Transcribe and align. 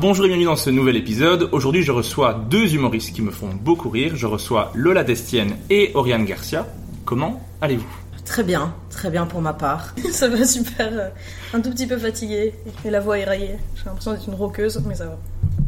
Bonjour 0.00 0.24
et 0.26 0.28
bienvenue 0.28 0.44
dans 0.46 0.56
ce 0.56 0.70
nouvel 0.70 0.96
épisode. 0.96 1.48
Aujourd'hui, 1.52 1.82
je 1.82 1.92
reçois 1.92 2.34
deux 2.34 2.74
humoristes 2.74 3.14
qui 3.14 3.22
me 3.22 3.30
font 3.30 3.48
beaucoup 3.48 3.88
rire. 3.88 4.12
Je 4.16 4.26
reçois 4.26 4.70
Lola 4.74 5.02
Destienne 5.04 5.56
et 5.70 5.92
Oriane 5.94 6.24
Garcia. 6.24 6.66
Comment 7.04 7.40
allez-vous? 7.60 7.86
Très 8.24 8.42
bien, 8.42 8.74
très 8.90 9.10
bien 9.10 9.26
pour 9.26 9.40
ma 9.40 9.52
part. 9.54 9.94
ça 10.12 10.28
va 10.28 10.44
super. 10.44 10.88
euh, 10.92 11.08
Un 11.54 11.60
tout 11.60 11.70
petit 11.70 11.86
peu 11.86 11.96
fatiguée 11.96 12.54
et 12.84 12.90
la 12.90 13.00
voix 13.00 13.18
éraillée. 13.18 13.56
J'ai 13.76 13.84
l'impression 13.86 14.12
d'être 14.12 14.26
une 14.28 14.34
roqueuse, 14.34 14.82
mais 14.86 14.94
ça 14.94 15.06
va. 15.06 15.18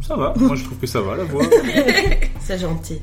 Ça 0.06 0.17
va, 0.17 0.34
moi 0.39 0.55
je 0.56 0.64
trouve 0.64 0.78
que 0.78 0.86
ça 0.86 1.00
va 1.00 1.17
la 1.17 1.24
voix. 1.24 1.44
C'est 2.41 2.58
gentil. 2.58 3.00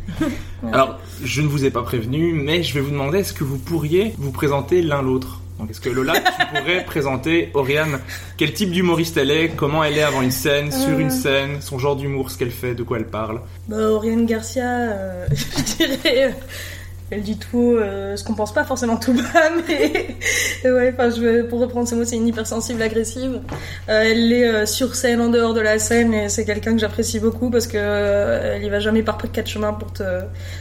Alors, 0.71 0.99
je 1.23 1.41
ne 1.41 1.47
vous 1.47 1.66
ai 1.66 1.71
pas 1.71 1.81
prévenu, 1.83 2.33
mais 2.33 2.64
je 2.64 2.73
vais 2.73 2.81
vous 2.81 2.91
demander 2.91 3.19
est-ce 3.19 3.33
que 3.33 3.44
vous 3.44 3.58
pourriez 3.58 4.14
vous 4.17 4.31
présenter 4.31 4.81
l'un 4.81 5.02
l'autre? 5.02 5.39
Donc, 5.59 5.69
est-ce 5.69 5.81
que 5.81 5.89
Lola, 5.89 6.13
tu 6.19 6.58
pourrais 6.58 6.83
présenter 6.86 7.52
Oriane? 7.53 7.99
Quel 8.37 8.53
type 8.53 8.71
d'humoriste 8.71 9.17
elle 9.17 9.31
est? 9.31 9.49
Comment 9.49 9.83
elle 9.83 9.97
est 9.97 10.03
avant 10.03 10.21
une 10.21 10.31
scène, 10.31 10.71
sur 10.71 10.97
une 10.97 11.11
scène? 11.11 11.61
Son 11.61 11.77
genre 11.80 11.95
d'humour, 11.95 12.31
ce 12.31 12.37
qu'elle 12.37 12.52
fait, 12.52 12.75
de 12.75 12.83
quoi 12.83 12.97
elle 12.97 13.08
parle? 13.08 13.41
Bah, 13.67 13.77
Oriane 13.77 14.25
Garcia, 14.25 14.63
euh, 14.65 15.27
je 15.31 15.86
dirais. 15.86 16.36
Elle 17.13 17.21
dit 17.21 17.37
tout 17.37 17.75
euh, 17.75 18.15
ce 18.15 18.23
qu'on 18.23 18.33
pense 18.33 18.53
pas 18.53 18.63
forcément 18.63 18.97
tout 18.97 19.13
bas, 19.13 19.23
mais 19.67 20.71
ouais, 20.71 20.93
pour 21.49 21.59
reprendre 21.59 21.87
ces 21.87 21.95
mots, 21.95 22.05
c'est 22.05 22.15
une 22.15 22.27
hypersensible 22.27 22.81
agressive. 22.81 23.39
Euh, 23.89 24.01
elle 24.03 24.31
est 24.31 24.47
euh, 24.47 24.65
sur 24.65 24.95
scène, 24.95 25.21
en 25.21 25.29
dehors 25.29 25.53
de 25.53 25.61
la 25.61 25.77
scène, 25.79 26.13
et 26.13 26.29
c'est 26.29 26.45
quelqu'un 26.45 26.73
que 26.73 26.79
j'apprécie 26.79 27.19
beaucoup 27.19 27.49
parce 27.49 27.67
que 27.67 27.77
euh, 27.77 28.55
elle 28.55 28.63
y 28.63 28.69
va 28.69 28.79
jamais 28.79 29.03
par 29.03 29.17
quatre 29.17 29.47
chemins 29.47 29.73
pour 29.73 29.93
te, 29.93 30.03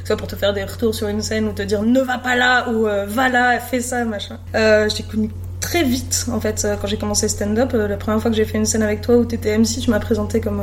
soit 0.04 0.16
pour 0.16 0.26
te 0.26 0.36
faire 0.36 0.52
des 0.52 0.64
retours 0.64 0.94
sur 0.94 1.08
une 1.08 1.22
scène 1.22 1.46
ou 1.46 1.52
te 1.52 1.62
dire 1.62 1.82
ne 1.82 2.00
va 2.00 2.18
pas 2.18 2.36
là 2.36 2.68
ou 2.70 2.82
va 2.82 3.28
là, 3.28 3.58
fais 3.58 3.80
ça, 3.80 4.04
machin. 4.04 4.38
Je 4.54 4.94
t'ai 4.94 5.02
connu 5.02 5.30
très 5.60 5.84
vite 5.84 6.26
en 6.32 6.40
fait 6.40 6.66
quand 6.80 6.86
j'ai 6.86 6.98
commencé 6.98 7.28
stand-up. 7.28 7.72
La 7.72 7.96
première 7.96 8.20
fois 8.20 8.30
que 8.30 8.36
j'ai 8.36 8.44
fait 8.44 8.58
une 8.58 8.66
scène 8.66 8.82
avec 8.82 9.00
toi 9.00 9.16
où 9.16 9.24
t'étais 9.24 9.56
MC, 9.56 9.80
tu 9.80 9.90
m'as 9.90 10.00
présenté 10.00 10.40
comme 10.40 10.62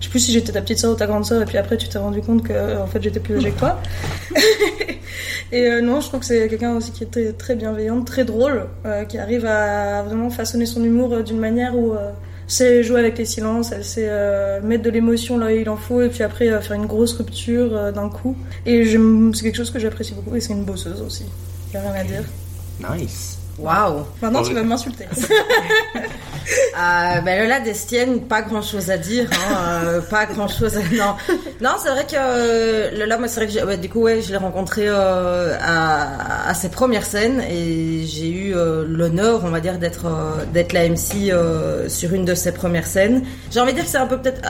je 0.00 0.04
sais 0.04 0.10
plus 0.10 0.20
si 0.20 0.32
j'étais 0.32 0.52
ta 0.52 0.60
petite 0.60 0.78
soeur 0.78 0.92
ou 0.92 0.96
ta 0.96 1.06
grande 1.06 1.24
soeur, 1.24 1.42
et 1.42 1.44
puis 1.44 1.58
après 1.58 1.76
tu 1.76 1.88
t'es 1.88 1.98
rendu 1.98 2.20
compte 2.20 2.42
que 2.42 2.52
euh, 2.52 2.82
en 2.82 2.86
fait 2.86 3.02
j'étais 3.02 3.20
plus 3.20 3.36
âgée 3.36 3.50
que 3.50 3.58
toi. 3.58 3.80
et 5.52 5.66
euh, 5.66 5.80
non, 5.80 6.00
je 6.00 6.08
trouve 6.08 6.20
que 6.20 6.26
c'est 6.26 6.48
quelqu'un 6.48 6.74
aussi 6.76 6.92
qui 6.92 7.04
est 7.04 7.10
très, 7.10 7.32
très 7.32 7.54
bienveillante, 7.54 8.06
très 8.06 8.24
drôle, 8.24 8.66
euh, 8.84 9.04
qui 9.04 9.18
arrive 9.18 9.46
à 9.46 10.02
vraiment 10.02 10.30
façonner 10.30 10.66
son 10.66 10.82
humour 10.84 11.22
d'une 11.22 11.38
manière 11.38 11.76
où 11.76 11.92
euh, 11.92 12.10
sait 12.46 12.82
jouer 12.82 13.00
avec 13.00 13.18
les 13.18 13.24
silences, 13.24 13.72
elle 13.72 13.84
sait 13.84 14.10
mettre 14.62 14.84
de 14.84 14.90
l'émotion 14.90 15.36
là 15.38 15.46
où 15.46 15.50
il 15.50 15.68
en 15.68 15.76
faut, 15.76 16.02
et 16.02 16.08
puis 16.08 16.22
après 16.22 16.46
faire 16.62 16.76
une 16.76 16.86
grosse 16.86 17.14
rupture 17.14 17.92
d'un 17.92 18.08
coup. 18.08 18.36
Et 18.64 18.84
c'est 18.84 19.42
quelque 19.42 19.56
chose 19.56 19.70
que 19.70 19.80
j'apprécie 19.80 20.14
beaucoup, 20.14 20.36
et 20.36 20.40
c'est 20.40 20.52
une 20.52 20.64
bosseuse 20.64 21.02
aussi. 21.02 21.24
Y 21.74 21.76
a 21.76 21.80
rien 21.80 22.00
à 22.00 22.04
dire. 22.04 22.22
Nice. 22.78 23.35
Waouh 23.58 24.04
Maintenant 24.22 24.42
tu 24.42 24.54
vas 24.54 24.62
m'insulter. 24.62 25.06
Euh, 26.78 27.20
ben 27.22 27.42
Lola 27.42 27.58
Destienne, 27.58 28.20
pas 28.20 28.40
grand 28.42 28.62
chose 28.62 28.90
à 28.90 28.98
dire, 28.98 29.28
hein, 29.32 29.80
euh, 29.84 30.00
pas 30.00 30.26
grand 30.26 30.46
chose 30.46 30.76
à... 30.76 30.80
Non, 30.94 31.14
non 31.60 31.70
c'est 31.82 31.88
vrai 31.88 32.04
que 32.04 32.14
euh, 32.16 32.90
Lola, 32.96 33.18
moi 33.18 33.26
c'est 33.26 33.40
vrai 33.40 33.46
que 33.46 33.52
j'ai- 33.52 33.64
ouais, 33.64 33.76
du 33.78 33.88
coup 33.88 34.02
ouais, 34.02 34.22
je 34.22 34.30
l'ai 34.30 34.36
rencontré 34.36 34.84
euh, 34.86 35.56
à, 35.60 36.48
à 36.48 36.54
ses 36.54 36.68
premières 36.68 37.04
scènes 37.04 37.40
et 37.50 38.04
j'ai 38.06 38.28
eu 38.30 38.54
euh, 38.54 38.84
l'honneur, 38.86 39.40
on 39.44 39.48
va 39.48 39.58
dire, 39.58 39.78
d'être 39.78 40.06
euh, 40.06 40.44
d'être 40.52 40.72
la 40.72 40.88
MC 40.88 41.30
euh, 41.32 41.88
sur 41.88 42.12
une 42.14 42.24
de 42.26 42.34
ses 42.36 42.52
premières 42.52 42.86
scènes. 42.86 43.24
J'ai 43.50 43.58
envie 43.58 43.72
de 43.72 43.76
dire 43.78 43.84
que 43.86 43.90
c'est 43.90 43.98
un 43.98 44.06
peu 44.06 44.18
peut-être 44.18 44.42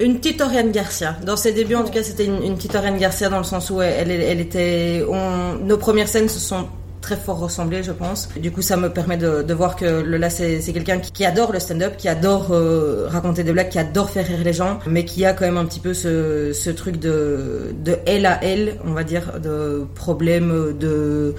une 0.00 0.18
petite 0.18 0.40
Oriane 0.40 0.72
Garcia. 0.72 1.14
Dans 1.24 1.36
ses 1.36 1.52
débuts, 1.52 1.76
en 1.76 1.84
tout 1.84 1.92
cas, 1.92 2.02
c'était 2.02 2.24
une, 2.24 2.42
une 2.42 2.56
petite 2.56 2.74
Oriane 2.74 2.98
Garcia 2.98 3.28
dans 3.28 3.38
le 3.38 3.44
sens 3.44 3.70
où 3.70 3.80
elle, 3.80 4.10
elle, 4.10 4.22
elle 4.22 4.40
était... 4.40 5.04
On, 5.08 5.54
nos 5.64 5.76
premières 5.76 6.08
scènes 6.08 6.28
se 6.28 6.40
sont 6.40 6.66
très 7.04 7.16
fort 7.16 7.38
ressemblé, 7.38 7.82
je 7.82 7.92
pense. 7.92 8.28
Du 8.36 8.50
coup, 8.50 8.62
ça 8.62 8.78
me 8.78 8.88
permet 8.88 9.18
de, 9.18 9.54
voir 9.54 9.76
que 9.76 10.00
Lola, 10.00 10.30
c'est 10.30 10.72
quelqu'un 10.72 10.98
qui, 10.98 11.24
adore 11.24 11.52
le 11.52 11.60
stand-up, 11.60 11.96
qui 11.98 12.08
adore 12.08 12.48
euh, 12.50 13.06
raconter 13.08 13.44
des 13.44 13.52
blagues, 13.52 13.68
qui 13.68 13.78
adore 13.78 14.08
faire 14.08 14.26
rire 14.26 14.42
les 14.42 14.52
gens, 14.54 14.78
mais 14.86 15.04
qui 15.04 15.24
a 15.26 15.34
quand 15.34 15.44
même 15.44 15.58
un 15.58 15.66
petit 15.66 15.80
peu 15.80 15.92
ce, 15.92 16.70
truc 16.70 16.96
de, 16.98 17.74
de 17.84 17.96
elle 18.06 18.24
à 18.24 18.42
elle, 18.42 18.78
on 18.86 18.92
va 18.92 19.04
dire, 19.04 19.38
de 19.38 19.86
problème 19.94 20.74
de 20.78 21.34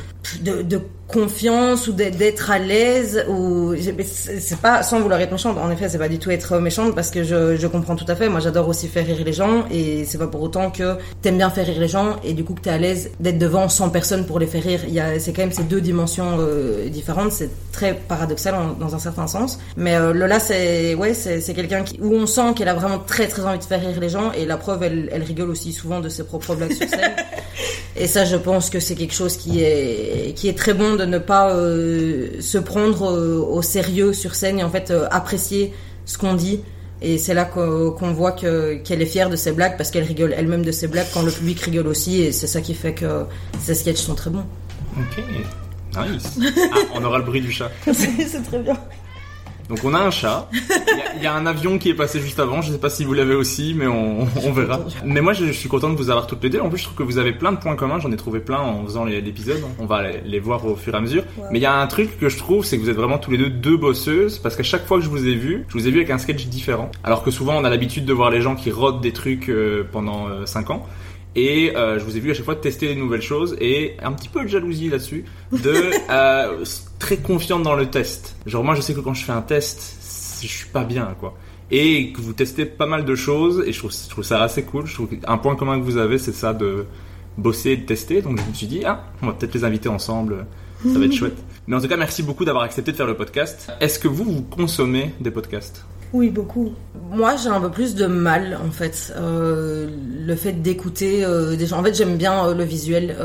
confiance 1.07 1.87
ou 1.87 1.93
d'être 1.93 2.49
à 2.51 2.57
l'aise 2.59 3.25
ou 3.29 3.73
c'est 4.05 4.59
pas 4.59 4.81
sans 4.83 4.99
vouloir 5.01 5.19
être 5.21 5.31
méchante 5.31 5.57
en 5.57 5.69
effet 5.69 5.87
c'est 5.87 5.99
pas 5.99 6.09
du 6.09 6.17
tout 6.17 6.31
être 6.31 6.57
méchante 6.57 6.95
parce 6.95 7.11
que 7.11 7.23
je, 7.23 7.55
je 7.55 7.67
comprends 7.67 7.95
tout 7.95 8.05
à 8.07 8.15
fait. 8.15 8.27
Moi 8.27 8.39
j'adore 8.39 8.67
aussi 8.67 8.87
faire 8.87 9.05
rire 9.05 9.21
les 9.23 9.33
gens 9.33 9.65
et 9.71 10.03
c'est 10.05 10.17
pas 10.17 10.27
pour 10.27 10.41
autant 10.41 10.71
que 10.71 10.95
t'aimes 11.21 11.37
bien 11.37 11.49
faire 11.49 11.65
rire 11.65 11.79
les 11.79 11.87
gens 11.87 12.15
et 12.23 12.33
du 12.33 12.43
coup 12.43 12.53
que 12.55 12.61
t'es 12.61 12.71
à 12.71 12.77
l'aise 12.77 13.11
d'être 13.19 13.37
devant 13.37 13.69
100 13.69 13.89
personnes 13.89 14.25
pour 14.25 14.39
les 14.39 14.47
faire 14.47 14.63
rire. 14.63 14.81
Il 14.87 14.93
y 14.93 14.99
a 14.99 15.19
c'est 15.19 15.31
quand 15.31 15.43
même 15.43 15.51
ces 15.51 15.63
deux 15.63 15.81
dimensions 15.81 16.37
euh, 16.39 16.89
différentes. 16.89 17.31
C'est 17.31 17.49
très 17.71 17.93
paradoxal 17.93 18.55
en- 18.55 18.73
dans 18.73 18.95
un 18.95 18.99
certain 18.99 19.27
sens. 19.27 19.59
Mais 19.77 19.95
euh, 19.95 20.11
Lola 20.13 20.39
c'est 20.39 20.95
ouais 20.95 21.13
c'est 21.13 21.39
c'est 21.39 21.53
quelqu'un 21.53 21.83
qui 21.83 21.99
où 22.01 22.13
on 22.13 22.25
sent 22.25 22.53
qu'elle 22.55 22.69
a 22.69 22.73
vraiment 22.73 22.99
très 22.99 23.27
très 23.27 23.43
envie 23.45 23.59
de 23.59 23.63
faire 23.63 23.79
rire 23.81 23.99
les 23.99 24.09
gens 24.09 24.31
et 24.31 24.45
la 24.45 24.57
preuve 24.57 24.83
elle, 24.83 25.09
elle 25.11 25.23
rigole 25.23 25.49
aussi 25.51 25.71
souvent 25.71 25.99
de 25.99 26.09
ses 26.09 26.23
propres 26.23 26.55
blagues 26.55 26.73
sur 26.73 26.87
scène. 26.89 26.99
Et 27.97 28.07
ça, 28.07 28.25
je 28.25 28.35
pense 28.35 28.69
que 28.69 28.81
c'est 28.81 28.95
quelque 28.95 29.13
chose 29.13 29.37
qui 29.37 29.63
est 29.63 30.33
qui 30.35 30.49
est 30.49 30.57
très 30.57 30.73
bon 30.73 30.94
de 30.95 31.05
ne 31.05 31.17
pas 31.17 31.51
euh, 31.51 32.41
se 32.41 32.57
prendre 32.57 33.11
euh, 33.11 33.39
au 33.39 33.61
sérieux 33.61 34.13
sur 34.13 34.35
scène 34.35 34.59
et 34.59 34.63
en 34.63 34.69
fait 34.69 34.91
euh, 34.91 35.07
apprécier 35.11 35.73
ce 36.05 36.17
qu'on 36.17 36.33
dit. 36.33 36.61
Et 37.01 37.17
c'est 37.17 37.33
là 37.33 37.45
qu'on 37.45 38.13
voit 38.13 38.31
que 38.31 38.75
qu'elle 38.75 39.01
est 39.01 39.05
fière 39.05 39.29
de 39.29 39.35
ses 39.35 39.51
blagues 39.51 39.75
parce 39.77 39.91
qu'elle 39.91 40.05
rigole 40.05 40.33
elle-même 40.35 40.63
de 40.63 40.71
ses 40.71 40.87
blagues 40.87 41.07
quand 41.13 41.21
le 41.21 41.31
public 41.31 41.59
rigole 41.59 41.87
aussi 41.87 42.21
et 42.21 42.31
c'est 42.31 42.47
ça 42.47 42.61
qui 42.61 42.73
fait 42.73 42.93
que 42.93 43.25
ses 43.59 43.75
sketchs 43.75 44.01
sont 44.01 44.15
très 44.15 44.29
bons. 44.29 44.45
Ok. 44.97 45.23
Nice. 45.97 46.39
Ah, 46.73 46.77
on 46.93 47.03
aura 47.03 47.19
le 47.19 47.23
bruit 47.23 47.41
du 47.41 47.51
chat. 47.51 47.69
c'est 47.93 48.43
très 48.43 48.59
bien. 48.59 48.77
Donc 49.69 49.79
on 49.83 49.93
a 49.93 49.99
un 49.99 50.11
chat. 50.11 50.47
Il 50.53 50.59
y 50.59 51.01
a- 51.01 51.15
il 51.17 51.23
y, 51.23 51.25
a 51.27 51.33
un 51.33 51.45
avion 51.45 51.77
qui 51.79 51.89
est 51.89 51.93
passé 51.95 52.19
juste 52.19 52.39
avant. 52.39 52.61
Je 52.61 52.71
sais 52.71 52.77
pas 52.77 52.89
si 52.89 53.03
vous 53.03 53.13
l'avez 53.13 53.33
aussi, 53.35 53.73
mais 53.75 53.87
on, 53.87 54.27
on 54.43 54.51
verra. 54.51 54.79
Mais 55.03 55.21
moi, 55.21 55.33
je, 55.33 55.45
je 55.45 55.51
suis 55.53 55.69
content 55.69 55.89
de 55.89 55.95
vous 55.95 56.09
avoir 56.09 56.27
toutes 56.27 56.43
les 56.43 56.49
deux. 56.49 56.59
En 56.59 56.69
plus, 56.69 56.77
je 56.79 56.83
trouve 56.83 56.97
que 56.97 57.03
vous 57.03 57.17
avez 57.17 57.31
plein 57.33 57.51
de 57.51 57.57
points 57.57 57.75
communs. 57.75 57.99
J'en 57.99 58.11
ai 58.11 58.15
trouvé 58.17 58.39
plein 58.41 58.59
en 58.59 58.83
faisant 58.85 59.05
l'épisode. 59.05 59.61
On 59.79 59.85
va 59.85 60.03
les, 60.03 60.21
les 60.25 60.39
voir 60.39 60.65
au 60.65 60.75
fur 60.75 60.93
et 60.93 60.97
à 60.97 61.01
mesure. 61.01 61.23
Mais 61.51 61.59
il 61.59 61.61
y 61.61 61.65
a 61.65 61.73
un 61.75 61.87
truc 61.87 62.19
que 62.19 62.29
je 62.29 62.37
trouve, 62.37 62.63
c'est 62.63 62.77
que 62.77 62.83
vous 62.83 62.89
êtes 62.89 62.95
vraiment 62.95 63.17
tous 63.17 63.31
les 63.31 63.37
deux 63.37 63.49
deux 63.49 63.77
bosseuses, 63.77 64.37
parce 64.39 64.55
qu'à 64.55 64.63
chaque 64.63 64.85
fois 64.85 64.97
que 64.99 65.03
je 65.03 65.09
vous 65.09 65.25
ai 65.27 65.33
vu, 65.35 65.65
je 65.67 65.73
vous 65.73 65.87
ai 65.87 65.91
vu 65.91 65.97
avec 65.97 66.11
un 66.11 66.17
sketch 66.19 66.45
différent. 66.47 66.91
Alors 67.03 67.23
que 67.23 67.31
souvent, 67.31 67.55
on 67.57 67.63
a 67.63 67.69
l'habitude 67.69 68.05
de 68.05 68.13
voir 68.13 68.29
les 68.29 68.41
gens 68.41 68.55
qui 68.55 68.69
rodent 68.71 69.01
des 69.01 69.13
trucs 69.13 69.49
euh, 69.49 69.83
pendant 69.91 70.27
5 70.45 70.69
ans. 70.69 70.85
Et 71.35 71.75
euh, 71.75 71.99
je 71.99 72.05
vous 72.05 72.15
ai 72.15 72.19
vu 72.19 72.31
à 72.31 72.33
chaque 72.33 72.45
fois 72.45 72.55
tester 72.55 72.87
des 72.87 72.95
nouvelles 72.95 73.21
choses 73.21 73.57
et 73.59 73.97
un 74.01 74.13
petit 74.13 74.29
peu 74.29 74.43
de 74.43 74.47
jalousie 74.47 74.89
là-dessus, 74.89 75.25
de 75.51 75.73
euh, 76.09 76.63
très 76.97 77.17
confiante 77.17 77.63
dans 77.63 77.75
le 77.75 77.87
test. 77.87 78.35
Genre 78.45 78.63
moi 78.63 78.75
je 78.75 78.81
sais 78.81 78.93
que 78.93 79.01
quand 79.01 79.13
je 79.13 79.23
fais 79.23 79.33
un 79.33 79.41
test, 79.41 80.39
je 80.41 80.47
suis 80.47 80.69
pas 80.69 80.85
bien 80.85 81.15
quoi. 81.19 81.35
Et 81.71 82.13
que 82.13 82.21
vous 82.21 82.33
testez 82.33 82.65
pas 82.65 82.85
mal 82.85 83.03
de 83.03 83.15
choses 83.15 83.63
et 83.65 83.73
je 83.73 83.79
trouve, 83.79 83.91
je 83.91 84.09
trouve 84.09 84.23
ça 84.23 84.43
assez 84.43 84.63
cool. 84.63 84.85
Je 84.85 84.93
trouve 84.93 85.09
qu'un 85.09 85.37
point 85.37 85.55
commun 85.55 85.79
que 85.79 85.83
vous 85.83 85.97
avez 85.97 86.17
c'est 86.17 86.33
ça 86.33 86.53
de 86.53 86.85
bosser 87.37 87.71
et 87.71 87.77
de 87.77 87.85
tester. 87.85 88.21
Donc 88.21 88.39
je 88.39 88.49
me 88.49 88.53
suis 88.53 88.67
dit 88.67 88.83
ah 88.85 89.03
on 89.21 89.27
va 89.27 89.33
peut-être 89.33 89.53
les 89.55 89.65
inviter 89.65 89.89
ensemble, 89.89 90.45
ça 90.85 90.97
va 90.97 91.05
être 91.05 91.13
chouette. 91.13 91.37
Mais 91.67 91.75
en 91.75 91.81
tout 91.81 91.89
cas 91.89 91.97
merci 91.97 92.23
beaucoup 92.23 92.45
d'avoir 92.45 92.63
accepté 92.63 92.93
de 92.93 92.97
faire 92.97 93.07
le 93.07 93.17
podcast. 93.17 93.71
Est-ce 93.81 93.99
que 93.99 94.07
vous 94.07 94.23
vous 94.23 94.43
consommez 94.43 95.13
des 95.19 95.31
podcasts? 95.31 95.85
Oui, 96.15 96.29
beaucoup. 96.29 96.71
Moi, 97.11 97.35
j'ai 97.35 97.49
un 97.49 97.59
peu 97.59 97.69
plus 97.69 97.93
de 97.93 98.05
mal, 98.05 98.57
en 98.65 98.71
fait. 98.71 99.13
Euh, 99.17 99.85
le 100.25 100.35
fait 100.35 100.53
d'écouter 100.53 101.25
euh, 101.25 101.57
des 101.57 101.67
gens. 101.67 101.77
En 101.79 101.83
fait, 101.83 101.93
j'aime 101.93 102.15
bien 102.15 102.47
euh, 102.47 102.53
le 102.55 102.63
visuel, 102.63 103.17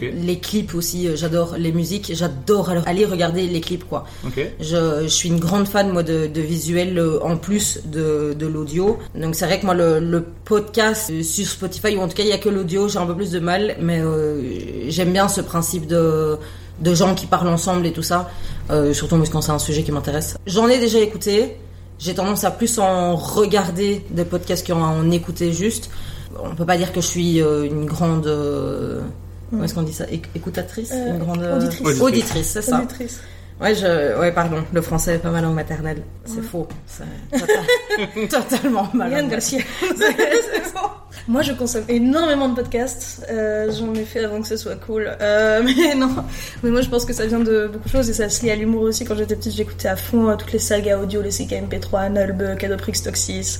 les 0.00 0.38
clips 0.38 0.72
aussi. 0.76 1.08
J'adore 1.16 1.56
les 1.58 1.72
musiques. 1.72 2.12
J'adore 2.14 2.70
aller 2.86 3.04
regarder 3.04 3.48
les 3.48 3.60
clips, 3.60 3.82
quoi. 3.88 4.06
Ok. 4.24 4.40
Je, 4.60 5.02
je 5.02 5.08
suis 5.08 5.28
une 5.28 5.40
grande 5.40 5.66
fan, 5.66 5.90
moi, 5.90 6.04
de, 6.04 6.28
de 6.28 6.40
visuel 6.40 7.02
en 7.20 7.36
plus 7.36 7.80
de, 7.86 8.34
de 8.38 8.46
l'audio. 8.46 8.98
Donc, 9.16 9.34
c'est 9.34 9.46
vrai 9.46 9.58
que 9.58 9.66
moi, 9.66 9.74
le, 9.74 9.98
le 9.98 10.24
podcast 10.44 11.10
sur 11.22 11.44
Spotify, 11.46 11.96
ou 11.96 12.00
en 12.02 12.06
tout 12.08 12.14
cas, 12.16 12.22
il 12.22 12.28
y 12.28 12.32
a 12.32 12.38
que 12.38 12.48
l'audio, 12.48 12.88
j'ai 12.88 13.00
un 13.00 13.06
peu 13.06 13.16
plus 13.16 13.32
de 13.32 13.40
mal. 13.40 13.74
Mais 13.80 14.00
j'aime 14.90 15.12
bien 15.12 15.26
ce 15.28 15.40
principe 15.40 15.88
de 15.88 16.36
de 16.80 16.94
gens 16.94 17.16
qui 17.16 17.26
parlent 17.26 17.48
ensemble 17.48 17.84
et 17.86 17.92
tout 17.92 18.04
ça, 18.04 18.30
surtout 18.92 19.16
moi, 19.16 19.26
quand 19.32 19.40
c'est 19.40 19.50
un 19.50 19.58
sujet 19.58 19.82
qui 19.82 19.90
m'intéresse. 19.90 20.36
J'en 20.46 20.68
ai 20.68 20.78
déjà 20.78 21.00
écouté, 21.00 21.56
j'ai 21.98 22.14
tendance 22.14 22.44
à 22.44 22.50
plus 22.50 22.78
en 22.78 23.16
regarder 23.16 24.04
des 24.10 24.24
podcasts 24.24 24.66
qu'en 24.66 24.80
en 24.80 25.10
écouter 25.10 25.52
juste. 25.52 25.90
On 26.42 26.54
peut 26.54 26.66
pas 26.66 26.76
dire 26.76 26.92
que 26.92 27.00
je 27.00 27.06
suis 27.06 27.42
euh, 27.42 27.64
une 27.66 27.84
grande... 27.86 28.26
euh, 28.26 29.00
Comment 29.50 29.64
est-ce 29.64 29.74
qu'on 29.74 29.82
dit 29.82 29.92
ça? 29.94 30.04
Éc- 30.04 30.26
Écoutatrice? 30.36 30.92
Euh, 30.92 31.12
Une 31.14 31.18
grande... 31.18 31.42
auditrice. 31.42 31.80
Auditrice. 31.80 32.00
Auditrice, 32.02 32.46
c'est 32.48 32.62
ça. 32.62 32.78
Auditrice. 32.78 33.20
Ouais, 33.60 33.74
je... 33.74 34.18
ouais, 34.20 34.30
pardon, 34.32 34.62
le 34.72 34.80
français 34.82 35.16
est 35.16 35.18
pas 35.18 35.30
ma 35.30 35.40
langue 35.40 35.54
maternelle. 35.54 36.02
C'est 36.24 36.42
faux. 36.42 36.68
C'est 36.86 37.04
tota- 37.36 38.28
totalement 38.48 38.88
ma 38.94 39.08
langue 39.08 39.30
Garcia. 39.30 39.60
Moi, 41.26 41.42
je 41.42 41.52
consomme 41.52 41.84
énormément 41.88 42.48
de 42.48 42.54
podcasts. 42.54 43.26
Euh, 43.30 43.70
J'en 43.72 43.92
ai 43.94 44.04
fait 44.04 44.24
avant 44.24 44.40
que 44.40 44.46
ce 44.46 44.56
soit 44.56 44.76
cool. 44.76 45.10
Euh, 45.20 45.62
mais 45.64 45.94
non, 45.94 46.08
mais 46.62 46.70
moi, 46.70 46.80
je 46.80 46.88
pense 46.88 47.04
que 47.04 47.12
ça 47.12 47.26
vient 47.26 47.40
de 47.40 47.68
beaucoup 47.70 47.84
de 47.86 47.92
choses 47.92 48.08
et 48.08 48.14
ça 48.14 48.28
se 48.30 48.42
lie 48.42 48.50
à 48.50 48.56
l'humour 48.56 48.82
aussi. 48.82 49.04
Quand 49.04 49.14
j'étais 49.16 49.36
petite, 49.36 49.54
j'écoutais 49.54 49.88
à 49.88 49.96
fond 49.96 50.28
euh, 50.30 50.36
toutes 50.36 50.52
les 50.52 50.58
sagas 50.58 50.96
audio, 50.98 51.20
les 51.20 51.30
CKMP3, 51.30 52.12
Nulb, 52.12 52.56
Cadoprix 52.58 53.02
Toxis, 53.04 53.58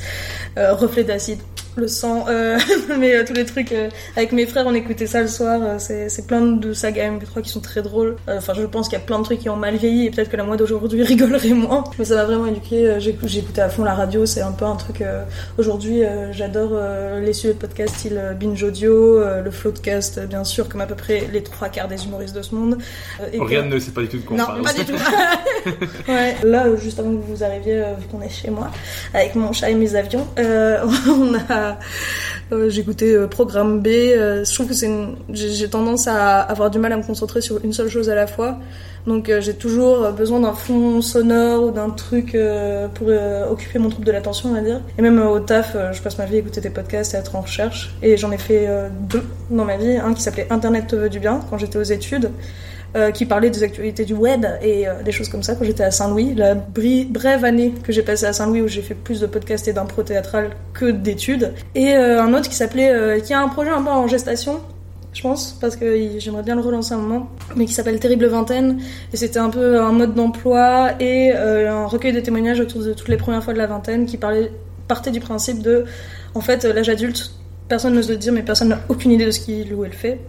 Reflet 0.56 1.04
d'acide, 1.04 1.40
le 1.78 1.88
sang, 1.88 2.26
euh, 2.28 2.58
mais 2.98 3.16
euh, 3.16 3.24
tous 3.26 3.32
les 3.32 3.44
trucs. 3.44 3.72
euh, 3.72 3.88
avec 4.16 4.32
mes 4.32 4.46
frères, 4.46 4.64
on 4.66 4.74
écoutait 4.74 5.06
ça 5.06 5.20
le 5.20 5.28
soir. 5.28 5.60
C'est 5.78 6.26
plein 6.26 6.40
de 6.42 6.72
sagas 6.72 7.10
MP3 7.10 7.42
qui 7.42 7.50
sont 7.50 7.60
très 7.60 7.82
drôles. 7.82 8.16
Enfin, 8.28 8.52
je 8.54 8.64
pense 8.64 8.88
qu'il 8.88 8.98
y 8.98 9.02
a 9.02 9.04
plein 9.04 9.18
de 9.18 9.24
trucs 9.24 9.38
qui 9.40 9.48
ont 9.48 9.56
mal 9.56 9.76
vieilli 9.76 10.06
et 10.06 10.10
peut-être 10.10 10.28
que 10.30 10.36
la 10.36 10.42
moi 10.44 10.56
d'aujourd'hui 10.56 11.02
rigolerait 11.04 11.50
moins. 11.50 11.84
Mais 11.98 12.04
ça 12.04 12.16
m'a 12.16 12.24
vraiment 12.24 12.46
éduqué. 12.46 12.96
J'écou- 12.98 13.28
J'écoutais 13.28 13.60
à 13.62 13.68
fond 13.68 13.84
la 13.84 13.94
radio. 13.94 14.26
C'est 14.26 14.40
un 14.42 14.52
peu 14.52 14.64
un 14.64 14.76
truc. 14.76 15.02
Aujourd'hui, 15.56 16.02
j'adore 16.32 16.78
les 17.20 17.32
sujets 17.32 17.54
de 17.54 17.58
podcast 17.58 17.94
style 17.96 18.20
Binge 18.40 18.62
Audio, 18.62 19.20
le 19.42 19.50
Floatcast, 19.50 20.20
bien 20.26 20.44
sûr, 20.44 20.68
comme 20.68 20.80
à 20.80 20.86
peu 20.86 20.94
près 20.94 21.24
les 21.32 21.42
trois 21.42 21.68
quarts 21.68 21.88
des 21.88 22.04
humoristes 22.04 22.34
de 22.34 22.42
ce 22.42 22.54
monde. 22.54 22.78
Et 23.32 23.38
Oriane 23.38 23.68
que- 23.68 23.74
ne 23.74 23.78
sait 23.80 23.90
pas 23.92 24.00
du 24.02 24.08
tout 24.08 24.16
de 24.18 24.22
quoi 24.22 24.36
on 24.36 24.38
non, 24.40 24.46
parle. 24.46 24.62
pas 24.62 24.72
du 24.72 24.84
tout. 24.84 24.92
ouais. 26.08 26.36
Là, 26.44 26.64
juste 26.76 26.98
avant 26.98 27.10
que 27.10 27.22
vous 27.26 27.44
arriviez, 27.44 27.82
vu 27.98 28.06
qu'on 28.10 28.20
est 28.22 28.28
chez 28.28 28.50
moi, 28.50 28.70
avec 29.14 29.34
mon 29.34 29.52
chat 29.52 29.70
et 29.70 29.74
mes 29.74 29.94
avions, 29.94 30.26
on 30.38 31.34
a. 31.48 31.67
euh, 32.52 32.70
J'écoutais 32.70 33.14
euh, 33.14 33.26
Programme 33.26 33.80
B. 33.80 33.86
euh, 33.88 34.44
je 34.44 34.54
trouve 34.54 34.68
que 34.68 34.74
c'est. 34.74 34.90
J'ai 35.32 35.68
tendance 35.68 36.06
à 36.08 36.40
avoir 36.40 36.70
du 36.70 36.78
mal 36.78 36.92
à 36.92 36.96
me 36.96 37.02
concentrer 37.02 37.40
sur 37.40 37.64
une 37.64 37.72
seule 37.72 37.88
chose 37.88 38.08
à 38.08 38.14
la 38.14 38.26
fois. 38.26 38.58
Donc 39.06 39.32
j'ai 39.40 39.54
toujours 39.54 40.10
besoin 40.10 40.40
d'un 40.40 40.52
fond 40.52 41.00
sonore 41.00 41.64
ou 41.64 41.70
d'un 41.70 41.88
truc 41.88 42.36
pour 42.94 43.08
occuper 43.50 43.78
mon 43.78 43.88
trouble 43.88 44.04
de 44.04 44.12
l'attention, 44.12 44.50
on 44.50 44.54
va 44.54 44.60
dire. 44.60 44.82
Et 44.98 45.02
même 45.02 45.18
au 45.18 45.40
taf, 45.40 45.74
je 45.92 46.02
passe 46.02 46.18
ma 46.18 46.26
vie 46.26 46.36
à 46.36 46.38
écouter 46.40 46.60
des 46.60 46.68
podcasts 46.68 47.14
et 47.14 47.16
à 47.16 47.20
être 47.20 47.34
en 47.34 47.40
recherche. 47.40 47.94
Et 48.02 48.18
j'en 48.18 48.30
ai 48.32 48.36
fait 48.36 48.68
deux 49.08 49.22
dans 49.50 49.64
ma 49.64 49.78
vie. 49.78 49.96
Un 49.96 50.12
qui 50.12 50.20
s'appelait 50.20 50.48
Internet 50.50 50.88
te 50.88 50.96
veut 50.96 51.08
du 51.08 51.20
bien 51.20 51.40
quand 51.48 51.56
j'étais 51.56 51.78
aux 51.78 51.82
études 51.82 52.30
euh, 52.96 53.10
qui 53.10 53.26
parlait 53.26 53.50
des 53.50 53.62
actualités 53.62 54.06
du 54.06 54.14
web 54.14 54.46
et 54.62 54.88
euh, 54.88 55.02
des 55.02 55.12
choses 55.12 55.28
comme 55.28 55.42
ça 55.42 55.54
quand 55.54 55.64
j'étais 55.64 55.84
à 55.84 55.90
Saint-Louis. 55.90 56.34
La 56.34 56.54
brève 56.54 57.44
année 57.44 57.74
que 57.82 57.92
j'ai 57.92 58.02
passée 58.02 58.24
à 58.24 58.32
Saint-Louis 58.32 58.62
où 58.62 58.68
j'ai 58.68 58.80
fait 58.80 58.94
plus 58.94 59.20
de 59.20 59.26
podcasts 59.26 59.68
et 59.68 59.74
d'impro 59.74 60.02
théâtral 60.02 60.52
que 60.72 60.86
d'études. 60.86 61.52
Et 61.74 61.92
euh, 61.92 62.22
un 62.22 62.32
autre 62.32 62.48
qui 62.48 62.54
s'appelait, 62.54 63.20
qui 63.22 63.34
a 63.34 63.40
un 63.40 63.48
projet 63.48 63.68
un 63.68 63.82
peu 63.82 63.90
en 63.90 64.06
gestation. 64.06 64.60
Je 65.12 65.20
pense, 65.20 65.52
parce 65.60 65.76
que 65.76 66.18
j'aimerais 66.18 66.42
bien 66.42 66.54
le 66.54 66.62
relancer 66.62 66.94
un 66.94 66.98
moment, 66.98 67.28
mais 67.56 67.66
qui 67.66 67.74
s'appelle 67.74 68.00
Terrible 68.00 68.26
Vingtaine. 68.26 68.80
Et 69.12 69.18
c'était 69.18 69.38
un 69.38 69.50
peu 69.50 69.80
un 69.80 69.92
mode 69.92 70.14
d'emploi 70.14 70.92
et 70.98 71.32
un 71.32 71.86
recueil 71.86 72.12
de 72.12 72.20
témoignages 72.20 72.60
autour 72.60 72.82
de 72.82 72.94
toutes 72.94 73.08
les 73.08 73.16
premières 73.18 73.44
fois 73.44 73.52
de 73.52 73.58
la 73.58 73.66
vingtaine 73.66 74.06
qui 74.06 74.16
parlait, 74.16 74.50
partait 74.86 75.10
du 75.10 75.20
principe 75.20 75.60
de, 75.60 75.84
en 76.34 76.40
fait, 76.40 76.64
l'âge 76.64 76.88
adulte, 76.88 77.32
personne 77.68 77.94
n'ose 77.94 78.08
le 78.08 78.16
dire, 78.16 78.32
mais 78.32 78.42
personne 78.42 78.68
n'a 78.68 78.80
aucune 78.88 79.12
idée 79.12 79.26
de 79.26 79.30
ce 79.30 79.40
qu'il 79.40 79.74
ou 79.74 79.84
elle 79.84 79.92
fait. 79.92 80.20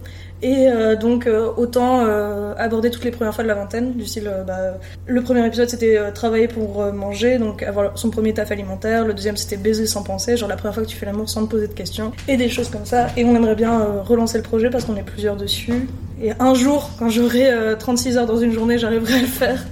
Et 0.42 0.68
euh, 0.68 0.96
donc 0.96 1.26
euh, 1.26 1.52
autant 1.56 2.04
euh, 2.06 2.54
aborder 2.56 2.90
toutes 2.90 3.04
les 3.04 3.10
premières 3.10 3.34
fois 3.34 3.44
de 3.44 3.48
la 3.48 3.54
vingtaine, 3.54 3.92
du 3.92 4.06
style 4.06 4.30
bah, 4.46 4.78
le 5.06 5.22
premier 5.22 5.46
épisode 5.46 5.68
c'était 5.68 6.12
travailler 6.12 6.48
pour 6.48 6.92
manger, 6.92 7.38
donc 7.38 7.62
avoir 7.62 7.96
son 7.98 8.10
premier 8.10 8.32
taf 8.32 8.50
alimentaire, 8.50 9.06
le 9.06 9.12
deuxième 9.12 9.36
c'était 9.36 9.56
baiser 9.56 9.86
sans 9.86 10.02
penser, 10.02 10.36
genre 10.36 10.48
la 10.48 10.56
première 10.56 10.74
fois 10.74 10.82
que 10.82 10.88
tu 10.88 10.96
fais 10.96 11.06
l'amour 11.06 11.28
sans 11.28 11.44
te 11.44 11.50
poser 11.50 11.68
de 11.68 11.74
questions, 11.74 12.12
et 12.28 12.36
des 12.36 12.48
choses 12.48 12.70
comme 12.70 12.86
ça. 12.86 13.08
Et 13.16 13.24
on 13.24 13.34
aimerait 13.34 13.54
bien 13.54 14.02
relancer 14.02 14.38
le 14.38 14.44
projet 14.44 14.70
parce 14.70 14.84
qu'on 14.84 14.96
est 14.96 15.02
plusieurs 15.02 15.36
dessus. 15.36 15.88
Et 16.22 16.32
un 16.38 16.52
jour, 16.54 16.90
quand 16.98 17.08
j'aurai 17.08 17.50
euh, 17.50 17.76
36 17.76 18.18
heures 18.18 18.26
dans 18.26 18.38
une 18.38 18.52
journée, 18.52 18.76
j'arriverai 18.78 19.14
à 19.14 19.20
le 19.20 19.26
faire. 19.26 19.64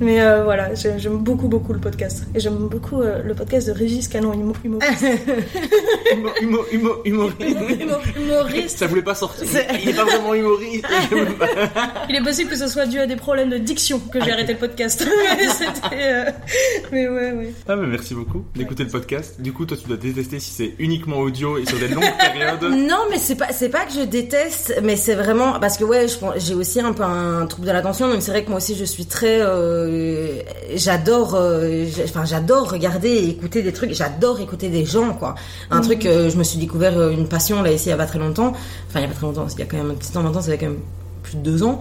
Mais 0.00 0.20
euh, 0.20 0.44
voilà, 0.44 0.72
j'ai- 0.76 0.96
j'aime 0.98 1.18
beaucoup 1.18 1.48
beaucoup 1.48 1.72
le 1.72 1.80
podcast. 1.80 2.22
Et 2.32 2.38
j'aime 2.38 2.68
beaucoup 2.68 3.02
euh, 3.02 3.20
le 3.24 3.34
podcast 3.34 3.66
de 3.66 3.72
Régis 3.72 4.06
Canon, 4.06 4.30
humo- 4.32 4.54
humoriste. 4.64 5.04
Humo- 6.14 6.30
humo- 6.40 6.64
humo- 6.72 7.00
humoriste. 7.04 7.80
Humo- 7.80 7.98
humoriste. 8.16 8.78
Ça 8.78 8.86
voulait 8.86 9.02
pas 9.02 9.16
sortir. 9.16 9.44
Il 9.82 9.88
est 9.88 9.92
pas 9.94 10.04
vraiment 10.04 10.34
humoriste. 10.34 10.86
Il 12.08 12.14
est 12.16 12.22
possible 12.22 12.48
que 12.50 12.56
ce 12.56 12.68
soit 12.68 12.86
dû 12.86 13.00
à 13.00 13.06
des 13.06 13.16
problèmes 13.16 13.50
de 13.50 13.58
diction 13.58 13.98
que 13.98 14.20
j'ai 14.24 14.30
arrêté 14.30 14.52
le 14.52 14.58
podcast. 14.60 15.04
mais 15.36 15.48
c'était. 15.52 15.96
euh, 16.12 16.24
Mais 16.92 17.08
ouais, 17.08 17.32
ouais. 17.32 17.52
Ah 17.68 17.74
mais 17.74 17.88
merci 17.88 18.14
beaucoup 18.14 18.44
d'écouter 18.54 18.84
le 18.84 18.90
podcast. 18.90 19.40
Du 19.40 19.52
coup, 19.52 19.66
toi, 19.66 19.76
tu 19.76 19.88
dois 19.88 19.96
détester 19.96 20.38
si 20.38 20.50
c'est 20.52 20.74
uniquement 20.78 21.18
audio 21.18 21.58
et 21.58 21.66
sur 21.66 21.78
des 21.78 21.88
longues 21.88 22.04
périodes. 22.20 22.62
Non, 22.72 22.98
mais 23.10 23.18
c'est 23.18 23.34
pas 23.36 23.48
c'est 23.52 23.68
pas 23.68 23.84
que 23.84 23.92
je 23.92 24.02
déteste, 24.02 24.80
mais 24.84 24.94
c'est 24.94 25.14
vraiment 25.16 25.58
parce 25.58 25.76
que 25.76 25.84
ouais, 25.88 26.06
j'ai 26.36 26.54
aussi 26.54 26.80
un 26.80 26.92
peu 26.92 27.02
un 27.02 27.46
trouble 27.46 27.66
de 27.66 27.72
l'attention, 27.72 28.08
donc 28.08 28.22
c'est 28.22 28.30
vrai 28.30 28.44
que 28.44 28.48
moi 28.48 28.58
aussi 28.58 28.76
je 28.76 28.84
suis 28.84 29.06
très 29.06 29.40
euh, 29.40 30.40
j'adore 30.74 31.34
euh, 31.34 31.86
enfin 32.04 32.24
j'adore 32.24 32.70
regarder 32.70 33.08
et 33.08 33.28
écouter 33.30 33.62
des 33.62 33.72
trucs, 33.72 33.92
j'adore 33.92 34.40
écouter 34.40 34.68
des 34.68 34.84
gens 34.84 35.14
quoi. 35.14 35.34
Un 35.70 35.80
truc 35.80 36.06
euh, 36.06 36.30
je 36.30 36.36
me 36.36 36.44
suis 36.44 36.58
découvert 36.58 36.98
euh, 36.98 37.10
une 37.10 37.26
passion 37.28 37.62
là 37.62 37.72
ici 37.72 37.86
il 37.86 37.90
y 37.90 37.92
a 37.92 37.96
pas 37.96 38.06
très 38.06 38.18
longtemps. 38.18 38.52
Enfin, 38.88 39.00
il 39.00 39.02
y 39.02 39.04
a 39.04 39.08
pas 39.08 39.14
très 39.14 39.26
longtemps, 39.26 39.46
il 39.48 39.58
y 39.58 39.62
a 39.62 39.66
quand 39.66 39.78
même 39.78 39.90
un 39.90 39.94
petit 39.94 40.12
temps 40.12 40.22
maintenant, 40.22 40.42
ça 40.42 40.50
fait 40.50 40.58
quand 40.58 40.66
même 40.66 40.80
plus 41.22 41.36
de 41.36 41.42
deux 41.42 41.62
ans, 41.62 41.78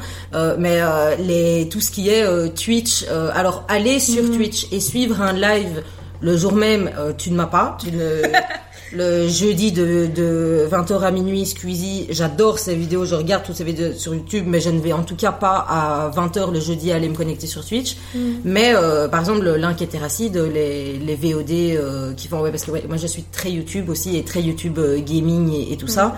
mais 0.57 0.81
les 1.19 1.69
tout 1.69 1.79
ce 1.79 1.91
qui 1.91 2.09
est 2.09 2.25
Twitch. 2.55 3.05
alors 3.33 3.63
aller 3.69 3.99
sur 3.99 4.29
Twitch 4.31 4.67
et 4.73 4.79
suivre 4.81 5.21
un 5.21 5.33
live 5.33 5.83
le 6.19 6.35
jour 6.35 6.53
même, 6.53 6.89
tu 7.17 7.31
ne 7.31 7.35
m'as 7.35 7.45
pas, 7.45 7.77
tu 7.79 7.91
ne 7.91 8.23
le 8.94 9.27
jeudi 9.27 9.72
de, 9.72 10.08
de 10.08 10.67
20h 10.72 11.01
à 11.01 11.12
minuit, 11.12 11.46
Squeezie, 11.46 12.08
j'adore 12.10 12.60
ces 12.60 12.75
vidéos, 12.75 13.06
je 13.06 13.15
regarde 13.15 13.44
toutes 13.44 13.56
ces 13.56 13.63
vidéos 13.63 13.94
sur 13.94 14.13
YouTube, 14.13 14.46
mais 14.48 14.60
je 14.60 14.70
ne 14.70 14.79
vais 14.79 14.94
en 14.94 15.03
tout 15.03 15.15
cas 15.15 15.32
pas 15.32 15.65
à 15.67 16.12
20h 16.15 16.53
le 16.53 16.60
jeudi 16.60 16.91
aller 16.91 17.10
me 17.10 17.15
connecter 17.15 17.48
sur 17.48 17.65
Twitch. 17.65 17.98
Mais 18.44 18.74
euh, 18.74 19.08
par 19.08 19.20
exemple, 19.20 19.46
et 19.79 19.88
Terracide, 19.88 20.38
les, 20.38 20.98
les 20.98 21.15
VOD 21.15 21.51
euh, 21.51 22.13
qui 22.13 22.27
font... 22.27 22.41
Ouais, 22.41 22.51
parce 22.51 22.63
que 22.63 22.72
ouais, 22.72 22.84
moi 22.88 22.98
je 22.98 23.08
suis 23.08 23.24
très 23.24 23.51
YouTube 23.51 23.89
aussi, 23.89 24.17
et 24.17 24.24
très 24.24 24.41
YouTube 24.41 24.77
euh, 24.79 25.00
gaming 25.00 25.51
et, 25.53 25.74
et 25.74 25.77
tout 25.77 25.88
ça. 25.88 26.15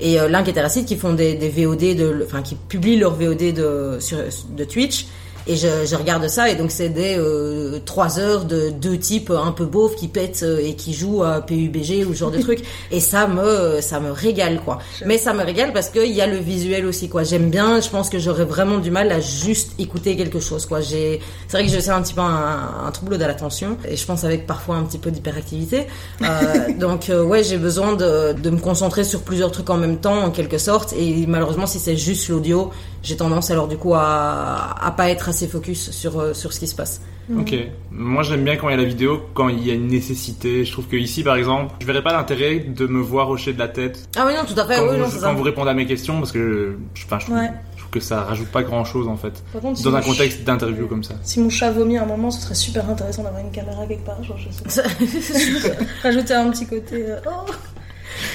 Et 0.00 0.14
et 0.14 0.52
Terracide 0.52 0.86
qui 0.86 0.96
font 0.96 1.12
des, 1.12 1.34
des 1.34 1.50
VOD, 1.50 1.96
de, 1.96 2.24
enfin 2.24 2.40
qui 2.40 2.54
publient 2.54 2.98
leurs 2.98 3.14
VOD 3.14 3.52
de, 3.52 3.98
sur, 4.00 4.18
de 4.56 4.64
Twitch. 4.64 5.06
Et 5.46 5.56
je, 5.56 5.68
je 5.86 5.96
regarde 5.96 6.26
ça 6.28 6.50
et 6.50 6.54
donc 6.54 6.70
c'est 6.70 6.88
des 6.88 7.16
euh, 7.18 7.78
trois 7.84 8.18
heures 8.18 8.44
de 8.44 8.70
deux 8.70 8.98
types 8.98 9.30
un 9.30 9.52
peu 9.52 9.64
beaufs 9.64 9.96
qui 9.96 10.08
pètent 10.08 10.42
euh, 10.42 10.60
et 10.62 10.74
qui 10.74 10.92
jouent 10.94 11.22
à 11.22 11.40
PUBG 11.40 12.04
ou 12.06 12.12
ce 12.12 12.18
genre 12.18 12.30
de 12.30 12.38
trucs. 12.42 12.62
Et 12.90 13.00
ça 13.00 13.26
me 13.26 13.80
ça 13.80 14.00
me 14.00 14.10
régale 14.10 14.60
quoi. 14.64 14.78
Mais 15.06 15.18
ça 15.18 15.32
me 15.32 15.42
régale 15.42 15.72
parce 15.72 15.88
qu'il 15.88 16.12
y 16.12 16.20
a 16.20 16.26
le 16.26 16.36
visuel 16.36 16.86
aussi 16.86 17.08
quoi. 17.08 17.24
J'aime 17.24 17.50
bien. 17.50 17.80
Je 17.80 17.88
pense 17.88 18.10
que 18.10 18.18
j'aurais 18.18 18.44
vraiment 18.44 18.78
du 18.78 18.90
mal 18.90 19.10
à 19.12 19.20
juste 19.20 19.72
écouter 19.78 20.16
quelque 20.16 20.40
chose 20.40 20.66
quoi. 20.66 20.80
J'ai 20.80 21.20
c'est 21.48 21.56
vrai 21.56 21.66
que 21.66 21.72
je 21.72 21.80
sais 21.80 21.90
un 21.90 22.02
petit 22.02 22.14
peu 22.14 22.20
un, 22.20 22.86
un 22.86 22.90
trouble 22.90 23.18
de 23.18 23.24
l'attention 23.24 23.76
et 23.88 23.96
je 23.96 24.06
pense 24.06 24.24
avec 24.24 24.46
parfois 24.46 24.76
un 24.76 24.84
petit 24.84 24.98
peu 24.98 25.10
d'hyperactivité. 25.10 25.86
Euh, 26.22 26.72
donc 26.78 27.08
euh, 27.08 27.24
ouais 27.24 27.42
j'ai 27.42 27.56
besoin 27.56 27.94
de, 27.94 28.34
de 28.34 28.50
me 28.50 28.58
concentrer 28.58 29.04
sur 29.04 29.22
plusieurs 29.22 29.50
trucs 29.50 29.70
en 29.70 29.78
même 29.78 29.98
temps 29.98 30.22
en 30.22 30.30
quelque 30.30 30.58
sorte 30.58 30.92
et 30.92 31.24
malheureusement 31.26 31.66
si 31.66 31.78
c'est 31.78 31.96
juste 31.96 32.28
l'audio 32.28 32.70
j'ai 33.02 33.16
tendance 33.16 33.50
alors 33.50 33.68
du 33.68 33.76
coup 33.76 33.94
à, 33.94 34.76
à 34.84 34.90
pas 34.92 35.08
être 35.10 35.28
assez 35.28 35.46
focus 35.48 35.90
sur, 35.90 36.20
euh, 36.20 36.34
sur 36.34 36.52
ce 36.52 36.60
qui 36.60 36.66
se 36.66 36.74
passe. 36.74 37.00
Ok. 37.38 37.54
Moi, 37.92 38.24
j'aime 38.24 38.42
bien 38.42 38.56
quand 38.56 38.68
il 38.68 38.72
y 38.72 38.74
a 38.74 38.76
la 38.78 38.84
vidéo, 38.88 39.22
quand 39.34 39.48
il 39.48 39.64
y 39.64 39.70
a 39.70 39.74
une 39.74 39.86
nécessité. 39.86 40.64
Je 40.64 40.72
trouve 40.72 40.88
que 40.88 40.96
ici, 40.96 41.22
par 41.22 41.36
exemple, 41.36 41.72
je 41.80 41.86
verrais 41.86 42.02
pas 42.02 42.12
l'intérêt 42.12 42.58
de 42.58 42.86
me 42.88 43.00
voir 43.00 43.30
hocher 43.30 43.52
de 43.52 43.58
la 43.60 43.68
tête 43.68 44.08
Ah 44.16 44.24
oui 44.26 44.32
non 44.34 44.42
tout 44.52 44.58
à 44.60 44.66
fait, 44.66 44.74
quand, 44.76 44.82
oui, 44.88 44.96
vous, 44.96 44.96
non, 44.96 45.04
c'est 45.08 45.20
quand 45.20 45.26
ça. 45.26 45.32
vous 45.34 45.42
répondez 45.44 45.70
à 45.70 45.74
mes 45.74 45.86
questions, 45.86 46.18
parce 46.18 46.32
que 46.32 46.76
je, 46.94 47.04
enfin, 47.06 47.20
je, 47.20 47.26
trouve, 47.26 47.36
Ouais. 47.38 47.50
je 47.76 47.78
trouve 47.82 47.90
que 47.92 48.00
ça 48.00 48.22
rajoute 48.22 48.48
pas 48.48 48.64
grand 48.64 48.84
chose 48.84 49.06
en 49.06 49.16
fait. 49.16 49.44
Par 49.52 49.62
contre, 49.62 49.78
si 49.78 49.84
Dans 49.84 49.94
un 49.94 50.00
contexte 50.00 50.42
d'interview 50.42 50.88
comme 50.88 51.04
ça. 51.04 51.14
Si 51.22 51.38
mon 51.38 51.50
chat 51.50 51.70
vomit 51.70 51.98
à 51.98 52.02
un 52.02 52.06
moment, 52.06 52.32
ce 52.32 52.40
serait 52.40 52.54
super 52.56 52.90
intéressant 52.90 53.22
d'avoir 53.22 53.40
une 53.42 53.52
caméra 53.52 53.86
quelque 53.86 54.04
part. 54.04 54.20
Genre, 54.24 54.36
je 54.36 54.48
sais 54.50 54.82
pas. 54.82 54.88
Rajouter 56.02 56.34
un 56.34 56.50
petit 56.50 56.66
côté. 56.66 57.04
euh, 57.10 57.20
oh 57.28 57.48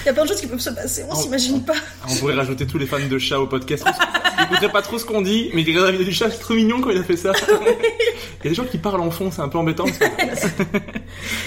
Il 0.03 0.05
y 0.07 0.09
a 0.09 0.13
plein 0.13 0.23
de 0.23 0.27
choses 0.29 0.41
qui 0.41 0.47
peuvent 0.47 0.59
se 0.59 0.69
passer, 0.69 1.03
on 1.09 1.15
s'imagine 1.15 1.63
pas. 1.63 1.73
On 2.09 2.15
pourrait 2.15 2.35
rajouter 2.35 2.65
tous 2.67 2.77
les 2.77 2.85
fans 2.85 2.97
de 3.09 3.17
chats 3.17 3.39
au 3.39 3.47
podcast. 3.47 3.83
Ils 4.37 4.41
n'écouteraient 4.43 4.71
pas 4.71 4.81
trop 4.81 4.97
ce 4.97 5.05
qu'on 5.05 5.21
dit, 5.21 5.49
mais 5.53 5.61
ils 5.63 5.75
la 5.75 5.91
vidéo 5.91 6.05
du 6.05 6.13
chat, 6.13 6.29
c'est 6.29 6.39
trop 6.39 6.53
mignon 6.53 6.81
quand 6.81 6.89
il 6.91 6.97
a 6.97 7.03
fait 7.03 7.17
ça. 7.17 7.31
Il 8.43 8.43
y 8.43 8.47
a 8.47 8.49
des 8.49 8.55
gens 8.55 8.65
qui 8.65 8.77
parlent 8.77 9.01
en 9.01 9.09
fond, 9.09 9.31
c'est 9.31 9.41
un 9.41 9.47
peu 9.49 9.57
embêtant. 9.57 9.85
parce 9.85 9.97
que- 9.99 10.77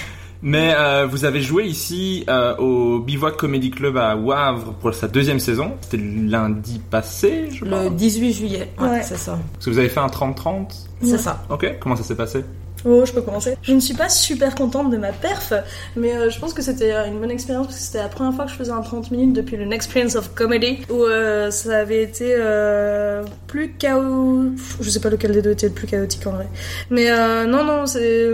mais 0.41 0.73
euh, 0.75 1.05
vous 1.05 1.23
avez 1.25 1.41
joué 1.41 1.65
ici 1.65 2.23
euh, 2.29 2.55
au 2.57 2.99
Bivouac 2.99 3.37
Comedy 3.37 3.71
Club 3.71 3.97
à 3.97 4.15
Wavre 4.15 4.73
pour 4.73 4.93
sa 4.93 5.07
deuxième 5.07 5.39
saison. 5.39 5.77
C'était 5.81 5.97
lundi 6.03 6.79
passé, 6.89 7.49
je 7.51 7.63
crois. 7.65 7.83
Le 7.85 7.89
18 7.91 8.33
juillet, 8.33 8.71
ouais, 8.79 8.87
Ouais. 8.89 9.03
c'est 9.03 9.17
ça. 9.17 9.37
Parce 9.53 9.65
que 9.65 9.69
vous 9.71 9.79
avez 9.79 9.89
fait 9.89 9.99
un 9.99 10.07
30-30. 10.07 10.71
C'est 11.03 11.17
ça. 11.17 11.43
Ok, 11.49 11.75
comment 11.79 11.95
ça 11.95 12.03
s'est 12.03 12.15
passé? 12.15 12.43
Oh, 12.85 13.03
je 13.05 13.11
peux 13.11 13.21
commencer. 13.21 13.57
Je 13.61 13.73
ne 13.73 13.79
suis 13.79 13.93
pas 13.93 14.09
super 14.09 14.55
contente 14.55 14.89
de 14.89 14.97
ma 14.97 15.11
perf, 15.11 15.53
mais 15.95 16.15
euh, 16.15 16.29
je 16.29 16.39
pense 16.39 16.53
que 16.53 16.61
c'était 16.61 16.93
euh, 16.93 17.07
une 17.07 17.19
bonne 17.19 17.31
expérience 17.31 17.67
parce 17.67 17.77
que 17.77 17.83
c'était 17.83 17.97
la 17.99 18.07
première 18.07 18.33
fois 18.33 18.45
que 18.45 18.51
je 18.51 18.55
faisais 18.55 18.71
un 18.71 18.81
30 18.81 19.11
minutes 19.11 19.33
depuis 19.33 19.57
le 19.57 19.65
Next 19.65 19.91
Prince 19.91 20.15
of 20.15 20.33
Comedy 20.33 20.79
où 20.89 21.03
euh, 21.03 21.51
ça 21.51 21.79
avait 21.79 22.03
été 22.03 22.35
plus 23.47 23.73
chaos. 23.73 24.43
Je 24.79 24.89
sais 24.89 24.99
pas 24.99 25.09
lequel 25.09 25.31
des 25.31 25.41
deux 25.41 25.51
était 25.51 25.67
le 25.67 25.73
plus 25.73 25.87
chaotique 25.87 26.25
en 26.27 26.31
vrai. 26.31 26.47
Mais 26.89 27.09
non, 27.45 27.63
non, 27.63 27.85
c'est. 27.85 28.29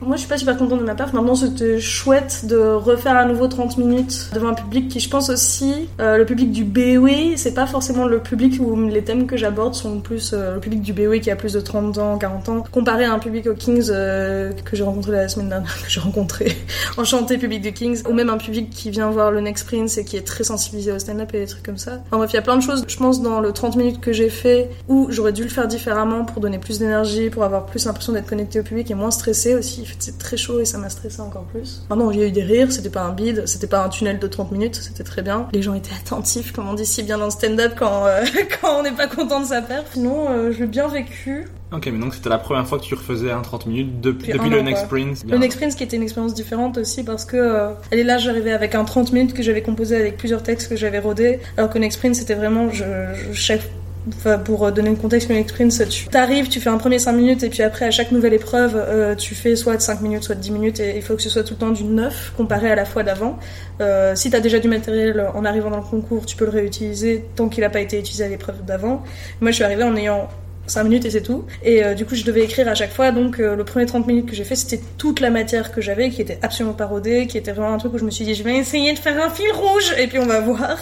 Moi 0.00 0.16
je 0.16 0.20
suis 0.20 0.28
pas 0.28 0.38
super 0.38 0.56
contente 0.56 0.80
de 0.80 0.84
ma 0.84 0.94
perf. 0.94 1.12
Maintenant 1.12 1.34
c'était 1.34 1.80
chouette 1.80 2.42
de 2.44 2.56
refaire 2.56 3.16
à 3.16 3.24
nouveau 3.24 3.48
30 3.48 3.78
minutes 3.78 4.30
devant 4.34 4.48
un 4.48 4.54
public 4.54 4.88
qui, 4.88 5.00
je 5.00 5.08
pense 5.08 5.30
aussi, 5.30 5.88
le 5.98 6.24
public 6.24 6.50
du 6.50 6.64
BOE, 6.64 7.36
c'est 7.36 7.54
pas 7.54 7.66
forcément 7.66 8.06
le 8.06 8.18
public 8.18 8.60
où 8.60 8.76
les 8.88 9.02
thèmes 9.02 9.26
que 9.26 9.36
j'aborde 9.36 9.74
sont 9.74 10.00
plus 10.00 10.32
le 10.32 10.60
public 10.60 10.82
du 10.82 10.92
BOE 10.92 11.18
qui 11.20 11.30
a 11.30 11.36
plus 11.36 11.52
de 11.54 11.60
30 11.60 11.98
ans, 11.98 12.18
40 12.18 12.48
ans, 12.48 12.64
comparé 12.70 13.04
à 13.04 13.12
un 13.12 13.18
public 13.18 13.46
au 13.46 13.54
Kings 13.54 13.85
euh, 13.90 14.52
que 14.52 14.76
j'ai 14.76 14.82
rencontré 14.82 15.12
la 15.12 15.28
semaine 15.28 15.48
dernière, 15.48 15.82
que 15.84 15.90
j'ai 15.90 16.00
rencontré, 16.00 16.56
enchanté 16.96 17.38
public 17.38 17.62
de 17.62 17.70
Kings, 17.70 18.02
ou 18.08 18.12
même 18.12 18.30
un 18.30 18.38
public 18.38 18.70
qui 18.70 18.90
vient 18.90 19.10
voir 19.10 19.30
le 19.30 19.40
Next 19.40 19.66
Prince 19.66 19.98
et 19.98 20.04
qui 20.04 20.16
est 20.16 20.26
très 20.26 20.44
sensibilisé 20.44 20.92
au 20.92 20.98
stand-up 20.98 21.30
et 21.34 21.40
des 21.40 21.46
trucs 21.46 21.64
comme 21.64 21.78
ça. 21.78 22.02
Enfin 22.06 22.18
bref, 22.18 22.30
il 22.32 22.36
y 22.36 22.38
a 22.38 22.42
plein 22.42 22.56
de 22.56 22.62
choses, 22.62 22.84
je 22.86 22.96
pense, 22.96 23.22
dans 23.22 23.40
le 23.40 23.52
30 23.52 23.76
minutes 23.76 24.00
que 24.00 24.12
j'ai 24.12 24.30
fait 24.30 24.70
où 24.88 25.08
j'aurais 25.10 25.32
dû 25.32 25.42
le 25.42 25.48
faire 25.48 25.66
différemment 25.66 26.24
pour 26.24 26.40
donner 26.40 26.58
plus 26.58 26.78
d'énergie, 26.78 27.30
pour 27.30 27.44
avoir 27.44 27.66
plus 27.66 27.84
l'impression 27.84 28.12
d'être 28.12 28.26
connecté 28.26 28.60
au 28.60 28.62
public 28.62 28.90
et 28.90 28.94
moins 28.94 29.10
stressé 29.10 29.54
aussi. 29.54 29.86
C'est 29.98 30.18
très 30.18 30.36
chaud 30.36 30.60
et 30.60 30.64
ça 30.64 30.78
m'a 30.78 30.88
stressé 30.88 31.20
encore 31.20 31.44
plus. 31.44 31.84
Maintenant, 31.90 32.10
il 32.10 32.18
y 32.18 32.22
a 32.22 32.26
eu 32.26 32.32
des 32.32 32.42
rires, 32.42 32.72
c'était 32.72 32.90
pas 32.90 33.02
un 33.02 33.12
bide, 33.12 33.46
c'était 33.46 33.66
pas 33.66 33.84
un 33.84 33.88
tunnel 33.88 34.18
de 34.18 34.26
30 34.26 34.52
minutes, 34.52 34.76
c'était 34.76 35.04
très 35.04 35.22
bien. 35.22 35.48
Les 35.52 35.62
gens 35.62 35.74
étaient 35.74 35.94
attentifs, 35.94 36.52
comme 36.52 36.68
on 36.68 36.74
dit 36.74 36.86
si 36.86 37.02
bien 37.02 37.18
dans 37.18 37.26
le 37.26 37.30
stand-up 37.30 37.74
quand, 37.78 38.06
euh, 38.06 38.24
quand 38.60 38.80
on 38.80 38.82
n'est 38.82 38.92
pas 38.92 39.06
content 39.06 39.40
de 39.40 39.46
sa 39.46 39.62
perf. 39.62 39.86
Sinon, 39.92 40.30
euh, 40.30 40.52
je 40.52 40.60
l'ai 40.60 40.66
bien 40.66 40.88
vécu. 40.88 41.48
Ok, 41.72 41.86
mais 41.92 41.98
donc 41.98 42.14
c'était 42.14 42.28
la 42.28 42.38
première 42.38 42.66
fois 42.66 42.78
que 42.78 42.84
tu 42.84 42.94
refaisais 42.94 43.32
un 43.32 43.40
30 43.42 43.66
minutes 43.66 44.00
depuis, 44.00 44.32
le 44.32 44.40
an, 44.40 44.62
Next. 44.62 44.86
Prince. 44.88 45.24
Le 45.28 45.36
Next 45.36 45.58
Prince 45.58 45.74
qui 45.74 45.82
était 45.82 45.96
une 45.96 46.04
expérience 46.04 46.32
différente 46.32 46.78
aussi 46.78 47.02
parce 47.02 47.24
que 47.24 47.36
euh, 47.36 47.70
elle 47.90 47.98
est 47.98 48.04
là 48.04 48.18
j'arrivais 48.18 48.52
avec 48.52 48.76
un 48.76 48.84
30 48.84 49.12
minutes 49.12 49.34
que 49.34 49.42
j'avais 49.42 49.62
composé 49.62 49.96
avec 49.96 50.16
plusieurs 50.16 50.44
textes 50.44 50.68
que 50.68 50.76
j'avais 50.76 51.00
rodés 51.00 51.40
alors 51.56 51.68
que 51.68 51.78
Next 51.78 51.98
Prince 51.98 52.18
c'était 52.18 52.34
vraiment 52.34 52.70
je, 52.70 52.84
je- 52.84 53.32
chaque 53.32 53.62
Enfin, 54.08 54.38
pour 54.38 54.64
euh, 54.64 54.70
donner 54.70 54.90
le 54.90 54.94
contexte, 54.94 55.28
le 55.28 55.34
Next 55.34 55.56
Prince, 55.56 55.82
tu 55.90 56.06
t'arrives, 56.06 56.46
tu 56.48 56.60
fais 56.60 56.70
un 56.70 56.78
premier 56.78 57.00
5 57.00 57.10
minutes, 57.10 57.42
et 57.42 57.48
puis 57.48 57.64
après, 57.64 57.86
à 57.86 57.90
chaque 57.90 58.12
nouvelle 58.12 58.34
épreuve, 58.34 58.76
euh, 58.76 59.16
tu 59.16 59.34
fais 59.34 59.56
soit 59.56 59.74
de 59.76 59.82
5 59.82 60.00
minutes, 60.00 60.22
soit 60.22 60.36
de 60.36 60.40
10 60.40 60.52
minutes, 60.52 60.78
et 60.78 60.94
il 60.94 61.02
faut 61.02 61.16
que 61.16 61.22
ce 61.22 61.28
soit 61.28 61.42
tout 61.42 61.54
le 61.54 61.58
temps 61.58 61.70
du 61.72 61.82
9, 61.82 62.34
comparé 62.36 62.70
à 62.70 62.76
la 62.76 62.84
fois 62.84 63.02
d'avant. 63.02 63.36
Euh, 63.80 64.14
si 64.14 64.30
t'as 64.30 64.38
déjà 64.38 64.60
du 64.60 64.68
matériel 64.68 65.26
en 65.34 65.44
arrivant 65.44 65.70
dans 65.70 65.78
le 65.78 65.82
concours, 65.82 66.24
tu 66.24 66.36
peux 66.36 66.44
le 66.44 66.52
réutiliser 66.52 67.24
tant 67.34 67.48
qu'il 67.48 67.62
n'a 67.62 67.68
pas 67.68 67.80
été 67.80 67.98
utilisé 67.98 68.22
à 68.22 68.28
l'épreuve 68.28 68.64
d'avant. 68.64 69.02
Moi, 69.40 69.50
je 69.50 69.56
suis 69.56 69.64
arrivée 69.64 69.82
en 69.82 69.96
ayant 69.96 70.28
5 70.66 70.84
minutes 70.84 71.04
et 71.04 71.10
c'est 71.10 71.20
tout. 71.22 71.44
Et 71.62 71.84
euh, 71.84 71.94
du 71.94 72.04
coup, 72.06 72.14
je 72.14 72.24
devais 72.24 72.42
écrire 72.42 72.68
à 72.68 72.74
chaque 72.74 72.92
fois. 72.92 73.10
Donc, 73.12 73.38
euh, 73.40 73.54
le 73.56 73.64
premier 73.64 73.86
30 73.86 74.06
minutes 74.06 74.26
que 74.26 74.34
j'ai 74.34 74.44
fait, 74.44 74.56
c'était 74.56 74.80
toute 74.98 75.20
la 75.20 75.30
matière 75.30 75.72
que 75.72 75.80
j'avais, 75.80 76.10
qui 76.10 76.20
était 76.22 76.38
absolument 76.42 76.74
pas 76.74 76.86
rodée, 76.86 77.26
qui 77.26 77.38
était 77.38 77.52
vraiment 77.52 77.72
un 77.74 77.78
truc 77.78 77.94
où 77.94 77.98
je 77.98 78.04
me 78.04 78.10
suis 78.10 78.24
dit, 78.24 78.34
je 78.34 78.42
vais 78.42 78.56
essayer 78.56 78.92
de 78.92 78.98
faire 78.98 79.24
un 79.24 79.30
fil 79.30 79.50
rouge, 79.52 79.94
et 79.98 80.06
puis 80.06 80.18
on 80.18 80.26
va 80.26 80.40
voir. 80.40 80.76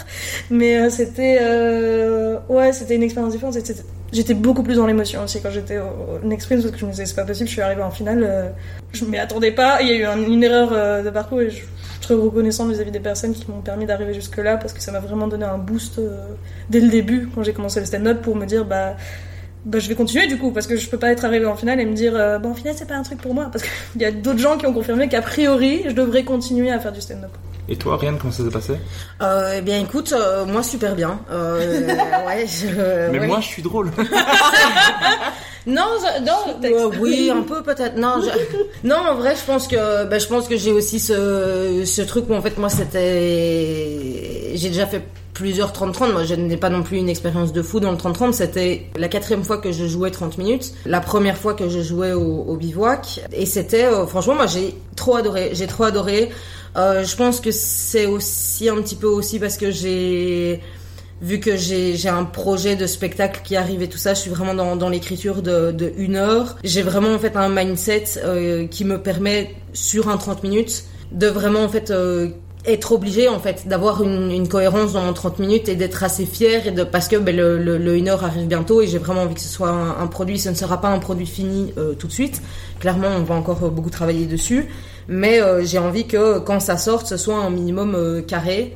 Mais 0.51 0.79
euh, 0.79 0.91
c'était, 0.91 1.39
ouais, 2.49 2.73
c'était 2.73 2.97
une 2.97 3.03
expérience 3.03 3.33
différente. 3.33 3.57
J'étais 4.13 4.35
beaucoup 4.35 4.63
plus 4.63 4.77
dans 4.77 4.87
l'émotion 4.87 5.25
aussi 5.25 5.41
quand 5.43 5.51
j'étais 5.51 5.79
au 5.79 6.25
Next 6.25 6.49
parce 6.49 6.63
que 6.71 6.79
je 6.79 6.85
me 6.87 6.91
disais, 6.93 7.05
c'est 7.07 7.17
pas 7.17 7.25
possible, 7.25 7.49
je 7.49 7.53
suis 7.55 7.63
arrivée 7.63 7.83
en 7.83 7.91
finale, 7.91 8.53
je 8.93 9.05
m'y 9.05 9.19
attendais 9.19 9.51
pas. 9.51 9.83
Il 9.83 9.89
y 9.89 9.91
a 9.93 9.95
eu 9.97 10.05
un- 10.05 10.23
une 10.25 10.45
erreur 10.45 11.03
de 11.03 11.11
parcours 11.11 11.41
et 11.41 11.51
je 11.51 11.57
suis 11.57 11.67
très 12.01 12.15
reconnaissant 12.15 12.69
vis-à-vis 12.69 12.91
des 12.93 13.01
personnes 13.01 13.33
qui 13.35 13.51
m'ont 13.51 13.61
permis 13.61 13.87
d'arriver 13.87 14.15
jusque-là, 14.15 14.57
parce 14.57 14.73
que 14.73 14.81
ça 14.81 14.93
m'a 14.93 15.01
vraiment 15.01 15.27
donné 15.27 15.45
un 15.45 15.59
boost 15.59 16.01
dès 16.71 16.81
le 16.81 16.89
début, 16.91 17.29
quand 17.35 17.43
j'ai 17.43 17.53
commencé 17.53 17.81
le 17.81 17.87
stand-up, 17.87 18.23
pour 18.23 18.37
me 18.37 18.47
dire, 18.47 18.65
bah, 18.65 18.95
bah, 19.65 19.79
je 19.79 19.89
vais 19.89 19.95
continuer 19.95 20.27
du 20.27 20.39
coup 20.39 20.51
parce 20.51 20.67
que 20.67 20.77
je 20.77 20.89
peux 20.89 20.99
pas 20.99 21.11
être 21.11 21.25
arrivé 21.25 21.47
en 21.47 21.57
finale 21.57 21.81
et 21.81 21.87
me 21.87 21.95
dire 21.95 22.13
euh, 22.15 22.39
bon 22.39 22.51
en 22.51 22.55
finale 22.55 22.75
c'est 22.77 22.87
pas 22.89 22.95
un 22.97 23.03
truc 23.03 23.21
pour 23.21 23.35
moi 23.35 23.49
parce 23.53 23.65
qu'il 23.65 24.03
y 24.03 24.05
a 24.05 24.11
d'autres 24.13 24.39
gens 24.39 24.57
qui 24.59 24.67
ont 24.67 24.73
confirmé 24.75 25.09
qu'a 25.09 25.23
priori 25.23 25.83
je 25.87 25.93
devrais 25.93 26.25
continuer 26.25 26.71
à 26.71 26.79
faire 26.79 26.93
du 26.93 27.01
stand-up. 27.01 27.31
Et 27.67 27.77
toi, 27.77 27.97
Rianne, 27.97 28.19
comment 28.19 28.31
ça 28.31 28.45
s'est 28.45 28.51
passé? 28.51 28.75
Euh, 29.23 29.55
eh 29.57 29.63
bien, 29.63 29.81
écoute, 29.81 30.13
euh, 30.13 30.45
moi 30.45 30.63
super 30.63 30.95
bien. 30.95 31.19
Euh, 31.33 31.81
ouais, 32.27 32.47
je- 32.47 33.11
Mais 33.11 33.21
ouais. 33.21 33.27
moi, 33.27 33.41
je 33.41 33.47
suis 33.47 33.63
drôle. 33.63 33.91
Non, 35.67 35.87
je- 35.99 36.23
non, 36.23 36.59
euh, 36.63 36.91
oui, 37.01 37.31
un 37.31 37.41
peu 37.41 37.63
peut-être. 37.63 37.97
Non, 37.97 38.21
je- 38.21 38.29
non, 38.87 38.97
en 38.97 39.15
vrai, 39.15 39.35
je 39.35 39.45
pense 39.51 39.67
que, 39.67 40.05
ben, 40.05 40.21
je 40.21 40.27
pense 40.27 40.47
que 40.47 40.59
j'ai 40.59 40.73
aussi 40.73 41.01
ce, 41.01 41.85
ce 41.87 42.03
truc 42.03 42.29
où 42.29 42.35
en 42.35 42.43
fait 42.43 42.59
moi 42.59 42.69
c'était, 42.69 44.51
j'ai 44.55 44.69
déjà 44.69 44.85
fait 44.87 45.01
plusieurs 45.35 45.73
30-30. 45.73 46.13
Moi, 46.13 46.25
je 46.25 46.35
n'ai 46.35 46.57
pas 46.57 46.71
non 46.71 46.83
plus 46.83 46.97
une 46.97 47.09
expérience 47.09 47.53
de 47.53 47.61
fou 47.61 47.81
dans 47.81 47.91
le 47.91 47.99
30-30. 47.99 48.33
C'était 48.33 48.87
la 48.97 49.09
quatrième 49.09 49.45
fois 49.45 49.59
que 49.59 49.73
je 49.73 49.85
jouais 49.87 50.11
30 50.11 50.39
minutes, 50.39 50.73
la 50.87 51.01
première 51.01 51.37
fois 51.37 51.53
que 51.55 51.69
je 51.69 51.81
jouais 51.81 52.13
au, 52.13 52.57
bivouac, 52.57 53.21
et 53.33 53.45
c'était, 53.45 53.85
euh, 53.85 54.07
franchement, 54.07 54.37
moi 54.37 54.47
j'ai 54.47 54.75
trop 54.97 55.17
adoré. 55.17 55.51
J'ai 55.53 55.67
trop 55.67 55.85
adoré. 55.85 56.31
Euh, 56.77 57.05
je 57.05 57.17
pense 57.17 57.41
que 57.41 57.51
c'est 57.51 58.07
aussi 58.07 58.69
un 58.69 58.77
petit 58.77 58.97
peu 58.97 59.07
aussi 59.07 59.39
parce 59.39 59.57
que 59.57 59.71
j'ai 59.71 60.61
vu 61.21 61.41
que 61.41 61.57
j'ai 61.57 62.09
un 62.09 62.25
projet 62.25 62.77
de 62.77 62.87
spectacle 62.87 63.41
qui 63.45 63.57
arrive 63.57 63.83
et 63.83 63.89
tout 63.89 63.99
ça, 63.99 64.15
je 64.15 64.21
suis 64.21 64.31
vraiment 64.31 64.77
dans, 64.77 64.89
l'écriture 64.89 65.43
de, 65.43 65.93
une 65.97 66.17
heure. 66.17 66.57
J'ai 66.65 66.83
vraiment 66.83 67.15
en 67.15 67.19
fait 67.19 67.37
un 67.37 67.49
mindset 67.49 68.05
euh, 68.19 68.67
qui 68.67 68.85
me 68.85 69.01
permet 69.01 69.55
sur 69.73 70.09
un 70.09 70.17
30 70.17 70.43
minutes 70.43 70.85
de 71.13 71.27
vraiment 71.29 71.63
en 71.63 71.69
fait 71.69 71.93
être 72.67 72.93
obligé 72.93 73.29
en 73.29 73.39
fait 73.41 73.69
d'avoir 73.69 74.03
une, 74.03 74.49
cohérence 74.49 74.95
dans 74.95 75.03
mon 75.03 75.13
30 75.13 75.39
minutes 75.39 75.69
et 75.69 75.77
d'être 75.77 76.03
assez 76.03 76.25
fier 76.25 76.67
et 76.67 76.71
de 76.71 76.83
parce 76.83 77.09
que 77.09 77.17
ben, 77.17 77.37
le, 77.37 77.59
le, 77.59 77.77
le 77.77 77.97
une 77.97 78.09
heure 78.09 78.25
arrive 78.25 78.47
bientôt 78.47 78.81
et 78.81 78.87
j'ai 78.87 78.99
vraiment 78.99 79.23
envie 79.23 79.35
que 79.35 79.41
ce 79.41 79.49
soit 79.49 79.71
un, 79.71 80.07
produit. 80.07 80.39
Ce 80.39 80.49
ne 80.49 80.55
sera 80.55 80.81
pas 80.81 80.89
un 80.89 80.99
produit 80.99 81.27
fini 81.27 81.73
euh, 81.77 81.95
tout 81.95 82.07
de 82.07 82.13
suite. 82.13 82.41
Clairement 82.81 83.09
on 83.09 83.23
va 83.23 83.35
encore 83.35 83.65
euh, 83.65 83.69
beaucoup 83.69 83.91
travailler 83.91 84.27
dessus. 84.27 84.69
Mais 85.09 85.43
euh, 85.43 85.63
j'ai 85.65 85.79
envie 85.79 86.07
que 86.07 86.39
quand 86.39 86.61
ça 86.61 86.79
sorte 86.79 87.07
ce 87.07 87.17
soit 87.17 87.37
un 87.37 87.51
minimum 87.51 87.95
euh, 87.95 88.23
carré. 88.23 88.75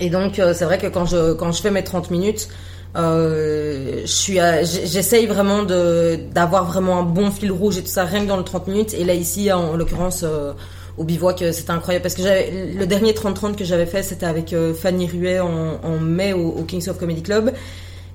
Et 0.00 0.08
donc 0.08 0.38
euh, 0.38 0.54
c'est 0.54 0.64
vrai 0.64 0.78
que 0.78 0.86
quand 0.86 1.06
je 1.06 1.32
quand 1.32 1.50
je 1.50 1.60
fais 1.60 1.70
mes 1.70 1.84
30 1.84 2.10
minutes 2.10 2.48
euh, 2.94 4.02
j'essaye 4.04 5.26
vraiment 5.26 5.62
d'avoir 5.62 6.66
vraiment 6.66 6.98
un 6.98 7.02
bon 7.02 7.30
fil 7.30 7.50
rouge 7.50 7.78
et 7.78 7.82
tout 7.82 7.88
ça 7.88 8.04
rien 8.04 8.22
que 8.22 8.28
dans 8.28 8.36
le 8.36 8.44
30 8.44 8.68
minutes. 8.68 8.94
Et 8.94 9.04
là 9.04 9.14
ici 9.14 9.50
en, 9.52 9.70
en 9.70 9.76
l'occurrence 9.76 10.22
euh, 10.24 10.52
au 10.98 11.04
bivouac 11.04 11.42
euh, 11.42 11.52
c'était 11.52 11.70
incroyable. 11.70 12.02
Parce 12.02 12.14
que 12.14 12.22
le 12.22 12.86
dernier 12.86 13.12
30-30 13.12 13.56
que 13.56 13.64
j'avais 13.64 13.86
fait 13.86 14.02
c'était 14.02 14.26
avec 14.26 14.52
euh, 14.52 14.74
Fanny 14.74 15.06
Ruet 15.06 15.40
en, 15.40 15.98
mai 16.00 16.32
au, 16.32 16.48
au 16.48 16.62
Kings 16.62 16.88
of 16.88 16.98
Comedy 16.98 17.22
Club. 17.22 17.52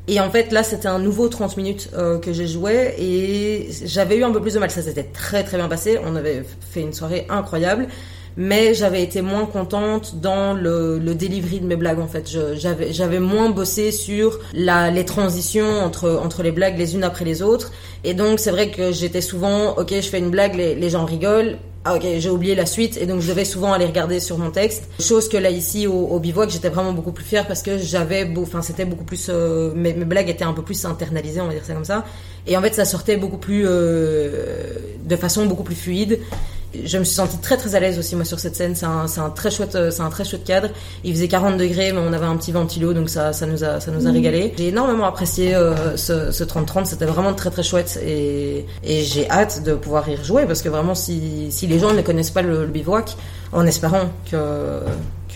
Et 0.08 0.20
en 0.20 0.30
fait 0.30 0.52
là 0.52 0.64
c'était 0.64 0.88
un 0.88 1.00
nouveau 1.00 1.28
30 1.28 1.58
minutes 1.58 1.90
euh, 1.94 2.18
que 2.18 2.32
j'ai 2.32 2.48
joué 2.48 2.94
et 2.98 3.70
j'avais 3.86 4.18
eu 4.18 4.24
un 4.24 4.32
peu 4.32 4.42
plus 4.42 4.54
de 4.54 4.60
mal. 4.60 4.72
Ça 4.72 4.82
s'était 4.82 5.04
très 5.04 5.44
très 5.44 5.58
bien 5.58 5.68
passé. 5.68 6.00
On 6.04 6.16
avait 6.16 6.44
fait 6.72 6.82
une 6.82 6.94
soirée 6.94 7.26
incroyable. 7.30 7.88
Mais 8.40 8.76
j'avais 8.76 9.02
été 9.02 9.24
moins 9.24 9.48
contente 9.48 10.18
dans 10.22 10.54
le, 10.54 11.00
le 11.00 11.16
delivery 11.16 11.60
de 11.60 11.66
mes 11.66 11.76
blagues 11.76 11.98
en 11.98 12.06
fait. 12.06 12.30
J'avais 12.56 13.20
moins 13.20 13.50
bossé 13.50 13.92
sur 13.92 14.40
les 14.54 15.06
transitions 15.06 15.84
entre 15.84 16.44
les 16.44 16.52
blagues 16.52 16.78
les 16.78 16.94
unes 16.94 17.04
après 17.04 17.26
les 17.26 17.42
autres, 17.42 17.72
et 18.04 18.14
donc 18.14 18.40
c'est 18.40 18.52
vrai 18.52 18.70
que 18.70 18.92
j'étais 18.92 19.22
souvent 19.22 19.76
ok 19.78 19.90
je 19.90 20.08
fais 20.08 20.20
une 20.20 20.30
blague 20.30 20.54
les 20.54 20.90
gens 20.92 21.04
rigolent. 21.06 21.58
Ah 21.90 21.96
ok, 21.96 22.06
j'ai 22.18 22.30
oublié 22.30 22.54
la 22.54 22.66
suite 22.66 22.98
et 22.98 23.06
donc 23.06 23.22
je 23.22 23.30
devais 23.30 23.46
souvent 23.46 23.72
aller 23.72 23.86
regarder 23.86 24.20
sur 24.20 24.38
mon 24.38 24.52
texte. 24.52 24.90
Chose 25.00 25.30
que 25.30 25.38
là 25.38 25.50
ici 25.50 25.88
au, 25.88 26.20
bivouac 26.20 26.50
j'étais 26.50 26.68
vraiment 26.68 26.92
beaucoup 26.92 27.14
plus 27.14 27.24
fière 27.24 27.48
parce 27.48 27.62
que 27.62 27.78
j'avais, 27.78 28.30
enfin 28.38 28.62
c'était 28.62 28.84
beaucoup 28.84 29.06
plus, 29.06 29.28
euh, 29.30 29.72
mes, 29.74 29.94
mes 29.94 30.04
blagues 30.04 30.28
étaient 30.28 30.44
un 30.44 30.52
peu 30.52 30.64
plus 30.64 30.84
internalisées, 30.84 31.40
on 31.40 31.48
va 31.48 31.54
dire 31.54 31.64
ça 31.64 31.74
comme 31.74 31.86
ça. 31.86 32.04
Et 32.46 32.58
en 32.58 32.62
fait 32.62 32.76
ça 32.76 32.84
sortait 32.84 33.16
beaucoup 33.16 33.38
plus, 33.38 33.64
euh, 33.66 34.74
de 35.02 35.16
façon 35.16 35.46
beaucoup 35.46 35.64
plus 35.64 35.76
fluide. 35.76 36.20
Je 36.74 36.98
me 36.98 37.04
suis 37.04 37.16
sentie 37.16 37.38
très 37.40 37.58
très 37.58 37.76
à 37.76 37.80
l'aise 37.80 37.98
aussi 37.98 38.16
moi 38.16 38.26
sur 38.26 38.40
cette 38.40 38.56
scène. 38.56 38.76
C'est 38.76 38.86
un, 38.86 39.08
c'est 39.08 39.20
un 39.20 39.30
très 39.30 39.52
chouette, 39.52 39.76
euh, 39.76 39.92
c'est 39.92 40.02
un 40.02 40.10
très 40.10 40.26
chouette 40.26 40.44
cadre. 40.44 40.70
Il 41.04 41.14
faisait 41.14 41.28
40 41.28 41.58
degrés, 41.58 41.92
mais 41.92 42.00
on 42.00 42.14
avait 42.14 42.26
un 42.26 42.36
petit 42.38 42.52
ventilo, 42.52 42.94
donc 42.94 43.10
ça, 43.10 43.34
ça 43.34 43.46
nous 43.46 43.64
a, 43.64 43.80
ça 43.80 43.92
nous 43.92 44.08
a 44.08 44.12
régalé. 44.12 44.54
J'ai 44.58 44.68
énormément 44.68 45.06
apprécié 45.06 45.56
euh, 45.56 45.96
ce, 45.98 46.32
ce 46.32 46.44
30-30. 46.44 46.86
C'était 46.86 47.06
vraiment 47.06 47.34
très 47.34 47.50
très 47.50 47.64
chouette 47.64 48.00
et, 48.06 48.66
et 48.84 49.04
j'ai 49.04 49.30
hâte 49.30 49.64
de 49.64 49.76
pouvoir 49.76 50.08
y 50.10 50.16
rejouer 50.16 50.46
parce 50.46 50.62
que 50.62 50.70
vraiment 50.70 50.96
si, 50.96 51.48
si 51.52 51.68
les 51.68 51.80
gens 51.80 51.94
ne 51.94 52.02
connaissent 52.02 52.32
pas 52.32 52.42
le, 52.42 52.62
le 52.62 52.72
bivouac, 52.72 53.16
en 53.54 53.66
espérant 53.66 54.10
que 54.30 54.82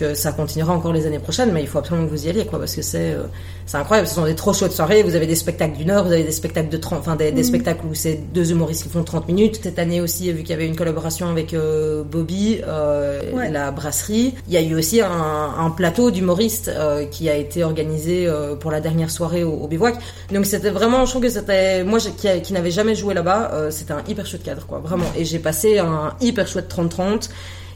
que 0.02 0.14
ça 0.14 0.32
continuera 0.32 0.72
encore 0.74 0.92
les 0.92 1.06
années 1.06 1.18
prochaines, 1.18 1.52
mais 1.52 1.62
il 1.62 1.68
faut 1.68 1.78
absolument 1.78 2.06
que 2.06 2.10
vous 2.12 2.26
y 2.26 2.28
alliez, 2.30 2.46
quoi, 2.46 2.58
parce 2.58 2.74
que 2.74 2.82
c'est 2.82 3.12
euh, 3.12 3.24
c'est 3.66 3.76
incroyable. 3.76 4.08
Ce 4.08 4.14
sont 4.16 4.24
des 4.24 4.34
trop 4.34 4.52
chouettes 4.52 4.72
soirées. 4.72 5.02
Vous 5.02 5.14
avez 5.14 5.26
des 5.26 5.36
spectacles 5.36 5.76
d'une 5.76 5.90
heure, 5.90 6.04
vous 6.04 6.12
avez 6.12 6.24
des 6.24 6.32
spectacles 6.32 6.68
de 6.68 6.76
30, 6.76 6.98
enfin 6.98 7.16
des, 7.16 7.30
des 7.32 7.42
spectacles 7.44 7.86
où 7.86 7.94
c'est 7.94 8.20
deux 8.34 8.50
humoristes 8.50 8.82
qui 8.82 8.88
font 8.88 9.04
30 9.04 9.28
minutes. 9.28 9.60
Cette 9.62 9.78
année 9.78 10.00
aussi, 10.00 10.32
vu 10.32 10.40
qu'il 10.40 10.50
y 10.50 10.52
avait 10.54 10.66
une 10.66 10.76
collaboration 10.76 11.28
avec 11.30 11.54
euh, 11.54 12.02
Bobby, 12.02 12.60
euh, 12.66 13.20
Ouais. 13.32 13.50
la 13.50 13.70
brasserie, 13.70 14.34
il 14.48 14.52
y 14.54 14.56
a 14.56 14.60
eu 14.62 14.74
aussi 14.74 15.00
un, 15.00 15.08
un 15.10 15.70
plateau 15.70 16.10
d'humoristes 16.10 16.70
qui 17.10 17.28
a 17.30 17.36
été 17.36 17.62
organisé 17.64 18.28
pour 18.60 18.70
la 18.70 18.80
dernière 18.80 19.10
soirée 19.10 19.44
au, 19.44 19.52
au 19.52 19.68
bivouac. 19.68 19.94
Donc 20.32 20.44
c'était 20.46 20.70
vraiment, 20.70 21.04
je 21.06 21.10
trouve 21.12 21.22
que 21.22 21.28
c'était, 21.28 21.84
moi 21.84 21.98
qui, 22.00 22.28
qui 22.42 22.52
n'avais 22.52 22.70
jamais 22.70 22.94
joué 22.94 23.14
là-bas, 23.14 23.68
c'était 23.70 23.92
un 23.92 24.02
hyper 24.08 24.26
chouette 24.26 24.42
cadre, 24.42 24.66
quoi, 24.66 24.78
vraiment. 24.80 25.06
Et 25.16 25.24
j'ai 25.24 25.38
passé 25.38 25.78
un 25.78 26.14
hyper 26.20 26.46
chouette 26.48 26.68
30-30. 26.74 27.28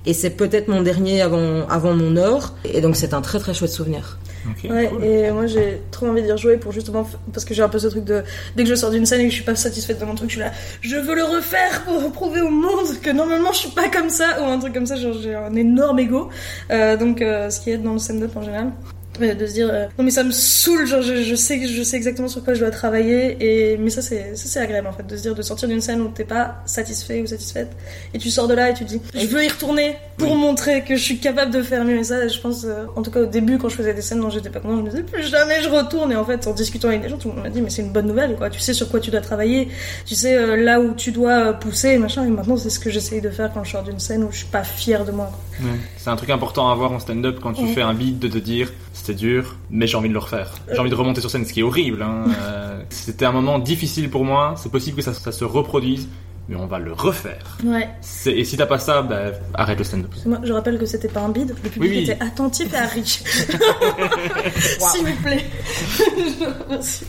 Et 0.06 0.14
c'est 0.14 0.30
peut-être 0.30 0.68
mon 0.68 0.82
dernier 0.82 1.20
avant, 1.20 1.66
avant 1.68 1.94
mon 1.94 2.16
heure. 2.16 2.54
Et 2.64 2.80
donc 2.80 2.96
c'est 2.96 3.12
un 3.12 3.20
très 3.20 3.38
très 3.38 3.54
chouette 3.54 3.70
souvenir. 3.70 4.18
Ouais, 4.70 4.88
cool. 4.88 5.04
et 5.04 5.30
moi 5.32 5.46
j'ai 5.46 5.82
trop 5.90 6.06
envie 6.06 6.22
d'y 6.22 6.30
rejouer 6.30 6.56
pour 6.56 6.70
justement 6.70 7.04
parce 7.32 7.44
que 7.44 7.52
j'ai 7.52 7.62
un 7.62 7.68
peu 7.68 7.80
ce 7.80 7.88
truc 7.88 8.04
de 8.04 8.22
dès 8.54 8.62
que 8.62 8.68
je 8.68 8.76
sors 8.76 8.92
d'une 8.92 9.04
scène 9.04 9.20
et 9.20 9.25
que 9.25 9.30
je 9.30 9.34
suis 9.34 9.44
pas 9.44 9.56
satisfaite 9.56 9.98
de 9.98 10.04
mon 10.04 10.14
truc, 10.14 10.30
je 10.30 10.34
suis 10.34 10.40
là, 10.40 10.52
je 10.80 10.96
veux 10.96 11.16
le 11.16 11.25
refaire 11.25 11.82
pour 11.84 12.12
prouver 12.12 12.42
au 12.42 12.50
monde 12.50 12.86
que 13.02 13.10
normalement 13.10 13.52
je 13.52 13.58
suis 13.58 13.70
pas 13.70 13.88
comme 13.88 14.08
ça 14.08 14.40
ou 14.40 14.44
un 14.44 14.58
truc 14.60 14.72
comme 14.72 14.86
ça, 14.86 14.94
genre 14.96 15.14
j'ai 15.20 15.34
un 15.34 15.54
énorme 15.54 15.98
ego. 15.98 16.28
Euh, 16.70 16.96
donc 16.96 17.22
euh, 17.22 17.50
ce 17.50 17.60
qui 17.60 17.70
est 17.70 17.78
dans 17.78 17.94
le 17.94 17.98
stand-up 17.98 18.36
en 18.36 18.42
général. 18.42 18.70
Euh, 19.20 19.35
de 19.35 19.46
se 19.46 19.52
dire 19.52 19.68
euh, 19.73 19.87
non 19.99 20.04
mais 20.04 20.11
ça 20.11 20.23
me 20.25 20.30
saoule 20.30 20.87
genre 20.87 21.02
je, 21.02 21.23
je 21.23 21.35
sais 21.35 21.58
que 21.61 21.66
je 21.68 21.82
sais 21.82 21.96
exactement 21.96 22.28
sur 22.28 22.42
quoi 22.44 22.54
je 22.54 22.61
dois 22.61 22.70
travailler 22.70 23.37
et 23.40 23.76
mais 23.76 23.90
ça 23.90 24.02
c'est 24.02 24.37
ça 24.37 24.49
c'est 24.49 24.61
agréable 24.61 24.87
en 24.88 24.92
fait 24.92 25.06
de 25.06 25.16
se 25.16 25.23
dire 25.23 25.35
de 25.35 25.42
sortir 25.42 25.68
d'une 25.68 25.80
scène 25.80 26.00
où 26.00 26.08
t'es 26.08 26.25
pas 26.25 26.56
satisfait 26.66 27.20
ou 27.23 27.26
satisfaite 27.26 27.70
et 28.14 28.18
tu 28.18 28.30
sors 28.30 28.46
de 28.49 28.54
là 28.54 28.70
et 28.70 28.75
tu 28.75 28.85
dis 28.85 29.00
je 29.14 29.26
veux 29.26 29.44
y 29.44 29.49
retourner 29.49 29.96
pour 30.18 30.32
Oui. 30.32 30.37
montrer 30.38 30.82
que 30.82 30.96
je 30.96 31.02
suis 31.02 31.18
capable 31.18 31.52
de 31.52 31.62
faire 31.62 31.85
mieux. 31.85 31.99
Et 31.99 32.04
ça 32.04 32.26
je 32.28 32.38
pense 32.40 32.64
euh, 32.64 32.87
en 32.96 33.02
tout 33.02 33.11
cas 33.11 33.20
au 33.20 33.26
début 33.26 33.58
quand 33.58 33.68
je 33.68 33.76
faisais 33.76 33.92
des 33.94 34.00
scènes 34.02 34.20
dont 34.20 34.30
j'étais 34.30 34.49
pas 34.50 34.61
contente 34.61 34.78
je 34.78 34.82
me 34.85 34.90
disais 34.90 35.02
plus 35.02 35.23
jamais 35.23 35.61
je 35.62 35.68
retourne. 35.68 36.12
Et 36.12 36.16
en 36.16 36.25
fait 36.25 36.46
en 36.46 36.52
discutant 36.52 36.88
avec 36.88 37.02
des 37.02 37.08
gens 37.08 37.18
tout 37.18 37.28
le 37.28 37.35
monde 37.35 37.44
m'a 37.44 37.50
dit 37.50 37.61
mais 37.62 37.70
c'est 37.70 37.82
une 37.82 37.92
bonne 37.92 38.06
nouvelle 38.06 38.35
quoi. 38.37 38.49
Tu 38.50 38.61
sais 38.61 38.73
sur 38.75 38.88
quoi 38.90 39.00
tu 39.00 39.11
dois 39.11 39.20
travailler. 39.20 39.68
Tu 40.06 40.14
sais 40.14 40.35
euh, 40.37 40.56
là 40.56 40.80
où 40.80 40.94
tu 40.94 41.12
dois 41.12 41.52
pousser 41.54 41.90
et 41.90 41.99
machin. 41.99 42.25
Et 42.25 42.30
maintenant 42.30 42.56
c'est 42.56 42.70
ce 42.70 42.78
que 42.80 42.90
j'essaye 42.90 43.20
de 43.20 43.30
faire 43.30 43.50
quand 43.52 43.64
je 43.64 43.73
sors 43.73 43.82
d'une 43.82 43.99
scène 44.00 44.25
où 44.25 44.32
je 44.32 44.38
suis 44.38 44.46
pas 44.46 44.64
fière 44.64 45.04
de 45.04 45.12
moi. 45.12 45.30
C'est 45.96 46.11
un 46.11 46.16
truc 46.16 46.30
important 46.30 46.68
à 46.68 46.73
avoir 46.73 46.92
en 46.92 46.99
stand-up 46.99 47.38
quand 47.42 47.52
tu 47.54 47.66
fais 47.68 47.80
un 47.82 47.94
beat 47.94 48.18
de 48.18 48.28
te 48.28 48.38
dire 48.38 48.73
c'était 49.06 49.18
dur, 49.18 49.56
mais 49.70 49.86
j'ai 49.86 49.96
envie 49.96 50.08
de 50.08 50.12
le 50.14 50.18
refaire. 50.18 50.50
J'ai 50.72 50.78
envie 50.78 50.90
de 50.90 50.94
remonter 50.94 51.20
sur 51.20 51.30
scène, 51.30 51.44
ce 51.44 51.52
qui 51.52 51.60
est 51.60 51.62
horrible. 51.62 52.02
hein. 52.02 52.25
Euh, 52.42 52.82
C'était 52.90 53.25
un 53.25 53.32
moment 53.32 53.58
difficile 53.58 54.10
pour 54.10 54.25
moi. 54.25 54.54
C'est 54.56 54.70
possible 54.70 54.96
que 54.96 55.02
ça, 55.02 55.12
ça 55.14 55.32
se 55.32 55.44
reproduise, 55.44 56.08
mais 56.48 56.56
on 56.56 56.66
va 56.66 56.78
le 56.78 56.92
refaire. 56.92 57.56
ouais 57.64 57.88
Et 58.26 58.44
si 58.44 58.56
t'as 58.56 58.66
pas 58.66 58.78
ça, 58.78 59.02
bah, 59.02 59.32
arrête 59.54 59.78
le 59.78 59.84
stand-up. 59.84 60.12
Moi, 60.26 60.38
je 60.44 60.52
rappelle 60.52 60.78
que 60.78 60.86
c'était 60.86 61.08
pas 61.08 61.20
un 61.20 61.28
bide, 61.30 61.54
le 61.64 61.70
public 61.70 61.80
Oui, 61.80 61.88
oui. 61.98 62.10
était 62.10 62.22
attentif 62.22 62.72
et 62.72 62.76
à 62.76 62.86
riche. 62.86 63.22
S'il 64.78 65.06
vous 65.06 65.22
plaît. 65.22 65.44
Merci. 66.70 67.04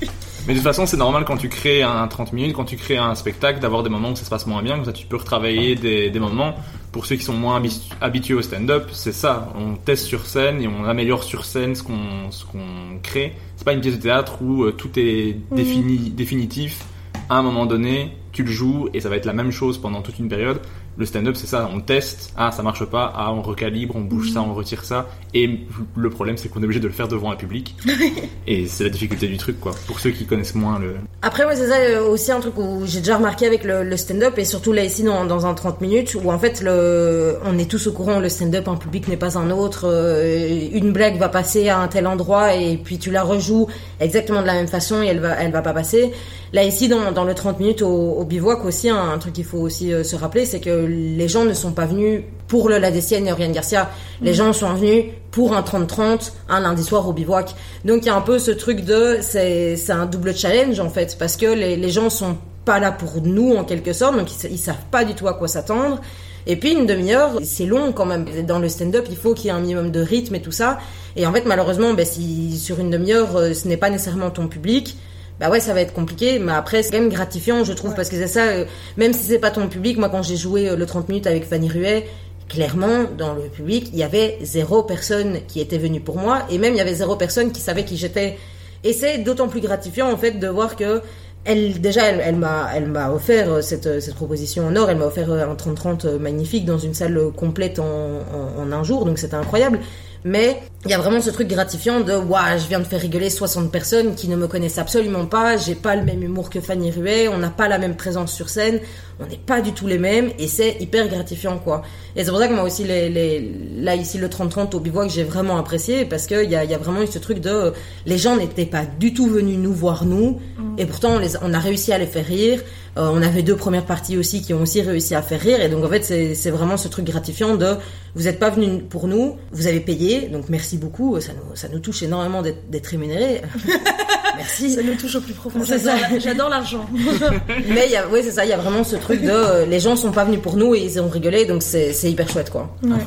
Mais 0.47 0.53
de 0.53 0.59
toute 0.59 0.63
façon, 0.67 0.85
c'est 0.85 0.95
normal 0.97 1.25
quand 1.25 1.35
tu 1.35 1.49
crées 1.49 1.83
un 1.83 2.07
30 2.07 2.31
minutes, 2.31 2.55
quand 2.55 2.63
tu 2.63 2.77
crées 2.77 2.95
un 2.95 3.13
spectacle, 3.15 3.59
d'avoir 3.59 3.83
des 3.83 3.89
moments 3.89 4.11
où 4.11 4.15
ça 4.15 4.23
se 4.23 4.29
passe 4.29 4.47
moins 4.47 4.63
bien, 4.63 4.75
comme 4.75 4.85
ça 4.85 4.93
tu 4.93 5.05
peux 5.05 5.17
retravailler 5.17 5.75
des, 5.75 6.09
des 6.09 6.19
moments. 6.19 6.55
Pour 6.93 7.05
ceux 7.05 7.17
qui 7.17 7.23
sont 7.23 7.33
moins 7.33 7.59
habi- 7.59 7.91
habitués 7.99 8.33
au 8.33 8.41
stand-up, 8.41 8.87
c'est 8.93 9.11
ça. 9.11 9.51
On 9.55 9.75
teste 9.75 10.05
sur 10.05 10.25
scène 10.25 10.61
et 10.61 10.67
on 10.69 10.85
améliore 10.85 11.23
sur 11.23 11.43
scène 11.43 11.75
ce 11.75 11.83
qu'on 11.83 12.31
ce 12.31 12.45
qu'on 12.45 12.97
crée. 13.03 13.33
C'est 13.57 13.65
pas 13.65 13.73
une 13.73 13.81
pièce 13.81 13.97
de 13.97 14.01
théâtre 14.01 14.41
où 14.41 14.63
euh, 14.63 14.71
tout 14.71 14.97
est 14.97 15.35
défini, 15.51 15.97
définitif. 16.11 16.85
À 17.29 17.35
un 17.35 17.41
moment 17.41 17.65
donné, 17.65 18.11
tu 18.31 18.43
le 18.43 18.49
joues 18.51 18.87
et 18.93 19.01
ça 19.01 19.09
va 19.09 19.17
être 19.17 19.25
la 19.25 19.33
même 19.33 19.51
chose 19.51 19.77
pendant 19.77 20.01
toute 20.01 20.17
une 20.17 20.29
période. 20.29 20.61
Le 20.97 21.05
stand-up, 21.05 21.35
c'est 21.35 21.47
ça. 21.47 21.69
On 21.73 21.79
teste. 21.79 22.33
Ah, 22.37 22.51
ça 22.51 22.63
marche 22.63 22.83
pas. 22.85 23.13
Ah, 23.15 23.31
on 23.31 23.41
recalibre, 23.41 23.95
on 23.95 24.01
bouge 24.01 24.31
ça, 24.31 24.41
on 24.41 24.53
retire 24.53 24.83
ça. 24.83 25.07
Et 25.33 25.59
le 25.95 26.09
problème, 26.09 26.37
c'est 26.37 26.49
qu'on 26.49 26.61
est 26.61 26.65
obligé 26.65 26.79
de 26.79 26.87
le 26.87 26.93
faire 26.93 27.07
devant 27.07 27.31
un 27.31 27.35
public. 27.35 27.75
et 28.47 28.65
c'est 28.67 28.83
la 28.83 28.89
difficulté 28.89 29.27
du 29.27 29.37
truc, 29.37 29.59
quoi. 29.59 29.73
Pour 29.85 29.99
ceux 29.99 30.09
qui 30.11 30.25
connaissent 30.25 30.55
moins 30.55 30.79
le, 30.79 30.95
Après, 31.21 31.43
moi, 31.43 31.55
c'est 31.55 31.67
ça 31.67 31.75
euh, 31.77 32.03
aussi 32.09 32.31
un 32.31 32.39
truc 32.39 32.57
où 32.57 32.81
j'ai 32.85 32.99
déjà 32.99 33.17
remarqué 33.17 33.45
avec 33.45 33.63
le, 33.63 33.83
le 33.83 33.97
stand-up 33.97 34.37
et 34.37 34.45
surtout 34.45 34.73
là 34.73 34.83
ici 34.83 35.03
dans, 35.03 35.25
dans 35.25 35.45
un 35.45 35.53
30 35.53 35.81
minutes 35.81 36.15
où 36.23 36.31
en 36.31 36.39
fait 36.39 36.61
le, 36.61 37.37
on 37.45 37.57
est 37.59 37.69
tous 37.69 37.87
au 37.87 37.91
courant, 37.91 38.19
le 38.19 38.29
stand-up, 38.29 38.67
un 38.67 38.75
public 38.75 39.07
n'est 39.07 39.17
pas 39.17 39.37
un 39.37 39.51
autre. 39.51 39.85
euh, 39.87 40.67
une 40.73 40.91
blague 40.93 41.17
va 41.17 41.29
passer 41.29 41.69
à 41.69 41.79
un 41.79 41.87
tel 41.87 42.07
endroit 42.07 42.55
et 42.55 42.77
puis 42.77 42.97
tu 42.97 43.11
la 43.11 43.23
rejoues 43.23 43.67
exactement 43.99 44.41
de 44.41 44.47
la 44.47 44.53
même 44.53 44.67
façon 44.67 45.01
et 45.03 45.07
elle 45.07 45.19
va, 45.19 45.35
elle 45.41 45.51
va 45.51 45.61
pas 45.61 45.73
passer. 45.73 46.11
Là 46.53 46.63
ici 46.63 46.87
dans, 46.87 47.11
dans 47.11 47.23
le 47.25 47.33
30 47.35 47.59
minutes 47.59 47.81
au, 47.81 47.87
au 48.13 48.23
bivouac 48.25 48.63
aussi, 48.65 48.89
un, 48.89 49.11
un 49.11 49.17
truc 49.17 49.33
qu'il 49.33 49.43
faut 49.45 49.57
aussi 49.59 49.93
euh, 49.93 50.03
se 50.03 50.15
rappeler, 50.15 50.45
c'est 50.45 50.59
que 50.59 50.86
les 50.87 51.27
gens 51.27 51.45
ne 51.45 51.53
sont 51.53 51.71
pas 51.71 51.85
venus 51.85 52.23
pour 52.47 52.69
le 52.69 52.77
La 52.77 52.91
Décienne 52.91 53.27
et 53.27 53.31
Oriane 53.31 53.51
Garcia. 53.51 53.89
Les 54.21 54.33
gens 54.33 54.53
sont 54.53 54.73
venus 54.73 55.05
pour 55.31 55.55
un 55.55 55.61
30-30 55.61 56.31
un 56.49 56.59
lundi 56.61 56.83
soir 56.83 57.07
au 57.07 57.13
bivouac. 57.13 57.53
Donc 57.85 57.99
il 58.03 58.05
y 58.07 58.09
a 58.09 58.15
un 58.15 58.21
peu 58.21 58.39
ce 58.39 58.51
truc 58.51 58.85
de 58.85 59.19
c'est 59.21 59.91
un 59.91 60.05
double 60.05 60.35
challenge 60.35 60.79
en 60.79 60.89
fait 60.89 61.17
parce 61.19 61.37
que 61.37 61.45
les, 61.45 61.75
les 61.75 61.89
gens 61.89 62.09
sont 62.09 62.37
pas 62.65 62.79
là 62.79 62.91
pour 62.91 63.21
nous 63.21 63.55
en 63.55 63.63
quelque 63.63 63.93
sorte 63.93 64.17
donc 64.17 64.27
ils, 64.43 64.51
ils 64.51 64.57
savent 64.57 64.75
pas 64.91 65.05
du 65.05 65.13
tout 65.13 65.27
à 65.27 65.33
quoi 65.33 65.47
s'attendre. 65.47 66.01
Et 66.49 66.55
puis 66.55 66.71
une 66.71 66.85
demi-heure, 66.85 67.39
c'est 67.43 67.65
long 67.65 67.91
quand 67.91 68.05
même. 68.05 68.25
Dans 68.45 68.59
le 68.59 68.69
stand-up, 68.69 69.05
il 69.09 69.17
faut 69.17 69.33
qu'il 69.33 69.47
y 69.47 69.49
ait 69.49 69.51
un 69.51 69.59
minimum 69.59 69.91
de 69.91 69.99
rythme 69.99 70.33
et 70.35 70.41
tout 70.41 70.53
ça. 70.53 70.79
Et 71.17 71.27
en 71.27 71.33
fait, 71.33 71.43
malheureusement, 71.45 71.93
ben, 71.93 72.05
si 72.05 72.57
sur 72.57 72.79
une 72.79 72.89
demi-heure, 72.89 73.35
euh, 73.35 73.53
ce 73.53 73.67
n'est 73.67 73.75
pas 73.75 73.89
nécessairement 73.89 74.29
ton 74.29 74.47
public, 74.47 74.97
bah 75.39 75.49
ouais, 75.49 75.59
ça 75.59 75.73
va 75.73 75.81
être 75.81 75.93
compliqué. 75.93 76.39
Mais 76.39 76.51
après, 76.53 76.83
c'est 76.83 76.91
quand 76.91 76.99
même 76.99 77.09
gratifiant, 77.09 77.63
je 77.63 77.73
trouve, 77.73 77.93
parce 77.95 78.09
que 78.09 78.15
c'est 78.15 78.27
ça. 78.27 78.45
euh, 78.47 78.65
même 78.97 79.13
si 79.13 79.23
c'est 79.23 79.39
pas 79.39 79.51
ton 79.51 79.67
public, 79.67 79.97
moi, 79.97 80.09
quand 80.09 80.23
j'ai 80.23 80.37
joué 80.37 80.69
euh, 80.69 80.75
le 80.75 80.85
30 80.85 81.09
minutes 81.09 81.27
avec 81.27 81.45
Fanny 81.45 81.69
Ruet, 81.69 82.07
clairement, 82.49 83.03
dans 83.17 83.33
le 83.33 83.43
public, 83.43 83.89
il 83.93 83.99
y 83.99 84.03
avait 84.03 84.39
zéro 84.41 84.83
personne 84.83 85.39
qui 85.47 85.59
était 85.59 85.77
venue 85.77 85.99
pour 85.99 86.17
moi, 86.17 86.43
et 86.49 86.57
même 86.57 86.73
il 86.73 86.77
y 86.77 86.81
avait 86.81 86.93
zéro 86.95 87.15
personne 87.15 87.51
qui 87.51 87.61
savait 87.61 87.83
qui 87.85 87.97
j'étais. 87.97 88.37
Et 88.83 88.93
c'est 88.93 89.19
d'autant 89.19 89.47
plus 89.47 89.61
gratifiant, 89.61 90.11
en 90.11 90.17
fait, 90.17 90.31
de 90.39 90.47
voir 90.47 90.75
que 90.75 91.01
elle, 91.45 91.79
déjà, 91.79 92.03
elle, 92.09 92.21
elle 92.23 92.35
m'a, 92.35 92.69
elle 92.75 92.87
m'a 92.87 93.11
offert 93.11 93.49
euh, 93.51 93.61
cette, 93.61 94.01
cette 94.01 94.15
proposition 94.15 94.67
en 94.67 94.75
or. 94.75 94.89
Elle 94.89 94.97
m'a 94.97 95.05
offert 95.05 95.31
un 95.31 95.53
30-30 95.55 96.05
euh, 96.05 96.19
magnifique 96.19 96.65
dans 96.65 96.77
une 96.77 96.93
salle 96.93 97.19
complète 97.35 97.79
en, 97.79 97.85
en, 97.85 98.61
en 98.61 98.71
un 98.71 98.83
jour, 98.83 99.05
donc 99.05 99.17
c'était 99.17 99.35
incroyable. 99.35 99.79
Mais 100.25 100.59
il 100.85 100.91
y 100.91 100.93
a 100.93 100.97
vraiment 100.99 101.21
ce 101.21 101.31
truc 101.31 101.47
gratifiant 101.47 102.01
de 102.01 102.13
waouh, 102.13 102.59
je 102.59 102.67
viens 102.67 102.79
de 102.79 102.85
faire 102.85 103.01
rigoler 103.01 103.29
60 103.29 103.71
personnes 103.71 104.15
qui 104.15 104.27
ne 104.27 104.35
me 104.35 104.47
connaissent 104.47 104.77
absolument 104.77 105.25
pas, 105.25 105.57
j'ai 105.57 105.75
pas 105.75 105.95
le 105.95 106.03
même 106.03 106.21
humour 106.21 106.49
que 106.49 106.61
Fanny 106.61 106.91
Ruet, 106.91 107.27
on 107.27 107.39
n'a 107.39 107.49
pas 107.49 107.67
la 107.67 107.79
même 107.79 107.95
présence 107.95 108.31
sur 108.31 108.47
scène, 108.47 108.79
on 109.19 109.25
n'est 109.25 109.37
pas 109.37 109.61
du 109.61 109.73
tout 109.73 109.87
les 109.87 109.97
mêmes 109.97 110.29
et 110.37 110.47
c'est 110.47 110.77
hyper 110.79 111.07
gratifiant 111.07 111.57
quoi. 111.57 111.81
Et 112.15 112.23
c'est 112.23 112.29
pour 112.29 112.39
ça 112.39 112.47
que 112.47 112.53
moi 112.53 112.63
aussi 112.63 112.83
les, 112.83 113.09
les 113.09 113.51
là 113.77 113.95
ici 113.95 114.17
le 114.17 114.27
30-30 114.27 114.75
au 114.75 114.79
bivouac 114.79 115.09
j'ai 115.09 115.23
vraiment 115.23 115.57
apprécié 115.57 116.05
parce 116.05 116.27
que 116.27 116.43
il 116.43 116.51
y 116.51 116.55
a, 116.55 116.63
y 116.63 116.73
a 116.73 116.77
vraiment 116.77 117.01
eu 117.01 117.07
ce 117.07 117.17
truc 117.17 117.39
de 117.39 117.73
les 118.05 118.17
gens 118.17 118.35
n'étaient 118.35 118.65
pas 118.65 118.85
du 118.85 119.13
tout 119.13 119.27
venus 119.27 119.57
nous 119.57 119.73
voir 119.73 120.05
nous 120.05 120.39
et 120.77 120.85
pourtant 120.85 121.15
on, 121.15 121.19
les, 121.19 121.37
on 121.41 121.53
a 121.53 121.59
réussi 121.59 121.91
à 121.91 121.97
les 121.97 122.05
faire 122.05 122.25
rire. 122.25 122.61
Euh, 122.97 123.11
on 123.13 123.21
avait 123.21 123.43
deux 123.43 123.55
premières 123.55 123.85
parties 123.85 124.17
aussi 124.17 124.41
qui 124.41 124.53
ont 124.55 124.61
aussi 124.61 124.81
réussi 124.81 125.13
à 125.13 125.21
faire 125.21 125.39
rire 125.39 125.61
et 125.61 125.69
donc 125.69 125.83
en 125.83 125.89
fait 125.89 126.03
c'est 126.03 126.33
c'est 126.35 126.49
vraiment 126.49 126.77
ce 126.77 126.87
truc 126.87 127.05
gratifiant 127.05 127.55
de 127.55 127.75
vous 128.15 128.23
n'êtes 128.23 128.39
pas 128.39 128.49
venus 128.49 128.81
pour 128.89 129.07
nous, 129.07 129.37
vous 129.51 129.67
avez 129.67 129.79
payé 129.79 130.27
donc 130.29 130.49
merci 130.49 130.66
beaucoup, 130.75 131.21
ça 131.21 131.31
nous, 131.31 131.55
ça 131.55 131.69
nous 131.69 131.79
touche 131.79 132.03
énormément 132.03 132.41
d'être 132.41 132.87
rémunérés. 132.87 133.41
Merci. 134.37 134.71
Ça 134.71 134.83
nous 134.83 134.95
touche 134.95 135.15
au 135.15 135.21
plus 135.21 135.33
profond. 135.33 135.59
C'est 135.65 135.79
ça. 135.79 135.95
J'adore 136.19 136.49
l'argent. 136.49 136.85
Mais 137.69 137.87
oui, 138.11 138.21
c'est 138.23 138.31
ça, 138.31 138.45
il 138.45 138.49
y 138.49 138.53
a 138.53 138.57
vraiment 138.57 138.83
ce 138.83 138.95
truc 138.95 139.21
de 139.21 139.29
euh, 139.29 139.65
les 139.65 139.79
gens 139.79 139.95
sont 139.95 140.11
pas 140.11 140.25
venus 140.25 140.41
pour 140.41 140.57
nous 140.57 140.75
et 140.75 140.79
ils 140.79 140.99
ont 140.99 141.09
rigolé, 141.09 141.45
donc 141.45 141.63
c'est 141.63 141.93
hyper 142.03 142.29
chouette 142.29 142.49
quoi. 142.49 142.69
Ouais. 142.83 142.97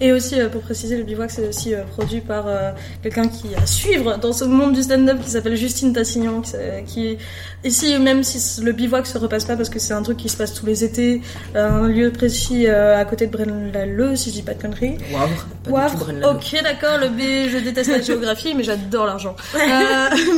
Et 0.00 0.12
aussi, 0.12 0.40
euh, 0.40 0.48
pour 0.48 0.62
préciser, 0.62 0.96
le 0.96 1.02
bivouac, 1.02 1.30
c'est 1.30 1.48
aussi 1.48 1.74
euh, 1.74 1.82
produit 1.84 2.20
par 2.20 2.46
quelqu'un 3.02 3.28
qui 3.28 3.54
a 3.54 3.62
à 3.62 3.66
suivre 3.66 4.18
dans 4.18 4.32
ce 4.32 4.44
monde 4.44 4.74
du 4.74 4.82
stand-up 4.82 5.18
qui 5.22 5.30
s'appelle 5.30 5.56
Justine 5.56 5.92
Tassignan. 5.92 6.42
Qui, 6.42 6.56
qui, 6.86 7.18
ici, 7.64 7.98
même 7.98 8.22
si 8.22 8.62
le 8.62 8.72
bivouac 8.72 9.06
se 9.06 9.18
repasse 9.18 9.44
pas 9.44 9.56
parce 9.56 9.68
que 9.68 9.78
c'est 9.78 9.94
un 9.94 10.02
truc 10.02 10.18
qui 10.18 10.28
se 10.28 10.36
passe 10.36 10.54
tous 10.54 10.66
les 10.66 10.84
étés, 10.84 11.22
un 11.54 11.88
lieu 11.88 12.10
précis 12.10 12.66
à 12.66 13.04
côté 13.04 13.26
de 13.26 13.32
Braine-l'Alleud, 13.32 14.16
si 14.16 14.30
je 14.30 14.34
dis 14.34 14.42
pas 14.42 14.54
de 14.54 14.62
conneries. 14.62 14.98
Wavre. 15.12 15.46
Wavre, 15.68 15.96
Braine-l'Alleud. 15.98 16.36
ok 16.36 16.62
d'accord, 16.62 16.98
le 16.98 17.08
B, 17.08 17.50
je 17.50 17.58
déteste 17.58 17.90
la 17.90 18.02
géographie, 18.02 18.54
mais 18.54 18.64
j'adore 18.64 19.06
l'argent. 19.06 19.36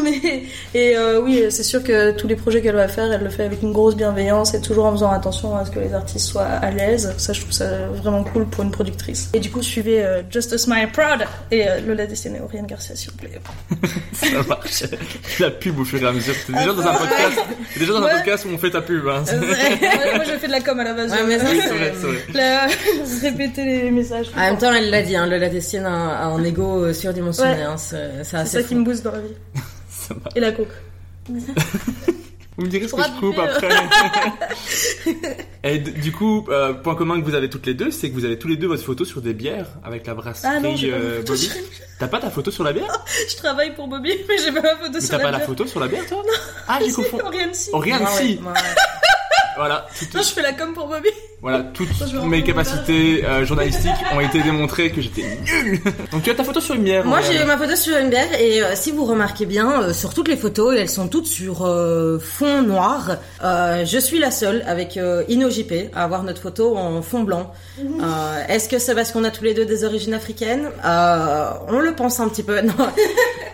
Mais, 0.05 0.36
et 0.75 0.97
euh, 0.97 1.21
oui, 1.21 1.45
c'est 1.51 1.63
sûr 1.63 1.83
que 1.83 2.13
tous 2.13 2.27
les 2.27 2.37
projets 2.37 2.63
qu'elle 2.63 2.75
va 2.77 2.89
faire, 2.89 3.13
elle 3.13 3.23
le 3.23 3.31
fait 3.31 3.45
avec 3.45 3.63
une 3.63 3.73
grosse 3.73 3.97
bienveillance 3.97 4.55
et 4.55 4.61
toujours 4.61 4.87
en 4.87 4.93
faisant 4.93 5.11
attention 5.11 5.57
à 5.57 5.65
ce 5.65 5.71
que 5.71 5.79
les 5.79 5.95
artistes 5.95 6.27
soient 6.27 6.45
à 6.45 6.71
l'aise. 6.71 7.15
Ça, 7.19 7.33
je 7.33 7.41
trouve 7.41 7.53
ça 7.53 7.87
vraiment 7.89 8.25
cool 8.25 8.47
pour 8.47 8.65
une 8.65 8.71
productrice. 8.71 9.31
Et 9.35 9.41
du 9.41 9.51
coup, 9.51 9.63
suivez 9.63 10.03
euh, 10.05 10.23
Just 10.31 10.53
a 10.53 10.59
Smile 10.59 10.89
Proud 10.93 11.27
et 11.51 11.69
euh, 11.69 11.81
Lola 11.87 12.07
Destiné, 12.07 12.41
Oriane 12.41 12.67
Garcia, 12.67 12.95
s'il 12.97 13.11
vous 13.11 13.17
plaît. 13.17 13.41
Ça 14.13 14.27
marche. 14.49 14.85
La 15.41 15.51
pub 15.51 15.79
au 15.79 15.85
fur 15.85 16.03
et 16.03 16.07
à 16.07 16.13
mesure. 16.13 16.35
C'est 16.47 16.53
déjà 16.53 16.73
dans 16.73 16.87
un 16.87 16.95
podcast. 16.95 17.39
C'est 17.73 17.81
déjà 17.81 17.93
dans 17.93 18.05
un 18.05 18.09
podcast 18.09 18.45
où 18.45 18.55
on 18.55 18.59
fait 18.59 18.71
ta 18.71 18.81
pub. 18.81 19.07
Hein. 19.09 19.25
moi, 19.33 20.15
moi, 20.17 20.25
je 20.25 20.33
fais 20.39 20.47
de 20.47 20.53
la 20.53 20.61
com 20.61 20.79
à 20.81 20.85
la 20.85 20.95
base. 20.95 21.13
Ouais, 21.13 21.19
mais 21.27 21.39
Oui, 21.39 21.59
vrai, 21.61 21.91
vrai. 21.91 22.25
La- 22.35 22.67
répéter 23.23 23.65
les 23.65 23.91
messages. 23.91 24.27
En 24.37 24.41
même 24.41 24.59
temps, 24.59 24.73
elle 24.73 24.91
l'a 24.91 25.03
dit, 25.03 25.17
hein, 25.17 25.27
Lola 25.27 25.49
Destienne 25.49 25.87
a, 25.87 26.25
un 26.27 26.43
ego 26.45 26.85
euh, 26.85 26.93
surdimensionné. 26.93 27.55
Ouais. 27.55 27.63
Hein, 27.63 27.77
c'est 27.77 28.25
ça 28.25 28.63
qui 28.63 28.75
me 28.75 28.85
booste 28.85 29.05
dans 29.05 29.13
la 29.13 29.21
vie. 29.21 29.35
Ça 30.07 30.15
marche. 30.15 30.37
Et 30.37 30.41
la 30.41 30.53
coke. 30.53 30.69
Vous 31.29 32.65
me 32.65 32.69
direz 32.71 32.89
ce 32.89 32.95
que 32.95 33.03
je 33.03 33.21
coupe 33.21 33.39
après. 33.39 33.69
Et 35.65 35.79
du 35.79 36.13
coup, 36.13 36.47
euh, 36.49 36.73
point 36.73 36.95
commun 36.95 37.21
que 37.21 37.25
vous 37.27 37.35
avez 37.35 37.51
toutes 37.51 37.67
les 37.67 37.75
deux, 37.75 37.91
c'est 37.91 38.09
que 38.09 38.15
vous 38.15 38.25
avez 38.25 38.39
tous 38.39 38.49
les 38.49 38.57
deux 38.57 38.67
votre 38.69 38.83
photo 38.85 39.05
sur 39.05 39.21
des 39.21 39.35
bières 39.35 39.67
avec 39.85 40.07
la 40.07 40.15
brasserie 40.15 40.55
Ah 40.57 40.61
non, 40.61 40.75
euh, 40.85 41.23
Bobby. 41.23 41.39
sur- 41.39 41.55
T'as 41.99 42.09
pas 42.09 42.19
ta 42.21 42.31
photo 42.31 42.51
sur 42.51 42.65
la 42.65 42.73
bière? 42.73 43.05
Je 43.31 43.37
travaille 43.37 43.75
pour 43.75 43.89
Bobby, 43.89 44.13
mais 44.29 44.37
j'ai 44.39 44.53
pas 44.53 44.63
ma 44.63 44.77
photo 44.77 44.91
Mais 44.95 45.01
sur 45.01 45.11
t'as 45.11 45.19
la 45.19 45.25
pas 45.25 45.31
la 45.33 45.37
bière. 45.39 45.47
photo 45.49 45.67
sur 45.67 45.81
la 45.81 45.89
bière, 45.89 46.07
toi? 46.07 46.23
Ah, 46.69 46.79
j'ai 46.85 46.93
confondu. 46.93 47.23
Oriane, 47.25 47.53
si. 47.55 47.71
Oriane, 47.73 48.03
Ah 48.07 48.11
si. 48.11 48.41
Voilà, 49.57 49.87
tout- 49.99 50.05
Non, 50.15 50.23
je 50.23 50.29
fais 50.29 50.43
la 50.43 50.53
com 50.53 50.75
pour 50.75 50.87
Bobby. 50.87 51.09
Voilà, 51.43 51.65
toutes 51.75 51.89
mes 52.25 52.43
capacités 52.43 53.25
euh, 53.25 53.45
journalistiques 53.45 53.93
ont 54.15 54.21
été 54.21 54.43
démontrées 54.43 54.91
que 54.91 55.01
j'étais 55.01 55.23
nul. 55.23 55.81
Donc 56.13 56.23
tu 56.23 56.31
as 56.31 56.35
ta 56.35 56.43
photo 56.43 56.61
sur 56.61 56.75
une 56.75 56.83
bière. 56.83 57.05
Moi, 57.05 57.19
Oriane. 57.19 57.33
j'ai 57.39 57.45
ma 57.45 57.57
photo 57.57 57.77
sur 57.77 57.97
une 57.99 58.09
bière 58.11 58.41
et 58.41 58.63
euh, 58.63 58.73
si 58.75 58.91
vous 58.91 59.05
remarquez 59.05 59.47
bien, 59.47 59.83
euh, 59.83 59.93
sur 59.93 60.13
toutes 60.15 60.29
les 60.29 60.37
photos, 60.37 60.75
elles 60.77 60.89
sont 60.89 61.09
toutes 61.09 61.27
sur 61.27 61.65
euh, 61.67 62.19
fond 62.19 62.63
noir. 62.63 63.19
euh, 63.45 63.85
je 63.85 63.99
suis 63.99 64.19
la 64.19 64.31
seule 64.31 64.65
avec 64.67 64.97
euh, 64.97 65.23
InnoJP 65.29 65.91
à 65.95 66.05
avoir 66.05 66.23
notre 66.25 66.41
photo 66.43 66.77
en 66.77 67.03
fond 67.03 67.23
blanc. 67.23 67.53
Euh, 67.81 68.43
Est-ce 68.49 68.69
que 68.69 68.79
c'est 68.79 68.95
parce 68.95 69.13
qu'on 69.13 69.23
a 69.25 69.31
tous 69.31 69.45
les 69.45 69.55
deux 69.55 69.67
des 69.67 69.85
origines 69.85 70.15
africaines? 70.15 70.71
Euh, 70.85 71.51
On 71.69 71.79
le 71.81 71.95
pense 71.95 72.19
un 72.19 72.29
petit 72.29 72.43
peu. 72.43 72.61
Non. 72.67 72.73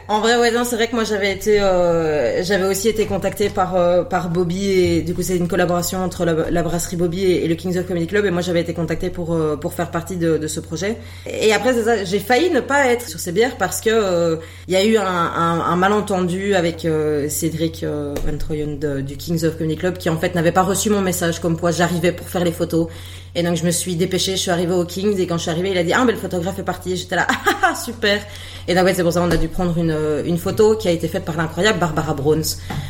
en 0.08 0.20
vrai, 0.20 0.36
ouais, 0.38 0.50
non, 0.50 0.64
c'est 0.64 0.76
vrai 0.76 0.88
que 0.88 0.94
moi 0.94 1.04
j'avais 1.04 1.32
été, 1.32 1.60
euh, 1.60 2.42
j'avais 2.42 2.66
aussi 2.66 2.88
été 2.88 3.04
contactée 3.06 3.50
par 3.50 3.76
euh, 3.76 4.02
par 4.04 4.30
Bobby 4.30 4.70
et 4.70 5.02
du 5.02 5.12
coup 5.14 5.22
c'est 5.22 5.36
une 5.36 5.48
collaboration 5.48 6.02
entre 6.02 6.24
la, 6.24 6.50
la 6.50 6.62
brasserie 6.62 6.96
Bobby 6.96 7.24
et, 7.24 7.44
et 7.44 7.48
le 7.48 7.54
Kings 7.72 7.80
of 7.80 7.86
Comedy 7.86 8.06
Club 8.06 8.26
et 8.26 8.30
moi 8.30 8.42
j'avais 8.42 8.60
été 8.60 8.74
contactée 8.74 9.10
pour 9.10 9.32
euh, 9.32 9.56
pour 9.56 9.72
faire 9.72 9.90
partie 9.90 10.16
de, 10.16 10.46
ce 10.46 10.60
projet. 10.60 10.96
Et 11.26 11.52
après 11.52 11.72
j'ai 12.04 12.18
failli 12.18 12.50
ne 12.50 12.60
pas 12.60 12.86
être 12.86 13.08
sur 13.08 13.18
ces 13.18 13.32
bières 13.32 13.56
parce 13.56 13.80
que 13.80 13.90
euh, 13.90 14.36
il 14.68 14.74
y 14.74 14.76
a 14.76 14.84
eu 14.84 14.96
un, 14.96 15.76
malentendu 15.76 16.54
avec 16.54 16.84
euh, 16.84 17.28
Cédric 17.28 17.82
euh, 17.82 18.14
Van 18.26 18.36
Troyen 18.36 18.76
du 19.00 19.16
Kings 19.16 19.44
of 19.44 19.56
Comedy 19.56 19.76
Club 19.76 19.96
qui 19.98 20.10
en 20.10 20.18
fait 20.18 20.34
n'avait 20.34 20.52
pas 20.52 20.62
reçu 20.62 20.90
mon 20.90 21.00
message 21.00 21.40
comme 21.40 21.58
quoi 21.58 21.70
j'arrivais 21.70 22.12
pour 22.12 22.28
faire 22.28 22.44
les 22.44 22.52
photos. 22.52 22.88
Et 23.34 23.42
donc 23.42 23.56
je 23.56 23.64
me 23.64 23.70
suis 23.70 23.96
dépêchée, 23.96 24.32
je 24.32 24.42
suis 24.42 24.50
arrivée 24.50 24.74
au 24.74 24.84
Kings 24.84 25.18
et 25.18 25.26
quand 25.26 25.36
je 25.38 25.42
suis 25.42 25.50
arrivée, 25.50 25.70
il 25.70 25.78
a 25.78 25.84
dit 25.84 25.92
ah 25.92 26.04
ben 26.04 26.12
le 26.12 26.18
photographe 26.18 26.58
est 26.58 26.64
parti. 26.64 26.96
J'étais 26.96 27.16
là 27.16 27.26
ah 27.30 27.52
ah, 27.62 27.74
super. 27.74 28.20
Et 28.68 28.74
donc 28.74 28.84
ouais 28.84 28.94
c'est 28.94 29.02
pour 29.02 29.12
ça 29.12 29.20
qu'on 29.20 29.30
a 29.30 29.36
dû 29.36 29.48
prendre 29.48 29.76
une 29.78 29.96
une 30.26 30.38
photo 30.38 30.76
qui 30.76 30.88
a 30.88 30.90
été 30.90 31.08
faite 31.08 31.24
par 31.24 31.36
l'incroyable 31.36 31.78
Barbara 31.78 32.14
Browns. 32.14 32.42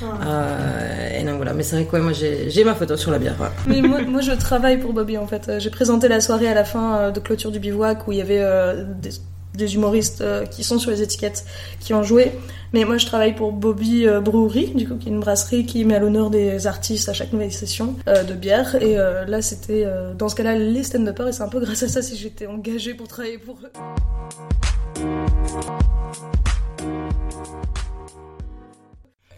Euh, 0.02 1.20
et 1.20 1.24
donc 1.24 1.36
voilà, 1.36 1.52
mais 1.54 1.62
c'est 1.62 1.76
vrai 1.76 1.84
que 1.84 1.92
ouais, 1.92 2.02
moi 2.02 2.12
j'ai 2.12 2.50
j'ai 2.50 2.64
ma 2.64 2.74
photo 2.74 2.96
sur 2.96 3.10
la 3.10 3.18
bière. 3.18 3.36
ouais. 3.40 3.48
Mais 3.66 3.80
moi, 3.82 4.02
moi, 4.06 4.20
je 4.20 4.32
travaille 4.32 4.78
pour 4.78 4.92
Bobby 4.92 5.16
en 5.18 5.26
fait. 5.26 5.48
Euh, 5.48 5.60
J'ai 5.60 5.70
présenté 5.70 6.08
la 6.08 6.20
soirée 6.20 6.48
à 6.48 6.54
la 6.54 6.64
fin 6.64 6.96
euh, 6.96 7.10
de 7.10 7.20
clôture 7.20 7.50
du 7.50 7.58
bivouac 7.60 8.06
où 8.08 8.12
il 8.12 8.18
y 8.18 8.20
avait 8.20 8.40
euh, 8.40 8.84
des, 9.00 9.10
des 9.54 9.74
humoristes 9.74 10.20
euh, 10.20 10.46
qui 10.46 10.64
sont 10.64 10.78
sur 10.78 10.90
les 10.90 11.02
étiquettes 11.02 11.44
qui 11.80 11.94
ont 11.94 12.02
joué. 12.02 12.32
Mais 12.72 12.84
moi, 12.84 12.96
je 12.96 13.06
travaille 13.06 13.34
pour 13.34 13.52
Bobby 13.52 14.06
euh, 14.06 14.20
Brewery, 14.20 14.72
du 14.74 14.88
coup, 14.88 14.96
qui 14.96 15.08
est 15.08 15.12
une 15.12 15.20
brasserie 15.20 15.66
qui 15.66 15.84
met 15.84 15.94
à 15.94 15.98
l'honneur 15.98 16.30
des 16.30 16.66
artistes 16.66 17.08
à 17.08 17.12
chaque 17.12 17.32
nouvelle 17.32 17.52
session 17.52 17.96
euh, 18.08 18.22
de 18.24 18.34
bière. 18.34 18.76
Et 18.76 18.94
là, 18.94 19.42
c'était 19.42 19.86
dans 20.16 20.28
ce 20.28 20.34
cas-là 20.36 20.56
les 20.56 20.82
stand-uppers. 20.82 21.28
Et 21.28 21.32
c'est 21.32 21.42
un 21.42 21.48
peu 21.48 21.60
grâce 21.60 21.82
à 21.82 21.88
ça 21.88 22.02
si 22.02 22.16
j'étais 22.16 22.46
engagée 22.46 22.94
pour 22.94 23.08
travailler 23.08 23.38
pour 23.38 23.58
eux. 23.62 23.72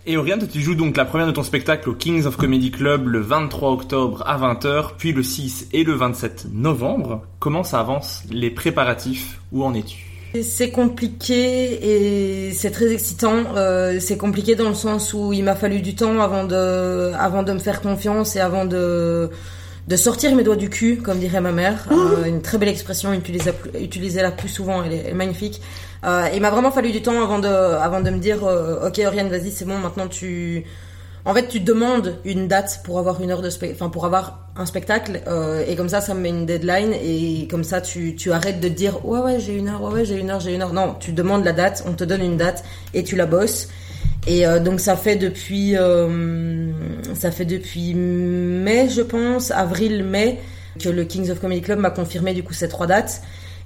Et 0.06 0.18
Oriane, 0.18 0.46
tu 0.46 0.60
joues 0.60 0.74
donc 0.74 0.98
la 0.98 1.06
première 1.06 1.26
de 1.26 1.32
ton 1.32 1.42
spectacle 1.42 1.88
au 1.88 1.94
Kings 1.94 2.26
of 2.26 2.36
Comedy 2.36 2.70
Club 2.70 3.08
le 3.08 3.20
23 3.20 3.70
octobre 3.70 4.22
à 4.26 4.36
20h, 4.38 4.90
puis 4.98 5.12
le 5.12 5.22
6 5.22 5.68
et 5.72 5.82
le 5.82 5.94
27 5.94 6.48
novembre. 6.52 7.22
Comment 7.38 7.64
ça 7.64 7.80
avance 7.80 8.22
les 8.30 8.50
préparatifs? 8.50 9.40
Où 9.50 9.64
en 9.64 9.72
es-tu? 9.72 9.96
C'est 10.42 10.70
compliqué 10.70 12.48
et 12.48 12.52
c'est 12.52 12.70
très 12.70 12.92
excitant. 12.92 13.44
Euh, 13.56 13.98
c'est 13.98 14.18
compliqué 14.18 14.56
dans 14.56 14.68
le 14.68 14.74
sens 14.74 15.14
où 15.14 15.32
il 15.32 15.42
m'a 15.42 15.54
fallu 15.54 15.80
du 15.80 15.94
temps 15.94 16.20
avant 16.20 16.44
de, 16.44 17.12
avant 17.14 17.42
de 17.42 17.52
me 17.52 17.58
faire 17.58 17.80
confiance 17.80 18.36
et 18.36 18.40
avant 18.40 18.66
de, 18.66 19.30
de 19.88 19.96
sortir 19.96 20.34
mes 20.34 20.42
doigts 20.42 20.56
du 20.56 20.68
cul, 20.68 20.96
comme 20.96 21.18
dirait 21.18 21.40
ma 21.40 21.52
mère. 21.52 21.86
Euh, 21.92 22.24
une 22.26 22.42
très 22.42 22.58
belle 22.58 22.68
expression, 22.68 23.14
utilisez- 23.14 23.52
utilisez-la 23.80 24.32
plus 24.32 24.48
souvent, 24.50 24.82
elle 24.82 24.92
est, 24.92 24.96
elle 25.06 25.10
est 25.12 25.14
magnifique. 25.14 25.62
Euh, 26.04 26.28
il 26.34 26.40
m'a 26.42 26.50
vraiment 26.50 26.70
fallu 26.70 26.92
du 26.92 27.00
temps 27.00 27.22
avant 27.22 27.38
de, 27.38 27.48
avant 27.48 28.00
de 28.00 28.10
me 28.10 28.18
dire, 28.18 28.44
euh, 28.44 28.88
ok 28.88 29.00
Oriane, 29.06 29.28
vas-y, 29.28 29.50
c'est 29.50 29.64
bon, 29.64 29.78
maintenant 29.78 30.06
tu, 30.06 30.64
en 31.24 31.32
fait, 31.32 31.48
tu 31.48 31.60
demandes 31.60 32.18
une 32.26 32.46
date 32.46 32.80
pour 32.84 32.98
avoir 32.98 33.22
une 33.22 33.30
heure 33.30 33.40
de 33.40 33.48
enfin 33.72 33.88
pour 33.88 34.04
avoir 34.04 34.50
un 34.56 34.66
spectacle, 34.66 35.22
euh, 35.26 35.64
et 35.66 35.76
comme 35.76 35.88
ça, 35.88 36.02
ça 36.02 36.12
me 36.12 36.20
met 36.20 36.28
une 36.28 36.44
deadline, 36.44 36.92
et 36.92 37.48
comme 37.50 37.64
ça, 37.64 37.80
tu, 37.80 38.14
tu 38.16 38.32
arrêtes 38.32 38.60
de 38.60 38.68
dire 38.68 39.06
ouais 39.06 39.20
ouais 39.20 39.40
j'ai 39.40 39.56
une 39.56 39.68
heure, 39.68 39.82
ouais 39.82 39.92
ouais 39.92 40.04
j'ai 40.04 40.18
une 40.18 40.30
heure, 40.30 40.40
j'ai 40.40 40.54
une 40.54 40.60
heure. 40.60 40.74
Non, 40.74 40.94
tu 41.00 41.12
demandes 41.12 41.44
la 41.44 41.52
date, 41.52 41.82
on 41.86 41.94
te 41.94 42.04
donne 42.04 42.22
une 42.22 42.36
date 42.36 42.64
et 42.92 43.02
tu 43.02 43.16
la 43.16 43.24
bosses. 43.24 43.68
Et 44.26 44.44
donc 44.60 44.80
ça 44.80 44.96
fait 44.96 45.16
depuis, 45.16 45.74
ça 47.14 47.30
fait 47.30 47.44
depuis 47.44 47.92
mai, 47.94 48.88
je 48.88 49.02
pense, 49.02 49.50
avril-mai, 49.50 50.40
que 50.80 50.88
le 50.88 51.04
Kings 51.04 51.30
of 51.30 51.40
Comedy 51.40 51.60
Club 51.60 51.78
m'a 51.78 51.90
confirmé 51.90 52.32
du 52.32 52.42
coup 52.42 52.54
ces 52.54 52.68
trois 52.68 52.86
dates. 52.86 53.20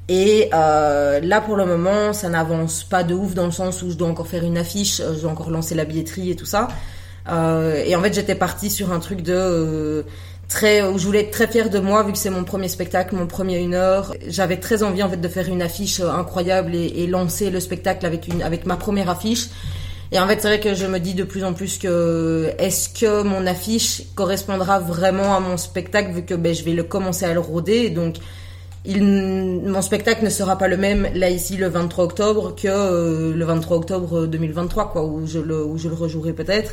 Et 0.09 0.49
euh, 0.55 1.21
là, 1.21 1.41
pour 1.41 1.57
le 1.57 1.67
moment, 1.67 2.13
ça 2.13 2.29
n'avance 2.29 2.83
pas 2.83 3.05
de 3.05 3.15
ouf 3.15 3.35
dans 3.35 3.45
le 3.45 3.53
sens 3.53 3.83
où 3.83 3.91
je 3.91 3.97
dois 3.97 4.09
encore 4.09 4.27
faire 4.27 4.45
une 4.45 4.57
affiche, 4.57 5.01
euh, 5.01 5.15
je 5.15 5.21
dois 5.21 5.31
encore 5.31 5.51
lancer 5.51 5.75
la 5.75 5.85
billetterie 5.85 6.31
et 6.31 6.37
tout 6.37 6.47
ça. 6.47 6.69
Euh, 7.31 7.83
et 7.85 7.95
en 7.95 8.03
fait, 8.03 8.15
j'étais 8.15 8.35
partie 8.35 8.71
sur 8.71 8.93
un 8.93 9.01
truc 9.01 9.23
de 9.23 9.35
euh, 9.35 10.03
très 10.49 10.83
où 10.83 10.99
je 10.99 11.05
voulais 11.05 11.21
être 11.21 11.31
très 11.31 11.47
fière 11.47 11.69
de 11.69 11.79
moi 11.79 12.03
vu 12.03 12.13
que 12.13 12.19
c'est 12.19 12.31
mon 12.31 12.45
premier 12.45 12.69
spectacle, 12.69 13.15
mon 13.15 13.27
premier 13.27 13.59
une 13.59 13.75
heure. 13.75 14.15
J'avais 14.27 14.57
très 14.57 14.83
envie 14.83 15.03
en 15.03 15.11
fait 15.11 15.21
de 15.21 15.29
faire 15.29 15.49
une 15.49 15.63
affiche 15.63 16.01
euh, 16.01 16.11
incroyable 16.11 16.75
et, 16.75 16.87
et 16.87 17.07
lancer 17.07 17.51
le 17.51 17.61
spectacle 17.61 18.07
avec 18.07 18.29
une 18.29 18.43
avec 18.43 18.67
ma 18.67 18.77
première 18.77 19.11
affiche. 19.11 19.49
Et 20.11 20.19
en 20.19 20.27
fait, 20.27 20.41
c'est 20.41 20.49
vrai 20.49 20.61
que 20.61 20.75
je 20.75 20.87
me 20.87 20.99
dis 20.99 21.13
de 21.13 21.25
plus 21.25 21.45
en 21.45 21.53
plus 21.53 21.77
que 21.77 22.51
est-ce 22.59 22.89
que 22.89 23.23
mon 23.23 23.47
affiche 23.47 24.05
correspondra 24.15 24.79
vraiment 24.79 25.37
à 25.37 25.41
mon 25.41 25.59
spectacle 25.59 26.13
vu 26.13 26.25
que 26.25 26.35
ben, 26.35 26.55
je 26.55 26.65
vais 26.65 26.73
le 26.73 26.83
commencer 26.83 27.27
à 27.27 27.35
le 27.35 27.41
roder. 27.41 27.91
Donc, 27.91 28.17
mon 28.97 29.83
spectacle 29.83 30.25
ne 30.25 30.31
sera 30.31 30.57
pas 30.57 30.69
le 30.69 30.77
même 30.77 31.09
là 31.15 31.31
ici 31.31 31.57
le 31.57 31.69
23 31.69 32.05
octobre 32.05 32.55
que 32.57 32.69
euh, 32.69 33.35
le 33.35 33.45
23 33.45 33.77
octobre 33.77 34.27
2023 34.27 34.93
quoi 34.93 35.05
où 35.05 35.27
je 35.27 35.39
le 35.39 35.65
où 35.65 35.77
je 35.79 35.89
le 35.89 35.95
rejouerai 35.95 36.33
peut-être. 36.33 36.73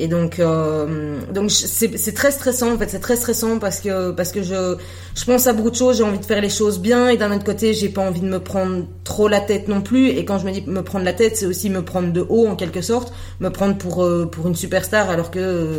Et 0.00 0.06
donc, 0.06 0.38
euh, 0.38 1.18
donc 1.34 1.50
c'est 1.50 2.14
très 2.14 2.30
stressant 2.30 2.72
en 2.72 2.78
fait, 2.78 2.88
c'est 2.88 3.00
très 3.00 3.16
stressant 3.16 3.58
parce 3.58 3.80
que 3.80 4.12
parce 4.12 4.30
que 4.30 4.44
je 4.44 4.76
je 5.16 5.24
pense 5.24 5.48
à 5.48 5.52
beaucoup 5.52 5.70
de 5.70 5.74
choses, 5.74 5.98
j'ai 5.98 6.04
envie 6.04 6.20
de 6.20 6.24
faire 6.24 6.40
les 6.40 6.50
choses 6.50 6.78
bien 6.78 7.08
et 7.08 7.16
d'un 7.16 7.34
autre 7.34 7.44
côté, 7.44 7.74
j'ai 7.74 7.88
pas 7.88 8.02
envie 8.02 8.20
de 8.20 8.28
me 8.28 8.38
prendre 8.38 8.84
trop 9.02 9.26
la 9.26 9.40
tête 9.40 9.66
non 9.66 9.80
plus. 9.80 10.10
Et 10.10 10.24
quand 10.24 10.38
je 10.38 10.46
me 10.46 10.52
dis 10.52 10.62
me 10.68 10.82
prendre 10.82 11.04
la 11.04 11.12
tête, 11.12 11.36
c'est 11.36 11.46
aussi 11.46 11.68
me 11.68 11.82
prendre 11.82 12.12
de 12.12 12.24
haut 12.28 12.46
en 12.46 12.54
quelque 12.54 12.80
sorte, 12.80 13.12
me 13.40 13.48
prendre 13.50 13.76
pour 13.76 14.04
euh, 14.04 14.26
pour 14.26 14.46
une 14.46 14.54
superstar 14.54 15.10
alors 15.10 15.32
que 15.32 15.40
euh, 15.40 15.78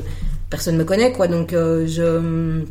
personne 0.49 0.75
me 0.75 0.83
connaît 0.83 1.13
quoi. 1.13 1.29
Donc 1.29 1.53
euh, 1.53 1.87
je 1.87 2.65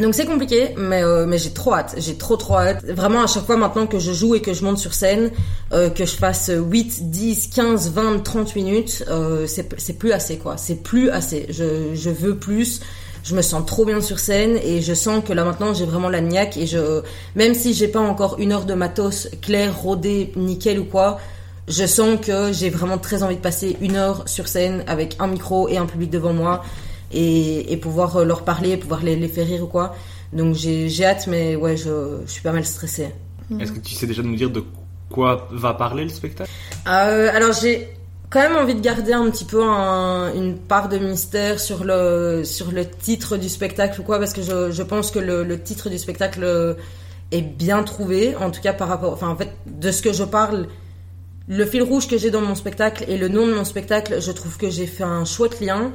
donc 0.00 0.14
c'est 0.14 0.26
compliqué, 0.26 0.74
mais 0.76 1.02
euh, 1.02 1.26
mais 1.26 1.38
j'ai 1.38 1.50
trop 1.50 1.74
hâte, 1.74 1.94
j'ai 1.98 2.16
trop 2.16 2.36
trop 2.36 2.56
hâte. 2.58 2.84
Vraiment 2.84 3.22
à 3.22 3.26
chaque 3.26 3.44
fois 3.44 3.56
maintenant 3.56 3.86
que 3.86 3.98
je 3.98 4.12
joue 4.12 4.34
et 4.34 4.40
que 4.40 4.52
je 4.52 4.64
monte 4.64 4.78
sur 4.78 4.94
scène, 4.94 5.30
euh, 5.72 5.90
que 5.90 6.04
je 6.04 6.14
fasse 6.14 6.50
8, 6.54 7.10
10, 7.10 7.48
15, 7.48 7.92
20, 7.92 8.22
30 8.22 8.56
minutes, 8.56 9.04
euh, 9.08 9.46
c'est 9.46 9.98
plus 9.98 10.12
assez 10.12 10.38
quoi, 10.38 10.56
c'est 10.56 10.82
plus 10.82 11.10
assez. 11.10 11.46
Je 11.50 11.94
je 11.94 12.10
veux 12.10 12.36
plus. 12.36 12.80
Je 13.24 13.34
me 13.34 13.42
sens 13.42 13.66
trop 13.66 13.84
bien 13.84 14.00
sur 14.00 14.20
scène 14.20 14.56
et 14.62 14.80
je 14.80 14.94
sens 14.94 15.22
que 15.22 15.32
là 15.32 15.44
maintenant 15.44 15.74
j'ai 15.74 15.84
vraiment 15.84 16.08
la 16.08 16.20
niaque 16.20 16.56
et 16.56 16.66
je 16.66 17.02
même 17.34 17.52
si 17.52 17.74
j'ai 17.74 17.88
pas 17.88 18.00
encore 18.00 18.36
une 18.38 18.52
heure 18.52 18.64
de 18.64 18.74
matos 18.74 19.28
clair, 19.42 19.76
rodé, 19.76 20.32
nickel 20.36 20.78
ou 20.78 20.84
quoi, 20.84 21.18
je 21.66 21.84
sens 21.84 22.18
que 22.24 22.52
j'ai 22.52 22.70
vraiment 22.70 22.96
très 22.96 23.22
envie 23.24 23.36
de 23.36 23.40
passer 23.40 23.76
une 23.82 23.96
heure 23.96 24.22
sur 24.26 24.48
scène 24.48 24.84
avec 24.86 25.16
un 25.18 25.26
micro 25.26 25.68
et 25.68 25.76
un 25.76 25.84
public 25.84 26.10
devant 26.10 26.32
moi 26.32 26.62
et, 27.12 27.72
et 27.72 27.76
pouvoir 27.76 28.16
euh, 28.16 28.24
leur 28.24 28.42
parler, 28.44 28.76
pouvoir 28.76 29.02
les, 29.02 29.16
les 29.16 29.28
faire 29.28 29.46
rire 29.46 29.62
ou 29.64 29.66
quoi. 29.66 29.94
Donc 30.32 30.54
j'ai 30.54 31.04
hâte, 31.04 31.26
mais 31.26 31.56
ouais, 31.56 31.76
je, 31.76 32.18
je 32.26 32.30
suis 32.30 32.42
pas 32.42 32.52
mal 32.52 32.64
stressée. 32.64 33.08
Est-ce 33.58 33.72
que 33.72 33.78
tu 33.78 33.94
sais 33.94 34.06
déjà 34.06 34.22
nous 34.22 34.36
dire 34.36 34.50
de 34.50 34.62
quoi 35.08 35.48
va 35.50 35.72
parler 35.72 36.02
le 36.02 36.10
spectacle? 36.10 36.50
Euh, 36.86 37.30
alors 37.32 37.52
j'ai 37.52 37.88
quand 38.28 38.40
même 38.40 38.56
envie 38.56 38.74
de 38.74 38.80
garder 38.80 39.14
un 39.14 39.30
petit 39.30 39.46
peu 39.46 39.62
un- 39.64 40.34
une 40.34 40.58
part 40.58 40.90
de 40.90 40.98
mystère 40.98 41.58
sur 41.58 41.82
le 41.84 42.42
sur 42.44 42.70
le 42.72 42.84
titre 42.86 43.38
du 43.38 43.48
spectacle 43.48 43.98
ou 44.02 44.04
quoi 44.04 44.18
parce 44.18 44.34
que 44.34 44.42
je, 44.42 44.70
je 44.70 44.82
pense 44.82 45.10
que 45.10 45.18
le, 45.18 45.44
le 45.44 45.58
titre 45.62 45.88
du 45.88 45.96
spectacle 45.96 46.40
euh, 46.44 46.74
est 47.32 47.40
bien 47.40 47.82
trouvé 47.84 48.36
en 48.36 48.50
tout 48.50 48.60
cas 48.60 48.74
par 48.74 48.88
rapport 48.88 49.14
enfin 49.14 49.28
en 49.28 49.36
fait 49.36 49.52
de 49.66 49.90
ce 49.90 50.02
que 50.02 50.12
je 50.12 50.24
parle 50.24 50.66
le 51.48 51.64
fil 51.64 51.82
rouge 51.82 52.06
que 52.06 52.18
j'ai 52.18 52.30
dans 52.30 52.42
mon 52.42 52.54
spectacle 52.54 53.06
et 53.08 53.16
le 53.16 53.28
nom 53.28 53.46
de 53.46 53.54
mon 53.54 53.64
spectacle 53.64 54.20
je 54.20 54.32
trouve 54.32 54.58
que 54.58 54.68
j'ai 54.68 54.86
fait 54.86 55.04
un 55.04 55.24
chouette 55.24 55.58
lien 55.62 55.90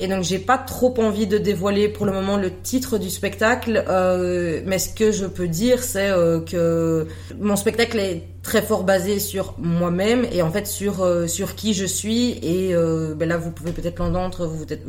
et 0.00 0.06
donc 0.06 0.22
j'ai 0.22 0.38
pas 0.38 0.58
trop 0.58 0.94
envie 0.98 1.26
de 1.26 1.38
dévoiler 1.38 1.88
pour 1.88 2.06
le 2.06 2.12
moment 2.12 2.36
le 2.36 2.52
titre 2.52 2.98
du 2.98 3.10
spectacle, 3.10 3.84
euh, 3.88 4.60
mais 4.64 4.78
ce 4.78 4.90
que 4.94 5.10
je 5.10 5.26
peux 5.26 5.48
dire 5.48 5.82
c'est 5.82 6.10
euh, 6.10 6.40
que 6.40 7.06
mon 7.40 7.56
spectacle 7.56 7.98
est 7.98 8.22
très 8.42 8.62
fort 8.62 8.84
basé 8.84 9.18
sur 9.18 9.54
moi-même 9.58 10.24
et 10.30 10.42
en 10.42 10.50
fait 10.50 10.66
sur 10.66 11.02
euh, 11.02 11.26
sur 11.26 11.54
qui 11.54 11.74
je 11.74 11.84
suis. 11.84 12.38
Et 12.42 12.74
ben 13.16 13.28
là 13.28 13.36
vous 13.36 13.50
pouvez 13.50 13.72
peut-être 13.72 13.98
l'entendre, 13.98 14.46
vous 14.46 14.64
êtes 14.64 14.82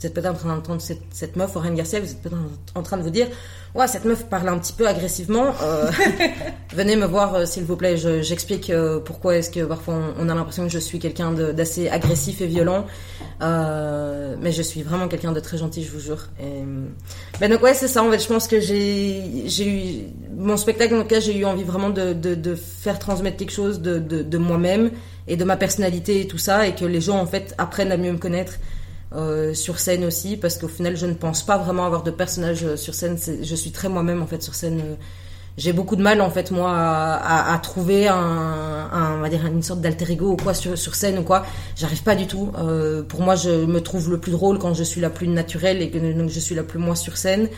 vous 0.00 0.06
êtes 0.06 0.14
peut-être 0.14 0.30
en 0.30 0.34
train 0.34 0.54
d'entendre 0.54 0.80
cette, 0.80 1.00
cette 1.10 1.34
meuf, 1.36 1.56
Aurène 1.56 1.74
Garcia, 1.74 1.98
vous 2.00 2.10
êtes 2.10 2.22
peut-être 2.22 2.36
en 2.76 2.82
train 2.82 2.96
de 2.98 3.02
vous 3.02 3.10
dire, 3.10 3.26
ouais, 3.74 3.88
cette 3.88 4.04
meuf 4.04 4.26
parle 4.26 4.48
un 4.48 4.58
petit 4.58 4.72
peu 4.72 4.86
agressivement. 4.86 5.46
Euh, 5.62 5.90
venez 6.74 6.94
me 6.94 7.04
voir, 7.06 7.34
euh, 7.34 7.44
s'il 7.46 7.64
vous 7.64 7.74
plaît. 7.76 7.96
Je- 7.96 8.22
J'explique 8.22 8.70
euh, 8.70 9.00
pourquoi 9.00 9.36
est-ce 9.36 9.50
que 9.50 9.64
parfois 9.64 9.94
on, 10.18 10.26
on 10.26 10.28
a 10.28 10.34
l'impression 10.36 10.62
que 10.64 10.68
je 10.70 10.78
suis 10.78 11.00
quelqu'un 11.00 11.32
d'assez 11.32 11.88
agressif 11.88 12.40
et 12.40 12.46
violent. 12.46 12.86
Euh, 13.42 14.36
mais 14.40 14.52
je 14.52 14.62
suis 14.62 14.82
vraiment 14.82 15.08
quelqu'un 15.08 15.32
de 15.32 15.40
très 15.40 15.58
gentil, 15.58 15.82
je 15.82 15.90
vous 15.90 16.00
jure. 16.00 16.28
Et, 16.40 16.62
ben 17.40 17.50
donc 17.50 17.62
ouais, 17.62 17.74
c'est 17.74 17.88
ça. 17.88 18.02
En 18.02 18.10
fait, 18.10 18.18
je 18.20 18.28
pense 18.28 18.46
que 18.48 18.60
j'ai 18.60 19.66
eu 19.66 20.04
mon 20.36 20.56
spectacle 20.56 20.92
dans 20.94 21.00
lequel 21.02 21.22
j'ai 21.22 21.36
eu 21.36 21.44
envie 21.44 21.64
vraiment 21.64 21.90
de, 21.90 22.12
de, 22.12 22.34
de 22.34 22.54
faire 22.54 22.98
transmettre 22.98 23.36
quelque 23.36 23.52
chose 23.52 23.80
de, 23.80 23.98
de, 23.98 24.22
de 24.22 24.38
moi-même 24.38 24.90
et 25.26 25.36
de 25.36 25.44
ma 25.44 25.56
personnalité 25.56 26.20
et 26.20 26.26
tout 26.26 26.38
ça, 26.38 26.66
et 26.66 26.74
que 26.74 26.84
les 26.84 27.00
gens 27.00 27.18
en 27.18 27.26
fait 27.26 27.54
apprennent 27.58 27.92
à 27.92 27.96
mieux 27.96 28.12
me 28.12 28.18
connaître. 28.18 28.54
Euh, 29.14 29.54
sur 29.54 29.78
scène 29.78 30.04
aussi 30.04 30.36
parce 30.36 30.58
qu'au 30.58 30.68
final 30.68 30.96
je 30.96 31.06
ne 31.06 31.14
pense 31.14 31.42
pas 31.42 31.56
vraiment 31.56 31.86
avoir 31.86 32.02
de 32.02 32.10
personnage 32.10 32.64
euh, 32.64 32.76
sur 32.76 32.94
scène. 32.94 33.18
Je 33.42 33.54
suis 33.54 33.70
très 33.70 33.88
moi-même 33.88 34.22
en 34.22 34.26
fait 34.26 34.42
sur 34.42 34.54
scène. 34.54 34.80
Euh, 34.80 34.94
j'ai 35.58 35.72
beaucoup 35.72 35.96
de 35.96 36.02
mal 36.02 36.20
en 36.20 36.30
fait 36.30 36.52
moi 36.52 36.70
à, 36.70 37.58
trouver 37.60 38.06
un, 38.06 39.16
on 39.16 39.20
va 39.20 39.28
dire 39.28 39.44
une 39.44 39.62
sorte 39.62 39.80
d'alter 39.80 40.12
ego 40.12 40.30
ou 40.30 40.36
quoi 40.36 40.54
sur, 40.54 40.78
sur 40.78 40.94
scène 40.94 41.18
ou 41.18 41.24
quoi. 41.24 41.44
J'arrive 41.74 42.04
pas 42.04 42.14
du 42.14 42.28
tout. 42.28 42.52
Euh, 42.58 43.02
pour 43.02 43.22
moi 43.22 43.34
je 43.34 43.66
me 43.66 43.80
trouve 43.80 44.08
le 44.08 44.18
plus 44.18 44.30
drôle 44.30 44.58
quand 44.58 44.72
je 44.72 44.84
suis 44.84 45.00
la 45.00 45.10
plus 45.10 45.26
naturelle 45.26 45.82
et 45.82 45.90
que 45.90 45.98
donc 45.98 46.30
je 46.30 46.38
suis 46.38 46.54
la 46.54 46.62
plus 46.62 46.78
moi 46.78 46.94
sur 46.94 47.16
scène. 47.16 47.48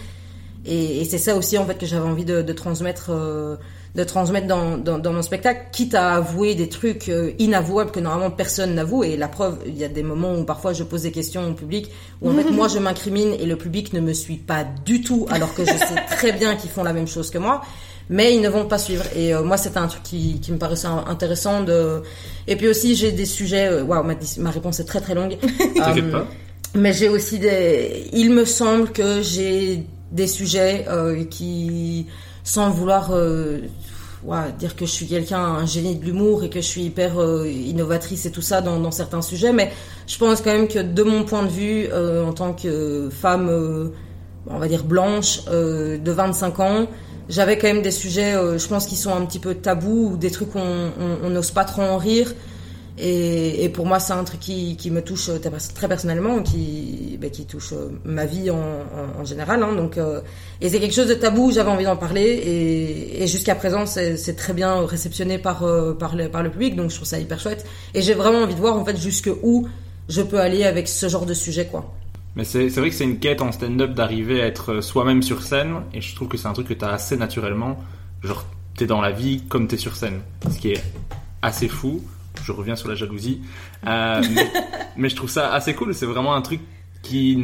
Et, 0.65 1.03
et 1.03 1.05
c'est 1.05 1.19
ça 1.19 1.37
aussi 1.37 1.59
en 1.59 1.67
fait 1.67 1.77
que 1.77 1.85
j'avais 1.85 2.09
envie 2.09 2.25
de, 2.25 2.41
de 2.41 2.53
transmettre 2.55 3.11
euh, 3.11 3.57
de 3.95 4.05
transmettre 4.05 4.47
dans, 4.47 4.77
dans, 4.79 4.99
dans 4.99 5.13
mon 5.13 5.23
spectacle 5.23 5.67
quitte 5.73 5.95
à 5.95 6.15
avouer 6.15 6.55
des 6.55 6.69
trucs 6.69 7.09
euh, 7.09 7.33
inavouables 7.39 7.91
que 7.91 8.01
normalement 8.01 8.31
personne 8.31 8.75
n'avoue 8.75 9.03
et 9.03 9.17
la 9.17 9.29
preuve 9.29 9.59
il 9.67 9.77
y 9.77 9.85
a 9.85 9.89
des 9.89 10.03
moments 10.03 10.35
où 10.35 10.45
parfois 10.45 10.73
je 10.73 10.85
pose 10.85 11.03
des 11.03 11.11
questions 11.11 11.49
au 11.49 11.55
public 11.55 11.91
où 12.23 12.31
en 12.31 12.35
fait 12.35 12.51
moi 12.53 12.69
je 12.69 12.79
m'incrimine 12.79 13.33
et 13.35 13.47
le 13.47 13.57
public 13.57 13.93
ne 13.93 14.01
me 14.01 14.13
suit 14.13 14.37
pas 14.37 14.65
du 14.85 15.03
tout 15.03 15.27
alors 15.31 15.53
que 15.55 15.65
je 15.65 15.73
sais 15.73 15.97
très 16.11 16.33
bien 16.33 16.55
qu'ils 16.55 16.71
font 16.71 16.85
la 16.85 16.93
même 16.93 17.09
chose 17.09 17.31
que 17.31 17.39
moi 17.39 17.63
mais 18.09 18.35
ils 18.35 18.41
ne 18.41 18.49
vont 18.49 18.67
pas 18.67 18.79
suivre 18.79 19.05
et 19.17 19.35
euh, 19.35 19.43
moi 19.43 19.57
c'était 19.57 19.79
un 19.79 19.87
truc 19.89 20.03
qui, 20.03 20.41
qui 20.41 20.53
me 20.53 20.59
paraissait 20.59 20.87
intéressant 20.87 21.63
de 21.63 22.03
et 22.47 22.57
puis 22.57 22.69
aussi 22.69 22.95
j'ai 22.95 23.11
des 23.13 23.27
sujets 23.27 23.67
euh, 23.67 23.83
waouh 23.83 24.05
ma, 24.05 24.15
ma 24.39 24.51
réponse 24.51 24.79
est 24.81 24.85
très 24.85 25.01
très 25.01 25.15
longue 25.15 25.37
Euh, 25.81 26.13
pas. 26.13 26.27
mais 26.75 26.93
j'ai 26.93 27.09
aussi 27.09 27.39
des. 27.39 28.05
Il 28.13 28.31
me 28.31 28.45
semble 28.45 28.91
que 28.91 29.23
j'ai 29.23 29.85
des 30.13 30.27
sujets 30.27 30.85
euh, 30.89 31.25
qui, 31.25 32.07
sans 32.45 32.71
vouloir 32.71 33.11
euh, 33.13 33.59
ouais, 34.25 34.53
dire 34.59 34.77
que 34.77 34.87
je 34.87 34.91
suis 34.91 35.07
quelqu'un, 35.07 35.41
un 35.41 35.67
génie 35.67 35.97
de 35.97 36.05
l'humour 36.05 36.45
et 36.45 36.51
que 36.51 36.61
je 36.61 36.67
suis 36.67 36.83
hyper 36.83 37.21
euh, 37.21 37.49
innovatrice 37.49 38.27
et 38.27 38.31
tout 38.31 38.43
ça 38.43 38.61
dans, 38.61 38.79
dans 38.81 38.91
certains 38.91 39.23
sujets, 39.23 39.53
mais 39.53 39.71
je 40.07 40.19
pense 40.19 40.41
quand 40.41 40.53
même 40.53 40.69
que 40.69 40.79
de 40.81 41.03
mon 41.03 41.25
point 41.25 41.43
de 41.43 41.49
vue, 41.51 41.87
euh, 41.93 42.25
en 42.27 42.33
tant 42.33 42.53
que 42.53 43.09
femme, 43.11 43.91
on 44.47 44.59
va 44.59 44.69
dire 44.69 44.85
blanche, 44.85 45.45
de 45.47 46.11
25 46.11 46.61
ans, 46.61 46.87
j'avais 47.29 47.59
quand 47.59 47.69
même 47.69 47.83
des 47.83 47.91
sujets, 47.93 48.33
je 48.33 48.67
pense, 48.67 48.87
qui 48.87 48.97
sont 48.97 49.13
un 49.15 49.25
petit 49.25 49.39
peu 49.39 49.55
tabous 49.55 50.11
ou 50.13 50.17
des 50.17 50.31
trucs 50.31 50.51
qu'on 50.53 50.61
on- 50.61 51.19
on 51.27 51.31
n'ose 51.31 51.51
pas 51.53 51.65
trop 51.65 51.83
en 51.83 51.97
rire. 51.99 52.33
Et, 53.03 53.69
pour 53.71 53.87
moi, 53.87 53.99
c'est 53.99 54.13
un 54.13 54.25
truc 54.25 54.41
qui, 54.41 54.91
me 54.91 55.01
touche 55.01 55.29
euh, 55.31 55.39
très 55.75 55.89
personnellement, 55.89 56.43
qui, 56.43 57.19
qui 57.33 57.47
touche 57.47 57.73
euh, 57.73 57.89
ma 58.05 58.27
vie 58.27 58.51
en, 58.51 59.25
général. 59.25 59.63
Hein, 59.63 59.75
donc, 59.75 59.97
euh, 59.97 60.21
et 60.61 60.69
c'est 60.69 60.81
quelque 60.81 60.95
chose 60.95 61.09
de 61.09 61.15
tabou, 61.15 61.51
j'avais 61.51 61.71
envie 61.71 61.85
d'en 61.85 61.97
parler. 61.97 62.43
Et, 63.19 63.27
jusqu'à 63.27 63.55
présent, 63.55 63.87
c'est 63.87 64.37
très 64.37 64.53
bien 64.53 64.85
réceptionné 64.85 65.39
par, 65.39 65.65
le, 65.65 66.29
par 66.29 66.43
le 66.43 66.51
public, 66.51 66.77
donc 66.77 66.91
je 66.91 66.97
trouve 66.97 67.09
ça 67.09 67.19
hyper 67.19 67.41
chouette. 67.41 67.67
Et 67.95 68.03
j'ai 68.03 68.15
vraiment 68.15 68.41
envie 68.41 68.55
de 68.55 68.61
voir 68.61 68.77
en 68.77 68.85
fait 68.85 68.97
jusque 68.97 69.31
je 70.09 70.23
peux 70.23 70.41
aller 70.41 70.65
avec 70.65 70.89
ce 70.89 71.09
genre 71.09 71.27
de 71.27 71.35
sujet, 71.35 71.67
quoi. 71.67 71.95
Mais 72.37 72.45
c'est 72.45 72.69
vrai 72.69 72.91
que 72.91 72.95
c'est 72.95 73.05
une 73.05 73.19
quête 73.19 73.43
en 73.43 73.51
stand-up 73.51 73.93
d'arriver 73.93 74.41
à 74.41 74.47
être 74.47 74.81
soi-même 74.81 75.23
sur 75.23 75.43
scène, 75.43 75.83
et 75.95 76.01
je 76.01 76.15
trouve 76.15 76.29
que 76.29 76.37
c'est 76.37 76.47
un 76.47 76.53
truc 76.53 76.69
que 76.69 76.75
t'as 76.75 76.91
assez 76.91 77.17
naturellement. 77.17 77.79
Genre, 78.23 78.45
t'es 78.77 78.87
dans 78.87 79.01
la 79.01 79.11
vie 79.11 79.43
comme 79.49 79.67
t'es 79.67 79.77
sur 79.77 79.97
scène. 79.97 80.21
Ce 80.51 80.59
qui 80.59 80.73
est 80.73 80.83
assez 81.43 81.69
fou. 81.69 82.03
Je 82.45 82.53
reviens 82.53 82.77
sur 82.77 82.89
la 82.89 82.95
jalousie. 82.95 83.41
Euh, 83.87 84.23
mais, 84.97 85.09
je 85.09 85.17
trouve 85.17 85.31
ça 85.31 85.53
assez 85.53 85.75
cool. 85.75 85.95
C'est 85.95 86.07
vraiment 86.07 86.35
un 86.35 86.43
truc 86.43 86.61
qui 87.03 87.37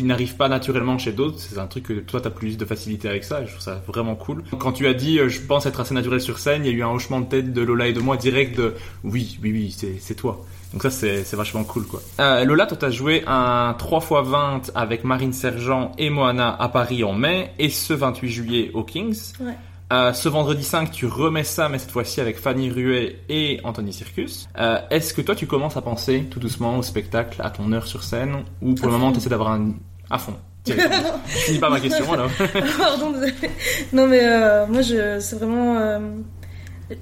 n'arrive 0.00 0.36
pas 0.36 0.48
naturellement 0.48 0.98
chez 0.98 1.12
d'autres 1.12 1.38
c'est 1.40 1.58
un 1.58 1.66
truc 1.66 1.84
que 1.84 1.92
toi 1.94 2.20
t'as 2.20 2.30
plus 2.30 2.56
de 2.56 2.64
facilité 2.64 3.08
avec 3.08 3.24
ça 3.24 3.44
je 3.44 3.50
trouve 3.50 3.60
ça 3.60 3.82
vraiment 3.88 4.14
cool 4.14 4.44
quand 4.58 4.72
tu 4.72 4.86
as 4.86 4.94
dit 4.94 5.18
euh, 5.18 5.28
je 5.28 5.40
pense 5.40 5.66
être 5.66 5.80
assez 5.80 5.94
naturel 5.94 6.20
sur 6.20 6.38
scène 6.38 6.64
il 6.64 6.70
y 6.70 6.74
a 6.74 6.76
eu 6.78 6.82
un 6.84 6.90
hochement 6.90 7.20
de 7.20 7.26
tête 7.26 7.52
de 7.52 7.60
Lola 7.60 7.88
et 7.88 7.92
de 7.92 7.98
moi 7.98 8.16
direct 8.16 8.56
de 8.56 8.74
oui 9.02 9.38
oui 9.42 9.50
oui 9.50 9.98
c'est 10.00 10.14
toi 10.14 10.44
donc 10.72 10.82
ça 10.82 10.90
c'est 10.90 11.24
c'est 11.24 11.36
vachement 11.36 11.64
cool 11.64 11.86
quoi 11.86 12.00
euh, 12.20 12.44
Lola 12.44 12.66
toi 12.66 12.76
t'as 12.78 12.90
joué 12.90 13.24
un 13.26 13.72
3x20 13.72 14.70
avec 14.76 15.02
Marine 15.02 15.32
Sergent 15.32 15.90
et 15.98 16.08
Moana 16.08 16.54
à 16.56 16.68
Paris 16.68 17.02
en 17.02 17.14
mai 17.14 17.52
et 17.58 17.70
ce 17.70 17.94
28 17.94 18.30
juillet 18.30 18.70
au 18.74 18.84
Kings 18.84 19.32
Ouais. 19.40 19.54
Euh, 19.94 20.12
ce 20.12 20.28
vendredi 20.28 20.64
5, 20.64 20.90
tu 20.90 21.06
remets 21.06 21.44
ça, 21.44 21.68
mais 21.68 21.78
cette 21.78 21.90
fois-ci 21.92 22.20
avec 22.20 22.38
Fanny 22.38 22.70
Ruet 22.70 23.20
et 23.28 23.60
Anthony 23.62 23.92
Circus. 23.92 24.48
Euh, 24.58 24.78
Est-ce 24.90 25.14
que 25.14 25.20
toi, 25.20 25.36
tu 25.36 25.46
commences 25.46 25.76
à 25.76 25.82
penser 25.82 26.26
tout 26.28 26.40
doucement 26.40 26.78
au 26.78 26.82
spectacle, 26.82 27.40
à 27.42 27.50
ton 27.50 27.72
heure 27.72 27.86
sur 27.86 28.02
scène, 28.02 28.44
ou 28.60 28.74
pour 28.74 28.86
le 28.86 28.92
moment, 28.92 29.12
tu 29.12 29.18
essaies 29.18 29.28
d'avoir 29.28 29.52
un... 29.52 29.74
à 30.10 30.18
fond 30.18 30.34
Je 30.66 30.72
finis 31.26 31.58
pas 31.58 31.70
ma 31.70 31.78
question, 31.78 32.12
alors. 32.12 32.28
Pardon, 32.78 33.12
désolé. 33.12 33.34
Non, 33.92 34.06
mais 34.08 34.20
euh, 34.24 34.66
moi, 34.66 34.82
c'est 34.82 35.36
vraiment. 35.36 36.00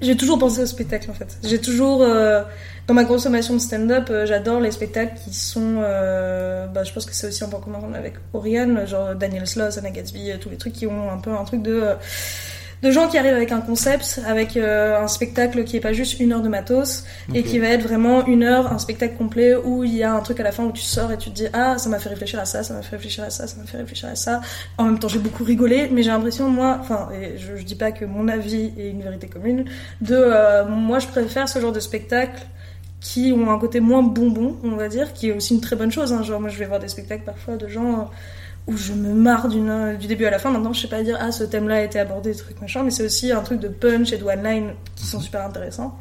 j'ai 0.01 0.15
toujours 0.15 0.37
pensé 0.37 0.61
au 0.61 0.65
spectacle 0.65 1.09
en 1.09 1.13
fait. 1.13 1.39
J'ai 1.43 1.59
toujours. 1.59 1.99
dans 1.99 2.93
ma 2.93 3.05
consommation 3.05 3.53
de 3.55 3.59
stand-up, 3.59 4.11
j'adore 4.25 4.59
les 4.59 4.71
spectacles 4.71 5.17
qui 5.23 5.33
sont. 5.33 5.79
bah, 5.81 6.83
je 6.83 6.93
pense 6.93 7.05
que 7.05 7.15
c'est 7.15 7.27
aussi 7.27 7.43
un 7.43 7.47
point 7.47 7.61
commun 7.61 7.79
avec 7.93 8.15
Oriane, 8.33 8.85
genre 8.85 9.15
Daniel 9.15 9.47
Sloss, 9.47 9.77
Anna 9.77 9.89
Gatsby, 9.89 10.31
tous 10.41 10.49
les 10.49 10.57
trucs 10.57 10.73
qui 10.73 10.85
ont 10.85 11.09
un 11.09 11.17
peu 11.17 11.31
un 11.31 11.45
truc 11.45 11.63
de. 11.63 11.95
De 12.83 12.91
gens 12.91 13.07
qui 13.07 13.17
arrivent 13.17 13.33
avec 13.33 13.53
un 13.53 13.61
concept, 13.61 14.21
avec 14.27 14.57
euh, 14.57 15.01
un 15.01 15.07
spectacle 15.07 15.63
qui 15.63 15.77
est 15.77 15.79
pas 15.79 15.93
juste 15.93 16.19
une 16.19 16.33
heure 16.33 16.41
de 16.41 16.49
matos, 16.49 17.05
et 17.33 17.41
qui 17.41 17.57
va 17.57 17.67
être 17.67 17.83
vraiment 17.83 18.25
une 18.27 18.43
heure, 18.43 18.71
un 18.71 18.77
spectacle 18.77 19.15
complet 19.15 19.55
où 19.55 19.85
il 19.85 19.95
y 19.95 20.03
a 20.03 20.13
un 20.13 20.19
truc 20.19 20.41
à 20.41 20.43
la 20.43 20.51
fin 20.51 20.65
où 20.65 20.71
tu 20.73 20.81
sors 20.81 21.11
et 21.11 21.17
tu 21.17 21.29
te 21.29 21.35
dis 21.35 21.47
ah 21.53 21.77
ça 21.77 21.89
m'a 21.89 21.99
fait 21.99 22.09
réfléchir 22.09 22.39
à 22.39 22.45
ça, 22.45 22.61
ça 22.61 22.73
m'a 22.73 22.81
fait 22.81 22.97
réfléchir 22.97 23.23
à 23.23 23.29
ça, 23.29 23.47
ça 23.47 23.55
m'a 23.57 23.65
fait 23.65 23.77
réfléchir 23.77 24.09
à 24.09 24.15
ça. 24.15 24.41
En 24.77 24.83
même 24.83 24.99
temps 24.99 25.07
j'ai 25.07 25.19
beaucoup 25.19 25.45
rigolé, 25.45 25.87
mais 25.91 26.03
j'ai 26.03 26.11
l'impression 26.11 26.49
moi, 26.49 26.77
enfin 26.81 27.07
et 27.13 27.37
je, 27.37 27.55
je 27.55 27.63
dis 27.63 27.75
pas 27.75 27.93
que 27.93 28.03
mon 28.03 28.27
avis 28.27 28.73
est 28.77 28.89
une 28.89 29.01
vérité 29.01 29.27
commune, 29.27 29.63
de 30.01 30.15
euh, 30.15 30.65
moi 30.65 30.99
je 30.99 31.07
préfère 31.07 31.47
ce 31.47 31.59
genre 31.59 31.71
de 31.71 31.79
spectacle 31.79 32.45
qui 32.99 33.33
ont 33.33 33.49
un 33.49 33.59
côté 33.59 33.79
moins 33.79 34.03
bonbon, 34.03 34.57
on 34.63 34.75
va 34.75 34.87
dire, 34.89 35.13
qui 35.13 35.29
est 35.29 35.31
aussi 35.33 35.53
une 35.53 35.61
très 35.61 35.75
bonne 35.75 35.91
chose. 35.91 36.13
Hein. 36.13 36.23
Genre 36.23 36.39
moi 36.39 36.49
je 36.49 36.57
vais 36.57 36.65
voir 36.65 36.79
des 36.79 36.87
spectacles 36.87 37.23
parfois 37.23 37.57
de 37.57 37.67
gens 37.67 38.09
où 38.67 38.77
je 38.77 38.93
me 38.93 39.13
marre 39.13 39.49
d'une, 39.49 39.97
du 39.97 40.07
début 40.07 40.25
à 40.25 40.29
la 40.31 40.39
fin. 40.39 40.49
Maintenant, 40.51 40.73
je 40.73 40.81
sais 40.81 40.87
pas 40.87 41.03
dire, 41.03 41.17
ah, 41.19 41.31
ce 41.31 41.43
thème-là 41.43 41.75
a 41.75 41.81
été 41.81 41.99
abordé, 41.99 42.33
truc 42.35 42.59
machin, 42.61 42.83
mais 42.83 42.91
c'est 42.91 43.03
aussi 43.05 43.31
un 43.31 43.41
truc 43.41 43.59
de 43.59 43.67
punch 43.67 44.13
et 44.13 44.17
de 44.17 44.23
one-line 44.23 44.73
qui 44.95 45.05
sont 45.05 45.19
super 45.19 45.45
intéressants. 45.45 45.97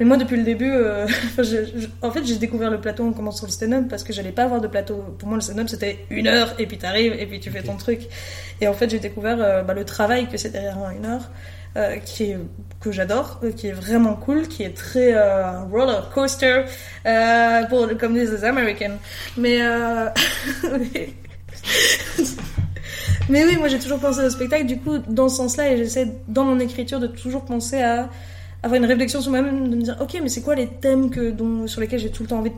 Mais 0.00 0.04
moi, 0.06 0.16
depuis 0.16 0.36
le 0.36 0.42
début, 0.42 0.70
euh, 0.72 1.06
je- 1.38 1.42
je- 1.44 1.86
en 2.02 2.10
fait, 2.10 2.24
j'ai 2.24 2.36
découvert 2.36 2.68
le 2.70 2.80
plateau 2.80 3.06
en 3.06 3.12
commençant 3.12 3.46
le 3.46 3.52
stand-up 3.52 3.84
parce 3.88 4.02
que 4.04 4.12
j'allais 4.12 4.32
pas 4.32 4.42
avoir 4.42 4.60
de 4.60 4.66
plateau. 4.66 4.96
Pour 5.18 5.28
moi, 5.28 5.36
le 5.36 5.40
stand-up, 5.40 5.68
c'était 5.68 6.04
une 6.10 6.26
heure 6.26 6.54
et 6.58 6.66
puis 6.66 6.78
t'arrives 6.78 7.12
et 7.14 7.26
puis 7.26 7.38
tu 7.40 7.50
fais 7.50 7.62
ton 7.62 7.76
truc. 7.76 8.00
Et 8.60 8.66
en 8.68 8.72
fait, 8.74 8.90
j'ai 8.90 8.98
découvert 8.98 9.38
euh, 9.40 9.62
bah, 9.62 9.72
le 9.72 9.84
travail 9.84 10.28
que 10.28 10.36
c'est 10.36 10.50
derrière 10.50 10.78
un 10.78 10.90
une 10.90 11.06
heure. 11.06 11.30
euh, 11.76 11.96
qui 11.96 12.30
est, 12.30 12.38
que 12.80 12.92
j'adore, 12.92 13.40
euh, 13.42 13.50
qui 13.50 13.66
est 13.66 13.72
vraiment 13.72 14.14
cool, 14.14 14.46
qui 14.46 14.62
est 14.62 14.76
très 14.76 15.12
euh, 15.14 15.62
roller 15.72 16.08
coaster, 16.14 16.62
euh, 17.04 17.64
pour, 17.64 17.88
comme 17.98 18.14
disent 18.14 18.30
les 18.32 18.44
Américains. 18.44 18.96
Mais, 19.36 19.58
euh, 19.60 20.08
mais- 23.28 23.44
oui, 23.44 23.56
moi 23.56 23.68
j'ai 23.68 23.78
toujours 23.78 23.98
pensé 23.98 24.20
au 24.24 24.30
spectacle, 24.30 24.66
du 24.66 24.78
coup, 24.78 24.98
dans 25.08 25.28
ce 25.28 25.36
sens-là, 25.36 25.72
et 25.72 25.76
j'essaie 25.76 26.08
dans 26.28 26.44
mon 26.44 26.58
écriture 26.60 27.00
de 27.00 27.06
toujours 27.06 27.44
penser 27.44 27.80
à 27.80 28.08
avoir 28.62 28.78
une 28.80 28.86
réflexion 28.86 29.20
sur 29.20 29.30
moi-même, 29.30 29.68
de 29.68 29.76
me 29.76 29.82
dire, 29.82 29.96
ok, 30.00 30.18
mais 30.22 30.30
c'est 30.30 30.40
quoi 30.40 30.54
les 30.54 30.66
thèmes 30.66 31.10
que, 31.10 31.34
sur 31.66 31.82
lesquels 31.82 31.98
j'ai 32.00 32.10
tout 32.10 32.22
le 32.22 32.30
temps 32.30 32.38
envie 32.38 32.50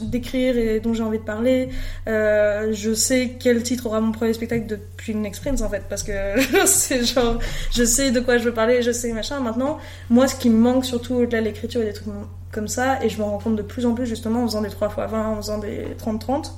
d'écrire 0.00 0.58
et 0.58 0.80
dont 0.80 0.92
j'ai 0.92 1.04
envie 1.04 1.18
de 1.18 1.22
parler? 1.22 1.68
Euh, 2.08 2.72
je 2.72 2.92
sais 2.92 3.36
quel 3.38 3.62
titre 3.62 3.86
aura 3.86 4.00
mon 4.00 4.10
premier 4.10 4.32
spectacle 4.32 4.66
depuis 4.66 5.12
une 5.12 5.24
expérience 5.24 5.62
en 5.62 5.68
fait, 5.68 5.84
parce 5.88 6.02
que 6.02 6.12
c'est 6.66 7.04
genre, 7.04 7.38
je 7.72 7.84
sais 7.84 8.10
de 8.10 8.18
quoi 8.18 8.38
je 8.38 8.44
veux 8.44 8.54
parler, 8.54 8.82
je 8.82 8.90
sais 8.90 9.12
machin. 9.12 9.38
Maintenant, 9.38 9.78
moi, 10.10 10.26
ce 10.26 10.34
qui 10.34 10.50
me 10.50 10.58
manque 10.58 10.84
surtout 10.84 11.14
au-delà 11.14 11.38
de 11.40 11.44
l'écriture 11.44 11.80
et 11.80 11.84
des 11.86 11.92
trucs 11.92 12.08
comme 12.50 12.66
ça, 12.66 13.00
et 13.04 13.08
je 13.08 13.16
me 13.18 13.22
rends 13.22 13.38
compte 13.38 13.54
de 13.56 13.62
plus 13.62 13.86
en 13.86 13.94
plus 13.94 14.06
justement 14.06 14.42
en 14.42 14.46
faisant 14.48 14.62
des 14.62 14.70
3 14.70 14.88
x 14.88 14.96
20, 15.12 15.28
en 15.28 15.36
faisant 15.36 15.58
des 15.58 15.86
30-30, 16.04 16.50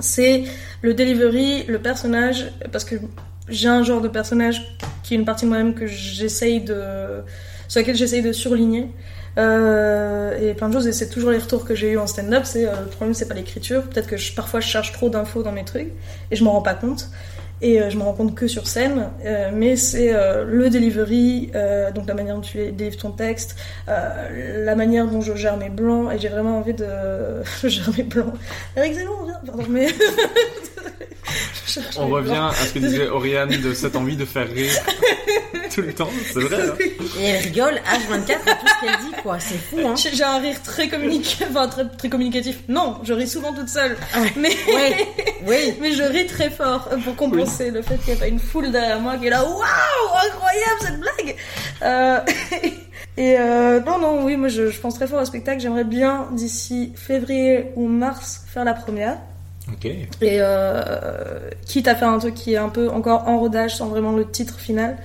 c'est 0.00 0.44
le 0.82 0.94
delivery, 0.94 1.64
le 1.66 1.78
personnage, 1.78 2.52
parce 2.72 2.84
que 2.84 2.96
j'ai 3.48 3.68
un 3.68 3.82
genre 3.82 4.00
de 4.00 4.08
personnage 4.08 4.76
qui 5.02 5.14
est 5.14 5.16
une 5.16 5.24
partie 5.24 5.44
de 5.44 5.50
moi-même 5.50 5.74
que 5.74 5.86
j'essaye 5.86 6.60
de 6.60 7.22
sur 7.68 7.80
laquelle 7.80 7.96
j'essaye 7.96 8.22
de 8.22 8.32
surligner. 8.32 8.90
Euh, 9.36 10.38
et 10.38 10.54
plein 10.54 10.68
de 10.68 10.74
choses, 10.74 10.86
et 10.86 10.92
c'est 10.92 11.08
toujours 11.08 11.32
les 11.32 11.38
retours 11.38 11.64
que 11.64 11.74
j'ai 11.74 11.90
eu 11.90 11.98
en 11.98 12.06
stand-up. 12.06 12.42
C'est 12.44 12.66
euh, 12.66 12.80
le 12.82 12.86
problème, 12.86 13.14
c'est 13.14 13.26
pas 13.26 13.34
l'écriture. 13.34 13.82
Peut-être 13.82 14.06
que 14.06 14.34
parfois 14.34 14.60
je 14.60 14.68
cherche 14.68 14.92
trop 14.92 15.08
d'infos 15.08 15.42
dans 15.42 15.52
mes 15.52 15.64
trucs 15.64 15.90
et 16.30 16.36
je 16.36 16.44
m'en 16.44 16.52
rends 16.52 16.62
pas 16.62 16.74
compte. 16.74 17.08
Et 17.60 17.80
euh, 17.80 17.88
je 17.88 17.96
me 17.96 18.02
rends 18.02 18.12
compte 18.12 18.34
que 18.34 18.46
sur 18.46 18.66
scène, 18.66 19.10
euh, 19.24 19.50
mais 19.52 19.76
c'est 19.76 20.14
euh, 20.14 20.44
le 20.44 20.70
delivery, 20.70 21.50
donc 21.94 22.06
la 22.06 22.14
manière 22.14 22.34
dont 22.34 22.40
tu 22.40 22.72
délivres 22.72 22.96
ton 22.96 23.10
texte, 23.10 23.56
la 23.86 24.74
manière 24.74 25.06
dont 25.06 25.20
je 25.20 25.34
gère 25.34 25.56
mes 25.56 25.70
blancs, 25.70 26.12
et 26.12 26.18
j'ai 26.18 26.28
vraiment 26.28 26.58
envie 26.58 26.74
de. 26.74 26.86
je 27.62 27.68
gère 27.68 27.90
mes 27.96 28.02
blancs. 28.02 28.34
Eric 28.76 28.94
Zemmour, 28.94 29.24
viens, 29.24 29.40
pardon, 29.46 29.64
mais. 29.68 29.88
On 31.96 32.08
revient 32.08 32.50
à 32.50 32.52
ce 32.52 32.72
que 32.72 32.78
disait 32.78 33.08
Oriane 33.08 33.48
de 33.48 33.74
cette 33.74 33.96
envie 33.96 34.16
de 34.16 34.24
faire 34.24 34.48
rire 34.48 34.72
tout 35.74 35.82
le 35.82 35.92
temps, 35.92 36.10
c'est 36.32 36.40
vrai. 36.40 36.68
Hein. 36.68 36.74
Et 37.18 37.24
elle 37.24 37.42
rigole 37.42 37.74
H24 37.74 38.32
à 38.48 38.54
tout 38.54 38.66
ce 38.66 38.80
qu'elle 38.80 39.04
dit, 39.04 39.22
quoi. 39.22 39.40
C'est 39.40 39.58
fou, 39.58 39.78
hein. 39.84 39.94
J'ai 39.96 40.22
un 40.22 40.38
rire 40.38 40.62
très 40.62 40.88
communicatif, 40.88 41.46
enfin 41.50 41.68
très, 41.68 41.88
très, 41.88 42.08
communicatif. 42.08 42.58
Non, 42.68 42.98
je 43.02 43.12
ris 43.12 43.26
souvent 43.26 43.52
toute 43.52 43.68
seule. 43.68 43.96
Ah, 44.14 44.20
mais, 44.36 44.50
ouais, 44.72 45.08
oui. 45.46 45.74
mais 45.80 45.92
je 45.92 46.02
ris 46.02 46.26
très 46.26 46.50
fort 46.50 46.88
pour 47.04 47.16
compenser 47.16 47.70
le 47.70 47.82
fait 47.82 47.96
qu'il 47.98 48.12
n'y 48.12 48.18
a 48.18 48.20
pas 48.20 48.28
une 48.28 48.38
foule 48.38 48.70
derrière 48.70 49.00
moi 49.00 49.16
qui 49.16 49.26
est 49.26 49.30
là. 49.30 49.42
Waouh, 49.42 49.58
incroyable 50.26 50.80
cette 50.80 51.00
blague. 51.00 51.36
Euh, 51.82 52.20
et 53.16 53.36
euh, 53.38 53.80
non, 53.80 53.98
non, 53.98 54.24
oui, 54.24 54.36
moi 54.36 54.48
je, 54.48 54.70
je 54.70 54.80
pense 54.80 54.94
très 54.94 55.06
fort 55.06 55.20
au 55.20 55.24
spectacle. 55.24 55.60
J'aimerais 55.60 55.84
bien 55.84 56.28
d'ici 56.32 56.92
février 56.94 57.66
ou 57.74 57.88
mars 57.88 58.44
faire 58.46 58.64
la 58.64 58.74
première. 58.74 59.18
Ok. 59.72 59.86
Et 59.86 60.08
euh, 60.22 61.50
quitte 61.66 61.88
à 61.88 61.94
faire 61.94 62.08
un 62.08 62.18
truc 62.18 62.34
qui 62.34 62.54
est 62.54 62.58
un 62.58 62.68
peu 62.68 62.90
encore 62.90 63.28
en 63.28 63.38
rodage 63.38 63.76
sans 63.76 63.88
vraiment 63.88 64.12
le 64.12 64.30
titre 64.30 64.58
final. 64.58 64.96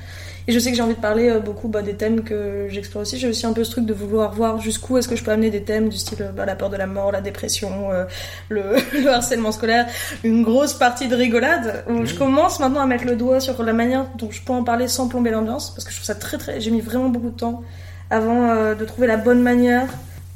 Et 0.50 0.52
je 0.52 0.58
sais 0.58 0.72
que 0.72 0.76
j'ai 0.76 0.82
envie 0.82 0.96
de 0.96 1.00
parler 1.00 1.30
euh, 1.30 1.40
beaucoup 1.40 1.68
bah, 1.68 1.84
des 1.84 1.94
thèmes 1.94 2.24
que 2.24 2.68
j'explore 2.70 3.04
aussi. 3.04 3.20
J'ai 3.20 3.28
aussi 3.28 3.46
un 3.46 3.54
peu 3.54 3.64
ce 3.64 3.70
truc 3.70 3.86
de 3.86 3.94
vouloir 3.94 4.34
voir 4.34 4.60
jusqu'où 4.60 4.98
est-ce 4.98 5.08
que 5.08 5.16
je 5.16 5.24
peux 5.24 5.30
amener 5.30 5.52
des 5.52 5.62
thèmes 5.62 5.90
du 5.90 5.98
style 5.98 6.32
bah, 6.36 6.44
la 6.46 6.56
peur 6.56 6.72
de 6.72 6.76
la 6.76 6.88
mort, 6.88 7.12
la 7.12 7.22
dépression, 7.22 7.92
euh, 7.92 8.06
le, 8.50 8.64
le, 9.00 9.10
harcèlement 9.10 9.52
scolaire, 9.52 9.86
une 10.24 10.42
grosse 10.42 10.74
partie 10.74 11.08
de 11.08 11.16
rigolade 11.16 11.86
où 11.88 12.04
je 12.04 12.16
commence 12.16 12.60
maintenant 12.60 12.82
à 12.82 12.88
mettre 12.88 13.06
le 13.06 13.16
doigt 13.16 13.40
sur 13.40 13.62
la 13.62 13.74
manière 13.74 14.08
dont 14.16 14.32
je 14.32 14.42
peux 14.42 14.54
en 14.54 14.64
parler 14.64 14.88
sans 14.88 15.08
plomber 15.08 15.30
l'ambiance 15.30 15.70
parce 15.70 15.84
que 15.84 15.92
je 15.92 15.98
trouve 15.98 16.08
ça 16.08 16.16
très 16.16 16.40
très. 16.40 16.60
J'ai 16.60 16.72
mis 16.72 16.82
vraiment 16.82 17.10
beaucoup 17.10 17.30
de 17.30 17.38
temps 17.38 17.64
avant 18.10 18.50
euh, 18.50 18.74
de 18.74 18.86
trouver 18.86 19.06
la 19.06 19.18
bonne 19.18 19.42
manière 19.44 19.88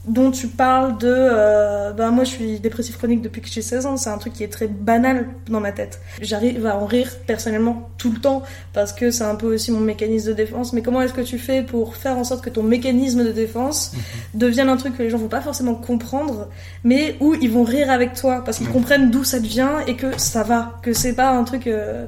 dont 0.05 0.31
tu 0.31 0.47
parles 0.47 0.97
de 0.97 1.07
euh, 1.09 1.93
ben 1.93 2.11
moi 2.11 2.25
je 2.25 2.31
suis 2.31 2.59
dépressif 2.59 2.97
chronique 2.97 3.21
depuis 3.21 3.41
que 3.41 3.47
j'ai 3.47 3.61
16 3.61 3.85
ans. 3.85 3.97
C'est 3.97 4.09
un 4.09 4.17
truc 4.17 4.33
qui 4.33 4.43
est 4.43 4.49
très 4.49 4.67
banal 4.67 5.27
dans 5.47 5.61
ma 5.61 5.71
tête. 5.71 6.01
J'arrive 6.21 6.65
à 6.65 6.77
en 6.77 6.85
rire 6.85 7.09
personnellement 7.25 7.89
tout 7.97 8.11
le 8.11 8.19
temps 8.19 8.43
parce 8.73 8.91
que 8.91 9.11
c'est 9.11 9.23
un 9.23 9.35
peu 9.35 9.53
aussi 9.53 9.71
mon 9.71 9.79
mécanisme 9.79 10.29
de 10.29 10.33
défense. 10.33 10.73
Mais 10.73 10.81
comment 10.81 11.01
est-ce 11.01 11.13
que 11.13 11.21
tu 11.21 11.37
fais 11.37 11.63
pour 11.63 11.95
faire 11.95 12.17
en 12.17 12.23
sorte 12.23 12.43
que 12.43 12.49
ton 12.49 12.63
mécanisme 12.63 13.23
de 13.23 13.31
défense 13.31 13.93
devienne 14.33 14.69
un 14.69 14.77
truc 14.77 14.97
que 14.97 15.03
les 15.03 15.09
gens 15.09 15.17
vont 15.17 15.27
pas 15.27 15.41
forcément 15.41 15.75
comprendre 15.75 16.49
mais 16.83 17.15
où 17.19 17.33
ils 17.35 17.51
vont 17.51 17.63
rire 17.63 17.89
avec 17.89 18.13
toi 18.13 18.43
parce 18.43 18.57
qu'ils 18.57 18.69
comprennent 18.69 19.09
d'où 19.09 19.23
ça 19.23 19.39
vient 19.39 19.79
et 19.87 19.95
que 19.95 20.17
ça 20.17 20.43
va 20.43 20.79
que 20.81 20.93
c'est 20.93 21.13
pas 21.13 21.31
un 21.31 21.43
truc 21.43 21.67
euh, 21.67 22.05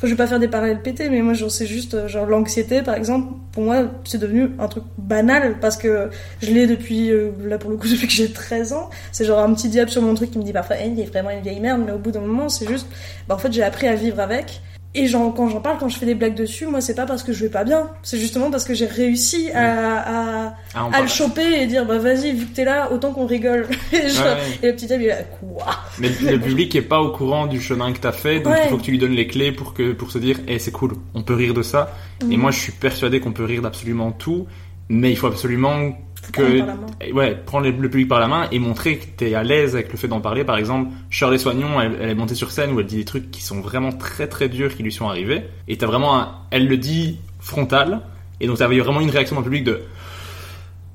Enfin, 0.00 0.06
je 0.06 0.14
vais 0.14 0.16
pas 0.16 0.26
faire 0.26 0.38
des 0.40 0.48
parallèles 0.48 0.80
pétés, 0.80 1.10
mais 1.10 1.20
moi, 1.20 1.34
j'en 1.34 1.50
sais 1.50 1.66
juste, 1.66 1.92
euh, 1.92 2.08
genre, 2.08 2.24
l'anxiété, 2.24 2.80
par 2.80 2.94
exemple, 2.94 3.34
pour 3.52 3.64
moi, 3.64 3.82
c'est 4.04 4.16
devenu 4.16 4.48
un 4.58 4.66
truc 4.66 4.84
banal 4.96 5.58
parce 5.60 5.76
que 5.76 6.08
je 6.40 6.50
l'ai 6.52 6.66
depuis, 6.66 7.10
euh, 7.10 7.32
là, 7.44 7.58
pour 7.58 7.70
le 7.70 7.76
coup, 7.76 7.86
depuis 7.90 8.06
que 8.06 8.12
j'ai 8.14 8.32
13 8.32 8.72
ans. 8.72 8.88
C'est 9.12 9.26
genre 9.26 9.40
un 9.40 9.52
petit 9.52 9.68
diable 9.68 9.90
sur 9.90 10.00
mon 10.00 10.14
truc 10.14 10.30
qui 10.30 10.38
me 10.38 10.42
dit 10.42 10.54
parfois, 10.54 10.76
hey, 10.78 10.90
il 10.90 10.98
est 10.98 11.04
vraiment 11.04 11.28
une 11.28 11.42
vieille 11.42 11.60
merde, 11.60 11.82
mais 11.84 11.92
au 11.92 11.98
bout 11.98 12.12
d'un 12.12 12.20
moment, 12.20 12.48
c'est 12.48 12.66
juste, 12.66 12.86
bah, 13.28 13.34
en 13.34 13.38
fait, 13.38 13.52
j'ai 13.52 13.62
appris 13.62 13.88
à 13.88 13.94
vivre 13.94 14.20
avec. 14.20 14.62
Et 14.92 15.08
quand 15.08 15.48
j'en 15.48 15.60
parle, 15.60 15.78
quand 15.78 15.88
je 15.88 15.96
fais 15.96 16.06
des 16.06 16.16
blagues 16.16 16.34
dessus, 16.34 16.66
moi, 16.66 16.80
c'est 16.80 16.96
pas 16.96 17.06
parce 17.06 17.22
que 17.22 17.32
je 17.32 17.44
vais 17.44 17.48
pas 17.50 17.62
bien. 17.62 17.88
C'est 18.02 18.18
justement 18.18 18.50
parce 18.50 18.64
que 18.64 18.74
j'ai 18.74 18.86
réussi 18.86 19.48
à, 19.54 20.54
Ah, 20.74 21.00
le 21.00 21.06
choper 21.06 21.62
et 21.62 21.66
dire, 21.66 21.86
bah 21.86 21.98
vas-y, 21.98 22.32
vu 22.32 22.46
que 22.46 22.54
t'es 22.56 22.64
là, 22.64 22.90
autant 22.92 23.12
qu'on 23.12 23.26
rigole. 23.26 23.68
et, 23.92 24.08
genre- 24.08 24.24
Ouais. 24.26 24.38
et 24.62 24.66
le 24.66 24.72
petit 24.74 24.86
diable, 24.86 25.02
il 25.04 25.06
est 25.06 25.10
là, 25.10 25.22
quoi? 25.22 25.66
Mais 26.00 26.08
le 26.08 26.40
public 26.40 26.74
est 26.74 26.82
pas 26.82 27.00
au 27.00 27.10
courant 27.12 27.46
du 27.46 27.60
chemin 27.60 27.92
que 27.92 27.98
t'as 28.00 28.10
fait, 28.10 28.40
donc 28.40 28.54
il 28.64 28.68
faut 28.68 28.78
que 28.78 28.82
tu 28.82 28.90
lui 28.90 28.98
donnes 28.98 29.12
les 29.12 29.28
clés 29.28 29.52
pour 29.52 29.74
que 29.74 29.92
pour 29.92 30.10
se 30.10 30.18
dire, 30.18 30.38
eh 30.48 30.58
c'est 30.58 30.72
cool, 30.72 30.94
on 31.14 31.22
peut 31.22 31.34
rire 31.34 31.54
de 31.54 31.62
ça. 31.62 31.94
Et 32.22 32.24
Mhm. 32.24 32.36
moi, 32.40 32.50
je 32.50 32.58
suis 32.58 32.72
persuadé 32.72 33.20
qu'on 33.20 33.32
peut 33.32 33.44
rire 33.44 33.62
d'absolument 33.62 34.10
tout, 34.10 34.46
mais 34.88 35.10
il 35.12 35.16
faut 35.16 35.28
absolument 35.28 35.92
que. 36.30 36.62
Eh 37.00 37.12
ouais, 37.12 37.34
prendre 37.34 37.66
le, 37.66 37.72
public 37.72 38.08
par 38.08 38.20
la 38.20 38.28
main 38.28 38.48
et 38.50 38.58
montrer 38.58 38.98
que 38.98 39.06
t'es 39.16 39.34
à 39.34 39.42
l'aise 39.42 39.74
avec 39.74 39.90
le 39.90 39.98
fait 39.98 40.08
d'en 40.08 40.20
parler. 40.20 40.44
Par 40.44 40.56
exemple, 40.56 40.90
Shirley 41.10 41.38
Soignon, 41.38 41.80
elle, 41.80 41.96
elle 42.00 42.10
est 42.10 42.14
montée 42.14 42.34
sur 42.34 42.50
scène 42.50 42.72
où 42.72 42.80
elle 42.80 42.86
dit 42.86 42.96
des 42.96 43.04
trucs 43.04 43.30
qui 43.30 43.42
sont 43.42 43.60
vraiment 43.60 43.92
très 43.92 44.26
très 44.26 44.48
durs 44.48 44.74
qui 44.74 44.82
lui 44.82 44.92
sont 44.92 45.08
arrivés. 45.08 45.42
Et 45.68 45.76
t'as 45.76 45.86
vraiment, 45.86 46.18
un- 46.18 46.34
elle 46.50 46.66
le 46.68 46.76
dit 46.76 47.18
frontal, 47.38 48.02
et 48.40 48.46
donc 48.46 48.58
t'avais 48.58 48.78
vraiment 48.78 49.00
une 49.00 49.10
réaction 49.10 49.36
dans 49.36 49.40
le 49.40 49.44
public 49.44 49.64
de, 49.64 49.82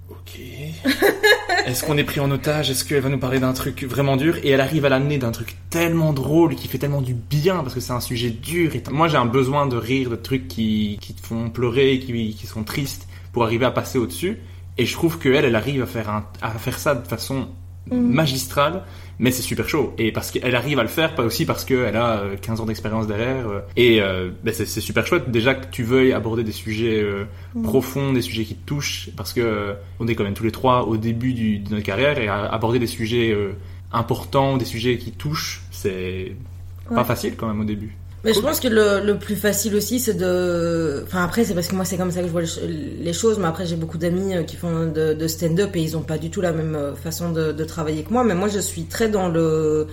ok. 0.09 0.39
Est-ce 1.65 1.83
qu'on 1.83 1.97
est 1.97 2.03
pris 2.03 2.19
en 2.19 2.29
otage? 2.29 2.69
Est-ce 2.69 2.85
qu'elle 2.85 3.01
va 3.01 3.09
nous 3.09 3.17
parler 3.17 3.39
d'un 3.39 3.53
truc 3.53 3.83
vraiment 3.85 4.17
dur? 4.17 4.37
Et 4.43 4.49
elle 4.49 4.61
arrive 4.61 4.85
à 4.85 4.89
l'amener 4.89 5.17
d'un 5.17 5.31
truc 5.31 5.55
tellement 5.71 6.13
drôle 6.13 6.53
qui 6.53 6.67
fait 6.67 6.77
tellement 6.77 7.01
du 7.01 7.15
bien 7.15 7.57
parce 7.63 7.73
que 7.73 7.79
c'est 7.79 7.91
un 7.91 7.99
sujet 8.01 8.29
dur. 8.29 8.75
Et 8.75 8.83
moi, 8.91 9.07
j'ai 9.07 9.17
un 9.17 9.25
besoin 9.25 9.65
de 9.65 9.75
rire 9.75 10.11
de 10.11 10.15
trucs 10.15 10.47
qui, 10.47 10.99
qui 11.01 11.15
te 11.15 11.25
font 11.25 11.49
pleurer, 11.49 11.99
qui, 11.99 12.35
qui 12.35 12.45
sont 12.45 12.63
tristes 12.63 13.07
pour 13.33 13.43
arriver 13.43 13.65
à 13.65 13.71
passer 13.71 13.97
au-dessus. 13.97 14.37
Et 14.77 14.85
je 14.85 14.93
trouve 14.93 15.19
qu'elle, 15.19 15.45
elle 15.45 15.55
arrive 15.55 15.81
à 15.81 15.85
faire, 15.85 16.09
un, 16.09 16.25
à 16.41 16.51
faire 16.51 16.77
ça 16.79 16.95
de 16.95 17.07
façon 17.07 17.47
magistrale, 17.91 18.83
mais 19.19 19.31
c'est 19.31 19.41
super 19.43 19.69
chaud. 19.69 19.93
Et 19.97 20.11
parce 20.11 20.31
qu'elle 20.31 20.55
arrive 20.55 20.79
à 20.79 20.81
le 20.81 20.89
faire, 20.89 21.13
pas 21.15 21.23
aussi 21.23 21.45
parce 21.45 21.63
qu'elle 21.63 21.95
a 21.95 22.17
euh, 22.19 22.35
15 22.41 22.59
ans 22.61 22.65
d'expérience 22.65 23.07
derrière. 23.07 23.47
euh, 23.47 23.59
et 23.77 24.01
euh, 24.01 24.31
ben, 24.43 24.53
c'est 24.53 24.65
super 24.81 25.05
chouette 25.05 25.29
déjà 25.29 25.53
que 25.55 25.67
tu 25.71 25.83
veuilles 25.83 26.11
aborder 26.11 26.43
des 26.43 26.51
sujets 26.51 27.01
euh, 27.01 27.25
profonds, 27.63 28.11
des 28.11 28.21
sujets 28.21 28.43
qui 28.43 28.55
te 28.55 28.65
touchent, 28.65 29.09
parce 29.15 29.33
que 29.33 29.39
euh, 29.41 29.73
on 29.99 30.07
est 30.07 30.15
quand 30.15 30.23
même 30.23 30.33
tous 30.33 30.43
les 30.43 30.51
trois 30.51 30.83
au 30.87 30.97
début 30.97 31.33
du, 31.33 31.59
de 31.59 31.69
notre 31.71 31.83
carrière, 31.85 32.17
et 32.17 32.27
à- 32.27 32.45
aborder 32.45 32.79
des 32.79 32.87
sujets 32.87 33.31
euh, 33.31 33.53
importants, 33.93 34.57
des 34.57 34.65
sujets 34.65 34.97
qui 34.97 35.11
touchent, 35.11 35.61
c'est 35.71 36.33
pas 36.89 37.03
facile 37.05 37.35
quand 37.37 37.47
même 37.47 37.61
au 37.61 37.65
début. 37.65 37.95
Mais 38.25 38.33
je 38.33 38.39
pense 38.41 38.59
que 38.59 38.67
le, 38.67 39.05
le 39.05 39.17
plus 39.17 39.35
facile 39.35 39.75
aussi, 39.75 39.99
c'est 39.99 40.15
de. 40.15 41.03
Enfin, 41.05 41.23
après, 41.23 41.43
c'est 41.45 41.53
parce 41.53 41.67
que 41.67 41.75
moi, 41.75 41.85
c'est 41.85 41.95
comme 41.97 42.11
ça 42.11 42.21
que 42.21 42.27
je 42.27 42.31
vois 42.31 42.41
les, 42.41 42.47
ch- 42.47 42.65
les 42.67 43.13
choses. 43.13 43.37
Mais 43.39 43.47
après, 43.47 43.65
j'ai 43.65 43.75
beaucoup 43.75 43.97
d'amis 43.97 44.35
euh, 44.35 44.43
qui 44.43 44.55
font 44.55 44.87
de, 44.87 45.13
de 45.13 45.27
stand-up 45.27 45.75
et 45.75 45.81
ils 45.81 45.95
ont 45.95 46.01
pas 46.01 46.17
du 46.17 46.29
tout 46.31 46.41
la 46.41 46.51
même 46.51 46.75
euh, 46.75 46.95
façon 46.95 47.31
de, 47.31 47.51
de 47.51 47.63
travailler 47.63 48.03
que 48.03 48.11
moi. 48.11 48.23
Mais 48.23 48.35
moi, 48.35 48.47
je 48.49 48.59
suis 48.59 48.83
très 48.85 49.07
dans 49.09 49.29
le. 49.29 49.87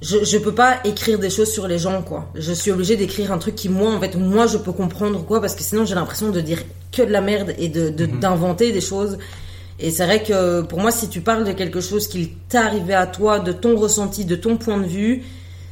Je, 0.00 0.24
je 0.24 0.38
peux 0.38 0.54
pas 0.54 0.78
écrire 0.84 1.18
des 1.18 1.30
choses 1.30 1.50
sur 1.50 1.66
les 1.66 1.78
gens, 1.78 2.02
quoi. 2.02 2.30
Je 2.36 2.52
suis 2.52 2.70
obligée 2.70 2.96
d'écrire 2.96 3.32
un 3.32 3.38
truc 3.38 3.54
qui, 3.56 3.68
moi, 3.68 3.92
en 3.92 4.00
fait, 4.00 4.14
moi, 4.16 4.46
je 4.46 4.56
peux 4.58 4.72
comprendre, 4.72 5.24
quoi. 5.24 5.40
Parce 5.40 5.54
que 5.56 5.62
sinon, 5.64 5.84
j'ai 5.84 5.94
l'impression 5.96 6.30
de 6.30 6.40
dire 6.40 6.62
que 6.92 7.02
de 7.02 7.10
la 7.10 7.20
merde 7.20 7.54
et 7.58 7.68
de 7.68 7.90
de- 7.90 8.06
d'inventer 8.06 8.70
des 8.72 8.80
choses. 8.80 9.18
Et 9.80 9.90
c'est 9.90 10.04
vrai 10.04 10.22
que 10.22 10.62
pour 10.62 10.80
moi, 10.80 10.90
si 10.90 11.08
tu 11.08 11.20
parles 11.20 11.44
de 11.44 11.52
quelque 11.52 11.80
chose 11.80 12.08
qui 12.08 12.32
t'est 12.48 12.58
arrivé 12.58 12.94
à 12.94 13.06
toi, 13.06 13.38
de 13.40 13.52
ton 13.52 13.76
ressenti, 13.76 14.24
de 14.24 14.34
ton 14.36 14.56
point 14.56 14.78
de 14.78 14.86
vue, 14.86 15.22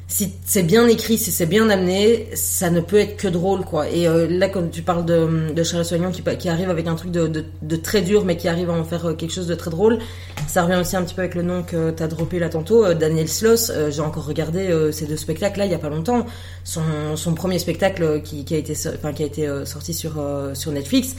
si 0.08 0.32
c'est 0.44 0.62
bien 0.62 0.86
écrit, 0.86 1.18
si 1.18 1.32
c'est 1.32 1.46
bien 1.46 1.68
amené, 1.68 2.28
ça 2.34 2.70
ne 2.70 2.80
peut 2.80 2.98
être 2.98 3.16
que 3.16 3.26
drôle, 3.26 3.64
quoi. 3.64 3.88
Et 3.90 4.06
euh, 4.06 4.28
là, 4.28 4.48
quand 4.48 4.70
tu 4.70 4.82
parles 4.82 5.04
de, 5.04 5.52
de 5.52 5.62
Charles 5.64 5.84
Soignon 5.84 6.12
qui, 6.12 6.22
qui 6.38 6.48
arrive 6.48 6.70
avec 6.70 6.86
un 6.86 6.94
truc 6.94 7.10
de, 7.10 7.26
de, 7.26 7.44
de 7.62 7.76
très 7.76 8.02
dur, 8.02 8.24
mais 8.24 8.36
qui 8.36 8.46
arrive 8.46 8.70
à 8.70 8.72
en 8.72 8.84
faire 8.84 9.06
euh, 9.06 9.14
quelque 9.14 9.32
chose 9.32 9.48
de 9.48 9.56
très 9.56 9.70
drôle, 9.70 9.98
ça 10.46 10.62
revient 10.62 10.78
aussi 10.80 10.94
un 10.94 11.02
petit 11.02 11.14
peu 11.14 11.22
avec 11.22 11.34
le 11.34 11.42
nom 11.42 11.64
que 11.64 11.90
t'as 11.90 12.06
droppé 12.06 12.38
là 12.38 12.48
tantôt, 12.48 12.84
euh, 12.84 12.94
Daniel 12.94 13.28
Sloss. 13.28 13.72
Euh, 13.74 13.90
J'ai 13.90 14.00
encore 14.00 14.26
regardé 14.26 14.68
euh, 14.68 14.92
ces 14.92 15.06
deux 15.06 15.16
spectacles 15.16 15.58
là 15.58 15.66
il 15.66 15.72
y 15.72 15.74
a 15.74 15.78
pas 15.78 15.88
longtemps. 15.88 16.24
Son, 16.62 16.82
son 17.16 17.34
premier 17.34 17.58
spectacle 17.58 18.02
euh, 18.04 18.20
qui, 18.20 18.44
qui 18.44 18.54
a 18.54 18.58
été, 18.58 18.74
enfin, 18.94 19.12
qui 19.12 19.24
a 19.24 19.26
été 19.26 19.48
sorti 19.64 19.92
sur, 19.92 20.22
sur 20.54 20.70
Netflix 20.70 21.16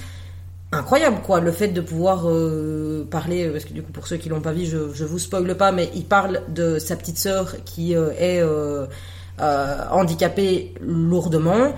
incroyable 0.71 1.21
quoi 1.25 1.39
le 1.39 1.51
fait 1.51 1.69
de 1.69 1.80
pouvoir 1.82 2.27
euh, 2.27 3.08
parler 3.10 3.47
parce 3.49 3.63
que 3.63 3.73
du 3.73 3.82
coup 3.82 3.91
pour 3.93 4.06
ceux 4.06 4.17
qui 4.17 4.27
l'ont 4.27 4.41
pas 4.41 4.51
vu 4.51 4.65
je, 4.65 4.93
je 4.93 5.06
vous 5.06 5.17
spoile 5.17 5.56
pas 5.56 5.71
mais 5.71 5.89
il 5.95 6.03
parle 6.03 6.41
de 6.49 6.77
sa 6.77 6.97
petite 6.97 7.17
sœur 7.17 7.56
qui 7.63 7.95
euh, 7.95 8.12
est 8.19 8.41
euh, 8.41 8.86
euh, 9.39 9.84
handicapée 9.91 10.73
lourdement. 10.82 11.73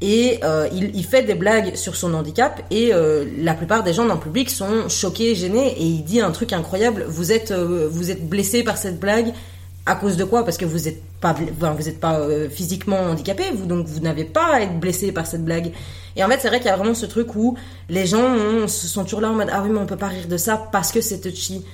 Et 0.00 0.40
euh, 0.42 0.68
il, 0.72 0.94
il 0.94 1.04
fait 1.04 1.22
des 1.22 1.34
blagues 1.34 1.76
sur 1.76 1.96
son 1.96 2.12
handicap 2.12 2.60
et 2.70 2.92
euh, 2.92 3.24
la 3.38 3.54
plupart 3.54 3.84
des 3.84 3.92
gens 3.94 4.04
dans 4.04 4.14
le 4.14 4.20
public 4.20 4.50
sont 4.50 4.88
choqués 4.88 5.34
gênés 5.34 5.74
et 5.78 5.84
il 5.84 6.02
dit 6.04 6.20
un 6.20 6.32
truc 6.32 6.52
incroyable. 6.52 7.02
Euh, 7.02 7.88
vous 7.88 8.10
êtes 8.10 8.28
blessé 8.28 8.64
par 8.64 8.76
cette 8.76 8.98
blague 8.98 9.32
à 9.86 9.94
cause 9.94 10.16
de 10.16 10.24
quoi? 10.24 10.44
Parce 10.44 10.56
que 10.56 10.64
vous 10.64 10.88
êtes 10.88 11.00
vous 11.32 11.88
êtes 11.88 12.00
pas 12.00 12.18
euh, 12.18 12.48
physiquement 12.48 12.98
handicapé, 12.98 13.44
vous 13.54 13.66
donc 13.66 13.86
vous 13.86 14.00
n'avez 14.00 14.24
pas 14.24 14.54
à 14.54 14.60
être 14.60 14.78
blessé 14.78 15.12
par 15.12 15.26
cette 15.26 15.44
blague. 15.44 15.72
Et 16.16 16.22
en 16.22 16.28
fait, 16.28 16.38
c'est 16.40 16.48
vrai 16.48 16.58
qu'il 16.58 16.66
y 16.66 16.70
a 16.70 16.76
vraiment 16.76 16.94
ce 16.94 17.06
truc 17.06 17.34
où 17.34 17.56
les 17.88 18.06
gens 18.06 18.68
sont 18.68 19.04
toujours 19.04 19.20
là 19.20 19.30
en 19.30 19.34
mode 19.34 19.48
ah 19.52 19.62
oui 19.62 19.70
mais 19.72 19.78
on 19.78 19.86
peut 19.86 19.96
pas 19.96 20.08
rire 20.08 20.28
de 20.28 20.36
ça 20.36 20.68
parce 20.70 20.92
que 20.92 21.00
c'est 21.00 21.20
touchy. 21.20 21.64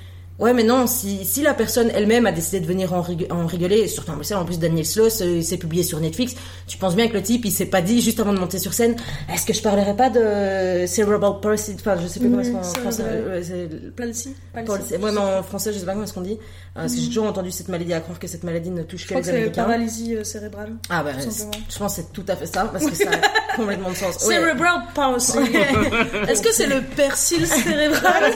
Ouais, 0.41 0.55
mais 0.55 0.63
non, 0.65 0.87
si, 0.87 1.25
si 1.25 1.43
la 1.43 1.53
personne 1.55 1.91
elle-même 1.95 2.25
a 2.27 2.33
décidé 2.33 2.61
de 2.61 2.67
venir 2.67 2.95
en, 2.95 3.03
rig- 3.03 3.27
en 3.31 3.47
rigoler, 3.47 3.87
surtout 3.89 4.11
en 4.13 4.17
plus, 4.17 4.33
en 4.33 4.45
plus 4.47 4.59
Daniel 4.59 4.87
Sloss, 4.87 5.21
euh, 5.21 5.43
c'est 5.43 5.59
publié 5.59 5.83
sur 5.83 6.01
Netflix, 6.01 6.35
tu 6.67 6.79
penses 6.79 6.97
bien 6.97 7.09
que 7.09 7.13
le 7.13 7.23
type, 7.23 7.45
il 7.45 7.53
s'est 7.53 7.67
pas 7.67 7.83
dit 7.83 8.01
juste 8.01 8.21
avant 8.21 8.33
de 8.33 8.39
monter 8.39 8.59
sur 8.59 8.73
scène, 8.73 8.97
est-ce 9.33 9.45
que 9.45 9.53
je 9.53 9.61
parlerai 9.61 9.95
pas 9.95 10.09
de 10.11 10.87
cerebral 10.87 11.41
palsy, 11.43 11.77
enfin, 11.79 11.97
je 12.03 12.07
sais 12.09 12.21
plus 12.21 12.31
comment 12.31 12.41
est-ce 12.43 12.53
qu'en 12.53 12.63
cerebral- 12.63 12.83
français, 12.83 13.03
euh, 13.07 13.91
Palsy. 13.97 14.35
Palsy. 14.55 14.67
palsy. 14.67 14.95
Ouais, 14.97 15.13
mais 15.13 15.19
en 15.19 15.43
français, 15.43 15.73
je 15.75 15.79
sais 15.79 15.85
pas 15.85 15.93
comment 15.93 16.05
est-ce 16.05 16.15
qu'on 16.15 16.23
dit, 16.23 16.33
euh, 16.33 16.37
parce 16.75 16.95
que 16.95 17.01
j'ai 17.01 17.09
toujours 17.09 17.27
entendu 17.27 17.51
cette 17.51 17.69
maladie 17.69 17.93
à 17.93 18.01
croire 18.01 18.19
que 18.19 18.27
cette 18.27 18.43
maladie 18.45 18.71
ne 18.71 18.83
touche 18.83 19.03
Je 19.03 19.07
que 19.09 19.11
crois 19.11 19.21
que 19.21 19.27
les 19.27 19.33
c'est 19.33 19.37
Américains. 19.39 19.65
paralysie 19.65 20.17
euh, 20.17 20.25
cérébrale. 20.25 20.73
Ah 20.89 21.03
bah, 21.03 21.11
je 21.21 21.79
pense 21.79 21.95
que 21.97 22.01
c'est 22.03 22.13
tout 22.15 22.25
à 22.29 22.37
fait 22.37 22.47
ça, 22.47 22.65
parce 22.73 22.87
que 22.87 22.95
ça 22.97 23.11
a 23.11 23.57
complètement 23.57 23.91
de 23.91 23.95
sens. 23.97 24.25
Ouais. 24.27 24.37
Cerebral 24.37 24.81
palsy. 24.95 25.37
Est-ce 26.29 26.41
que 26.43 26.53
c'est 26.53 26.67
le 26.67 26.81
persil 26.97 27.47
cérébral? 27.47 28.33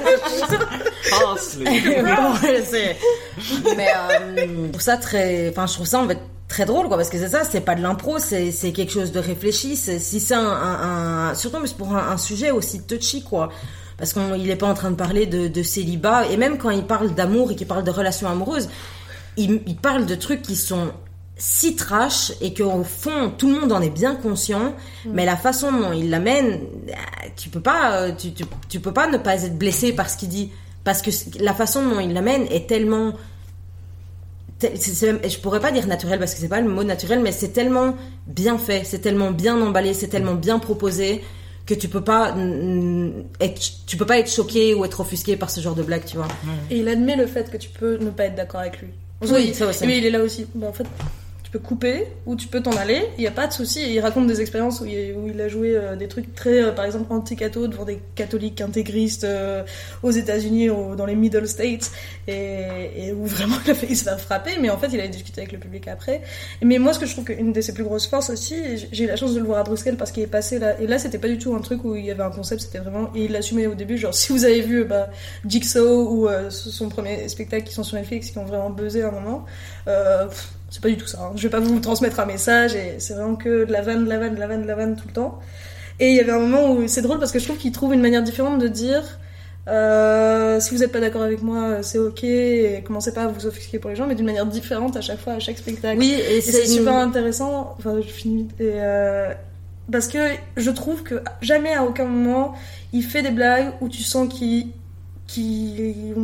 Parsley. 1.11 1.94
Bon, 3.63 3.75
mais 3.77 3.89
euh, 3.89 4.47
je 4.67 4.69
trouve 4.71 4.81
ça 4.83 4.97
très 4.97 5.49
enfin 5.51 5.67
je 5.67 5.75
trouve 5.75 5.87
ça 5.87 6.01
en 6.01 6.09
fait 6.09 6.19
très 6.49 6.65
drôle 6.67 6.89
quoi 6.89 6.97
parce 6.97 7.09
que 7.09 7.19
c'est 7.19 7.29
ça 7.29 7.43
c'est 7.45 7.61
pas 7.63 7.75
de 7.75 7.83
l'impro 7.83 8.19
c'est 8.19 8.51
c'est 8.51 8.73
quelque 8.73 8.93
chose 8.93 9.13
de 9.13 9.19
réfléchi 9.19 9.77
c'est 9.77 9.99
si 9.99 10.21
c'est 10.21 10.35
un, 10.35 10.41
un, 10.47 11.29
un- 11.31 11.35
surtout 11.35 11.59
mais 11.61 11.69
pour 11.77 11.95
un, 11.95 12.09
un 12.13 12.17
sujet 12.19 12.51
aussi 12.51 12.83
touchy 12.83 13.23
quoi. 13.23 13.51
Parce 13.97 14.13
qu'il 14.13 14.51
est 14.51 14.57
pas 14.57 14.67
en 14.67 14.75
train 14.75 14.91
de 14.91 14.97
parler 14.97 15.25
de, 15.27 15.47
de 15.47 15.63
célibat 15.63 16.27
et 16.27 16.37
même 16.37 16.59
quand 16.59 16.71
il 16.71 16.83
parle 16.85 17.15
d'amour 17.15 17.53
et 17.53 17.57
qu'il 17.57 17.67
parle 17.69 17.85
de 17.85 17.91
relations 17.93 18.29
amoureuses 18.29 18.69
il, 19.37 19.63
il 19.67 19.77
parle 19.77 20.05
de 20.07 20.15
trucs 20.17 20.43
qui 20.43 20.57
sont 20.57 20.93
si 21.37 21.75
trash 21.77 22.33
et 22.41 22.55
qu'au 22.55 22.85
fond 22.85 23.33
tout 23.37 23.49
le 23.53 23.59
monde 23.61 23.73
en 23.73 23.81
est 23.81 23.91
bien 23.91 24.15
conscient 24.17 24.75
mais 25.07 25.25
la 25.25 25.37
façon 25.37 25.73
dont 25.73 25.93
il 25.93 26.11
l'amène 26.11 26.61
euh, 26.89 26.93
tu 27.37 27.49
peux 27.49 27.61
pas 27.61 28.01
euh, 28.03 28.13
tu, 28.17 28.33
tu, 28.33 28.45
tu 28.69 28.79
peux 28.81 28.93
pas 28.93 29.07
ne 29.09 29.17
pas 29.19 29.43
être 29.43 29.57
blessé 29.59 29.93
par 29.93 30.09
ce 30.11 30.17
qu'il 30.17 30.29
dit 30.29 30.53
parce 30.85 31.03
que 31.03 31.11
la 31.41 31.55
façon 31.55 31.82
dont 31.89 32.01
il 32.01 32.12
l'amène 32.12 32.47
est 32.51 32.68
tellement 32.68 33.14
c'est 34.61 35.03
même- 35.07 35.20
je 35.28 35.37
pourrais 35.39 35.61
pas 35.61 35.72
dire 35.72 35.87
naturel 35.87 36.18
parce 36.18 36.32
que 36.35 36.41
c'est 36.41 36.49
pas 36.49 36.61
le 36.61 36.68
mot 36.70 36.85
naturel 36.85 37.20
mais 37.20 37.32
c'est 37.32 37.49
tellement 37.49 37.97
bien 38.26 38.57
fait 38.57 38.82
c'est 38.85 39.01
tellement 39.01 39.30
bien 39.30 39.61
emballé 39.61 39.93
c'est 39.95 40.09
tellement 40.09 40.35
bien 40.35 40.59
proposé 40.59 41.22
que 41.66 41.74
tu 41.74 41.89
peux 41.89 42.01
pas 42.03 42.35
être 43.41 43.61
tu 43.87 43.97
peux 43.97 44.07
pas 44.07 44.18
être 44.18 44.30
choqué 44.30 44.74
ou 44.74 44.85
être 44.85 45.01
offusqué 45.01 45.37
par 45.37 45.51
ce 45.51 45.61
genre 45.61 45.74
de 45.74 45.82
blague 45.82 46.05
tu 46.05 46.16
vois 46.16 46.28
Et 46.70 46.78
il 46.78 46.89
admet 46.89 47.16
le 47.16 47.26
fait 47.26 47.51
que 47.51 47.57
tu 47.57 47.68
peux 47.70 47.97
ne 47.99 48.11
pas 48.11 48.24
être 48.24 48.35
d'accord 48.37 48.61
avec 48.61 48.80
lui. 48.80 48.89
Oui, 49.22 49.55
ça 49.55 49.66
aussi. 49.68 49.87
Mais 49.87 49.99
il 49.99 50.05
est 50.07 50.11
là 50.11 50.20
aussi. 50.22 50.47
Bah, 50.55 50.66
en 50.68 50.72
fait, 50.74 50.85
peux 51.55 51.61
couper 51.61 52.09
ou 52.27 52.35
tu 52.35 52.49
peux 52.49 52.61
t'en 52.61 52.73
aller. 52.77 53.03
Il 53.17 53.21
n'y 53.21 53.29
a 53.29 53.31
pas 53.31 53.47
de 53.47 53.53
souci. 53.53 53.81
Il 53.89 54.01
raconte 54.01 54.27
des 54.27 54.41
expériences 54.41 54.81
où 54.81 54.87
il, 54.87 55.41
a 55.41 55.47
joué 55.49 55.77
euh, 55.77 55.95
des 55.95 56.09
trucs 56.09 56.35
très, 56.35 56.61
euh, 56.61 56.73
par 56.73 56.85
exemple, 56.85 57.13
anti-catho 57.13 57.69
devant 57.69 57.85
des 57.85 58.01
catholiques 58.17 58.61
intégristes 58.61 59.23
euh, 59.23 59.63
aux 60.03 60.11
États-Unis, 60.11 60.71
au- 60.71 60.97
dans 60.97 61.07
les 61.07 61.15
Middle 61.15 61.47
States, 61.47 61.93
et, 62.27 63.13
où 63.13 63.25
vraiment 63.25 63.55
il 63.65 63.71
a 63.71 63.75
failli 63.75 63.95
se 63.95 64.03
faire 64.03 64.19
frapper. 64.21 64.51
Mais 64.61 64.69
en 64.69 64.79
fait, 64.79 64.89
il 64.93 65.01
a 65.01 65.07
discuté 65.07 65.43
avec 65.43 65.53
le 65.53 65.59
public 65.59 65.87
après. 65.87 66.23
Mais 66.61 66.79
moi, 66.79 66.93
ce 66.93 66.99
que 66.99 67.07
je 67.07 67.13
trouve 67.13 67.25
qu'une 67.25 67.53
de 67.53 67.61
ses 67.61 67.73
plus 67.73 67.85
grosses 67.85 68.09
forces 68.09 68.31
aussi, 68.31 68.57
j'ai- 68.93 69.05
eu 69.05 69.07
la 69.07 69.15
chance 69.17 69.33
de 69.35 69.39
le 69.39 69.47
voir 69.47 69.59
à 69.61 69.63
Bruxelles 69.63 69.97
parce 69.97 70.11
qu'il 70.11 70.25
est 70.25 70.27
passé 70.27 70.59
là. 70.59 70.81
Et 70.81 70.89
là, 70.89 70.99
c'était 70.99 71.19
pas 71.19 71.29
du 71.29 71.39
tout 71.39 71.55
un 71.55 71.61
truc 71.61 71.85
où 71.85 71.95
il 71.95 72.05
y 72.05 72.11
avait 72.11 72.23
un 72.25 72.31
concept, 72.31 72.63
c'était 72.63 72.79
vraiment. 72.81 73.11
Il 73.15 73.31
l'assumait 73.31 73.69
au 73.69 73.75
début. 73.75 73.97
Genre, 73.97 74.13
si 74.15 74.33
vous 74.33 74.45
avez 74.45 74.61
vu 74.61 74.85
bah, 74.85 75.09
Jigsaw 75.47 76.11
ou 76.11 76.29
son 76.51 76.89
premier 76.89 77.29
spectacle 77.29 77.63
qui 77.65 77.73
sont 77.75 77.85
sur 77.85 77.97
Netflix, 77.97 78.31
qui 78.33 78.39
ont 78.39 78.45
vraiment 78.45 78.71
buzzé 78.71 79.03
à 79.03 79.09
un 79.09 79.13
moment, 79.13 79.45
c'est 80.75 80.83
pas 80.83 80.89
du 80.89 80.97
tout 80.97 81.07
ça. 81.07 81.18
hein. 81.22 81.33
Je 81.37 81.43
vais 81.45 81.51
pas 81.51 81.61
vous 81.61 81.79
transmettre 81.79 82.18
un 82.18 82.27
message 82.27 82.75
et 82.75 82.97
c'est 82.99 83.14
vraiment 83.14 83.37
que 83.37 83.64
de 83.64 83.70
la 83.72 83.81
vanne, 83.81 84.05
de 84.05 84.09
la 84.09 84.18
vanne, 84.18 84.35
de 84.35 84.41
la 84.41 84.47
vanne, 84.49 84.62
de 84.62 84.66
la 84.66 84.75
vanne 84.75 84.97
tout 84.97 85.07
le 85.07 85.12
temps. 85.12 85.39
Et 86.01 86.09
il 86.11 86.16
y 86.16 86.20
avait 86.20 86.33
un 86.33 86.41
moment 86.41 86.72
où 86.72 86.89
c'est 86.89 87.03
drôle 87.03 87.20
parce 87.20 87.31
que 87.31 87.39
je 87.39 87.45
trouve 87.45 87.59
qu'il 87.59 87.70
trouve 87.70 87.95
une 87.95 88.01
manière 88.03 88.25
différente 88.25 88.59
de 88.61 88.66
dire. 88.66 89.05
Euh, 89.68 90.59
si 90.61 90.75
vous 90.75 90.81
n'êtes 90.81 90.91
pas 90.93 91.01
d'accord 91.01 91.22
avec 91.22 91.41
moi, 91.43 91.83
c'est 91.83 91.99
ok, 91.99 92.25
et 92.25 92.83
commencez 92.85 93.14
pas 93.14 93.22
à 93.22 93.27
vous 93.29 93.47
offusquer 93.47 93.79
pour 93.79 93.89
les 93.91 93.97
gens, 93.97 94.07
mais 94.07 94.14
d'une 94.14 94.27
manière 94.27 94.47
différente 94.47 94.97
à 94.97 95.01
chaque 95.01 95.20
fois, 95.20 95.35
à 95.35 95.39
chaque 95.39 95.57
spectacle. 95.59 95.99
oui 95.99 96.12
et 96.12 96.37
Et 96.39 96.41
c'est 96.41 96.64
une- 96.64 96.70
super 96.70 96.95
intéressant. 96.97 97.75
Enfin, 97.79 97.95
je 98.03 98.09
finis. 98.12 98.49
Et 98.61 98.72
euh, 98.75 99.33
parce 99.91 100.09
que 100.09 100.18
je 100.57 100.70
trouve 100.70 101.03
que 101.03 101.22
jamais 101.41 101.72
à 101.75 101.85
aucun 101.85 102.05
moment 102.07 102.55
il 102.93 103.03
fait 103.03 103.22
des 103.22 103.31
blagues 103.31 103.72
où 103.81 103.89
tu 103.89 104.03
sens 104.03 104.33
qu'il 104.33 104.68
qu'il 105.27 106.14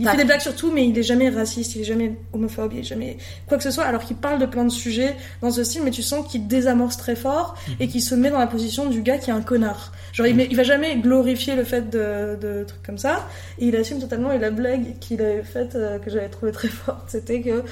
il 0.00 0.08
fait 0.08 0.16
des 0.16 0.24
blagues 0.24 0.40
sur 0.40 0.54
tout, 0.54 0.70
mais 0.72 0.86
il 0.86 0.96
est 0.98 1.02
jamais 1.02 1.28
raciste, 1.28 1.74
il 1.74 1.82
est 1.82 1.84
jamais 1.84 2.16
homophobe, 2.32 2.72
il 2.74 2.80
est 2.80 2.84
jamais 2.84 3.18
quoi 3.46 3.56
que 3.56 3.64
ce 3.64 3.70
soit. 3.70 3.84
Alors 3.84 4.04
qu'il 4.04 4.16
parle 4.16 4.38
de 4.38 4.46
plein 4.46 4.64
de 4.64 4.70
sujets 4.70 5.16
dans 5.40 5.50
ce 5.50 5.64
style, 5.64 5.82
mais 5.82 5.90
tu 5.90 6.02
sens 6.02 6.26
qu'il 6.30 6.46
désamorce 6.46 6.96
très 6.96 7.16
fort 7.16 7.56
et 7.80 7.88
qu'il 7.88 8.02
se 8.02 8.14
met 8.14 8.30
dans 8.30 8.38
la 8.38 8.46
position 8.46 8.88
du 8.88 9.02
gars 9.02 9.18
qui 9.18 9.30
est 9.30 9.32
un 9.32 9.42
connard. 9.42 9.92
Genre 10.12 10.26
il, 10.26 10.40
il 10.40 10.56
va 10.56 10.62
jamais 10.62 10.96
glorifier 10.96 11.56
le 11.56 11.64
fait 11.64 11.90
de, 11.90 12.36
de 12.40 12.64
trucs 12.64 12.82
comme 12.82 12.98
ça, 12.98 13.26
et 13.58 13.66
il 13.66 13.76
assume 13.76 13.98
totalement. 13.98 14.30
Et 14.32 14.38
la 14.38 14.50
blague 14.50 14.98
qu'il 15.00 15.20
avait 15.20 15.42
faite 15.42 15.74
euh, 15.74 15.98
que 15.98 16.10
j'avais 16.10 16.28
trouvé 16.28 16.52
très 16.52 16.68
forte, 16.68 17.08
c'était 17.08 17.40
que 17.40 17.64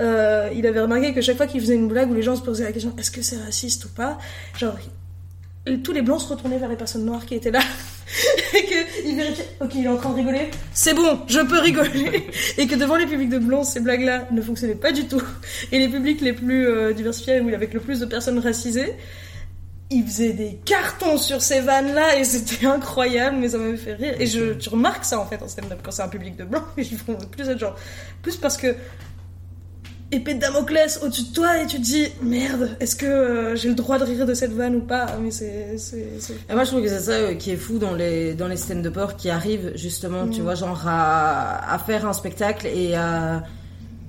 euh, 0.00 0.48
il 0.54 0.66
avait 0.66 0.80
remarqué 0.80 1.12
que 1.12 1.20
chaque 1.20 1.36
fois 1.36 1.46
qu'il 1.46 1.60
faisait 1.60 1.74
une 1.74 1.88
blague 1.88 2.10
où 2.10 2.14
les 2.14 2.22
gens 2.22 2.36
se 2.36 2.42
posaient 2.42 2.64
la 2.64 2.72
question 2.72 2.94
est-ce 2.96 3.10
que 3.10 3.22
c'est 3.22 3.38
raciste 3.38 3.84
ou 3.86 3.88
pas, 3.88 4.18
genre 4.56 4.76
tous 5.82 5.92
les 5.92 6.02
blancs 6.02 6.20
se 6.20 6.28
retournaient 6.28 6.58
vers 6.58 6.68
les 6.68 6.76
personnes 6.76 7.04
noires 7.04 7.26
qui 7.26 7.34
étaient 7.34 7.50
là 7.50 7.60
et 8.54 8.64
qu'il 8.64 9.16
vérifiait 9.16 9.48
ok 9.60 9.70
il 9.74 9.84
est 9.84 9.88
en 9.88 9.96
train 9.96 10.10
de 10.10 10.16
rigoler. 10.16 10.50
C'est 10.72 10.94
bon 10.94 11.20
je 11.28 11.40
peux 11.40 11.58
rigoler. 11.58 12.26
Et 12.56 12.66
que 12.66 12.74
devant 12.74 12.96
les 12.96 13.06
publics 13.06 13.28
de 13.28 13.38
blancs 13.38 13.66
ces 13.66 13.80
blagues 13.80 14.02
là 14.02 14.26
ne 14.30 14.42
fonctionnaient 14.42 14.74
pas 14.74 14.92
du 14.92 15.06
tout. 15.06 15.22
Et 15.72 15.78
les 15.78 15.88
publics 15.88 16.20
les 16.20 16.32
plus 16.32 16.66
euh, 16.66 16.92
diversifiés 16.92 17.40
où 17.40 17.48
il 17.48 17.54
avait 17.54 17.68
le 17.72 17.80
plus 17.80 18.00
de 18.00 18.06
personnes 18.06 18.38
racisées 18.38 18.94
il 19.90 20.04
faisait 20.04 20.34
des 20.34 20.58
cartons 20.66 21.16
sur 21.16 21.40
ces 21.40 21.60
vannes 21.60 21.94
là 21.94 22.18
et 22.18 22.24
c'était 22.24 22.66
incroyable 22.66 23.38
mais 23.40 23.48
ça 23.50 23.58
m'avait 23.58 23.76
fait 23.76 23.94
rire. 23.94 24.14
Et 24.18 24.26
je 24.26 24.54
tu 24.54 24.68
remarques 24.68 25.04
ça 25.04 25.18
en 25.18 25.26
fait 25.26 25.42
en 25.42 25.48
stand-up 25.48 25.80
quand 25.82 25.90
c'est 25.90 26.02
un 26.02 26.08
public 26.08 26.36
de 26.36 26.44
blancs 26.44 26.64
ils 26.76 26.98
font 26.98 27.16
plus 27.16 27.48
être 27.48 27.58
genre 27.58 27.76
plus 28.22 28.36
parce 28.36 28.56
que 28.56 28.74
épée 30.10 30.34
de 30.34 30.40
Damoclès 30.40 31.00
au-dessus 31.02 31.24
de 31.28 31.34
toi 31.34 31.58
et 31.62 31.66
tu 31.66 31.76
te 31.76 31.82
dis 31.82 32.06
merde 32.22 32.70
est-ce 32.80 32.96
que 32.96 33.04
euh, 33.06 33.56
j'ai 33.56 33.68
le 33.68 33.74
droit 33.74 33.98
de 33.98 34.04
rire 34.04 34.24
de 34.24 34.32
cette 34.34 34.52
vanne 34.52 34.76
ou 34.76 34.80
pas? 34.80 35.06
Mais 35.22 35.30
c'est 35.30 35.76
c'est 35.76 36.08
c'est- 36.18 36.32
Et 36.48 36.54
moi, 36.54 36.64
je 36.64 36.70
trouve 36.70 36.82
que 36.82 36.88
c'est 36.88 37.00
ça 37.00 37.12
euh, 37.12 37.34
qui 37.34 37.50
est 37.50 37.56
fou 37.56 37.78
dans 37.78 37.92
les 37.94 38.34
dans 38.34 38.48
les 38.48 38.56
scènes 38.56 38.82
de 38.82 38.88
peur 38.88 39.16
qui 39.16 39.28
arrivent 39.30 39.72
justement, 39.74 40.26
tu 40.28 40.40
Mm. 40.40 40.44
vois, 40.44 40.54
genre 40.54 40.82
à, 40.86 41.74
à 41.74 41.78
faire 41.78 42.06
un 42.06 42.12
spectacle 42.14 42.66
et 42.66 42.94
à 42.94 43.42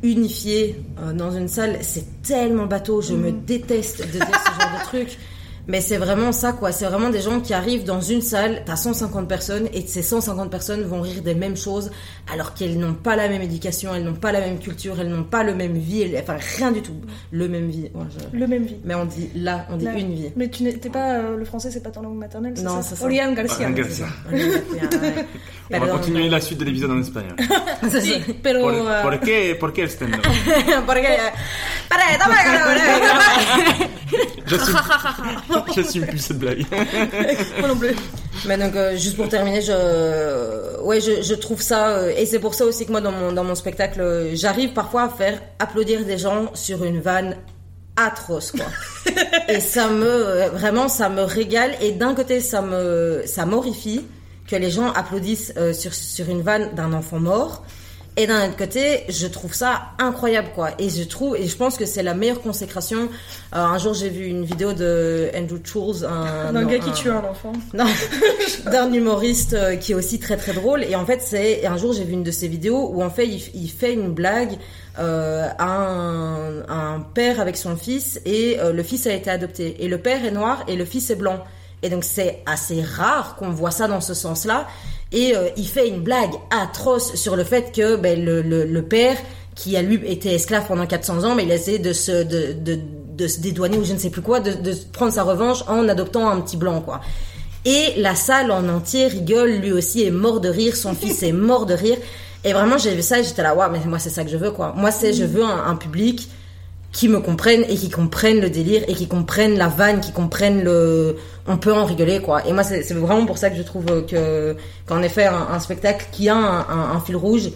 unifier 0.01 0.81
euh, 1.03 1.11
dans 1.13 1.31
une 1.31 1.47
salle. 1.49 1.79
C'est 1.81 2.21
tellement 2.23 2.65
bateau. 2.65 3.01
Je 3.01 3.13
Mm. 3.13 3.21
me 3.21 3.31
déteste 3.31 3.99
de 4.07 4.11
dire 4.13 4.25
ce 4.25 4.61
genre 4.61 4.79
de 4.79 4.83
truc. 4.85 5.17
Mais 5.69 5.79
c'est 5.81 5.97
vraiment 5.97 6.31
ça, 6.33 6.51
quoi. 6.51 6.71
C'est 6.73 6.85
vraiment 6.85 7.09
des 7.09 7.21
gens 7.21 7.39
qui 7.39 7.53
arrivent 7.53 7.85
dans 7.85 8.01
une 8.01 8.21
salle, 8.21 8.63
t'as 8.65 8.75
150 8.75 9.27
personnes, 9.29 9.69
et 9.71 9.85
ces 9.87 10.01
150 10.03 10.49
personnes 10.51 10.81
vont 10.83 10.99
rire 11.01 11.21
des 11.21 11.35
mêmes 11.35 11.55
choses, 11.55 11.91
alors 12.33 12.53
qu'elles 12.55 12.77
n'ont 12.77 12.95
pas 12.95 13.15
la 13.15 13.29
même 13.29 13.41
éducation, 13.43 13.93
elles 13.95 14.03
n'ont 14.03 14.15
pas 14.15 14.31
la 14.31 14.39
même 14.41 14.57
culture, 14.59 14.99
elles 14.99 15.09
n'ont 15.09 15.23
pas 15.23 15.43
le 15.43 15.53
même 15.55 15.77
vie, 15.77 16.01
elles- 16.01 16.19
enfin 16.21 16.37
rien 16.57 16.71
du 16.71 16.81
tout. 16.81 16.95
Le 17.31 17.47
même 17.47 17.69
vie. 17.69 17.89
Ouais, 17.93 18.05
je- 18.33 18.37
le 18.37 18.47
même 18.47 18.63
vie 18.63 18.77
Mais 18.83 18.95
on 18.95 19.05
dit 19.05 19.29
là, 19.35 19.67
on 19.69 19.77
dit 19.77 19.85
Là. 19.85 19.93
une 19.97 20.15
vie. 20.15 20.31
mais 20.35 20.49
tu 20.49 20.63
n'es 20.63 20.73
pas 20.73 21.13
euh, 21.19 21.37
le 21.37 21.45
français 21.45 21.69
c'est 21.71 21.83
pas 21.83 21.91
ton 21.91 22.01
langue 22.01 22.17
maternelle 22.17 22.53
c'est 22.55 22.63
Non, 22.63 22.81
ça 22.81 22.89
c'est 22.89 22.95
ça. 22.95 23.05
Oriane 23.05 23.35
Garcia 23.35 23.55
Oriane 23.67 23.75
Garcia. 23.75 24.05
On 25.71 25.79
va 25.79 25.87
continuer 25.87 26.27
la 26.29 26.41
suite 26.41 26.57
de 26.59 26.65
l'épisode 26.65 26.91
en 26.91 26.99
espagnol. 26.99 27.35
Sí, 28.01 28.15
pero 28.41 28.61
Por, 28.61 28.73
euh, 28.73 29.01
por 29.03 29.19
qué, 29.19 29.55
por 29.55 29.71
qué 29.71 29.83
el 29.83 29.89
stand-up? 29.91 30.25
J'assume 31.89 33.98
j'assume 35.75 36.05
plus 36.05 36.17
cette 36.17 36.39
blague. 36.39 36.65
moi 37.59 37.67
non 37.67 37.75
plus 37.75 37.95
Mais 38.45 38.57
donc, 38.57 38.75
euh, 38.75 38.97
juste 38.97 39.15
pour 39.15 39.29
terminer, 39.29 39.61
je, 39.61 40.81
ouais, 40.83 41.01
je, 41.01 41.21
je 41.21 41.33
trouve 41.33 41.61
ça, 41.61 41.89
euh, 41.89 42.13
et 42.17 42.25
c'est 42.25 42.39
pour 42.39 42.53
ça 42.53 42.65
aussi 42.65 42.85
que 42.85 42.91
moi, 42.91 43.01
dans 43.01 43.11
mon, 43.11 43.31
dans 43.31 43.43
mon 43.43 43.55
spectacle, 43.55 44.01
euh, 44.01 44.35
j'arrive 44.35 44.73
parfois 44.73 45.03
à 45.03 45.09
faire 45.09 45.39
applaudir 45.59 46.05
des 46.05 46.17
gens 46.17 46.51
sur 46.53 46.83
une 46.83 46.99
vanne 46.99 47.35
atroce, 48.05 48.51
quoi. 48.51 48.65
et 49.47 49.59
ça 49.59 49.89
me, 49.89 50.05
euh, 50.07 50.49
vraiment, 50.49 50.87
ça 50.87 51.09
me 51.09 51.21
régale. 51.21 51.75
Et 51.81 51.91
d'un 51.91 52.15
côté, 52.15 52.39
ça 52.39 52.61
me, 52.61 53.23
ça 53.25 53.45
m'horrifie 53.45 54.05
que 54.47 54.55
les 54.55 54.71
gens 54.71 54.91
applaudissent 54.91 55.53
euh, 55.57 55.73
sur, 55.73 55.93
sur 55.93 56.29
une 56.29 56.41
vanne 56.41 56.73
d'un 56.75 56.93
enfant 56.93 57.19
mort. 57.19 57.63
Et 58.17 58.27
d'un 58.27 58.47
autre 58.47 58.57
côté, 58.57 59.05
je 59.07 59.27
trouve 59.27 59.53
ça 59.53 59.91
incroyable, 59.97 60.49
quoi. 60.53 60.71
Et 60.77 60.89
je 60.89 61.03
trouve, 61.03 61.37
et 61.37 61.47
je 61.47 61.55
pense 61.55 61.77
que 61.77 61.85
c'est 61.85 62.03
la 62.03 62.13
meilleure 62.13 62.41
consécration. 62.41 63.09
Euh, 63.55 63.57
un 63.57 63.77
jour, 63.77 63.93
j'ai 63.93 64.09
vu 64.09 64.25
une 64.25 64.43
vidéo 64.43 64.73
de 64.73 65.29
Andrew 65.35 65.59
Schulz, 65.63 66.03
un, 66.03 66.51
d'un 66.51 66.65
gars 66.65 66.79
qui 66.79 66.91
tue 66.91 67.09
un 67.09 67.23
enfant 67.23 67.53
non, 67.73 67.85
d'un 68.71 68.91
humoriste 68.91 69.53
euh, 69.53 69.75
qui 69.75 69.93
est 69.93 69.95
aussi 69.95 70.19
très 70.19 70.37
très 70.37 70.53
drôle. 70.53 70.83
Et 70.83 70.95
en 70.95 71.05
fait, 71.05 71.21
c'est 71.21 71.65
un 71.65 71.77
jour 71.77 71.93
j'ai 71.93 72.03
vu 72.03 72.13
une 72.13 72.23
de 72.23 72.31
ses 72.31 72.47
vidéos 72.47 72.89
où 72.93 73.03
en 73.03 73.09
fait 73.09 73.27
il, 73.27 73.41
il 73.53 73.69
fait 73.69 73.93
une 73.93 74.11
blague 74.11 74.57
euh, 74.99 75.47
à 75.57 75.85
un, 76.67 76.99
père 77.13 77.39
avec 77.39 77.55
son 77.55 77.77
fils 77.77 78.19
et 78.25 78.59
euh, 78.59 78.73
le 78.73 78.83
fils 78.83 79.07
a 79.07 79.13
été 79.13 79.29
adopté 79.29 79.83
et 79.83 79.87
le 79.87 79.97
père 79.97 80.25
est 80.25 80.31
noir 80.31 80.65
et 80.67 80.75
le 80.75 80.83
fils 80.83 81.09
est 81.09 81.15
blanc. 81.15 81.41
Et 81.81 81.89
donc 81.89 82.03
c'est 82.03 82.43
assez 82.45 82.81
rare 82.81 83.37
qu'on 83.37 83.51
voit 83.51 83.71
ça 83.71 83.87
dans 83.87 84.01
ce 84.01 84.13
sens-là. 84.13 84.67
Et 85.11 85.35
euh, 85.35 85.49
il 85.57 85.67
fait 85.67 85.87
une 85.87 86.01
blague 86.01 86.33
atroce 86.51 87.15
sur 87.15 87.35
le 87.35 87.43
fait 87.43 87.71
que 87.75 87.95
ben, 87.95 88.23
le, 88.23 88.41
le, 88.41 88.65
le 88.65 88.81
père 88.83 89.17
qui 89.55 89.75
a 89.75 89.81
lui 89.81 89.99
été 90.05 90.33
esclave 90.33 90.67
pendant 90.67 90.85
400 90.85 91.23
ans 91.23 91.35
mais 91.35 91.43
il 91.45 91.51
a 91.51 91.57
de 91.77 91.93
se 91.93 92.23
de, 92.23 92.53
de, 92.53 92.79
de 93.17 93.27
se 93.27 93.39
dédouaner 93.39 93.77
ou 93.77 93.83
je 93.83 93.93
ne 93.93 93.97
sais 93.97 94.09
plus 94.09 94.21
quoi 94.21 94.39
de, 94.39 94.53
de 94.53 94.75
prendre 94.93 95.11
sa 95.11 95.23
revanche 95.23 95.63
en 95.67 95.87
adoptant 95.89 96.29
un 96.29 96.39
petit 96.41 96.57
blanc 96.57 96.81
quoi. 96.81 97.01
Et 97.65 97.93
la 97.97 98.15
salle 98.15 98.51
en 98.51 98.67
entier 98.69 99.07
rigole 99.07 99.49
lui 99.51 99.71
aussi 99.71 100.03
est 100.03 100.11
mort 100.11 100.39
de 100.39 100.49
rire 100.49 100.75
son 100.75 100.93
fils 100.93 101.23
est 101.23 101.31
mort 101.33 101.65
de 101.65 101.73
rire. 101.73 101.97
Et 102.45 102.53
vraiment 102.53 102.77
j'ai 102.77 102.93
vu 102.93 103.01
ça 103.01 103.19
et 103.19 103.23
j'étais 103.23 103.43
là 103.43 103.55
waouh 103.55 103.71
mais 103.71 103.79
moi 103.85 103.99
c'est 103.99 104.09
ça 104.11 104.23
que 104.23 104.29
je 104.29 104.37
veux 104.37 104.51
quoi. 104.51 104.73
Moi 104.77 104.91
c'est 104.91 105.11
je 105.11 105.25
veux 105.25 105.43
un, 105.43 105.65
un 105.65 105.75
public 105.75 106.29
qui 106.91 107.07
me 107.07 107.19
comprennent 107.19 107.63
et 107.69 107.75
qui 107.75 107.89
comprennent 107.89 108.41
le 108.41 108.49
délire 108.49 108.83
et 108.87 108.93
qui 108.93 109.07
comprennent 109.07 109.57
la 109.57 109.67
vanne, 109.67 110.01
qui 110.01 110.11
comprennent 110.11 110.63
le, 110.63 111.17
on 111.47 111.57
peut 111.57 111.73
en 111.73 111.85
rigoler 111.85 112.19
quoi. 112.19 112.45
Et 112.47 112.53
moi 112.53 112.63
c'est 112.63 112.93
vraiment 112.93 113.25
pour 113.27 113.37
ça 113.37 113.49
que 113.51 113.57
je 113.57 113.61
trouve 113.61 114.05
que 114.07 114.55
qu'en 114.87 115.01
effet 115.03 115.25
un, 115.25 115.47
un 115.51 115.59
spectacle 115.59 116.07
qui 116.11 116.29
a 116.29 116.35
un, 116.35 116.59
un- 116.67 116.91
un 116.95 116.99
fil 116.99 117.15
rouge, 117.15 117.49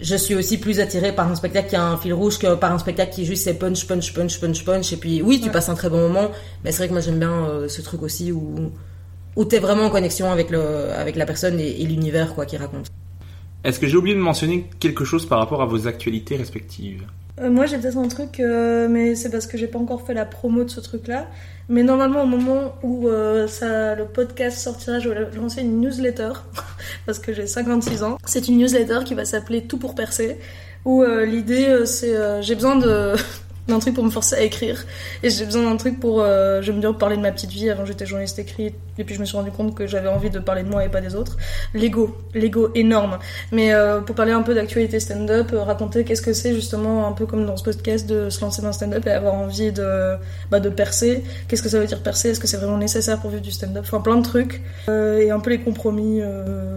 je 0.00 0.16
suis 0.16 0.34
aussi 0.34 0.56
plus 0.58 0.80
attirée 0.80 1.12
par 1.14 1.30
un 1.30 1.34
spectacle 1.34 1.68
qui 1.68 1.76
a 1.76 1.84
un 1.84 1.96
fil 1.98 2.14
rouge 2.14 2.38
que 2.38 2.54
par 2.54 2.72
un 2.72 2.78
spectacle 2.78 3.12
qui 3.14 3.26
juste 3.26 3.44
c'est 3.44 3.54
punch 3.54 3.86
punch 3.86 4.12
punch 4.14 4.40
punch 4.40 4.64
punch 4.64 4.92
et 4.92 4.96
puis 4.96 5.20
oui 5.22 5.40
tu 5.42 5.50
passes 5.50 5.68
un 5.68 5.74
très 5.74 5.90
bon 5.90 6.00
moment, 6.00 6.30
mais 6.64 6.72
c'est 6.72 6.78
vrai 6.78 6.88
que 6.88 6.92
moi 6.94 7.02
j'aime 7.02 7.18
bien 7.18 7.44
euh, 7.46 7.68
ce 7.68 7.82
truc 7.82 8.02
aussi 8.02 8.32
où 8.32 8.72
où 9.36 9.44
t'es 9.44 9.58
vraiment 9.58 9.84
en 9.84 9.90
connexion 9.90 10.30
avec 10.32 10.48
le 10.50 10.90
avec 10.98 11.16
la 11.16 11.26
personne 11.26 11.60
et, 11.60 11.82
et 11.82 11.84
l'univers 11.84 12.34
quoi 12.34 12.46
qu'il 12.46 12.58
raconte. 12.58 12.86
Est-ce 13.62 13.78
que 13.78 13.86
j'ai 13.86 13.96
oublié 13.96 14.14
de 14.16 14.20
mentionner 14.20 14.68
quelque 14.80 15.04
chose 15.04 15.26
par 15.26 15.38
rapport 15.38 15.60
à 15.62 15.66
vos 15.66 15.86
actualités 15.86 16.36
respectives? 16.36 17.04
Euh, 17.40 17.50
moi 17.50 17.66
j'ai 17.66 17.78
peut-être 17.78 17.98
un 17.98 18.08
truc, 18.08 18.38
euh, 18.38 18.88
mais 18.88 19.16
c'est 19.16 19.30
parce 19.30 19.46
que 19.46 19.58
j'ai 19.58 19.66
pas 19.66 19.78
encore 19.78 20.06
fait 20.06 20.14
la 20.14 20.24
promo 20.24 20.64
de 20.64 20.70
ce 20.70 20.80
truc-là. 20.80 21.26
Mais 21.68 21.82
normalement 21.82 22.22
au 22.22 22.26
moment 22.26 22.74
où 22.82 23.08
euh, 23.08 23.48
ça, 23.48 23.94
le 23.94 24.04
podcast 24.04 24.58
sortira, 24.58 25.00
je 25.00 25.08
vais 25.08 25.36
lancer 25.36 25.62
une 25.62 25.80
newsletter 25.80 26.32
parce 27.06 27.18
que 27.18 27.32
j'ai 27.32 27.46
56 27.46 28.02
ans. 28.04 28.18
C'est 28.24 28.48
une 28.48 28.58
newsletter 28.58 29.00
qui 29.04 29.14
va 29.14 29.24
s'appeler 29.24 29.62
Tout 29.64 29.78
pour 29.78 29.94
percer. 29.94 30.38
Où 30.84 31.02
l'idée 31.02 31.86
c'est 31.86 32.42
j'ai 32.42 32.54
besoin 32.54 32.76
de 32.76 33.14
d'un 33.68 33.78
truc 33.78 33.94
pour 33.94 34.04
me 34.04 34.10
forcer 34.10 34.36
à 34.36 34.42
écrire. 34.42 34.84
Et 35.22 35.30
j'ai 35.30 35.44
besoin 35.44 35.62
d'un 35.62 35.76
truc 35.76 35.98
pour 35.98 36.20
euh, 36.20 36.60
je 36.60 36.70
me 36.70 36.80
dire 36.80 36.96
parler 36.96 37.16
de 37.16 37.22
ma 37.22 37.32
petite 37.32 37.50
vie. 37.50 37.70
Avant 37.70 37.84
j'étais 37.86 38.04
journaliste 38.04 38.38
écrite 38.38 38.74
et 38.98 39.04
puis 39.04 39.14
je 39.14 39.20
me 39.20 39.24
suis 39.24 39.36
rendu 39.36 39.50
compte 39.50 39.74
que 39.74 39.86
j'avais 39.86 40.08
envie 40.08 40.30
de 40.30 40.38
parler 40.38 40.62
de 40.62 40.68
moi 40.68 40.84
et 40.84 40.88
pas 40.88 41.00
des 41.00 41.14
autres. 41.14 41.36
L'ego 41.72 42.16
l'ego 42.34 42.70
énorme. 42.74 43.18
Mais 43.52 43.72
euh, 43.72 44.00
pour 44.00 44.14
parler 44.14 44.32
un 44.32 44.42
peu 44.42 44.54
d'actualité 44.54 45.00
stand-up 45.00 45.52
euh, 45.52 45.62
raconter 45.62 46.04
qu'est-ce 46.04 46.22
que 46.22 46.32
c'est 46.34 46.54
justement 46.54 47.06
un 47.06 47.12
peu 47.12 47.26
comme 47.26 47.46
dans 47.46 47.56
ce 47.56 47.64
podcast 47.64 48.06
de 48.06 48.28
se 48.28 48.40
lancer 48.42 48.60
dans 48.60 48.72
stand-up 48.72 49.06
et 49.06 49.10
avoir 49.10 49.34
envie 49.34 49.72
de 49.72 50.16
bah, 50.50 50.60
de 50.60 50.68
percer. 50.68 51.24
Qu'est-ce 51.48 51.62
que 51.62 51.70
ça 51.70 51.80
veut 51.80 51.86
dire 51.86 52.02
percer? 52.02 52.30
Est-ce 52.30 52.40
que 52.40 52.46
c'est 52.46 52.58
vraiment 52.58 52.78
nécessaire 52.78 53.18
pour 53.20 53.30
vivre 53.30 53.42
du 53.42 53.52
stand-up? 53.52 53.84
Enfin 53.86 54.00
plein 54.00 54.16
de 54.16 54.22
trucs. 54.22 54.62
Euh, 54.88 55.18
et 55.18 55.30
un 55.30 55.40
peu 55.40 55.50
les 55.50 55.60
compromis 55.60 56.20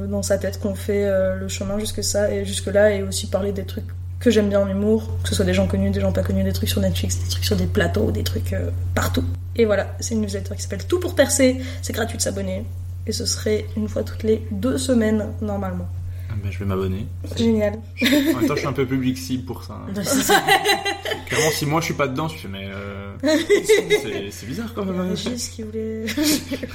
dans 0.09 0.21
sa 0.21 0.38
tête 0.38 0.59
qu'on 0.59 0.75
fait 0.75 1.09
le 1.35 1.47
chemin 1.47 1.79
jusque 1.79 2.03
ça 2.03 2.31
et 2.31 2.45
jusque 2.45 2.67
là 2.67 2.91
et 2.91 3.03
aussi 3.03 3.27
parler 3.27 3.51
des 3.51 3.65
trucs 3.65 3.85
que 4.20 4.32
j'aime 4.32 4.49
bien 4.49 4.59
en 4.61 4.68
humour, 4.68 5.09
que 5.24 5.30
ce 5.30 5.36
soit 5.36 5.45
des 5.45 5.53
gens 5.53 5.68
connus, 5.68 5.91
des 5.91 6.01
gens 6.01 6.11
pas 6.11 6.24
connus, 6.24 6.43
des 6.43 6.53
trucs 6.53 6.70
sur 6.70 6.82
Netflix, 6.82 7.20
des 7.20 7.30
trucs 7.30 7.45
sur 7.45 7.55
des 7.55 7.68
plateaux, 7.68 8.11
des 8.11 8.24
trucs 8.24 8.53
euh, 8.53 8.72
partout. 8.95 9.24
Et 9.55 9.65
voilà, 9.65 9.95
c'est 9.99 10.15
une 10.15 10.22
newsletter 10.22 10.55
qui 10.55 10.61
s'appelle 10.63 10.86
Tout 10.88 10.99
pour 10.99 11.15
percer. 11.15 11.57
C'est 11.82 11.93
gratuit 11.93 12.18
de 12.18 12.22
s'abonner. 12.24 12.65
Et 13.05 13.11
ce 13.11 13.26
serait 13.26 13.65
une 13.78 13.88
fois 13.88 14.03
toutes 14.03 14.24
les 14.24 14.45
deux 14.51 14.78
semaines, 14.78 15.28
normalement. 15.41 15.88
Ah 16.30 16.34
ben, 16.43 16.51
Je 16.51 16.59
vais 16.59 16.65
m'abonner. 16.65 17.07
Génial. 17.38 17.74
En 18.01 18.05
même 18.39 18.47
temps, 18.47 18.53
je 18.55 18.59
suis 18.59 18.68
un 18.68 18.74
peu 18.74 18.86
public 18.86 19.18
cible 19.18 19.45
pour 19.45 19.63
ça. 19.63 19.74
hein. 19.88 20.01
Clairement, 21.26 21.49
si 21.51 21.65
moi 21.65 21.80
je 21.82 21.86
suis 21.86 21.93
pas 21.93 22.07
dedans, 22.07 22.28
je 22.28 22.38
fais 22.38 22.47
mais 22.47 22.68
euh, 22.70 23.15
c'est 24.32 24.45
bizarre 24.45 24.74
quand 24.74 24.84
même. 24.86 24.99
hein. 24.99 25.07
Régis 25.09 25.49
qui 25.49 25.63
voulait. 25.63 26.05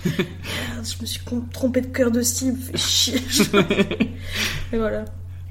Merde, 0.06 0.86
je 0.86 1.00
me 1.02 1.06
suis 1.06 1.20
trompé 1.52 1.80
de 1.82 1.86
cœur 1.86 2.10
de 2.10 2.22
cible, 2.22 2.58
fait 2.60 2.76
chier. 2.78 3.20
Et 4.72 4.78
voilà. 4.78 5.04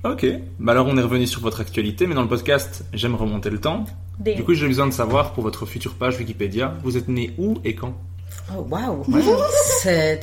Ok. 0.03 0.25
Bah 0.59 0.71
alors 0.71 0.87
on 0.87 0.97
est 0.97 1.01
revenu 1.01 1.27
sur 1.27 1.41
votre 1.41 1.61
actualité, 1.61 2.07
mais 2.07 2.15
dans 2.15 2.23
le 2.23 2.27
podcast, 2.27 2.83
j'aime 2.93 3.15
remonter 3.15 3.49
le 3.49 3.59
temps. 3.59 3.85
Damn. 4.19 4.35
Du 4.35 4.43
coup, 4.43 4.53
j'ai 4.53 4.67
besoin 4.67 4.87
de 4.87 4.93
savoir 4.93 5.33
pour 5.33 5.43
votre 5.43 5.65
future 5.65 5.93
page 5.95 6.17
Wikipédia, 6.17 6.73
vous 6.83 6.97
êtes 6.97 7.07
né 7.07 7.33
où 7.37 7.57
et 7.63 7.75
quand? 7.75 7.93
Oh 8.55 8.65
waouh. 8.69 9.03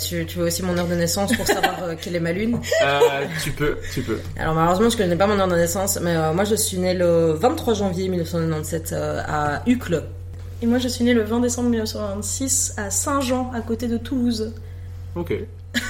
Tu 0.00 0.26
tu 0.26 0.38
veux 0.38 0.46
aussi 0.46 0.62
mon 0.62 0.76
heure 0.76 0.86
de 0.88 0.94
naissance 0.94 1.34
pour 1.36 1.46
savoir 1.46 1.82
euh, 1.82 1.94
quelle 2.00 2.16
est 2.16 2.20
ma 2.20 2.32
lune? 2.32 2.58
euh, 2.82 2.98
Tu 3.42 3.52
peux, 3.52 3.76
tu 3.92 4.02
peux. 4.02 4.18
Alors 4.38 4.54
malheureusement, 4.54 4.90
je 4.90 4.96
connais 4.96 5.16
pas 5.16 5.26
mon 5.26 5.38
heure 5.38 5.48
de 5.48 5.54
naissance, 5.54 5.98
mais 6.02 6.16
euh, 6.16 6.32
moi 6.32 6.44
je 6.44 6.54
suis 6.56 6.78
née 6.78 6.94
le 6.94 7.32
23 7.34 7.74
janvier 7.74 8.08
1997 8.08 8.92
euh, 8.92 9.22
à 9.26 9.62
Uccle. 9.66 10.02
Et 10.60 10.66
moi, 10.66 10.78
je 10.78 10.88
suis 10.88 11.04
née 11.04 11.14
le 11.14 11.22
20 11.22 11.38
décembre 11.38 11.68
1926 11.70 12.74
à 12.78 12.90
Saint-Jean, 12.90 13.52
à 13.54 13.60
côté 13.60 13.86
de 13.86 13.96
Toulouse. 13.96 14.52
Ok. 15.14 15.32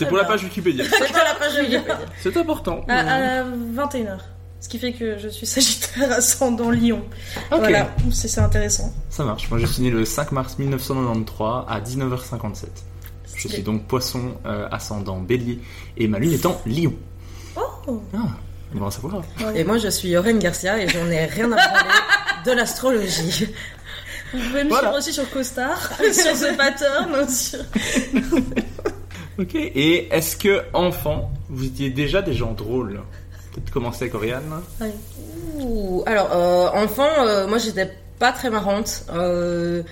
c'est 0.00 0.06
pour 0.06 0.16
la 0.16 0.24
page 0.24 0.42
Wikipédia. 0.44 0.84
C'est 0.84 1.12
pas 1.12 1.24
la 1.24 1.34
page 1.34 1.54
Wikipédia. 1.60 1.98
C'est 2.20 2.36
important. 2.36 2.84
À, 2.88 3.40
à 3.40 3.44
21h. 3.44 4.18
Ce 4.60 4.68
qui 4.68 4.78
fait 4.78 4.92
que 4.92 5.16
je 5.18 5.28
suis 5.28 5.46
Sagittaire 5.46 6.12
ascendant 6.12 6.70
Lion. 6.70 7.02
Ok. 7.50 7.58
Voilà, 7.60 7.88
c'est 8.12 8.38
intéressant. 8.40 8.92
Ça 9.08 9.24
marche. 9.24 9.48
Moi, 9.50 9.58
suis 9.66 9.82
né 9.82 9.90
le 9.90 10.04
5 10.04 10.32
mars 10.32 10.58
1993 10.58 11.64
à 11.68 11.80
19h57. 11.80 12.66
Je 13.36 13.48
suis 13.48 13.62
donc 13.62 13.86
poisson 13.86 14.34
euh, 14.44 14.68
ascendant 14.70 15.18
bélier 15.18 15.60
et 15.96 16.08
ma 16.08 16.18
lune 16.18 16.32
étant 16.32 16.60
lion. 16.66 16.92
Oh 17.56 18.02
Ah, 18.14 18.18
bon 18.74 18.86
à 18.86 18.90
savoir. 18.90 19.22
Et 19.54 19.64
moi 19.64 19.78
je 19.78 19.88
suis 19.88 20.14
Oren 20.14 20.38
Garcia 20.38 20.78
et 20.78 20.86
j'en 20.88 21.06
ai 21.06 21.24
rien 21.24 21.50
à 21.52 21.56
branler 21.56 22.44
de 22.44 22.52
l'astrologie. 22.52 23.48
Vous 24.34 24.40
pouvez 24.40 24.64
me 24.64 24.68
Voilà. 24.68 24.88
suivre 24.88 24.98
aussi 24.98 25.12
sur 25.14 25.30
CoStar, 25.30 25.90
sur 26.12 26.32
The 26.38 26.54
Pattern, 26.56 27.28
sur... 27.30 27.60
Ok. 29.40 29.54
Et 29.54 30.08
est-ce 30.14 30.36
que, 30.36 30.60
enfant, 30.74 31.30
vous 31.48 31.64
étiez 31.64 31.88
déjà 31.88 32.20
des 32.20 32.34
gens 32.34 32.52
drôles? 32.52 33.00
Peut-être 33.54 33.70
commencer 33.72 34.02
avec 34.04 34.14
Oriane. 34.14 34.42
Ouais. 34.80 34.92
Ouh, 35.58 36.02
alors 36.04 36.28
euh, 36.32 36.68
enfant, 36.84 37.08
euh, 37.26 37.46
moi 37.48 37.56
j'étais 37.58 37.90
pas 38.18 38.32
très 38.32 38.50
marrante. 38.50 39.06
euh, 39.14 39.82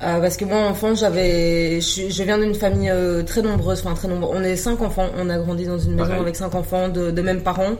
parce 0.00 0.36
que 0.36 0.44
moi, 0.44 0.58
enfant, 0.58 0.94
j'avais, 0.94 1.80
je, 1.80 2.10
je 2.10 2.22
viens 2.24 2.36
d'une 2.36 2.54
famille 2.54 2.92
très 3.26 3.42
nombreuse, 3.42 3.80
enfin 3.84 3.94
très 3.94 4.08
nombreuse. 4.08 4.36
On 4.38 4.42
est 4.42 4.56
cinq 4.56 4.82
enfants. 4.82 5.08
On 5.16 5.30
a 5.30 5.38
grandi 5.38 5.66
dans 5.66 5.78
une 5.78 5.92
maison 5.92 6.08
Pareil. 6.08 6.22
avec 6.22 6.36
cinq 6.36 6.54
enfants 6.54 6.88
de, 6.88 7.10
de 7.12 7.22
mêmes 7.22 7.42
parents, 7.42 7.76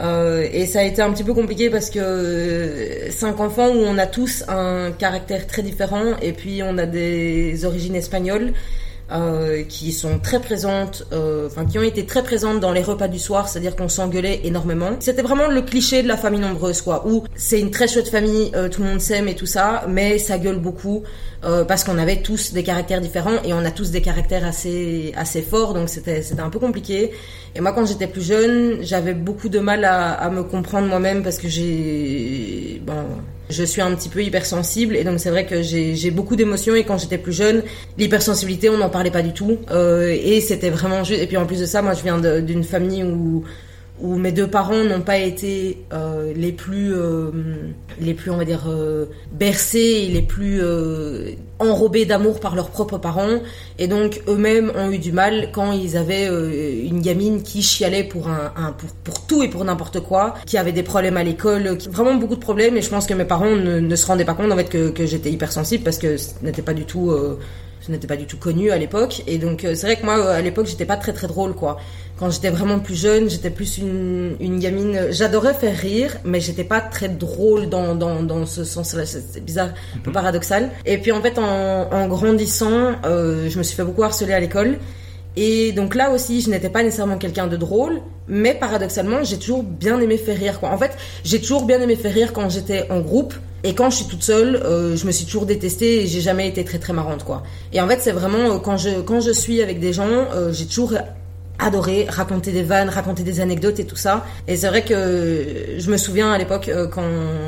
et 0.00 0.66
ça 0.66 0.80
a 0.80 0.82
été 0.84 1.02
un 1.02 1.12
petit 1.12 1.22
peu 1.22 1.34
compliqué 1.34 1.68
parce 1.70 1.90
que 1.90 3.08
cinq 3.10 3.38
enfants 3.38 3.68
où 3.68 3.78
on 3.78 3.98
a 3.98 4.06
tous 4.06 4.42
un 4.48 4.90
caractère 4.90 5.46
très 5.46 5.62
différent, 5.62 6.16
et 6.22 6.32
puis 6.32 6.62
on 6.64 6.76
a 6.78 6.86
des 6.86 7.64
origines 7.66 7.94
espagnoles. 7.94 8.52
Euh, 9.12 9.62
qui 9.64 9.92
sont 9.92 10.18
très 10.18 10.40
présentes, 10.40 11.04
euh, 11.12 11.46
enfin 11.46 11.64
qui 11.66 11.78
ont 11.78 11.82
été 11.82 12.06
très 12.06 12.22
présentes 12.22 12.60
dans 12.60 12.72
les 12.72 12.82
repas 12.82 13.08
du 13.08 13.18
soir, 13.18 13.48
c'est-à-dire 13.48 13.76
qu'on 13.76 13.88
s'engueulait 13.88 14.40
énormément. 14.44 14.90
C'était 15.00 15.22
vraiment 15.22 15.48
le 15.48 15.62
cliché 15.62 16.02
de 16.02 16.08
la 16.08 16.16
famille 16.16 16.40
nombreuse, 16.40 16.82
quoi, 16.82 17.06
où 17.06 17.24
c'est 17.34 17.60
une 17.60 17.70
très 17.70 17.88
chouette 17.88 18.08
famille, 18.08 18.50
euh, 18.54 18.68
tout 18.68 18.82
le 18.82 18.88
monde 18.88 19.00
s'aime 19.00 19.28
et 19.28 19.34
tout 19.34 19.46
ça, 19.46 19.84
mais 19.88 20.18
ça 20.18 20.38
gueule 20.38 20.58
beaucoup 20.58 21.02
parce 21.66 21.84
qu'on 21.84 21.96
avait 21.96 22.20
tous 22.20 22.52
des 22.52 22.62
caractères 22.62 23.00
différents 23.00 23.42
et 23.44 23.54
on 23.54 23.64
a 23.64 23.70
tous 23.70 23.90
des 23.90 24.02
caractères 24.02 24.44
assez 24.44 25.14
assez 25.16 25.40
forts, 25.40 25.72
donc 25.72 25.88
c'était 25.88 26.20
c'était 26.20 26.42
un 26.42 26.50
peu 26.50 26.58
compliqué. 26.58 27.12
Et 27.54 27.60
moi, 27.62 27.72
quand 27.72 27.86
j'étais 27.86 28.08
plus 28.08 28.20
jeune, 28.20 28.82
j'avais 28.82 29.14
beaucoup 29.14 29.48
de 29.48 29.58
mal 29.58 29.86
à, 29.86 30.10
à 30.12 30.28
me 30.28 30.42
comprendre 30.42 30.86
moi-même 30.86 31.22
parce 31.22 31.38
que 31.38 31.48
j'ai 31.48 32.82
bon 32.84 33.06
je 33.50 33.64
suis 33.64 33.82
un 33.82 33.94
petit 33.94 34.08
peu 34.08 34.22
hypersensible 34.22 34.96
et 34.96 35.04
donc 35.04 35.20
c'est 35.20 35.30
vrai 35.30 35.46
que 35.46 35.62
j'ai 35.62 36.10
beaucoup 36.10 36.36
d'émotions 36.36 36.74
et 36.74 36.84
quand 36.84 36.98
j'étais 36.98 37.18
plus 37.18 37.32
jeune, 37.32 37.62
l'hypersensibilité 37.98 38.70
on 38.70 38.78
n'en 38.78 38.90
parlait 38.90 39.10
pas 39.10 39.22
du 39.22 39.32
tout 39.32 39.58
euh, 39.70 40.08
et 40.08 40.40
c'était 40.40 40.70
vraiment 40.70 41.04
juste. 41.04 41.20
Et 41.20 41.26
puis 41.26 41.36
en 41.36 41.46
plus 41.46 41.60
de 41.60 41.66
ça, 41.66 41.82
moi 41.82 41.94
je 41.94 42.02
viens 42.02 42.18
d'une 42.40 42.64
famille 42.64 43.04
où 43.04 43.44
où 44.02 44.16
mes 44.16 44.32
deux 44.32 44.46
parents 44.46 44.84
n'ont 44.84 45.02
pas 45.02 45.18
été 45.18 45.84
euh, 45.92 46.32
les 46.34 46.52
plus 46.52 46.94
euh, 46.94 47.30
les 48.00 48.14
plus 48.14 48.30
on 48.30 48.36
va 48.36 48.44
dire 48.44 48.64
euh, 48.68 49.06
bercés 49.32 50.06
et 50.06 50.08
les 50.08 50.22
plus 50.22 50.62
enrobés 51.58 52.06
d'amour 52.06 52.40
par 52.40 52.54
leurs 52.54 52.70
propres 52.70 52.98
parents. 52.98 53.40
Et 53.78 53.88
donc 53.88 54.22
eux-mêmes 54.28 54.72
ont 54.74 54.90
eu 54.90 54.98
du 54.98 55.12
mal 55.12 55.50
quand 55.52 55.72
ils 55.72 55.96
avaient 55.96 56.26
une 56.86 57.00
gamine 57.00 57.42
qui 57.42 57.62
chialait 57.62 58.04
pour 58.04 58.28
un, 58.28 58.72
pour, 58.72 58.90
pour 59.04 59.26
tout 59.26 59.42
et 59.42 59.48
pour 59.48 59.64
n'importe 59.64 60.00
quoi 60.00 60.34
qui 60.46 60.56
avait 60.56 60.72
des 60.72 60.82
problèmes 60.82 61.16
à 61.16 61.24
l'école 61.24 61.78
vraiment 61.90 62.14
beaucoup 62.14 62.36
de 62.36 62.40
problèmes. 62.40 62.76
Et 62.76 62.82
je 62.82 62.88
pense 62.88 63.06
que 63.06 63.14
mes 63.14 63.24
parents 63.24 63.56
ne, 63.56 63.80
ne 63.80 63.96
se 63.96 64.06
rendaient 64.06 64.24
pas 64.24 64.34
compte 64.34 64.50
en 64.50 64.56
fait 64.56 64.68
que, 64.68 64.90
que 64.90 65.06
j'étais 65.06 65.30
hypersensible 65.30 65.84
parce 65.84 65.98
que 65.98 66.16
ce 66.16 66.30
n'était 66.42 66.62
pas 66.62 66.74
du 66.74 66.84
tout 66.84 67.12
ce 67.90 67.94
n'était 67.96 68.06
pas 68.06 68.16
du 68.16 68.26
tout 68.26 68.36
connu 68.36 68.70
à 68.70 68.78
l'époque. 68.78 69.22
Et 69.26 69.38
donc 69.38 69.64
euh, 69.64 69.74
c'est 69.74 69.86
vrai 69.86 69.96
que 69.96 70.04
moi 70.04 70.30
à 70.30 70.40
l'époque 70.40 70.66
j'étais 70.66 70.84
pas 70.84 70.96
très 70.96 71.12
très 71.12 71.26
drôle 71.26 71.54
quoi. 71.54 71.78
Quand 72.18 72.30
j'étais 72.30 72.50
vraiment 72.50 72.78
plus 72.78 72.94
jeune 72.94 73.28
j'étais 73.28 73.50
plus 73.50 73.78
une, 73.78 74.36
une 74.38 74.60
gamine. 74.60 75.08
J'adorais 75.10 75.54
faire 75.54 75.76
rire 75.76 76.16
mais 76.24 76.40
j'étais 76.40 76.64
pas 76.64 76.80
très 76.80 77.08
drôle 77.08 77.68
dans, 77.68 77.96
dans, 77.96 78.22
dans 78.22 78.46
ce 78.46 78.62
sens 78.62 78.94
là 78.94 79.04
c'est 79.06 79.24
c'est 79.32 79.44
bizarre 79.44 79.70
un 79.96 79.98
peu 79.98 80.12
paradoxal. 80.12 80.70
Et 80.86 80.98
puis 80.98 81.10
en 81.10 81.20
fait 81.20 81.36
en, 81.38 81.90
en 81.90 82.06
grandissant 82.06 82.92
euh, 83.04 83.48
je 83.50 83.58
me 83.58 83.64
suis 83.64 83.74
fait 83.74 83.84
beaucoup 83.84 84.04
harceler 84.04 84.32
à 84.32 84.40
l'école. 84.40 84.78
Et 85.36 85.72
donc 85.72 85.94
là 85.94 86.10
aussi, 86.10 86.40
je 86.40 86.50
n'étais 86.50 86.68
pas 86.68 86.82
nécessairement 86.82 87.16
quelqu'un 87.16 87.46
de 87.46 87.56
drôle, 87.56 88.00
mais 88.26 88.52
paradoxalement, 88.52 89.22
j'ai 89.22 89.38
toujours 89.38 89.62
bien 89.62 90.00
aimé 90.00 90.16
faire 90.18 90.36
rire. 90.36 90.58
Quoi. 90.58 90.70
En 90.70 90.78
fait, 90.78 90.90
j'ai 91.24 91.40
toujours 91.40 91.66
bien 91.66 91.80
aimé 91.80 91.94
faire 91.94 92.12
rire 92.12 92.32
quand 92.32 92.48
j'étais 92.48 92.90
en 92.90 93.00
groupe, 93.00 93.32
et 93.62 93.74
quand 93.74 93.90
je 93.90 93.96
suis 93.96 94.06
toute 94.06 94.22
seule, 94.22 94.56
euh, 94.56 94.96
je 94.96 95.06
me 95.06 95.12
suis 95.12 95.26
toujours 95.26 95.44
détestée 95.44 96.02
et 96.02 96.06
j'ai 96.06 96.20
jamais 96.20 96.48
été 96.48 96.64
très 96.64 96.78
très 96.78 96.92
marrante. 96.92 97.24
quoi. 97.24 97.42
Et 97.72 97.80
en 97.80 97.88
fait, 97.88 98.00
c'est 98.00 98.12
vraiment 98.12 98.56
euh, 98.56 98.58
quand 98.58 98.76
je 98.76 99.00
quand 99.00 99.20
je 99.20 99.32
suis 99.32 99.60
avec 99.62 99.80
des 99.80 99.92
gens, 99.92 100.08
euh, 100.08 100.52
j'ai 100.52 100.66
toujours 100.66 100.94
adoré 101.60 102.06
raconter 102.08 102.52
des 102.52 102.62
vannes, 102.62 102.88
raconter 102.88 103.22
des 103.22 103.40
anecdotes 103.40 103.78
et 103.80 103.84
tout 103.84 103.96
ça. 103.96 104.24
Et 104.48 104.56
c'est 104.56 104.68
vrai 104.68 104.82
que 104.82 105.76
je 105.78 105.90
me 105.90 105.96
souviens 105.96 106.32
à 106.32 106.38
l'époque 106.38 106.68
euh, 106.68 106.86
quand, 106.86 107.02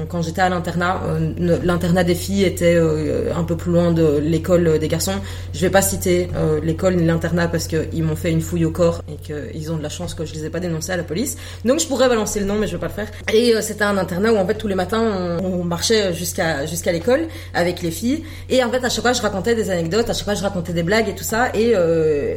quand 0.08 0.22
j'étais 0.22 0.40
à 0.40 0.48
l'internat, 0.48 1.00
euh, 1.06 1.58
l'internat 1.62 2.04
des 2.04 2.14
filles 2.14 2.44
était 2.44 2.74
euh, 2.74 3.32
un 3.34 3.44
peu 3.44 3.56
plus 3.56 3.72
loin 3.72 3.92
de 3.92 4.18
l'école 4.18 4.78
des 4.78 4.88
garçons. 4.88 5.14
Je 5.54 5.60
vais 5.60 5.70
pas 5.70 5.82
citer 5.82 6.28
l'école 6.62 6.96
ni 6.96 7.04
l'internat 7.04 7.48
parce 7.48 7.66
qu'ils 7.66 8.02
m'ont 8.02 8.16
fait 8.16 8.30
une 8.30 8.40
fouille 8.40 8.64
au 8.64 8.70
corps 8.70 9.02
et 9.08 9.16
qu'ils 9.16 9.72
ont 9.72 9.76
de 9.76 9.82
la 9.82 9.88
chance 9.88 10.14
que 10.14 10.24
je 10.24 10.34
les 10.34 10.44
ai 10.46 10.50
pas 10.50 10.60
dénoncés 10.60 10.92
à 10.92 10.96
la 10.96 11.02
police. 11.02 11.36
Donc 11.64 11.80
je 11.80 11.86
pourrais 11.86 12.08
balancer 12.08 12.40
le 12.40 12.46
nom 12.46 12.56
mais 12.56 12.66
je 12.66 12.72
vais 12.72 12.78
pas 12.78 12.88
le 12.88 12.92
faire. 12.92 13.08
Et 13.32 13.54
c'était 13.60 13.84
un 13.84 13.96
internat 13.98 14.32
où 14.32 14.36
en 14.36 14.46
fait 14.46 14.54
tous 14.54 14.68
les 14.68 14.74
matins 14.74 15.38
on, 15.42 15.62
marchait 15.64 16.12
jusqu'à 16.12 16.66
jusqu'à 16.66 16.92
l'école 16.92 17.28
avec 17.54 17.82
les 17.82 17.90
filles 17.90 18.24
et 18.50 18.62
en 18.64 18.70
fait 18.70 18.84
à 18.84 18.88
chaque 18.88 19.02
fois 19.02 19.12
je 19.12 19.22
racontais 19.22 19.54
des 19.54 19.70
anecdotes, 19.70 20.10
à 20.10 20.12
chaque 20.12 20.24
fois 20.24 20.34
je 20.34 20.42
racontais 20.42 20.72
des 20.72 20.82
blagues 20.82 21.08
et 21.08 21.14
tout 21.14 21.24
ça 21.24 21.50
et 21.54 21.74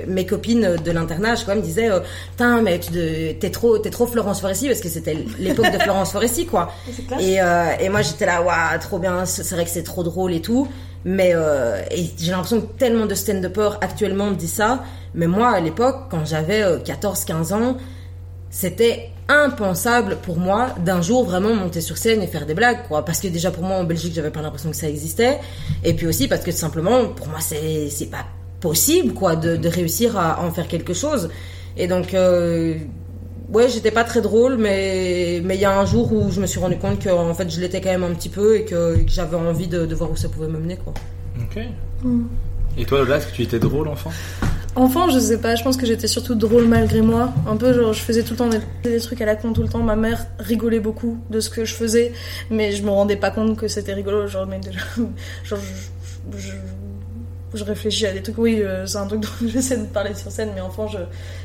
mes 0.08 0.26
copines 0.26 0.76
de 0.84 0.92
l'internat 0.92 1.32
à 1.32 1.36
chaque 1.36 1.46
fois 1.46 1.56
me 1.66 1.70
disait 1.70 1.90
euh, 1.90 2.00
putain 2.32 2.62
mais 2.62 2.80
tu 2.80 2.92
t'es 2.92 3.50
trop 3.52 3.78
t'es 3.78 3.90
trop 3.90 4.06
Florence 4.08 4.42
Foresti 4.42 4.68
parce 4.68 4.82
que 4.82 4.90
c'était 4.90 5.18
l'époque 5.40 5.72
de 5.72 5.80
Florence 5.80 6.12
Foresti 6.12 6.46
quoi. 6.46 6.72
Et, 7.20 7.42
euh, 7.42 7.66
et 7.80 7.90
moi 7.90 8.02
j'étais 8.02 8.26
là 8.26 8.42
waouh 8.42 8.80
trop 8.80 9.00
bien 9.00 9.26
c'est 9.26 9.50
vrai 9.56 9.66
que 9.66 9.72
c'est 9.72 9.84
trop 9.84 10.04
drôle 10.04 10.34
et 10.34 10.42
tout. 10.42 10.68
Mais 11.08 11.34
euh, 11.36 11.82
j'ai 12.18 12.32
l'impression 12.32 12.62
que 12.62 12.78
tellement 12.78 13.06
de 13.06 13.14
stand-uppers 13.14 13.78
actuellement 13.82 14.32
me 14.32 14.36
disent 14.36 14.54
ça. 14.54 14.84
Mais 15.14 15.28
moi 15.28 15.50
à 15.50 15.60
l'époque 15.60 16.08
quand 16.10 16.26
j'avais 16.26 16.64
14-15 16.78 17.54
ans 17.54 17.78
c'était 18.50 19.12
impensable 19.28 20.18
pour 20.22 20.38
moi 20.38 20.70
d'un 20.80 21.02
jour 21.02 21.26
vraiment 21.26 21.54
monter 21.54 21.82
sur 21.82 21.98
scène 21.98 22.22
et 22.22 22.28
faire 22.28 22.46
des 22.46 22.54
blagues 22.54 22.88
quoi. 22.88 23.04
Parce 23.04 23.20
que 23.20 23.28
déjà 23.28 23.52
pour 23.52 23.64
moi 23.64 23.78
en 23.78 23.84
Belgique 23.84 24.14
j'avais 24.16 24.32
pas 24.32 24.42
l'impression 24.42 24.70
que 24.70 24.78
ça 24.78 24.88
existait. 24.88 25.40
Et 25.84 25.94
puis 25.94 26.08
aussi 26.08 26.28
parce 26.28 26.44
que 26.44 26.52
simplement 26.52 27.08
pour 27.08 27.28
moi 27.28 27.40
c'est 27.40 27.90
c'est 27.90 28.06
pas 28.06 28.26
possible 28.60 29.14
quoi 29.14 29.36
de, 29.36 29.58
de 29.58 29.70
réussir 29.70 30.18
à 30.18 30.42
en 30.42 30.52
faire 30.52 30.68
quelque 30.68 30.94
chose 30.94 31.30
et 31.78 31.88
donc, 31.88 32.14
euh, 32.14 32.76
ouais, 33.50 33.70
j'étais 33.70 33.92
pas 33.92 34.04
très 34.04 34.22
drôle, 34.22 34.58
mais 34.58 35.42
mais 35.44 35.56
il 35.56 35.62
y 35.62 35.66
a 35.66 35.78
un 35.78 35.86
jour 35.86 36.12
où 36.14 36.32
je 36.32 36.40
me 36.40 36.48
suis 36.48 36.60
rendu 36.60 36.78
compte 36.78 37.00
que 37.00 37.10
en 37.10 37.34
fait 37.34 37.50
je 37.50 37.60
l'étais 37.60 37.82
quand 37.82 37.90
même 37.90 38.04
un 38.04 38.14
petit 38.14 38.30
peu 38.30 38.58
et 38.58 38.66
que, 38.66 38.98
j'avais 39.08 39.36
envie 39.36 39.68
de, 39.68 39.94
voir 39.94 40.12
où 40.12 40.16
ça 40.16 40.30
pouvait 40.30 40.48
me 40.48 40.60
mener, 40.60 40.78
quoi. 40.78 40.94
Ok. 41.40 41.62
Mm. 42.04 42.24
Et 42.78 42.86
toi, 42.86 43.00
Lola, 43.00 43.18
est-ce 43.18 43.28
que 43.28 43.34
tu 43.34 43.42
étais 43.44 43.60
drôle 43.60 43.88
enfant? 43.88 44.12
Enfant, 44.76 45.10
je 45.10 45.20
sais 45.20 45.40
pas, 45.40 45.56
je 45.56 45.64
pense 45.64 45.78
que 45.78 45.86
j'étais 45.86 46.08
surtout 46.08 46.36
drôle 46.36 46.66
malgré 46.68 47.02
moi. 47.02 47.34
Un 47.48 47.56
peu 47.56 47.74
genre, 47.74 47.94
je 47.94 48.02
faisais 48.02 48.24
tout 48.24 48.32
le 48.32 48.38
temps 48.38 48.50
des, 48.84 49.00
trucs 49.00 49.22
à 49.22 49.26
la 49.26 49.38
con 49.38 49.54
tout 49.54 49.62
le 49.62 49.70
temps. 49.70 49.82
Ma 49.82 49.96
mère 49.96 50.26
rigolait 50.38 50.82
beaucoup 50.82 51.18
de 51.30 51.40
ce 51.40 51.50
que 51.50 51.64
je 51.64 51.74
faisais, 51.74 52.12
mais 52.50 52.74
je 52.74 52.84
me 52.84 52.90
rendais 52.90 53.16
pas 53.16 53.32
compte 53.32 53.58
que 53.58 53.70
c'était 53.70 53.94
rigolo. 53.94 54.28
Genre, 54.28 54.46
mais 54.46 54.60
déjà, 54.60 54.80
genre, 55.46 55.60
je 55.60 56.38
je 56.38 56.52
réfléchis 57.64 58.06
à 58.06 58.14
des 58.14 58.22
trucs. 58.22 58.38
Oui, 58.38 58.62
euh, 58.62 58.86
c'est 58.86 58.98
un 58.98 59.08
truc 59.08 59.22
dont 59.22 59.30
j'essaie 59.48 59.78
de 59.78 59.86
parler 59.86 60.14
sur 60.16 60.32
scène, 60.32 60.52
mais 60.56 60.62
enfin, 60.62 60.88
je 60.92 60.98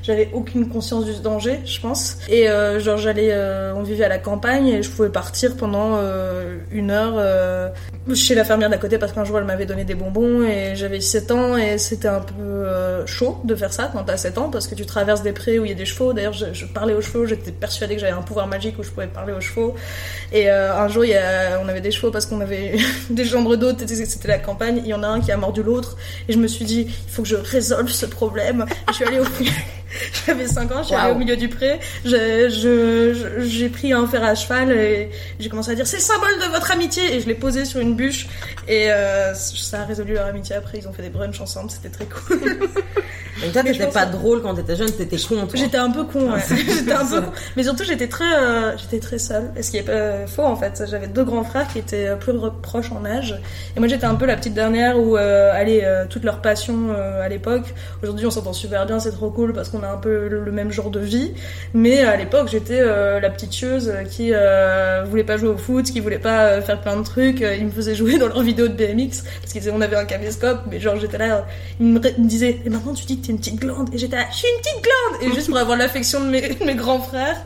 j'avais 0.02 0.30
aucune 0.32 0.68
conscience 0.68 1.04
du 1.04 1.12
danger, 1.20 1.60
je 1.64 1.80
pense. 1.80 2.16
Et 2.28 2.48
euh, 2.48 2.80
genre, 2.80 2.96
j'allais, 2.96 3.30
euh, 3.32 3.74
on 3.74 3.82
vivait 3.82 4.04
à 4.04 4.08
la 4.08 4.18
campagne 4.18 4.68
et 4.68 4.82
je 4.82 4.90
pouvais 4.90 5.10
partir 5.10 5.56
pendant 5.56 5.98
une 6.70 6.90
heure 6.90 7.72
chez 8.14 8.34
la 8.34 8.44
fermière 8.44 8.70
d'à 8.70 8.78
côté 8.78 8.98
parce 8.98 9.12
qu'un 9.12 9.24
jour 9.24 9.38
elle 9.38 9.44
m'avait 9.44 9.66
donné 9.66 9.84
des 9.84 9.94
bonbons 9.94 10.42
et 10.42 10.74
j'avais 10.74 11.00
7 11.00 11.30
ans 11.30 11.56
et 11.56 11.78
c'était 11.78 12.08
un 12.08 12.20
peu 12.20 12.66
chaud 13.06 13.40
de 13.44 13.54
faire 13.54 13.72
ça 13.72 13.90
quand 13.92 14.04
t'as 14.04 14.16
7 14.16 14.38
ans 14.38 14.48
parce 14.50 14.66
que 14.66 14.74
tu 14.74 14.86
traverses 14.86 15.22
des 15.22 15.32
prés 15.32 15.58
où 15.58 15.64
il 15.64 15.68
y 15.68 15.72
a 15.72 15.76
des 15.76 15.84
chevaux. 15.84 16.12
D'ailleurs, 16.12 16.32
je, 16.32 16.64
parlais 16.66 16.94
aux 16.94 17.00
chevaux, 17.00 17.26
j'étais 17.26 17.52
persuadée 17.52 17.94
que 17.94 18.00
j'avais 18.00 18.12
un 18.12 18.22
pouvoir 18.22 18.46
magique 18.46 18.78
où 18.78 18.82
je 18.82 18.90
pouvais 18.90 19.06
parler 19.06 19.32
aux 19.32 19.40
chevaux. 19.40 19.74
Et 20.32 20.48
un 20.48 20.88
jour, 20.88 21.04
on 21.62 21.68
avait 21.68 21.80
des 21.80 21.90
chevaux 21.90 22.10
parce 22.10 22.26
qu'on 22.26 22.40
avait 22.40 22.76
des 23.10 23.24
chambres 23.24 23.56
d'hôtes, 23.56 23.86
c'était 23.86 24.28
la 24.28 24.38
campagne. 24.38 24.80
Il 24.84 24.88
y 24.88 24.94
en 24.94 25.02
a 25.02 25.08
un 25.08 25.20
qui 25.20 25.32
a 25.32 25.36
mordu 25.36 25.62
l'autre 25.62 25.96
et 26.28 26.32
je 26.32 26.38
me 26.38 26.46
suis 26.46 26.64
dit, 26.64 26.86
il 26.88 27.12
faut 27.12 27.22
que 27.22 27.28
je 27.28 27.36
résolve 27.36 27.90
ce 27.90 28.06
problème. 28.06 28.66
je 28.88 28.94
suis 28.94 29.04
allée 29.04 29.20
au 29.20 29.24
J'avais 30.26 30.46
5 30.46 30.72
ans, 30.72 30.82
je 30.82 30.88
suis 30.88 30.94
allée 30.94 31.12
au 31.12 31.18
milieu 31.18 31.36
du 31.36 31.48
pré. 31.48 31.80
J'ai 32.04 32.50
je, 32.50 33.68
pris 33.68 33.92
un 33.92 34.06
fer 34.06 34.22
à 34.22 34.34
cheval 34.34 34.72
et 34.72 35.10
j'ai 35.38 35.48
commencé 35.48 35.70
à 35.70 35.74
dire 35.74 35.86
c'est 35.86 35.98
le 35.98 36.02
symbole 36.02 36.38
de 36.40 36.52
votre 36.52 36.70
amitié 36.70 37.14
et 37.14 37.20
je 37.20 37.26
l'ai 37.26 37.34
posé 37.34 37.64
sur 37.64 37.80
une 37.80 37.94
bûche 37.94 38.26
et 38.68 38.90
euh, 38.90 39.34
ça 39.34 39.82
a 39.82 39.84
résolu 39.84 40.14
leur 40.14 40.26
amitié. 40.26 40.56
Après, 40.56 40.78
ils 40.78 40.88
ont 40.88 40.92
fait 40.92 41.02
des 41.02 41.10
brunchs 41.10 41.40
ensemble, 41.40 41.70
c'était 41.70 41.88
très 41.88 42.06
cool. 42.06 42.40
Donc 43.42 43.52
toi, 43.52 43.62
t'étais 43.64 43.86
pas 43.86 44.06
drôle 44.06 44.42
quand 44.42 44.54
t'étais 44.54 44.76
jeune, 44.76 44.90
t'étais 44.90 45.16
con. 45.16 45.46
J'étais 45.54 45.78
un 45.78 45.90
peu 45.90 46.04
con, 46.04 46.32
ouais. 46.32 46.40
j'étais 46.48 46.92
un 46.92 47.06
peu 47.06 47.20
con. 47.22 47.32
Mais 47.56 47.62
surtout, 47.62 47.84
j'étais 47.84 48.08
très, 48.08 48.32
euh, 48.36 48.76
j'étais 48.76 48.98
très 48.98 49.18
seule. 49.18 49.50
Et 49.56 49.62
ce 49.62 49.70
qui 49.70 49.78
est 49.78 49.82
pas 49.82 50.26
faux 50.26 50.44
en 50.44 50.56
fait. 50.56 50.84
J'avais 50.88 51.08
deux 51.08 51.24
grands 51.24 51.44
frères 51.44 51.68
qui 51.68 51.78
étaient 51.78 52.08
euh, 52.08 52.16
plus 52.16 52.32
proches 52.62 52.92
en 52.92 53.04
âge. 53.04 53.38
Et 53.76 53.80
moi, 53.80 53.88
j'étais 53.88 54.04
un 54.04 54.14
peu 54.14 54.26
la 54.26 54.36
petite 54.36 54.54
dernière 54.54 54.98
où, 54.98 55.16
euh, 55.16 55.52
allez, 55.52 55.82
euh, 55.84 56.06
toute 56.08 56.24
leur 56.24 56.40
passion 56.40 56.90
à 56.90 57.28
l'époque. 57.28 57.74
Aujourd'hui, 58.02 58.26
on 58.26 58.30
s'entend 58.30 58.52
super 58.52 58.86
bien, 58.86 59.00
c'est 59.00 59.12
trop 59.12 59.30
cool 59.30 59.52
parce 59.52 59.68
qu'on 59.68 59.79
a 59.82 59.88
un 59.88 59.96
peu 59.96 60.28
le, 60.28 60.52
même 60.52 60.70
genre 60.70 60.90
de 60.90 61.00
vie. 61.00 61.32
Mais 61.74 62.00
à 62.00 62.16
l'époque, 62.16 62.48
j'étais 62.50 62.80
la 62.84 63.30
petite 63.30 63.52
chieuse 63.52 63.92
qui 64.10 64.32
voulait 65.06 65.24
pas 65.24 65.36
jouer 65.36 65.48
au 65.48 65.56
foot, 65.56 65.86
qui 65.86 66.00
voulait 66.00 66.18
pas 66.18 66.60
faire 66.60 66.80
plein 66.80 66.96
de 66.96 67.04
trucs. 67.04 67.40
Ils 67.40 67.66
me 67.66 67.70
faisaient 67.70 67.94
jouer 67.94 68.18
dans 68.18 68.28
leurs 68.28 68.42
vidéos 68.42 68.68
de 68.68 68.74
BMX 68.74 69.22
parce 69.40 69.52
qu'ils 69.52 69.70
on 69.70 69.80
avait 69.80 69.96
un 69.96 70.04
caméscope. 70.04 70.60
Mais 70.70 70.80
genre, 70.80 70.96
j'étais 70.96 71.18
là, 71.18 71.46
ils 71.78 71.86
me, 71.86 72.00
disaient, 72.18 72.60
et 72.64 72.70
maintenant 72.70 72.94
tu 72.94 73.04
dis 73.04 73.20
que 73.20 73.30
une 73.30 73.38
petite 73.38 73.60
glande. 73.60 73.88
Et 73.94 73.98
j'étais 73.98 74.16
là, 74.16 74.24
je 74.30 74.36
suis 74.36 74.48
une 74.48 74.60
petite 74.60 74.82
glande 74.82 75.22
Et 75.30 75.34
juste 75.34 75.48
pour 75.48 75.58
avoir 75.58 75.76
l'affection 75.76 76.20
de 76.20 76.30
mes, 76.30 76.56
mes 76.66 76.74
grands 76.74 77.00
frères. 77.00 77.36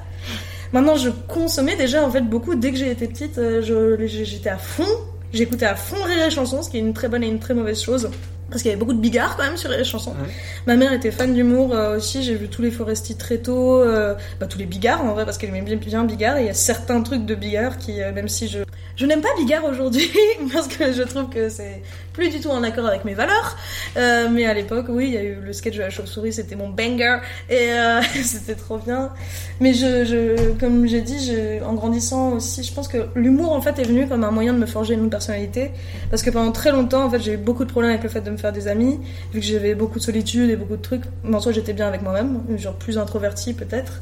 Maintenant, 0.73 0.97
je 0.97 1.11
consommais 1.29 1.77
déjà 1.77 2.05
en 2.05 2.11
fait 2.11 2.23
beaucoup. 2.23 2.57
Dès 2.57 2.73
que 2.73 2.79
j'ai 2.79 2.91
été 2.91 3.07
petite, 3.07 3.39
euh, 3.39 3.63
j'étais 4.07 4.49
à 4.49 4.59
fond. 4.59 4.83
J'écoutais 5.33 5.67
à 5.67 5.77
fond 5.77 6.03
Rire 6.05 6.27
et 6.27 6.31
Chansons, 6.31 6.63
ce 6.63 6.71
qui 6.71 6.79
est 6.79 6.81
une 6.81 6.95
très 6.95 7.09
bonne 7.09 7.23
et 7.23 7.29
une 7.29 7.39
très 7.39 7.55
mauvaise 7.55 7.81
chose. 7.81 8.11
Parce 8.51 8.63
qu'il 8.63 8.71
y 8.71 8.75
avait 8.75 8.81
beaucoup 8.81 8.93
de 8.93 9.01
bigards 9.01 9.37
quand 9.37 9.45
même 9.45 9.57
sur 9.57 9.71
les 9.71 9.85
chansons. 9.85 10.15
Ma 10.67 10.77
mère 10.77 10.93
était 10.93 11.11
fan 11.11 11.35
d'humour 11.35 11.75
euh, 11.75 11.97
aussi. 11.97 12.23
J'ai 12.23 12.35
vu 12.35 12.49
tous 12.49 12.63
les 12.63 12.71
Foresti 12.71 13.17
très 13.17 13.39
tôt, 13.39 13.81
euh, 13.81 14.15
bah, 14.39 14.47
tous 14.47 14.59
les 14.59 14.67
bigards 14.67 15.03
en 15.03 15.13
vrai 15.13 15.25
parce 15.25 15.39
qu'elle 15.39 15.51
aimait 15.51 15.63
bien, 15.63 15.77
bien 15.77 16.05
Bigard. 16.05 16.37
Et 16.37 16.43
il 16.43 16.47
y 16.47 16.51
a 16.51 16.55
certains 16.55 17.03
trucs 17.03 17.25
de 17.25 17.35
Bigard 17.35 17.79
qui, 17.79 17.99
même 18.15 18.29
si 18.29 18.49
je 18.49 18.64
je 18.97 19.07
n'aime 19.07 19.21
pas 19.21 19.29
Bigard 19.37 19.65
aujourd'hui 19.65 20.09
parce 20.53 20.69
que 20.69 20.93
je 20.93 21.03
trouve 21.03 21.29
que 21.29 21.49
c'est 21.49 21.83
plus 22.13 22.29
du 22.29 22.41
tout 22.41 22.51
en 22.51 22.63
accord 22.63 22.87
avec 22.87 23.05
mes 23.05 23.15
valeurs. 23.15 23.57
Euh, 23.97 24.29
mais 24.31 24.47
à 24.47 24.55
l'époque, 24.55 24.87
oui, 24.89 25.07
il 25.09 25.15
y 25.15 25.17
a 25.17 25.23
eu 25.23 25.37
le 25.43 25.53
sketch 25.53 25.77
de 25.77 25.83
la 25.83 25.91
chauve-souris, 25.91 26.35
c'était 26.35 26.55
mon 26.55 26.69
banger 26.69 27.19
et 27.51 27.73
euh, 27.73 28.01
c'était 28.23 28.55
trop 28.55 28.79
bien. 28.79 29.11
Mais 29.61 29.75
je, 29.75 30.53
comme 30.61 30.87
j'ai 30.87 31.01
dit, 31.01 31.33
en 31.67 31.75
grandissant 31.75 32.35
aussi, 32.35 32.63
je 32.63 32.73
pense 32.73 32.87
que 32.87 33.09
l'humour 33.17 33.53
en 33.53 33.61
fait 33.61 33.79
est 33.79 33.85
venu 33.85 34.07
comme 34.07 34.23
un 34.23 34.31
moyen 34.31 34.53
de 34.53 34.59
me 34.59 34.67
forger 34.67 34.95
une 34.95 35.11
personnalité. 35.11 35.73
Parce 36.11 36.23
que 36.23 36.31
pendant 36.31 36.53
très 36.53 36.71
longtemps, 36.71 37.05
en 37.05 37.11
fait, 37.11 37.21
j'ai 37.21 37.33
eu 37.33 37.37
beaucoup 37.37 37.65
de 37.65 37.71
problèmes 37.71 37.91
avec 37.91 38.05
le 38.05 38.09
fait 38.09 38.21
de 38.21 38.31
me 38.31 38.37
faire 38.37 38.53
des 38.53 38.69
amis, 38.69 39.01
vu 39.33 39.41
que 39.41 39.47
j'avais 39.47 39.75
beaucoup 39.75 39.99
de 39.99 40.05
solitude 40.05 40.51
et 40.51 40.57
beaucoup 40.57 40.77
de 40.77 40.83
trucs. 40.83 41.05
Mais 41.25 41.35
en 41.35 41.41
soi, 41.41 41.51
j'étais 41.51 41.73
bien 41.73 41.89
avec 41.89 42.03
moi-même, 42.03 42.43
genre 42.59 42.75
plus 42.75 42.97
introvertie 42.97 43.55
peut-être. 43.55 44.01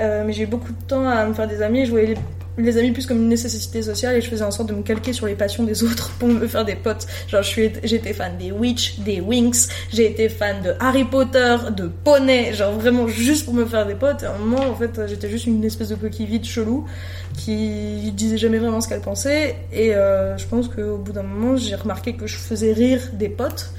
Euh, 0.00 0.24
mais 0.26 0.32
j'ai 0.32 0.44
eu 0.44 0.46
beaucoup 0.46 0.72
de 0.72 0.82
temps 0.86 1.08
à 1.08 1.26
me 1.26 1.34
faire 1.34 1.48
des 1.48 1.62
amis. 1.62 1.84
Je 1.84 1.90
voyais 1.90 2.14
les 2.58 2.76
amis 2.78 2.90
plus 2.90 3.06
comme 3.06 3.18
une 3.18 3.28
nécessité 3.28 3.82
sociale 3.82 4.16
et 4.16 4.20
je 4.20 4.28
faisais 4.28 4.44
en 4.44 4.50
sorte 4.50 4.68
de 4.68 4.74
me 4.74 4.82
calquer 4.82 5.12
sur 5.12 5.26
les 5.26 5.34
passions 5.34 5.64
des 5.64 5.82
autres 5.84 6.10
pour 6.18 6.28
me 6.28 6.46
faire 6.46 6.64
des 6.64 6.74
potes. 6.74 7.06
Genre, 7.28 7.42
j'étais 7.42 8.12
fan 8.12 8.36
des 8.38 8.52
Witch, 8.52 8.98
des 9.00 9.20
Winx, 9.20 9.68
j'ai 9.92 10.10
été 10.10 10.28
fan 10.28 10.62
de 10.62 10.74
Harry 10.80 11.04
Potter, 11.04 11.56
de 11.76 11.88
Poney, 11.88 12.52
genre 12.52 12.72
vraiment 12.72 13.08
juste 13.08 13.44
pour 13.44 13.54
me 13.54 13.64
faire 13.64 13.86
des 13.86 13.94
potes. 13.94 14.22
Et 14.22 14.26
à 14.26 14.34
un 14.34 14.38
moment, 14.38 14.68
en 14.68 14.74
fait, 14.74 15.00
j'étais 15.06 15.28
juste 15.28 15.46
une 15.46 15.64
espèce 15.64 15.88
de 15.88 15.96
coquille 15.96 16.26
vide 16.26 16.44
chelou 16.44 16.86
qui 17.36 18.10
disait 18.12 18.38
jamais 18.38 18.58
vraiment 18.58 18.80
ce 18.80 18.88
qu'elle 18.88 19.00
pensait. 19.00 19.56
Et 19.72 19.94
euh, 19.94 20.36
je 20.36 20.46
pense 20.46 20.68
qu'au 20.68 20.98
bout 20.98 21.12
d'un 21.12 21.22
moment, 21.22 21.56
j'ai 21.56 21.74
remarqué 21.74 22.14
que 22.14 22.26
je 22.26 22.36
faisais 22.36 22.72
rire 22.72 23.00
des 23.12 23.28
potes 23.28 23.72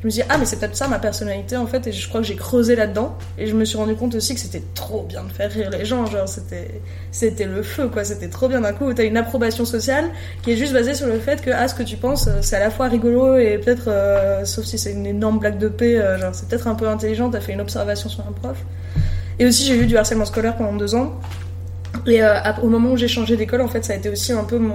je 0.00 0.06
me 0.06 0.10
suis 0.10 0.22
dit, 0.22 0.28
ah, 0.30 0.38
mais 0.38 0.44
c'est 0.44 0.60
peut-être 0.60 0.76
ça 0.76 0.86
ma 0.86 1.00
personnalité 1.00 1.56
en 1.56 1.66
fait, 1.66 1.86
et 1.88 1.92
je 1.92 2.08
crois 2.08 2.20
que 2.20 2.26
j'ai 2.26 2.36
creusé 2.36 2.76
là-dedans. 2.76 3.16
Et 3.36 3.48
je 3.48 3.54
me 3.54 3.64
suis 3.64 3.76
rendu 3.76 3.96
compte 3.96 4.14
aussi 4.14 4.34
que 4.34 4.40
c'était 4.40 4.62
trop 4.74 5.02
bien 5.02 5.24
de 5.24 5.32
faire 5.32 5.50
rire 5.50 5.70
les 5.70 5.84
gens, 5.84 6.06
genre 6.06 6.28
c'était, 6.28 6.80
c'était 7.10 7.46
le 7.46 7.62
feu 7.62 7.88
quoi, 7.88 8.04
c'était 8.04 8.28
trop 8.28 8.48
bien 8.48 8.60
d'un 8.60 8.72
coup. 8.72 8.92
T'as 8.94 9.04
une 9.04 9.16
approbation 9.16 9.64
sociale 9.64 10.04
qui 10.42 10.52
est 10.52 10.56
juste 10.56 10.72
basée 10.72 10.94
sur 10.94 11.08
le 11.08 11.18
fait 11.18 11.42
que, 11.42 11.50
ah, 11.50 11.66
ce 11.66 11.74
que 11.74 11.82
tu 11.82 11.96
penses, 11.96 12.28
c'est 12.42 12.56
à 12.56 12.60
la 12.60 12.70
fois 12.70 12.86
rigolo 12.86 13.36
et 13.36 13.58
peut-être, 13.58 13.88
euh, 13.88 14.44
sauf 14.44 14.64
si 14.64 14.78
c'est 14.78 14.92
une 14.92 15.06
énorme 15.06 15.40
blague 15.40 15.58
de 15.58 15.68
paix, 15.68 15.98
euh, 15.98 16.16
genre 16.18 16.34
c'est 16.34 16.48
peut-être 16.48 16.68
un 16.68 16.76
peu 16.76 16.88
intelligent, 16.88 17.28
t'as 17.30 17.40
fait 17.40 17.52
une 17.52 17.60
observation 17.60 18.08
sur 18.08 18.20
un 18.20 18.32
prof. 18.32 18.56
Et 19.40 19.46
aussi, 19.46 19.64
j'ai 19.64 19.76
eu 19.76 19.86
du 19.86 19.96
harcèlement 19.96 20.24
scolaire 20.24 20.56
pendant 20.56 20.74
deux 20.74 20.94
ans. 20.94 21.18
Et 22.06 22.22
euh, 22.22 22.36
au 22.62 22.68
moment 22.68 22.92
où 22.92 22.96
j'ai 22.96 23.08
changé 23.08 23.36
d'école, 23.36 23.62
en 23.62 23.68
fait, 23.68 23.84
ça 23.84 23.92
a 23.92 23.96
été 23.96 24.08
aussi 24.08 24.32
un 24.32 24.44
peu 24.44 24.58
mon 24.58 24.74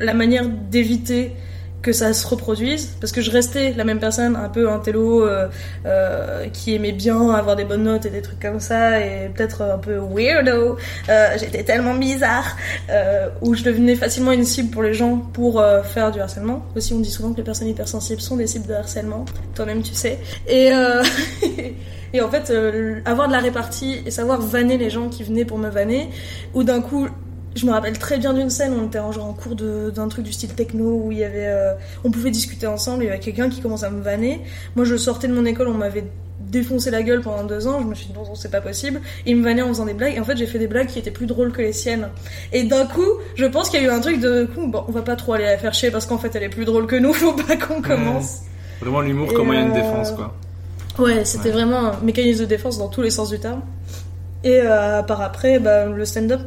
la 0.00 0.14
manière 0.14 0.44
d'éviter 0.48 1.32
que 1.82 1.92
ça 1.92 2.12
se 2.12 2.26
reproduise 2.26 2.86
parce 3.00 3.12
que 3.12 3.20
je 3.20 3.30
restais 3.30 3.72
la 3.72 3.84
même 3.84 4.00
personne 4.00 4.34
un 4.36 4.48
peu 4.48 4.68
un 4.68 4.78
télo 4.78 5.24
euh, 5.24 5.48
euh, 5.86 6.46
qui 6.52 6.74
aimait 6.74 6.92
bien 6.92 7.30
avoir 7.30 7.54
des 7.56 7.64
bonnes 7.64 7.84
notes 7.84 8.04
et 8.04 8.10
des 8.10 8.22
trucs 8.22 8.40
comme 8.40 8.60
ça 8.60 9.00
et 9.00 9.30
peut-être 9.34 9.62
un 9.62 9.78
peu 9.78 9.98
weirdo. 9.98 10.76
Euh, 11.08 11.28
j'étais 11.38 11.62
tellement 11.62 11.94
bizarre 11.94 12.56
où 13.42 13.54
je 13.54 13.62
devenais 13.62 13.94
facilement 13.94 14.32
une 14.32 14.44
cible 14.44 14.70
pour 14.70 14.82
les 14.82 14.94
gens 14.94 15.18
pour 15.18 15.62
faire 15.84 16.10
du 16.10 16.20
harcèlement. 16.20 16.64
Aussi 16.76 16.92
on 16.94 17.00
dit 17.00 17.10
souvent 17.10 17.32
que 17.32 17.38
les 17.38 17.44
personnes 17.44 17.68
hypersensibles 17.68 18.20
sont 18.20 18.36
des 18.36 18.46
cibles 18.46 18.66
de 18.66 18.74
harcèlement. 18.74 19.24
Toi-même 19.54 19.82
tu 19.82 19.94
sais. 19.94 20.18
Et 20.46 20.70
Et 22.14 22.22
en 22.22 22.30
fait, 22.30 22.50
avoir 23.04 23.28
de 23.28 23.32
la 23.34 23.38
répartie 23.38 24.00
et 24.06 24.10
savoir 24.10 24.40
vanner 24.40 24.78
les 24.78 24.88
gens 24.88 25.10
qui 25.10 25.22
venaient 25.24 25.44
pour 25.44 25.58
me 25.58 25.68
vanner, 25.68 26.08
ou 26.54 26.64
d'un 26.64 26.80
coup 26.80 27.06
je 27.58 27.66
me 27.66 27.72
rappelle 27.72 27.98
très 27.98 28.18
bien 28.18 28.32
d'une 28.32 28.50
scène 28.50 28.72
où 28.72 28.80
on 28.80 28.86
était 28.86 28.98
en, 28.98 29.12
genre, 29.12 29.26
en 29.26 29.34
cours 29.34 29.56
d'un 29.56 30.08
truc 30.08 30.24
du 30.24 30.32
style 30.32 30.54
techno 30.54 31.02
où 31.04 31.12
il 31.12 31.18
y 31.18 31.24
avait, 31.24 31.48
euh, 31.48 31.72
on 32.04 32.10
pouvait 32.10 32.30
discuter 32.30 32.66
ensemble. 32.66 33.04
Il 33.04 33.06
y 33.06 33.10
avait 33.10 33.18
quelqu'un 33.18 33.48
qui 33.48 33.60
commence 33.60 33.82
à 33.82 33.90
me 33.90 34.00
vanner. 34.00 34.42
Moi, 34.76 34.84
je 34.84 34.96
sortais 34.96 35.28
de 35.28 35.34
mon 35.34 35.44
école, 35.44 35.68
on 35.68 35.74
m'avait 35.74 36.04
défoncé 36.40 36.90
la 36.90 37.02
gueule 37.02 37.20
pendant 37.20 37.44
deux 37.44 37.66
ans. 37.66 37.80
Je 37.80 37.86
me 37.86 37.94
suis 37.94 38.06
dit, 38.06 38.12
bon, 38.12 38.34
c'est 38.34 38.50
pas 38.50 38.60
possible. 38.60 39.00
Et 39.26 39.32
il 39.32 39.36
me 39.36 39.44
vannait 39.44 39.62
en 39.62 39.68
faisant 39.68 39.86
des 39.86 39.94
blagues. 39.94 40.14
Et 40.14 40.20
en 40.20 40.24
fait, 40.24 40.36
j'ai 40.36 40.46
fait 40.46 40.58
des 40.58 40.68
blagues 40.68 40.86
qui 40.86 40.98
étaient 40.98 41.10
plus 41.10 41.26
drôles 41.26 41.52
que 41.52 41.60
les 41.60 41.72
siennes. 41.72 42.08
Et 42.52 42.62
d'un 42.62 42.86
coup, 42.86 43.08
je 43.34 43.44
pense 43.44 43.70
qu'il 43.70 43.82
y 43.82 43.84
a 43.84 43.86
eu 43.86 43.90
un 43.90 44.00
truc 44.00 44.20
de, 44.20 44.48
bon, 44.56 44.84
on 44.86 44.92
va 44.92 45.02
pas 45.02 45.16
trop 45.16 45.32
aller 45.32 45.44
la 45.44 45.58
faire 45.58 45.74
chier 45.74 45.90
parce 45.90 46.06
qu'en 46.06 46.18
fait, 46.18 46.34
elle 46.36 46.44
est 46.44 46.48
plus 46.48 46.64
drôle 46.64 46.86
que 46.86 46.96
nous. 46.96 47.12
Faut 47.12 47.32
pas 47.32 47.56
qu'on 47.56 47.82
commence. 47.82 48.42
Vraiment 48.80 49.00
l'humour 49.00 49.32
comme 49.34 49.46
moyen 49.46 49.66
de 49.66 49.72
euh, 49.72 49.74
défense, 49.74 50.12
quoi. 50.12 50.34
Ouais, 50.98 51.24
c'était 51.24 51.50
vraiment 51.50 51.92
un 51.92 52.00
mécanisme 52.02 52.40
de 52.40 52.46
défense 52.46 52.78
dans 52.78 52.88
tous 52.88 53.02
les 53.02 53.10
sens 53.10 53.30
du 53.30 53.38
terme. 53.38 53.62
Et 54.44 54.60
euh, 54.62 55.02
par 55.02 55.20
après, 55.20 55.58
bah, 55.58 55.86
le 55.86 56.04
stand-up. 56.04 56.40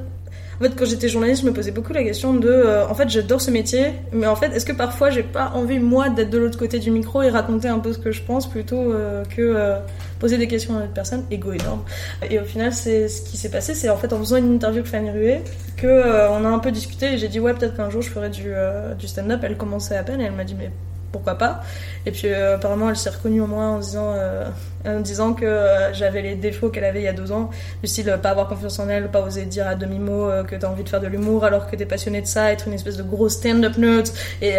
En 0.61 0.63
fait, 0.63 0.75
quand 0.75 0.85
j'étais 0.85 1.09
journaliste, 1.09 1.41
je 1.41 1.47
me 1.47 1.53
posais 1.53 1.71
beaucoup 1.71 1.91
la 1.91 2.03
question 2.03 2.35
de. 2.35 2.47
euh, 2.47 2.87
en 2.87 2.93
fait, 2.93 3.09
j'adore 3.09 3.41
ce 3.41 3.49
métier, 3.49 3.93
mais 4.11 4.27
en 4.27 4.35
fait, 4.35 4.55
est-ce 4.55 4.63
que 4.63 4.73
parfois 4.73 5.09
j'ai 5.09 5.23
pas 5.23 5.53
envie, 5.55 5.79
moi, 5.79 6.09
d'être 6.09 6.29
de 6.29 6.37
l'autre 6.37 6.59
côté 6.59 6.77
du 6.77 6.91
micro 6.91 7.23
et 7.23 7.31
raconter 7.31 7.67
un 7.67 7.79
peu 7.79 7.91
ce 7.93 7.97
que 7.97 8.11
je 8.11 8.21
pense 8.21 8.47
plutôt 8.47 8.93
euh, 8.93 9.25
que 9.25 9.41
euh, 9.41 9.79
poser 10.19 10.37
des 10.37 10.47
questions 10.47 10.77
à 10.77 10.83
une 10.83 10.91
personne? 10.91 11.23
Ego 11.31 11.51
énorme. 11.51 11.81
Et 12.29 12.37
au 12.37 12.43
final, 12.43 12.73
c'est 12.73 13.07
ce 13.07 13.23
qui 13.23 13.37
s'est 13.37 13.49
passé, 13.49 13.73
c'est 13.73 13.89
en 13.89 13.97
fait 13.97 14.13
en 14.13 14.19
faisant 14.19 14.37
une 14.37 14.53
interview 14.53 14.81
avec 14.81 14.91
Fanny 14.91 15.09
Ruet 15.09 15.41
que 15.77 16.29
on 16.29 16.45
a 16.45 16.49
un 16.49 16.59
peu 16.59 16.69
discuté 16.69 17.13
et 17.13 17.17
j'ai 17.17 17.27
dit, 17.27 17.39
ouais, 17.39 17.55
peut-être 17.55 17.75
qu'un 17.75 17.89
jour 17.89 18.03
je 18.03 18.11
ferai 18.11 18.29
du 18.29 19.07
stand-up. 19.07 19.39
Elle 19.41 19.57
commençait 19.57 19.97
à 19.97 20.03
peine 20.03 20.21
et 20.21 20.25
elle 20.25 20.33
m'a 20.33 20.43
dit, 20.43 20.55
mais 20.55 20.69
pourquoi 21.11 21.35
pas 21.35 21.61
Et 22.05 22.11
puis 22.11 22.27
euh, 22.27 22.55
apparemment 22.55 22.89
elle 22.89 22.95
s'est 22.95 23.09
reconnue 23.09 23.41
en 23.41 23.47
moi 23.47 23.65
en 23.65 23.79
disant, 23.79 24.13
euh, 24.15 24.45
en 24.85 24.99
disant 24.99 25.33
que 25.33 25.45
euh, 25.45 25.93
j'avais 25.93 26.21
les 26.21 26.35
défauts 26.35 26.69
qu'elle 26.69 26.85
avait 26.85 27.01
il 27.01 27.05
y 27.05 27.07
a 27.07 27.13
deux 27.13 27.31
ans, 27.31 27.49
du 27.81 27.87
style 27.87 28.17
pas 28.21 28.29
avoir 28.29 28.47
confiance 28.47 28.79
en 28.79 28.89
elle, 28.89 29.09
pas 29.09 29.21
oser 29.21 29.45
dire 29.45 29.67
à 29.67 29.75
demi-mot 29.75 30.29
que 30.47 30.55
t'as 30.55 30.69
envie 30.69 30.83
de 30.83 30.89
faire 30.89 31.01
de 31.01 31.07
l'humour 31.07 31.43
alors 31.43 31.69
que 31.69 31.75
t'es 31.75 31.85
passionné 31.85 32.21
de 32.21 32.27
ça, 32.27 32.51
être 32.51 32.67
une 32.67 32.73
espèce 32.73 32.97
de 32.97 33.03
gros 33.03 33.29
stand-up 33.29 33.77
nerd 33.77 34.09
et 34.41 34.55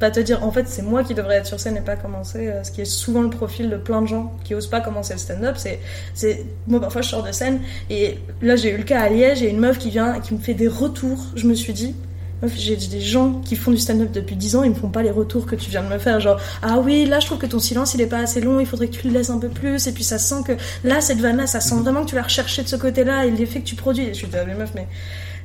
pas 0.00 0.10
te 0.10 0.20
dire 0.20 0.44
en 0.44 0.50
fait 0.50 0.68
c'est 0.68 0.82
moi 0.82 1.04
qui 1.04 1.14
devrais 1.14 1.36
être 1.36 1.46
sur 1.46 1.60
scène 1.60 1.76
et 1.76 1.80
pas 1.80 1.96
commencer, 1.96 2.52
ce 2.62 2.70
qui 2.70 2.80
est 2.82 2.86
souvent 2.86 3.22
le 3.22 3.30
profil 3.30 3.70
de 3.70 3.76
plein 3.76 4.02
de 4.02 4.08
gens 4.08 4.32
qui 4.44 4.54
osent 4.54 4.66
pas 4.66 4.80
commencer 4.80 5.14
le 5.14 5.18
stand-up. 5.18 5.54
C'est, 5.56 5.80
c'est 6.14 6.44
moi 6.66 6.80
parfois 6.80 7.02
je 7.02 7.08
sors 7.08 7.22
de 7.22 7.32
scène 7.32 7.60
et 7.90 8.18
là 8.40 8.56
j'ai 8.56 8.70
eu 8.70 8.76
le 8.76 8.84
cas 8.84 9.00
à 9.00 9.08
Liège, 9.08 9.38
j'ai 9.38 9.50
une 9.50 9.60
meuf 9.60 9.78
qui 9.78 9.90
vient 9.90 10.14
et 10.14 10.20
qui 10.20 10.34
me 10.34 10.40
fait 10.40 10.54
des 10.54 10.68
retours. 10.68 11.26
Je 11.36 11.46
me 11.46 11.54
suis 11.54 11.72
dit 11.72 11.94
Meuf, 12.42 12.52
J'ai 12.56 12.76
des 12.76 13.00
gens 13.00 13.40
qui 13.44 13.54
font 13.54 13.70
du 13.70 13.78
stand-up 13.78 14.10
depuis 14.10 14.34
10 14.34 14.56
ans, 14.56 14.62
ils 14.64 14.70
me 14.70 14.74
font 14.74 14.88
pas 14.88 15.02
les 15.02 15.12
retours 15.12 15.46
que 15.46 15.54
tu 15.54 15.70
viens 15.70 15.82
de 15.82 15.88
me 15.88 15.98
faire. 15.98 16.18
Genre, 16.18 16.40
ah 16.62 16.78
oui, 16.78 17.06
là 17.06 17.20
je 17.20 17.26
trouve 17.26 17.38
que 17.38 17.46
ton 17.46 17.60
silence 17.60 17.94
il 17.94 18.00
est 18.00 18.06
pas 18.06 18.18
assez 18.18 18.40
long, 18.40 18.58
il 18.58 18.66
faudrait 18.66 18.88
que 18.88 18.96
tu 18.96 19.06
le 19.06 19.14
laisses 19.14 19.30
un 19.30 19.38
peu 19.38 19.48
plus. 19.48 19.86
Et 19.86 19.92
puis 19.92 20.02
ça 20.02 20.18
sent 20.18 20.42
que 20.44 20.52
là, 20.82 21.00
cette 21.00 21.20
vanne-là, 21.20 21.46
ça 21.46 21.60
sent 21.60 21.76
vraiment 21.76 22.04
que 22.04 22.10
tu 22.10 22.16
l'as 22.16 22.22
recherché 22.22 22.62
de 22.62 22.68
ce 22.68 22.76
côté-là 22.76 23.26
et 23.26 23.30
l'effet 23.30 23.60
que 23.60 23.66
tu 23.66 23.76
produis. 23.76 24.04
Et 24.04 24.08
je 24.08 24.18
suis 24.18 24.30
là, 24.32 24.44
mais 24.44 24.54
meuf, 24.54 24.72
mais 24.74 24.88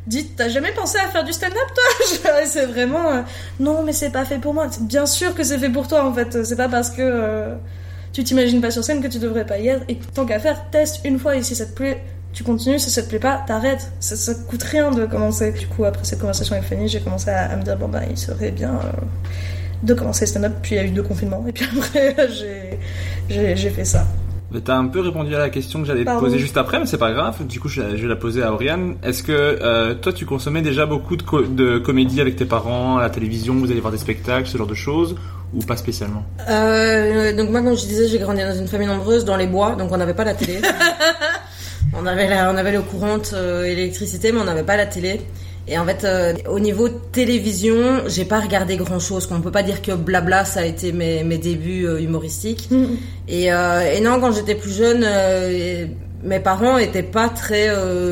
dites, 0.08 0.36
t'as 0.36 0.50
jamais 0.50 0.72
pensé 0.72 0.98
à 0.98 1.08
faire 1.10 1.24
du 1.24 1.34
stand-up 1.34 1.68
toi? 1.76 2.42
C'est 2.46 2.66
vraiment, 2.66 3.12
euh, 3.12 3.22
non, 3.60 3.84
mais 3.84 3.94
c'est 3.94 4.10
pas 4.10 4.26
fait 4.26 4.40
pour 4.40 4.54
moi. 4.56 4.68
Bien 4.82 5.06
sûr 5.06 5.36
que 5.36 5.44
c'est 5.44 5.60
fait 5.60 5.70
pour 5.70 5.88
toi 5.88 6.04
en 6.06 6.14
fait. 6.14 6.44
C'est 6.44 6.56
pas 6.56 6.70
parce 6.70 6.90
que 6.90 7.02
euh, 7.02 7.56
tu 8.14 8.24
t'imagines 8.24 8.62
pas 8.62 8.72
sur 8.72 8.84
scène 8.84 9.02
que 9.04 9.08
tu 9.08 9.20
devrais 9.20 9.46
pas 9.46 9.60
y 9.60 9.68
être. 9.68 9.84
Et 9.88 9.98
tant 10.16 10.26
qu'à 10.26 10.40
faire, 10.40 10.70
teste 10.72 11.02
une 11.04 11.20
fois 11.20 11.36
et 11.36 11.44
si 11.44 11.56
ça 11.56 11.66
te 11.66 11.74
plaît. 11.74 12.04
Tu 12.34 12.44
continues, 12.44 12.78
si 12.78 12.92
ça 12.92 13.02
te 13.02 13.10
plaît 13.10 13.20
pas, 13.20 13.44
t'arrêtes. 13.48 13.92
Ça, 14.00 14.16
ça 14.16 14.34
coûte 14.36 14.62
rien 14.64 14.92
de 14.92 15.06
commencer. 15.06 15.52
Du 15.54 15.66
coup, 15.68 15.86
après 15.86 16.04
cette 16.06 16.20
conversation 16.20 16.56
avec 16.56 16.68
Fanny, 16.68 16.88
j'ai 16.88 17.00
commencé 17.00 17.30
à, 17.30 17.52
à 17.52 17.56
me 17.56 17.64
dire, 17.64 17.78
bon 17.78 17.88
bah, 17.88 18.02
il 18.10 18.18
serait 18.18 18.52
bien 18.52 18.70
euh, 18.76 19.02
de 19.82 19.94
commencer 19.96 20.26
le 20.26 20.30
stand-up. 20.30 20.54
Puis 20.62 20.76
il 20.76 20.78
y 20.78 20.82
a 20.82 20.86
eu 20.86 20.92
deux 20.92 21.02
confinements, 21.04 21.44
et 21.48 21.52
puis 21.52 21.66
après, 21.78 22.16
j'ai- 22.30 23.70
fait 23.72 23.86
ça. 23.86 24.06
Mais 24.52 24.62
T'as 24.62 24.76
un 24.78 24.86
peu 24.88 25.02
répondu 25.02 25.36
à 25.36 25.40
la 25.40 25.50
question 25.50 25.82
que 25.82 25.88
j'allais 25.88 26.06
te 26.06 26.20
poser 26.20 26.38
juste 26.40 26.56
après, 26.58 26.80
mais 26.80 26.86
c'est 26.86 26.98
pas 27.00 27.12
grave. 27.12 27.46
Du 27.48 27.60
coup, 27.60 27.68
je, 27.68 27.82
je 27.96 28.02
vais 28.04 28.08
la 28.08 28.16
poser 28.16 28.44
à 28.44 28.54
Oriane. 28.54 28.96
Est-ce 29.04 29.22
que 29.24 29.32
euh, 29.34 29.94
toi, 29.96 30.14
tu 30.14 30.26
consommais 30.26 30.62
déjà 30.62 30.86
beaucoup 30.86 31.16
de, 31.18 31.24
co- 31.24 31.42
de 31.42 31.80
comédie 31.80 32.22
avec 32.22 32.36
tes 32.38 32.46
parents, 32.46 32.98
à 32.98 33.02
la 33.02 33.10
télévision, 33.10 33.56
vous 33.56 33.70
allez 33.72 33.82
voir 33.82 33.92
des 33.92 33.98
spectacles, 33.98 34.48
ce 34.48 34.58
genre 34.58 34.68
de 34.68 34.74
choses, 34.74 35.16
ou 35.54 35.60
pas 35.64 35.76
spécialement? 35.76 36.24
Euh, 36.50 37.36
donc 37.36 37.50
moi, 37.50 37.62
comme 37.62 37.76
je 37.76 37.86
disais, 37.88 38.08
j'ai 38.08 38.20
grandi 38.20 38.42
dans 38.42 38.56
une 38.58 38.68
famille 38.70 38.88
nombreuse, 38.88 39.26
dans 39.26 39.36
les 39.38 39.48
bois, 39.48 39.76
donc 39.76 39.92
on 39.92 39.98
n'avait 39.98 40.14
pas 40.14 40.24
la 40.24 40.34
télé. 40.36 40.62
on 41.94 42.06
avait 42.06 42.28
la, 42.28 42.52
on 42.52 42.58
avait 42.58 42.72
l'eau 42.72 42.84
courante, 42.84 43.32
euh, 43.34 43.64
et 43.64 43.76
l'électricité, 43.76 44.32
mais 44.32 44.40
on 44.40 44.46
n'avait 44.46 44.64
pas 44.64 44.78
la 44.78 44.86
télé. 44.86 45.22
Et 45.70 45.78
en 45.78 45.86
fait, 45.86 46.06
euh, 46.06 46.34
au 46.50 46.60
niveau 46.60 46.88
télévision, 46.88 48.04
j'ai 48.08 48.24
pas 48.24 48.40
regardé 48.40 48.78
grand 48.78 49.00
chose. 49.00 49.28
Qu'on 49.28 49.42
peut 49.42 49.52
pas 49.52 49.64
dire 49.64 49.82
que 49.82 49.92
Blabla, 49.92 50.46
ça 50.46 50.62
a 50.62 50.66
été 50.66 50.94
mes, 50.94 51.24
mes 51.26 51.38
débuts 51.38 51.86
euh, 51.86 52.00
humoristiques. 52.00 52.70
Et, 53.28 53.52
euh, 53.52 53.82
et 53.94 54.00
non, 54.00 54.22
quand 54.22 54.32
j'étais 54.32 54.56
plus 54.56 54.72
jeune, 54.72 55.06
mes 56.24 56.40
parents 56.40 56.78
étaient 56.78 57.04
pas 57.04 57.28
très 57.28 57.68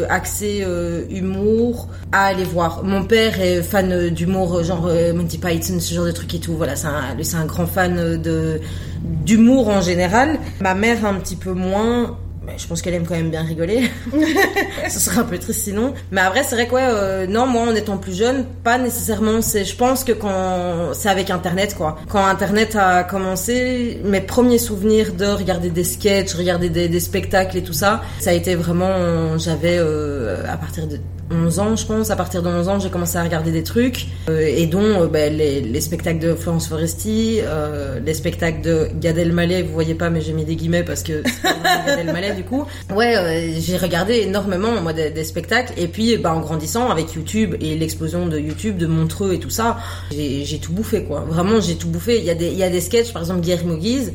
axés 0.09 0.65
humour 1.09 1.87
à 2.11 2.25
aller 2.25 2.43
voir. 2.43 2.83
Mon 2.83 3.05
père 3.05 3.39
est 3.39 3.61
fan 3.61 4.09
d'humour, 4.09 4.61
genre 4.63 4.89
Monty 5.13 5.37
Python, 5.37 5.79
ce 5.79 5.93
genre 5.93 6.05
de 6.05 6.11
trucs 6.11 6.33
et 6.35 6.39
tout. 6.39 6.55
Voilà, 6.57 6.75
c'est 6.75 6.87
un, 6.87 7.15
c'est 7.21 7.37
un 7.37 7.45
grand 7.45 7.67
fan 7.67 8.21
de 8.21 8.59
d'humour 9.01 9.69
en 9.69 9.81
général. 9.81 10.39
Ma 10.59 10.73
mère 10.75 11.05
un 11.05 11.15
petit 11.15 11.37
peu 11.37 11.53
moins. 11.53 12.17
Je 12.57 12.67
pense 12.67 12.81
qu'elle 12.81 12.93
aime 12.93 13.05
quand 13.05 13.15
même 13.15 13.29
bien 13.29 13.43
rigoler. 13.43 13.89
Ce 14.89 14.99
serait 14.99 15.19
un 15.19 15.23
peu 15.23 15.37
triste 15.37 15.61
sinon. 15.61 15.93
Mais 16.11 16.21
après, 16.21 16.43
c'est 16.43 16.55
vrai 16.55 16.67
que 16.67 16.73
ouais, 16.75 16.85
euh, 16.85 17.27
non, 17.27 17.45
moi 17.45 17.63
en 17.63 17.75
étant 17.75 17.97
plus 17.97 18.17
jeune, 18.17 18.45
pas 18.63 18.77
nécessairement. 18.77 19.41
C'est, 19.41 19.65
je 19.65 19.75
pense 19.75 20.03
que 20.03 20.11
quand 20.11 20.93
c'est 20.93 21.09
avec 21.09 21.29
Internet 21.29 21.75
quoi. 21.75 21.97
Quand 22.09 22.25
Internet 22.25 22.75
a 22.75 23.03
commencé, 23.03 23.99
mes 24.03 24.21
premiers 24.21 24.57
souvenirs 24.57 25.13
de 25.13 25.25
regarder 25.25 25.69
des 25.69 25.83
sketchs, 25.83 26.33
regarder 26.33 26.69
des, 26.69 26.87
des 26.87 26.99
spectacles 26.99 27.57
et 27.57 27.63
tout 27.63 27.73
ça, 27.73 28.01
ça 28.19 28.31
a 28.31 28.33
été 28.33 28.55
vraiment, 28.55 28.89
euh, 28.89 29.37
j'avais 29.37 29.77
euh, 29.77 30.43
à 30.51 30.57
partir 30.57 30.87
de 30.87 30.99
11 31.31 31.59
ans, 31.59 31.75
je 31.75 31.85
pense. 31.85 32.11
À 32.11 32.15
partir 32.15 32.43
de 32.43 32.49
11 32.49 32.67
ans, 32.69 32.79
j'ai 32.79 32.89
commencé 32.89 33.17
à 33.17 33.23
regarder 33.23 33.51
des 33.51 33.63
trucs, 33.63 34.07
euh, 34.29 34.45
et 34.45 34.67
dont 34.67 35.01
euh, 35.03 35.07
ben, 35.07 35.35
les, 35.35 35.61
les 35.61 35.81
spectacles 35.81 36.19
de 36.19 36.35
Florence 36.35 36.67
Foresti, 36.67 37.39
euh, 37.41 37.99
les 37.99 38.13
spectacles 38.13 38.61
de 38.61 38.89
Gad 38.99 39.17
Elmaleh. 39.17 39.63
Vous 39.63 39.73
voyez 39.73 39.95
pas, 39.95 40.09
mais 40.09 40.21
j'ai 40.21 40.33
mis 40.33 40.45
des 40.45 40.55
guillemets 40.55 40.83
parce 40.83 41.03
que 41.03 41.23
Gad 41.23 41.99
Elmaleh 41.99 42.33
du 42.33 42.43
coup. 42.43 42.65
Ouais, 42.93 43.55
j'ai 43.59 43.77
regardé 43.77 44.17
énormément 44.21 44.81
moi 44.81 44.93
des, 44.93 45.09
des 45.09 45.23
spectacles, 45.23 45.73
et 45.77 45.87
puis 45.87 46.17
bah, 46.17 46.33
en 46.33 46.41
grandissant 46.41 46.89
avec 46.89 47.13
YouTube 47.13 47.55
et 47.59 47.75
l'explosion 47.75 48.27
de 48.27 48.37
YouTube, 48.37 48.77
de 48.77 48.87
Montreux 48.87 49.33
et 49.33 49.39
tout 49.39 49.49
ça, 49.49 49.77
j'ai 50.11 50.45
j'ai 50.45 50.59
tout 50.59 50.73
bouffé 50.73 51.03
quoi. 51.03 51.21
Vraiment, 51.21 51.59
j'ai 51.59 51.75
tout 51.75 51.89
bouffé. 51.89 52.19
Il 52.19 52.25
y 52.25 52.29
a 52.29 52.35
des 52.35 52.47
il 52.47 52.57
y 52.57 52.63
a 52.63 52.69
des 52.69 52.81
sketchs, 52.81 53.11
par 53.11 53.23
exemple 53.23 53.41
Guillermo 53.41 53.77
Guise. 53.77 54.13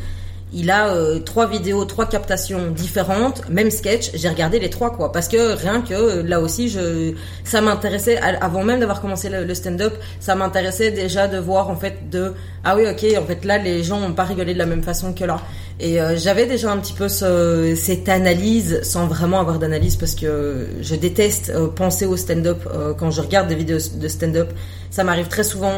Il 0.53 0.71
a 0.71 0.89
euh, 0.89 1.21
trois 1.21 1.47
vidéos, 1.47 1.85
trois 1.85 2.07
captations 2.07 2.71
différentes, 2.73 3.49
même 3.49 3.71
sketch. 3.71 4.11
J'ai 4.15 4.29
regardé 4.29 4.59
les 4.59 4.69
trois 4.69 4.91
quoi, 4.91 5.13
parce 5.13 5.29
que 5.29 5.55
rien 5.55 5.81
que 5.81 5.95
euh, 5.95 6.23
là 6.23 6.41
aussi, 6.41 6.69
je, 6.69 7.15
ça 7.45 7.61
m'intéressait 7.61 8.19
avant 8.19 8.65
même 8.65 8.81
d'avoir 8.81 9.01
commencé 9.01 9.29
le, 9.29 9.45
le 9.45 9.55
stand-up, 9.55 9.95
ça 10.19 10.35
m'intéressait 10.35 10.91
déjà 10.91 11.29
de 11.29 11.39
voir 11.39 11.71
en 11.71 11.77
fait 11.77 12.11
de 12.11 12.33
ah 12.65 12.77
oui 12.77 12.85
ok 12.89 13.05
en 13.19 13.25
fait 13.27 13.45
là 13.45 13.59
les 13.59 13.83
gens 13.85 14.03
ont 14.03 14.13
pas 14.13 14.25
rigolé 14.25 14.53
de 14.55 14.59
la 14.59 14.67
même 14.67 14.83
façon 14.83 15.13
que 15.13 15.25
là. 15.25 15.41
Et 15.81 15.99
euh, 15.99 16.17
j'avais 16.17 16.45
déjà 16.45 16.71
un 16.71 16.77
petit 16.77 16.93
peu 16.93 17.09
ce, 17.09 17.75
cette 17.75 18.09
analyse 18.11 18.83
sans 18.83 19.07
vraiment 19.07 19.41
avoir 19.41 19.59
d'analyse 19.59 19.97
parce 19.97 20.15
que 20.15 20.67
je 20.83 20.95
déteste 20.95 21.51
euh, 21.55 21.69
penser 21.69 22.05
au 22.05 22.19
stand-up 22.19 22.69
euh, 22.73 22.93
quand 22.93 23.11
je 23.11 23.23
regarde 23.23 23.49
des 23.49 23.55
vidéos 23.55 23.79
de 23.95 24.09
stand-up. 24.09 24.51
Ça 24.91 25.05
m'arrive 25.05 25.29
très 25.29 25.45
souvent 25.45 25.75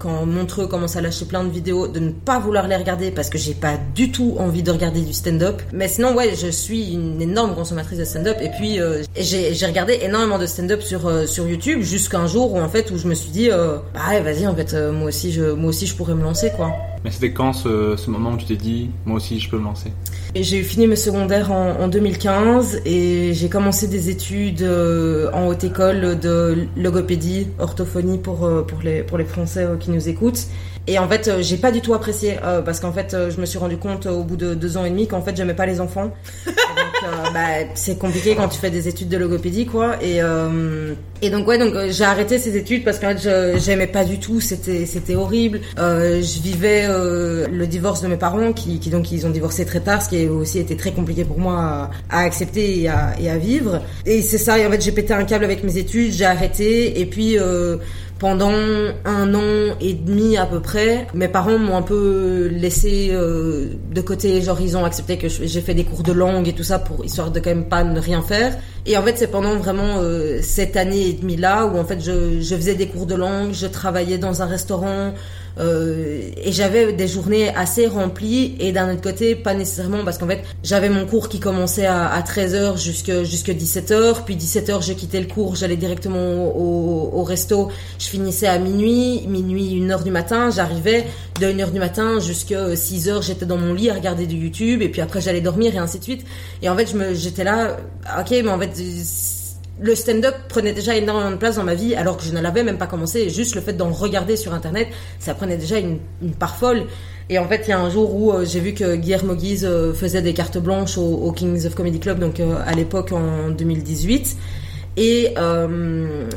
quand 0.00 0.26
Montreux 0.26 0.66
commence 0.66 0.96
à 0.96 1.00
lâcher 1.00 1.24
plein 1.24 1.44
de 1.44 1.50
vidéos 1.50 1.86
de 1.86 2.00
ne 2.00 2.10
pas 2.10 2.40
vouloir 2.40 2.66
les 2.66 2.74
regarder 2.74 3.12
parce 3.12 3.30
que 3.30 3.38
j'ai 3.38 3.54
pas 3.54 3.78
du 3.94 4.10
tout 4.10 4.34
envie 4.40 4.64
de 4.64 4.72
regarder 4.72 5.02
du 5.02 5.12
stand-up. 5.12 5.62
Mais 5.72 5.86
sinon 5.86 6.16
ouais, 6.16 6.34
je 6.34 6.48
suis 6.48 6.92
une 6.92 7.22
énorme 7.22 7.54
consommatrice 7.54 8.00
de 8.00 8.04
stand-up 8.04 8.38
et 8.40 8.50
puis 8.58 8.80
j'ai 9.14 9.66
regardé 9.66 10.00
énormément 10.02 10.40
de 10.40 10.46
stand-up 10.46 10.82
sur 10.82 11.28
sur 11.28 11.46
YouTube 11.46 11.82
jusqu'à 11.82 12.18
un 12.18 12.26
jour 12.26 12.54
où 12.54 12.58
en 12.58 12.68
fait 12.68 12.90
où 12.90 12.98
je 12.98 13.06
me 13.06 13.14
suis 13.14 13.30
dit 13.30 13.50
bah 13.50 14.00
ouais, 14.10 14.20
vas-y 14.20 14.48
en 14.48 14.54
fait 14.56 14.74
moi 14.74 15.10
aussi 15.10 15.30
je 15.30 15.52
moi 15.52 15.68
aussi 15.68 15.86
je 15.86 15.94
pourrais 15.94 16.14
me 16.14 16.24
lancer 16.24 16.50
quoi. 16.56 16.72
Mais 17.04 17.10
c'était 17.10 17.32
quand 17.32 17.52
ce, 17.52 18.10
moment 18.10 18.32
où 18.32 18.36
tu 18.36 18.46
t'es 18.46 18.56
dit, 18.56 18.90
moi 19.04 19.16
aussi, 19.16 19.38
je 19.38 19.48
peux 19.48 19.58
me 19.58 19.64
lancer? 19.64 19.92
J'ai 20.34 20.62
fini 20.62 20.86
mes 20.86 20.96
secondaires 20.96 21.52
en, 21.52 21.80
en 21.80 21.88
2015 21.88 22.82
et 22.84 23.32
j'ai 23.32 23.48
commencé 23.48 23.88
des 23.88 24.10
études 24.10 24.62
euh, 24.62 25.30
en 25.32 25.46
haute 25.46 25.64
école 25.64 26.18
de 26.18 26.66
logopédie, 26.76 27.48
orthophonie 27.58 28.18
pour 28.18 28.44
euh, 28.44 28.62
pour 28.62 28.82
les 28.82 29.02
pour 29.02 29.18
les 29.18 29.24
Français 29.24 29.64
euh, 29.64 29.76
qui 29.76 29.90
nous 29.90 30.08
écoutent. 30.08 30.46
Et 30.88 30.98
en 30.98 31.08
fait, 31.08 31.28
euh, 31.28 31.42
j'ai 31.42 31.56
pas 31.56 31.72
du 31.72 31.80
tout 31.80 31.94
apprécié 31.94 32.36
euh, 32.44 32.62
parce 32.62 32.80
qu'en 32.80 32.92
fait, 32.92 33.12
euh, 33.14 33.30
je 33.30 33.40
me 33.40 33.46
suis 33.46 33.58
rendu 33.58 33.76
compte 33.76 34.06
euh, 34.06 34.10
au 34.12 34.22
bout 34.22 34.36
de 34.36 34.54
deux 34.54 34.76
ans 34.76 34.84
et 34.84 34.90
demi 34.90 35.08
qu'en 35.08 35.20
fait, 35.20 35.36
j'aimais 35.36 35.54
pas 35.54 35.66
les 35.66 35.80
enfants. 35.80 36.12
Donc, 36.46 36.54
euh, 37.04 37.30
bah, 37.32 37.68
c'est 37.74 37.98
compliqué 37.98 38.34
quand 38.36 38.48
tu 38.48 38.58
fais 38.58 38.70
des 38.70 38.86
études 38.88 39.08
de 39.08 39.16
logopédie, 39.16 39.66
quoi. 39.66 39.96
Et 40.02 40.22
euh, 40.22 40.94
et 41.22 41.30
donc 41.30 41.48
ouais, 41.48 41.56
donc 41.56 41.72
j'ai 41.88 42.04
arrêté 42.04 42.38
ces 42.38 42.56
études 42.58 42.84
parce 42.84 42.98
qu'en 42.98 43.16
fait, 43.16 43.58
j'aimais 43.58 43.86
pas 43.86 44.04
du 44.04 44.18
tout. 44.18 44.40
C'était 44.40 44.84
c'était 44.84 45.14
horrible. 45.14 45.60
Euh, 45.78 46.20
je 46.22 46.40
vivais 46.40 46.84
euh, 46.86 47.46
le 47.50 47.66
divorce 47.66 48.02
de 48.02 48.08
mes 48.08 48.16
parents 48.18 48.52
qui, 48.52 48.78
qui 48.78 48.90
donc 48.90 49.10
ils 49.10 49.26
ont 49.26 49.30
divorcé 49.30 49.64
très 49.64 49.80
tard, 49.80 50.02
ce 50.02 50.10
qui 50.10 50.26
a 50.26 50.30
aussi 50.30 50.58
été 50.58 50.76
très 50.76 50.92
compliqué 50.92 51.24
pour 51.24 51.38
moi 51.38 51.58
à, 51.58 51.90
à 52.10 52.20
accepter 52.20 52.82
et 52.82 52.88
à, 52.88 53.14
et 53.18 53.30
à 53.30 53.38
vivre. 53.38 53.80
Et 54.04 54.20
c'est 54.20 54.38
ça. 54.38 54.58
Et 54.58 54.66
en 54.66 54.70
fait, 54.70 54.82
j'ai 54.82 54.92
pété 54.92 55.14
un 55.14 55.24
câble 55.24 55.44
avec 55.44 55.64
mes 55.64 55.78
études, 55.78 56.12
j'ai 56.12 56.26
arrêté. 56.26 57.00
Et 57.00 57.06
puis 57.06 57.38
euh, 57.38 57.78
pendant 58.18 58.52
un 59.04 59.34
an 59.34 59.76
et 59.80 59.92
demi 59.92 60.36
à 60.38 60.46
peu 60.46 60.60
près, 60.60 61.06
mes 61.12 61.28
parents 61.28 61.58
m'ont 61.58 61.76
un 61.76 61.82
peu 61.82 62.48
laissé 62.50 63.10
euh, 63.12 63.66
de 63.92 64.00
côté. 64.00 64.40
Genre, 64.40 64.58
ils 64.60 64.76
ont 64.76 64.84
accepté 64.84 65.18
que 65.18 65.28
j'ai 65.28 65.60
fait 65.60 65.74
des 65.74 65.84
cours 65.84 66.02
de 66.02 66.12
langue 66.12 66.48
et 66.48 66.54
tout 66.54 66.62
ça 66.62 66.78
pour 66.78 67.04
histoire 67.04 67.30
de 67.30 67.40
quand 67.40 67.50
même 67.50 67.68
pas 67.68 67.84
ne 67.84 68.00
rien 68.00 68.22
faire. 68.22 68.56
Et 68.86 68.96
en 68.96 69.02
fait, 69.02 69.18
c'est 69.18 69.30
pendant 69.30 69.56
vraiment 69.56 69.98
euh, 69.98 70.38
cette 70.40 70.76
année 70.76 71.08
et 71.08 71.12
demie 71.12 71.36
là 71.36 71.66
où 71.66 71.78
en 71.78 71.84
fait 71.84 72.00
je, 72.00 72.40
je 72.40 72.54
faisais 72.56 72.74
des 72.74 72.86
cours 72.86 73.06
de 73.06 73.14
langue, 73.14 73.52
je 73.52 73.66
travaillais 73.66 74.18
dans 74.18 74.42
un 74.42 74.46
restaurant. 74.46 75.12
Euh, 75.58 76.30
et 76.36 76.52
j'avais 76.52 76.92
des 76.92 77.08
journées 77.08 77.48
assez 77.54 77.86
remplies 77.86 78.56
et 78.60 78.72
d'un 78.72 78.92
autre 78.92 79.00
côté 79.00 79.34
pas 79.34 79.54
nécessairement 79.54 80.04
parce 80.04 80.18
qu'en 80.18 80.26
fait 80.26 80.42
j'avais 80.62 80.90
mon 80.90 81.06
cours 81.06 81.30
qui 81.30 81.40
commençait 81.40 81.86
à, 81.86 82.08
à 82.08 82.20
13h 82.20 82.78
jusque 82.78 83.22
jusque 83.24 83.48
17h 83.48 84.24
puis 84.26 84.36
17h 84.36 84.82
j'ai 84.82 84.94
quitté 84.94 85.18
le 85.18 85.26
cours 85.26 85.56
j'allais 85.56 85.78
directement 85.78 86.54
au, 86.54 87.10
au, 87.14 87.22
resto. 87.24 87.70
Je 87.98 88.06
finissais 88.06 88.46
à 88.46 88.58
minuit 88.58 89.26
minuit 89.26 89.80
1h 89.80 90.04
du 90.04 90.10
matin. 90.10 90.50
J'arrivais 90.50 91.06
de 91.40 91.46
1h 91.46 91.72
du 91.72 91.78
matin 91.78 92.20
jusqu'à 92.20 92.74
6h 92.74 93.22
j'étais 93.22 93.46
dans 93.46 93.56
mon 93.56 93.72
lit 93.72 93.88
à 93.88 93.94
regarder 93.94 94.26
du 94.26 94.36
YouTube 94.36 94.82
et 94.82 94.90
puis 94.90 95.00
après 95.00 95.22
j'allais 95.22 95.40
dormir 95.40 95.74
et 95.74 95.78
ainsi 95.78 95.98
de 95.98 96.04
suite. 96.04 96.26
Et 96.60 96.68
en 96.68 96.76
fait 96.76 96.90
je 96.90 96.96
me 96.98 97.14
j'étais 97.14 97.44
là 97.44 97.78
ok 98.20 98.30
mais 98.30 98.48
en 98.48 98.58
fait 98.58 98.72
le 99.78 99.94
stand-up 99.94 100.34
prenait 100.48 100.72
déjà 100.72 100.96
énormément 100.96 101.30
de 101.30 101.36
place 101.36 101.56
dans 101.56 101.62
ma 101.62 101.74
vie 101.74 101.94
alors 101.94 102.16
que 102.16 102.24
je 102.24 102.32
ne 102.32 102.40
l'avais 102.40 102.62
même 102.62 102.78
pas 102.78 102.86
commencé. 102.86 103.28
Juste 103.28 103.54
le 103.54 103.60
fait 103.60 103.74
d'en 103.74 103.90
regarder 103.90 104.36
sur 104.36 104.54
internet, 104.54 104.88
ça 105.18 105.34
prenait 105.34 105.56
déjà 105.56 105.78
une, 105.78 105.98
part 106.38 106.56
folle. 106.56 106.84
Et 107.28 107.38
en 107.38 107.46
fait, 107.46 107.62
il 107.66 107.70
y 107.70 107.72
a 107.72 107.80
un 107.80 107.90
jour 107.90 108.14
où 108.14 108.32
euh, 108.32 108.44
j'ai 108.44 108.60
vu 108.60 108.72
que 108.72 108.96
Guillermo 108.96 109.34
Guise 109.34 109.66
euh, 109.68 109.92
faisait 109.92 110.22
des 110.22 110.32
cartes 110.32 110.58
blanches 110.58 110.96
au, 110.96 111.32
Kings 111.32 111.66
of 111.66 111.74
Comedy 111.74 111.98
Club, 111.98 112.20
donc 112.20 112.40
euh, 112.40 112.56
à 112.64 112.72
l'époque 112.72 113.12
en 113.12 113.50
2018. 113.50 114.36
Et 114.98 115.34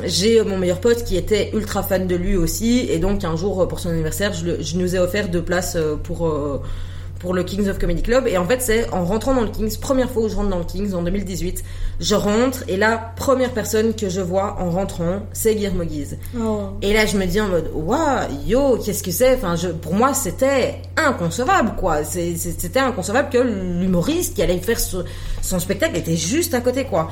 j'ai 0.04 0.42
mon 0.42 0.58
meilleur 0.58 0.80
pote 0.80 1.02
qui 1.04 1.16
était 1.16 1.50
ultra 1.54 1.82
fan 1.82 2.06
de 2.06 2.14
lui 2.14 2.36
aussi. 2.36 2.86
Et 2.90 2.98
donc 2.98 3.24
un 3.24 3.34
jour, 3.34 3.66
pour 3.66 3.80
son 3.80 3.88
anniversaire, 3.88 4.34
je, 4.34 4.60
je 4.60 4.76
nous 4.76 4.94
ai 4.94 4.98
offert 4.98 5.30
deux 5.30 5.40
places 5.40 5.78
pour 6.02 6.30
pour 7.20 7.34
le 7.34 7.44
Kings 7.44 7.68
of 7.68 7.78
Comedy 7.78 8.02
Club. 8.02 8.26
Et 8.26 8.36
en 8.36 8.46
fait, 8.46 8.60
c'est 8.60 8.90
en 8.92 9.04
rentrant 9.04 9.34
dans 9.34 9.42
le 9.42 9.50
Kings, 9.50 9.78
première 9.78 10.10
fois 10.10 10.24
où 10.24 10.28
je 10.28 10.34
rentre 10.34 10.48
dans 10.48 10.58
le 10.58 10.64
Kings 10.64 10.92
en 10.94 11.02
2018, 11.02 11.62
je 12.00 12.14
rentre 12.14 12.64
et 12.66 12.76
la 12.76 12.96
première 12.96 13.52
personne 13.52 13.94
que 13.94 14.08
je 14.08 14.20
vois 14.20 14.56
en 14.58 14.70
rentrant, 14.70 15.20
c'est 15.32 15.54
Guillermo 15.54 15.84
Guise. 15.84 16.18
Oh. 16.36 16.70
Et 16.82 16.92
là, 16.92 17.06
je 17.06 17.16
me 17.16 17.26
dis 17.26 17.40
en 17.40 17.48
mode, 17.48 17.70
waouh, 17.74 18.26
yo, 18.46 18.78
qu'est-ce 18.78 19.02
que 19.02 19.10
c'est? 19.12 19.34
Enfin, 19.34 19.54
je, 19.54 19.68
pour 19.68 19.94
moi, 19.94 20.14
c'était 20.14 20.80
inconcevable, 20.96 21.74
quoi. 21.76 22.04
C'était 22.04 22.80
inconcevable 22.80 23.28
que 23.30 23.38
l'humoriste 23.38 24.34
qui 24.34 24.42
allait 24.42 24.58
faire 24.58 24.80
son 24.80 25.58
spectacle 25.58 25.96
était 25.96 26.16
juste 26.16 26.54
à 26.54 26.60
côté, 26.60 26.84
quoi. 26.84 27.10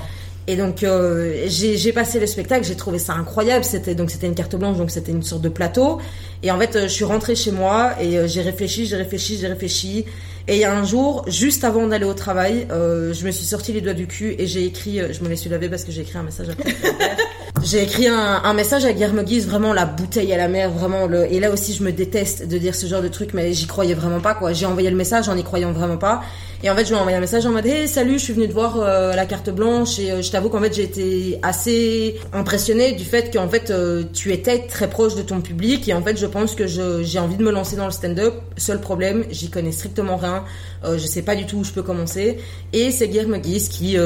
Et 0.49 0.57
donc 0.57 0.83
euh, 0.83 1.45
j'ai 1.47 1.93
passé 1.93 2.19
le 2.19 2.27
spectacle, 2.27 2.65
j'ai 2.65 2.75
trouvé 2.75 2.99
ça 2.99 3.13
incroyable. 3.13 3.67
C'était 3.67 3.95
donc 3.95 4.11
c'était 4.11 4.27
une 4.27 4.35
carte 4.35 4.57
blanche, 4.57 4.79
donc 4.79 4.91
c'était 4.91 5.13
une 5.13 5.23
sorte 5.23 5.43
de 5.43 5.51
plateau. 5.51 6.01
Et 6.43 6.51
en 6.51 6.59
fait, 6.59 6.75
euh, 6.75 6.83
je 6.85 6.89
suis 6.89 7.05
rentrée 7.05 7.37
chez 7.37 7.53
moi 7.53 7.93
et 8.01 8.19
euh, 8.19 8.27
j'ai 8.27 8.41
réfléchi, 8.41 8.87
j'ai 8.87 8.97
réfléchi, 8.97 9.37
j'ai 9.37 9.47
réfléchi. 9.47 10.07
Et 10.49 10.55
il 10.55 10.61
y 10.61 10.65
a 10.65 10.75
un 10.75 10.85
jour, 10.85 11.27
juste 11.29 11.65
avant 11.65 11.87
d'aller 11.87 12.07
au 12.07 12.15
travail, 12.15 12.67
je 12.71 13.27
me 13.27 13.31
suis 13.31 13.45
sorti 13.45 13.75
les 13.75 13.83
doigts 13.83 13.93
du 13.93 14.07
cul 14.07 14.35
et 14.39 14.47
j'ai 14.47 14.65
écrit, 14.65 14.99
je 15.11 15.23
me 15.23 15.29
les 15.29 15.37
suis 15.37 15.51
lavé 15.51 15.69
parce 15.69 15.85
que 15.85 15.93
j'ai 15.93 16.01
écrit 16.01 16.17
un 16.17 16.23
message 16.23 16.49
à 16.49 16.53
J'ai 17.63 17.83
écrit 17.83 18.09
un, 18.09 18.41
un, 18.43 18.55
message 18.55 18.87
à 18.87 18.93
Guillermo 18.95 19.25
Guise, 19.25 19.47
vraiment 19.47 19.75
la 19.75 19.85
bouteille 19.85 20.33
à 20.33 20.39
la 20.39 20.49
mer, 20.49 20.71
vraiment 20.71 21.07
le. 21.07 21.31
Et 21.31 21.39
là 21.39 21.51
aussi, 21.51 21.75
je 21.75 21.83
me 21.83 21.93
déteste 21.93 22.49
de 22.49 22.57
dire 22.57 22.75
ce 22.75 22.87
genre 22.87 23.03
de 23.03 23.09
truc, 23.09 23.35
mais 23.35 23.53
j'y 23.53 23.67
croyais 23.67 23.93
vraiment 23.93 24.21
pas 24.21 24.35
quoi. 24.35 24.55
J'ai 24.55 24.65
envoyé 24.65 24.89
le 24.89 24.97
message 24.97 25.29
en 25.29 25.37
y 25.37 25.45
croyant 25.45 25.73
vraiment 25.73 25.99
pas. 25.99 26.23
Et 26.65 26.71
en 26.71 26.75
fait, 26.75 26.85
je 26.85 26.89
lui 26.89 26.97
ai 26.97 26.99
envoyé 26.99 27.17
un 27.17 27.21
message 27.21 27.47
en 27.47 27.53
mode 27.53 27.67
hey, 27.67 27.87
salut, 27.87 28.19
je 28.19 28.25
suis 28.25 28.33
venue 28.33 28.49
te 28.49 28.53
voir 28.53 28.81
euh, 28.81 29.15
la 29.15 29.27
carte 29.27 29.49
blanche 29.49 30.01
et 30.01 30.11
euh, 30.11 30.23
je 30.23 30.31
t'avoue 30.33 30.49
qu'en 30.49 30.61
fait, 30.61 30.75
j'ai 30.75 30.83
été 30.83 31.39
assez 31.45 32.17
impressionnée 32.33 32.93
du 32.93 33.05
fait 33.05 33.33
qu'en 33.33 33.49
fait, 33.49 33.71
euh, 33.71 34.03
tu 34.13 34.33
étais 34.33 34.67
très 34.67 34.91
proche 34.91 35.15
de 35.15 35.23
ton 35.23 35.41
public 35.41 35.89
et 35.89 35.95
en 35.95 36.03
fait, 36.03 36.19
je 36.19 36.27
pense 36.27 36.57
que 36.57 36.67
j'ai 36.67 37.19
envie 37.21 37.37
de 37.37 37.45
me 37.45 37.53
lancer 37.53 37.77
dans 37.77 37.85
le 37.85 37.93
stand-up. 37.93 38.35
Seul 38.57 38.81
problème, 38.81 39.25
j'y 39.31 39.51
connais 39.51 39.71
strictement 39.71 40.17
rien. 40.17 40.45
je 40.85 40.99
sais 40.99 41.23
pas 41.23 41.37
du 41.37 41.47
tout 41.47 41.59
où 41.59 41.65
je 41.65 41.71
peux 41.71 41.83
commencer. 41.83 42.39
Et 42.73 42.91
c'est 42.91 43.07
Guillermo 43.07 43.37
Guise 43.37 43.69
qui, 43.69 43.97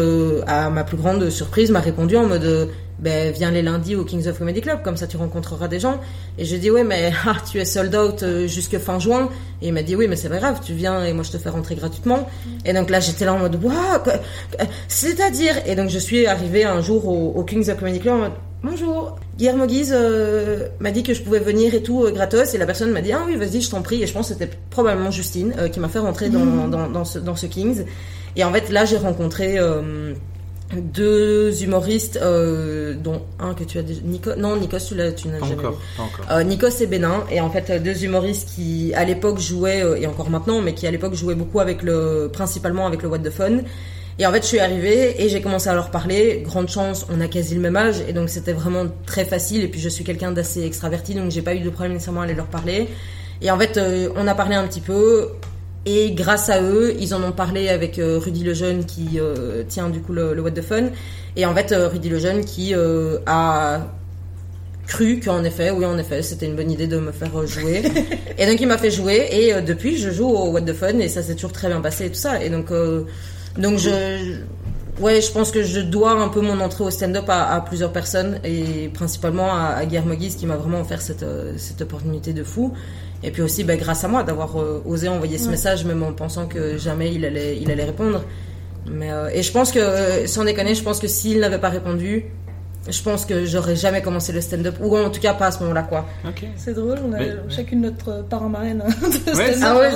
à 0.46 0.68
ma 0.68 0.84
plus 0.84 0.98
grande 0.98 1.30
surprise, 1.30 1.70
m'a 1.70 1.80
répondu 1.80 2.16
en 2.18 2.26
mode 2.26 2.68
ben 3.03 3.32
viens 3.32 3.50
les 3.50 3.62
lundis 3.62 3.96
au 3.96 4.05
Kings 4.05 4.28
of 4.28 4.38
Comedy 4.38 4.61
Club, 4.61 4.82
comme 4.82 4.96
ça 4.96 5.09
tu 5.09 5.16
rencontreras 5.16 5.66
des 5.66 5.80
gens. 5.80 6.00
Et 6.38 6.44
je 6.44 6.55
dis 6.57 6.70
ouais 6.70 6.84
mais 6.84 7.12
ah, 7.26 7.36
tu 7.50 7.59
es 7.59 7.64
sold 7.64 7.94
out 7.94 8.22
euh, 8.22 8.46
jusque 8.46 8.78
fin 8.78 8.98
juin. 9.00 9.28
Et 9.61 9.68
il 9.68 9.72
m'a 9.74 9.82
dit 9.82 9.96
oui 9.96 10.07
mais 10.09 10.16
c'est 10.16 10.28
pas 10.28 10.38
grave, 10.38 10.61
tu 10.64 10.72
viens 10.72 11.05
et 11.05 11.12
moi 11.12 11.24
je 11.24 11.32
te 11.32 11.38
fais 11.38 11.50
rentrer 11.50 11.74
gratuitement. 11.74 12.28
Et 12.64 12.72
donc 12.72 12.90
là 12.90 13.00
j'étais 13.00 13.24
là 13.24 13.34
en 13.34 13.38
mode 13.38 13.62
waouh, 13.62 13.74
c'est-à-dire? 14.88 15.55
Et 15.66 15.74
donc 15.74 15.90
je 15.90 15.98
suis 15.98 16.26
arrivée 16.26 16.64
un 16.64 16.80
jour 16.80 17.09
au, 17.09 17.42
Kings 17.42 17.68
of 17.70 17.78
Comedy 17.78 17.98
Club 17.98 18.14
en 18.14 18.18
mode 18.18 18.32
bonjour. 18.62 19.18
Guillermo 19.36 19.66
Guise 19.66 19.92
euh, 19.92 20.68
m'a 20.78 20.92
dit 20.92 21.03
que 21.03 21.12
je 21.12 21.22
pouvais 21.22 21.40
venir 21.40 21.74
et 21.74 21.82
tout 21.82 22.05
euh, 22.05 22.12
gratos 22.12 22.55
et 22.55 22.59
la 22.59 22.66
personne 22.66 22.92
m'a 22.92 23.00
dit 23.00 23.12
ah 23.12 23.24
oui 23.26 23.34
vas-y 23.34 23.61
je 23.61 23.68
t'en 23.68 23.82
prie 23.82 24.00
et 24.00 24.07
je 24.07 24.12
pense 24.12 24.28
que 24.28 24.34
c'était 24.34 24.50
probablement 24.70 25.11
Justine 25.11 25.53
qui 25.72 25.80
m'a 25.80 25.88
fait 25.88 25.98
rentrer 25.98 26.28
dans, 26.28 26.38
mm. 26.38 26.70
dans, 26.70 26.88
dans, 26.88 27.05
ce, 27.05 27.18
dans 27.18 27.34
ce 27.34 27.46
Kings. 27.46 27.84
Et 28.36 28.44
en 28.44 28.53
fait 28.53 28.70
là 28.70 28.84
j'ai 28.84 28.96
rencontré 28.96 29.59
deux 30.77 31.62
humoristes, 31.62 32.18
euh, 32.23 32.95
dont 32.95 33.23
un 33.39 33.55
que 33.55 33.64
tu 33.64 33.79
as 33.79 33.83
déjà... 33.83 34.01
Nico... 34.03 34.31
Non, 34.37 34.57
Nikos, 34.57 34.79
tu, 34.89 34.95
l'as, 34.95 35.12
tu 35.12 35.29
n'as 35.29 35.39
jamais 35.41 35.55
encore, 35.55 35.73
vu. 35.73 36.25
Euh, 36.31 36.43
Nikos 36.43 36.81
et 36.81 36.87
Bénin, 36.87 37.25
et 37.31 37.41
en 37.41 37.51
fait 37.51 37.83
deux 37.83 38.05
humoristes 38.05 38.49
qui 38.55 38.93
à 38.95 39.05
l'époque 39.05 39.39
jouaient, 39.39 39.85
euh, 39.85 39.97
et 39.97 40.07
encore 40.07 40.31
maintenant, 40.31 40.61
mais 40.61 40.75
qui 40.75 40.87
à 40.87 40.91
l'époque 40.91 41.14
jouaient 41.14 41.35
beaucoup 41.35 41.61
avec 41.61 41.83
le... 41.83 42.31
principalement 42.33 42.87
avec 42.87 43.03
le 43.03 43.09
What 43.09 43.18
the 43.18 43.31
Fun. 43.31 43.59
Et 44.18 44.27
en 44.27 44.33
fait, 44.33 44.43
je 44.43 44.47
suis 44.47 44.61
arrivée 44.61 45.23
et 45.23 45.29
j'ai 45.29 45.41
commencé 45.41 45.68
à 45.68 45.75
leur 45.75 45.91
parler. 45.91 46.43
Grande 46.45 46.68
chance, 46.68 47.07
on 47.11 47.20
a 47.20 47.29
quasi 47.29 47.55
le 47.55 47.61
même 47.61 47.77
âge, 47.77 48.03
et 48.07 48.12
donc 48.12 48.29
c'était 48.29 48.53
vraiment 48.53 48.87
très 49.07 49.25
facile. 49.25 49.62
Et 49.62 49.68
puis 49.68 49.81
je 49.81 49.89
suis 49.89 50.05
quelqu'un 50.05 50.33
d'assez 50.33 50.64
extraverti, 50.64 51.14
donc 51.14 51.31
j'ai 51.31 51.43
pas 51.43 51.55
eu 51.55 51.61
de 51.61 51.70
problème 51.70 51.93
nécessairement 51.93 52.20
à 52.20 52.25
aller 52.25 52.35
leur 52.35 52.47
parler. 52.47 52.89
Et 53.41 53.51
en 53.51 53.59
fait, 53.59 53.81
on 54.16 54.27
a 54.29 54.35
parlé 54.35 54.55
un 54.55 54.66
petit 54.66 54.81
peu. 54.81 55.31
Et 55.85 56.12
grâce 56.12 56.49
à 56.49 56.62
eux, 56.62 56.95
ils 57.01 57.12
en 57.14 57.22
ont 57.24 57.33
parlé 57.33 57.68
avec 57.68 57.99
euh, 57.99 58.18
Rudy 58.18 58.45
Lejeune 58.45 58.85
qui 58.85 59.18
euh, 59.18 59.64
tient 59.68 59.89
du 59.89 60.01
coup 60.01 60.12
le, 60.12 60.41
What 60.41 60.53
the 60.53 60.62
Fun. 60.62 60.91
Et 61.37 61.45
en 61.45 61.55
fait, 61.55 61.72
euh, 61.72 61.89
Rudy 61.89 62.09
Lejeune 62.09 62.45
qui 62.45 62.72
a 63.26 63.89
cru 64.87 65.20
qu'en 65.20 65.43
effet, 65.45 65.70
oui 65.70 65.87
en 65.87 65.97
effet, 65.97 66.22
c'était 66.22 66.47
une 66.47 66.57
bonne 66.57 66.70
idée 66.70 66.87
de 66.87 66.99
me 66.99 67.11
faire 67.11 67.47
jouer. 67.47 67.83
et 68.39 68.47
donc 68.47 68.61
il 68.61 68.66
m'a 68.66 68.78
fait 68.78 68.91
jouer 68.91 69.28
et 69.30 69.62
depuis 69.62 69.97
je 69.97 70.11
joue 70.11 70.28
au 70.28 70.51
What 70.51 70.62
the 70.62 70.74
Fun 70.74 70.99
et 70.99 71.09
ça 71.09 71.22
s'est 71.22 71.35
toujours 71.35 71.53
très 71.53 71.68
bien 71.68 71.80
passé 71.80 72.07
et 72.07 72.09
tout 72.11 72.14
ça. 72.14 72.43
Et 72.45 72.51
donc 72.51 72.70
donc 73.59 73.78
je 73.78 74.41
ouais, 75.01 75.20
je 75.20 75.33
pense 75.33 75.51
que 75.51 75.62
je 75.62 75.80
dois 75.80 76.12
un 76.12 76.28
peu 76.28 76.41
mon 76.41 76.61
entrée 76.61 76.85
au 76.85 76.91
stand-up 76.91 77.24
à, 77.28 77.64
plusieurs 77.66 77.93
personnes 77.93 78.39
et 78.45 78.91
principalement 78.93 79.55
à, 79.55 79.76
à 79.76 79.87
Guillermo 79.87 80.14
Guise 80.14 80.37
qui 80.37 80.47
m'a 80.47 80.57
vraiment 80.57 80.80
offert 80.80 81.01
cette 81.01 81.24
cette 81.57 81.80
opportunité 81.80 82.33
de 82.33 82.45
fou. 82.45 82.74
Et 83.25 83.31
puis 83.31 83.43
aussi, 83.43 83.64
bah, 83.64 83.77
grâce 83.77 84.05
à 84.05 84.09
moi, 84.09 84.23
d'avoir 84.23 84.61
euh, 84.61 84.83
osé 84.85 85.09
envoyer 85.09 85.39
ce 85.39 85.49
message, 85.49 85.85
même 85.85 86.03
en 86.03 86.12
pensant 86.12 86.47
que 86.47 86.77
jamais 86.77 87.12
il 87.14 87.25
allait, 87.25 87.59
il 87.61 87.70
allait 87.70 87.85
répondre. 87.85 88.23
Mais, 88.91 89.12
euh, 89.12 89.29
et 89.33 89.43
je 89.43 89.53
pense 89.53 89.70
que, 89.70 89.79
euh, 89.79 90.27
sans 90.27 90.45
déconner, 90.45 90.75
je 90.75 90.83
pense 90.83 90.99
que 90.99 91.07
s'il 91.07 91.39
n'avait 91.39 91.61
pas 91.61 91.68
répondu, 91.68 92.25
je 92.91 93.01
pense 93.01 93.25
que 93.25 93.45
j'aurais 93.45 93.77
jamais 93.77 94.03
commencé 94.03 94.33
le 94.33 94.41
stand-up, 94.41 94.75
ou 94.81 94.99
en 94.99 95.09
tout 95.09 95.20
cas 95.20 95.35
pas 95.35 95.47
à 95.47 95.51
ce 95.53 95.61
moment-là, 95.61 95.85
quoi. 95.85 96.05
C'est 96.57 96.75
drôle, 96.75 96.99
on 97.07 97.12
a 97.12 97.18
chacune 97.49 97.83
notre 97.83 98.25
parent 98.25 98.49
marraine 98.49 98.83
hein, 98.85 98.91
de 99.09 99.37
ouais, 99.37 99.55
Ah 99.62 99.79
ouais, 99.79 99.91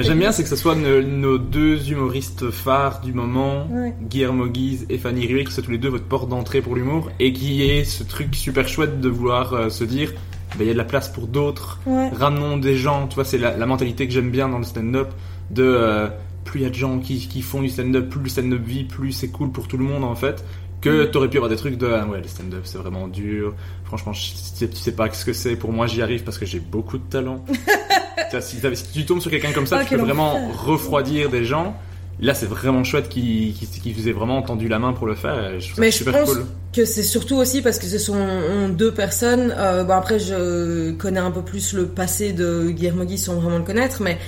j'aime 0.00 0.18
bien, 0.18 0.32
c'est 0.32 0.42
que 0.42 0.48
ce 0.48 0.56
soit 0.56 0.74
nos, 0.74 1.38
deux 1.38 1.88
humoristes 1.88 2.50
phares 2.50 3.00
du 3.00 3.12
moment, 3.12 3.68
Guillermo 4.08 4.48
Guise 4.48 4.86
et 4.90 4.98
Fanny 4.98 5.24
Rivet, 5.24 5.44
que 5.44 5.50
ce 5.50 5.56
soit 5.56 5.62
tous 5.62 5.70
les 5.70 5.78
deux 5.78 5.88
votre 5.88 6.06
porte 6.06 6.28
d'entrée 6.28 6.62
pour 6.62 6.74
l'humour, 6.74 7.12
et 7.20 7.32
qui 7.32 7.62
est 7.62 7.84
ce 7.84 8.02
truc 8.02 8.34
super 8.34 8.66
chouette 8.66 9.00
de 9.00 9.08
vouloir 9.08 9.70
se 9.70 9.84
dire 9.84 10.12
ben, 10.58 10.64
il 10.64 10.66
y 10.66 10.70
a 10.70 10.72
de 10.72 10.78
la 10.78 10.84
place 10.84 11.08
pour 11.08 11.26
d'autres. 11.26 11.80
Ramenons 11.86 12.56
des 12.56 12.76
gens, 12.76 13.06
tu 13.06 13.14
vois, 13.14 13.24
c'est 13.24 13.38
la, 13.38 13.66
mentalité 13.66 14.06
que 14.06 14.12
j'aime 14.12 14.30
bien 14.30 14.48
dans 14.48 14.58
le 14.58 14.64
stand-up, 14.64 15.08
de 15.50 15.64
euh, 15.64 16.08
plus 16.44 16.60
il 16.60 16.62
y 16.64 16.66
a 16.66 16.70
de 16.70 16.74
gens 16.74 16.98
qui, 16.98 17.28
qui 17.28 17.42
font 17.42 17.62
du 17.62 17.68
stand-up, 17.68 18.08
plus 18.08 18.22
le 18.22 18.28
stand-up 18.28 18.62
vit, 18.62 18.84
plus 18.84 19.12
c'est 19.12 19.28
cool 19.28 19.50
pour 19.50 19.68
tout 19.68 19.76
le 19.76 19.84
monde 19.84 20.04
en 20.04 20.14
fait. 20.14 20.44
Que 20.80 21.04
tu 21.04 21.10
t'aurais 21.10 21.28
pu 21.28 21.36
avoir 21.36 21.50
des 21.50 21.56
trucs 21.56 21.76
de 21.76 21.86
ah 21.86 22.06
ouais 22.06 22.22
le 22.22 22.28
stand-up 22.28 22.62
c'est 22.64 22.78
vraiment 22.78 23.06
dur. 23.06 23.54
Franchement 23.84 24.12
tu 24.12 24.20
sais, 24.34 24.68
tu 24.68 24.76
sais 24.76 24.92
pas 24.92 25.12
ce 25.12 25.26
que 25.26 25.34
c'est. 25.34 25.56
Pour 25.56 25.72
moi 25.72 25.86
j'y 25.86 26.00
arrive 26.00 26.24
parce 26.24 26.38
que 26.38 26.46
j'ai 26.46 26.60
beaucoup 26.60 26.96
de 26.96 27.04
talent. 27.04 27.44
si, 28.40 28.56
si, 28.56 28.92
tu 28.92 29.04
tombes 29.04 29.20
sur 29.20 29.30
quelqu'un 29.30 29.52
comme 29.52 29.66
ça, 29.66 29.84
tu 29.84 29.96
peux 29.96 30.00
vraiment 30.00 30.50
refroidir 30.52 31.28
des 31.28 31.44
gens. 31.44 31.76
Là, 32.20 32.34
c'est 32.34 32.46
vraiment 32.46 32.84
chouette 32.84 33.08
qu'ils 33.08 33.54
qu 33.54 33.66
qu 33.66 34.12
vraiment 34.12 34.36
entendu 34.36 34.68
la 34.68 34.78
main 34.78 34.92
pour 34.92 35.06
le 35.06 35.14
faire. 35.14 35.58
Je 35.58 35.80
Mais 35.80 35.90
je 35.90 36.04
pense 36.04 36.30
que 36.72 36.84
c'est 36.84 37.02
surtout 37.02 37.36
aussi 37.36 37.62
parce 37.62 37.78
que 37.78 37.86
ce 37.86 37.98
sont 37.98 38.68
deux 38.68 38.92
personnes. 38.92 39.54
Euh, 39.56 39.84
bon, 39.84 39.94
après, 39.94 40.18
je 40.18 40.92
connais 40.92 41.20
un 41.20 41.30
peu 41.30 41.42
plus 41.42 41.72
le 41.72 41.86
passé 41.86 42.32
de 42.32 42.70
Guillermo 42.70 43.04
Guise 43.04 43.24
sans 43.24 43.36
vraiment 43.36 43.58
le 43.58 43.64
connaître, 43.64 44.02
mais 44.02 44.18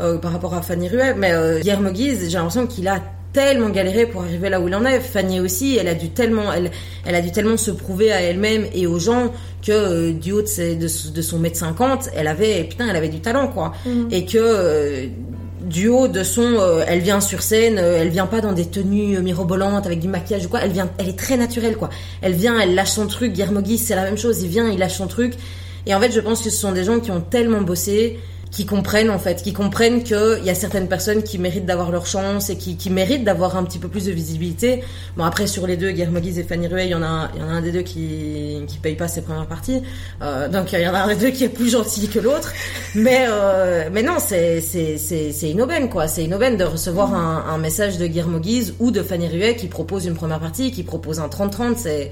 euh, 0.00 0.18
par 0.18 0.32
rapport 0.32 0.54
à 0.54 0.62
Fanny 0.62 0.88
Ruet. 0.88 1.14
Mais 1.14 1.32
euh, 1.32 1.60
Guillermo 1.60 1.90
Guise, 1.90 2.28
j'ai 2.28 2.38
l'impression 2.38 2.66
qu'il 2.66 2.88
a 2.88 3.00
tellement 3.32 3.70
galéré 3.70 4.06
pour 4.06 4.22
arriver 4.22 4.48
là 4.48 4.60
où 4.60 4.68
il 4.68 4.74
en 4.74 4.84
est. 4.84 5.00
Fanny 5.00 5.40
aussi, 5.40 5.76
elle 5.76 5.88
a 5.88 5.94
dû 5.94 6.10
tellement, 6.10 6.52
elle, 6.52 6.70
elle 7.04 7.14
a 7.14 7.20
dû 7.20 7.32
tellement 7.32 7.56
se 7.56 7.70
prouver 7.70 8.12
à 8.12 8.20
elle-même 8.20 8.66
et 8.74 8.86
aux 8.86 8.98
gens 8.98 9.32
que 9.66 9.72
euh, 9.72 10.12
du 10.12 10.32
haut 10.32 10.42
de, 10.42 10.74
de, 10.74 11.10
de, 11.12 11.22
son 11.22 11.38
mètre 11.38 11.56
cinquante, 11.56 12.08
elle 12.14 12.28
avait, 12.28 12.64
putain, 12.64 12.88
elle 12.88 12.96
avait 12.96 13.08
du 13.08 13.20
talent 13.20 13.48
quoi. 13.48 13.72
Mhm. 13.86 14.08
Et 14.10 14.26
que 14.26 14.38
euh, 14.38 15.06
du 15.72 15.88
haut 15.88 16.06
de 16.06 16.22
son, 16.22 16.42
euh, 16.42 16.84
elle 16.86 17.00
vient 17.00 17.20
sur 17.20 17.42
scène, 17.42 17.78
euh, 17.78 18.02
elle 18.02 18.10
vient 18.10 18.26
pas 18.26 18.40
dans 18.40 18.52
des 18.52 18.66
tenues 18.66 19.16
euh, 19.16 19.22
mirobolantes 19.22 19.86
avec 19.86 20.00
du 20.00 20.06
maquillage 20.06 20.44
ou 20.44 20.48
quoi, 20.48 20.60
elle 20.60 20.70
vient, 20.70 20.90
elle 20.98 21.08
est 21.08 21.18
très 21.18 21.36
naturelle 21.36 21.76
quoi. 21.76 21.88
Elle 22.20 22.34
vient, 22.34 22.60
elle 22.60 22.74
lâche 22.74 22.90
son 22.90 23.06
truc. 23.06 23.32
Guillermo 23.32 23.60
c'est 23.78 23.96
la 23.96 24.04
même 24.04 24.18
chose, 24.18 24.42
il 24.42 24.48
vient, 24.48 24.68
il 24.68 24.78
lâche 24.78 24.98
son 24.98 25.06
truc. 25.06 25.34
Et 25.86 25.94
en 25.94 26.00
fait, 26.00 26.12
je 26.12 26.20
pense 26.20 26.42
que 26.42 26.50
ce 26.50 26.56
sont 26.56 26.72
des 26.72 26.84
gens 26.84 27.00
qui 27.00 27.10
ont 27.10 27.22
tellement 27.22 27.62
bossé 27.62 28.20
qui 28.52 28.66
comprennent 28.66 29.10
en 29.10 29.18
fait, 29.18 29.42
qui 29.42 29.54
comprennent 29.54 30.04
qu'il 30.04 30.44
y 30.44 30.50
a 30.50 30.54
certaines 30.54 30.86
personnes 30.86 31.22
qui 31.22 31.38
méritent 31.38 31.64
d'avoir 31.64 31.90
leur 31.90 32.06
chance 32.06 32.50
et 32.50 32.56
qui, 32.56 32.76
qui 32.76 32.90
méritent 32.90 33.24
d'avoir 33.24 33.56
un 33.56 33.64
petit 33.64 33.78
peu 33.78 33.88
plus 33.88 34.04
de 34.04 34.12
visibilité. 34.12 34.84
Bon 35.16 35.24
après 35.24 35.46
sur 35.46 35.66
les 35.66 35.78
deux, 35.78 35.90
Guillermo 35.90 36.18
et 36.18 36.42
Fanny 36.42 36.68
Ruet, 36.68 36.86
il 36.86 36.90
y 36.90 36.94
en 36.94 37.02
a, 37.02 37.30
il 37.34 37.40
y 37.40 37.44
en 37.44 37.48
a 37.48 37.52
un 37.52 37.62
des 37.62 37.72
deux 37.72 37.82
qui 37.82 38.62
qui 38.68 38.78
paye 38.78 38.94
pas 38.94 39.08
ses 39.08 39.22
premières 39.22 39.46
parties, 39.46 39.82
euh, 40.22 40.48
donc 40.48 40.72
il 40.72 40.80
y 40.80 40.86
en 40.86 40.94
a 40.94 41.00
un 41.00 41.08
des 41.08 41.16
deux 41.16 41.30
qui 41.30 41.44
est 41.44 41.48
plus 41.48 41.70
gentil 41.70 42.08
que 42.08 42.18
l'autre. 42.18 42.52
Mais 42.94 43.24
euh, 43.28 43.88
mais 43.90 44.02
non, 44.02 44.18
c'est 44.18 44.60
c'est 44.60 44.98
c'est 44.98 45.32
c'est 45.32 45.50
une 45.50 45.62
aubaine 45.62 45.88
quoi, 45.88 46.06
c'est 46.06 46.24
une 46.24 46.34
aubaine 46.34 46.58
de 46.58 46.64
recevoir 46.64 47.14
un, 47.14 47.46
un 47.48 47.58
message 47.58 47.96
de 47.96 48.06
Guillermo 48.06 48.40
ou 48.80 48.90
de 48.90 49.02
Fanny 49.02 49.28
Ruet 49.28 49.56
qui 49.56 49.68
propose 49.68 50.04
une 50.04 50.14
première 50.14 50.40
partie, 50.40 50.72
qui 50.72 50.82
propose 50.82 51.20
un 51.20 51.28
30-30, 51.28 51.76
c'est 51.76 52.10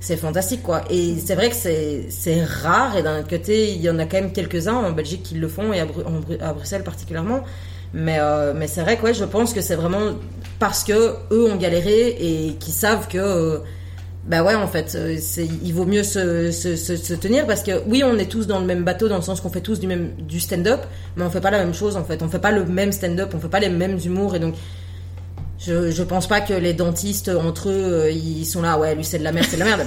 c'est 0.00 0.16
fantastique 0.16 0.62
quoi. 0.62 0.82
Et 0.90 1.16
c'est 1.24 1.34
vrai 1.34 1.50
que 1.50 1.56
c'est 1.56 2.44
rare 2.44 2.96
et 2.96 3.02
d'un 3.02 3.22
côté 3.22 3.70
il 3.70 3.80
y 3.80 3.90
en 3.90 3.98
a 3.98 4.06
quand 4.06 4.20
même 4.20 4.32
quelques 4.32 4.66
uns 4.66 4.74
en 4.74 4.92
Belgique 4.92 5.22
qui 5.22 5.34
le 5.34 5.46
font 5.46 5.72
et 5.72 5.80
à, 5.80 6.52
Bruxelles 6.54 6.82
particulièrement. 6.82 7.44
Mais 7.92 8.18
euh, 8.20 8.54
mais 8.56 8.66
c'est 8.66 8.82
vrai 8.82 8.96
que 8.96 9.12
je 9.12 9.24
pense 9.24 9.52
que 9.52 9.60
c'est 9.60 9.74
vraiment 9.74 10.14
parce 10.58 10.84
que 10.84 11.14
eux 11.32 11.50
ont 11.50 11.56
galéré 11.56 12.16
et 12.18 12.54
qui 12.54 12.70
savent 12.70 13.08
que 13.08 13.18
euh, 13.18 13.58
bah 14.26 14.42
ouais 14.42 14.54
en 14.54 14.68
fait 14.68 14.94
euh, 14.94 15.18
il 15.38 15.74
vaut 15.74 15.86
mieux 15.86 16.02
se, 16.02 16.50
se, 16.52 16.76
se, 16.76 16.96
se 16.96 17.14
tenir 17.14 17.46
parce 17.46 17.62
que 17.62 17.82
oui 17.88 18.02
on 18.04 18.16
est 18.16 18.30
tous 18.30 18.46
dans 18.46 18.60
le 18.60 18.66
même 18.66 18.84
bateau 18.84 19.08
dans 19.08 19.16
le 19.16 19.22
sens 19.22 19.40
qu'on 19.40 19.48
fait 19.48 19.62
tous 19.62 19.80
du 19.80 19.86
même 19.86 20.12
du 20.18 20.38
stand-up 20.38 20.82
mais 21.16 21.24
on 21.24 21.30
fait 21.30 21.40
pas 21.40 21.50
la 21.50 21.58
même 21.58 21.74
chose 21.74 21.96
en 21.96 22.04
fait 22.04 22.22
on 22.22 22.28
fait 22.28 22.38
pas 22.38 22.52
le 22.52 22.64
même 22.64 22.92
stand-up 22.92 23.32
on 23.34 23.40
fait 23.40 23.48
pas 23.48 23.60
les 23.60 23.70
mêmes 23.70 23.98
humours 24.04 24.36
et 24.36 24.38
donc 24.38 24.54
je, 25.60 25.90
je 25.90 26.02
pense 26.02 26.26
pas 26.26 26.40
que 26.40 26.54
les 26.54 26.72
dentistes 26.72 27.28
entre 27.28 27.68
eux 27.68 27.72
euh, 27.72 28.10
ils 28.10 28.46
sont 28.46 28.62
là 28.62 28.78
ouais 28.78 28.94
lui 28.94 29.04
c'est 29.04 29.18
de 29.18 29.24
la 29.24 29.32
merde 29.32 29.46
c'est 29.48 29.56
de 29.56 29.64
la 29.64 29.76
merde 29.76 29.86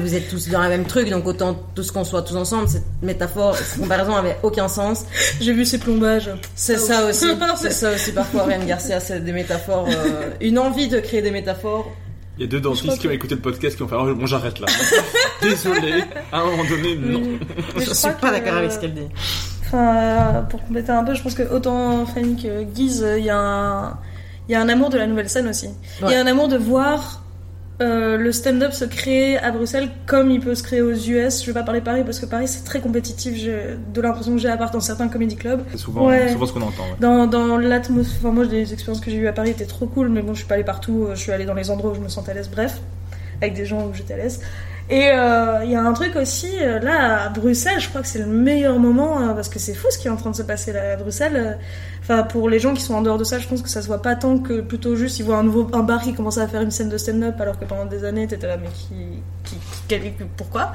vous 0.00 0.14
êtes 0.14 0.28
tous 0.28 0.48
dans 0.48 0.62
le 0.62 0.68
même 0.68 0.86
truc 0.86 1.10
donc 1.10 1.26
autant 1.26 1.58
tous 1.74 1.90
qu'on 1.90 2.04
soit 2.04 2.22
tous 2.22 2.36
ensemble 2.36 2.68
cette 2.68 2.86
métaphore 3.02 3.54
cette 3.54 3.80
comparaison 3.80 4.16
avait 4.16 4.38
aucun 4.42 4.66
sens 4.66 5.04
J'ai 5.40 5.52
vu 5.52 5.66
ces 5.66 5.78
plombages. 5.78 6.30
c'est 6.54 6.78
ça 6.78 7.04
aussi 7.06 7.26
c'est 7.58 7.72
ça 7.72 7.92
aussi 7.92 8.12
parfois 8.12 8.44
Ryan 8.44 8.64
Garcia 8.64 8.98
c'est 8.98 9.22
des 9.22 9.32
métaphores 9.32 9.88
euh, 9.90 10.30
une 10.40 10.58
envie 10.58 10.88
de 10.88 11.00
créer 11.00 11.20
des 11.20 11.30
métaphores 11.30 11.90
Il 12.38 12.42
y 12.42 12.44
a 12.44 12.48
deux 12.48 12.60
dentistes 12.60 12.98
qui 12.98 13.06
ont 13.06 13.10
écouté 13.10 13.34
le 13.34 13.42
podcast 13.42 13.76
qui 13.76 13.82
ont 13.82 13.88
fait 13.88 13.96
oh, 13.98 14.14
bon 14.14 14.26
j'arrête 14.26 14.58
là. 14.58 14.66
Désolé. 15.42 16.02
À 16.32 16.40
un 16.40 16.46
moment 16.46 16.64
donné 16.64 16.96
non. 16.96 17.20
Mais 17.76 17.84
je, 17.84 17.92
suis 17.92 18.08
pas 18.20 18.30
d'accord 18.30 18.54
avec 18.54 18.72
ce 18.72 18.78
qu'elle 18.78 18.94
dit 18.94 19.08
Enfin, 19.66 19.96
euh, 19.96 20.40
pour 20.42 20.62
compléter 20.64 20.90
un 20.92 21.04
peu, 21.04 21.14
je 21.14 21.22
pense 21.22 21.34
que 21.34 21.42
autant 21.42 22.06
Fanny 22.06 22.42
que 22.42 22.62
Guise, 22.62 23.06
il 23.18 23.24
y 23.24 23.30
a 23.30 23.38
un, 23.38 23.98
il 24.48 24.52
y 24.52 24.54
a 24.54 24.60
un 24.60 24.68
amour 24.68 24.90
de 24.90 24.98
la 24.98 25.06
nouvelle 25.06 25.28
scène 25.28 25.48
aussi. 25.48 25.68
Il 26.02 26.10
y 26.10 26.14
a 26.14 26.20
un 26.20 26.26
amour 26.26 26.48
de 26.48 26.56
voir 26.56 27.22
euh, 27.82 28.16
le 28.18 28.30
stand-up 28.30 28.72
se 28.72 28.84
créer 28.84 29.36
à 29.38 29.50
Bruxelles 29.50 29.88
comme 30.06 30.30
il 30.30 30.38
peut 30.40 30.54
se 30.54 30.62
créer 30.62 30.80
aux 30.80 30.92
US. 30.92 31.40
Je 31.42 31.46
vais 31.46 31.52
pas 31.52 31.64
parler 31.64 31.80
Paris 31.80 32.02
parce 32.04 32.20
que 32.20 32.26
Paris 32.26 32.46
c'est 32.46 32.62
très 32.64 32.80
compétitif. 32.80 33.34
J'ai 33.34 33.76
de 33.92 34.00
l'impression 34.00 34.32
que 34.32 34.38
j'ai 34.38 34.48
à 34.48 34.56
part 34.56 34.70
dans 34.70 34.78
certains 34.80 35.08
comedy 35.08 35.34
clubs. 35.34 35.62
C'est 35.72 35.78
souvent, 35.78 36.06
Ouais. 36.06 36.30
souvent 36.30 36.46
ce 36.46 36.52
qu'on 36.52 36.62
entend. 36.62 36.84
ouais. 36.84 36.96
Dans, 37.00 37.26
dans 37.26 37.56
l'atmosphère, 37.58 38.18
enfin, 38.20 38.30
moi 38.32 38.44
les 38.44 38.72
expériences 38.72 39.00
que 39.02 39.10
j'ai 39.10 39.16
eues 39.16 39.26
à 39.28 39.32
Paris 39.32 39.50
étaient 39.50 39.64
trop 39.66 39.86
cool, 39.86 40.08
mais 40.08 40.22
bon, 40.22 40.34
je 40.34 40.38
suis 40.38 40.46
pas 40.48 40.54
allée 40.54 40.62
partout. 40.64 41.08
Je 41.14 41.18
suis 41.18 41.32
allée 41.32 41.46
dans 41.46 41.54
les 41.54 41.70
endroits 41.70 41.90
où 41.90 41.94
je 41.94 42.00
me 42.00 42.08
sentais 42.08 42.30
à 42.30 42.34
l'aise. 42.34 42.48
Bref, 42.50 42.80
avec 43.42 43.54
des 43.54 43.66
gens 43.66 43.86
où 43.86 43.92
j'étais 43.94 44.14
à 44.14 44.18
l'aise. 44.18 44.40
Et 44.90 45.08
euh, 45.10 45.64
il 45.64 45.70
y 45.70 45.74
a 45.76 45.82
un 45.82 45.92
truc 45.94 46.14
aussi, 46.16 46.50
euh, 46.60 46.78
là, 46.78 47.24
à 47.24 47.28
Bruxelles, 47.30 47.80
je 47.80 47.88
crois 47.88 48.02
que 48.02 48.06
c'est 48.06 48.18
le 48.18 48.26
meilleur 48.26 48.78
moment, 48.78 49.18
euh, 49.22 49.32
parce 49.32 49.48
que 49.48 49.58
c'est 49.58 49.72
fou 49.72 49.86
ce 49.90 49.96
qui 49.98 50.08
est 50.08 50.10
en 50.10 50.16
train 50.16 50.30
de 50.30 50.36
se 50.36 50.42
passer 50.42 50.74
là 50.74 50.92
à 50.92 50.96
Bruxelles. 50.96 51.58
Enfin, 52.02 52.22
pour 52.22 52.50
les 52.50 52.58
gens 52.58 52.74
qui 52.74 52.82
sont 52.82 52.94
en 52.94 53.00
dehors 53.00 53.16
de 53.16 53.24
ça, 53.24 53.38
je 53.38 53.48
pense 53.48 53.62
que 53.62 53.70
ça 53.70 53.80
se 53.80 53.86
voit 53.86 54.02
pas 54.02 54.14
tant 54.14 54.38
que 54.38 54.60
plutôt 54.60 54.94
juste, 54.94 55.18
ils 55.18 55.24
voient 55.24 55.38
un 55.38 55.42
nouveau 55.42 55.70
un 55.72 55.82
bar 55.82 56.02
qui 56.02 56.12
commence 56.12 56.36
à 56.36 56.46
faire 56.46 56.60
une 56.60 56.70
scène 56.70 56.90
de 56.90 56.98
stand-up, 56.98 57.40
alors 57.40 57.58
que 57.58 57.64
pendant 57.64 57.86
des 57.86 58.04
années, 58.04 58.26
t'étais 58.26 58.46
là, 58.46 58.58
mais 58.58 58.68
qui, 58.68 59.22
qui, 59.44 59.56
qui- 59.56 59.82
quel- 59.88 60.12
pourquoi? 60.36 60.72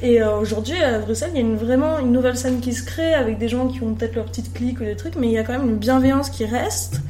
Et 0.00 0.22
aujourd'hui, 0.22 0.82
à 0.82 0.98
Bruxelles, 0.98 1.30
il 1.34 1.36
y 1.36 1.44
a 1.44 1.46
une, 1.46 1.56
vraiment 1.56 1.98
une 1.98 2.10
nouvelle 2.10 2.38
scène 2.38 2.60
qui 2.60 2.72
se 2.72 2.82
crée, 2.84 3.12
avec 3.12 3.36
des 3.38 3.48
gens 3.48 3.68
qui 3.68 3.82
ont 3.82 3.92
peut-être 3.94 4.14
leur 4.16 4.24
petite 4.24 4.52
clique 4.54 4.80
ou 4.80 4.84
des 4.84 4.96
trucs, 4.96 5.14
mais 5.16 5.26
il 5.28 5.32
y 5.32 5.38
a 5.38 5.44
quand 5.44 5.52
même 5.52 5.68
une 5.68 5.76
bienveillance 5.76 6.30
qui 6.30 6.46
reste 6.46 7.00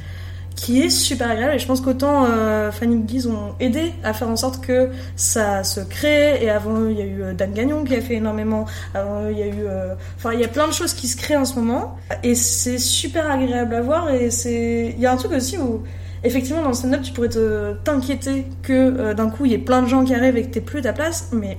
qui 0.63 0.81
est 0.81 0.91
super 0.91 1.29
agréable. 1.29 1.57
Et 1.57 1.59
je 1.59 1.67
pense 1.67 1.81
qu'autant 1.81 2.25
euh, 2.25 2.71
Fanny 2.71 2.99
Guise 2.99 3.27
ont 3.27 3.55
aidé 3.59 3.93
à 4.05 4.13
faire 4.13 4.29
en 4.29 4.37
sorte 4.37 4.65
que 4.65 4.91
ça 5.17 5.65
se 5.65 5.81
crée. 5.81 6.41
Et 6.41 6.51
avant 6.51 6.79
eux, 6.79 6.93
il 6.93 6.99
y 6.99 7.03
a 7.03 7.05
eu 7.05 7.23
euh, 7.23 7.35
Dan 7.35 7.53
Gagnon 7.53 7.83
qui 7.83 7.97
a 7.97 8.01
fait 8.01 8.15
énormément. 8.15 8.67
Avant 8.95 9.25
eux, 9.25 9.33
il 9.33 9.39
y 9.39 9.43
a 9.43 9.47
eu 9.47 9.67
euh, 9.67 9.95
enfin 10.17 10.33
il 10.33 10.41
y 10.41 10.45
a 10.45 10.49
plein 10.49 10.69
de 10.69 10.73
choses 10.73 10.95
qui 10.95 11.09
se 11.09 11.17
créent 11.17 11.37
en 11.37 11.45
ce 11.45 11.57
moment. 11.57 11.97
Et 12.23 12.37
c'est 12.37 12.79
super 12.79 13.29
agréable 13.29 13.75
à 13.75 13.81
voir. 13.81 14.11
Et 14.11 14.31
c'est 14.31 14.95
il 14.97 15.01
y 15.01 15.07
a 15.07 15.13
un 15.13 15.17
truc 15.17 15.33
aussi 15.33 15.59
où 15.59 15.83
effectivement 16.23 16.63
dans 16.63 16.69
le 16.69 16.75
stand-up 16.75 17.03
tu 17.03 17.13
pourrais 17.13 17.29
te 17.29 17.73
t'inquiéter 17.83 18.47
que 18.63 19.13
d'un 19.13 19.29
coup 19.29 19.45
il 19.45 19.51
y 19.51 19.55
ait 19.55 19.59
plein 19.59 19.83
de 19.83 19.89
gens 19.89 20.05
qui 20.05 20.15
arrivent 20.15 20.37
et 20.37 20.45
que 20.45 20.53
t'aies 20.53 20.61
plus 20.61 20.83
ta 20.83 20.93
place. 20.93 21.31
Mais 21.33 21.59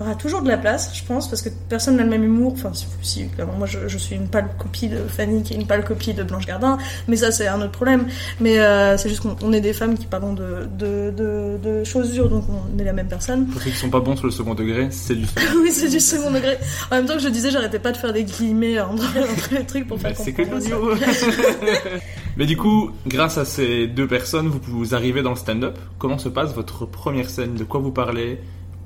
il 0.00 0.04
y 0.04 0.06
aura 0.06 0.14
toujours 0.14 0.40
de 0.40 0.48
la 0.48 0.56
place, 0.56 0.90
je 0.94 1.04
pense, 1.04 1.28
parce 1.28 1.42
que 1.42 1.50
personne 1.68 1.96
n'a 1.96 2.04
le 2.04 2.08
même 2.08 2.24
humour. 2.24 2.54
Enfin, 2.54 2.72
si, 2.72 2.86
si, 3.02 3.28
clairement, 3.28 3.52
moi, 3.58 3.66
je, 3.66 3.86
je 3.86 3.98
suis 3.98 4.16
une 4.16 4.28
pâle 4.28 4.48
copie 4.58 4.88
de 4.88 4.96
Fanny, 4.96 5.42
qui 5.42 5.52
est 5.52 5.56
une 5.56 5.66
pâle 5.66 5.84
copie 5.84 6.14
de 6.14 6.22
Blanche 6.22 6.46
Gardin, 6.46 6.78
mais 7.06 7.16
ça, 7.16 7.30
c'est 7.30 7.46
un 7.46 7.60
autre 7.60 7.72
problème. 7.72 8.06
Mais 8.40 8.58
euh, 8.60 8.96
c'est 8.96 9.10
juste 9.10 9.20
qu'on 9.20 9.36
on 9.42 9.52
est 9.52 9.60
des 9.60 9.74
femmes 9.74 9.98
qui 9.98 10.06
parlent 10.06 10.34
de, 10.34 10.66
de, 10.78 11.10
de, 11.10 11.58
de 11.62 11.84
choses 11.84 12.12
dures, 12.12 12.30
donc 12.30 12.44
on 12.48 12.78
est 12.78 12.84
la 12.84 12.94
même 12.94 13.08
personne. 13.08 13.46
Pour 13.46 13.60
ceux 13.60 13.70
qui 13.70 13.76
sont 13.76 13.90
pas 13.90 14.00
bons 14.00 14.16
sur 14.16 14.24
le 14.24 14.32
second 14.32 14.54
degré, 14.54 14.88
c'est 14.90 15.14
du 15.14 15.26
second. 15.26 15.42
oui, 15.62 15.70
c'est 15.70 15.90
du 15.90 16.00
second 16.00 16.30
degré. 16.30 16.56
En 16.90 16.96
même 16.96 17.04
temps 17.04 17.16
que 17.16 17.22
je 17.22 17.28
disais, 17.28 17.50
j'arrêtais 17.50 17.78
pas 17.78 17.92
de 17.92 17.98
faire 17.98 18.14
des 18.14 18.24
guillemets 18.24 18.80
entre, 18.80 19.04
entre 19.04 19.54
les 19.54 19.66
trucs 19.66 19.86
pour 19.86 20.00
faire 20.00 20.12
Mais 20.16 20.24
c'est 20.24 20.32
que 20.32 20.42
comprendre. 20.42 20.96
Mais 22.38 22.46
du 22.46 22.56
coup, 22.56 22.90
grâce 23.06 23.36
à 23.36 23.44
ces 23.44 23.86
deux 23.86 24.06
personnes, 24.06 24.48
vous, 24.48 24.60
vous 24.66 24.94
arrivez 24.94 25.20
dans 25.20 25.30
le 25.30 25.36
stand-up. 25.36 25.78
Comment 25.98 26.16
se 26.16 26.30
passe 26.30 26.54
votre 26.54 26.86
première 26.86 27.28
scène? 27.28 27.54
De 27.54 27.64
quoi 27.64 27.80
vous 27.80 27.92
parlez? 27.92 28.38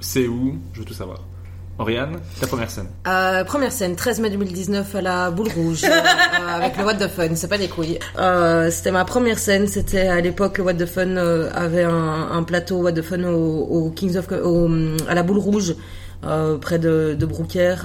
C'est 0.04 0.28
où 0.28 0.58
Je 0.74 0.80
veux 0.80 0.84
tout 0.84 0.92
savoir. 0.94 1.24
Oriane, 1.78 2.20
ta 2.40 2.46
première 2.46 2.70
scène. 2.70 2.86
Euh, 3.08 3.42
première 3.42 3.72
scène, 3.72 3.96
13 3.96 4.20
mai 4.20 4.30
2019 4.30 4.94
à 4.94 5.00
la 5.00 5.30
Boule 5.30 5.48
Rouge, 5.56 5.82
euh, 5.82 5.88
avec 6.56 6.76
le 6.76 6.84
What 6.84 6.94
the 6.96 7.08
Fun, 7.08 7.34
c'est 7.34 7.48
pas 7.48 7.58
des 7.58 7.68
couilles. 7.68 7.98
Euh, 8.18 8.70
c'était 8.70 8.92
ma 8.92 9.04
première 9.04 9.38
scène, 9.40 9.66
c'était 9.66 10.06
à 10.06 10.20
l'époque 10.20 10.58
le 10.58 10.64
What 10.64 10.74
the 10.74 10.86
Fun 10.86 11.16
euh, 11.16 11.50
avait 11.52 11.82
un, 11.82 12.28
un 12.30 12.42
plateau 12.44 12.82
What 12.82 12.92
the 12.92 13.02
Fun 13.02 13.24
au, 13.24 13.62
au 13.64 13.90
Kings 13.90 14.16
of 14.16 14.28
au, 14.44 14.68
à 15.08 15.14
la 15.14 15.22
Boule 15.24 15.38
Rouge. 15.38 15.74
euh, 16.26 16.58
près 16.58 16.78
de, 16.78 17.16
de 17.18 17.26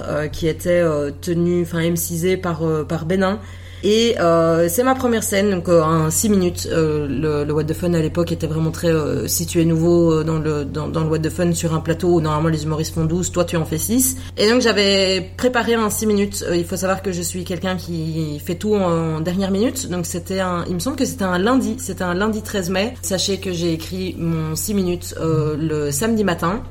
euh, 0.02 0.28
qui 0.28 0.46
était 0.46 0.70
euh, 0.80 1.10
tenu, 1.20 1.62
enfin 1.62 1.80
MCisé 1.90 2.36
par 2.36 2.62
euh, 2.64 2.84
par 2.84 3.06
Bénin. 3.06 3.40
Et 3.82 4.16
euh, 4.20 4.68
c'est 4.68 4.82
ma 4.82 4.94
première 4.94 5.22
scène, 5.22 5.50
donc 5.50 5.68
euh, 5.68 5.82
en 5.82 6.10
6 6.10 6.28
minutes. 6.28 6.68
Euh, 6.70 7.06
le, 7.08 7.44
le 7.44 7.52
What 7.52 7.64
the 7.64 7.72
Fun 7.72 7.94
à 7.94 8.00
l'époque 8.00 8.32
était 8.32 8.46
vraiment 8.46 8.70
très 8.70 8.90
situé 9.28 9.64
nouveau 9.64 10.22
dans 10.22 10.38
le 10.38 10.64
dans, 10.64 10.86
le 10.86 11.08
What 11.08 11.20
the 11.20 11.30
Fun 11.30 11.52
sur 11.52 11.74
un 11.74 11.80
plateau 11.80 12.16
où 12.16 12.20
normalement 12.20 12.48
les 12.48 12.64
humoristes 12.64 12.94
font 12.94 13.04
12, 13.04 13.32
toi 13.32 13.44
tu 13.44 13.56
en 13.56 13.64
fais 13.64 13.78
6. 13.78 14.16
Et 14.36 14.48
donc 14.48 14.60
j'avais 14.60 15.30
préparé 15.36 15.74
un 15.74 15.90
6 15.90 16.06
minutes. 16.06 16.44
Il 16.52 16.64
faut 16.64 16.76
savoir 16.76 17.02
que 17.02 17.12
je 17.12 17.22
suis 17.22 17.44
quelqu'un 17.44 17.76
qui 17.76 18.40
fait 18.44 18.56
tout 18.56 18.74
en 18.74 19.20
dernière 19.20 19.50
minute, 19.50 19.88
donc 19.88 20.06
c'était 20.06 20.40
un, 20.40 20.64
il 20.68 20.74
me 20.74 20.80
semble 20.80 20.96
que 20.96 21.04
c'était 21.04 21.24
un 21.24 21.38
lundi, 21.38 21.76
c'était 21.78 22.04
un 22.04 22.14
lundi 22.14 22.42
13 22.42 22.70
mai. 22.70 22.94
Sachez 23.02 23.38
que 23.38 23.52
j'ai 23.52 23.72
écrit 23.72 24.16
mon 24.18 24.56
6 24.56 24.74
minutes 24.74 25.14
euh, 25.20 25.56
le 25.56 25.90
samedi 25.90 26.24
matin. 26.24 26.62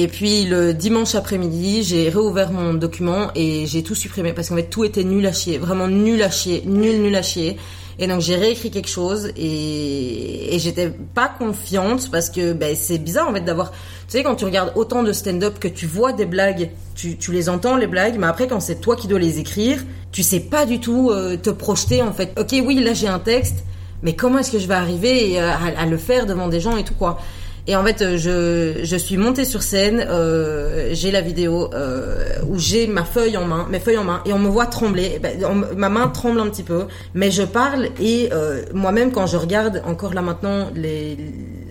Et 0.00 0.06
puis 0.06 0.44
le 0.44 0.74
dimanche 0.74 1.16
après-midi, 1.16 1.82
j'ai 1.82 2.08
réouvert 2.08 2.52
mon 2.52 2.72
document 2.72 3.32
et 3.34 3.66
j'ai 3.66 3.82
tout 3.82 3.96
supprimé 3.96 4.32
parce 4.32 4.48
qu'en 4.48 4.54
fait 4.54 4.70
tout 4.70 4.84
était 4.84 5.02
nul 5.02 5.26
à 5.26 5.32
chier, 5.32 5.58
vraiment 5.58 5.88
nul 5.88 6.22
à 6.22 6.30
chier, 6.30 6.62
nul 6.66 7.02
nul 7.02 7.16
à 7.16 7.22
chier. 7.22 7.56
Et 7.98 8.06
donc 8.06 8.20
j'ai 8.20 8.36
réécrit 8.36 8.70
quelque 8.70 8.88
chose 8.88 9.32
et, 9.36 10.56
j'étais 10.60 10.90
pas 11.14 11.28
confiante 11.28 12.12
parce 12.12 12.30
que 12.30 12.52
ben, 12.52 12.76
c'est 12.76 12.98
bizarre 12.98 13.28
en 13.28 13.34
fait 13.34 13.40
d'avoir, 13.40 13.72
tu 13.72 13.78
sais 14.06 14.22
quand 14.22 14.36
tu 14.36 14.44
regardes 14.44 14.72
autant 14.76 15.02
de 15.02 15.12
stand-up 15.12 15.58
que 15.58 15.66
tu 15.66 15.86
vois 15.86 16.12
des 16.12 16.26
blagues, 16.26 16.70
tu, 16.94 17.16
les 17.32 17.48
entends 17.48 17.76
les 17.76 17.88
blagues, 17.88 18.18
mais 18.20 18.28
après 18.28 18.46
quand 18.46 18.60
c'est 18.60 18.80
toi 18.80 18.94
qui 18.94 19.08
dois 19.08 19.18
les 19.18 19.40
écrire, 19.40 19.84
tu 20.12 20.22
sais 20.22 20.40
pas 20.40 20.64
du 20.64 20.78
tout 20.78 21.10
euh, 21.10 21.36
te 21.36 21.50
projeter 21.50 22.02
en 22.02 22.12
fait. 22.12 22.38
Ok 22.38 22.54
oui 22.64 22.78
là 22.84 22.94
j'ai 22.94 23.08
un 23.08 23.18
texte, 23.18 23.64
mais 24.04 24.14
comment 24.14 24.38
est-ce 24.38 24.52
que 24.52 24.60
je 24.60 24.68
vais 24.68 24.74
arriver 24.74 25.40
à, 25.40 25.58
à 25.76 25.86
le 25.86 25.96
faire 25.96 26.26
devant 26.26 26.46
des 26.46 26.60
gens 26.60 26.76
et 26.76 26.84
tout 26.84 26.94
quoi. 26.94 27.18
Et 27.68 27.76
en 27.76 27.84
fait, 27.84 28.00
euh, 28.00 28.16
je, 28.16 28.82
je 28.82 28.96
suis 28.96 29.18
montée 29.18 29.44
sur 29.44 29.62
scène, 29.62 30.06
euh, 30.08 30.88
j'ai 30.92 31.10
la 31.10 31.20
vidéo 31.20 31.68
euh, 31.74 32.24
où 32.48 32.58
j'ai 32.58 32.86
ma 32.86 33.04
feuille 33.04 33.36
en 33.36 33.44
main, 33.44 33.66
mes 33.70 33.78
feuilles 33.78 33.98
en 33.98 34.04
main, 34.04 34.22
et 34.24 34.32
on 34.32 34.38
me 34.38 34.48
voit 34.48 34.64
trembler. 34.64 35.20
Ben, 35.22 35.38
ma 35.76 35.90
main 35.90 36.08
tremble 36.08 36.40
un 36.40 36.48
petit 36.48 36.62
peu, 36.62 36.86
mais 37.12 37.30
je 37.30 37.42
parle 37.42 37.90
et 38.00 38.30
euh, 38.32 38.62
moi-même 38.72 39.12
quand 39.12 39.26
je 39.26 39.36
regarde 39.36 39.82
encore 39.84 40.14
là 40.14 40.22
maintenant 40.22 40.70
les, 40.74 41.18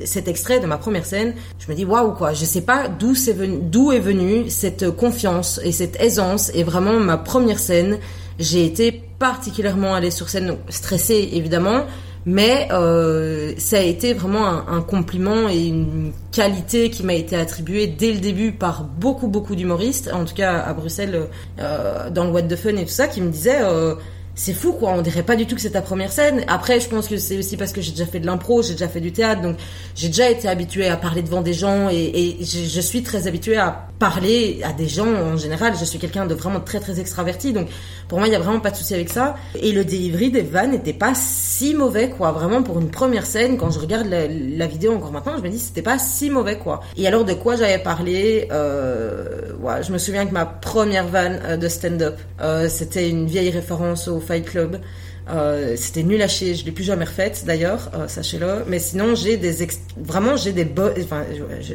cet 0.05 0.27
extrait 0.27 0.59
de 0.59 0.67
ma 0.67 0.77
première 0.77 1.03
scène, 1.03 1.33
je 1.57 1.71
me 1.71 1.75
dis 1.75 1.83
waouh 1.83 2.11
quoi. 2.11 2.31
Je 2.33 2.45
sais 2.45 2.61
pas 2.61 2.89
d'où 2.89 3.15
c'est 3.15 3.33
venu, 3.33 3.57
d'où 3.59 3.91
est 3.91 3.99
venue 3.99 4.51
cette 4.51 4.91
confiance 4.91 5.59
et 5.63 5.71
cette 5.71 5.99
aisance. 5.99 6.51
Et 6.53 6.63
vraiment 6.63 6.99
ma 6.99 7.17
première 7.17 7.57
scène, 7.57 7.97
j'ai 8.37 8.63
été 8.65 8.91
particulièrement 9.17 9.95
allée 9.95 10.11
sur 10.11 10.29
scène, 10.29 10.45
donc 10.45 10.59
stressée 10.69 11.29
évidemment. 11.33 11.85
Mais 12.29 12.67
euh, 12.73 13.53
ça 13.57 13.77
a 13.77 13.81
été 13.81 14.13
vraiment 14.13 14.45
un, 14.45 14.81
compliment 14.81 15.47
et 15.47 15.67
une 15.67 16.11
qualité 16.33 16.89
qui 16.89 17.03
m'a 17.03 17.13
été 17.13 17.37
attribuée 17.37 17.87
dès 17.87 18.11
le 18.11 18.19
début 18.19 18.51
par 18.51 18.83
beaucoup 18.83 19.29
beaucoup 19.29 19.55
d'humoristes, 19.55 20.11
en 20.13 20.25
tout 20.25 20.35
cas 20.35 20.59
à 20.59 20.73
Bruxelles, 20.73 21.29
euh, 21.59 22.09
dans 22.09 22.25
le 22.25 22.31
What 22.31 22.41
the 22.43 22.57
Fun 22.57 22.75
et 22.75 22.83
tout 22.83 22.91
ça, 22.91 23.07
qui 23.07 23.21
me 23.21 23.29
disaient 23.29 23.61
euh, 23.61 23.95
c'est 24.37 24.53
fou 24.53 24.71
quoi. 24.71 24.91
On 24.91 25.01
dirait 25.01 25.23
pas 25.23 25.35
du 25.35 25.47
tout 25.47 25.55
que 25.55 25.61
c'est 25.61 25.71
ta 25.71 25.81
première 25.81 26.11
scène. 26.11 26.45
Après 26.47 26.79
je 26.79 26.87
pense 26.87 27.07
que 27.07 27.17
c'est 27.17 27.39
aussi 27.39 27.57
parce 27.57 27.73
que 27.73 27.81
j'ai 27.81 27.91
déjà 27.91 28.05
fait 28.05 28.19
de 28.19 28.27
l'impro 28.27 28.61
j'ai 28.61 28.73
déjà 28.73 28.87
fait 28.87 29.01
du 29.01 29.11
théâtre 29.11 29.41
donc 29.41 29.57
j'ai 29.95 30.07
déjà 30.07 30.29
été 30.29 30.47
habituée 30.47 30.87
à 30.87 30.95
parler 30.95 31.23
devant 31.23 31.41
des 31.41 31.53
gens 31.53 31.89
et, 31.89 32.37
je, 32.41 32.81
suis 32.81 33.01
très 33.01 33.27
habituée 33.27 33.57
à 33.57 33.87
parler 33.97 34.61
à 34.63 34.73
des 34.73 34.87
gens 34.87 35.07
en 35.07 35.37
général. 35.37 35.73
Je 35.77 35.83
suis 35.83 35.97
quelqu'un 35.97 36.27
de 36.27 36.35
vraiment 36.35 36.59
très 36.59 36.79
très 36.79 36.99
extraverti 36.99 37.51
donc 37.51 37.67
pour 38.07 38.19
moi 38.19 38.27
il 38.27 38.31
y 38.31 38.35
a 38.35 38.39
vraiment 38.39 38.59
pas 38.59 38.69
de 38.69 38.75
souci 38.75 38.93
avec 38.93 39.09
ça. 39.09 39.35
Et 39.59 39.71
le 39.71 39.83
delivery 39.83 40.29
des 40.29 40.43
vannes 40.43 40.71
n'était 40.71 40.93
pas 40.93 41.13
si 41.15 41.73
mauvais 41.73 42.09
quoi. 42.09 42.31
Vraiment 42.31 42.61
pour 42.61 42.79
une 42.79 42.91
première 42.91 43.25
scène 43.25 43.57
quand 43.57 43.71
je 43.71 43.79
regarde 43.79 44.07
la, 44.07 44.67
vidéo 44.67 44.93
encore 44.93 45.11
maintenant 45.11 45.37
je 45.37 45.43
me 45.43 45.49
dis 45.49 45.57
c'était 45.59 45.81
pas 45.81 45.97
si 45.97 46.29
mauvais 46.29 46.59
quoi. 46.59 46.81
Et 46.95 47.07
alors 47.07 47.25
de 47.25 47.33
quoi 47.33 47.55
j'avais 47.55 47.79
parlé 47.79 48.47
euh, 48.51 49.51
je 49.81 49.91
me 49.91 49.97
souviens 49.97 50.27
que 50.27 50.33
ma 50.33 50.45
première 50.45 51.07
vanne 51.07 51.39
euh, 51.45 51.57
de 51.57 51.67
stand-up 51.67 52.17
euh, 52.41 52.69
c'était 52.69 53.09
une 53.09 53.25
vieille 53.25 53.49
référence 53.49 54.07
au 54.07 54.19
Fight 54.27 54.45
Club. 54.45 54.81
Euh, 55.29 55.73
c'était 55.75 56.03
nul 56.03 56.21
à 56.21 56.27
chier, 56.29 56.55
je 56.55 56.63
l'ai 56.63 56.71
plus 56.71 56.85
jamais 56.85 57.03
refaite 57.03 57.43
d'ailleurs, 57.45 57.91
euh, 57.93 58.07
sachez-le. 58.07 58.63
Mais 58.67 58.79
sinon, 58.79 59.13
j'ai 59.13 59.35
des 59.35 59.61
ex- 59.61 59.81
vraiment 59.97 60.37
j'ai 60.37 60.53
des 60.53 60.63
bonnes, 60.63 60.93
enfin, 61.03 61.23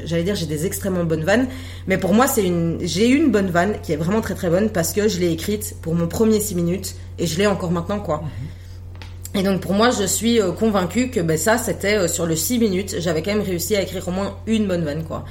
j'allais 0.06 0.22
dire 0.22 0.34
j'ai 0.34 0.46
des 0.46 0.64
extrêmement 0.64 1.04
bonnes 1.04 1.24
vannes. 1.24 1.48
Mais 1.86 1.98
pour 1.98 2.14
moi, 2.14 2.26
c'est 2.26 2.44
une, 2.46 2.78
j'ai 2.80 3.08
une 3.08 3.30
bonne 3.30 3.50
vanne 3.50 3.74
qui 3.82 3.92
est 3.92 3.96
vraiment 3.96 4.22
très 4.22 4.34
très 4.34 4.48
bonne 4.48 4.70
parce 4.70 4.92
que 4.94 5.06
je 5.06 5.18
l'ai 5.20 5.30
écrite 5.32 5.74
pour 5.82 5.94
mon 5.94 6.06
premier 6.08 6.40
6 6.40 6.54
minutes 6.54 6.94
et 7.18 7.26
je 7.26 7.36
l'ai 7.38 7.46
encore 7.46 7.72
maintenant 7.72 8.00
quoi. 8.00 8.22
Et 9.34 9.42
donc 9.42 9.60
pour 9.60 9.72
moi, 9.72 9.90
je 9.90 10.04
suis 10.04 10.40
euh, 10.40 10.52
convaincue 10.52 11.08
que 11.08 11.20
ben, 11.20 11.38
ça, 11.38 11.56
c'était 11.56 11.96
euh, 11.96 12.08
sur 12.08 12.26
le 12.26 12.36
6 12.36 12.58
minutes, 12.58 12.96
j'avais 12.98 13.22
quand 13.22 13.32
même 13.32 13.42
réussi 13.42 13.74
à 13.76 13.82
écrire 13.82 14.06
au 14.08 14.10
moins 14.10 14.36
une 14.46 14.66
bonne 14.66 14.84
vanne, 14.84 15.04
quoi. 15.04 15.24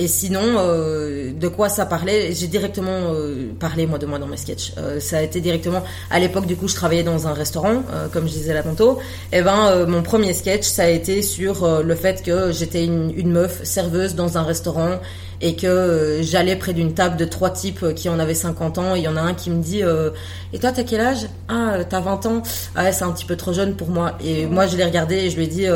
Et 0.00 0.08
sinon, 0.08 0.40
euh, 0.58 1.32
de 1.32 1.48
quoi 1.48 1.68
ça 1.68 1.84
parlait? 1.84 2.32
J'ai 2.32 2.46
directement 2.46 3.12
euh, 3.12 3.52
parlé 3.58 3.86
moi 3.86 3.98
de 3.98 4.06
moi 4.06 4.18
dans 4.18 4.26
mes 4.26 4.36
sketchs. 4.36 4.72
Euh, 4.78 5.00
ça 5.00 5.18
a 5.18 5.22
été 5.22 5.40
directement 5.40 5.82
à 6.10 6.18
l'époque 6.18 6.46
du 6.46 6.56
coup, 6.56 6.68
je 6.68 6.74
travaillais 6.74 7.02
dans 7.02 7.26
un 7.26 7.34
restaurant, 7.34 7.82
euh, 7.92 8.08
comme 8.08 8.26
je 8.26 8.32
disais 8.32 8.54
là 8.54 8.62
tantôt. 8.62 8.98
Et 9.32 9.42
ben, 9.42 9.66
euh, 9.66 9.86
mon 9.86 10.02
premier 10.02 10.32
sketch, 10.32 10.64
ça 10.64 10.84
a 10.84 10.88
été 10.88 11.22
sur 11.22 11.82
le 11.82 11.94
fait 11.94 12.22
que 12.22 12.52
j'étais 12.52 12.84
une, 12.84 13.12
une 13.16 13.32
meuf 13.32 13.64
serveuse 13.64 14.14
dans 14.14 14.38
un 14.38 14.42
restaurant 14.42 15.00
et 15.40 15.56
que 15.56 15.66
euh, 15.66 16.22
j'allais 16.22 16.56
près 16.56 16.72
d'une 16.72 16.92
table 16.92 17.16
de 17.16 17.24
trois 17.24 17.50
types 17.50 17.82
euh, 17.82 17.92
qui 17.92 18.08
en 18.08 18.18
avaient 18.18 18.34
50 18.34 18.78
ans 18.78 18.94
et 18.94 18.98
il 18.98 19.04
y 19.04 19.08
en 19.08 19.16
a 19.16 19.20
un 19.20 19.34
qui 19.34 19.50
me 19.50 19.62
dit 19.62 19.82
euh, 19.82 20.10
et 20.52 20.58
toi 20.58 20.70
t'as 20.72 20.82
quel 20.82 21.00
âge 21.00 21.28
ah 21.48 21.78
t'as 21.88 22.00
20 22.00 22.26
ans 22.26 22.42
ah 22.74 22.84
ouais 22.84 22.92
c'est 22.92 23.04
un 23.04 23.12
petit 23.12 23.24
peu 23.24 23.36
trop 23.36 23.52
jeune 23.52 23.74
pour 23.74 23.88
moi 23.88 24.18
et 24.22 24.46
moi 24.46 24.66
je 24.66 24.76
l'ai 24.76 24.84
regardé 24.84 25.16
et 25.16 25.30
je 25.30 25.36
lui 25.36 25.44
ai 25.44 25.46
dit 25.46 25.66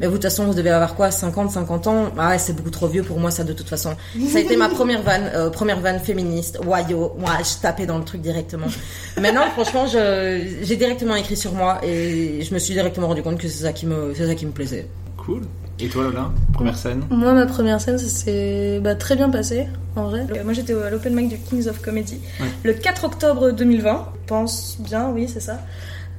mais 0.00 0.06
vous 0.06 0.12
de 0.12 0.16
toute 0.16 0.24
façon 0.24 0.46
vous 0.46 0.54
devez 0.54 0.70
avoir 0.70 0.94
quoi 0.94 1.10
50 1.10 1.52
50 1.52 1.86
ans 1.86 2.12
ah 2.18 2.30
ouais 2.30 2.38
c'est 2.38 2.54
beaucoup 2.54 2.70
trop 2.70 2.88
vieux 2.88 3.02
pour 3.02 3.20
moi 3.20 3.30
ça 3.30 3.44
de 3.44 3.52
toute 3.52 3.68
façon. 3.68 3.94
Ça 4.28 4.38
a 4.38 4.40
été 4.40 4.56
ma 4.56 4.68
première 4.68 5.02
vanne 5.02 5.50
première 5.50 5.80
vanne 5.80 6.00
féministe. 6.00 6.58
Wayo 6.64 7.14
moi 7.18 7.32
je 7.40 7.60
tapais 7.60 7.86
dans 7.86 7.98
le 7.98 8.04
truc 8.04 8.20
directement. 8.20 8.66
Maintenant 9.20 9.48
franchement 9.52 9.86
j'ai 9.86 10.76
directement 10.76 11.14
écrit 11.14 11.36
sur 11.36 11.52
moi 11.52 11.80
et 11.84 12.42
je 12.42 12.54
me 12.54 12.58
suis 12.58 12.74
directement 12.74 13.08
rendu 13.08 13.22
compte 13.22 13.38
que 13.38 13.48
c'est 13.48 13.62
ça 13.62 13.72
qui 13.72 13.86
me 13.86 14.14
c'est 14.16 14.26
ça 14.26 14.34
qui 14.34 14.46
me 14.46 14.52
plaisait. 14.52 14.88
Cool. 15.16 15.42
Et 15.80 15.88
toi, 15.88 16.04
Lola 16.04 16.30
Première 16.52 16.76
scène? 16.76 17.02
Moi, 17.10 17.32
ma 17.32 17.46
première 17.46 17.80
scène, 17.80 17.98
ça 17.98 18.06
s'est 18.08 18.78
bah, 18.80 18.94
très 18.94 19.16
bien 19.16 19.30
passé, 19.30 19.66
en 19.96 20.04
vrai. 20.08 20.26
Euh, 20.36 20.44
Moi, 20.44 20.52
j'étais 20.52 20.74
à 20.74 20.90
l'open 20.90 21.14
mic 21.14 21.28
du 21.28 21.38
Kings 21.38 21.66
of 21.68 21.80
Comedy 21.80 22.20
Ouais. 22.40 22.46
le 22.62 22.72
4 22.74 23.04
octobre 23.04 23.50
2020. 23.50 24.08
Je 24.14 24.28
pense 24.28 24.76
bien, 24.80 25.10
oui, 25.10 25.28
c'est 25.32 25.40
ça. 25.40 25.60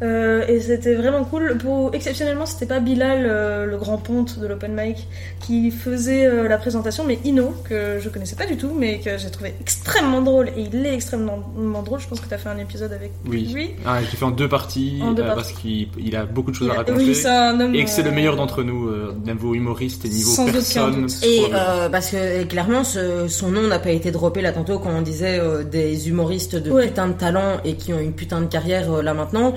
Euh, 0.01 0.43
et 0.47 0.59
c'était 0.59 0.95
vraiment 0.95 1.23
cool. 1.23 1.57
Pour, 1.59 1.93
exceptionnellement, 1.93 2.45
c'était 2.45 2.65
pas 2.65 2.79
Bilal, 2.81 3.25
euh, 3.25 3.65
le 3.65 3.77
grand 3.77 3.97
ponte 3.97 4.37
de 4.39 4.47
l'open 4.47 4.73
mic, 4.75 5.07
qui 5.39 5.71
faisait 5.71 6.25
euh, 6.25 6.47
la 6.49 6.57
présentation, 6.57 7.05
mais 7.05 7.19
Ino, 7.23 7.53
que 7.69 7.99
je 8.01 8.09
connaissais 8.09 8.35
pas 8.35 8.45
du 8.45 8.57
tout, 8.57 8.71
mais 8.77 8.99
que 8.99 9.17
j'ai 9.17 9.29
trouvé 9.29 9.53
extrêmement 9.61 10.21
drôle. 10.21 10.49
Et 10.57 10.63
il 10.73 10.85
est 10.85 10.93
extrêmement 10.95 11.39
drôle. 11.85 11.99
Je 12.01 12.07
pense 12.07 12.19
que 12.19 12.27
tu 12.27 12.33
as 12.33 12.37
fait 12.37 12.49
un 12.49 12.57
épisode 12.57 12.91
avec 12.91 13.11
Oui. 13.29 13.49
lui. 13.53 13.71
Ah, 13.85 13.99
je 14.03 14.11
l'ai 14.11 14.17
fait 14.17 14.25
en 14.25 14.31
deux 14.31 14.49
parties, 14.49 14.99
En 15.01 15.11
deux 15.13 15.21
euh, 15.21 15.27
parties. 15.27 15.51
parce 15.51 15.61
qu'il 15.61 15.87
il 16.05 16.15
a 16.17 16.25
beaucoup 16.25 16.51
de 16.51 16.55
choses 16.55 16.67
Il 16.67 16.71
à 16.71 16.79
raconter. 16.79 16.97
oui, 17.05 17.15
c'est 17.15 17.29
un 17.29 17.59
homme, 17.61 17.73
et 17.75 17.83
que 17.85 17.89
c'est 17.89 18.03
le 18.03 18.11
meilleur 18.11 18.35
d'entre 18.35 18.63
nous, 18.63 18.87
euh, 18.87 19.13
niveau 19.25 19.53
humoriste 19.53 20.03
et 20.05 20.09
niveau 20.09 20.31
Sans 20.31 20.43
aucun 20.43 20.51
personne. 20.53 21.01
doute. 21.03 21.13
Et 21.23 21.43
euh, 21.53 21.87
parce 21.87 22.09
que 22.09 22.43
clairement, 22.43 22.83
ce- 22.83 23.27
son 23.29 23.51
nom 23.51 23.67
n'a 23.67 23.79
pas 23.79 23.91
été 23.91 24.11
droppé 24.11 24.41
là 24.41 24.51
tantôt 24.51 24.79
quand 24.79 24.89
on 24.91 25.01
disait 25.01 25.39
euh, 25.39 25.63
des 25.63 26.09
humoristes 26.09 26.55
de 26.57 26.71
Ouais. 26.71 26.87
putain 26.87 27.07
de 27.07 27.13
talent 27.13 27.59
et 27.63 27.75
qui 27.75 27.93
ont 27.93 27.99
une 27.99 28.13
putain 28.13 28.41
de 28.41 28.47
carrière 28.47 28.91
euh, 28.91 29.01
là 29.01 29.13
maintenant. 29.13 29.53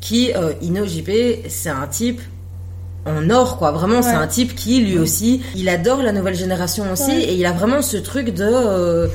Qui 0.00 0.32
euh, 0.34 0.52
Ino 0.62 0.86
JP, 0.86 1.10
c'est 1.48 1.70
un 1.70 1.86
type 1.86 2.20
en 3.06 3.30
or 3.30 3.58
quoi. 3.58 3.72
Vraiment, 3.72 4.02
c'est 4.02 4.10
un 4.10 4.26
type 4.26 4.54
qui 4.54 4.80
lui 4.80 4.98
aussi, 4.98 5.42
il 5.56 5.68
adore 5.68 6.02
la 6.02 6.12
nouvelle 6.12 6.34
génération 6.36 6.84
aussi 6.92 7.10
Ouais. 7.10 7.22
et 7.24 7.34
il 7.34 7.46
a 7.46 7.52
vraiment 7.52 7.82
ce 7.82 7.96
truc 7.96 8.30
de 8.34 8.44
euh, 8.44 9.08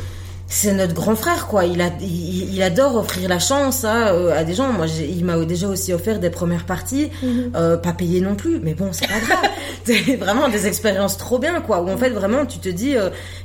c'est 0.48 0.74
notre 0.74 0.94
grand 0.94 1.16
frère 1.16 1.48
quoi. 1.48 1.66
Il 1.66 1.80
a 1.82 1.90
il, 2.02 2.54
il 2.56 2.62
adore 2.64 2.96
offrir 2.98 3.30
la 3.30 3.40
chance 3.40 3.86
à, 3.86 4.10
euh, 4.14 4.38
à 4.38 4.44
des 4.44 4.54
gens. 4.56 4.74
Moi, 4.74 4.88
il 4.88 5.24
m'a 5.24 5.38
déjà 5.46 5.68
aussi 5.68 5.94
offert 5.94 6.20
des 6.20 6.30
premières 6.30 6.66
parties, 6.66 7.10
Mhm. 7.22 7.52
euh, 7.56 7.78
pas 7.78 7.94
payées 7.94 8.20
non 8.22 8.36
plus, 8.36 8.60
mais 8.62 8.74
bon, 8.74 8.90
c'est 8.92 9.08
pas 9.08 9.20
grave. 9.20 9.50
c'est 9.86 10.16
vraiment 10.18 10.50
des 10.50 10.68
expériences 10.68 11.18
trop 11.18 11.40
bien 11.40 11.62
quoi. 11.62 11.82
Où 11.82 11.90
en 11.90 11.98
fait 11.98 12.10
vraiment 12.10 12.46
tu 12.46 12.58
te 12.60 12.70
dis, 12.70 12.96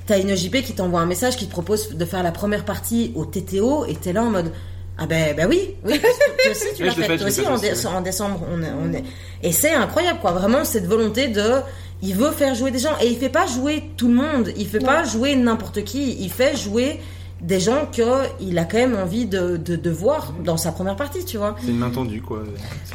t'as 0.06 0.18
une 0.18 0.34
JP 0.34 0.62
qui 0.62 0.72
t'envoie 0.72 1.00
un 1.00 1.06
message 1.06 1.36
qui 1.36 1.46
te 1.46 1.52
propose 1.52 1.90
de 1.94 2.04
faire 2.04 2.22
la 2.24 2.32
première 2.32 2.64
partie 2.64 3.12
au 3.14 3.24
TTO 3.26 3.84
et 3.86 3.94
t'es 3.94 4.12
là 4.12 4.22
en 4.24 4.30
mode 4.30 4.50
ah 4.98 5.06
ben 5.06 5.34
ben 5.36 5.46
oui 5.48 5.74
oui 5.84 5.98
parce 6.00 6.18
que 6.18 6.42
toi 6.42 6.50
aussi 6.50 6.66
tu 6.76 6.84
l'as 6.84 6.90
fait 6.92 7.16
toi 7.16 7.26
aussi 7.28 7.46
en, 7.46 7.58
dé- 7.58 8.04
décembre 8.04 8.40
on 8.52 8.62
est, 8.62 8.72
on 8.82 8.92
est 8.92 9.04
et 9.42 9.52
c'est 9.52 9.72
incroyable 9.72 10.18
quoi 10.20 10.32
vraiment 10.32 10.64
cette 10.64 10.86
volonté 10.86 11.28
de 11.28 11.44
il 12.02 12.14
veut 12.14 12.30
faire 12.32 12.54
jouer 12.54 12.70
des 12.70 12.78
gens 12.80 12.96
et 13.00 13.06
il 13.06 13.16
fait 13.16 13.28
pas 13.28 13.46
jouer 13.46 13.84
tout 13.96 14.08
le 14.08 14.14
monde 14.14 14.52
il 14.56 14.66
fait 14.66 14.80
pas 14.80 15.04
jouer 15.04 15.36
n'importe 15.36 15.84
qui 15.84 16.16
il 16.20 16.30
fait 16.30 16.56
jouer 16.56 17.00
des 17.40 17.60
gens 17.60 17.86
que 17.96 18.02
il 18.40 18.58
a 18.58 18.64
quand 18.64 18.78
même 18.78 18.96
envie 18.96 19.24
de, 19.24 19.56
de, 19.56 19.76
de 19.76 19.90
voir 19.90 20.34
dans 20.44 20.56
sa 20.56 20.72
première 20.72 20.96
partie 20.96 21.24
tu 21.24 21.36
vois 21.36 21.54
C'est 21.60 21.68
une 21.70 21.78
main 21.78 21.90
tendue, 21.90 22.20
quoi. 22.20 22.42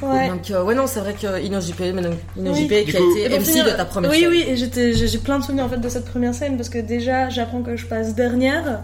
Ouais. 0.01 0.27
donc 0.27 0.51
euh, 0.51 0.61
ouais 0.65 0.75
non 0.75 0.85
c'est 0.85 0.99
vrai 0.99 1.13
que 1.13 1.41
Ino 1.41 1.61
JP 1.61 1.79
mais 1.95 2.01
donc, 2.01 2.15
Ino 2.35 2.51
Oui. 2.51 2.65
JP 2.65 2.85
Du 2.85 2.91
qui 2.91 2.97
a 2.97 2.99
coup- 2.99 3.15
été 3.15 3.29
MC 3.39 3.45
finir, 3.45 3.65
de 3.65 3.69
ta 3.71 3.85
première 3.85 4.11
Oui, 4.11 4.19
scène. 4.19 4.29
oui, 4.29 4.43
et 4.45 4.57
j'étais, 4.57 4.91
j'ai 4.93 5.07
j'ai 5.07 5.17
plein 5.19 5.39
de 5.39 5.45
souvenirs 5.45 5.63
en 5.63 5.69
fait 5.69 5.77
de 5.79 5.87
cette 5.87 6.03
première 6.03 6.33
scène 6.35 6.57
parce 6.57 6.67
que 6.67 6.79
déjà 6.79 7.29
j'apprends 7.29 7.61
que 7.61 7.77
je 7.77 7.85
passe 7.85 8.15
dernière. 8.15 8.83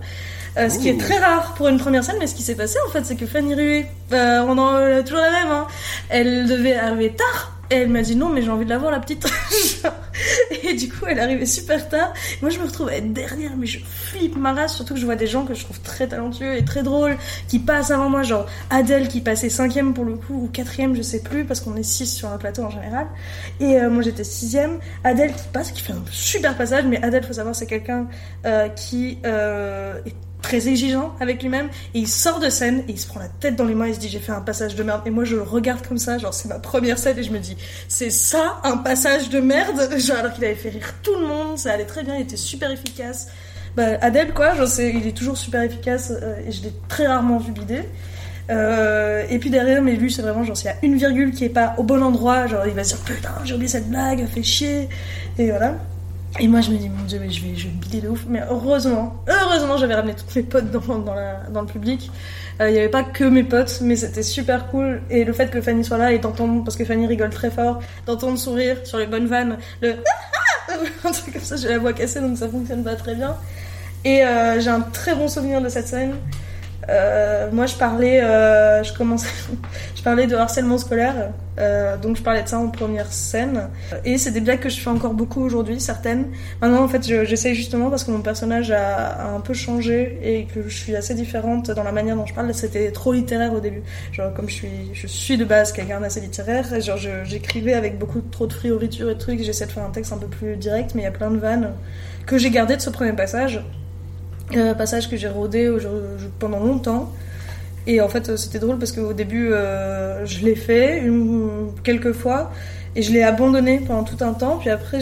Euh, 0.57 0.69
ce 0.69 0.79
qui 0.79 0.89
est 0.89 0.99
très 0.99 1.17
rare 1.17 1.53
pour 1.55 1.67
une 1.67 1.77
première 1.77 2.03
scène, 2.03 2.17
mais 2.19 2.27
ce 2.27 2.35
qui 2.35 2.43
s'est 2.43 2.55
passé 2.55 2.77
en 2.87 2.91
fait, 2.91 3.05
c'est 3.05 3.15
que 3.15 3.25
Fanny 3.25 3.55
Rué, 3.55 3.85
euh, 4.13 4.41
on 4.47 4.57
en 4.57 4.75
euh, 4.75 5.01
toujours 5.03 5.19
la 5.19 5.31
même, 5.31 5.51
hein, 5.51 5.67
elle 6.09 6.47
devait 6.47 6.75
arriver 6.75 7.11
tard, 7.11 7.59
et 7.71 7.75
elle 7.75 7.89
m'a 7.89 8.01
dit 8.01 8.15
non, 8.15 8.29
mais 8.29 8.41
j'ai 8.41 8.49
envie 8.49 8.65
de 8.65 8.69
la 8.69 8.79
voir 8.79 8.91
la 8.91 8.99
petite. 8.99 9.27
et 10.63 10.73
du 10.73 10.89
coup, 10.89 11.05
elle 11.07 11.19
arrivait 11.19 11.45
super 11.45 11.87
tard. 11.87 12.13
Moi, 12.41 12.49
je 12.49 12.57
me 12.59 12.65
retrouve 12.65 12.89
à 12.89 12.95
être 12.95 13.13
dernière, 13.13 13.55
mais 13.57 13.67
je 13.67 13.79
flippe 13.79 14.37
ma 14.37 14.53
race, 14.53 14.75
surtout 14.75 14.95
que 14.95 14.99
je 14.99 15.05
vois 15.05 15.15
des 15.15 15.27
gens 15.27 15.45
que 15.45 15.53
je 15.53 15.63
trouve 15.63 15.79
très 15.81 16.07
talentueux 16.07 16.55
et 16.55 16.65
très 16.65 16.81
drôles 16.81 17.15
qui 17.47 17.59
passent 17.59 17.91
avant 17.91 18.09
moi, 18.09 18.23
genre 18.23 18.47
Adèle 18.71 19.07
qui 19.07 19.21
passait 19.21 19.49
cinquième 19.49 19.93
pour 19.93 20.05
le 20.05 20.15
coup, 20.15 20.45
ou 20.45 20.47
quatrième, 20.47 20.95
je 20.95 21.03
sais 21.03 21.21
plus, 21.21 21.45
parce 21.45 21.61
qu'on 21.61 21.75
est 21.75 21.83
six 21.83 22.07
sur 22.07 22.29
un 22.29 22.37
plateau 22.37 22.63
en 22.63 22.71
général. 22.71 23.05
Et 23.59 23.79
euh, 23.79 23.89
moi 23.89 24.01
j'étais 24.01 24.23
sixième. 24.23 24.79
Adèle 25.03 25.33
qui 25.33 25.47
passe, 25.53 25.71
qui 25.71 25.81
fait 25.81 25.93
un 25.93 26.03
super 26.11 26.57
passage, 26.57 26.85
mais 26.85 27.01
Adèle, 27.03 27.23
faut 27.23 27.33
savoir, 27.33 27.55
c'est 27.55 27.67
quelqu'un 27.67 28.07
euh, 28.45 28.67
qui 28.69 29.19
euh, 29.25 29.99
est 30.07 30.15
très 30.41 30.67
exigeant 30.67 31.15
avec 31.19 31.41
lui-même. 31.41 31.67
Et 31.93 31.99
il 31.99 32.07
sort 32.07 32.39
de 32.39 32.49
scène 32.49 32.83
et 32.87 32.91
il 32.91 32.99
se 32.99 33.07
prend 33.07 33.19
la 33.19 33.27
tête 33.27 33.55
dans 33.55 33.65
les 33.65 33.75
mains 33.75 33.85
et 33.85 33.89
il 33.89 33.95
se 33.95 33.99
dit 33.99 34.09
j'ai 34.09 34.19
fait 34.19 34.31
un 34.31 34.41
passage 34.41 34.75
de 34.75 34.83
merde. 34.83 35.01
Et 35.05 35.09
moi 35.09 35.23
je 35.23 35.35
le 35.35 35.41
regarde 35.41 35.85
comme 35.85 35.97
ça 35.97 36.17
genre 36.17 36.33
c'est 36.33 36.49
ma 36.49 36.59
première 36.59 36.97
scène 36.97 37.17
et 37.17 37.23
je 37.23 37.31
me 37.31 37.39
dis 37.39 37.57
c'est 37.87 38.09
ça 38.09 38.59
un 38.63 38.77
passage 38.77 39.29
de 39.29 39.39
merde? 39.39 39.89
Genre 39.99 40.17
alors 40.17 40.33
qu'il 40.33 40.45
avait 40.45 40.55
fait 40.55 40.69
rire 40.69 40.93
tout 41.03 41.15
le 41.15 41.27
monde 41.27 41.57
ça 41.57 41.73
allait 41.73 41.85
très 41.85 42.03
bien 42.03 42.15
il 42.15 42.21
était 42.21 42.37
super 42.37 42.71
efficace. 42.71 43.27
Bah, 43.75 43.97
Adèle 44.01 44.33
quoi 44.33 44.55
genre 44.55 44.67
c'est 44.67 44.89
il 44.89 45.05
est 45.07 45.15
toujours 45.15 45.37
super 45.37 45.61
efficace 45.61 46.11
euh, 46.11 46.39
et 46.47 46.51
je 46.51 46.63
l'ai 46.63 46.73
très 46.87 47.07
rarement 47.07 47.37
vu 47.37 47.51
bider 47.51 47.83
euh, 48.49 49.23
et 49.29 49.37
puis 49.37 49.49
derrière, 49.49 49.81
mais 49.81 49.95
lui, 49.95 50.11
c'est 50.11 50.21
vraiment 50.21 50.43
genre, 50.43 50.57
s'il 50.57 50.67
y 50.67 50.73
a 50.73 50.77
une 50.81 50.97
virgule 50.97 51.31
qui 51.31 51.45
est 51.45 51.49
pas 51.49 51.75
au 51.77 51.83
bon 51.83 52.01
endroit, 52.01 52.47
genre, 52.47 52.65
il 52.65 52.73
va 52.73 52.83
se 52.83 52.95
dire 52.95 53.03
putain, 53.03 53.29
j'ai 53.43 53.53
oublié 53.53 53.69
cette 53.69 53.89
blague, 53.89 54.25
fait 54.27 54.43
chier. 54.43 54.89
Et 55.37 55.49
voilà. 55.49 55.75
Et 56.37 56.47
moi, 56.47 56.61
je 56.61 56.71
me 56.71 56.77
dis, 56.77 56.89
mon 56.89 57.03
dieu, 57.05 57.19
mais 57.19 57.29
je 57.29 57.43
vais, 57.43 57.55
je 57.55 57.65
vais 57.65 57.73
bider 57.73 58.01
de 58.01 58.09
ouf. 58.09 58.25
Mais 58.27 58.41
heureusement, 58.49 59.15
heureusement, 59.27 59.77
j'avais 59.77 59.95
ramené 59.95 60.13
tous 60.13 60.35
mes 60.35 60.43
potes 60.43 60.69
dans, 60.69 60.99
dans, 60.99 61.61
le 61.61 61.67
public. 61.67 62.11
Euh, 62.61 62.69
Il 62.69 62.75
y 62.75 62.79
avait 62.79 62.89
pas 62.89 63.03
que 63.03 63.23
mes 63.23 63.43
potes, 63.43 63.79
mais 63.81 63.95
c'était 63.95 64.23
super 64.23 64.67
cool. 64.67 65.01
Et 65.09 65.23
le 65.23 65.33
fait 65.33 65.49
que 65.49 65.59
Fanny 65.59 65.83
soit 65.83 65.97
là 65.97 66.11
et 66.11 66.19
d'entendre, 66.19 66.63
parce 66.63 66.77
que 66.77 66.85
Fanny 66.85 67.07
rigole 67.07 67.31
très 67.31 67.49
fort, 67.49 67.79
d'entendre 68.05 68.37
sourire 68.37 68.77
sur 68.83 68.99
les 68.99 69.07
bonnes 69.07 69.27
vannes, 69.27 69.57
le 69.81 69.95
un 71.03 71.11
truc 71.11 71.33
comme 71.33 71.41
ça, 71.41 71.55
j'ai 71.55 71.67
la 71.67 71.79
voix 71.79 71.93
cassée, 71.93 72.21
donc 72.21 72.37
ça 72.37 72.47
fonctionne 72.47 72.83
pas 72.83 72.95
très 72.95 73.15
bien. 73.15 73.35
Et 74.05 74.23
euh, 74.23 74.59
j'ai 74.59 74.69
un 74.69 74.81
très 74.81 75.15
bon 75.15 75.27
souvenir 75.27 75.61
de 75.61 75.69
cette 75.69 75.87
scène. 75.87 76.15
Euh, 76.89 77.49
moi, 77.51 77.67
je 77.67 77.75
parlais, 77.75 78.21
euh, 78.23 78.83
je 78.83 78.91
commençais, 78.93 79.27
je 79.95 80.01
parlais 80.01 80.25
de 80.25 80.35
harcèlement 80.35 80.77
scolaire, 80.79 81.31
euh, 81.59 81.97
donc 81.97 82.17
je 82.17 82.23
parlais 82.23 82.41
de 82.41 82.47
ça 82.47 82.57
en 82.57 82.69
première 82.69 83.11
scène. 83.11 83.69
Et 84.05 84.17
c'est 84.17 84.31
des 84.31 84.41
blagues 84.41 84.59
que 84.59 84.69
je 84.69 84.79
fais 84.79 84.89
encore 84.89 85.13
beaucoup 85.13 85.41
aujourd'hui, 85.41 85.79
certaines. 85.79 86.25
Maintenant, 86.61 86.83
en 86.83 86.87
fait, 86.87 87.07
je- 87.07 87.25
j'essaye 87.25 87.53
justement 87.53 87.89
parce 87.91 88.03
que 88.03 88.11
mon 88.11 88.21
personnage 88.21 88.71
a, 88.71 89.27
un 89.35 89.39
peu 89.39 89.53
changé 89.53 90.19
et 90.23 90.45
que 90.45 90.67
je 90.67 90.75
suis 90.75 90.95
assez 90.95 91.13
différente 91.13 91.69
dans 91.69 91.83
la 91.83 91.91
manière 91.91 92.15
dont 92.15 92.25
je 92.25 92.33
parle. 92.33 92.51
C'était 92.53 92.91
trop 92.91 93.13
littéraire 93.13 93.53
au 93.53 93.59
début. 93.59 93.83
Genre, 94.11 94.33
comme 94.33 94.49
je 94.49 94.55
suis, 94.55 94.91
je 94.93 95.05
suis 95.05 95.37
de 95.37 95.45
base 95.45 95.71
quelqu'un 95.71 95.99
d'assez 95.99 96.21
littéraire, 96.21 96.65
genre, 96.81 96.97
j'écrivais 97.23 97.73
avec 97.73 97.99
beaucoup 97.99 98.21
trop 98.21 98.47
de 98.47 98.53
frioriture 98.53 99.09
et 99.11 99.17
trucs. 99.17 99.43
J'essaie 99.43 99.67
de 99.67 99.71
faire 99.71 99.83
un 99.83 99.91
texte 99.91 100.11
un 100.13 100.17
peu 100.17 100.27
plus 100.27 100.55
direct, 100.55 100.95
mais 100.95 101.01
il 101.01 101.05
y 101.05 101.07
a 101.07 101.11
plein 101.11 101.29
de 101.29 101.37
vannes 101.37 101.71
que 102.25 102.37
j'ai 102.37 102.49
gardées 102.49 102.77
de 102.77 102.81
ce 102.81 102.89
premier 102.89 103.13
passage. 103.13 103.61
Euh, 104.55 104.73
passage 104.73 105.09
que 105.09 105.15
j'ai 105.15 105.27
rodé 105.27 105.71
pendant 106.39 106.59
longtemps. 106.59 107.11
Et 107.85 108.01
en 108.01 108.09
fait, 108.09 108.29
euh, 108.29 108.37
c'était 108.37 108.59
drôle 108.59 108.77
parce 108.77 108.91
qu'au 108.91 109.13
début, 109.13 109.51
euh, 109.51 110.25
je 110.25 110.43
l'ai 110.43 110.55
fait 110.55 111.03
quelques 111.83 112.13
fois 112.13 112.51
et 112.95 113.01
je 113.01 113.11
l'ai 113.11 113.23
abandonné 113.23 113.79
pendant 113.79 114.03
tout 114.03 114.23
un 114.23 114.33
temps. 114.33 114.57
Puis 114.57 114.69
après, 114.69 114.99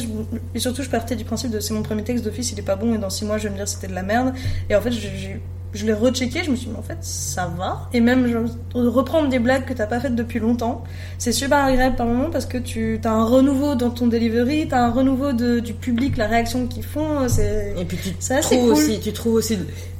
et 0.54 0.60
surtout, 0.60 0.84
je 0.84 0.90
partais 0.90 1.16
du 1.16 1.24
principe 1.24 1.52
de 1.52 1.60
c'est 1.60 1.74
mon 1.74 1.84
premier 1.84 2.04
texte 2.04 2.24
d'office, 2.24 2.52
il 2.52 2.60
est 2.60 2.64
pas 2.64 2.76
bon 2.76 2.94
et 2.94 2.98
dans 2.98 3.10
six 3.10 3.26
mois, 3.26 3.38
je 3.38 3.44
vais 3.44 3.50
me 3.50 3.56
dire 3.56 3.68
c'était 3.68 3.88
de 3.88 3.96
la 3.96 4.04
merde. 4.04 4.34
Et 4.70 4.76
en 4.76 4.82
fait, 4.82 4.92
j'ai 4.92 5.40
je 5.74 5.86
l'ai 5.86 5.94
rechecké, 5.94 6.44
je 6.44 6.52
me 6.52 6.56
suis 6.56 6.68
dit, 6.68 6.72
mais 6.72 6.80
en 6.80 6.84
fait, 6.84 6.98
ça 7.02 7.52
va. 7.58 7.90
Et 7.94 8.00
même, 8.00 8.28
je, 8.28 8.38
reprendre 8.78 9.30
des 9.30 9.40
blagues 9.40 9.66
que 9.66 9.74
t'as 9.74 9.88
pas 9.88 10.00
faites 10.00 10.16
depuis 10.16 10.40
longtemps, 10.40 10.84
c'est 11.18 11.32
super 11.32 11.64
agréable 11.64 11.96
par 11.96 12.06
moment 12.06 12.30
parce 12.30 12.46
que 12.46 12.58
tu 12.58 13.00
as 13.04 13.12
un 13.12 13.26
renouveau 13.26 13.76
dans 13.76 13.90
ton 13.90 14.08
delivery, 14.08 14.68
t'as 14.68 14.86
un 14.86 14.92
renouveau 14.92 15.34
de, 15.34 15.60
du 15.60 15.74
public, 15.74 16.18
la 16.18 16.28
réaction 16.28 16.68
qu'ils 16.68 16.84
font. 16.84 17.28
C'est, 17.28 17.74
et 17.78 17.86
puis 17.86 17.98
tu 17.98 18.14
trouves 18.42 18.72
aussi, 18.72 19.00
tu 19.00 19.14
trouves 19.14 19.36
aussi 19.36 19.58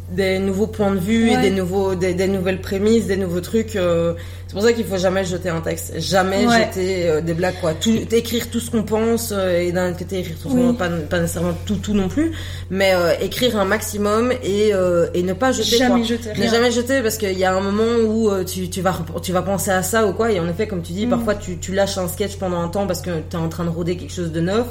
des 0.10 0.40
nouveaux 0.40 0.68
points 0.68 0.92
de 0.92 1.00
vue 1.00 1.30
et 1.30 1.38
des 1.38 1.50
nouveaux 1.50 1.94
des, 1.94 2.14
des, 2.14 2.28
nouvelles 2.28 2.62
prémices 2.62 3.08
des 3.08 3.18
nouveaux 3.18 3.42
trucs 3.42 3.76
euh, 3.76 4.14
c'est 4.48 4.54
pour 4.54 4.62
ça 4.62 4.72
qu'il 4.72 4.86
faut 4.86 4.98
jamais 4.98 5.26
jeter 5.26 5.50
un 5.50 5.60
texte. 5.60 6.00
Jamais 6.00 6.44
jeter 6.44 7.10
euh, 7.10 7.20
des 7.20 7.34
blagues 7.34 7.60
quoi. 7.60 7.74
Tout 7.74 7.92
écrire 8.16 8.50
tout 8.50 8.62
ce 8.62 8.72
qu'on 8.72 8.84
pense 8.84 9.34
euh, 9.36 9.60
et 9.60 9.74
d'un 9.74 9.92
côté 9.92 10.20
écrire 10.20 10.38
tout 10.42 10.48
oui. 10.50 10.74
pas, 10.78 10.88
pas 10.88 11.20
nécessairement 11.20 11.52
tout 11.66 11.76
tout 11.76 11.94
non 11.94 12.08
plus 12.08 12.32
mais 12.70 12.94
écrire 13.20 13.58
un 13.60 13.66
maximum 13.66 14.32
et 14.44 14.72
et 15.14 15.24
ne 15.24 15.34
pas 15.34 15.52
jeter 15.52 15.78
jamais 15.78 16.06
jeter 16.06 16.30
ne 16.38 16.48
jamais 16.48 16.72
jeter 16.72 17.02
parce 17.02 17.18
qu'il 17.18 17.38
y 17.38 17.44
a 17.44 17.54
un 17.54 17.60
moment 17.60 17.98
où 18.08 18.32
tu 18.46 18.70
tu 18.70 18.82
vas 18.82 18.98
tu 19.22 19.34
vas 19.34 19.42
penser 19.42 19.72
à 19.72 19.84
ça 19.84 20.08
ou 20.08 20.14
quoi 20.14 20.32
et 20.32 20.40
en 20.40 20.48
effet 20.48 20.68
comme 20.68 20.82
tu 20.82 20.94
dis 20.94 21.06
mm. 21.06 21.10
parfois 21.10 21.36
tu 21.36 21.58
tu 21.58 21.74
lâches 21.74 21.98
un 21.98 22.08
sketch 22.08 22.38
pendant 22.38 22.62
un 22.62 22.70
temps 22.70 22.88
parce 22.88 23.02
que 23.02 23.12
tu 23.30 23.36
es 23.36 23.40
en 23.40 23.50
train 23.50 23.66
de 23.66 23.70
roder 23.70 23.98
quelque 23.98 24.14
chose 24.14 24.32
de 24.32 24.40
neuf 24.40 24.68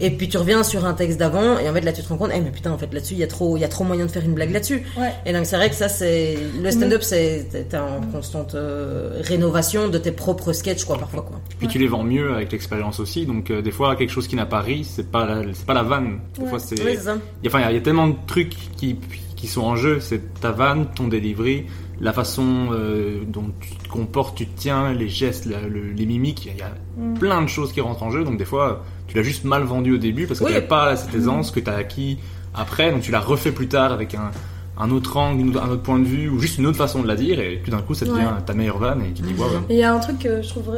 et 0.00 0.10
puis 0.10 0.28
tu 0.28 0.36
reviens 0.36 0.62
sur 0.62 0.84
un 0.84 0.94
texte 0.94 1.18
d'avant 1.18 1.58
et 1.58 1.68
en 1.68 1.72
fait 1.72 1.80
là 1.80 1.92
tu 1.92 2.02
te 2.02 2.08
rends 2.08 2.16
compte, 2.16 2.30
eh 2.34 2.40
mais 2.40 2.50
putain 2.50 2.72
en 2.72 2.78
fait 2.78 2.92
là-dessus 2.92 3.14
il 3.14 3.20
y 3.20 3.22
a 3.22 3.26
trop, 3.26 3.56
il 3.56 3.60
y 3.60 3.64
a 3.64 3.68
trop 3.68 3.84
moyen 3.84 4.06
de 4.06 4.10
faire 4.10 4.24
une 4.24 4.34
blague 4.34 4.50
là-dessus. 4.50 4.82
Ouais. 4.98 5.12
Et 5.24 5.32
donc 5.32 5.46
c'est 5.46 5.56
vrai 5.56 5.70
que 5.70 5.76
ça 5.76 5.88
c'est 5.88 6.38
le 6.60 6.70
stand-up 6.70 7.02
c'est 7.02 7.46
t'es 7.50 7.76
en 7.76 8.00
constante 8.12 8.54
euh, 8.54 9.20
rénovation 9.22 9.88
de 9.88 9.98
tes 9.98 10.12
propres 10.12 10.52
sketchs 10.52 10.84
quoi 10.84 10.98
parfois 10.98 11.22
quoi. 11.22 11.40
Puis 11.58 11.68
tu 11.68 11.78
les 11.78 11.88
vends 11.88 12.04
mieux 12.04 12.34
avec 12.34 12.52
l'expérience 12.52 13.00
aussi 13.00 13.26
donc 13.26 13.50
euh, 13.50 13.62
des 13.62 13.72
fois 13.72 13.96
quelque 13.96 14.10
chose 14.10 14.28
qui 14.28 14.36
n'a 14.36 14.46
pas 14.46 14.60
ri 14.60 14.84
c'est 14.84 15.10
pas 15.10 15.26
la, 15.26 15.42
c'est 15.52 15.66
pas 15.66 15.74
la 15.74 15.82
vanne. 15.82 16.20
Des 16.38 16.46
fois 16.46 16.58
c'est, 16.58 16.80
oui, 16.82 16.96
il 17.42 17.50
y, 17.50 17.54
a, 17.54 17.70
il 17.70 17.74
y 17.74 17.78
a 17.78 17.80
tellement 17.80 18.08
de 18.08 18.16
trucs 18.26 18.56
qui 18.76 18.98
qui 19.36 19.46
sont 19.46 19.62
en 19.62 19.76
jeu 19.76 20.00
c'est 20.00 20.40
ta 20.40 20.50
vanne, 20.50 20.86
ton 20.94 21.08
delivery 21.08 21.66
la 22.00 22.12
façon 22.12 22.68
euh, 22.72 23.22
dont 23.26 23.50
tu 23.60 23.74
te 23.76 23.88
comportes, 23.88 24.36
tu 24.36 24.46
te 24.46 24.58
tiens, 24.58 24.92
les 24.92 25.08
gestes, 25.08 25.46
la, 25.46 25.60
le, 25.62 25.92
les 25.92 26.06
mimiques, 26.06 26.46
il 26.46 26.56
y 26.56 26.62
a, 26.62 26.72
mm. 26.96 27.18
plein 27.18 27.42
de 27.42 27.46
choses 27.46 27.72
qui 27.72 27.80
rentrent 27.80 28.02
en 28.02 28.10
jeu. 28.10 28.24
Donc 28.24 28.38
des 28.38 28.44
fois, 28.44 28.84
tu 29.06 29.16
l'as 29.16 29.22
juste 29.22 29.44
mal 29.44 29.62
vendu 29.62 29.92
au 29.92 29.98
début 29.98 30.26
parce 30.26 30.40
que 30.40 30.44
oui. 30.44 30.50
tu 30.50 30.54
n'avais 30.54 30.66
pas 30.66 30.96
cette 30.96 31.14
aisance 31.14 31.50
que 31.50 31.60
tu 31.60 31.70
as 31.70 31.76
acquis 31.76 32.18
après. 32.54 32.90
Donc 32.90 33.02
tu 33.02 33.10
l'as 33.10 33.20
refait 33.20 33.52
plus 33.52 33.68
tard 33.68 33.92
avec 33.92 34.14
un, 34.14 34.30
un 34.78 34.90
autre 34.90 35.16
angle, 35.16 35.58
un 35.58 35.68
autre 35.68 35.82
point 35.82 35.98
de 35.98 36.04
vue 36.04 36.28
ou 36.28 36.38
juste 36.38 36.58
une 36.58 36.66
autre 36.66 36.78
façon 36.78 37.02
de 37.02 37.08
la 37.08 37.16
dire 37.16 37.40
et 37.40 37.62
tout 37.64 37.70
d'un 37.70 37.82
coup 37.82 37.94
ça 37.94 38.04
devient 38.04 38.16
ouais. 38.16 38.44
ta 38.44 38.54
meilleure 38.54 38.78
vanne 38.78 39.02
et 39.02 39.12
tu 39.12 39.22
dis 39.22 39.34
wow. 39.34 39.46
Il 39.70 39.76
y 39.76 39.82
a 39.82 39.94
un 39.94 39.98
truc 39.98 40.18
que 40.18 40.42
je 40.42 40.48
trouve 40.48 40.74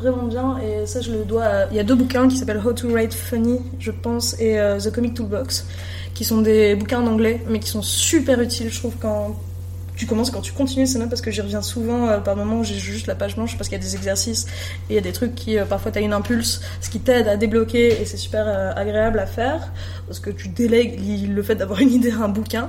vraiment 0.00 0.24
bien 0.24 0.56
et 0.58 0.86
ça 0.86 1.00
je 1.00 1.12
le 1.12 1.24
dois. 1.24 1.44
À... 1.44 1.66
Il 1.70 1.76
y 1.76 1.80
a 1.80 1.84
deux 1.84 1.94
bouquins 1.94 2.28
qui 2.28 2.36
s'appellent 2.36 2.62
How 2.64 2.72
to 2.72 2.88
Write 2.88 3.14
Funny, 3.14 3.58
je 3.78 3.90
pense, 3.90 4.38
et 4.40 4.54
uh, 4.54 4.82
The 4.82 4.92
Comic 4.92 5.14
Toolbox, 5.14 5.66
qui 6.14 6.24
sont 6.24 6.40
des 6.40 6.74
bouquins 6.74 7.00
en 7.00 7.06
anglais 7.06 7.42
mais 7.48 7.60
qui 7.60 7.68
sont 7.68 7.82
super 7.82 8.40
utiles, 8.40 8.70
je 8.70 8.78
trouve, 8.78 8.94
quand 9.00 9.36
tu 9.96 10.06
commences 10.06 10.30
quand 10.30 10.40
tu 10.40 10.52
continues 10.52 10.86
c'est 10.86 10.98
même 10.98 11.08
parce 11.08 11.20
que 11.20 11.30
j'y 11.30 11.40
reviens 11.40 11.62
souvent 11.62 12.08
euh, 12.08 12.18
par 12.18 12.36
moment 12.36 12.62
j'ai 12.62 12.74
juste 12.74 13.06
la 13.06 13.14
page 13.14 13.36
blanche 13.36 13.56
parce 13.56 13.68
qu'il 13.68 13.78
y 13.78 13.80
a 13.80 13.84
des 13.84 13.96
exercices 13.96 14.46
et 14.88 14.92
il 14.92 14.94
y 14.94 14.98
a 14.98 15.02
des 15.02 15.12
trucs 15.12 15.34
qui 15.34 15.58
euh, 15.58 15.64
parfois 15.64 15.90
t'as 15.90 16.00
une 16.00 16.12
impulse 16.12 16.60
ce 16.80 16.90
qui 16.90 17.00
t'aide 17.00 17.28
à 17.28 17.36
débloquer 17.36 18.00
et 18.00 18.04
c'est 18.04 18.16
super 18.16 18.44
euh, 18.46 18.72
agréable 18.74 19.18
à 19.18 19.26
faire 19.26 19.72
parce 20.06 20.20
que 20.20 20.30
tu 20.30 20.48
délègues 20.48 21.00
le 21.28 21.42
fait 21.42 21.54
d'avoir 21.54 21.80
une 21.80 21.92
idée 21.92 22.12
à 22.12 22.24
un 22.24 22.28
bouquin 22.28 22.68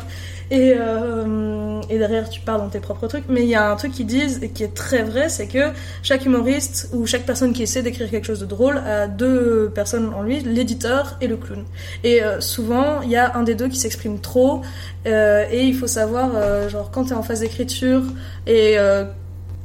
et, 0.52 0.74
euh, 0.78 1.82
derrière 1.90 2.30
tu 2.30 2.42
parles 2.42 2.60
dans 2.60 2.70
tes 2.70 2.82
propres 2.82 3.08
trucs. 3.08 3.24
Mais 3.30 3.44
il 3.44 3.48
y 3.48 3.56
a 3.56 3.72
un 3.72 3.76
truc 3.78 3.94
qu'ils 3.94 4.06
disent 4.06 4.40
et 4.44 4.50
qui 4.50 4.64
est 4.64 4.74
très 4.74 5.02
vrai 5.02 5.30
c'est 5.30 5.48
que 5.48 5.72
chaque 6.04 6.26
humoriste 6.26 6.90
ou 6.94 7.08
chaque 7.08 7.26
personne 7.26 7.54
qui 7.54 7.64
essaie 7.64 7.82
d'écrire 7.82 8.10
quelque 8.10 8.28
chose 8.28 8.42
de 8.42 8.46
drôle 8.46 8.78
a 8.78 9.08
deux 9.08 9.72
personnes 9.74 10.14
en 10.14 10.24
lui 10.24 10.42
l'éditeur 10.42 11.18
et 11.22 11.28
le 11.28 11.38
clown. 11.38 11.64
Et 12.04 12.22
euh, 12.22 12.42
souvent 12.42 13.02
il 13.02 13.10
y 13.10 13.16
a 13.16 13.36
un 13.36 13.44
des 13.44 13.56
deux 13.56 13.70
qui 13.70 13.80
s'exprime 13.80 14.20
trop 14.20 14.62
et 15.06 15.64
il 15.64 15.76
faut 15.76 15.88
savoir 15.88 16.70
genre 16.70 16.92
quand 16.92 17.11
en 17.14 17.24
phase 17.24 17.42
d'écriture 17.42 18.04
et 18.48 18.78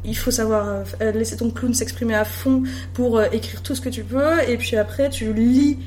il 0.04 0.16
faut 0.16 0.30
savoir 0.30 0.84
laisser 1.14 1.36
ton 1.36 1.50
clown 1.50 1.74
s'exprimer 1.74 2.14
à 2.14 2.24
fond 2.24 2.62
pour 2.94 3.22
écrire 3.22 3.62
tout 3.62 3.74
ce 3.74 3.80
que 3.80 3.88
tu 3.88 4.04
peux. 4.04 4.48
Et 4.48 4.56
puis 4.56 4.76
après 4.76 5.10
tu 5.10 5.32
lis 5.32 5.78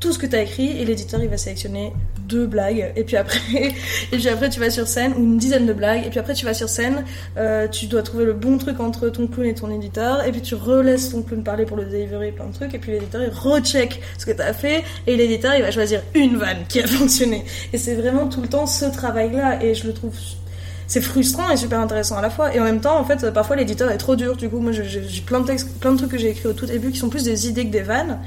tout 0.00 0.12
ce 0.12 0.18
que 0.18 0.26
tu 0.26 0.34
as 0.34 0.42
écrit 0.42 0.80
et 0.80 0.84
l'éditeur 0.84 1.22
il 1.22 1.28
va 1.28 1.36
sélectionner 1.36 1.92
deux 2.26 2.46
blagues. 2.46 2.92
Et 2.96 3.04
puis 3.04 3.16
après 3.16 3.38
et 4.12 4.16
puis 4.16 4.28
après 4.28 4.48
tu 4.48 4.58
vas 4.58 4.70
sur 4.70 4.86
scène 4.86 5.12
ou 5.14 5.20
une 5.20 5.36
dizaine 5.36 5.66
de 5.66 5.72
blagues. 5.72 6.06
Et 6.06 6.10
puis 6.10 6.18
après 6.18 6.32
tu 6.32 6.46
vas 6.46 6.54
sur 6.54 6.68
scène 6.68 7.04
euh, 7.36 7.68
tu 7.68 7.86
dois 7.86 8.02
trouver 8.02 8.24
le 8.24 8.32
bon 8.32 8.56
truc 8.58 8.80
entre 8.80 9.10
ton 9.10 9.26
clown 9.26 9.46
et 9.46 9.54
ton 9.54 9.70
éditeur. 9.70 10.24
Et 10.26 10.32
puis 10.32 10.40
tu 10.40 10.54
relaisses 10.54 11.10
ton 11.10 11.22
clown 11.22 11.44
parler 11.44 11.66
pour 11.66 11.76
le 11.76 11.84
delivery 11.84 12.32
plein 12.32 12.46
de 12.46 12.54
trucs. 12.54 12.74
Et 12.74 12.78
puis 12.78 12.92
l'éditeur 12.92 13.22
il 13.22 13.30
recheck 13.30 14.00
ce 14.18 14.24
que 14.24 14.32
tu 14.32 14.42
as 14.42 14.54
fait. 14.54 14.82
Et 15.06 15.16
l'éditeur 15.16 15.54
il 15.54 15.62
va 15.62 15.70
choisir 15.70 16.02
une 16.14 16.36
vanne 16.36 16.64
qui 16.68 16.80
a 16.80 16.86
fonctionné. 16.86 17.44
Et 17.72 17.78
c'est 17.78 17.94
vraiment 17.94 18.26
tout 18.26 18.40
le 18.40 18.48
temps 18.48 18.66
ce 18.66 18.86
travail 18.86 19.32
là 19.32 19.62
et 19.62 19.74
je 19.74 19.86
le 19.86 19.92
trouve 19.92 20.14
c'est 20.90 21.00
frustrant 21.00 21.48
et 21.50 21.56
super 21.56 21.78
intéressant 21.78 22.18
à 22.18 22.20
la 22.20 22.30
fois. 22.30 22.52
Et 22.52 22.58
en 22.58 22.64
même 22.64 22.80
temps, 22.80 22.98
en 22.98 23.04
fait, 23.04 23.30
parfois 23.30 23.54
l'éditeur 23.54 23.92
est 23.92 23.96
trop 23.96 24.16
dur. 24.16 24.36
Du 24.36 24.48
coup, 24.48 24.58
moi, 24.58 24.72
j'ai 24.72 25.20
plein 25.24 25.38
de 25.38 25.46
textes, 25.46 25.78
plein 25.78 25.92
de 25.92 25.96
trucs 25.96 26.10
que 26.10 26.18
j'ai 26.18 26.30
écrits 26.30 26.48
au 26.48 26.52
tout 26.52 26.66
début 26.66 26.90
qui 26.90 26.98
sont 26.98 27.08
plus 27.08 27.22
des 27.22 27.46
idées 27.46 27.64
que 27.64 27.70
des 27.70 27.82
vannes. 27.82 28.18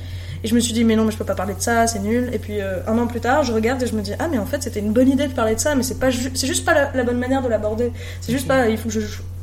Et 0.45 0.47
je 0.47 0.55
me 0.55 0.61
suis 0.61 0.71
dit, 0.71 0.85
mais 0.85 0.95
non, 0.95 1.03
mais 1.03 1.11
je 1.11 1.17
peux 1.17 1.25
pas 1.25 1.35
parler 1.35 1.55
de 1.55 1.61
ça, 1.61 1.87
c'est 1.87 1.99
nul. 1.99 2.29
Et 2.31 2.39
puis 2.39 2.61
euh, 2.61 2.79
un 2.87 2.97
an 2.97 3.07
plus 3.07 3.19
tard, 3.19 3.43
je 3.43 3.51
regarde 3.51 3.83
et 3.83 3.85
je 3.85 3.93
me 3.93 4.01
dis, 4.01 4.13
ah, 4.17 4.29
mais 4.31 4.37
en 4.37 4.45
fait, 4.45 4.63
c'était 4.63 4.79
une 4.79 4.93
bonne 4.93 5.09
idée 5.09 5.27
de 5.27 5.33
parler 5.33 5.55
de 5.55 5.59
ça, 5.59 5.75
mais 5.75 5.83
c'est 5.83 5.99
pas, 5.99 6.09
c'est 6.09 6.47
juste 6.47 6.63
pas 6.63 6.89
la, 6.93 7.03
bonne 7.03 7.19
manière 7.19 7.41
de 7.41 7.49
l'aborder. 7.49 7.91
C'est 8.21 8.31
juste 8.31 8.47
pas, 8.47 8.69
il 8.69 8.77
faut 8.77 8.89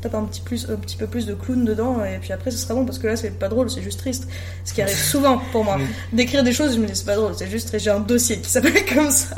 tape 0.01 0.15
un 0.15 0.23
petit 0.23 0.41
plus, 0.41 0.69
un 0.69 0.75
petit 0.75 0.97
peu 0.97 1.07
plus 1.07 1.25
de 1.25 1.33
clown 1.33 1.63
dedans, 1.65 2.03
et 2.03 2.17
puis 2.19 2.33
après, 2.33 2.51
ce 2.51 2.57
sera 2.57 2.73
bon 2.73 2.85
parce 2.85 2.99
que 2.99 3.07
là, 3.07 3.15
c'est 3.15 3.37
pas 3.37 3.49
drôle, 3.49 3.69
c'est 3.69 3.81
juste 3.81 3.99
triste. 3.99 4.27
Ce 4.65 4.73
qui 4.73 4.81
arrive 4.81 4.97
souvent 4.97 5.41
pour 5.51 5.63
moi, 5.63 5.77
d'écrire 6.13 6.43
des 6.43 6.53
choses, 6.53 6.75
je 6.75 6.79
me 6.79 6.87
dis, 6.87 6.95
c'est 6.95 7.05
pas 7.05 7.15
drôle, 7.15 7.33
c'est 7.35 7.49
juste, 7.49 7.77
j'ai 7.77 7.89
un 7.89 7.99
dossier 7.99 8.39
qui 8.39 8.49
s'appelle 8.49 8.85
comme 8.93 9.11
ça. 9.11 9.35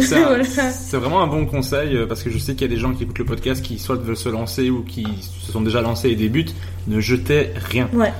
C'est 0.00 0.20
voilà. 0.20 0.44
vraiment 0.92 1.22
un 1.22 1.26
bon 1.26 1.46
conseil 1.46 1.96
euh, 1.96 2.06
parce 2.06 2.22
que 2.22 2.30
je 2.30 2.38
sais 2.38 2.52
qu'il 2.52 2.62
y 2.62 2.70
a 2.70 2.74
des 2.74 2.80
gens 2.80 2.94
qui 2.94 3.02
écoutent 3.02 3.18
le 3.18 3.24
podcast 3.24 3.62
qui 3.62 3.78
soit 3.78 3.96
veulent 3.96 4.16
se 4.16 4.28
lancer 4.28 4.70
ou 4.70 4.82
qui 4.82 5.04
se 5.44 5.52
sont 5.52 5.60
déjà 5.60 5.80
lancés 5.80 6.10
et 6.10 6.16
débutent. 6.16 6.54
Ne 6.86 7.00
jetez 7.00 7.50
rien. 7.56 7.88
Ouais 7.92 8.12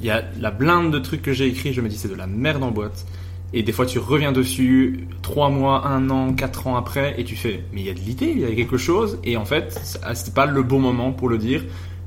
il 0.00 0.06
y 0.06 0.10
a 0.10 0.22
la 0.38 0.50
blinde 0.50 0.92
de 0.92 0.98
trucs 0.98 1.22
que 1.22 1.32
j'ai 1.32 1.46
écrit, 1.46 1.72
je 1.72 1.80
me 1.80 1.88
dis 1.88 1.96
c'est 1.96 2.08
de 2.08 2.14
la 2.14 2.26
merde 2.26 2.62
en 2.62 2.70
boîte. 2.70 3.06
Et 3.52 3.62
des 3.62 3.72
fois 3.72 3.86
tu 3.86 3.98
reviens 3.98 4.32
dessus 4.32 5.06
trois 5.22 5.50
mois, 5.50 5.86
un 5.86 6.10
an, 6.10 6.32
quatre 6.32 6.66
ans 6.66 6.76
après 6.76 7.14
et 7.18 7.24
tu 7.24 7.36
fais 7.36 7.64
mais 7.72 7.80
il 7.80 7.86
y 7.86 7.90
a 7.90 7.94
de 7.94 8.00
l'idée, 8.00 8.26
il 8.26 8.40
y 8.40 8.44
a 8.44 8.54
quelque 8.54 8.76
chose 8.76 9.18
et 9.24 9.36
en 9.36 9.44
fait 9.44 9.78
c'était 10.14 10.32
pas 10.32 10.46
le 10.46 10.62
bon 10.62 10.80
moment 10.80 11.12
pour 11.12 11.28
le 11.28 11.38
dire. 11.38 11.62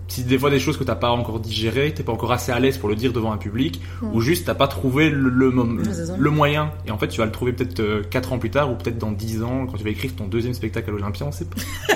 Si 0.08 0.24
des 0.24 0.40
fois 0.40 0.50
des 0.50 0.60
choses 0.60 0.76
que 0.76 0.84
t'as 0.84 0.96
pas 0.96 1.12
encore 1.12 1.40
digérées, 1.40 1.94
t'es 1.94 2.02
pas 2.02 2.12
encore 2.12 2.32
assez 2.32 2.52
à 2.52 2.60
l'aise 2.60 2.80
pour 2.80 2.90
le 2.90 2.96
dire 2.96 3.14
devant 3.14 3.32
un 3.32 3.38
public, 3.38 3.80
ou 4.02 4.22
juste 4.22 4.48
t'as 4.48 4.56
pas 4.56 4.68
trouvé 4.68 5.12
le, 5.12 5.30
le, 5.30 5.52
le, 5.52 6.18
le, 6.18 6.30
moyen. 6.32 6.72
Et 6.88 6.92
en 6.92 6.98
fait 6.98 7.10
tu 7.10 7.20
vas 7.20 7.26
le 7.26 7.32
trouver 7.32 7.54
peut-être 7.54 7.80
euh, 7.80 8.02
quatre 8.10 8.34
ans 8.34 8.40
plus 8.40 8.50
tard 8.50 8.72
ou 8.72 8.76
peut-être 8.76 8.98
dans 8.98 9.12
dix 9.12 9.44
ans 9.44 9.68
quand 9.68 9.78
tu 9.78 9.84
vas 9.84 9.92
écrire 9.92 10.16
ton 10.16 10.26
deuxième 10.26 10.56
spectacle 10.56 10.90
à 10.90 10.94
l'Olympia, 10.94 11.28
on 11.28 11.32
sait 11.32 11.46
pas. 11.46 11.62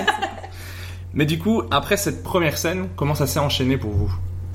Mais 1.14 1.26
du 1.26 1.38
coup, 1.38 1.62
après 1.70 1.96
cette 1.96 2.22
première 2.22 2.58
scène, 2.58 2.88
comment 2.96 3.14
ça 3.14 3.26
s'est 3.26 3.38
enchaîné 3.38 3.78
pour 3.78 3.92
vous? 3.92 4.12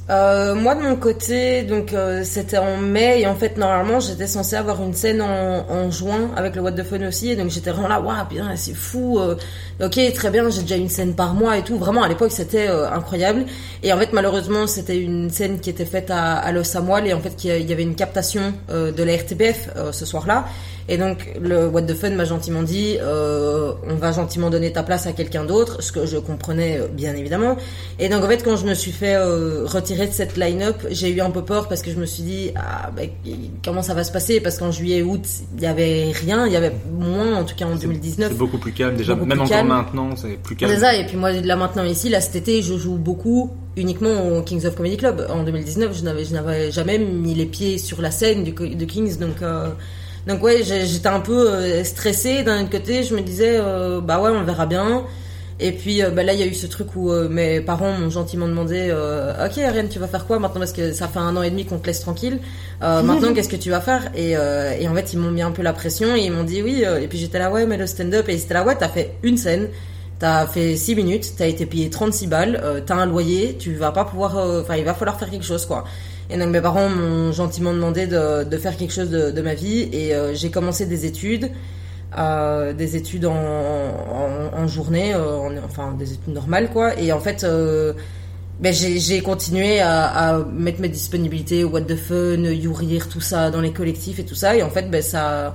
Euh, 0.10 0.56
moi 0.56 0.74
de 0.74 0.82
mon 0.82 0.96
côté, 0.96 1.62
donc 1.62 1.94
euh, 1.94 2.24
c'était 2.24 2.58
en 2.58 2.78
mai 2.78 3.22
et 3.22 3.28
en 3.28 3.36
fait 3.36 3.58
normalement 3.58 4.00
j'étais 4.00 4.26
censée 4.26 4.56
avoir 4.56 4.82
une 4.82 4.94
scène 4.94 5.22
en, 5.22 5.70
en, 5.70 5.92
juin 5.92 6.32
avec 6.36 6.56
le 6.56 6.64
What 6.64 6.72
the 6.72 6.84
Fun 6.84 7.08
aussi 7.08 7.30
et 7.30 7.36
donc 7.36 7.52
j'étais 7.52 7.70
vraiment 7.70 7.90
là, 7.90 8.02
waouh, 8.02 8.26
bien 8.28 8.56
c'est 8.56 8.74
fou, 8.74 9.20
euh, 9.20 9.36
ok 9.80 10.00
très 10.16 10.32
bien, 10.32 10.50
j'ai 10.50 10.64
déjà 10.64 10.78
une 10.78 10.90
scène 10.90 11.14
par 11.14 11.36
mois 11.36 11.58
et 11.58 11.64
tout, 11.64 11.78
vraiment 11.78 12.02
à 12.02 12.08
l'époque 12.08 12.32
c'était 12.32 12.68
euh, 12.70 12.90
incroyable. 12.92 13.46
Et 13.84 13.94
en 13.94 14.00
fait 14.00 14.12
malheureusement 14.12 14.66
c'était 14.66 14.98
une 14.98 15.30
scène 15.30 15.60
qui 15.60 15.70
était 15.70 15.86
faite 15.86 16.10
à, 16.10 16.38
à 16.38 16.52
Los 16.52 16.76
et 17.06 17.14
en 17.14 17.20
fait 17.20 17.44
il 17.44 17.70
y 17.70 17.74
avait 17.74 17.84
une 17.84 17.96
captation 17.96 18.54
euh, 18.72 18.92
de 18.92 19.04
la 19.04 19.16
RTBF 19.16 19.70
ce 19.92 20.06
soir-là 20.06 20.46
et 20.90 20.98
donc 20.98 21.30
le 21.40 21.68
What 21.68 21.84
the 21.84 21.94
Fun 21.94 22.10
m'a 22.10 22.26
gentiment 22.26 22.64
dit 22.64 22.98
euh, 23.00 23.74
on 23.88 23.96
va 23.96 24.12
gentiment 24.12 24.50
donner 24.50 24.74
ta 24.74 24.82
place 24.82 25.06
à 25.06 25.12
quelqu'un 25.12 25.46
d'autre, 25.46 25.84
ce 25.84 25.92
que 25.92 26.08
je 26.08 26.18
comprenais 26.18 26.82
bien 26.92 27.16
évidemment. 27.16 27.58
Et 28.00 28.10
donc 28.10 28.24
en 28.24 28.28
fait 28.28 28.44
quand 28.44 28.56
je 28.56 28.66
me 28.66 28.74
suis 28.74 28.92
fait 28.92 29.14
euh, 29.14 29.66
retirer 29.68 30.08
de 30.08 30.12
cette 30.14 30.36
line-up, 30.36 30.78
j'ai 30.90 31.10
eu 31.12 31.22
un 31.22 31.30
peu 31.30 31.44
peur 31.44 31.68
parce 31.68 31.84
que 31.84 31.92
je 31.92 31.98
me 31.98 32.08
suis 32.08 32.24
dit 32.24 32.52
ah 32.56 32.90
bah, 32.96 33.04
comment 33.64 33.84
ça 33.84 33.94
va 33.94 34.04
se 34.04 34.12
passer? 34.12 34.42
Parce 34.42 34.58
qu'en 34.58 34.72
juillet 34.72 35.04
août 35.04 35.22
il 35.58 35.64
y 35.64 35.68
avait 35.68 36.12
rien, 36.12 36.48
il 36.48 36.54
y 36.54 36.56
avait 36.56 36.74
moins 36.92 37.36
en 37.36 37.44
tout 37.44 37.56
cas 37.56 37.66
en 37.66 37.76
2019. 37.76 38.32
C'est 38.32 38.38
beaucoup 38.38 38.58
plus 38.58 38.74
calme 38.74 38.98
déjà, 38.98 39.16
même 39.16 39.32
encore 39.34 39.48
calme. 39.48 39.68
maintenant 39.68 40.16
c'est 40.16 40.42
plus 40.42 40.56
calme. 40.56 40.74
C'est 40.74 40.80
ça 40.80 40.96
et 40.96 41.06
puis 41.06 41.18
moi 41.18 41.32
là 41.32 41.56
maintenant 41.56 41.84
ici 41.84 42.10
là 42.10 42.20
cet 42.20 42.36
été 42.36 42.64
je 42.64 42.76
joue 42.76 42.96
beaucoup 42.98 43.52
uniquement 43.78 44.28
au 44.28 44.42
Kings 44.42 44.66
of 44.66 44.76
Comedy 44.76 44.98
Club. 44.98 45.28
En 45.30 45.44
2019 45.44 45.96
je 45.96 46.04
n'avais 46.04 46.26
je 46.26 46.34
n'avais 46.34 46.72
jamais 46.72 46.98
mis 46.98 47.36
les 47.36 47.46
pieds 47.46 47.78
sur 47.78 48.02
la 48.02 48.10
scène 48.10 48.44
du 48.44 48.54
de 48.54 48.86
Kings 48.86 49.20
donc 49.20 49.44
euh, 49.44 49.70
donc 50.30 50.44
ouais, 50.44 50.64
j'étais 50.64 51.08
un 51.08 51.20
peu 51.20 51.50
euh, 51.50 51.84
stressée. 51.84 52.44
D'un 52.44 52.66
côté, 52.66 53.04
je 53.04 53.16
me 53.16 53.22
disais, 53.22 53.58
euh, 53.60 54.00
bah 54.00 54.22
ouais, 54.22 54.30
on 54.30 54.44
verra 54.44 54.68
bien. 54.68 55.04
Et 55.60 55.74
puis 55.74 56.02
euh, 56.04 56.10
bah 56.10 56.24
là, 56.24 56.34
il 56.34 56.40
y 56.40 56.44
a 56.44 56.46
eu 56.46 56.54
ce 56.54 56.68
truc 56.68 56.96
où 56.96 57.12
euh, 57.12 57.28
mes 57.28 57.60
parents 57.60 57.92
m'ont 57.92 58.10
gentiment 58.10 58.48
demandé, 58.48 58.88
euh, 58.92 59.46
ok, 59.46 59.58
Ariane, 59.58 59.90
tu 59.90 60.00
vas 60.00 60.08
faire 60.08 60.26
quoi 60.26 60.40
maintenant? 60.40 60.60
Parce 60.60 60.72
que 60.72 60.94
ça 60.94 61.08
fait 61.08 61.20
un 61.20 61.36
an 61.36 61.42
et 61.42 61.50
demi 61.50 61.66
qu'on 61.66 61.80
te 61.80 61.88
laisse 61.88 62.00
tranquille. 62.00 62.40
maintenant, 62.82 63.34
qu'est-ce 63.34 63.50
que 63.50 63.58
tu 63.58 63.70
vas 63.70 63.82
faire? 63.82 64.12
Et, 64.16 64.32
et, 64.32 64.88
en 64.88 64.96
fait, 64.96 65.14
ils 65.14 65.20
m'ont 65.20 65.32
mis 65.32 65.42
un 65.42 65.52
peu 65.52 65.62
la 65.62 65.74
pression 65.74 66.16
et 66.16 66.22
ils 66.22 66.32
m'ont 66.32 66.44
dit 66.44 66.62
oui. 66.62 66.84
et 66.84 67.08
puis 67.08 67.18
j'étais 67.18 67.40
là, 67.40 67.52
ouais, 67.52 67.66
mais 67.66 67.76
le 67.76 67.88
stand-up 67.88 68.30
et 68.30 68.38
c'était 68.38 68.54
là, 68.54 68.64
ouais, 68.64 68.76
t'as 68.78 68.90
fait 68.90 69.16
une 69.24 69.38
scène 69.38 69.68
T'as 70.20 70.48
fait 70.48 70.76
6 70.76 70.96
minutes, 70.96 71.32
t'as 71.38 71.48
été 71.48 71.66
payé 71.66 71.90
36 71.90 72.28
balles, 72.28 72.84
t'as 72.86 72.96
un 72.96 73.06
loyer, 73.06 73.56
tu 73.58 73.76
vas 73.76 73.94
pas 73.94 74.04
pouvoir, 74.04 74.36
enfin 74.36 74.76
il 74.76 74.84
va 74.84 74.94
falloir 74.94 75.18
faire 75.18 75.30
quelque 75.30 75.46
chose 75.46 75.66
quoi. 75.66 75.86
Et 76.30 76.38
donc 76.38 76.50
mes 76.50 76.62
parents 76.62 76.90
m'ont 76.90 77.32
gentiment 77.32 77.74
demandé 77.74 78.08
de, 78.08 78.58
faire 78.58 78.78
quelque 78.78 78.94
chose 78.94 79.10
de, 79.10 79.42
ma 79.42 79.56
vie 79.56 79.90
et 79.92 80.14
euh, 80.14 80.34
j'ai 80.36 80.52
commencé 80.52 80.86
des 80.86 81.06
études, 81.06 81.50
euh, 82.18 82.74
des 82.74 82.96
études 82.96 83.26
en, 83.26 84.68
journée, 84.68 85.16
en, 85.16 85.52
enfin 85.66 85.96
des 85.98 86.14
études 86.14 86.34
normales 86.34 86.70
quoi. 86.72 87.00
Et 87.00 87.12
en 87.12 87.20
fait 87.20 87.44
ben 88.60 88.74
j'ai 88.74 89.22
continué 89.22 89.80
à, 89.80 90.40
mettre 90.54 90.82
mes 90.82 90.90
disponibilités, 90.90 91.64
What 91.64 91.84
the 91.84 91.96
Fun, 91.96 92.44
Yourir, 92.44 93.08
tout 93.08 93.22
ça 93.22 93.52
dans 93.52 93.62
les 93.62 93.72
collectifs 93.72 94.20
et 94.20 94.26
tout 94.26 94.36
ça. 94.36 94.56
Et 94.56 94.64
en 94.64 94.70
fait, 94.70 94.92
ben 94.92 95.02
ça, 95.02 95.54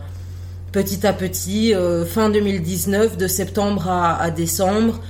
petit 0.72 1.06
à 1.06 1.12
petit, 1.12 1.74
euh, 1.74 2.06
fin 2.06 2.30
2019, 2.30 3.18
de 3.18 3.26
septembre 3.26 3.90
à 3.90 4.30
décembre, 4.30 5.00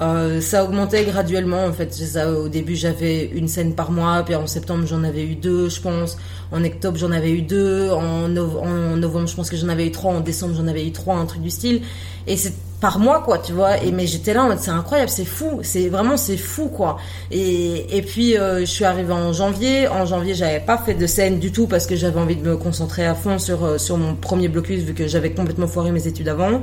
euh, 0.00 0.40
ça 0.40 0.64
augmentait 0.64 1.04
graduellement. 1.04 1.64
En 1.64 1.72
fait, 1.72 1.94
au 2.24 2.48
début, 2.48 2.76
j'avais 2.76 3.26
une 3.26 3.48
scène 3.48 3.74
par 3.74 3.90
mois, 3.90 4.22
puis 4.24 4.34
en 4.34 4.46
septembre, 4.46 4.84
j'en 4.86 5.04
avais 5.04 5.24
eu 5.24 5.34
deux, 5.34 5.68
je 5.68 5.80
pense. 5.80 6.16
En 6.52 6.64
octobre, 6.64 6.96
j'en 6.98 7.10
avais 7.10 7.30
eu 7.30 7.42
deux. 7.42 7.90
En, 7.90 8.28
novembre, 8.28 9.26
je 9.26 9.34
pense 9.34 9.50
que 9.50 9.56
j'en 9.56 9.68
avais 9.68 9.86
eu 9.86 9.90
trois. 9.90 10.12
En 10.12 10.20
décembre, 10.20 10.54
j'en 10.56 10.66
avais 10.66 10.86
eu 10.86 10.92
trois, 10.92 11.16
un 11.16 11.26
truc 11.26 11.42
du 11.42 11.50
style. 11.50 11.82
Et 12.26 12.36
c'est 12.36 12.52
par 12.80 13.00
mois 13.00 13.22
quoi 13.22 13.38
tu 13.38 13.52
vois 13.52 13.70
mais 13.92 14.06
j'étais 14.06 14.32
là 14.32 14.44
en 14.44 14.48
mode 14.48 14.60
c'est 14.60 14.70
incroyable 14.70 15.10
c'est 15.10 15.24
fou 15.24 15.60
c'est 15.62 15.88
vraiment 15.88 16.16
c'est 16.16 16.36
fou 16.36 16.68
quoi 16.68 16.98
et 17.32 18.04
puis 18.06 18.38
euh, 18.38 18.60
je 18.60 18.66
suis 18.66 18.84
arrivée 18.84 19.12
en 19.12 19.32
janvier 19.32 19.88
en 19.88 20.06
janvier 20.06 20.34
j'avais 20.34 20.60
pas 20.60 20.78
fait 20.78 20.94
de 20.94 21.06
scène 21.08 21.40
du 21.40 21.50
tout 21.50 21.66
parce 21.66 21.88
que 21.88 21.96
j'avais 21.96 22.20
envie 22.20 22.36
de 22.36 22.48
me 22.48 22.56
concentrer 22.56 23.04
à 23.04 23.16
fond 23.16 23.40
sur 23.40 23.64
euh, 23.64 23.78
sur 23.78 23.98
mon 23.98 24.14
premier 24.14 24.46
blocus 24.46 24.82
vu 24.82 24.94
que 24.94 25.08
j'avais 25.08 25.32
complètement 25.32 25.66
foiré 25.66 25.90
mes 25.90 26.06
études 26.06 26.28
avant 26.28 26.62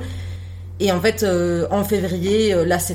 et 0.79 0.89
en 0.93 1.01
fait 1.01 1.25
en 1.69 1.83
février 1.83 2.55
là 2.65 2.79
c'est 2.79 2.94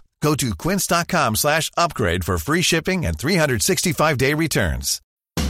Go 0.21 0.35
to 0.35 0.55
quince.com 0.55 1.35
slash 1.35 1.71
upgrade 1.75 2.23
for 2.23 2.37
free 2.37 2.61
shipping 2.61 3.05
and 3.05 3.17
365-day 3.17 4.35
returns. 4.35 5.01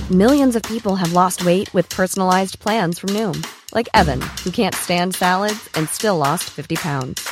Millions 0.09 0.55
of 0.55 0.63
people 0.63 0.95
have 0.95 1.13
lost 1.13 1.45
weight 1.45 1.73
with 1.73 1.87
personalized 1.89 2.59
plans 2.59 2.99
from 2.99 3.09
Noom, 3.09 3.45
like 3.73 3.87
Evan, 3.93 4.21
who 4.43 4.51
can't 4.51 4.75
stand 4.75 5.15
salads 5.15 5.69
and 5.75 5.87
still 5.87 6.17
lost 6.17 6.45
50 6.49 6.75
pounds. 6.77 7.29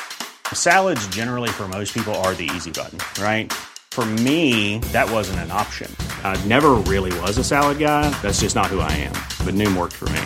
Salads, 0.54 1.06
generally, 1.08 1.50
for 1.50 1.68
most 1.68 1.94
people, 1.94 2.14
are 2.16 2.34
the 2.36 2.50
easy 2.56 2.72
button, 2.72 3.00
right? 3.22 3.52
For 3.92 4.06
me, 4.06 4.80
that 4.94 5.10
wasn't 5.10 5.40
an 5.40 5.52
option. 5.52 5.94
I 6.24 6.42
never 6.46 6.72
really 6.88 7.18
was 7.20 7.38
a 7.38 7.44
salad 7.44 7.80
guy. 7.80 8.10
That's 8.22 8.40
just 8.40 8.56
not 8.56 8.68
who 8.68 8.80
I 8.80 8.92
am. 8.92 9.14
But 9.46 9.56
Noom 9.56 9.78
worked 9.78 9.96
for 9.96 10.10
me. 10.10 10.22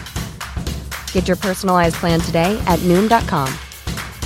Get 1.11 1.27
your 1.27 1.37
personalized 1.37 1.95
plan 1.95 2.19
today 2.19 2.59
at 2.67 2.79
Noom.com. 2.79 3.51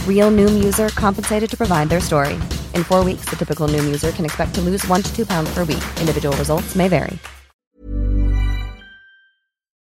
Real 0.06 0.32
Noom 0.32 0.64
user 0.64 0.90
compensated 0.90 1.50
to 1.50 1.58
provide 1.58 1.88
their 1.88 2.02
story. 2.02 2.38
In 2.78 2.84
four 2.84 3.04
weeks, 3.04 3.26
the 3.32 3.36
typical 3.36 3.68
Noom 3.68 3.86
user 3.86 4.12
can 4.12 4.24
expect 4.24 4.54
to 4.54 4.62
lose 4.62 4.88
one 4.88 5.02
to 5.02 5.12
two 5.16 5.26
pounds 5.26 5.50
per 5.56 5.64
week. 5.64 5.84
Individual 6.00 6.36
results 6.38 6.76
may 6.76 6.88
vary. 6.88 7.18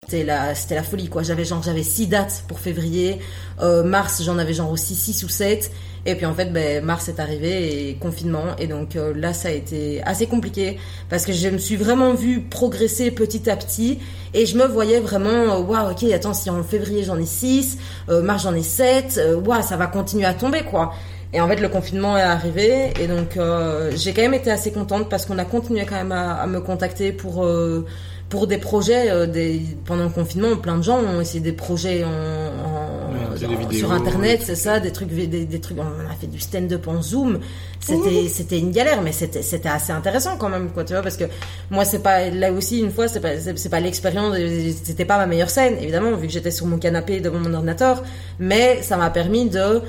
C'était 0.06 0.22
la, 0.22 0.82
folie 0.82 1.08
quoi. 1.08 1.22
J'avais 1.22 1.44
genre 1.44 1.62
j'avais 1.62 1.82
six 1.82 2.06
dates 2.06 2.44
pour 2.46 2.60
février, 2.60 3.18
euh, 3.62 3.82
mars 3.82 4.22
j'en 4.22 4.38
avais 4.38 4.52
genre 4.52 4.70
aussi 4.70 4.94
six 4.94 5.24
ou 5.24 5.28
sept. 5.28 5.72
Et 6.06 6.14
puis 6.14 6.26
en 6.26 6.34
fait 6.34 6.52
ben, 6.52 6.84
mars 6.84 7.08
est 7.08 7.18
arrivé 7.18 7.88
et 7.88 7.94
confinement 7.96 8.54
et 8.58 8.66
donc 8.66 8.94
euh, 8.94 9.14
là 9.16 9.32
ça 9.32 9.48
a 9.48 9.52
été 9.52 10.02
assez 10.04 10.26
compliqué 10.26 10.78
parce 11.08 11.24
que 11.24 11.32
je 11.32 11.48
me 11.48 11.58
suis 11.58 11.76
vraiment 11.76 12.12
vue 12.12 12.42
progresser 12.42 13.10
petit 13.10 13.48
à 13.48 13.56
petit 13.56 13.98
et 14.34 14.44
je 14.44 14.58
me 14.58 14.66
voyais 14.66 15.00
vraiment 15.00 15.58
waouh 15.60 15.92
ok 15.92 16.04
attends 16.12 16.34
si 16.34 16.50
en 16.50 16.62
février 16.62 17.02
j'en 17.02 17.18
ai 17.18 17.26
six, 17.26 17.78
euh, 18.10 18.20
mars 18.22 18.42
j'en 18.42 18.54
ai 18.54 18.62
sept, 18.62 19.18
waouh 19.44 19.62
ça 19.62 19.78
va 19.78 19.86
continuer 19.86 20.26
à 20.26 20.34
tomber 20.34 20.62
quoi. 20.62 20.92
Et 21.34 21.40
en 21.40 21.48
fait, 21.48 21.56
le 21.60 21.68
confinement 21.68 22.16
est 22.16 22.22
arrivé 22.22 22.92
et 23.00 23.08
donc 23.08 23.36
euh, 23.36 23.90
j'ai 23.96 24.12
quand 24.14 24.22
même 24.22 24.34
été 24.34 24.50
assez 24.52 24.70
contente 24.72 25.08
parce 25.10 25.26
qu'on 25.26 25.38
a 25.38 25.44
continué 25.44 25.84
quand 25.84 25.96
même 25.96 26.12
à, 26.12 26.34
à 26.34 26.46
me 26.46 26.60
contacter 26.60 27.10
pour 27.12 27.44
euh, 27.44 27.84
pour 28.28 28.46
des 28.46 28.58
projets. 28.58 29.10
Euh, 29.10 29.26
des, 29.26 29.60
pendant 29.84 30.04
le 30.04 30.10
confinement, 30.10 30.56
plein 30.56 30.76
de 30.78 30.82
gens 30.82 30.98
ont 31.00 31.20
essayé 31.20 31.40
des 31.40 31.52
projets 31.52 32.04
en, 32.04 32.08
en, 32.08 32.94
Ouais, 33.14 33.38
des 33.38 33.46
en- 33.46 33.58
vidéos, 33.58 33.78
sur 33.80 33.92
internet, 33.92 34.40
ouais. 34.40 34.44
c'est 34.46 34.54
ça, 34.54 34.78
des 34.80 34.92
trucs, 34.92 35.08
des, 35.08 35.26
des 35.44 35.60
trucs. 35.60 35.76
On 35.78 35.82
a 36.10 36.14
fait 36.20 36.26
du 36.28 36.38
stand-up 36.38 36.86
en 36.88 37.02
Zoom. 37.02 37.40
C'était 37.80 38.28
c'était 38.28 38.58
une 38.60 38.70
galère, 38.70 39.02
mais 39.02 39.10
c'était 39.12 39.42
c'était 39.42 39.68
assez 39.68 39.92
intéressant 39.92 40.36
quand 40.38 40.48
même, 40.48 40.70
quoi, 40.70 40.84
tu 40.84 40.92
vois, 40.92 41.02
parce 41.02 41.16
que 41.16 41.24
moi 41.70 41.84
c'est 41.84 41.98
pas 42.02 42.30
là 42.30 42.52
aussi 42.52 42.78
une 42.80 42.90
fois 42.92 43.08
c'est 43.08 43.20
pas 43.20 43.30
c'est 43.38 43.68
pas 43.68 43.80
l'expérience, 43.80 44.36
c'était 44.84 45.04
pas 45.04 45.18
ma 45.18 45.26
meilleure 45.26 45.50
scène 45.50 45.74
évidemment 45.80 46.12
vu 46.16 46.26
que 46.28 46.32
j'étais 46.32 46.50
sur 46.52 46.64
mon 46.66 46.78
canapé 46.78 47.20
devant 47.20 47.38
mon 47.40 47.52
ordinateur, 47.52 48.02
mais 48.38 48.80
ça 48.82 48.96
m'a 48.96 49.10
permis 49.10 49.50
de 49.50 49.82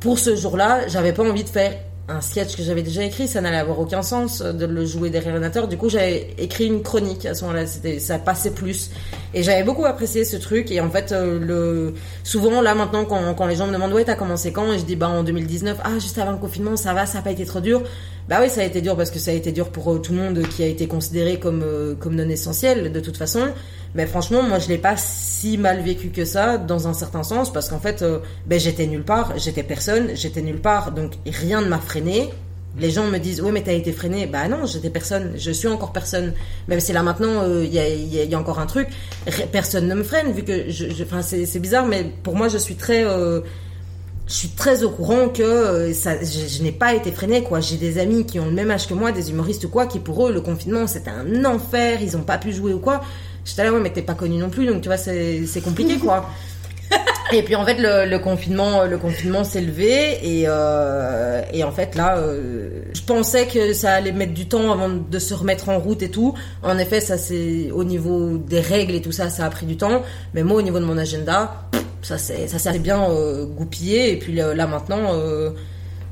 pour 0.00 0.18
ce 0.18 0.36
jour-là, 0.36 0.86
j'avais 0.88 1.12
pas 1.12 1.22
envie 1.22 1.44
de 1.44 1.48
faire 1.48 1.72
un 2.08 2.20
sketch 2.22 2.56
que 2.56 2.62
j'avais 2.62 2.82
déjà 2.82 3.02
écrit, 3.04 3.28
ça 3.28 3.40
n'allait 3.42 3.58
avoir 3.58 3.78
aucun 3.78 4.00
sens 4.02 4.40
euh, 4.40 4.52
de 4.52 4.64
le 4.64 4.86
jouer 4.86 5.10
derrière 5.10 5.32
l'ordinateur. 5.32 5.68
Du 5.68 5.76
coup, 5.76 5.90
j'avais 5.90 6.34
écrit 6.38 6.66
une 6.66 6.82
chronique 6.82 7.26
à 7.26 7.34
ce 7.34 7.44
moment-là, 7.44 7.66
ça 7.98 8.18
passait 8.18 8.52
plus. 8.52 8.90
Et 9.34 9.42
j'avais 9.42 9.62
beaucoup 9.62 9.84
apprécié 9.84 10.24
ce 10.24 10.36
truc 10.36 10.70
et 10.70 10.80
en 10.80 10.88
fait 10.88 11.12
euh, 11.12 11.38
le 11.38 11.94
souvent 12.24 12.62
là 12.62 12.74
maintenant 12.74 13.04
quand, 13.04 13.34
quand 13.34 13.46
les 13.46 13.56
gens 13.56 13.66
me 13.66 13.72
demandent 13.72 13.92
"Ouais, 13.92 14.04
t'as 14.04 14.14
commencé 14.14 14.52
quand?" 14.52 14.72
et 14.72 14.78
je 14.78 14.84
dis 14.84 14.96
"Bah 14.96 15.08
en 15.10 15.22
2019." 15.22 15.78
"Ah, 15.84 15.98
juste 15.98 16.16
avant 16.16 16.32
le 16.32 16.38
confinement, 16.38 16.76
ça 16.76 16.94
va, 16.94 17.04
ça 17.04 17.18
a 17.18 17.22
pas 17.22 17.30
été 17.30 17.44
trop 17.44 17.60
dur." 17.60 17.82
Bah 18.28 18.40
oui, 18.42 18.50
ça 18.50 18.60
a 18.60 18.64
été 18.64 18.82
dur 18.82 18.94
parce 18.94 19.10
que 19.10 19.18
ça 19.18 19.30
a 19.30 19.34
été 19.34 19.52
dur 19.52 19.70
pour 19.70 19.90
euh, 19.90 19.98
tout 19.98 20.12
le 20.12 20.18
monde 20.18 20.42
qui 20.48 20.62
a 20.62 20.66
été 20.66 20.86
considéré 20.86 21.38
comme 21.38 21.62
euh, 21.64 21.94
comme 21.94 22.14
non 22.14 22.28
essentiel 22.28 22.92
de 22.92 23.00
toute 23.00 23.16
façon. 23.16 23.40
Mais 23.94 24.06
franchement, 24.06 24.42
moi 24.42 24.58
je 24.58 24.68
l'ai 24.68 24.76
pas 24.76 24.96
si 24.98 25.56
mal 25.56 25.80
vécu 25.80 26.10
que 26.10 26.26
ça 26.26 26.58
dans 26.58 26.88
un 26.88 26.92
certain 26.92 27.22
sens 27.22 27.50
parce 27.50 27.70
qu'en 27.70 27.80
fait 27.80 28.02
euh, 28.02 28.18
ben 28.46 28.60
j'étais 28.60 28.86
nulle 28.86 29.02
part, 29.04 29.32
j'étais 29.38 29.62
personne, 29.62 30.10
j'étais 30.14 30.42
nulle 30.42 30.60
part 30.60 30.92
donc 30.92 31.12
rien 31.26 31.62
ne 31.62 31.68
m'a 31.68 31.78
freiné. 31.78 32.28
Les 32.78 32.90
gens 32.90 33.06
me 33.06 33.16
disent 33.18 33.40
ouais 33.40 33.50
mais 33.50 33.62
t'as 33.62 33.72
été 33.72 33.92
freiné, 33.92 34.26
bah 34.26 34.46
non 34.46 34.66
j'étais 34.66 34.90
personne, 34.90 35.32
je 35.38 35.50
suis 35.50 35.66
encore 35.68 35.92
personne. 35.92 36.34
Même 36.68 36.80
si 36.80 36.92
là 36.92 37.02
maintenant 37.02 37.46
il 37.62 37.72
y, 37.72 37.78
a, 37.78 37.88
y 37.88 38.20
a- 38.20 38.24
y 38.24 38.34
a 38.34 38.38
encore 38.38 38.58
un 38.58 38.66
truc, 38.66 38.88
personne 39.52 39.88
ne 39.88 39.94
me 39.94 40.02
freine 40.02 40.32
vu 40.32 40.42
que 40.44 40.68
je, 40.70 40.84
je- 40.90 41.04
c'est 41.22 41.58
bizarre 41.60 41.86
mais 41.86 42.04
pour 42.22 42.36
moi 42.36 42.48
je 42.48 42.58
suis 42.58 42.74
très 42.74 43.04
je 44.28 44.34
suis 44.34 44.48
très 44.48 44.82
au 44.82 44.90
courant 44.90 45.28
que 45.30 45.42
euh, 45.42 45.92
ça, 45.94 46.22
je, 46.22 46.46
je 46.46 46.62
n'ai 46.62 46.72
pas 46.72 46.94
été 46.94 47.10
freinée 47.10 47.42
quoi. 47.42 47.60
J'ai 47.60 47.76
des 47.76 47.98
amis 47.98 48.26
qui 48.26 48.38
ont 48.38 48.44
le 48.46 48.52
même 48.52 48.70
âge 48.70 48.86
que 48.86 48.94
moi, 48.94 49.10
des 49.10 49.30
humoristes 49.30 49.64
ou 49.64 49.68
quoi, 49.68 49.86
qui 49.86 49.98
pour 49.98 50.28
eux 50.28 50.32
le 50.32 50.40
confinement 50.42 50.86
c'était 50.86 51.10
un 51.10 51.44
enfer, 51.44 52.00
ils 52.02 52.16
ont 52.16 52.22
pas 52.22 52.38
pu 52.38 52.52
jouer 52.52 52.74
ou 52.74 52.78
quoi. 52.78 53.00
J'étais 53.44 53.64
là 53.64 53.72
ouais 53.72 53.80
mais 53.80 53.90
t'es 53.90 54.02
pas 54.02 54.14
connu 54.14 54.36
non 54.36 54.50
plus 54.50 54.66
donc 54.66 54.82
tu 54.82 54.88
vois 54.88 54.98
c'est 54.98 55.62
compliqué 55.64 55.96
quoi. 56.04 56.28
Et 57.32 57.42
puis 57.42 57.54
en 57.54 57.64
fait 57.64 57.78
le, 57.78 58.08
le 58.08 58.18
confinement 58.18 58.84
le 58.84 58.96
confinement 58.96 59.44
s'est 59.44 59.60
levé 59.60 60.18
et 60.22 60.44
euh, 60.46 61.42
et 61.52 61.62
en 61.62 61.70
fait 61.72 61.94
là 61.94 62.16
euh, 62.16 62.84
je 62.94 63.02
pensais 63.02 63.46
que 63.46 63.74
ça 63.74 63.92
allait 63.92 64.12
mettre 64.12 64.32
du 64.32 64.48
temps 64.48 64.72
avant 64.72 64.88
de 64.88 65.18
se 65.18 65.34
remettre 65.34 65.68
en 65.68 65.78
route 65.78 66.02
et 66.02 66.10
tout. 66.10 66.34
En 66.62 66.78
effet 66.78 67.00
ça 67.00 67.18
c'est 67.18 67.70
au 67.70 67.84
niveau 67.84 68.38
des 68.38 68.60
règles 68.60 68.94
et 68.94 69.02
tout 69.02 69.12
ça 69.12 69.28
ça 69.28 69.44
a 69.44 69.50
pris 69.50 69.66
du 69.66 69.76
temps. 69.76 70.02
Mais 70.32 70.42
moi 70.42 70.56
au 70.56 70.62
niveau 70.62 70.78
de 70.78 70.84
mon 70.86 70.96
agenda 70.96 71.68
ça 72.00 72.16
c'est 72.16 72.48
ça 72.48 72.58
s'est 72.58 72.78
bien 72.78 73.10
euh, 73.10 73.44
goupillé 73.44 74.12
et 74.12 74.16
puis 74.16 74.34
là, 74.34 74.54
là, 74.54 74.66
maintenant 74.66 75.12
euh, 75.12 75.50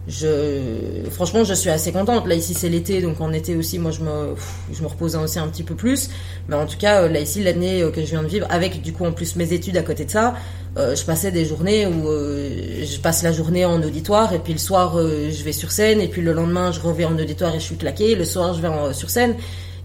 je 0.08 1.08
franchement 1.10 1.42
je 1.42 1.54
suis 1.54 1.70
assez 1.70 1.90
contente. 1.90 2.26
Là 2.26 2.34
ici 2.34 2.54
c'est 2.54 2.68
l'été 2.68 3.00
donc 3.02 3.20
en 3.20 3.32
été 3.32 3.56
aussi 3.56 3.78
moi 3.78 3.90
je 3.90 4.00
me 4.00 4.34
je 4.72 4.82
me 4.82 4.86
repose 4.86 5.16
aussi 5.16 5.38
un 5.38 5.48
petit 5.48 5.64
peu 5.64 5.74
plus. 5.74 6.10
Mais 6.48 6.54
en 6.54 6.66
tout 6.66 6.78
cas 6.78 7.02
euh, 7.02 7.08
là 7.08 7.20
ici 7.20 7.42
l'année 7.42 7.82
euh, 7.82 7.90
que 7.90 8.00
je 8.00 8.06
viens 8.06 8.22
de 8.22 8.28
vivre 8.28 8.46
avec 8.50 8.82
du 8.82 8.92
coup 8.92 9.04
en 9.04 9.12
plus 9.12 9.34
mes 9.36 9.52
études 9.52 9.76
à 9.76 9.82
côté 9.82 10.04
de 10.04 10.10
ça 10.10 10.34
euh, 10.78 10.94
je 10.94 11.04
passais 11.04 11.32
des 11.32 11.44
journées 11.44 11.86
où 11.86 12.04
je 12.04 13.00
passe 13.00 13.22
la 13.22 13.32
journée 13.32 13.64
en 13.64 13.82
auditoire 13.82 14.32
et 14.32 14.38
puis 14.38 14.52
le 14.52 14.58
soir 14.58 14.96
je 14.98 15.42
vais 15.42 15.52
sur 15.52 15.72
scène 15.72 16.00
et 16.00 16.08
puis 16.08 16.22
le 16.22 16.32
lendemain 16.32 16.70
je 16.70 16.80
reviens 16.80 17.08
en 17.08 17.18
auditoire 17.18 17.54
et 17.54 17.58
je 17.58 17.64
suis 17.64 17.76
claqué 17.76 18.14
le 18.14 18.24
soir 18.24 18.54
je 18.54 18.60
vais 18.60 18.94
sur 18.94 19.10
scène. 19.10 19.34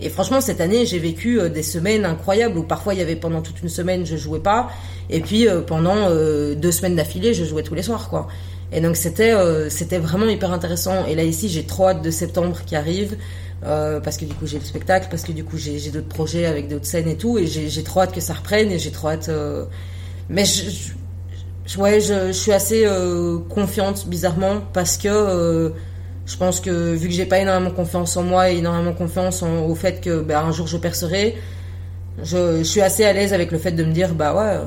Et 0.04 0.10
franchement 0.10 0.42
cette 0.42 0.62
année 0.62 0.86
j'ai 0.86 1.00
vécu 1.00 1.40
des 1.50 1.64
semaines 1.64 2.06
incroyables 2.06 2.58
où 2.58 2.64
parfois 2.64 2.94
il 2.94 3.00
y 3.00 3.04
avait 3.04 3.16
pendant 3.16 3.42
toute 3.42 3.62
une 3.62 3.70
semaine 3.70 4.06
je 4.06 4.18
jouais 4.18 4.40
pas. 4.40 4.70
Et 5.10 5.22
puis 5.22 5.48
pendant 5.66 6.10
deux 6.10 6.72
semaines 6.72 6.96
d'affilée 6.96 7.34
je 7.34 7.46
jouais 7.46 7.64
tous 7.64 7.76
les 7.76 7.84
soirs 7.84 8.10
quoi 8.10 8.28
et 8.72 8.80
donc 8.80 8.96
c'était 8.96 9.34
euh, 9.34 9.70
c'était 9.70 9.98
vraiment 10.00 10.26
hyper 10.26 10.52
intéressant. 10.52 11.06
Et 11.06 11.16
là 11.16 11.24
ici 11.24 11.50
j'ai 11.50 11.66
trop 11.66 11.90
hâte 11.90 12.02
de 12.02 12.12
septembre 12.12 12.62
qui 12.66 12.76
arrive 12.76 13.18
euh, 13.66 14.00
parce 14.00 14.18
que 14.18 14.26
du 14.26 14.34
coup 14.34 14.48
j'ai 14.48 14.60
le 14.60 14.66
spectacle, 14.66 15.08
parce 15.10 15.24
que 15.24 15.32
du 15.34 15.44
coup 15.44 15.58
j'ai 15.58 15.92
d'autres 15.92 16.08
projets 16.08 16.46
avec 16.46 16.68
d'autres 16.68 16.86
scènes 16.86 17.10
et 17.10 17.18
tout. 17.18 17.38
Et 17.38 17.48
j'ai 17.48 17.84
trop 17.84 18.02
hâte 18.02 18.14
que 18.14 18.22
ça 18.22 18.34
reprenne 18.34 18.72
et 18.72 18.80
j'ai 18.80 18.92
trop 18.92 19.10
hâte. 19.10 19.30
euh, 19.30 19.66
Mais 20.30 20.46
je, 20.46 21.80
ouais 21.80 22.00
je, 22.00 22.28
je 22.28 22.32
suis 22.32 22.54
assez 22.54 22.86
confiante 23.50 24.08
bizarrement 24.08 24.62
parce 24.74 24.98
que 24.98 25.74
Je 26.26 26.38
pense 26.38 26.62
que 26.62 26.94
vu 26.94 27.08
que 27.10 27.14
j'ai 27.14 27.26
pas 27.26 27.40
énormément 27.40 27.72
confiance 27.72 28.16
en 28.16 28.24
moi 28.24 28.52
et 28.52 28.58
énormément 28.58 28.94
confiance 28.94 29.44
au 29.44 29.76
fait 29.76 30.02
que 30.02 30.22
bah, 30.22 30.44
un 30.44 30.52
jour 30.52 30.68
je 30.68 30.78
percerai, 30.78 31.36
je, 32.24 32.64
suis 32.64 32.82
assez 32.82 33.04
à 33.06 33.14
l'aise 33.14 33.34
avec 33.34 33.52
le 33.52 33.58
fait 33.58 33.72
de 33.72 33.84
me 33.84 33.92
dire 33.92 34.14
bah 34.16 34.34
ouais, 34.36 34.60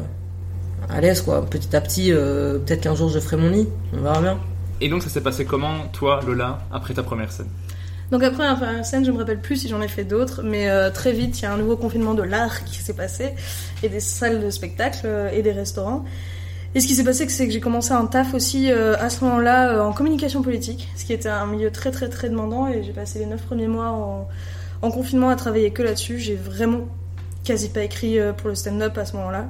à 0.88 1.00
l'aise 1.00 1.22
quoi. 1.22 1.44
Petit 1.44 1.74
à 1.74 1.80
petit, 1.80 2.12
euh, 2.12 2.58
peut-être 2.58 2.82
qu'un 2.82 2.94
jour 2.94 3.08
je 3.08 3.18
ferai 3.18 3.36
mon 3.36 3.50
lit. 3.50 3.68
On 3.92 4.00
verra 4.02 4.20
bien. 4.20 4.38
Et 4.80 4.88
donc 4.88 5.02
ça 5.02 5.08
s'est 5.08 5.20
passé 5.20 5.44
comment, 5.44 5.86
toi, 5.92 6.20
Lola, 6.26 6.60
après 6.72 6.94
ta 6.94 7.02
première 7.02 7.30
scène? 7.32 7.48
Donc 8.10 8.22
après 8.22 8.44
la 8.44 8.54
première 8.54 8.84
scène, 8.84 9.04
je 9.04 9.10
me 9.10 9.18
rappelle 9.18 9.40
plus 9.40 9.56
si 9.56 9.68
j'en 9.68 9.80
ai 9.80 9.88
fait 9.88 10.04
d'autres, 10.04 10.42
mais 10.42 10.68
euh, 10.68 10.90
très 10.90 11.12
vite, 11.12 11.40
il 11.40 11.42
y 11.44 11.46
a 11.46 11.52
un 11.52 11.56
nouveau 11.56 11.76
confinement 11.76 12.14
de 12.14 12.22
l'art 12.22 12.64
qui 12.64 12.78
s'est 12.78 12.92
passé, 12.92 13.32
et 13.82 13.88
des 13.88 14.00
salles 14.00 14.44
de 14.44 14.50
spectacle 14.50 15.00
euh, 15.04 15.30
et 15.32 15.42
des 15.42 15.52
restaurants. 15.52 16.04
Et 16.74 16.80
ce 16.80 16.86
qui 16.86 16.94
s'est 16.96 17.04
passé, 17.04 17.28
c'est 17.28 17.46
que 17.46 17.52
j'ai 17.52 17.60
commencé 17.60 17.92
un 17.92 18.04
taf 18.06 18.34
aussi 18.34 18.70
euh, 18.70 18.94
à 18.98 19.08
ce 19.08 19.24
moment-là 19.24 19.72
euh, 19.72 19.82
en 19.82 19.92
communication 19.92 20.42
politique, 20.42 20.88
ce 20.96 21.04
qui 21.04 21.12
était 21.12 21.28
un 21.28 21.46
milieu 21.46 21.70
très 21.70 21.92
très 21.92 22.08
très 22.08 22.28
demandant, 22.28 22.68
et 22.68 22.82
j'ai 22.82 22.92
passé 22.92 23.20
les 23.20 23.26
neuf 23.26 23.42
premiers 23.42 23.68
mois 23.68 23.88
en, 23.88 24.28
en 24.82 24.90
confinement 24.90 25.30
à 25.30 25.36
travailler 25.36 25.70
que 25.70 25.82
là-dessus. 25.82 26.18
J'ai 26.18 26.34
vraiment 26.34 26.88
quasi 27.42 27.68
pas 27.68 27.82
écrit 27.82 28.18
euh, 28.18 28.32
pour 28.32 28.48
le 28.48 28.54
stand-up 28.54 28.98
à 28.98 29.06
ce 29.06 29.16
moment-là. 29.16 29.46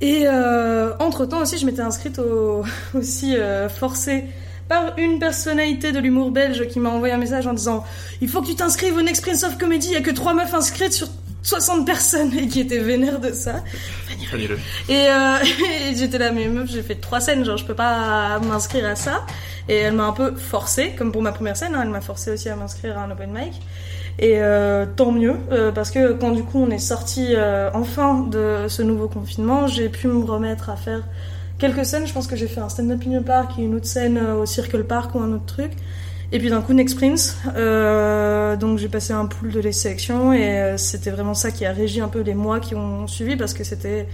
Et 0.00 0.22
euh, 0.26 0.92
entre-temps 0.98 1.42
aussi, 1.42 1.58
je 1.58 1.66
m'étais 1.66 1.82
inscrite 1.82 2.18
au, 2.18 2.64
aussi 2.94 3.36
euh, 3.36 3.68
forcée 3.68 4.24
par 4.68 4.96
une 4.98 5.18
personnalité 5.18 5.92
de 5.92 5.98
l'humour 5.98 6.30
belge 6.30 6.68
qui 6.68 6.78
m'a 6.78 6.90
envoyé 6.90 7.12
un 7.12 7.18
message 7.18 7.46
en 7.46 7.52
disant 7.52 7.84
il 8.20 8.28
faut 8.28 8.40
que 8.40 8.46
tu 8.46 8.54
t'inscrives 8.54 8.96
au 8.96 9.02
Next 9.02 9.24
Prince 9.24 9.42
of 9.42 9.58
Comedy, 9.58 9.88
il 9.88 9.92
y 9.94 9.96
a 9.96 10.00
que 10.00 10.12
trois 10.12 10.32
meufs 10.32 10.54
inscrites 10.54 10.92
sur 10.92 11.08
60 11.42 11.86
personnes 11.86 12.32
et 12.38 12.46
qui 12.46 12.60
étaient 12.60 12.78
vénères 12.78 13.18
de 13.18 13.32
ça. 13.32 13.64
Et, 14.88 15.08
euh, 15.08 15.36
et 15.90 15.96
j'étais 15.96 16.18
là, 16.18 16.30
mais 16.30 16.46
meuf, 16.46 16.70
j'ai 16.70 16.82
fait 16.82 16.94
trois 16.94 17.20
scènes, 17.20 17.44
genre 17.44 17.56
je 17.56 17.64
peux 17.64 17.74
pas 17.74 18.38
m'inscrire 18.40 18.86
à 18.86 18.94
ça. 18.94 19.26
Et 19.68 19.76
elle 19.76 19.94
m'a 19.94 20.04
un 20.04 20.12
peu 20.12 20.34
forcée, 20.36 20.94
comme 20.96 21.12
pour 21.12 21.22
ma 21.22 21.32
première 21.32 21.56
scène, 21.56 21.74
hein, 21.74 21.80
elle 21.82 21.90
m'a 21.90 22.00
forcé 22.00 22.30
aussi 22.30 22.48
à 22.48 22.56
m'inscrire 22.56 22.98
à 22.98 23.02
un 23.02 23.10
open 23.10 23.32
mic. 23.32 23.60
Et 24.22 24.34
euh, 24.36 24.84
tant 24.96 25.12
mieux, 25.12 25.36
euh, 25.50 25.72
parce 25.72 25.90
que 25.90 26.12
quand 26.12 26.32
du 26.32 26.42
coup 26.42 26.58
on 26.62 26.70
est 26.70 26.78
sorti 26.78 27.28
euh, 27.30 27.70
enfin 27.72 28.20
de 28.20 28.68
ce 28.68 28.82
nouveau 28.82 29.08
confinement, 29.08 29.66
j'ai 29.66 29.88
pu 29.88 30.08
me 30.08 30.22
remettre 30.22 30.68
à 30.68 30.76
faire 30.76 31.00
quelques 31.58 31.86
scènes. 31.86 32.06
Je 32.06 32.12
pense 32.12 32.26
que 32.26 32.36
j'ai 32.36 32.46
fait 32.46 32.60
un 32.60 32.68
stand-up 32.68 33.00
in 33.08 33.18
the 33.18 33.24
park 33.24 33.52
et 33.58 33.62
une 33.62 33.74
autre 33.74 33.86
scène 33.86 34.18
au 34.18 34.44
Circle 34.44 34.84
Park 34.84 35.14
ou 35.14 35.20
un 35.20 35.32
autre 35.32 35.46
truc. 35.46 35.72
Et 36.32 36.38
puis 36.38 36.50
d'un 36.50 36.60
coup, 36.60 36.74
Next 36.74 36.98
Prince. 36.98 37.38
Donc 38.60 38.76
j'ai 38.78 38.88
passé 38.88 39.14
un 39.14 39.24
pool 39.24 39.52
de 39.52 39.60
les 39.60 39.72
sélections 39.72 40.34
et 40.34 40.74
c'était 40.76 41.10
vraiment 41.10 41.34
ça 41.34 41.50
qui 41.50 41.64
a 41.64 41.72
régi 41.72 42.02
un 42.02 42.08
peu 42.08 42.20
les 42.20 42.34
mois 42.34 42.60
qui 42.60 42.74
ont 42.74 43.06
suivi 43.06 43.36
parce 43.36 43.54
que 43.54 43.64
c'était, 43.64 44.06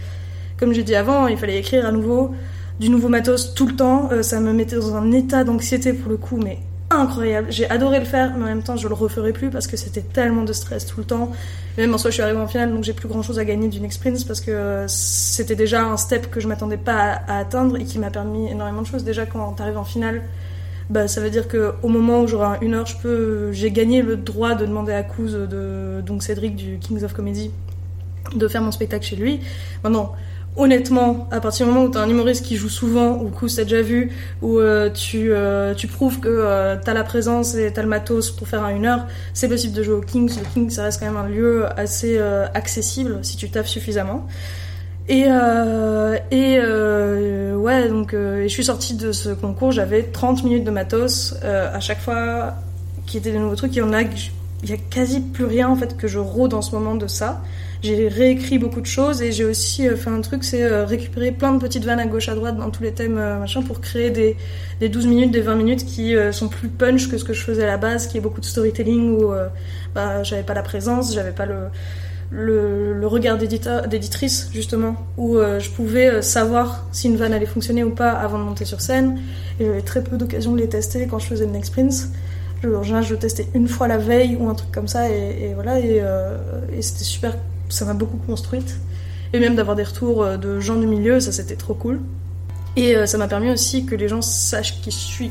comme 0.57 0.73
j'ai 0.73 0.85
dit 0.85 0.95
avant, 0.95 1.27
il 1.27 1.37
fallait 1.37 1.59
écrire 1.59 1.85
à 1.85 1.91
nouveau 1.91 2.33
du 2.78 2.91
nouveau 2.91 3.09
matos 3.09 3.55
tout 3.55 3.66
le 3.66 3.74
temps. 3.74 4.09
Ça 4.23 4.39
me 4.39 4.53
mettait 4.53 4.77
dans 4.77 4.95
un 4.95 5.11
état 5.11 5.43
d'anxiété 5.43 5.93
pour 5.93 6.12
le 6.12 6.16
coup, 6.16 6.37
mais 6.37 6.59
incroyable. 6.98 7.48
J'ai 7.51 7.68
adoré 7.70 7.98
le 7.98 8.05
faire, 8.05 8.32
mais 8.36 8.44
en 8.44 8.47
même 8.47 8.62
temps, 8.62 8.77
je 8.77 8.89
le 8.89 8.94
referai 8.94 9.32
plus 9.32 9.51
parce 9.51 9.66
que 9.66 9.77
c'était 9.77 10.02
tellement 10.02 10.43
de 10.43 10.52
stress 10.52 10.86
tout 10.86 11.01
le 11.01 11.06
temps. 11.06 11.32
Même 11.78 11.94
en 11.94 11.98
soi, 11.98 12.10
je 12.10 12.14
suis 12.14 12.23
arrivée 12.23 12.40
en 12.40 12.47
finale, 12.47 12.73
donc 12.73 12.85
j'ai 12.85 12.93
plus 12.93 13.09
grand 13.09 13.23
chose 13.23 13.39
à 13.39 13.44
gagner 13.44 13.68
du 13.68 13.81
Next 13.81 14.01
Prince 14.01 14.24
parce 14.24 14.40
que 14.40 14.51
euh, 14.51 14.89
c'était 14.89 15.56
déjà 15.56 15.85
un 15.85 15.97
step 15.97 16.31
que 16.31 16.40
je 16.40 16.48
m'attendais 16.48 16.77
pas 16.78 16.94
à, 16.94 17.36
à 17.36 17.39
atteindre 17.39 17.77
et 17.77 17.85
qui 17.85 17.98
m'a 17.98 18.10
permis 18.10 18.51
énormément 18.51 18.82
de 18.82 18.86
choses. 18.86 19.05
Déjà, 19.05 19.27
quand 19.27 19.52
t'arrives 19.52 19.78
en 19.78 19.85
finale, 19.85 20.23
bah, 20.89 21.09
ça 21.09 21.20
veut 21.20 21.31
dire 21.31 21.48
que 21.48 21.74
au 21.82 21.89
moment 21.89 22.20
où 22.20 22.28
j'aurai 22.28 22.59
une 22.62 22.74
heure, 22.74 22.86
je 22.86 22.97
peux, 22.97 23.52
j'ai 23.52 23.70
gagné 23.70 24.02
le 24.02 24.16
droit 24.16 24.55
de 24.55 24.64
demander 24.64 24.93
à 24.93 25.02
Kouz, 25.02 25.32
de, 25.32 26.01
donc 26.01 26.23
Cédric 26.23 26.55
du 26.55 26.78
Kings 26.78 27.02
of 27.02 27.12
Comedy, 27.12 27.51
de 28.35 28.48
faire 28.48 28.62
mon 28.62 28.70
spectacle 28.70 29.05
chez 29.05 29.16
lui. 29.16 29.40
Maintenant, 29.82 30.14
honnêtement, 30.57 31.28
à 31.31 31.41
partir 31.41 31.66
du 31.66 31.73
moment 31.73 31.87
où 31.87 31.91
t'as 31.91 32.01
un 32.01 32.09
humoriste 32.09 32.45
qui 32.45 32.57
joue 32.57 32.69
souvent, 32.69 33.20
ou 33.20 33.28
Kouz 33.28 33.55
t'as 33.57 33.65
déjà 33.65 33.83
vu, 33.83 34.11
où 34.43 34.59
euh, 34.59 34.91
tu, 34.91 35.33
euh, 35.33 35.74
tu 35.74 35.87
prouves 35.87 36.19
que 36.20 36.28
euh, 36.28 36.77
t'as 36.83 36.95
la 36.95 37.05
présence 37.05 37.55
et 37.55 37.73
t'as 37.73 37.83
le 37.83 37.89
matos 37.89 38.31
pour 38.31 38.49
faire 38.49 38.65
un 38.65 38.70
une 38.70 38.87
heure, 38.87 39.07
c'est 39.35 39.49
possible 39.49 39.74
de 39.74 39.83
jouer 39.83 39.95
au 39.95 40.01
Kings. 40.01 40.39
Le 40.39 40.55
Kings, 40.55 40.70
ça 40.70 40.85
reste 40.85 41.01
quand 41.01 41.07
même 41.07 41.16
un 41.16 41.28
lieu 41.28 41.66
assez 41.78 42.16
euh, 42.19 42.47
accessible 42.55 43.19
si 43.23 43.37
tu 43.37 43.51
taffes 43.51 43.69
suffisamment. 43.69 44.27
Et, 45.09 45.27
et 46.33 46.61
ouais, 47.55 47.89
donc 47.89 48.12
je 48.12 48.49
suis 48.49 48.65
sortie 48.65 48.95
de 48.95 49.12
ce 49.12 49.28
concours, 49.28 49.70
j'avais 49.70 50.03
30 50.03 50.43
minutes 50.43 50.65
de 50.65 50.73
matos 50.73 51.37
à 51.45 51.78
chaque 51.78 52.01
fois 52.01 52.55
qui 53.07 53.19
étaient 53.19 53.31
des 53.31 53.39
nouveaux 53.39 53.55
trucs. 53.55 53.73
Il 53.77 53.78
y 53.78 53.83
en 53.83 53.93
a, 53.93 54.03
il 54.03 54.69
y 54.69 54.73
a 54.73 54.77
quasi 54.77 55.20
plus 55.20 55.45
rien 55.45 55.69
en 55.69 55.77
fait 55.77 55.97
que 55.97 56.09
je 56.09 56.19
rôde 56.19 56.55
en 56.55 56.62
ce 56.62 56.73
moment 56.73 56.97
de 56.97 57.07
ça. 57.07 57.41
J'ai 57.87 58.09
réécrit 58.09 58.59
beaucoup 58.59 58.81
de 58.81 58.87
choses 58.87 59.23
et 59.23 59.31
j'ai 59.31 59.45
aussi 59.45 59.87
euh, 59.87 59.95
fait 59.95 60.11
un 60.11 60.21
truc, 60.21 60.43
c'est 60.43 60.65
euh, 60.65 60.85
récupérer 60.85 61.31
plein 61.31 61.53
de 61.53 61.61
petites 61.61 61.85
vannes 61.85 62.01
à 62.01 62.07
gauche 62.07 62.29
à 62.29 62.35
droite 62.35 62.57
dans 62.57 62.71
tous 62.71 62.83
les 62.83 62.91
thèmes 62.91 63.17
euh, 63.17 63.39
machin 63.39 63.63
pour 63.63 63.81
créer 63.81 64.11
des, 64.11 64.37
des 64.81 64.89
12 64.89 65.07
minutes, 65.07 65.31
des 65.31 65.41
20 65.41 65.55
minutes 65.55 65.85
qui 65.87 66.17
sont 66.33 66.49
plus 66.49 66.69
punch 66.69 67.09
que 67.09 67.17
ce 67.17 67.23
que 67.23 67.33
je 67.33 67.43
faisais 67.43 67.63
à 67.63 67.67
la 67.67 67.77
base, 67.77 68.09
qui 68.09 68.19
est 68.19 68.21
beaucoup 68.21 68.41
de 68.41 68.45
storytelling 68.45 69.21
où 69.21 69.33
bah, 69.95 70.25
j'avais 70.25 70.43
pas 70.43 70.55
la 70.55 70.63
présence, 70.63 71.15
j'avais 71.15 71.31
pas 71.31 71.47
le 71.47 71.69
le, 72.31 72.93
le 72.93 73.07
regard 73.07 73.39
d'éditrice 73.39 74.51
justement 74.53 74.97
où 75.17 75.39
je 75.39 75.71
pouvais 75.71 76.23
savoir 76.23 76.85
si 76.91 77.07
une 77.07 77.17
vanne 77.17 77.33
allait 77.33 77.47
fonctionner 77.47 77.85
ou 77.85 77.91
pas 77.91 78.11
avant 78.11 78.39
de 78.39 78.43
monter 78.43 78.65
sur 78.65 78.81
scène. 78.81 79.21
Et 79.61 79.65
j'avais 79.65 79.83
très 79.83 80.03
peu 80.03 80.17
d'occasion 80.17 80.53
de 80.53 80.59
les 80.59 80.69
tester 80.69 81.07
quand 81.07 81.21
je 81.21 81.27
faisais 81.27 81.47
le 81.47 81.53
Next 81.53 81.73
Prince 81.73 82.09
je, 82.63 82.69
je 83.03 83.15
testais 83.15 83.47
une 83.55 83.69
fois 83.69 83.87
la 83.87 83.99
veille 83.99 84.37
ou 84.41 84.49
un 84.49 84.55
truc 84.55 84.73
comme 84.73 84.89
ça 84.89 85.09
et, 85.09 85.53
voilà 85.55 85.79
et, 85.79 86.03
et 86.77 86.83
c'était 86.83 87.05
super 87.05 87.37
ça 87.69 87.85
m'a 87.85 87.95
beaucoup 87.95 88.19
construite 88.19 88.79
et 89.33 89.41
même 89.41 89.57
d'avoir 89.57 89.77
des 89.77 89.83
retours 89.83 90.23
euh, 90.23 90.37
de 90.37 90.61
gens 90.61 90.77
du 90.77 90.87
milieu 90.87 91.21
ça 91.21 91.33
c'était 91.33 91.57
trop 91.57 91.75
cool 91.75 92.01
et 92.77 92.95
euh, 92.95 93.07
ça 93.07 93.17
m'a 93.17 93.27
permis 93.27 93.51
aussi 93.51 93.87
que 93.87 93.95
les 93.95 94.07
gens 94.07 94.21
sachent 94.21 94.81
qui 94.83 94.91
je 94.91 94.97
suis. 94.97 95.31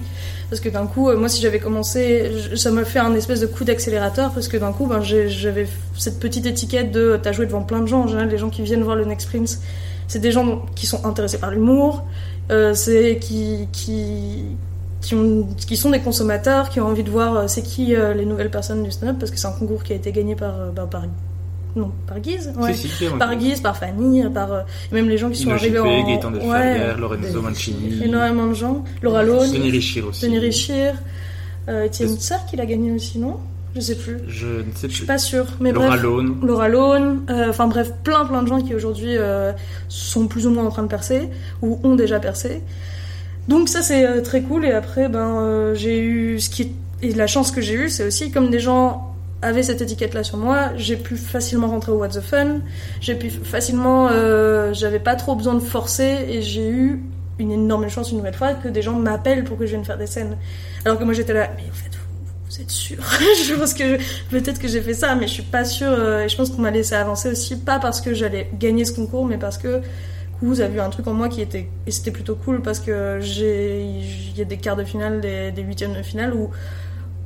Parce 0.50 0.60
que 0.60 0.70
d'un 0.70 0.88
coup, 0.88 1.10
euh, 1.10 1.18
moi, 1.18 1.30
si 1.30 1.42
j'avais 1.42 1.60
commencé, 1.60 2.32
ça 2.56 2.72
m'a 2.72 2.86
fait 2.86 3.00
un 3.00 3.14
espèce 3.14 3.40
de 3.40 3.46
coup 3.46 3.64
d'accélérateur. 3.64 4.32
Parce 4.32 4.48
que 4.48 4.58
d'un 4.58 4.74
coup, 4.74 4.88
ben, 4.88 5.02
j'avais 5.02 5.68
cette 5.96 6.20
petite 6.20 6.48
étiquette 6.48 6.92
de 6.92 7.20
t'as 7.22 7.32
joué 7.32 7.46
devant 7.46 7.62
plein 7.62 7.82
de 7.82 7.86
gens. 7.86 8.02
En 8.02 8.08
général, 8.08 8.30
les 8.30 8.38
gens 8.38 8.50
qui 8.50 8.64
viennent 8.64 8.84
voir 8.84 8.96
le 8.96 9.06
Next 9.06 9.30
Prince, 9.30 9.62
c'est 10.08 10.20
des 10.20 10.32
gens 10.32 10.66
qui 10.76 10.88
sont 10.88 11.06
intéressés 11.06 11.38
par 11.38 11.52
l'humour, 11.52 12.04
c'est 12.74 13.18
qui, 13.20 13.68
qui, 13.72 14.46
qui, 15.02 15.16
qui 15.68 15.78
sont 15.78 15.90
des 15.90 16.00
consommateurs, 16.00 16.70
qui 16.70 16.80
ont 16.80 16.88
envie 16.88 17.04
de 17.04 17.10
voir 17.10 17.50
c'est 17.50 17.64
qui 17.64 17.96
les 18.16 18.26
nouvelles 18.26 18.52
personnes 18.52 18.84
du 18.84 18.92
stand-up. 18.92 19.18
Parce 19.20 19.32
que 19.32 19.38
c'est 19.38 19.48
un 19.48 19.52
concours 19.52 19.84
qui 19.84 19.94
a 19.94 19.96
été 19.96 20.12
gagné 20.12 20.36
par, 20.36 20.72
ben, 20.76 20.86
par 20.86 21.04
non, 21.76 21.92
par 22.08 22.20
Guise 22.22 22.54
ouais. 22.58 22.74
Si, 22.74 22.88
si, 22.88 23.06
Par. 23.20 23.36
Guise, 23.36 23.60
par 23.60 23.76
Fanny, 23.76 24.24
par 24.30 24.54
euh, 24.54 24.62
même 24.94 25.10
les 25.10 25.18
gens 25.18 25.30
qui 25.30 25.42
sont 25.42 25.52
arrivés 25.52 25.80
en... 25.80 25.84
Gaëtan 25.84 26.32
Ferrière, 26.32 26.98
Lorenzo 26.98 27.42
Mancini, 27.42 28.02
énormément 28.04 28.48
de 28.48 28.54
gens. 28.54 28.84
Laura 29.02 29.24
Lone, 29.24 29.52
Denis 29.52 29.72
Richir 29.72 30.08
aussi. 30.08 30.26
Denis 30.26 30.40
Richir, 30.40 30.94
euh, 31.68 31.88
Hutzer 31.88 32.36
qui 32.50 32.56
l'a 32.56 32.66
gagné 32.66 32.94
aussi, 32.94 33.20
non? 33.20 33.40
Je 33.76 33.82
sais 33.82 33.96
plus. 33.96 34.20
Je 34.30 34.48
ne 34.48 34.64
sais 34.74 34.88
Je 34.88 34.94
suis 34.94 35.00
plus. 35.02 35.06
pas 35.08 35.18
sûre. 35.18 35.48
Mais 35.60 35.74
Laura 35.74 35.90
bref, 35.90 36.02
Lone. 36.04 36.38
Laura 36.44 36.70
Lone, 36.70 37.26
euh, 37.30 37.50
enfin 37.50 37.68
bref, 37.68 37.92
plein 38.06 38.24
plein 38.24 38.42
de 38.42 38.48
gens 38.48 38.62
qui 38.62 38.74
aujourd'hui 38.74 39.18
euh, 39.18 39.52
sont 39.90 40.28
plus 40.28 40.48
ou 40.48 40.52
moins 40.52 40.64
en 40.64 40.70
train 40.70 40.84
de 40.84 40.88
percer 40.88 41.30
ou 41.62 41.82
ont 41.84 41.96
déjà 41.96 42.22
percé. 42.22 42.62
Donc 43.50 43.68
ça 43.68 43.82
c'est 43.82 44.22
très 44.22 44.42
cool 44.42 44.64
et 44.64 44.72
après 44.72 45.10
ben 45.10 45.74
j'ai 45.76 46.00
eu 46.00 46.40
ce 46.40 46.50
qui 46.50 46.62
est... 46.64 46.72
et 47.02 47.14
la 47.14 47.28
chance 47.28 47.52
que 47.52 47.62
j'ai 47.62 47.74
eue 47.76 47.90
c'est 47.90 48.08
aussi 48.08 48.32
comme 48.32 48.50
des 48.50 48.60
gens 48.60 49.15
avaient 49.42 49.64
cette 49.64 49.82
étiquette 49.82 50.14
là 50.14 50.24
sur 50.24 50.38
moi, 50.38 50.72
j'ai 50.76 50.98
pu 50.98 51.18
facilement 51.18 51.68
rentrer 51.68 51.92
au 51.92 51.98
What 51.98 52.10
the 52.10 52.22
Fun, 52.22 52.60
j'ai 53.02 53.16
pu 53.16 53.30
facilement 53.30 54.08
euh, 54.10 54.74
j'avais 54.74 55.00
pas 55.00 55.16
trop 55.16 55.36
besoin 55.36 55.54
de 55.54 55.60
forcer 55.60 56.26
et 56.30 56.42
j'ai 56.42 56.70
eu 56.70 57.04
une 57.38 57.52
énorme 57.52 57.90
chance 57.90 58.12
une 58.12 58.18
nouvelle 58.18 58.34
fois 58.34 58.54
que 58.54 58.68
des 58.68 58.82
gens 58.82 58.94
m'appellent 58.94 59.44
pour 59.44 59.58
que 59.58 59.66
je 59.66 59.72
vienne 59.72 59.86
faire 59.86 59.98
des 59.98 60.08
scènes. 60.08 60.38
Alors 60.86 60.98
que 60.98 61.04
moi 61.04 61.14
j'étais 61.14 61.34
là 61.34 61.50
mais 61.56 61.64
en 61.70 61.74
fait 61.74 61.92
vous, 62.50 62.62
êtes 62.62 62.72
sûr? 62.72 62.98
Je 63.46 63.54
pense 63.56 63.74
que 63.74 63.98
peut-être 64.30 64.60
que 64.60 64.68
j'ai 64.68 64.82
fait 64.82 64.94
ça 64.94 65.16
mais 65.16 65.28
je 65.28 65.34
suis 65.34 65.44
pas 65.44 65.66
sûre 65.66 65.92
euh, 65.92 66.24
et 66.24 66.30
je 66.30 66.38
pense 66.38 66.52
qu'on 66.52 66.62
m'a 66.62 66.72
laissé 66.72 66.96
avancer 66.96 67.30
aussi 67.30 67.58
pas 67.58 67.80
parce 67.80 68.00
que 68.02 68.14
j'allais 68.14 68.50
gagner 68.58 68.86
ce 68.86 68.94
concours 68.94 69.26
mais 69.26 69.38
parce 69.38 69.58
que 69.58 69.82
vous 70.42 70.62
a 70.62 70.68
vu 70.68 70.80
un 70.80 70.90
truc 70.90 71.08
en 71.08 71.14
moi 71.14 71.30
qui 71.30 71.42
était 71.42 71.70
et 71.88 71.92
c'était 71.92 72.12
plutôt 72.12 72.36
cool 72.36 72.62
parce 72.62 72.80
que 72.80 73.20
j'ai 73.22 73.84
il 73.84 74.38
y 74.38 74.42
a 74.42 74.46
des 74.46 74.58
quarts 74.58 74.76
de 74.76 74.84
finale 74.84 75.22
des, 75.22 75.52
des 75.52 75.62
huitièmes 75.62 75.94
de 75.94 76.04
finale 76.04 76.34
où 76.34 76.52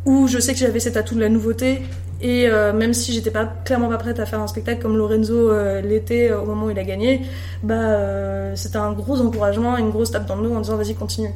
où 0.06 0.28
je 0.28 0.40
sais 0.40 0.54
que 0.54 0.60
j'avais 0.60 0.80
cet 0.80 0.98
atout 0.98 1.16
de 1.16 1.20
la 1.20 1.30
nouveauté 1.30 1.82
et 2.22 2.50
euh, 2.50 2.74
même 2.74 2.94
si 2.94 3.14
j'étais 3.14 3.32
pas 3.32 3.46
clairement 3.46 3.88
pas 3.88 3.98
prête 3.98 4.20
à 4.20 4.26
faire 4.26 4.42
un 4.42 4.48
spectacle 4.48 4.82
comme 4.82 4.98
Lorenzo 4.98 5.52
euh, 5.52 5.80
l'était 5.82 6.30
euh, 6.32 6.42
au 6.42 6.46
moment 6.46 6.66
où 6.66 6.70
il 6.70 6.78
a 6.78 6.84
gagné 6.84 7.22
bah 7.64 8.56
c'était 8.56 8.78
un 8.78 8.92
gros 8.92 9.22
encouragement 9.22 9.78
une 9.78 9.90
grosse 9.90 10.12
tape 10.12 10.26
dans 10.26 10.36
le 10.36 10.50
dos 10.50 10.56
en 10.56 10.62
disant 10.62 10.76
vas-y 10.76 10.96
continue. 10.96 11.30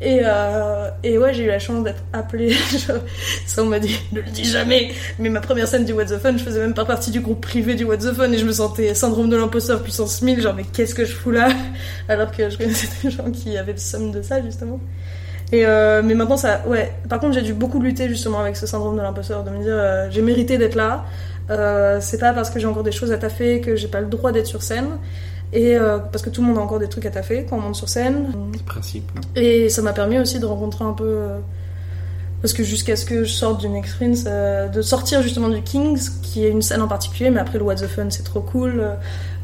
Et 0.00 0.20
et 1.02 1.18
ouais 1.18 1.34
j'ai 1.34 1.44
eu 1.44 1.48
la 1.48 1.58
chance 1.58 1.82
d'être 1.82 2.04
appelée 2.12 2.52
ça 3.46 3.62
on 3.62 3.66
m'a 3.66 3.80
dit 3.80 3.98
ne 4.12 4.20
le 4.20 4.30
dis 4.30 4.44
jamais 4.44 4.92
mais 5.18 5.28
ma 5.28 5.40
première 5.40 5.66
scène 5.66 5.84
du 5.84 5.92
What 5.92 6.04
the 6.04 6.18
Fun 6.18 6.36
je 6.36 6.44
faisais 6.44 6.60
même 6.60 6.74
pas 6.74 6.84
partie 6.84 7.10
du 7.10 7.20
groupe 7.20 7.40
privé 7.40 7.74
du 7.74 7.84
What 7.84 7.96
the 7.98 8.12
Fun 8.12 8.30
et 8.30 8.38
je 8.38 8.44
me 8.44 8.52
sentais 8.52 8.94
syndrome 8.94 9.28
de 9.28 9.36
l'imposteur 9.36 9.82
puissance 9.82 10.22
1000 10.22 10.40
genre 10.40 10.54
mais 10.54 10.64
qu'est-ce 10.72 10.94
que 10.94 11.04
je 11.04 11.12
fous 11.12 11.32
là? 11.32 11.48
Alors 12.08 12.30
que 12.30 12.48
je 12.48 12.56
connaissais 12.56 12.88
des 13.02 13.10
gens 13.10 13.28
qui 13.32 13.56
avaient 13.56 13.72
le 13.72 13.78
somme 13.78 14.12
de 14.12 14.22
ça 14.22 14.40
justement 14.40 14.78
et 15.52 15.64
euh, 15.64 16.02
mais 16.04 16.14
maintenant 16.14 16.36
ça 16.36 16.62
ouais 16.66 16.92
par 17.08 17.20
contre 17.20 17.34
j'ai 17.34 17.42
dû 17.42 17.54
beaucoup 17.54 17.80
lutter 17.80 18.08
justement 18.08 18.40
avec 18.40 18.56
ce 18.56 18.66
syndrome 18.66 18.96
de 18.96 19.02
l'imposteur 19.02 19.44
de 19.44 19.50
me 19.50 19.62
dire 19.62 19.72
euh, 19.72 20.08
j'ai 20.10 20.22
mérité 20.22 20.58
d'être 20.58 20.74
là 20.74 21.04
euh, 21.50 21.98
c'est 22.00 22.18
pas 22.18 22.32
parce 22.32 22.50
que 22.50 22.60
j'ai 22.60 22.66
encore 22.66 22.82
des 22.82 22.92
choses 22.92 23.12
à 23.12 23.18
taffer 23.18 23.60
que 23.60 23.74
j'ai 23.74 23.88
pas 23.88 24.00
le 24.00 24.06
droit 24.06 24.32
d'être 24.32 24.46
sur 24.46 24.62
scène 24.62 24.98
et 25.52 25.76
euh, 25.76 25.98
parce 25.98 26.22
que 26.22 26.28
tout 26.28 26.42
le 26.42 26.48
monde 26.48 26.58
a 26.58 26.60
encore 26.60 26.78
des 26.78 26.88
trucs 26.88 27.06
à 27.06 27.10
taffer 27.10 27.46
quand 27.48 27.56
on 27.56 27.60
monte 27.60 27.76
sur 27.76 27.88
scène 27.88 28.26
C'est 28.52 28.58
le 28.58 28.64
principe. 28.64 29.10
non 29.14 29.22
et 29.36 29.68
ça 29.70 29.80
m'a 29.80 29.94
permis 29.94 30.18
aussi 30.18 30.38
de 30.38 30.44
rencontrer 30.46 30.84
un 30.84 30.92
peu 30.92 31.28
parce 32.40 32.52
que 32.52 32.62
jusqu'à 32.62 32.96
ce 32.96 33.04
que 33.04 33.24
je 33.24 33.32
sorte 33.32 33.60
du 33.60 33.68
Next 33.68 33.96
Prince, 33.96 34.24
euh, 34.26 34.68
de 34.68 34.80
sortir 34.82 35.22
justement 35.22 35.48
du 35.48 35.62
Kings, 35.62 36.08
qui 36.22 36.44
est 36.44 36.50
une 36.50 36.62
scène 36.62 36.82
en 36.82 36.88
particulier, 36.88 37.30
mais 37.30 37.40
après 37.40 37.58
le 37.58 37.64
What 37.64 37.76
the 37.76 37.86
Fun 37.86 38.10
c'est 38.10 38.22
trop 38.22 38.40
cool. 38.40 38.84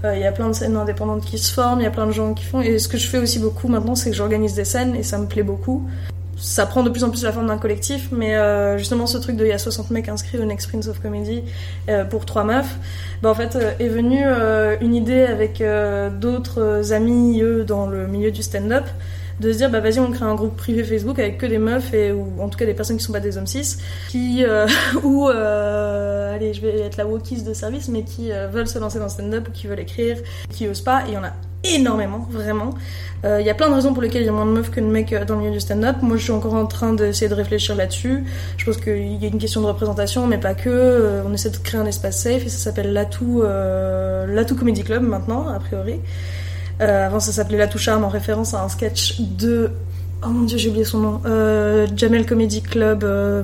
Euh, 0.04 0.14
Il 0.16 0.20
y 0.20 0.26
a 0.26 0.32
plein 0.32 0.48
de 0.48 0.52
scènes 0.52 0.76
indépendantes 0.76 1.24
qui 1.24 1.38
se 1.38 1.52
forment, 1.52 1.80
il 1.80 1.84
y 1.84 1.86
a 1.86 1.90
plein 1.90 2.06
de 2.06 2.12
gens 2.12 2.34
qui 2.34 2.44
font. 2.44 2.60
Et 2.60 2.78
ce 2.78 2.88
que 2.88 2.98
je 2.98 3.06
fais 3.06 3.18
aussi 3.18 3.38
beaucoup 3.38 3.68
maintenant, 3.68 3.94
c'est 3.94 4.10
que 4.10 4.16
j'organise 4.16 4.54
des 4.54 4.64
scènes 4.64 4.94
et 4.94 5.02
ça 5.02 5.18
me 5.18 5.26
plaît 5.26 5.42
beaucoup. 5.42 5.88
Ça 6.36 6.66
prend 6.66 6.82
de 6.82 6.90
plus 6.90 7.04
en 7.04 7.10
plus 7.10 7.22
la 7.22 7.32
forme 7.32 7.46
d'un 7.46 7.58
collectif, 7.58 8.08
mais 8.10 8.34
euh, 8.36 8.76
justement 8.76 9.06
ce 9.06 9.16
truc 9.18 9.36
de 9.36 9.44
il 9.44 9.48
y 9.48 9.52
a 9.52 9.58
60 9.58 9.90
mecs 9.90 10.08
inscrits 10.08 10.38
au 10.38 10.44
Next 10.44 10.68
Prince 10.68 10.88
of 10.88 11.00
Comedy 11.00 11.44
euh, 11.88 12.04
pour 12.04 12.26
trois 12.26 12.42
meufs, 12.42 12.76
bah 13.22 13.30
en 13.30 13.34
fait 13.34 13.56
est 13.78 13.88
venue 13.88 14.24
une 14.80 14.94
idée 14.94 15.22
avec 15.22 15.62
d'autres 16.20 16.92
amis 16.92 17.40
eux 17.40 17.64
dans 17.64 17.86
le 17.86 18.08
milieu 18.08 18.32
du 18.32 18.42
stand-up 18.42 18.84
de 19.40 19.52
se 19.52 19.58
dire 19.58 19.70
bah 19.70 19.80
vas-y 19.80 19.98
on 19.98 20.10
crée 20.10 20.24
un 20.24 20.34
groupe 20.34 20.56
privé 20.56 20.84
Facebook 20.84 21.18
avec 21.18 21.38
que 21.38 21.46
des 21.46 21.58
meufs 21.58 21.92
et 21.92 22.12
ou 22.12 22.26
en 22.40 22.48
tout 22.48 22.58
cas 22.58 22.66
des 22.66 22.74
personnes 22.74 22.96
qui 22.96 23.04
sont 23.04 23.12
pas 23.12 23.20
des 23.20 23.36
hommes 23.36 23.46
cis 23.46 23.76
qui 24.08 24.44
euh, 24.44 24.66
ou 25.02 25.28
euh, 25.28 26.34
allez 26.34 26.54
je 26.54 26.60
vais 26.60 26.80
être 26.80 26.96
la 26.96 27.06
wokiste 27.06 27.46
de 27.46 27.54
service 27.54 27.88
mais 27.88 28.02
qui 28.02 28.32
euh, 28.32 28.48
veulent 28.48 28.68
se 28.68 28.78
lancer 28.78 28.98
dans 28.98 29.08
stand-up 29.08 29.48
ou 29.48 29.52
qui 29.52 29.66
veulent 29.66 29.80
écrire 29.80 30.18
qui 30.50 30.68
osent 30.68 30.80
pas 30.80 31.02
et 31.06 31.10
il 31.10 31.14
y 31.14 31.18
en 31.18 31.24
a 31.24 31.32
énormément 31.64 32.26
vraiment. 32.30 32.70
Euh, 33.24 33.40
il 33.40 33.46
y 33.46 33.50
a 33.50 33.54
plein 33.54 33.70
de 33.70 33.74
raisons 33.74 33.94
pour 33.94 34.02
lesquelles 34.02 34.22
il 34.22 34.26
y 34.26 34.28
a 34.28 34.32
moins 34.32 34.46
de 34.46 34.50
meufs 34.50 34.70
que 34.70 34.80
de 34.80 34.86
mecs 34.86 35.12
euh, 35.12 35.24
dans 35.24 35.34
le 35.34 35.40
milieu 35.40 35.52
du 35.52 35.60
stand-up. 35.60 35.96
Moi 36.02 36.16
je 36.16 36.24
suis 36.24 36.32
encore 36.32 36.54
en 36.54 36.66
train 36.66 36.92
d'essayer 36.92 37.28
de 37.28 37.34
réfléchir 37.34 37.74
là-dessus. 37.74 38.24
Je 38.58 38.64
pense 38.64 38.76
qu'il 38.76 39.16
y 39.16 39.24
a 39.24 39.28
une 39.28 39.38
question 39.38 39.62
de 39.62 39.66
représentation 39.66 40.26
mais 40.26 40.38
pas 40.38 40.54
que. 40.54 41.22
On 41.26 41.32
essaie 41.32 41.50
de 41.50 41.56
créer 41.56 41.80
un 41.80 41.86
espace 41.86 42.22
safe 42.22 42.44
et 42.44 42.48
ça 42.48 42.58
s'appelle 42.58 42.92
l'atout 42.92 43.42
euh, 43.42 44.26
l'atout 44.26 44.56
comedy 44.56 44.84
club 44.84 45.02
maintenant 45.02 45.48
a 45.48 45.58
priori 45.58 46.00
euh, 46.80 47.06
avant, 47.06 47.20
ça 47.20 47.32
s'appelait 47.32 47.58
La 47.58 47.68
Touche 47.68 47.88
Arme 47.88 48.04
en 48.04 48.08
référence 48.08 48.54
à 48.54 48.62
un 48.62 48.68
sketch 48.68 49.20
de. 49.20 49.70
Oh 50.24 50.28
mon 50.28 50.44
dieu, 50.44 50.58
j'ai 50.58 50.68
oublié 50.70 50.84
son 50.84 50.98
nom. 50.98 51.20
Euh, 51.26 51.86
Jamel 51.94 52.26
Comedy 52.26 52.62
Club. 52.62 53.04
Euh... 53.04 53.42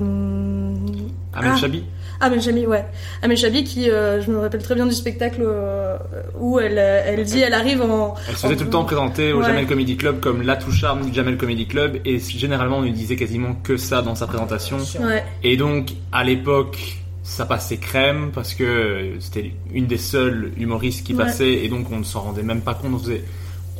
Amel 1.34 1.52
ah. 1.54 1.56
Chabi 1.56 1.84
Amel 2.22 2.42
Chabi, 2.42 2.66
ouais. 2.66 2.84
Amel 3.22 3.36
Chabi 3.36 3.64
qui, 3.64 3.90
euh, 3.90 4.20
je 4.20 4.30
me 4.30 4.38
rappelle 4.38 4.62
très 4.62 4.74
bien 4.74 4.84
du 4.84 4.92
spectacle 4.92 5.40
euh, 5.42 5.96
où 6.38 6.58
elle, 6.60 6.76
elle 6.76 7.24
dit, 7.24 7.40
elle 7.40 7.54
arrive 7.54 7.80
en. 7.80 8.14
Elle 8.28 8.36
se 8.36 8.40
faisait 8.42 8.54
en- 8.54 8.58
tout 8.58 8.64
le 8.64 8.70
temps 8.70 8.84
présenter 8.84 9.32
au 9.32 9.38
Ouais. 9.40 9.46
Jamel 9.46 9.66
Comedy 9.66 9.96
Club 9.96 10.20
comme 10.20 10.42
la 10.42 10.56
touche 10.56 10.80
charme 10.80 11.06
du 11.06 11.14
Jamel 11.14 11.38
Comedy 11.38 11.66
Club 11.66 11.96
et 12.04 12.18
généralement 12.18 12.78
on 12.78 12.82
ne 12.82 12.90
disait 12.90 13.16
quasiment 13.16 13.54
que 13.54 13.78
ça 13.78 14.02
dans 14.02 14.14
sa 14.14 14.26
présentation. 14.26 14.76
Ouais. 15.00 15.24
Et 15.42 15.56
donc 15.56 15.92
à 16.12 16.22
l'époque 16.22 16.99
ça 17.22 17.44
passait 17.46 17.76
crème 17.76 18.30
parce 18.34 18.54
que 18.54 19.14
c'était 19.20 19.52
une 19.72 19.86
des 19.86 19.98
seules 19.98 20.52
humoristes 20.56 21.04
qui 21.06 21.14
Ouais. 21.14 21.24
passait 21.24 21.52
et 21.52 21.68
donc 21.68 21.90
on 21.92 21.98
ne 21.98 22.04
s'en 22.04 22.20
rendait 22.20 22.42
même 22.42 22.62
pas 22.62 22.74
compte, 22.74 22.92
on 22.94 22.98
faisait, 22.98 23.24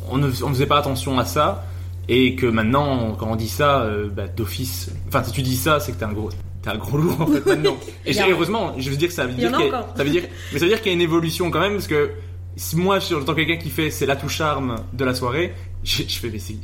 on 0.09 0.17
ne 0.17 0.27
on 0.27 0.49
faisait 0.49 0.65
pas 0.67 0.77
attention 0.77 1.17
à 1.19 1.25
ça 1.25 1.65
et 2.07 2.35
que 2.35 2.45
maintenant 2.45 3.15
quand 3.19 3.27
on 3.31 3.35
dit 3.35 3.49
ça 3.49 3.81
euh, 3.81 4.09
bah, 4.09 4.27
d'office, 4.27 4.91
enfin 5.07 5.23
si 5.23 5.31
tu 5.31 5.41
dis 5.41 5.55
ça 5.57 5.79
c'est 5.79 5.91
que 5.93 5.97
t'es 5.97 6.05
un 6.05 6.13
gros 6.13 6.29
T'es 6.61 6.69
un 6.69 6.77
gros 6.77 6.95
lourd 6.97 7.19
en 7.19 7.25
fait 7.25 7.43
maintenant. 7.43 7.75
Et 8.05 8.13
heureusement, 8.29 8.75
je 8.77 8.91
veux 8.91 8.95
dire 8.95 9.07
que 9.07 9.15
ça 9.15 9.25
veut 9.25 9.33
dire 9.33 9.49
en 9.49 9.53
a 9.55 9.57
qu'il 9.57 9.65
y 9.65 9.71
a- 9.71 9.79
encore. 9.79 9.93
ça 9.97 10.03
veut 10.03 10.09
dire, 10.11 10.23
mais 10.53 10.59
ça 10.59 10.65
veut 10.65 10.69
dire 10.69 10.77
qu'il 10.79 10.91
y 10.91 10.91
a 10.91 10.93
une 10.93 11.01
évolution 11.01 11.49
quand 11.49 11.59
même 11.59 11.73
parce 11.73 11.87
que 11.87 12.11
si 12.55 12.75
moi, 12.75 12.99
je 12.99 13.05
suis 13.05 13.15
en 13.15 13.23
tant 13.23 13.33
que 13.33 13.37
quelqu'un 13.41 13.57
qui 13.57 13.71
fait 13.71 13.89
c'est 13.89 14.05
la 14.05 14.15
touche 14.15 14.35
charme 14.35 14.75
de 14.93 15.03
la 15.03 15.15
soirée, 15.15 15.55
je, 15.83 16.03
je 16.07 16.19
fais 16.19 16.29
mais 16.29 16.37
c'est 16.37 16.57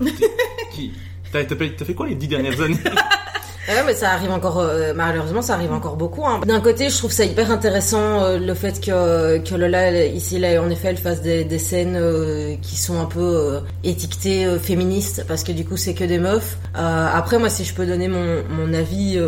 qui 0.72 0.92
t'as 1.30 1.44
fait 1.84 1.94
quoi 1.94 2.06
les 2.08 2.14
dix 2.14 2.26
dernières 2.28 2.58
années? 2.62 2.78
Ouais, 3.66 3.82
mais 3.86 3.94
ça 3.94 4.10
arrive 4.10 4.30
encore, 4.30 4.58
euh, 4.58 4.92
malheureusement, 4.94 5.40
ça 5.40 5.54
arrive 5.54 5.72
encore 5.72 5.96
beaucoup. 5.96 6.26
hein. 6.26 6.40
D'un 6.46 6.60
côté, 6.60 6.90
je 6.90 6.98
trouve 6.98 7.12
ça 7.12 7.24
hyper 7.24 7.50
intéressant 7.50 8.22
euh, 8.22 8.38
le 8.38 8.54
fait 8.54 8.78
que, 8.80 9.38
que 9.38 9.54
Lola, 9.54 10.04
ici, 10.04 10.38
là, 10.38 10.62
en 10.62 10.68
effet, 10.68 10.88
elle 10.88 10.98
fasse 10.98 11.22
des, 11.22 11.58
scènes 11.58 11.96
euh, 11.96 12.56
qui 12.60 12.76
sont 12.76 13.00
un 13.00 13.06
peu 13.06 13.60
étiquetées 13.82 14.58
féministes, 14.58 15.24
parce 15.26 15.44
que 15.44 15.52
du 15.52 15.64
coup, 15.64 15.76
c'est 15.76 15.94
que 15.94 16.04
des 16.04 16.18
meufs. 16.18 16.58
Après, 16.74 17.38
moi, 17.38 17.48
si 17.48 17.64
je 17.64 17.74
peux 17.74 17.86
donner 17.86 18.08
mon, 18.08 18.42
mon 18.50 18.74
avis 18.74 19.18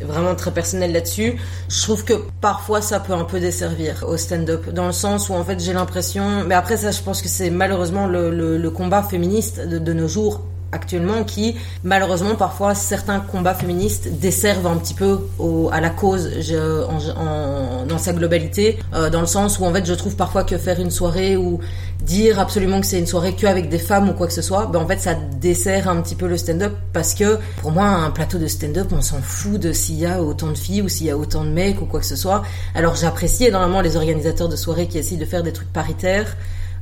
vraiment 0.00 0.36
très 0.36 0.52
personnel 0.52 0.92
là-dessus, 0.92 1.36
je 1.68 1.82
trouve 1.82 2.04
que 2.04 2.14
parfois, 2.40 2.80
ça 2.82 3.00
peut 3.00 3.14
un 3.14 3.24
peu 3.24 3.40
desservir 3.40 4.04
au 4.06 4.16
stand-up, 4.16 4.68
dans 4.70 4.86
le 4.86 4.92
sens 4.92 5.28
où, 5.28 5.34
en 5.34 5.44
fait, 5.44 5.58
j'ai 5.58 5.72
l'impression... 5.72 6.44
Mais 6.46 6.54
après, 6.54 6.76
ça, 6.76 6.92
je 6.92 7.02
pense 7.02 7.20
que 7.20 7.28
c'est 7.28 7.50
malheureusement 7.50 8.06
le, 8.06 8.68
combat 8.70 9.02
féministe 9.02 9.66
de 9.66 9.92
nos 9.92 10.06
jours 10.06 10.42
actuellement 10.72 11.24
qui 11.24 11.56
malheureusement 11.82 12.34
parfois 12.34 12.74
certains 12.74 13.20
combats 13.20 13.54
féministes 13.54 14.08
desservent 14.20 14.66
un 14.66 14.76
petit 14.76 14.94
peu 14.94 15.20
au, 15.38 15.70
à 15.72 15.80
la 15.80 15.90
cause 15.90 16.30
je- 16.40 16.84
en, 16.84 16.98
en- 17.20 17.86
dans 17.86 17.98
sa 17.98 18.12
globalité 18.12 18.78
euh, 18.94 19.08
dans 19.10 19.20
le 19.22 19.26
sens 19.26 19.58
où 19.58 19.64
en 19.64 19.72
fait 19.72 19.86
je 19.86 19.94
trouve 19.94 20.14
parfois 20.16 20.44
que 20.44 20.58
faire 20.58 20.78
une 20.80 20.90
soirée 20.90 21.36
ou 21.36 21.60
dire 22.02 22.38
absolument 22.38 22.80
que 22.80 22.86
c'est 22.86 22.98
une 22.98 23.06
soirée 23.06 23.34
que 23.34 23.46
avec 23.46 23.68
des 23.70 23.78
femmes 23.78 24.08
ou 24.10 24.12
quoi 24.12 24.26
que 24.26 24.32
ce 24.32 24.42
soit 24.42 24.66
ben 24.66 24.80
en 24.80 24.86
fait 24.86 24.98
ça 25.00 25.14
dessert 25.40 25.88
un 25.88 26.00
petit 26.02 26.14
peu 26.14 26.26
le 26.28 26.36
stand-up 26.36 26.74
parce 26.92 27.14
que 27.14 27.38
pour 27.62 27.72
moi 27.72 27.86
un 27.86 28.10
plateau 28.10 28.38
de 28.38 28.46
stand-up 28.46 28.88
on 28.92 29.00
s'en 29.00 29.20
fout 29.22 29.58
de 29.60 29.72
s'il 29.72 29.98
y 29.98 30.06
a 30.06 30.22
autant 30.22 30.48
de 30.48 30.54
filles 30.58 30.82
ou 30.82 30.88
s'il 30.88 31.06
y 31.06 31.10
a 31.10 31.16
autant 31.16 31.44
de 31.44 31.50
mecs 31.50 31.80
ou 31.80 31.86
quoi 31.86 32.00
que 32.00 32.06
ce 32.06 32.16
soit. 32.16 32.42
Alors 32.74 32.94
j'apprécie 32.94 33.46
énormément 33.46 33.80
les 33.80 33.96
organisateurs 33.96 34.48
de 34.48 34.56
soirées 34.56 34.86
qui 34.86 34.98
essayent 34.98 35.18
de 35.18 35.24
faire 35.24 35.42
des 35.42 35.52
trucs 35.52 35.72
paritaires 35.72 36.36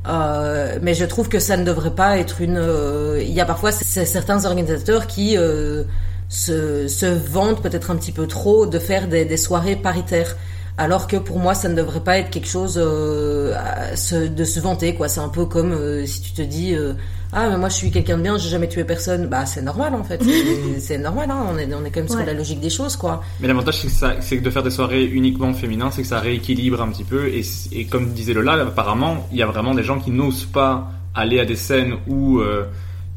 euh, 0.08 0.78
mais 0.82 0.94
je 0.94 1.04
trouve 1.04 1.28
que 1.28 1.38
ça 1.38 1.56
ne 1.56 1.64
devrait 1.64 1.94
pas 1.94 2.18
être 2.18 2.40
une. 2.40 2.56
euh, 2.58 3.20
Il 3.22 3.32
y 3.32 3.40
a 3.40 3.44
parfois 3.44 3.72
certains 3.72 4.44
organisateurs 4.44 5.06
qui 5.06 5.36
euh, 5.36 5.84
se, 6.28 6.88
se 6.88 7.06
vantent 7.06 7.62
peut-être 7.62 7.90
un 7.90 7.96
petit 7.96 8.12
peu 8.12 8.26
trop 8.26 8.66
de 8.66 8.78
faire 8.78 9.08
des 9.08 9.36
soirées 9.36 9.76
paritaires. 9.76 10.36
Alors 10.78 11.06
que 11.06 11.16
pour 11.16 11.38
moi, 11.38 11.54
ça 11.54 11.68
ne 11.70 11.74
devrait 11.74 12.00
pas 12.04 12.18
être 12.18 12.28
quelque 12.30 12.48
chose 12.48 12.74
euh, 12.76 13.54
se- 13.94 14.28
de 14.28 14.44
se 14.44 14.60
vanter. 14.60 14.94
quoi. 14.94 15.08
C'est 15.08 15.20
un 15.20 15.30
peu 15.30 15.46
comme 15.46 15.72
euh, 15.72 16.04
si 16.04 16.20
tu 16.20 16.32
te 16.32 16.42
dis 16.42 16.74
euh, 16.74 16.92
ah 17.32 17.48
mais 17.48 17.56
moi 17.56 17.68
je 17.70 17.74
suis 17.76 17.90
quelqu'un 17.90 18.18
de 18.18 18.22
bien, 18.22 18.36
j'ai 18.36 18.50
jamais 18.50 18.68
tué 18.68 18.84
personne. 18.84 19.26
Bah 19.26 19.46
c'est 19.46 19.62
normal 19.62 19.94
en 19.94 20.04
fait. 20.04 20.20
C'est- 20.78 20.98
normal. 20.98 21.30
Hein. 21.30 21.46
On 21.50 21.56
est 21.58 21.72
on 21.74 21.82
est 21.84 21.90
quand 21.90 22.00
même 22.00 22.08
sur 22.08 22.18
Ouais. 22.18 22.26
la 22.26 22.34
logique 22.34 22.60
des 22.60 22.68
choses 22.70 22.94
quoi. 22.96 23.22
Mais 23.40 23.48
l'avantage, 23.48 23.78
c'est 23.80 23.86
que, 23.86 23.92
ça- 23.94 24.14
c'est 24.20 24.36
que 24.36 24.44
de 24.44 24.50
faire 24.50 24.62
des 24.62 24.70
soirées 24.70 25.04
uniquement 25.06 25.54
féminins, 25.54 25.90
c'est 25.90 26.02
que 26.02 26.08
ça 26.08 26.20
rééquilibre 26.20 26.82
un 26.82 26.88
petit 26.88 27.04
peu. 27.04 27.26
Et, 27.28 27.42
et 27.72 27.86
comme 27.86 28.10
disait 28.12 28.34
Lola, 28.34 28.52
apparemment, 28.54 29.26
il 29.32 29.38
y 29.38 29.42
a 29.42 29.46
vraiment 29.46 29.74
des 29.74 29.82
gens 29.82 29.98
qui 29.98 30.10
n'osent 30.10 30.44
pas 30.44 30.90
aller 31.14 31.40
à 31.40 31.46
des 31.46 31.56
scènes 31.56 31.94
où 32.06 32.40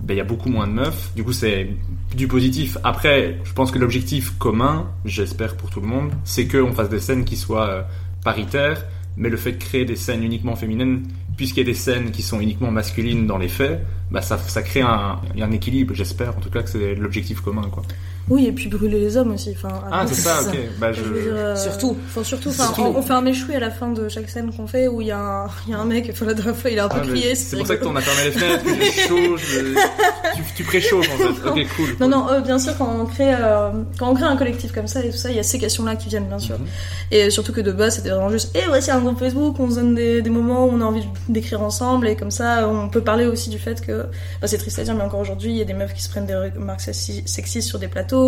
ben, 0.01 0.13
il 0.13 0.17
y 0.17 0.21
a 0.21 0.25
beaucoup 0.25 0.49
moins 0.49 0.67
de 0.67 0.73
meufs. 0.73 1.11
Du 1.15 1.23
coup, 1.23 1.33
c'est 1.33 1.69
du 2.15 2.27
positif. 2.27 2.77
Après, 2.83 3.37
je 3.43 3.53
pense 3.53 3.71
que 3.71 3.79
l'objectif 3.79 4.37
commun, 4.37 4.87
j'espère 5.05 5.55
pour 5.57 5.69
tout 5.69 5.81
le 5.81 5.87
monde, 5.87 6.11
c'est 6.23 6.47
qu'on 6.47 6.73
fasse 6.73 6.89
des 6.89 6.99
scènes 6.99 7.25
qui 7.25 7.35
soient 7.35 7.69
euh, 7.69 7.81
paritaires. 8.23 8.85
Mais 9.17 9.29
le 9.29 9.37
fait 9.37 9.51
de 9.53 9.57
créer 9.57 9.83
des 9.83 9.97
scènes 9.97 10.23
uniquement 10.23 10.55
féminines, 10.55 11.03
puisqu'il 11.35 11.59
y 11.59 11.63
a 11.63 11.65
des 11.65 11.73
scènes 11.73 12.11
qui 12.11 12.21
sont 12.21 12.39
uniquement 12.39 12.71
masculines 12.71 13.27
dans 13.27 13.37
les 13.37 13.49
faits, 13.49 13.81
bah 14.11 14.21
ça, 14.21 14.37
ça 14.37 14.61
crée 14.61 14.81
un, 14.81 15.19
un 15.37 15.51
équilibre. 15.51 15.93
J'espère 15.93 16.37
en 16.37 16.39
tout 16.39 16.49
cas 16.49 16.63
que 16.63 16.69
c'est 16.69 16.95
l'objectif 16.95 17.41
commun. 17.41 17.67
Quoi. 17.69 17.83
Oui, 18.29 18.45
et 18.45 18.51
puis 18.51 18.67
brûler 18.69 18.99
les 18.99 19.17
hommes 19.17 19.31
aussi. 19.33 19.55
Enfin, 19.55 19.81
Ah, 19.91 20.05
c'est 20.07 20.13
ça, 20.13 20.41
ça. 20.43 20.49
ok. 20.51 20.57
Bah, 20.79 20.91
je... 20.93 21.01
Euh, 21.01 21.55
Surtout. 21.55 21.97
Enfin, 22.09 22.23
surtout, 22.23 22.49
enfin, 22.49 22.65
Surtout. 22.65 22.81
on, 22.83 22.97
on 22.97 23.01
fait 23.01 23.13
un 23.13 23.21
méchoui 23.21 23.55
à 23.55 23.59
la 23.59 23.71
fin 23.71 23.89
de 23.91 24.07
chaque 24.07 24.29
scène 24.29 24.51
qu'on 24.55 24.67
fait 24.67 24.87
où 24.87 25.01
il 25.01 25.07
y, 25.07 25.11
a 25.11 25.19
un- 25.19 25.47
il 25.67 25.71
y 25.71 25.73
a 25.73 25.79
un 25.79 25.85
mec, 25.85 26.09
enfin, 26.11 26.25
la 26.25 26.33
dernière 26.35 26.55
fois, 26.55 26.69
il 26.69 26.79
a 26.79 26.85
un 26.85 26.89
peu 26.89 26.99
Ah, 27.01 27.07
crié. 27.07 27.33
c'est 27.35 27.57
pour 27.57 27.65
ça 27.67 27.75
que 27.77 27.83
t'en 27.83 27.95
as 27.95 28.01
fermé 28.01 28.25
les 28.25 28.31
fenêtres, 28.31 28.63
que 28.63 28.75
j'ai 28.75 28.91
chaud, 29.07 29.37
je- 29.37 29.73
tu, 30.35 30.41
tu 30.57 30.63
préchauffes 30.63 31.09
en 31.13 31.17
fait. 31.17 31.49
Ok, 31.49 31.67
cool. 31.75 31.95
Non, 31.99 32.07
non, 32.07 32.29
euh, 32.29 32.39
bien 32.41 32.59
sûr, 32.59 32.77
quand 32.77 32.95
on, 32.99 33.05
crée, 33.05 33.33
euh, 33.33 33.71
quand 33.97 34.09
on 34.09 34.13
crée 34.13 34.25
un 34.25 34.37
collectif 34.37 34.71
comme 34.73 34.87
ça 34.87 35.03
et 35.03 35.09
tout 35.09 35.17
ça, 35.17 35.29
il 35.31 35.35
y 35.35 35.39
a 35.39 35.43
ces 35.43 35.57
questions-là 35.59 35.95
qui 35.95 36.09
viennent, 36.09 36.27
bien 36.27 36.39
sûr. 36.39 36.59
Mhm. 36.59 36.65
Et 37.11 37.29
surtout 37.31 37.51
que 37.53 37.61
de 37.61 37.71
base, 37.71 37.95
c'était 37.95 38.09
vraiment 38.09 38.29
juste, 38.29 38.55
et 38.55 38.61
voici 38.67 38.91
un 38.91 38.99
groupe 38.99 39.17
Facebook, 39.17 39.55
on 39.59 39.69
se 39.71 39.75
donne 39.75 39.95
des, 39.95 40.21
des 40.21 40.29
moments 40.29 40.65
où 40.65 40.69
on 40.71 40.81
a 40.81 40.85
envie 40.85 41.03
d'écrire 41.29 41.61
ensemble, 41.63 42.07
et 42.07 42.15
comme 42.15 42.31
ça, 42.31 42.67
on 42.69 42.89
peut 42.89 43.01
parler 43.01 43.25
aussi 43.25 43.49
du 43.49 43.57
fait 43.57 43.81
que, 43.81 44.03
bah, 44.41 44.47
c'est 44.47 44.57
triste 44.59 44.77
à 44.77 44.83
dire, 44.83 44.93
mais 44.93 45.03
encore 45.03 45.19
aujourd'hui, 45.19 45.51
il 45.51 45.57
y 45.57 45.61
a 45.61 45.65
des 45.65 45.73
meufs 45.73 45.93
qui 45.93 46.03
se 46.03 46.09
prennent 46.09 46.27
des 46.27 46.35
remarques 46.35 46.81
sexi- 46.81 47.25
sexistes 47.27 47.67
sur 47.67 47.79
des 47.79 47.87
plateaux, 47.87 48.18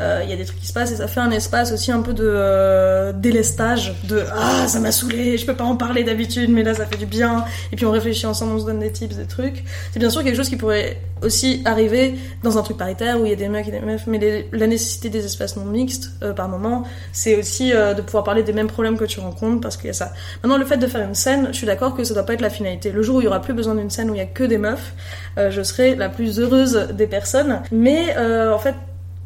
euh, 0.00 0.20
il 0.24 0.30
y 0.30 0.32
a 0.32 0.36
des 0.36 0.44
trucs 0.44 0.60
qui 0.60 0.66
se 0.66 0.72
passent, 0.72 0.92
et 0.92 0.96
ça 0.96 1.08
fait 1.08 1.20
un 1.20 1.30
espace 1.30 1.72
aussi 1.72 1.92
un 1.92 2.02
peu 2.02 2.12
de 2.12 2.24
euh, 2.26 3.12
délestage, 3.12 3.94
de, 4.04 4.22
ah, 4.32 4.66
ça 4.66 4.80
m'a 4.80 4.92
saoulé, 4.92 5.38
je 5.38 5.46
peux 5.46 5.54
pas 5.54 5.64
en 5.64 5.76
parler 5.76 6.04
d'habitude, 6.04 6.50
mais 6.50 6.62
là, 6.62 6.74
ça 6.74 6.86
fait 6.86 6.96
du 6.96 7.06
bien, 7.06 7.44
et 7.72 7.76
puis 7.76 7.86
on 7.86 7.90
réfléchit 7.90 8.26
ensemble, 8.26 8.54
on 8.54 8.60
se 8.60 8.66
donne 8.66 8.80
des 8.80 8.92
tips, 8.92 9.16
des 9.16 9.26
trucs. 9.26 9.64
C'est 9.92 9.98
bien 9.98 10.10
sûr 10.10 10.22
quelque 10.22 10.36
chose 10.36 10.48
qui 10.48 10.56
pourrait 10.56 10.98
aussi 11.22 11.62
arriver 11.64 12.16
dans 12.42 12.58
un 12.58 12.62
truc 12.62 12.76
paritaire 12.76 13.20
où 13.20 13.24
il 13.24 13.30
y 13.30 13.32
a 13.32 13.36
des 13.36 13.48
mecs 13.48 13.66
et 13.68 13.70
des 13.70 13.80
meufs, 13.80 14.06
mais 14.06 14.46
la 14.52 14.66
nécessité 14.66 15.08
des 15.08 15.24
espaces 15.24 15.56
non 15.56 15.64
mixtes, 15.64 16.10
euh, 16.22 16.32
par 16.32 16.48
moment, 16.48 16.84
c'est 17.12 17.36
aussi 17.36 17.70
de 17.70 18.00
pouvoir 18.00 18.24
parler 18.24 18.42
des 18.42 18.52
mêmes 18.52 18.66
problèmes 18.66 18.98
que 18.98 19.04
tu 19.04 19.20
rencontres 19.20 19.60
parce 19.60 19.76
qu'il 19.76 19.86
y 19.86 19.90
a 19.90 19.94
ça. 19.94 20.12
Maintenant, 20.42 20.58
le 20.58 20.64
fait 20.64 20.76
de 20.76 20.86
faire 20.86 21.06
une 21.06 21.14
scène, 21.14 21.48
je 21.52 21.56
suis 21.56 21.66
d'accord 21.66 21.94
que 21.94 22.04
ça 22.04 22.14
doit 22.14 22.24
pas 22.24 22.34
être 22.34 22.40
la 22.40 22.50
finalité. 22.50 22.92
Le 22.92 23.02
jour 23.02 23.16
où 23.16 23.20
il 23.20 23.24
y 23.24 23.26
aura 23.26 23.40
plus 23.40 23.54
besoin 23.54 23.74
d'une 23.74 23.90
scène 23.90 24.10
où 24.10 24.14
il 24.14 24.18
y 24.18 24.22
a 24.22 24.26
que 24.26 24.44
des 24.44 24.58
meufs, 24.58 24.92
je 25.36 25.62
serai 25.62 25.94
la 25.94 26.08
plus 26.08 26.38
heureuse 26.38 26.88
des 26.92 27.06
personnes. 27.06 27.62
Mais 27.72 28.14
en 28.18 28.58
fait, 28.58 28.74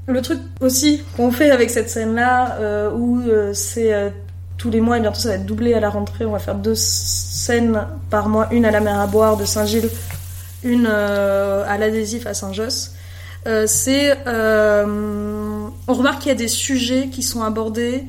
le 0.08 0.22
truc 0.22 0.40
aussi 0.60 1.02
qu'on 1.16 1.30
fait 1.30 1.50
avec 1.50 1.70
cette 1.70 1.90
scène-là, 1.90 2.56
euh, 2.60 2.90
où 2.90 3.20
euh, 3.20 3.52
c'est 3.52 3.92
euh, 3.92 4.08
tous 4.56 4.70
les 4.70 4.80
mois, 4.80 4.96
et 4.96 5.00
bientôt 5.00 5.20
ça 5.20 5.28
va 5.28 5.34
être 5.34 5.46
doublé 5.46 5.74
à 5.74 5.80
la 5.80 5.90
rentrée, 5.90 6.24
on 6.24 6.32
va 6.32 6.38
faire 6.38 6.54
deux 6.54 6.74
scènes 6.74 7.86
par 8.10 8.28
mois, 8.28 8.48
une 8.50 8.64
à 8.64 8.70
la 8.70 8.80
mer 8.80 8.98
à 8.98 9.06
boire 9.06 9.36
de 9.36 9.44
Saint-Gilles, 9.44 9.90
une 10.64 10.86
à 10.86 11.78
l'adhésif 11.78 12.26
à 12.26 12.34
Saint-Josse. 12.34 12.94
C'est 13.66 14.16
on 14.26 15.94
remarque 15.94 16.22
qu'il 16.22 16.28
y 16.28 16.32
a 16.32 16.34
des 16.34 16.48
sujets 16.48 17.08
qui 17.08 17.22
sont 17.22 17.44
abordés 17.44 18.04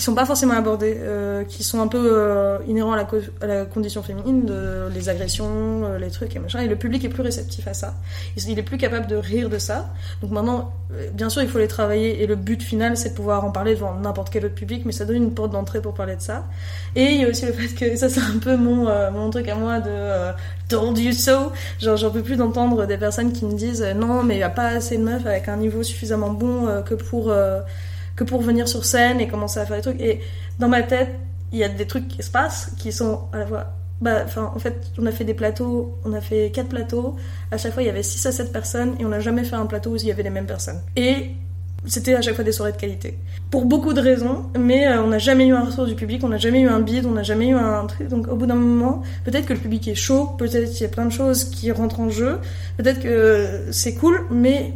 qui 0.00 0.04
sont 0.04 0.14
pas 0.14 0.24
forcément 0.24 0.54
abordés, 0.54 0.96
euh, 0.98 1.44
qui 1.44 1.62
sont 1.62 1.78
un 1.82 1.86
peu 1.86 2.00
euh, 2.02 2.56
inhérents 2.66 2.94
à 2.94 3.46
la, 3.46 3.66
condition 3.66 4.02
féminine, 4.02 4.50
les 4.94 5.10
agressions, 5.10 5.84
euh, 5.84 5.98
les 5.98 6.08
trucs 6.08 6.34
et 6.34 6.38
machin. 6.38 6.60
Et 6.60 6.68
le 6.68 6.76
public 6.76 7.04
est 7.04 7.10
plus 7.10 7.22
réceptif 7.22 7.68
à 7.68 7.74
ça. 7.74 7.92
Il, 8.34 8.58
est 8.58 8.62
plus 8.62 8.78
capable 8.78 9.08
de 9.08 9.16
rire 9.16 9.50
de 9.50 9.58
ça. 9.58 9.90
Donc 10.22 10.30
maintenant, 10.30 10.72
bien 11.12 11.28
sûr, 11.28 11.42
il 11.42 11.50
faut 11.50 11.58
les 11.58 11.68
travailler. 11.68 12.22
Et 12.22 12.26
le 12.26 12.34
but 12.34 12.62
final, 12.62 12.96
c'est 12.96 13.10
de 13.10 13.14
pouvoir 13.14 13.44
en 13.44 13.50
parler 13.50 13.74
devant 13.74 13.94
n'importe 13.94 14.30
quel 14.30 14.46
autre 14.46 14.54
public, 14.54 14.84
mais 14.86 14.92
ça 14.92 15.04
donne 15.04 15.16
une 15.16 15.34
porte 15.34 15.52
d'entrée 15.52 15.82
pour 15.82 15.92
parler 15.92 16.16
de 16.16 16.22
ça. 16.22 16.46
Et 16.96 17.04
il 17.04 17.20
y 17.20 17.24
a 17.26 17.28
aussi 17.28 17.44
le 17.44 17.52
fait 17.52 17.68
que 17.74 17.94
ça, 17.96 18.08
c'est 18.08 18.22
un 18.22 18.38
peu 18.42 18.56
mon, 18.56 18.88
mon 19.10 19.28
truc 19.28 19.48
à 19.48 19.54
moi 19.54 19.80
de 19.80 20.32
told 20.70 20.96
you 20.96 21.12
so? 21.12 21.52
Genre, 21.78 21.98
j'en 21.98 22.10
peux 22.10 22.22
plus 22.22 22.36
d'entendre 22.36 22.86
des 22.86 22.96
personnes 22.96 23.32
qui 23.32 23.44
me 23.44 23.52
disent 23.52 23.84
non, 23.94 24.22
mais 24.22 24.36
il 24.36 24.40
y 24.40 24.44
a 24.44 24.48
pas 24.48 24.68
assez 24.68 24.96
de 24.96 25.02
meufs 25.02 25.26
avec 25.26 25.48
un 25.48 25.58
niveau 25.58 25.82
suffisamment 25.82 26.30
bon 26.30 26.82
que 26.86 26.94
pour 26.94 27.30
que 28.16 28.24
pour 28.24 28.42
venir 28.42 28.68
sur 28.68 28.84
scène 28.84 29.20
et 29.20 29.28
commencer 29.28 29.60
à 29.60 29.66
faire 29.66 29.76
des 29.76 29.82
trucs. 29.82 30.00
Et 30.00 30.20
dans 30.58 30.68
ma 30.68 30.82
tête, 30.82 31.10
il 31.52 31.58
y 31.58 31.64
a 31.64 31.68
des 31.68 31.86
trucs 31.86 32.08
qui 32.08 32.22
se 32.22 32.30
passent 32.30 32.72
qui 32.78 32.92
sont 32.92 33.22
à 33.32 33.38
la 33.38 33.46
fois. 33.46 33.66
Bah, 34.00 34.24
en 34.36 34.58
fait, 34.58 34.92
on 34.98 35.04
a 35.04 35.12
fait 35.12 35.24
des 35.24 35.34
plateaux, 35.34 35.98
on 36.04 36.14
a 36.14 36.22
fait 36.22 36.50
quatre 36.50 36.68
plateaux. 36.68 37.16
À 37.50 37.58
chaque 37.58 37.74
fois, 37.74 37.82
il 37.82 37.86
y 37.86 37.90
avait 37.90 38.02
6 38.02 38.24
à 38.26 38.32
7 38.32 38.50
personnes 38.50 38.94
et 38.98 39.04
on 39.04 39.10
n'a 39.10 39.20
jamais 39.20 39.44
fait 39.44 39.56
un 39.56 39.66
plateau 39.66 39.90
où 39.90 39.96
il 39.96 40.06
y 40.06 40.10
avait 40.10 40.22
les 40.22 40.30
mêmes 40.30 40.46
personnes. 40.46 40.80
Et 40.96 41.32
c'était 41.86 42.14
à 42.14 42.20
chaque 42.20 42.34
fois 42.34 42.44
des 42.44 42.52
soirées 42.52 42.72
de 42.72 42.76
qualité. 42.76 43.18
Pour 43.50 43.64
beaucoup 43.64 43.92
de 43.92 44.00
raisons, 44.00 44.46
mais 44.58 44.86
euh, 44.86 45.02
on 45.02 45.08
n'a 45.08 45.18
jamais 45.18 45.46
eu 45.46 45.52
un 45.52 45.64
retour 45.64 45.86
du 45.86 45.94
public, 45.94 46.22
on 46.24 46.28
n'a 46.28 46.38
jamais 46.38 46.60
eu 46.60 46.68
un 46.68 46.80
bid, 46.80 47.06
on 47.06 47.12
n'a 47.12 47.22
jamais 47.22 47.48
eu 47.48 47.54
un 47.54 47.86
truc. 47.86 48.08
Donc 48.08 48.28
au 48.28 48.36
bout 48.36 48.46
d'un 48.46 48.54
moment, 48.54 49.02
peut-être 49.24 49.46
que 49.46 49.54
le 49.54 49.58
public 49.58 49.88
est 49.88 49.94
chaud, 49.94 50.26
peut-être 50.38 50.70
qu'il 50.70 50.82
y 50.82 50.84
a 50.84 50.88
plein 50.88 51.06
de 51.06 51.12
choses 51.12 51.44
qui 51.44 51.70
rentrent 51.70 52.00
en 52.00 52.10
jeu, 52.10 52.38
peut-être 52.76 53.00
que 53.00 53.68
c'est 53.70 53.94
cool, 53.94 54.26
mais 54.30 54.74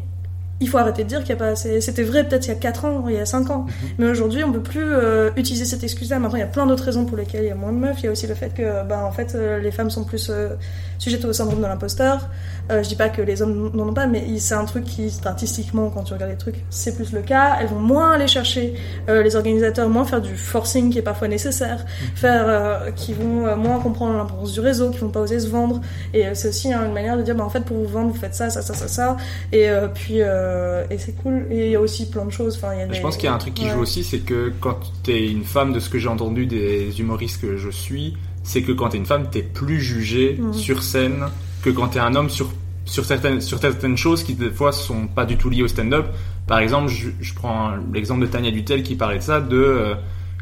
il 0.60 0.68
faut 0.68 0.78
arrêter 0.78 1.02
de 1.04 1.08
dire 1.08 1.18
qu'il 1.18 1.34
n'y 1.34 1.40
a 1.40 1.44
pas 1.44 1.48
assez. 1.50 1.80
C'était 1.80 2.02
vrai 2.02 2.26
peut-être 2.26 2.46
il 2.46 2.48
y 2.48 2.52
a 2.52 2.56
4 2.56 2.84
ans, 2.84 3.04
il 3.08 3.16
y 3.16 3.18
a 3.18 3.26
5 3.26 3.50
ans. 3.50 3.66
Mais 3.98 4.06
aujourd'hui, 4.06 4.44
on 4.44 4.52
peut 4.52 4.62
plus 4.62 4.92
euh, 4.92 5.30
utiliser 5.36 5.64
cette 5.64 5.82
excuse-là. 5.82 6.18
Maintenant, 6.18 6.36
il 6.36 6.40
y 6.40 6.44
a 6.44 6.48
plein 6.48 6.66
d'autres 6.66 6.84
raisons 6.84 7.04
pour 7.04 7.16
lesquelles 7.16 7.44
il 7.44 7.48
y 7.48 7.50
a 7.50 7.56
moins 7.56 7.72
de 7.72 7.78
meufs. 7.78 7.98
Il 8.00 8.04
y 8.04 8.08
a 8.08 8.12
aussi 8.12 8.26
le 8.26 8.34
fait 8.34 8.54
que, 8.54 8.86
ben, 8.86 9.02
en 9.02 9.10
fait, 9.10 9.34
euh, 9.34 9.58
les 9.58 9.72
femmes 9.72 9.90
sont 9.90 10.04
plus 10.04 10.30
euh, 10.30 10.50
sujettes 10.98 11.24
au 11.24 11.32
syndrome 11.32 11.60
de 11.60 11.66
l'imposteur. 11.66 12.28
Euh, 12.70 12.82
je 12.82 12.88
dis 12.88 12.96
pas 12.96 13.10
que 13.10 13.20
les 13.20 13.42
hommes 13.42 13.70
n'en 13.74 13.88
ont 13.88 13.92
pas, 13.92 14.06
mais 14.06 14.24
c'est 14.38 14.54
un 14.54 14.64
truc 14.64 14.84
qui, 14.84 15.10
statistiquement, 15.10 15.90
quand 15.90 16.02
tu 16.04 16.14
regardes 16.14 16.30
les 16.30 16.38
trucs, 16.38 16.64
c'est 16.70 16.96
plus 16.96 17.12
le 17.12 17.20
cas. 17.20 17.58
Elles 17.60 17.66
vont 17.66 17.78
moins 17.78 18.12
aller 18.12 18.26
chercher 18.26 18.74
euh, 19.10 19.22
les 19.22 19.36
organisateurs, 19.36 19.88
moins 19.90 20.04
faire 20.06 20.22
du 20.22 20.34
forcing 20.34 20.90
qui 20.90 20.98
est 20.98 21.02
parfois 21.02 21.28
nécessaire, 21.28 21.84
faire, 22.14 22.44
euh, 22.48 22.90
qui 22.92 23.12
vont 23.12 23.46
euh, 23.46 23.56
moins 23.56 23.80
comprendre 23.80 24.16
l'importance 24.16 24.52
du 24.54 24.60
réseau, 24.60 24.90
qui 24.90 24.98
vont 24.98 25.10
pas 25.10 25.20
oser 25.20 25.40
se 25.40 25.48
vendre. 25.48 25.82
Et 26.14 26.26
euh, 26.26 26.30
c'est 26.34 26.48
aussi 26.48 26.72
hein, 26.72 26.86
une 26.86 26.94
manière 26.94 27.18
de 27.18 27.22
dire, 27.22 27.34
bah, 27.34 27.44
en 27.44 27.50
fait, 27.50 27.60
pour 27.64 27.76
vous 27.76 27.86
vendre, 27.86 28.10
vous 28.12 28.18
faites 28.18 28.34
ça, 28.34 28.48
ça, 28.48 28.62
ça, 28.62 28.72
ça, 28.72 28.88
ça. 28.88 29.16
Et 29.52 29.68
puis, 29.94 30.18
et 30.20 30.98
c'est 30.98 31.14
cool. 31.22 31.46
Et 31.50 31.66
il 31.66 31.72
y 31.72 31.76
a 31.76 31.80
aussi 31.80 32.08
plein 32.08 32.24
de 32.24 32.30
choses. 32.30 32.56
Enfin, 32.56 32.72
il 32.74 32.78
y 32.80 32.82
a 32.82 32.92
Je 32.92 33.00
pense 33.02 33.16
qu'il 33.16 33.26
y 33.26 33.28
a 33.28 33.34
un 33.34 33.38
truc 33.38 33.54
qui 33.54 33.64
Ouais. 33.64 33.70
joue 33.70 33.80
aussi, 33.80 34.04
c'est 34.04 34.18
que 34.20 34.52
quand 34.60 34.78
t'es 35.02 35.26
une 35.26 35.44
femme, 35.44 35.72
de 35.72 35.80
ce 35.80 35.88
que 35.88 35.98
j'ai 35.98 36.08
entendu 36.08 36.46
des 36.46 37.00
humoristes 37.00 37.40
que 37.40 37.56
je 37.56 37.70
suis, 37.70 38.16
c'est 38.44 38.62
que 38.62 38.70
quand 38.72 38.90
t'es 38.90 38.98
une 38.98 39.06
femme, 39.06 39.28
t'es 39.30 39.42
plus 39.42 39.80
jugée 39.80 40.36
Mhm. 40.38 40.52
sur 40.52 40.82
scène 40.82 41.24
que 41.62 41.70
quand 41.70 41.88
t'es 41.88 41.98
un 41.98 42.14
homme 42.14 42.30
sur, 42.30 42.52
sur, 42.84 43.04
certaines, 43.04 43.40
sur 43.40 43.58
certaines 43.58 43.96
choses 43.96 44.22
qui 44.22 44.34
des 44.34 44.50
fois 44.50 44.70
sont 44.70 45.06
pas 45.08 45.24
du 45.24 45.36
tout 45.36 45.50
liées 45.50 45.62
au 45.62 45.68
stand-up. 45.68 46.06
Par 46.46 46.58
exemple, 46.58 46.88
je, 46.90 47.08
je 47.20 47.34
prends 47.34 47.72
l'exemple 47.92 48.20
de 48.20 48.26
Tania 48.26 48.50
Dutel 48.52 48.82
qui 48.82 48.94
parlait 48.94 49.18
de 49.18 49.22
ça, 49.22 49.40
de 49.40 49.56
euh, 49.56 49.94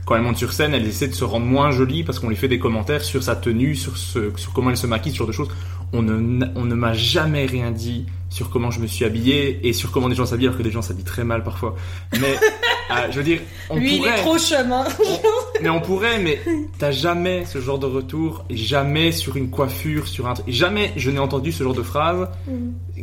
quand 0.05 0.17
elle 0.17 0.23
monte 0.23 0.37
sur 0.37 0.53
scène, 0.53 0.75
elle 0.75 0.85
essaie 0.87 1.07
de 1.07 1.15
se 1.15 1.23
rendre 1.23 1.47
moins 1.47 1.71
jolie 1.71 2.03
parce 2.03 2.19
qu'on 2.19 2.29
lui 2.29 2.35
fait 2.37 2.49
des 2.49 2.59
commentaires 2.59 3.03
sur 3.03 3.23
sa 3.23 3.37
tenue, 3.37 3.77
sur, 3.77 3.97
ce, 3.97 4.33
sur 4.37 4.53
comment 4.53 4.71
elle 4.71 4.77
se 4.77 4.89
maquille, 4.89 5.13
ce 5.13 5.19
genre 5.19 5.29
de 5.29 5.33
choses. 5.33 5.49
On 5.93 6.03
ne, 6.03 6.45
on 6.57 6.65
ne 6.65 6.75
m'a 6.75 6.93
jamais 6.93 7.47
rien 7.47 7.71
dit 7.71 8.07
sur 8.33 8.49
comment 8.51 8.71
je 8.71 8.81
me 8.81 8.87
suis 8.87 9.05
habillé 9.05 9.61
et 9.69 9.73
sur 9.75 9.91
comment 9.93 10.09
des 10.09 10.15
gens 10.15 10.25
s'habillent 10.25 10.47
alors 10.47 10.57
que 10.59 10.63
des 10.63 10.71
gens 10.71 10.81
s'habillent 10.83 11.05
très 11.05 11.23
mal 11.23 11.45
parfois. 11.45 11.77
Mais 12.21 12.35
euh, 12.91 12.95
je 13.11 13.19
veux 13.19 13.23
dire, 13.25 13.41
on 13.69 13.77
Lui, 13.77 13.93
il 13.95 13.99
pourrait, 13.99 14.11
est 14.15 14.23
trop 14.23 14.39
chemin. 14.39 14.85
mais 15.61 15.69
on 15.69 15.81
pourrait, 15.81 16.19
mais 16.19 16.41
t'as 16.79 16.91
jamais 16.93 17.45
ce 17.45 17.61
genre 17.61 17.79
de 17.79 17.87
retour, 17.87 18.45
jamais 18.51 19.13
sur 19.13 19.37
une 19.37 19.51
coiffure, 19.51 20.09
sur 20.09 20.27
un 20.29 20.35
truc, 20.35 20.47
jamais 20.49 20.93
je 20.97 21.11
n'ai 21.11 21.19
entendu 21.19 21.53
ce 21.53 21.63
genre 21.63 21.75
de 21.75 21.83
phrase, 21.83 22.27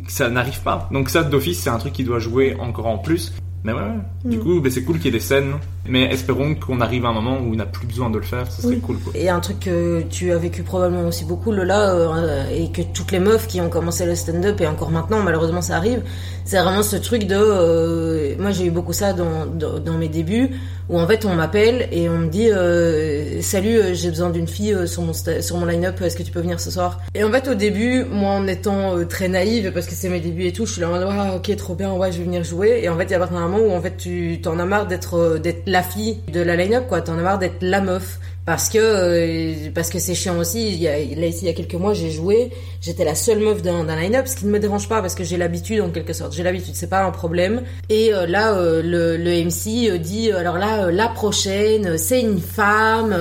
ça 0.08 0.28
n'arrive 0.28 0.60
pas. 0.62 0.88
Donc 0.92 1.08
ça, 1.10 1.22
d'office, 1.22 1.60
c'est 1.60 1.70
un 1.70 1.78
truc 1.78 1.92
qui 1.92 2.02
doit 2.04 2.18
jouer 2.18 2.56
encore 2.58 2.86
en 2.86 2.98
plus. 2.98 3.32
Mais 3.62 3.72
ouais, 3.72 3.80
ouais. 3.82 3.88
du 4.30 4.38
Mm. 4.38 4.40
coup, 4.40 4.60
ben, 4.60 4.72
c'est 4.72 4.82
cool 4.84 4.96
qu'il 4.96 5.06
y 5.06 5.08
ait 5.08 5.12
des 5.12 5.20
scènes, 5.20 5.52
mais 5.88 6.04
espérons 6.12 6.54
qu'on 6.54 6.80
arrive 6.80 7.04
à 7.06 7.08
un 7.08 7.12
moment 7.12 7.38
où 7.38 7.52
on 7.52 7.56
n'a 7.56 7.66
plus 7.66 7.86
besoin 7.86 8.10
de 8.10 8.18
le 8.18 8.24
faire, 8.24 8.50
ce 8.50 8.62
serait 8.62 8.74
Oui. 8.74 8.80
cool 8.80 8.98
quoi. 8.98 9.12
Et 9.14 9.28
un 9.28 9.40
truc 9.40 9.60
que 9.60 10.02
tu 10.10 10.32
as 10.32 10.38
vécu 10.38 10.62
probablement 10.62 11.08
aussi 11.08 11.24
beaucoup, 11.24 11.52
Lola, 11.52 11.90
euh, 11.94 12.44
et 12.54 12.70
que 12.70 12.82
toutes 12.82 13.12
les 13.12 13.18
meufs 13.20 13.46
qui 13.46 13.60
ont 13.60 13.68
commencé 13.70 14.04
le 14.06 14.14
stand-up, 14.14 14.60
et 14.60 14.66
encore 14.66 14.90
maintenant, 14.90 15.22
malheureusement 15.22 15.62
ça 15.62 15.76
arrive, 15.76 16.02
c'est 16.44 16.60
vraiment 16.60 16.82
ce 16.82 16.96
truc 16.96 17.24
de... 17.26 17.36
euh, 17.36 18.34
moi 18.38 18.50
j'ai 18.50 18.66
eu 18.66 18.70
beaucoup 18.70 18.92
ça 18.92 19.12
dans, 19.12 19.46
dans, 19.46 19.78
dans 19.78 19.94
mes 19.98 20.08
débuts, 20.08 20.50
où 20.88 20.98
en 20.98 21.06
fait 21.06 21.24
on 21.24 21.34
m'appelle 21.34 21.88
et 21.92 22.08
on 22.08 22.18
me 22.18 22.28
dit 22.28 22.50
euh, 22.50 23.40
Salut, 23.42 23.80
j'ai 23.94 24.08
besoin 24.10 24.30
d'une 24.30 24.48
fille 24.48 24.76
sur 24.86 25.02
mon, 25.02 25.12
sur 25.12 25.56
mon 25.56 25.64
line-up, 25.66 26.00
est-ce 26.02 26.16
que 26.16 26.22
tu 26.22 26.32
peux 26.32 26.40
venir 26.40 26.60
ce 26.60 26.70
soir? 26.70 27.00
Et 27.14 27.22
en 27.24 27.30
fait 27.30 27.48
au 27.48 27.54
début, 27.54 28.04
moi 28.04 28.30
en 28.32 28.46
étant 28.46 29.04
très 29.06 29.28
naïve, 29.28 29.72
parce 29.72 29.86
que 29.86 29.94
c'est 29.94 30.08
mes 30.08 30.20
débuts 30.20 30.46
et 30.46 30.52
tout, 30.52 30.66
je 30.66 30.72
suis 30.72 30.80
là 30.80 30.88
en 30.88 30.92
mode 30.92 31.06
Ah, 31.08 31.34
ok 31.36 31.54
trop 31.56 31.74
bien, 31.74 31.92
ouais 31.92 32.10
je 32.12 32.18
vais 32.18 32.24
venir 32.24 32.42
jouer. 32.44 32.80
Et 32.82 32.88
en 32.88 32.96
fait 32.96 33.04
il 33.04 33.10
y 33.12 33.14
a 33.14 33.22
un 33.22 33.48
moment 33.48 33.58
où 33.58 33.70
en 33.72 33.80
fait 33.80 33.96
tu 33.96 34.40
t'en 34.42 34.58
as 34.58 34.64
marre 34.64 34.86
d'être 34.86 35.38
la 35.70 35.82
fille 35.82 36.18
de 36.32 36.40
la 36.40 36.56
line-up, 36.56 36.84
quoi, 36.88 37.00
t'en 37.00 37.16
as 37.18 37.22
marre 37.22 37.38
d'être 37.38 37.62
la 37.62 37.80
meuf 37.80 38.18
parce 38.46 38.68
que 38.68 38.78
euh, 38.80 39.70
parce 39.74 39.90
que 39.90 39.98
c'est 39.98 40.14
chiant 40.14 40.36
aussi. 40.38 40.72
Il 40.72 40.80
y 40.80 40.88
a, 40.88 40.92
là 40.92 41.26
ici 41.26 41.40
il 41.42 41.46
y 41.46 41.50
a 41.50 41.52
quelques 41.52 41.74
mois 41.74 41.94
j'ai 41.94 42.10
joué, 42.10 42.50
j'étais 42.80 43.04
la 43.04 43.14
seule 43.14 43.38
meuf 43.38 43.62
d'un 43.62 43.84
line-up, 43.84 44.26
ce 44.26 44.34
qui 44.34 44.46
ne 44.46 44.50
me 44.50 44.58
dérange 44.58 44.88
pas 44.88 45.00
parce 45.00 45.14
que 45.14 45.22
j'ai 45.22 45.36
l'habitude 45.36 45.80
en 45.80 45.90
quelque 45.90 46.12
sorte. 46.12 46.32
J'ai 46.32 46.42
l'habitude, 46.42 46.74
c'est 46.74 46.88
pas 46.88 47.04
un 47.04 47.12
problème. 47.12 47.62
Et 47.88 48.12
euh, 48.12 48.26
là 48.26 48.54
euh, 48.54 48.82
le, 48.82 49.44
MC 49.44 49.98
dit 50.00 50.32
alors 50.32 50.58
là 50.58 50.90
la 50.90 51.08
prochaine 51.08 51.96
c'est 51.96 52.20
une 52.20 52.40
femme, 52.40 53.14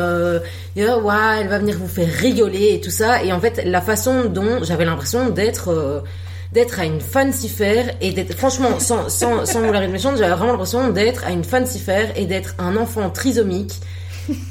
elle 0.75 1.47
va 1.47 1.59
venir 1.59 1.77
vous 1.77 1.87
faire 1.87 2.11
rigoler 2.11 2.73
et 2.73 2.81
tout 2.81 2.89
ça. 2.89 3.23
Et 3.23 3.31
en 3.31 3.39
fait 3.39 3.61
la 3.65 3.81
façon 3.81 4.25
dont 4.25 4.63
j'avais 4.63 4.85
l'impression 4.85 5.29
d'être 5.29 6.03
d'être 6.51 6.79
à 6.79 6.85
une 6.85 6.99
fancifère 6.99 7.95
et 8.01 8.11
d'être 8.11 8.35
franchement 8.35 8.79
sans 8.79 9.09
sans 9.09 9.45
sans 9.45 9.61
vouloir 9.61 9.83
être 9.83 9.91
méchante 9.91 10.17
j'avais 10.17 10.33
vraiment 10.33 10.53
l'impression 10.53 10.89
d'être 10.89 11.23
à 11.25 11.31
une 11.31 11.43
fancifère 11.43 12.11
et 12.15 12.25
d'être 12.25 12.55
un 12.57 12.75
enfant 12.75 13.09
trisomique 13.09 13.73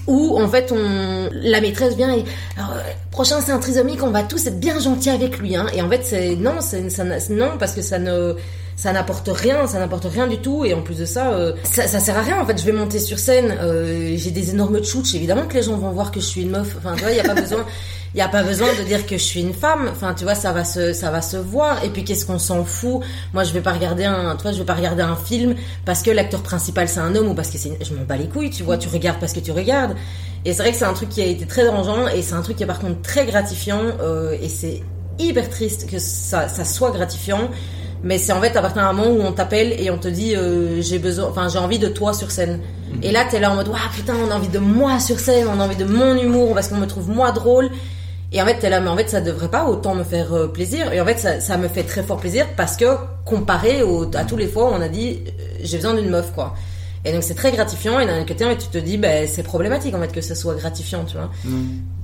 où 0.06 0.38
en 0.40 0.48
fait 0.48 0.72
on 0.72 1.28
la 1.32 1.60
maîtresse 1.60 1.96
vient 1.96 2.14
et 2.14 2.24
alors, 2.56 2.72
euh, 2.72 2.80
prochain 3.10 3.40
c'est 3.44 3.52
un 3.52 3.58
trisomique 3.58 4.02
on 4.02 4.10
va 4.10 4.22
tous 4.22 4.46
être 4.46 4.58
bien 4.58 4.78
gentils 4.78 5.10
avec 5.10 5.38
lui 5.38 5.56
hein. 5.56 5.66
Et 5.74 5.82
en 5.82 5.88
fait 5.88 6.04
c'est 6.04 6.36
non 6.36 6.56
c'est 6.60 7.30
non 7.30 7.52
parce 7.58 7.72
que 7.72 7.82
ça 7.82 7.98
ne 7.98 8.34
ça 8.76 8.92
n'apporte 8.92 9.28
rien 9.32 9.66
ça 9.66 9.78
n'apporte 9.78 10.06
rien 10.06 10.26
du 10.26 10.38
tout. 10.38 10.64
Et 10.64 10.74
en 10.74 10.82
plus 10.82 10.98
de 10.98 11.04
ça 11.04 11.32
euh, 11.32 11.52
ça, 11.64 11.86
ça 11.86 11.98
sert 11.98 12.16
à 12.16 12.22
rien 12.22 12.40
en 12.40 12.46
fait. 12.46 12.58
Je 12.58 12.64
vais 12.64 12.72
monter 12.72 12.98
sur 12.98 13.18
scène 13.18 13.56
euh, 13.60 14.14
j'ai 14.16 14.30
des 14.30 14.50
énormes 14.50 14.78
tchouches 14.80 15.14
évidemment 15.14 15.46
que 15.46 15.54
les 15.54 15.62
gens 15.62 15.76
vont 15.76 15.90
voir 15.90 16.10
que 16.10 16.20
je 16.20 16.26
suis 16.26 16.42
une 16.42 16.50
meuf. 16.50 16.76
Enfin 16.78 16.94
tu 16.96 17.02
vois 17.02 17.12
il 17.12 17.16
y 17.16 17.20
a 17.20 17.24
pas 17.24 17.40
besoin 17.40 17.64
il 18.14 18.18
y 18.18 18.22
a 18.22 18.28
pas 18.28 18.42
besoin 18.42 18.68
de 18.78 18.82
dire 18.84 19.06
que 19.06 19.16
je 19.18 19.22
suis 19.22 19.40
une 19.40 19.52
femme. 19.52 19.88
Enfin 19.90 20.14
tu 20.14 20.24
vois 20.24 20.34
ça 20.34 20.52
va 20.52 20.64
se 20.64 20.92
ça 20.92 21.10
va 21.10 21.20
se 21.22 21.36
voir. 21.36 21.84
Et 21.84 21.90
puis 21.90 22.04
qu'est-ce 22.04 22.24
qu'on 22.26 22.38
s'en 22.38 22.64
fout? 22.64 23.00
Moi 23.34 23.44
je 23.44 23.52
vais 23.52 23.60
pas 23.60 23.72
regarder 23.72 24.04
un 24.04 24.34
tu 24.36 24.42
vois 24.42 24.52
je 24.52 24.58
vais 24.58 24.64
pas 24.64 24.74
regarder 24.74 25.02
un 25.02 25.16
film 25.16 25.54
parce 25.84 26.02
que 26.02 26.10
l'acteur 26.10 26.42
principal 26.42 26.88
c'est 26.88 27.00
un 27.00 27.14
homme 27.16 27.28
ou 27.28 27.34
parce 27.34 27.48
que 27.50 27.58
c'est 27.58 27.68
une- 27.70 27.84
je 27.84 27.92
m'en 27.94 28.02
bats 28.04 28.16
les 28.16 28.28
couilles 28.28 28.50
tu 28.50 28.62
vois 28.62 28.78
tu 28.78 28.88
regardes 28.88 29.20
parce 29.20 29.32
que 29.32 29.40
tu 29.40 29.52
regardes. 29.52 29.94
Et 30.44 30.52
c'est 30.52 30.62
vrai 30.62 30.72
que 30.72 30.78
c'est 30.78 30.84
un 30.84 30.92
truc 30.94 31.08
qui 31.10 31.20
a 31.20 31.26
été 31.26 31.46
très 31.46 31.62
dérangeant 31.64 32.08
et 32.08 32.22
c'est 32.22 32.34
un 32.34 32.42
truc 32.42 32.56
qui 32.56 32.62
est 32.62 32.66
par 32.66 32.78
contre 32.78 33.02
très 33.02 33.26
gratifiant 33.26 33.80
euh, 34.00 34.36
et 34.40 34.48
c'est 34.48 34.82
hyper 35.18 35.50
triste 35.50 35.90
que 35.90 35.98
ça, 35.98 36.48
ça 36.48 36.64
soit 36.64 36.90
gratifiant. 36.92 37.48
Mais 38.04 38.16
c'est 38.18 38.30
en 38.32 38.40
fait 38.40 38.56
à 38.56 38.62
partir 38.62 38.82
d'un 38.82 38.92
moment 38.92 39.10
où 39.10 39.20
on 39.20 39.32
t'appelle 39.32 39.72
et 39.76 39.90
on 39.90 39.98
te 39.98 40.06
dit 40.06 40.36
euh, 40.36 40.80
j'ai 40.80 41.00
besoin 41.00 41.26
enfin 41.28 41.48
j'ai 41.48 41.58
envie 41.58 41.80
de 41.80 41.88
toi 41.88 42.12
sur 42.14 42.30
scène. 42.30 42.60
Et 43.02 43.10
là 43.10 43.24
t'es 43.28 43.40
là 43.40 43.50
en 43.50 43.56
mode 43.56 43.66
waouh 43.66 43.78
putain 43.92 44.14
on 44.24 44.30
a 44.30 44.36
envie 44.36 44.46
de 44.48 44.60
moi 44.60 45.00
sur 45.00 45.18
scène 45.18 45.48
on 45.52 45.58
a 45.60 45.64
envie 45.64 45.74
de 45.76 45.84
mon 45.84 46.14
humour 46.16 46.54
parce 46.54 46.68
qu'on 46.68 46.76
me 46.76 46.86
trouve 46.86 47.08
moi 47.10 47.32
drôle 47.32 47.68
et 48.32 48.42
en 48.42 48.46
fait 48.46 48.58
t'es 48.58 48.68
là 48.68 48.80
mais 48.80 48.88
en 48.88 48.96
fait 48.96 49.08
ça 49.08 49.20
devrait 49.20 49.48
pas 49.48 49.64
autant 49.66 49.94
me 49.94 50.04
faire 50.04 50.32
euh, 50.32 50.48
plaisir. 50.48 50.92
Et 50.92 51.00
en 51.00 51.04
fait 51.04 51.18
ça, 51.18 51.40
ça 51.40 51.56
me 51.56 51.68
fait 51.68 51.84
très 51.84 52.02
fort 52.02 52.18
plaisir 52.18 52.46
parce 52.56 52.76
que 52.76 52.84
comparé 53.24 53.82
au, 53.82 54.04
à 54.14 54.24
tous 54.24 54.36
les 54.36 54.48
fois 54.48 54.70
où 54.70 54.74
on 54.74 54.80
a 54.80 54.88
dit 54.88 55.20
euh, 55.26 55.30
j'ai 55.62 55.78
besoin 55.78 55.94
d'une 55.94 56.10
meuf 56.10 56.32
quoi. 56.32 56.54
Et 57.04 57.12
donc 57.12 57.22
c'est 57.22 57.34
très 57.34 57.52
gratifiant. 57.52 57.98
Et 58.00 58.06
d'un 58.06 58.24
côté 58.24 58.44
en 58.44 58.54
tu 58.54 58.68
te 58.68 58.78
dis 58.78 58.98
bah, 58.98 59.26
c'est 59.26 59.42
problématique 59.42 59.94
en 59.94 60.00
fait 60.00 60.12
que 60.12 60.20
ça 60.20 60.34
soit 60.34 60.54
gratifiant 60.54 61.04
tu 61.04 61.16
vois 61.16 61.30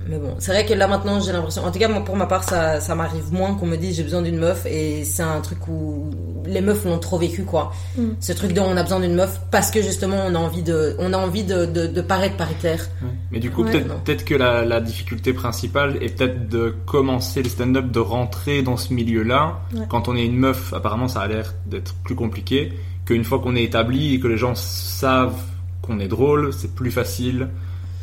mais 0.08 0.18
bon, 0.18 0.34
c'est 0.38 0.52
vrai 0.52 0.66
que 0.66 0.74
là 0.74 0.86
maintenant 0.86 1.20
j'ai 1.20 1.32
l'impression, 1.32 1.64
en 1.64 1.70
tout 1.70 1.78
cas 1.78 1.88
moi 1.88 2.04
pour 2.04 2.16
ma 2.16 2.26
part 2.26 2.44
ça, 2.44 2.80
ça 2.80 2.94
m'arrive 2.94 3.32
moins 3.32 3.54
qu'on 3.54 3.66
me 3.66 3.76
dise 3.76 3.96
j'ai 3.96 4.02
besoin 4.02 4.22
d'une 4.22 4.38
meuf 4.38 4.66
et 4.66 5.04
c'est 5.04 5.22
un 5.22 5.40
truc 5.40 5.66
où 5.68 6.10
les 6.46 6.60
meufs 6.60 6.84
l'ont 6.84 6.98
trop 6.98 7.18
vécu 7.18 7.44
quoi. 7.44 7.72
Mm. 7.96 8.08
Ce 8.20 8.32
truc 8.32 8.52
dont 8.52 8.64
on 8.66 8.76
a 8.76 8.82
besoin 8.82 9.00
d'une 9.00 9.14
meuf 9.14 9.40
parce 9.50 9.70
que 9.70 9.80
justement 9.82 10.18
on 10.26 10.34
a 10.34 10.38
envie 10.38 10.62
de, 10.62 10.94
on 10.98 11.12
a 11.12 11.18
envie 11.18 11.44
de, 11.44 11.64
de, 11.66 11.86
de 11.86 12.00
paraître 12.00 12.36
paritaire. 12.36 12.86
Mais 13.30 13.38
du 13.40 13.50
coup, 13.50 13.64
Ouais. 13.64 13.80
peut-être 14.04 14.24
que 14.24 14.34
la, 14.34 14.64
la 14.64 14.80
difficulté 14.80 15.32
principale 15.32 15.96
est 16.02 16.16
peut-être 16.16 16.48
de 16.48 16.74
commencer 16.86 17.42
le 17.42 17.48
stand-up, 17.48 17.90
de 17.90 17.98
rentrer 18.00 18.62
dans 18.62 18.76
ce 18.76 18.92
milieu-là. 18.92 19.60
Ouais. 19.74 19.86
Quand 19.88 20.06
on 20.08 20.14
est 20.16 20.24
une 20.26 20.36
meuf, 20.36 20.72
apparemment, 20.74 21.08
ça 21.08 21.20
a 21.22 21.26
l'air 21.28 21.54
d'être 21.66 21.94
plus 22.04 22.14
compliqué. 22.14 22.72
Qu'une 23.06 23.24
fois 23.24 23.38
qu'on 23.38 23.56
est 23.56 23.64
établi 23.64 24.14
et 24.14 24.20
que 24.20 24.28
les 24.28 24.36
gens 24.36 24.54
savent 24.54 25.40
qu'on 25.82 25.98
est 25.98 26.08
drôle, 26.08 26.52
c'est 26.52 26.74
plus 26.74 26.90
facile. 26.90 27.48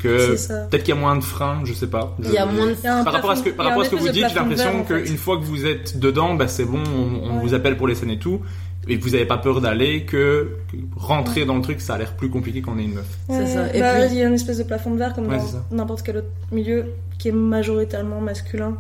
Que 0.02 0.68
peut-être 0.70 0.84
qu'il 0.84 0.96
y 0.96 0.98
a 0.98 1.00
moins 1.00 1.16
de 1.16 1.24
freins, 1.24 1.62
je 1.66 1.74
sais 1.74 1.88
pas. 1.88 2.16
Il 2.24 2.32
y 2.32 2.38
a 2.38 2.46
moins 2.46 2.68
de 2.68 2.76
un 2.88 3.04
Par 3.04 3.14
rapport 3.14 3.32
à 3.32 3.36
ce 3.36 3.44
que, 3.44 3.50
par 3.52 3.66
rapport 3.68 3.84
à 3.84 3.86
ce 3.86 3.96
vous 3.96 4.10
dites, 4.10 4.28
j'ai 4.30 4.36
l'impression 4.36 4.72
vert, 4.72 4.82
en 4.82 4.84
fait. 4.86 5.04
qu'une 5.04 5.18
fois 5.18 5.38
que 5.38 5.44
vous 5.44 5.66
êtes 5.66 5.98
dedans, 6.00 6.34
bah 6.34 6.48
c'est 6.48 6.66
bon, 6.66 6.80
on, 6.96 7.30
on 7.30 7.36
Ouais. 7.38 7.42
vous 7.44 7.54
appelle 7.54 7.78
pour 7.78 7.88
les 7.88 7.96
scènes 7.96 8.10
et 8.12 8.20
tout. 8.20 8.42
et 8.88 8.98
vous 8.98 9.14
avez 9.14 9.26
pas 9.26 9.38
peur 9.38 9.62
d'aller 9.62 10.06
que, 10.06 10.58
que 10.72 10.78
rentrer 10.98 11.46
dans 11.46 11.56
le 11.56 11.62
truc, 11.62 11.82
ça 11.82 11.94
a 11.94 11.98
l'air 12.00 12.14
plus 12.16 12.30
compliqué 12.32 12.62
qu'on 12.64 12.80
est 12.80 12.84
une 12.84 12.96
meuf. 12.96 13.06
C'est 13.30 13.46
ça. 13.46 13.74
Et 13.76 13.80
bah, 13.80 13.94
puis- 13.94 14.08
il 14.14 14.18
y 14.18 14.24
a 14.24 14.28
une 14.28 14.34
espèce 14.34 14.58
de 14.58 14.64
plafond 14.64 14.90
de 14.92 14.98
verre 14.98 15.14
comme 15.14 15.28
Ouais, 15.28 15.38
dans 15.38 15.76
n'importe 15.78 16.02
quel 16.02 16.18
autre 16.18 16.28
milieu 16.52 16.86
qui 17.20 17.28
est 17.30 17.32
majoritairement 17.32 18.20
masculin. 18.22 18.78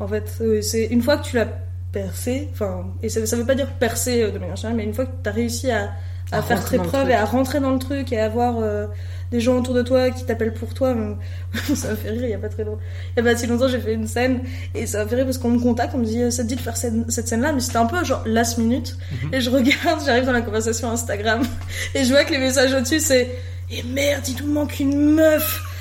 En 0.00 0.08
fait, 0.08 0.38
euh, 0.40 0.62
c'est 0.62 0.86
une 0.86 1.02
fois 1.02 1.18
que 1.18 1.24
tu 1.24 1.36
l'as 1.36 1.48
percé, 1.92 2.48
enfin, 2.52 2.86
et 3.02 3.10
ça, 3.10 3.24
ça 3.26 3.36
veut 3.36 3.44
pas 3.44 3.54
dire 3.54 3.68
percer 3.78 4.22
euh, 4.22 4.30
de 4.30 4.38
manière 4.38 4.56
générale, 4.56 4.76
mais 4.78 4.84
une 4.84 4.94
fois 4.94 5.04
que 5.04 5.10
tu 5.22 5.28
as 5.28 5.32
réussi 5.32 5.70
à, 5.70 5.90
à, 6.32 6.38
À 6.38 6.42
faire 6.42 6.64
tes 6.66 6.78
preuves 6.78 7.10
et 7.10 7.14
à 7.14 7.26
rentrer 7.26 7.60
dans 7.60 7.72
le 7.72 7.78
truc 7.78 8.10
et 8.10 8.18
à 8.18 8.24
avoir 8.24 8.54
euh, 8.58 8.86
des 9.32 9.40
gens 9.40 9.58
autour 9.58 9.74
de 9.74 9.82
toi 9.82 10.10
qui 10.10 10.24
t'appellent 10.24 10.52
pour 10.52 10.74
toi, 10.74 10.94
ça 11.74 11.90
me 11.90 11.96
fait 11.96 12.10
rire, 12.10 12.24
il 12.24 12.30
y 12.30 12.34
a 12.34 12.38
pas 12.38 12.50
très 12.50 12.64
longtemps. 12.64 12.80
Il 13.16 13.24
y 13.24 13.26
a 13.26 13.30
pas 13.32 13.36
si 13.36 13.46
longtemps, 13.46 13.66
j'ai 13.66 13.80
fait 13.80 13.94
une 13.94 14.06
scène 14.06 14.42
et 14.74 14.86
ça 14.86 15.02
m'a 15.02 15.08
fait 15.08 15.16
rire 15.16 15.24
parce 15.24 15.38
qu'on 15.38 15.50
me 15.50 15.58
contacte, 15.58 15.94
on 15.94 15.98
me 15.98 16.04
dit, 16.04 16.22
euh, 16.22 16.30
ça 16.30 16.44
te 16.44 16.48
dit 16.48 16.56
de 16.56 16.60
faire 16.60 16.76
cette, 16.76 17.10
cette 17.10 17.26
scène-là, 17.26 17.52
mais 17.52 17.60
c'était 17.60 17.78
un 17.78 17.86
peu 17.86 18.04
genre 18.04 18.22
last 18.26 18.58
minute. 18.58 18.96
Mhm. 19.10 19.34
Et 19.34 19.40
je 19.40 19.50
regarde, 19.50 20.00
j'arrive 20.06 20.26
dans 20.26 20.32
la 20.32 20.42
conversation 20.42 20.90
Instagram 20.90 21.42
et 21.94 22.04
je 22.04 22.10
vois 22.10 22.24
que 22.24 22.32
les 22.32 22.38
messages 22.38 22.72
au-dessus 22.74 23.00
c'est 23.00 23.30
Et 23.70 23.82
merde, 23.82 24.22
il 24.28 24.44
nous 24.44 24.52
manque 24.52 24.78
une 24.78 25.14
meuf 25.14 25.71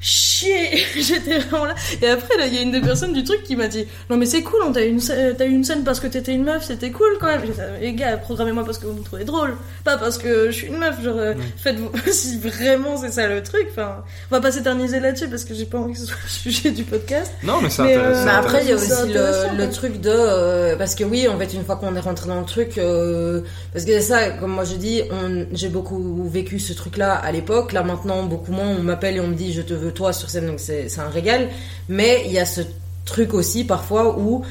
Chier 0.00 0.84
J'étais 1.00 1.38
vraiment 1.38 1.64
là. 1.66 1.74
Et 2.02 2.06
après, 2.08 2.36
là, 2.36 2.46
il 2.46 2.54
y 2.54 2.58
a 2.58 2.62
une 2.62 2.70
des 2.70 2.80
personnes 2.80 3.12
du 3.12 3.24
truc 3.24 3.42
qui 3.42 3.56
m'a 3.56 3.66
dit 3.68 3.86
Non, 4.10 4.16
mais 4.16 4.26
c'est 4.26 4.42
cool, 4.42 4.60
on 4.66 4.72
t'a 4.72 4.84
eu 4.84 4.88
une, 4.90 4.98
scè- 4.98 5.34
t'as 5.36 5.46
eu 5.46 5.50
une 5.50 5.64
scène 5.64 5.84
parce 5.84 6.00
que 6.00 6.06
t'étais 6.06 6.32
une 6.32 6.44
meuf, 6.44 6.64
c'était 6.64 6.90
cool 6.90 7.16
quand 7.18 7.26
même. 7.26 7.40
J'ai 7.46 7.52
dit, 7.52 7.58
Les 7.80 7.92
gars, 7.94 8.16
programmez-moi 8.18 8.64
parce 8.64 8.78
que 8.78 8.86
vous 8.86 8.92
me 8.92 9.02
trouvez 9.02 9.24
drôle, 9.24 9.56
pas 9.84 9.96
parce 9.96 10.18
que 10.18 10.46
je 10.50 10.56
suis 10.56 10.66
une 10.68 10.78
meuf. 10.78 11.02
Genre, 11.02 11.16
euh, 11.16 11.34
faites-vous. 11.56 11.90
si 12.12 12.38
vraiment 12.38 12.96
c'est 12.98 13.10
ça 13.12 13.26
le 13.26 13.42
truc, 13.42 13.68
enfin, 13.70 14.04
on 14.30 14.34
va 14.34 14.40
pas 14.40 14.52
s'éterniser 14.52 15.00
là-dessus 15.00 15.28
parce 15.28 15.44
que 15.44 15.54
j'ai 15.54 15.64
pas 15.66 15.78
envie 15.78 15.94
que 15.94 15.98
ce 16.00 16.06
soit 16.06 16.16
le 16.22 16.28
sujet 16.52 16.70
du 16.70 16.84
podcast. 16.84 17.32
Non, 17.42 17.60
mais 17.62 17.70
c'est 17.70 17.82
Mais, 17.82 17.94
intéressant. 17.96 18.20
euh, 18.20 18.24
Mais 18.26 18.30
après, 18.32 18.62
il 18.64 18.68
y 18.68 18.72
a 18.72 18.76
aussi 18.76 18.90
le, 19.56 19.70
truc 19.70 20.00
de... 20.00 20.10
euh, 20.12 20.76
parce 20.76 20.94
que 20.94 21.04
oui, 21.04 21.26
en 21.28 21.38
fait, 21.38 21.52
une 21.54 21.64
fois 21.64 21.76
qu'on 21.76 21.94
est 21.96 22.00
rentré 22.00 22.28
dans 22.28 22.40
le 22.40 22.46
truc... 22.46 22.78
euh, 22.78 23.40
parce 23.72 23.84
que 23.84 23.92
c'est 23.92 24.00
ça, 24.00 24.30
comme 24.30 24.52
moi 24.52 24.64
je 24.64 24.74
dis, 24.74 25.02
j'ai 25.52 25.68
beaucoup 25.68 26.28
vécu 26.28 26.58
ce 26.58 26.72
truc-là 26.74 27.14
à 27.14 27.32
l'époque. 27.32 27.72
Là, 27.72 27.82
maintenant, 27.82 28.22
beaucoup 28.24 28.52
moins, 28.52 28.68
on 28.68 28.82
m'appelle 28.82 29.16
et 29.16 29.20
on 29.20 29.28
me 29.28 29.34
dit 29.34 29.52
«je 29.54 29.62
te 29.62 29.72
veux 29.74 29.85
toi 29.90 30.12
sur 30.12 30.30
scène», 30.30 30.46
donc 30.48 30.60
c'est 30.60 30.98
un 30.98 31.08
régal. 31.08 31.48
Mais 31.88 32.22
il 32.26 32.32
y 32.32 32.38
a 32.38 32.46
ce 32.46 32.62
truc 33.04 33.34
aussi, 33.34 33.64
parfois, 33.64 34.18
où 34.18 34.44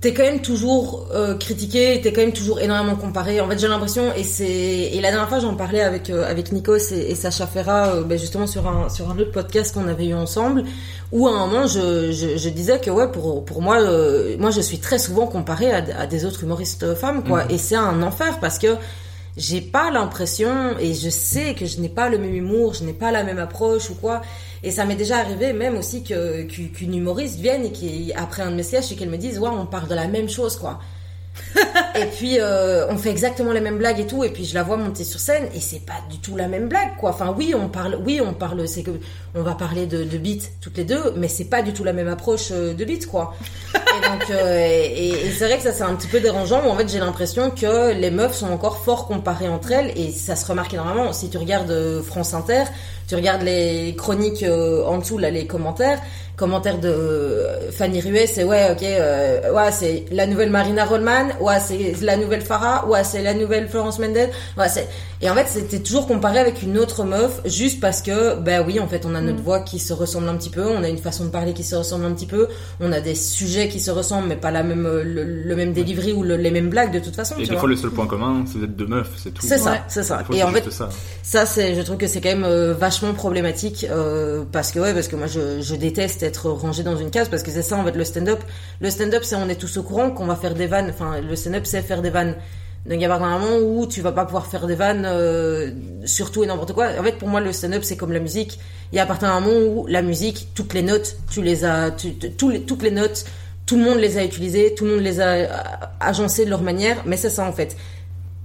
t'es 0.00 0.14
quand 0.14 0.22
même 0.22 0.40
toujours 0.40 1.08
euh, 1.12 1.36
critiqué, 1.36 2.00
t'es 2.00 2.12
quand 2.12 2.20
même 2.20 2.32
toujours 2.32 2.60
énormément 2.60 2.94
comparé. 2.94 3.40
En 3.40 3.48
fait, 3.48 3.58
j'ai 3.58 3.66
l'impression, 3.66 4.14
et 4.14 4.22
c'est 4.22 4.46
et 4.46 5.00
la 5.00 5.10
dernière 5.10 5.28
fois 5.28 5.40
j'en 5.40 5.56
parlais 5.56 5.80
avec 5.80 6.08
euh, 6.08 6.24
avec 6.30 6.52
Nikos 6.52 6.92
et, 6.92 7.10
et 7.10 7.16
Sacha 7.16 7.48
Ferra, 7.48 7.88
euh, 7.88 8.04
ben, 8.04 8.16
justement 8.16 8.46
sur 8.46 8.68
un 8.68 8.88
sur 8.88 9.10
un 9.10 9.18
autre 9.18 9.32
podcast 9.32 9.74
qu'on 9.74 9.88
avait 9.88 10.06
eu 10.06 10.14
ensemble, 10.14 10.62
où 11.10 11.26
à 11.26 11.32
un 11.32 11.46
moment 11.48 11.66
je, 11.66 12.12
je, 12.12 12.36
je 12.36 12.48
disais 12.48 12.78
que 12.78 12.90
ouais 12.92 13.10
pour 13.10 13.44
pour 13.44 13.60
moi 13.60 13.80
euh, 13.80 14.36
moi 14.38 14.52
je 14.52 14.60
suis 14.60 14.78
très 14.78 15.00
souvent 15.00 15.26
comparée 15.26 15.72
à, 15.72 15.82
à 15.98 16.06
des 16.06 16.24
autres 16.24 16.44
humoristes 16.44 16.94
femmes 16.94 17.24
quoi, 17.24 17.50
et 17.50 17.58
c'est 17.58 17.74
un 17.74 18.00
enfer 18.04 18.38
parce 18.40 18.60
que 18.60 18.76
j'ai 19.38 19.60
pas 19.62 19.90
l'impression 19.90 20.76
et 20.78 20.92
je 20.94 21.08
sais 21.08 21.54
que 21.54 21.64
je 21.64 21.80
n'ai 21.80 21.88
pas 21.88 22.08
le 22.10 22.18
même 22.18 22.34
humour, 22.34 22.74
je 22.74 22.84
n'ai 22.84 22.92
pas 22.92 23.10
la 23.12 23.22
même 23.24 23.38
approche 23.38 23.88
ou 23.88 23.94
quoi. 23.94 24.20
Et 24.64 24.70
ça 24.72 24.84
m'est 24.84 24.96
déjà 24.96 25.18
arrivé 25.18 25.52
même 25.52 25.76
aussi 25.76 26.02
que 26.02 26.42
qu'u- 26.42 26.70
qu'une 26.70 26.94
humoriste 26.94 27.38
vienne 27.38 27.64
et 27.64 27.72
qui 27.72 28.12
après 28.16 28.42
un 28.42 28.50
de 28.50 28.56
mes 28.56 28.62
sketchs 28.64 28.92
et 28.92 28.96
qu'elle 28.96 29.08
me 29.10 29.16
dise 29.16 29.38
ouais 29.38 29.48
on 29.50 29.64
parle 29.66 29.88
de 29.88 29.94
la 29.94 30.08
même 30.08 30.28
chose 30.28 30.56
quoi. 30.56 30.80
Et 31.94 32.04
puis 32.06 32.38
euh, 32.40 32.86
on 32.88 32.96
fait 32.96 33.10
exactement 33.10 33.52
les 33.52 33.60
mêmes 33.60 33.78
blagues 33.78 34.00
et 34.00 34.06
tout 34.06 34.24
et 34.24 34.30
puis 34.30 34.44
je 34.44 34.54
la 34.54 34.62
vois 34.62 34.76
monter 34.76 35.04
sur 35.04 35.20
scène 35.20 35.48
et 35.54 35.60
c'est 35.60 35.84
pas 35.84 36.00
du 36.10 36.18
tout 36.18 36.36
la 36.36 36.48
même 36.48 36.68
blague 36.68 36.96
quoi. 36.98 37.10
Enfin 37.10 37.34
oui 37.36 37.54
on 37.56 37.68
parle 37.68 37.98
oui 38.04 38.20
on 38.24 38.34
parle 38.34 38.66
c'est 38.68 38.82
que 38.82 38.92
on 39.34 39.42
va 39.42 39.54
parler 39.54 39.86
de, 39.86 40.04
de 40.04 40.18
beat 40.18 40.52
toutes 40.60 40.76
les 40.76 40.84
deux 40.84 41.12
mais 41.16 41.28
c'est 41.28 41.44
pas 41.44 41.62
du 41.62 41.72
tout 41.72 41.84
la 41.84 41.92
même 41.92 42.08
approche 42.08 42.48
euh, 42.52 42.74
de 42.74 42.84
beat 42.84 43.06
quoi. 43.06 43.34
Et 43.98 44.08
donc, 44.08 44.30
euh, 44.30 44.58
et, 44.60 45.08
et 45.08 45.30
c'est 45.30 45.46
vrai 45.46 45.56
que 45.56 45.62
ça 45.62 45.72
c'est 45.72 45.82
un 45.82 45.94
petit 45.94 46.06
peu 46.06 46.20
dérangeant. 46.20 46.62
où 46.64 46.70
en 46.70 46.76
fait, 46.76 46.88
j'ai 46.88 46.98
l'impression 46.98 47.50
que 47.50 47.92
les 47.92 48.10
meufs 48.10 48.34
sont 48.34 48.50
encore 48.50 48.78
fort 48.78 49.06
comparées 49.06 49.48
entre 49.48 49.72
elles, 49.72 49.92
et 49.96 50.10
ça 50.12 50.36
se 50.36 50.46
remarque 50.46 50.74
énormément. 50.74 51.12
Si 51.12 51.30
tu 51.30 51.38
regardes 51.38 52.02
France 52.02 52.34
Inter, 52.34 52.64
tu 53.08 53.14
regardes 53.14 53.42
les 53.42 53.94
chroniques 53.96 54.42
euh, 54.42 54.84
en 54.84 54.98
dessous, 54.98 55.18
là, 55.18 55.30
les 55.30 55.46
commentaires. 55.46 56.00
Commentaires 56.38 56.78
de 56.78 56.88
euh, 56.88 57.70
Fanny 57.72 58.00
Ruet, 58.00 58.28
c'est 58.28 58.44
ouais, 58.44 58.68
ok, 58.70 58.82
euh, 58.84 59.52
ouais, 59.52 59.72
c'est 59.72 60.04
la 60.12 60.24
nouvelle 60.28 60.50
Marina 60.50 60.84
Rollman, 60.84 61.30
ouais, 61.40 61.58
c'est 61.58 61.94
la 62.00 62.16
nouvelle 62.16 62.42
Farah, 62.42 62.86
ouais, 62.86 63.02
c'est 63.02 63.22
la 63.22 63.34
nouvelle 63.34 63.68
Florence 63.68 63.98
Mendel, 63.98 64.30
ouais, 64.56 64.68
c'est. 64.68 64.86
Et 65.20 65.28
en 65.28 65.34
fait, 65.34 65.46
c'était 65.48 65.80
toujours 65.80 66.06
comparé 66.06 66.38
avec 66.38 66.62
une 66.62 66.78
autre 66.78 67.02
meuf, 67.02 67.40
juste 67.44 67.80
parce 67.80 68.02
que, 68.02 68.36
ben 68.38 68.62
oui, 68.64 68.78
en 68.78 68.86
fait, 68.86 69.04
on 69.04 69.16
a 69.16 69.20
notre 69.20 69.42
voix 69.42 69.58
qui 69.60 69.80
se 69.80 69.92
ressemble 69.92 70.28
un 70.28 70.36
petit 70.36 70.48
peu, 70.50 70.64
on 70.64 70.84
a 70.84 70.88
une 70.88 70.98
façon 70.98 71.24
de 71.24 71.30
parler 71.30 71.54
qui 71.54 71.64
se 71.64 71.74
ressemble 71.74 72.04
un 72.04 72.12
petit 72.12 72.26
peu, 72.26 72.46
on 72.78 72.92
a 72.92 73.00
des 73.00 73.16
sujets 73.16 73.68
qui 73.68 73.80
se 73.80 73.90
ressemblent, 73.90 74.28
mais 74.28 74.36
pas 74.36 74.52
la 74.52 74.62
même, 74.62 74.86
euh, 74.86 75.02
le, 75.02 75.24
le 75.24 75.56
même 75.56 75.72
delivery 75.72 76.12
ou 76.12 76.22
le- 76.22 76.36
les 76.36 76.52
mêmes 76.52 76.70
blagues 76.70 76.92
de 76.92 77.00
toute 77.00 77.16
façon. 77.16 77.34
Et 77.34 77.38
tu 77.38 77.46
des 77.46 77.50
vois. 77.54 77.60
fois, 77.62 77.68
le 77.68 77.74
seul 77.76 77.90
point 77.90 78.06
commun, 78.06 78.44
c'est 78.46 78.62
êtes 78.62 78.76
deux 78.76 78.86
meufs, 78.86 79.10
c'est 79.16 79.34
tout. 79.34 79.44
C'est 79.44 79.58
ça, 79.58 79.72
Ouais. 79.72 79.80
c'est 79.88 80.04
ça. 80.04 80.22
Fois, 80.22 80.36
Et 80.36 80.42
en 80.44 80.52
fait, 80.52 80.70
ça. 80.70 80.88
ça, 81.24 81.46
c'est, 81.46 81.74
je 81.74 81.80
trouve 81.82 81.96
que 81.96 82.06
c'est 82.06 82.20
quand 82.20 82.28
même 82.28 82.44
euh, 82.44 82.74
vachement 82.74 83.12
problématique 83.12 83.86
parce 84.52 84.70
que 84.70 84.78
ouais, 84.78 84.94
parce 84.94 85.08
que 85.08 85.16
moi, 85.16 85.26
je, 85.26 85.60
je 85.60 85.74
déteste 85.74 86.27
être 86.28 86.50
rangé 86.50 86.82
dans 86.82 86.96
une 86.96 87.10
case 87.10 87.28
parce 87.28 87.42
que 87.42 87.50
c'est 87.50 87.62
ça 87.62 87.76
en 87.76 87.84
fait 87.84 87.96
le 87.96 88.04
stand-up. 88.04 88.40
Le 88.80 88.90
stand-up, 88.90 89.24
c'est 89.24 89.36
on 89.36 89.48
est 89.48 89.56
tous 89.56 89.76
au 89.78 89.82
courant 89.82 90.10
qu'on 90.10 90.26
va 90.26 90.36
faire 90.36 90.54
des 90.54 90.66
vannes. 90.66 90.90
Enfin, 90.90 91.20
le 91.20 91.36
stand-up, 91.36 91.66
c'est 91.66 91.82
faire 91.82 92.02
des 92.02 92.10
vannes. 92.10 92.36
Donc 92.86 92.96
il 92.96 93.02
y 93.02 93.06
a 93.06 93.14
un 93.14 93.38
moment 93.38 93.56
où 93.58 93.86
tu 93.86 94.00
vas 94.00 94.12
pas 94.12 94.24
pouvoir 94.24 94.46
faire 94.46 94.66
des 94.66 94.76
vannes 94.76 95.04
euh, 95.04 95.72
sur 96.04 96.30
et 96.42 96.46
n'importe 96.46 96.72
quoi. 96.72 96.88
En 96.98 97.02
fait, 97.02 97.18
pour 97.18 97.28
moi, 97.28 97.40
le 97.40 97.52
stand-up, 97.52 97.82
c'est 97.84 97.96
comme 97.96 98.12
la 98.12 98.20
musique. 98.20 98.58
Il 98.92 98.96
y 98.96 98.98
a 99.00 99.04
à 99.04 99.26
un 99.26 99.40
moment 99.40 99.82
où 99.82 99.86
la 99.86 100.02
musique, 100.02 100.48
toutes 100.54 100.72
les 100.74 100.82
notes, 100.82 101.16
tu 101.30 101.42
les 101.42 101.64
as, 101.64 101.90
tu, 101.90 102.14
toutes 102.14 102.82
les 102.82 102.90
notes, 102.90 103.24
tout 103.66 103.76
le 103.76 103.84
monde 103.84 103.98
les 103.98 104.16
a 104.16 104.24
utilisées, 104.24 104.74
tout 104.74 104.84
le 104.84 104.92
monde 104.92 105.04
les 105.04 105.20
a 105.20 105.90
agencées 106.00 106.44
de 106.44 106.50
leur 106.50 106.62
manière. 106.62 107.02
Mais 107.04 107.16
c'est 107.16 107.30
ça 107.30 107.44
en 107.44 107.52
fait 107.52 107.76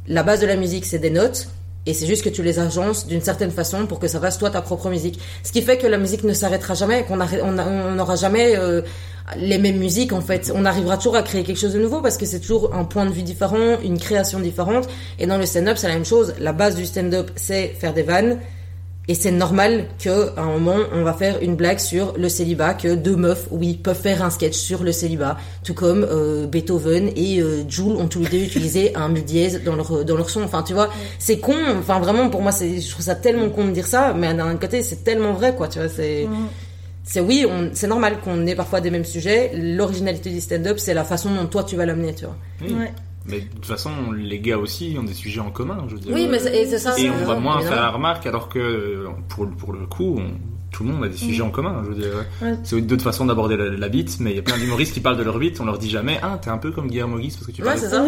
la 0.07 0.23
base 0.23 0.41
de 0.41 0.47
la 0.47 0.55
musique, 0.55 0.85
c'est 0.85 0.99
des 0.99 1.10
notes. 1.10 1.47
Et 1.85 1.93
c'est 1.93 2.05
juste 2.05 2.23
que 2.23 2.30
tu 2.30 2.43
les 2.43 2.60
agences 2.60 3.07
d'une 3.07 3.22
certaine 3.22 3.51
façon 3.51 3.85
pour 3.88 3.99
que 3.99 4.07
ça 4.07 4.19
fasse 4.19 4.38
toi 4.38 4.49
ta 4.49 4.61
propre 4.61 4.89
musique. 4.89 5.19
Ce 5.43 5.51
qui 5.51 5.61
fait 5.61 5.77
que 5.77 5.88
la 5.88 5.97
musique 5.97 6.23
ne 6.23 6.34
s'arrêtera 6.34 6.73
jamais, 6.73 7.03
qu'on 7.03 7.18
n'aura 7.18 8.15
jamais 8.15 8.55
euh, 8.55 8.81
les 9.38 9.57
mêmes 9.57 9.77
musiques 9.77 10.14
en 10.14 10.22
fait. 10.22 10.51
On 10.55 10.65
arrivera 10.65 10.97
toujours 10.97 11.15
à 11.15 11.23
créer 11.23 11.43
quelque 11.43 11.60
chose 11.60 11.73
de 11.73 11.80
nouveau 11.80 12.01
parce 12.01 12.18
que 12.18 12.26
c'est 12.26 12.39
toujours 12.39 12.73
un 12.73 12.85
point 12.85 13.05
de 13.05 13.11
vue 13.11 13.23
différent, 13.23 13.77
une 13.84 13.99
création 13.99 14.39
différente. 14.39 14.88
Et 15.19 15.27
dans 15.27 15.38
le 15.38 15.45
stand-up, 15.45 15.77
c'est 15.77 15.88
la 15.88 15.95
même 15.95 16.05
chose. 16.05 16.34
La 16.39 16.53
base 16.53 16.76
du 16.76 16.85
stand-up, 16.85 17.31
c'est 17.35 17.68
faire 17.68 17.93
des 17.93 18.03
vannes. 18.03 18.39
Et 19.09 19.15
c'est 19.15 19.31
normal 19.31 19.85
que 20.01 20.30
à 20.38 20.43
un 20.43 20.57
moment 20.57 20.77
on 20.93 21.03
va 21.03 21.13
faire 21.13 21.41
une 21.41 21.55
blague 21.55 21.80
sur 21.80 22.13
le 22.17 22.30
célibat, 22.30 22.73
que 22.73 22.95
deux 22.95 23.17
meufs, 23.17 23.47
oui, 23.51 23.75
peuvent 23.75 23.99
faire 23.99 24.23
un 24.23 24.30
sketch 24.30 24.55
sur 24.55 24.84
le 24.84 24.93
célibat, 24.93 25.38
tout 25.63 25.73
comme 25.73 26.07
euh, 26.09 26.47
Beethoven 26.47 27.09
et 27.15 27.41
euh, 27.41 27.63
Jules 27.67 27.97
ont 27.97 28.07
tous 28.07 28.21
les 28.21 28.30
deux 28.30 28.38
utilisé 28.38 28.95
un 28.95 29.09
mi 29.09 29.21
dièse 29.21 29.61
dans 29.65 29.75
leur 29.75 30.05
dans 30.05 30.15
leur 30.15 30.30
son. 30.30 30.43
Enfin, 30.43 30.63
tu 30.63 30.73
vois, 30.73 30.89
c'est 31.19 31.39
con. 31.39 31.55
Enfin, 31.77 31.99
vraiment 31.99 32.30
pour 32.30 32.41
moi, 32.41 32.53
c'est 32.53 32.80
je 32.80 32.89
trouve 32.89 33.03
ça 33.03 33.15
tellement 33.15 33.49
con 33.49 33.65
de 33.65 33.71
dire 33.71 33.88
ça, 33.88 34.13
mais 34.13 34.34
d'un 34.34 34.51
autre 34.51 34.61
côté, 34.61 34.81
c'est 34.84 35.03
tellement 35.03 35.34
vrai, 35.34 35.53
quoi. 35.53 35.67
Tu 35.67 35.80
vois, 35.80 35.89
c'est 35.89 36.27
c'est 37.03 37.19
oui, 37.19 37.45
on, 37.47 37.71
c'est 37.73 37.88
normal 37.88 38.19
qu'on 38.23 38.47
ait 38.47 38.55
parfois 38.55 38.80
des 38.80 38.89
mêmes 38.89 39.03
sujets. 39.03 39.51
L'originalité 39.53 40.30
du 40.30 40.39
stand-up, 40.39 40.80
c'est 40.80 40.93
la 40.93 41.03
façon 41.03 41.30
dont 41.35 41.45
toi 41.47 41.65
tu 41.65 41.75
vas 41.75 41.85
l'amener, 41.85 42.15
tu 42.15 42.23
vois. 42.23 42.38
Ouais. 42.61 42.93
Mais 43.26 43.40
de 43.41 43.45
toute 43.56 43.66
façon, 43.66 43.91
les 44.16 44.40
gars 44.40 44.58
aussi 44.58 44.95
ont 45.00 45.04
des 45.04 45.14
sujets 45.14 45.40
en 45.40 45.50
commun, 45.52 45.86
je 45.88 45.94
veux 45.94 46.00
dire. 46.00 46.14
Oui, 46.14 46.28
mais 46.30 46.40
c'est, 46.40 46.78
ça. 46.78 46.98
Et 47.00 47.10
on 47.10 47.26
va 47.26 47.36
moins 47.40 47.62
faire 47.62 47.76
la 47.78 47.90
remarque, 47.90 48.26
alors 48.26 48.50
que 48.50 49.06
pour, 49.30 49.50
pour 49.52 49.72
le 49.74 49.86
coup, 49.86 50.18
on- 50.20 50.34
tout 50.72 50.84
le 50.84 50.90
monde 50.91 51.04
a 51.04 51.08
des 51.08 51.16
sujets 51.18 51.44
en 51.44 51.52
commun. 51.52 51.82
Je 51.86 51.90
veux 51.90 51.95
dire, 52.02 52.26
Ouais. 52.41 52.56
c'est 52.64 52.82
d'autres 52.82 53.04
façons 53.04 53.26
d'aborder 53.26 53.56
la, 53.56 53.70
la 53.70 53.90
bite, 53.90 54.18
mais 54.20 54.32
il 54.32 54.36
y 54.38 54.40
a 54.40 54.41
plein 54.41 54.58
d'humoristes 54.58 54.94
qui 54.95 55.00
parlent 55.02 55.18
de 55.18 55.24
leur 55.24 55.38
bite. 55.38 55.60
On 55.62 55.66
leur 55.66 55.78
dit 55.78 55.90
jamais, 55.90 56.20
ah, 56.24 56.40
t'es 56.41 56.50
un 56.50 56.58
peu 56.58 56.72
comme 56.72 56.88
Guillermo 56.88 57.20
Guis 57.20 57.30
parce 57.30 57.45
que 57.45 57.52
tu 57.52 57.62
Ouais, 57.62 57.68
parles. 57.68 57.80
c'est 57.80 57.90
ça. 57.90 58.04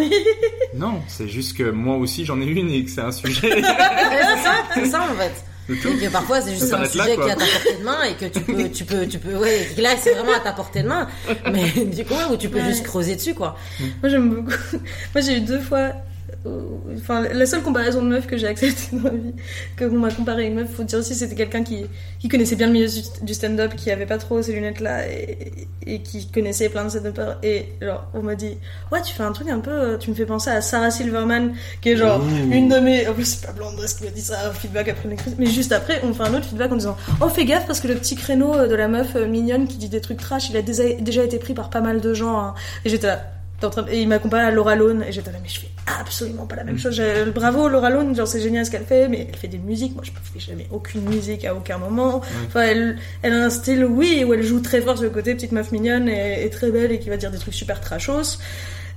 Non, 0.75 0.99
c'est 1.07 1.27
juste 1.27 1.55
que 1.55 1.69
moi 1.69 1.95
aussi 1.97 2.25
j'en 2.25 2.41
ai 2.41 2.45
une 2.45 2.69
et 2.71 2.83
que 2.83 2.89
c'est 2.89 3.01
un 3.01 3.11
sujet. 3.11 3.49
Ouais, 3.55 3.61
c'est 3.61 4.43
ça, 4.43 4.53
c'est 4.73 4.85
ça 4.85 5.01
en 5.03 5.13
fait. 5.15 5.45
Et 5.69 5.75
que 5.77 6.09
parfois 6.11 6.41
c'est 6.41 6.51
juste 6.51 6.67
Ça 6.67 6.77
un 6.77 6.81
là, 6.81 6.89
sujet 6.89 7.15
qui 7.15 7.21
est 7.21 7.31
à 7.31 7.35
ta 7.35 7.45
portée 7.45 7.77
de 7.79 7.83
main 7.83 8.03
et 8.03 8.13
que 8.13 8.25
tu 8.25 8.39
peux, 8.41 8.69
tu 8.69 8.85
peux, 8.85 9.07
tu 9.07 9.17
peux, 9.19 9.35
ouais, 9.35 9.67
là 9.77 9.89
c'est 9.99 10.13
vraiment 10.13 10.33
à 10.35 10.39
ta 10.39 10.51
portée 10.51 10.83
de 10.83 10.87
main, 10.87 11.07
mais 11.51 11.69
du 11.85 12.05
coup 12.05 12.13
où 12.31 12.37
tu 12.37 12.49
peux 12.49 12.59
Ouais. 12.59 12.65
juste 12.65 12.83
creuser 12.83 13.15
dessus 13.15 13.33
quoi. 13.33 13.57
Moi 14.01 14.09
j'aime 14.09 14.29
beaucoup. 14.29 14.51
Moi 15.13 15.21
j'ai 15.21 15.37
eu 15.37 15.41
deux 15.41 15.59
fois. 15.59 15.93
Euh, 16.45 16.61
Enfin, 16.97 17.21
la 17.21 17.45
seule 17.45 17.61
comparaison 17.61 18.01
de 18.01 18.07
meuf 18.07 18.27
que 18.27 18.37
j'ai 18.37 18.47
acceptée 18.47 18.95
dans 18.95 19.03
ma 19.03 19.09
vie, 19.09 19.33
que 19.75 19.85
on 19.85 19.99
m'a 19.99 20.11
comparé 20.11 20.43
à 20.43 20.47
une 20.47 20.55
meuf, 20.55 20.69
faut 20.71 20.83
dire 20.83 20.99
aussi 20.99 21.15
c'était 21.15 21.35
quelqu'un 21.35 21.63
qui, 21.63 21.85
qui 22.19 22.27
connaissait 22.27 22.55
bien 22.55 22.67
le 22.67 22.73
milieu 22.73 22.87
du- 22.87 23.01
du 23.25 23.33
stand-up, 23.33 23.75
qui 23.75 23.91
avait 23.91 24.05
pas 24.05 24.17
trop 24.17 24.41
ces 24.41 24.53
lunettes 24.53 24.79
là 24.79 25.07
et, 25.07 25.67
et 25.85 26.01
qui 26.01 26.27
connaissait 26.31 26.69
plein 26.69 26.85
de 26.85 26.89
stand-uppers. 26.89 27.37
Et 27.43 27.65
genre, 27.81 28.05
on 28.13 28.21
m'a 28.21 28.35
dit, 28.35 28.57
ouais, 28.91 29.01
tu 29.01 29.13
fais 29.13 29.23
un 29.23 29.31
truc 29.31 29.49
un 29.49 29.59
peu, 29.59 29.71
euh, 29.71 29.97
tu 29.97 30.09
me 30.09 30.15
fais 30.15 30.25
penser 30.25 30.49
à 30.49 30.61
Sarah 30.61 30.91
Silverman, 30.91 31.53
qui 31.81 31.89
est 31.91 31.97
genre 31.97 32.21
une 32.51 32.69
de 32.69 32.79
mes. 32.79 33.07
En 33.07 33.13
plus, 33.13 33.25
c'est 33.25 33.45
pas 33.45 33.51
Blandresse 33.53 33.93
qui 33.95 34.03
m'a 34.05 34.09
dit 34.11 34.21
ça, 34.21 34.51
feedback 34.53 34.87
après 34.89 35.09
une. 35.09 35.17
Mais 35.37 35.45
juste 35.47 35.71
après, 35.71 36.01
on 36.03 36.13
fait 36.13 36.23
un 36.23 36.33
autre 36.33 36.45
feedback 36.45 36.71
en 36.71 36.75
disant, 36.77 36.97
oh, 37.21 37.29
fais 37.29 37.45
gaffe 37.45 37.67
parce 37.67 37.79
que 37.79 37.87
le 37.87 37.95
petit 37.95 38.15
créneau 38.15 38.53
euh, 38.55 38.67
de 38.67 38.75
la 38.75 38.87
meuf 38.87 39.15
mignonne 39.15 39.67
qui 39.67 39.77
dit 39.77 39.89
des 39.89 40.01
trucs 40.01 40.19
trash, 40.19 40.49
il 40.49 40.57
a 40.57 40.61
déjà, 40.61 40.83
déjà 40.99 41.23
été 41.23 41.37
pris 41.39 41.53
par 41.53 41.69
pas 41.69 41.81
mal 41.81 42.01
de 42.01 42.13
gens. 42.13 42.39
hein. 42.39 42.53
Et 42.85 42.89
j'étais 42.89 43.07
là. 43.07 43.21
En 43.65 43.69
train 43.69 43.85
Et 43.89 44.01
il 44.01 44.07
m'a 44.07 44.19
comparé 44.19 44.43
à 44.43 44.51
Laura 44.51 44.75
Lone 44.75 45.03
et 45.07 45.11
j'étais 45.11 45.31
là 45.31 45.37
mais 45.41 45.49
je 45.49 45.59
fais 45.59 45.69
absolument 45.99 46.45
pas 46.45 46.55
la 46.55 46.63
même 46.63 46.77
chose. 46.77 47.01
Bravo 47.33 47.67
Laura 47.67 47.89
Lone, 47.89 48.15
genre 48.15 48.27
c'est 48.27 48.41
génial 48.41 48.65
ce 48.65 48.71
qu'elle 48.71 48.85
fait, 48.85 49.07
mais 49.07 49.27
elle 49.29 49.35
fait 49.35 49.47
des 49.47 49.57
musiques. 49.57 49.93
Moi 49.95 50.03
je 50.03 50.11
fais 50.11 50.39
jamais 50.39 50.67
aucune 50.71 51.01
musique 51.01 51.45
à 51.45 51.55
aucun 51.55 51.77
moment. 51.77 52.21
Enfin 52.47 52.61
elle, 52.61 52.97
elle 53.21 53.33
a 53.33 53.45
un 53.45 53.49
style 53.49 53.85
oui 53.85 54.23
où 54.23 54.33
elle 54.33 54.43
joue 54.43 54.59
très 54.59 54.81
fort 54.81 54.95
sur 54.95 55.03
le 55.03 55.09
côté 55.09 55.35
petite 55.35 55.51
meuf 55.51 55.71
mignonne 55.71 56.09
et, 56.09 56.45
et 56.45 56.49
très 56.49 56.71
belle 56.71 56.91
et 56.91 56.99
qui 56.99 57.09
va 57.09 57.17
dire 57.17 57.31
des 57.31 57.37
trucs 57.37 57.53
super 57.53 57.81
trashos. 57.81 58.39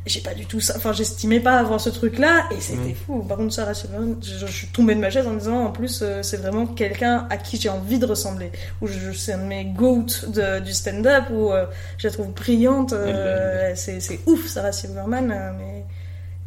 J'ai 0.07 0.21
pas 0.21 0.35
du 0.35 0.47
tout 0.47 0.61
ça. 0.61 0.75
Enfin, 0.77 0.93
j'estimais 0.93 1.41
pas 1.41 1.59
avoir 1.59 1.81
ce 1.81 1.91
truc-là 1.91 2.49
et 2.51 2.61
c'était 2.61 2.95
fou. 2.95 3.23
Par 3.23 3.37
contre, 3.37 3.53
Sarah 3.53 3.75
Silverman, 3.75 4.17
je, 4.23 4.47
je, 4.47 4.53
suis 4.53 4.67
tombée 4.69 4.95
de 4.95 5.01
ma 5.01 5.11
chaise 5.11 5.27
en 5.27 5.35
disant 5.35 5.65
en 5.65 5.71
plus, 5.71 6.01
euh, 6.03 6.23
c'est 6.23 6.39
vraiment 6.39 6.67
quelqu'un 6.67 7.27
à 7.31 7.37
qui 7.37 7.59
j'ai 7.59 7.69
envie 7.69 7.99
de 7.99 8.07
ressembler. 8.07 8.51
Ou 8.81 8.87
je, 8.87 9.13
c'est 9.13 9.33
un 9.33 9.39
de 9.39 9.45
mes 9.45 9.65
goats 9.65 10.27
de, 10.29 10.61
du 10.61 10.73
stand-up 10.73 11.25
où 11.31 11.53
euh, 11.53 11.67
je 11.99 12.09
la 12.09 12.13
trouve 12.13 12.33
brillante. 12.33 12.93
Euh, 12.93 13.73
c'est, 13.75 14.01
c'est 14.01 14.21
ouf, 14.27 14.47
Sarah 14.47 14.73
Silverman. 14.73 15.55
mais 15.59 15.85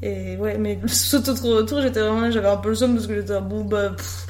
et 0.03 0.35
ouais, 0.37 0.57
mais 0.57 0.79
cet 0.87 1.27
autre 1.29 1.47
retour, 1.47 1.81
j'étais 1.81 1.99
vraiment, 1.99 2.31
j'avais 2.31 2.47
un 2.47 2.57
peu 2.57 2.69
le 2.69 2.75
somme 2.75 2.95
parce 2.95 3.07
que 3.07 3.15
j'étais 3.15 3.39
bon 3.41 3.63
bah. 3.63 3.91
pff, 3.95 4.27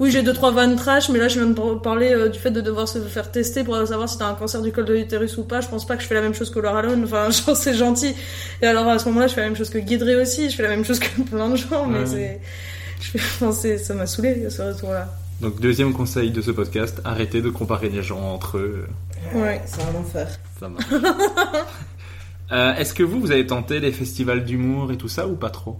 oui, 0.00 0.10
j'ai 0.10 0.22
deux 0.22 0.32
trois 0.32 0.50
vannes 0.50 0.76
trash, 0.76 1.08
mais 1.08 1.18
là 1.18 1.28
je 1.28 1.38
viens 1.38 1.48
de 1.48 1.54
par- 1.54 1.80
parler 1.80 2.10
euh, 2.12 2.28
du 2.28 2.38
fait 2.38 2.50
de 2.50 2.60
devoir 2.60 2.88
se 2.88 2.98
faire 3.00 3.30
tester 3.30 3.62
pour 3.64 3.76
savoir 3.86 4.08
si 4.08 4.18
t'as 4.18 4.26
un 4.28 4.34
cancer 4.34 4.60
du 4.62 4.72
col 4.72 4.84
de 4.84 4.94
l'utérus 4.94 5.36
ou 5.38 5.44
pas. 5.44 5.60
Je 5.60 5.68
pense 5.68 5.86
pas 5.86 5.96
que 5.96 6.02
je 6.02 6.08
fais 6.08 6.14
la 6.14 6.22
même 6.22 6.34
chose 6.34 6.50
que 6.50 6.58
Laura 6.58 6.82
Lone. 6.82 7.04
Enfin, 7.04 7.30
genre 7.46 7.56
c'est 7.56 7.74
gentil. 7.74 8.14
Et 8.62 8.66
alors 8.66 8.88
à 8.88 8.98
ce 8.98 9.06
moment-là, 9.08 9.26
je 9.28 9.34
fais 9.34 9.40
la 9.42 9.46
même 9.48 9.56
chose 9.56 9.70
que 9.70 9.78
Guidré 9.78 10.16
aussi. 10.16 10.50
Je 10.50 10.56
fais 10.56 10.62
la 10.64 10.70
même 10.70 10.84
chose 10.84 10.98
que 10.98 11.20
plein 11.22 11.48
de 11.48 11.56
gens, 11.56 11.86
mais 11.86 12.00
Ouais. 12.00 12.06
c'est, 12.06 12.40
je 13.00 13.18
fais, 13.18 13.18
enfin, 13.46 13.52
ça 13.52 13.94
m'a 13.94 14.06
saoulé 14.06 14.48
ce 14.50 14.62
retour-là. 14.62 15.08
Donc 15.40 15.60
deuxième 15.60 15.92
conseil 15.92 16.30
de 16.30 16.40
ce 16.40 16.50
podcast, 16.52 17.00
arrêtez 17.04 17.42
de 17.42 17.50
comparer 17.50 17.88
les 17.88 18.02
gens 18.02 18.20
entre 18.20 18.58
eux. 18.58 18.86
Ouais. 19.34 19.60
C'est 19.66 19.82
un 19.82 19.98
enfer. 20.00 20.28
Ça 20.60 20.68
marche. 20.68 20.84
Euh, 22.52 22.74
Est-ce 22.74 22.92
que 22.92 23.02
vous, 23.02 23.20
vous 23.20 23.30
avez 23.32 23.46
tenté 23.46 23.80
les 23.80 23.90
festivals 23.90 24.44
d'humour 24.44 24.92
et 24.92 24.98
tout 24.98 25.08
ça 25.08 25.26
ou 25.26 25.34
pas 25.34 25.48
trop? 25.48 25.78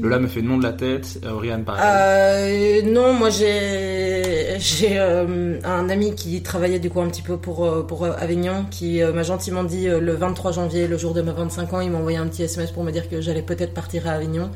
Lola 0.00 0.18
me 0.18 0.26
fait 0.26 0.40
nom 0.40 0.56
de 0.56 0.62
la 0.62 0.72
tête, 0.72 1.20
euh, 1.24 1.32
Oriane 1.32 1.64
pareil. 1.64 1.82
Euh, 1.84 2.82
non, 2.90 3.12
moi 3.12 3.28
j'ai 3.28 4.56
j'ai 4.58 4.98
euh, 4.98 5.58
un 5.64 5.88
ami 5.90 6.14
qui 6.14 6.42
travaillait 6.42 6.78
du 6.78 6.88
coup 6.88 7.00
un 7.00 7.08
petit 7.08 7.22
peu 7.22 7.36
pour 7.36 7.64
euh, 7.64 8.12
Avignon 8.18 8.64
qui 8.70 9.02
m'a 9.02 9.22
gentiment 9.22 9.64
dit 9.64 9.86
le 9.86 10.12
23 10.12 10.52
janvier, 10.52 10.86
le 10.86 10.96
jour 10.96 11.12
de 11.12 11.20
mes 11.20 11.32
25 11.32 11.72
ans, 11.74 11.80
il 11.80 11.90
m'a 11.90 11.98
envoyé 11.98 12.16
un 12.16 12.26
petit 12.26 12.42
SMS 12.42 12.70
pour 12.70 12.84
me 12.84 12.90
dire 12.90 13.08
que 13.08 13.20
j'allais 13.20 13.42
peut-être 13.42 13.74
partir 13.74 14.06
à 14.06 14.12
Avignon. 14.12 14.50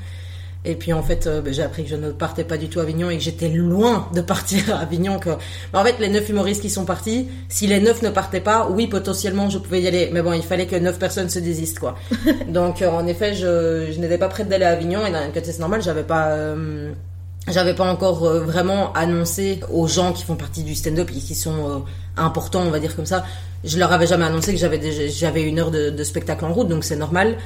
Et 0.66 0.74
puis 0.74 0.92
en 0.92 1.02
fait, 1.02 1.26
euh, 1.26 1.40
ben, 1.40 1.54
j'ai 1.54 1.62
appris 1.62 1.84
que 1.84 1.90
je 1.90 1.94
ne 1.94 2.10
partais 2.10 2.42
pas 2.42 2.56
du 2.56 2.68
tout 2.68 2.80
à 2.80 2.82
Avignon 2.82 3.08
et 3.08 3.16
que 3.16 3.22
j'étais 3.22 3.48
loin 3.48 4.08
de 4.12 4.20
partir 4.20 4.74
à 4.74 4.80
Avignon. 4.80 5.20
Que... 5.20 5.30
Ben, 5.72 5.80
en 5.80 5.84
fait, 5.84 5.94
les 6.00 6.08
neuf 6.08 6.28
humoristes 6.28 6.60
qui 6.60 6.70
sont 6.70 6.84
partis, 6.84 7.28
si 7.48 7.68
les 7.68 7.78
neuf 7.80 8.02
ne 8.02 8.10
partaient 8.10 8.40
pas, 8.40 8.68
oui, 8.68 8.88
potentiellement, 8.88 9.48
je 9.48 9.58
pouvais 9.58 9.80
y 9.80 9.86
aller. 9.86 10.10
Mais 10.12 10.22
bon, 10.22 10.32
il 10.32 10.42
fallait 10.42 10.66
que 10.66 10.74
neuf 10.74 10.98
personnes 10.98 11.30
se 11.30 11.38
désistent, 11.38 11.78
quoi. 11.78 11.94
Donc 12.48 12.82
euh, 12.82 12.90
en 12.90 13.06
effet, 13.06 13.34
je, 13.34 13.92
je 13.92 14.00
n'étais 14.00 14.18
pas 14.18 14.28
prête 14.28 14.48
d'aller 14.48 14.64
à 14.64 14.70
Avignon 14.70 15.06
et 15.06 15.12
d'un 15.12 15.28
côté 15.28 15.52
c'est 15.52 15.60
normal, 15.60 15.82
j'avais 15.82 16.02
pas... 16.02 16.30
euh, 16.30 16.90
j'avais 17.48 17.74
pas 17.74 17.88
encore 17.88 18.24
vraiment 18.24 18.92
annoncé 18.94 19.60
aux 19.72 19.86
gens 19.86 20.12
qui 20.12 20.24
font 20.24 20.34
partie 20.34 20.64
du 20.64 20.74
stand-up 20.74 21.08
et 21.10 21.20
qui 21.20 21.36
sont 21.36 21.84
importants, 22.16 22.62
on 22.66 22.70
va 22.70 22.80
dire 22.80 22.96
comme 22.96 23.06
ça. 23.06 23.24
Je 23.62 23.78
leur 23.78 23.92
avais 23.92 24.08
jamais 24.08 24.24
annoncé 24.24 24.52
que 24.52 24.58
j'avais 24.58 25.42
une 25.42 25.60
heure 25.60 25.70
de, 25.70 25.90
de 25.90 26.02
spectacle 26.02 26.44
en 26.44 26.52
route, 26.52 26.66
donc 26.66 26.82
c'est 26.82 26.96
normal. 26.96 27.36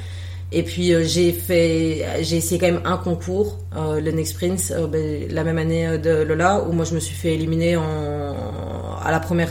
Et 0.53 0.63
puis 0.63 0.93
euh, 0.93 1.03
j'ai 1.05 1.31
fait, 1.31 2.05
j'ai 2.21 2.37
essayé 2.37 2.59
quand 2.59 2.67
même 2.67 2.81
un 2.83 2.97
concours, 2.97 3.59
euh, 3.77 4.01
le 4.01 4.11
Next 4.11 4.35
Prince, 4.35 4.73
euh, 4.75 4.85
ben, 4.85 5.27
la 5.29 5.45
même 5.45 5.57
année 5.57 5.97
de 5.97 6.23
Lola, 6.23 6.65
où 6.67 6.73
moi 6.73 6.83
je 6.83 6.93
me 6.93 6.99
suis 6.99 7.15
fait 7.15 7.35
éliminer 7.35 7.75
à 7.75 9.11
la 9.11 9.19
première, 9.21 9.49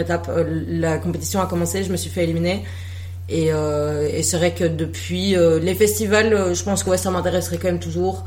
étape. 0.00 0.28
La 0.66 0.98
compétition 0.98 1.40
a 1.40 1.46
commencé, 1.46 1.84
je 1.84 1.92
me 1.92 1.96
suis 1.96 2.10
fait 2.10 2.24
éliminer. 2.24 2.64
Et, 3.28 3.52
euh, 3.52 4.22
c'est 4.22 4.38
vrai 4.38 4.52
que 4.52 4.64
depuis 4.64 5.36
les 5.62 5.74
festivals, 5.74 6.52
je 6.52 6.62
pense 6.64 6.82
que 6.82 6.90
ouais, 6.90 6.98
ça 6.98 7.10
m'intéresserait 7.12 7.58
quand 7.58 7.68
même 7.68 7.78
toujours. 7.78 8.24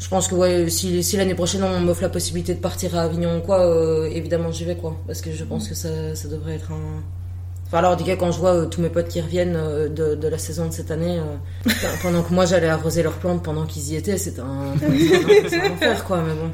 Je 0.00 0.08
pense 0.08 0.28
que 0.28 0.68
si, 0.68 1.16
l'année 1.16 1.34
prochaine 1.34 1.62
on 1.62 1.78
m'offre 1.80 2.02
la 2.02 2.08
possibilité 2.08 2.54
de 2.54 2.60
partir 2.60 2.96
à 2.96 3.02
Avignon 3.02 3.40
quoi, 3.40 4.08
évidemment 4.10 4.50
j'y 4.50 4.64
vais 4.64 4.76
quoi. 4.76 4.96
Parce 5.06 5.20
que 5.20 5.30
je 5.30 5.44
pense 5.44 5.68
que 5.68 5.74
ça 5.76 6.28
devrait 6.28 6.56
être 6.56 6.72
un. 6.72 7.19
Enfin 7.70 7.78
alors, 7.78 7.92
en 7.92 7.96
tout 7.96 8.04
cas, 8.04 8.16
quand 8.16 8.32
je 8.32 8.38
vois 8.40 8.54
euh, 8.54 8.66
tous 8.66 8.80
mes 8.80 8.88
potes 8.88 9.06
qui 9.06 9.20
reviennent 9.20 9.54
euh, 9.56 9.88
de, 9.88 10.16
de 10.16 10.28
la 10.28 10.38
saison 10.38 10.66
de 10.66 10.72
cette 10.72 10.90
année, 10.90 11.20
euh, 11.20 11.70
pendant 12.02 12.22
que 12.24 12.34
moi 12.34 12.44
j'allais 12.44 12.66
arroser 12.68 13.04
leurs 13.04 13.12
plantes 13.12 13.44
pendant 13.44 13.64
qu'ils 13.64 13.92
y 13.92 13.96
étaient, 13.96 14.18
c'était 14.18 14.40
un, 14.40 14.74
c'est 15.48 15.60
un 15.60 15.70
enfer 15.72 16.04
quoi, 16.04 16.20
mais 16.26 16.34
bon. 16.34 16.50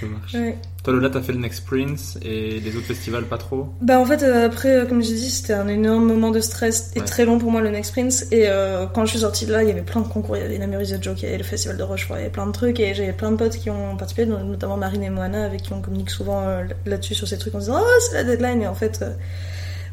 Ça 0.00 0.06
marche. 0.06 0.34
Ouais. 0.34 0.56
Toi 0.84 0.94
Lola, 0.94 1.10
t'as 1.10 1.20
fait 1.20 1.32
le 1.32 1.40
Next 1.40 1.66
Prince 1.66 2.18
et 2.22 2.58
les 2.60 2.74
autres 2.76 2.86
festivals 2.86 3.24
pas 3.24 3.36
trop? 3.36 3.66
Bah 3.82 4.00
en 4.00 4.06
fait 4.06 4.22
euh, 4.22 4.46
après 4.46 4.70
euh, 4.76 4.86
comme 4.86 5.02
j'ai 5.02 5.12
dit 5.12 5.28
c'était 5.28 5.52
un 5.52 5.68
énorme 5.68 6.06
moment 6.06 6.30
de 6.30 6.40
stress 6.40 6.92
et 6.96 7.00
Ouais. 7.00 7.04
très 7.04 7.26
long 7.26 7.38
pour 7.38 7.50
moi 7.50 7.60
le 7.60 7.68
Next 7.68 7.92
Prince 7.92 8.24
et 8.30 8.44
euh, 8.48 8.86
quand 8.86 9.04
je 9.04 9.10
suis 9.10 9.18
sortie 9.18 9.44
de 9.44 9.52
là 9.52 9.62
il 9.62 9.68
y 9.68 9.72
avait 9.72 9.82
plein 9.82 10.00
de 10.00 10.08
concours 10.08 10.38
il 10.38 10.42
y 10.42 10.46
avait 10.46 10.56
Namurise 10.56 10.90
de 10.96 11.02
Joke 11.02 11.20
il 11.20 11.24
y 11.26 11.28
avait 11.28 11.36
le 11.36 11.44
festival 11.44 11.76
de 11.76 11.82
Rochefort 11.82 12.16
il 12.16 12.20
y 12.20 12.22
avait 12.22 12.32
plein 12.32 12.46
de 12.46 12.52
trucs 12.52 12.80
et 12.80 12.94
j'avais 12.94 13.12
plein 13.12 13.30
de 13.30 13.36
potes 13.36 13.56
qui 13.58 13.68
ont 13.68 13.94
participé 13.98 14.24
notamment 14.24 14.78
Marine 14.78 15.02
et 15.02 15.10
Moana 15.10 15.44
avec 15.44 15.60
qui 15.64 15.72
on 15.74 15.82
communique 15.82 16.08
souvent 16.08 16.40
euh, 16.48 16.62
là-dessus 16.86 17.14
sur 17.14 17.28
ces 17.28 17.36
trucs 17.36 17.54
en 17.54 17.58
disant 17.58 17.76
oh 17.78 17.86
c'est 18.08 18.14
la 18.14 18.24
deadline 18.24 18.62
et 18.62 18.66
en 18.66 18.74
fait 18.74 19.00
euh, 19.02 19.10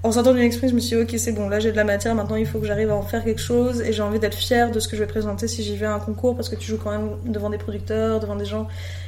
en 0.03 0.11
sortant 0.11 0.33
du 0.33 0.39
Next 0.39 0.59
Prince 0.59 0.71
je 0.71 0.75
me 0.75 0.79
suis 0.79 0.95
dit 0.95 1.01
ok 1.03 1.13
c'est 1.17 1.31
bon 1.31 1.49
là 1.49 1.59
j'ai 1.59 1.71
de 1.71 1.75
la 1.77 1.83
matière 1.83 2.15
maintenant 2.15 2.35
il 2.35 2.45
faut 2.45 2.59
que 2.59 2.67
j'arrive 2.67 2.91
à 2.91 2.95
en 2.95 3.01
faire 3.01 3.23
quelque 3.23 3.41
chose 3.41 3.81
et 3.81 3.93
j'ai 3.93 4.01
envie 4.01 4.19
d'être 4.19 4.37
fière 4.37 4.71
de 4.71 4.79
ce 4.79 4.87
que 4.87 4.95
je 4.95 5.01
vais 5.01 5.07
présenter 5.07 5.47
si 5.47 5.63
j'y 5.63 5.75
vais 5.75 5.85
à 5.85 5.93
un 5.93 5.99
concours 5.99 6.35
parce 6.35 6.49
que 6.49 6.55
tu 6.55 6.67
joues 6.67 6.79
quand 6.81 6.91
même 6.91 7.09
devant 7.25 7.49
des 7.49 7.57
producteurs 7.57 8.19
devant 8.19 8.35
des 8.35 8.45
gens 8.45 8.67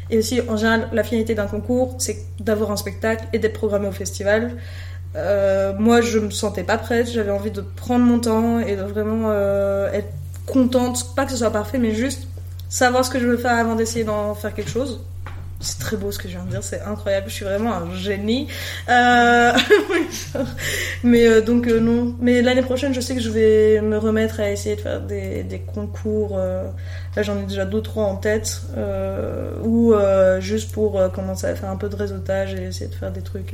et 0.09 0.17
aussi, 0.17 0.41
en 0.41 0.57
général, 0.57 0.89
la 0.91 1.03
finalité 1.03 1.35
d'un 1.35 1.45
concours, 1.45 1.95
c'est 1.99 2.17
d'avoir 2.39 2.71
un 2.71 2.77
spectacle 2.77 3.25
et 3.31 3.39
d'être 3.39 3.53
programmé 3.53 3.87
au 3.87 3.91
festival. 3.91 4.57
Euh, 5.15 5.73
moi, 5.77 6.01
je 6.01 6.19
me 6.19 6.31
sentais 6.31 6.63
pas 6.63 6.77
prête. 6.77 7.07
J'avais 7.11 7.31
envie 7.31 7.51
de 7.51 7.61
prendre 7.61 8.05
mon 8.05 8.19
temps 8.19 8.59
et 8.59 8.75
de 8.75 8.83
vraiment 8.83 9.29
euh, 9.29 9.91
être 9.91 10.11
contente. 10.47 11.15
Pas 11.15 11.25
que 11.25 11.31
ce 11.31 11.37
soit 11.37 11.51
parfait, 11.51 11.77
mais 11.77 11.93
juste 11.93 12.27
savoir 12.69 13.05
ce 13.05 13.11
que 13.11 13.19
je 13.19 13.27
veux 13.27 13.37
faire 13.37 13.57
avant 13.57 13.75
d'essayer 13.75 14.03
d'en 14.03 14.33
faire 14.33 14.53
quelque 14.53 14.71
chose. 14.71 15.03
C'est 15.61 15.79
très 15.79 15.97
beau 15.97 16.09
ce 16.09 16.17
que 16.17 16.29
je 16.29 16.35
viens 16.35 16.45
de 16.45 16.51
dire, 16.51 16.63
c'est 16.63 16.81
incroyable. 16.81 17.27
Je 17.29 17.33
suis 17.33 17.43
vraiment 17.45 17.73
un 17.73 17.93
génie. 17.93 18.47
Euh... 18.87 19.51
mais 21.03 21.27
euh, 21.27 21.41
donc 21.41 21.67
euh, 21.67 21.81
non. 21.81 22.15
Mais 22.21 22.41
l'année 22.41 22.61
prochaine, 22.61 22.93
je 22.93 23.01
sais 23.01 23.13
que 23.13 23.19
je 23.21 23.29
vais 23.29 23.81
me 23.81 23.97
remettre 23.97 24.39
à 24.39 24.49
essayer 24.49 24.77
de 24.77 24.81
faire 24.81 25.01
des, 25.01 25.43
des 25.43 25.59
concours. 25.59 26.37
Là, 26.37 27.23
j'en 27.23 27.37
ai 27.39 27.43
déjà 27.43 27.65
deux 27.65 27.81
trois 27.81 28.05
en 28.05 28.15
tête. 28.15 28.61
Ou 29.63 29.93
juste 30.39 30.71
pour 30.71 31.11
commencer 31.11 31.47
à 31.47 31.55
faire 31.55 31.69
un 31.69 31.75
peu 31.77 31.89
de 31.89 31.95
réseautage 31.95 32.53
et 32.53 32.63
essayer 32.63 32.89
de 32.89 32.95
faire 32.95 33.11
des 33.11 33.21
trucs. 33.21 33.53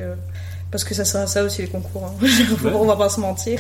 parce 0.70 0.84
que 0.84 0.94
ça 0.94 1.06
sera 1.06 1.26
ça 1.26 1.44
aussi 1.44 1.64
les 1.64 1.70
concours. 1.70 2.06
hein. 2.06 2.28
On 2.76 2.86
va 2.86 2.96
pas 2.96 3.10
se 3.10 3.20
mentir. 3.20 3.60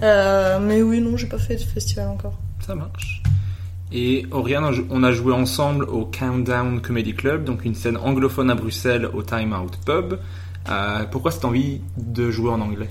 Mais 0.00 0.82
oui, 0.82 1.00
non, 1.00 1.16
j'ai 1.16 1.26
pas 1.26 1.38
fait 1.38 1.56
de 1.56 1.62
festival 1.62 2.08
encore. 2.08 2.38
Ça 2.64 2.76
marche. 2.76 3.22
Et 3.94 4.24
Oriane, 4.30 4.64
on 4.90 5.02
a 5.02 5.12
joué 5.12 5.34
ensemble 5.34 5.84
au 5.84 6.06
Countdown 6.06 6.80
Comedy 6.80 7.14
Club, 7.14 7.44
donc 7.44 7.64
une 7.64 7.74
scène 7.74 7.98
anglophone 7.98 8.50
à 8.50 8.54
Bruxelles 8.54 9.06
au 9.12 9.22
Time 9.22 9.52
Out 9.52 9.76
Pub. 9.84 10.18
Euh, 10.70 11.04
pourquoi 11.10 11.30
cette 11.30 11.44
envie 11.44 11.80
de 11.98 12.30
jouer 12.30 12.50
en 12.50 12.60
anglais? 12.60 12.88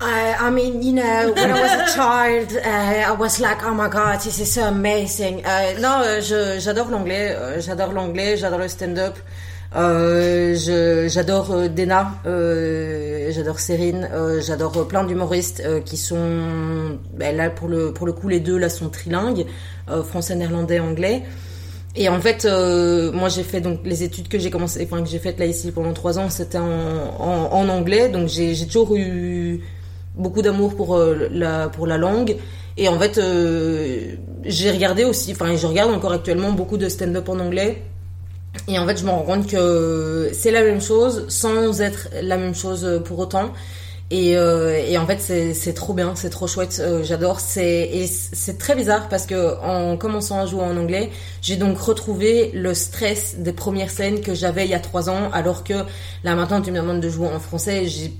I, 0.00 0.34
I 0.40 0.50
mean, 0.50 0.82
you 0.82 0.92
know, 0.92 1.32
when 1.32 1.50
I 1.50 1.60
was 1.60 1.70
a 1.70 1.94
child, 1.94 2.56
uh, 2.56 3.12
I 3.12 3.12
was 3.12 3.38
like, 3.38 3.62
oh 3.64 3.74
my 3.74 3.88
god, 3.88 4.20
this 4.20 4.40
is 4.40 4.46
so 4.46 4.64
amazing. 4.64 5.44
Euh, 5.44 5.78
non, 5.78 6.02
j'adore 6.58 6.88
l'anglais, 6.88 7.36
euh, 7.36 7.60
j'adore 7.60 7.92
l'anglais, 7.92 8.36
j'adore 8.36 8.58
le 8.58 8.68
stand-up. 8.68 9.16
Euh, 9.74 11.08
j'adore 11.08 11.52
euh, 11.52 11.68
Dena, 11.68 12.12
euh, 12.26 13.30
j'adore 13.32 13.58
Cérine, 13.58 14.06
euh, 14.12 14.42
j'adore 14.42 14.76
euh, 14.76 14.84
plein 14.84 15.02
d'humoristes 15.04 15.62
euh, 15.64 15.80
qui 15.80 15.96
sont, 15.96 16.98
ben 17.14 17.34
là 17.34 17.48
pour 17.48 17.68
le 17.68 17.90
pour 17.94 18.06
le 18.06 18.12
coup 18.12 18.28
les 18.28 18.40
deux 18.40 18.58
là 18.58 18.68
sont 18.68 18.90
trilingues, 18.90 19.46
français, 20.04 20.34
néerlandais, 20.34 20.78
anglais. 20.78 21.22
Et 21.96 22.08
en 22.08 22.20
fait, 22.20 22.46
moi 23.14 23.28
j'ai 23.28 23.42
fait 23.42 23.60
donc 23.60 23.80
les 23.84 24.02
études 24.02 24.28
que 24.28 24.38
j'ai 24.38 24.50
commencé, 24.50 24.86
enfin 24.90 25.02
que 25.02 25.08
j'ai 25.08 25.18
faites 25.18 25.38
là 25.38 25.46
ici 25.46 25.72
pendant 25.72 25.92
trois 25.94 26.18
ans, 26.18 26.28
c'était 26.30 26.58
en, 26.58 26.64
en, 27.18 27.52
en 27.52 27.68
anglais, 27.68 28.08
donc 28.08 28.28
j'ai 28.28 28.54
toujours 28.66 28.94
eu 28.96 29.62
beaucoup 30.14 30.42
d'amour 30.42 30.74
pour 30.76 30.98
la 31.30 31.68
pour 31.68 31.86
la 31.86 31.96
langue. 31.98 32.36
Et 32.78 32.88
en 32.88 32.98
fait, 32.98 33.20
j'ai 34.44 34.70
regardé 34.70 35.04
aussi, 35.04 35.32
enfin 35.32 35.54
je 35.56 35.66
regarde 35.66 35.90
encore 35.92 36.12
actuellement 36.12 36.52
beaucoup 36.52 36.78
de 36.78 36.88
stand-up 36.88 37.28
en 37.28 37.38
anglais. 37.38 37.82
Et 38.68 38.78
en 38.78 38.86
fait, 38.86 38.98
je 38.98 39.04
me 39.04 39.10
rends 39.10 39.22
compte 39.22 39.46
que 39.46 40.30
c'est 40.32 40.50
la 40.50 40.62
même 40.62 40.80
chose 40.80 41.26
sans 41.28 41.80
être 41.80 42.08
la 42.22 42.36
même 42.36 42.54
chose 42.54 43.02
pour 43.04 43.18
autant. 43.18 43.52
Et, 44.12 44.36
euh, 44.36 44.76
et 44.86 44.98
en 44.98 45.06
fait, 45.06 45.20
c'est 45.54 45.72
trop 45.72 45.94
bien, 45.94 46.14
c'est 46.14 46.28
trop 46.28 46.46
chouette, 46.46 46.82
euh, 46.84 47.02
j'adore. 47.02 47.40
Et 47.56 48.06
c'est 48.06 48.58
très 48.58 48.74
bizarre 48.74 49.08
parce 49.08 49.24
que 49.24 49.58
en 49.62 49.96
commençant 49.96 50.38
à 50.38 50.44
jouer 50.44 50.60
en 50.60 50.76
anglais, 50.76 51.10
j'ai 51.40 51.56
donc 51.56 51.78
retrouvé 51.78 52.50
le 52.52 52.74
stress 52.74 53.36
des 53.38 53.54
premières 53.54 53.88
scènes 53.88 54.20
que 54.20 54.34
j'avais 54.34 54.66
il 54.66 54.70
y 54.70 54.74
a 54.74 54.80
trois 54.80 55.08
ans, 55.08 55.30
alors 55.32 55.64
que 55.64 55.72
là 56.24 56.34
maintenant 56.34 56.60
tu 56.60 56.70
me 56.72 56.76
demandes 56.76 57.00
de 57.00 57.08
jouer 57.08 57.28
en 57.28 57.40
français, 57.40 57.86
j'ai 57.86 58.12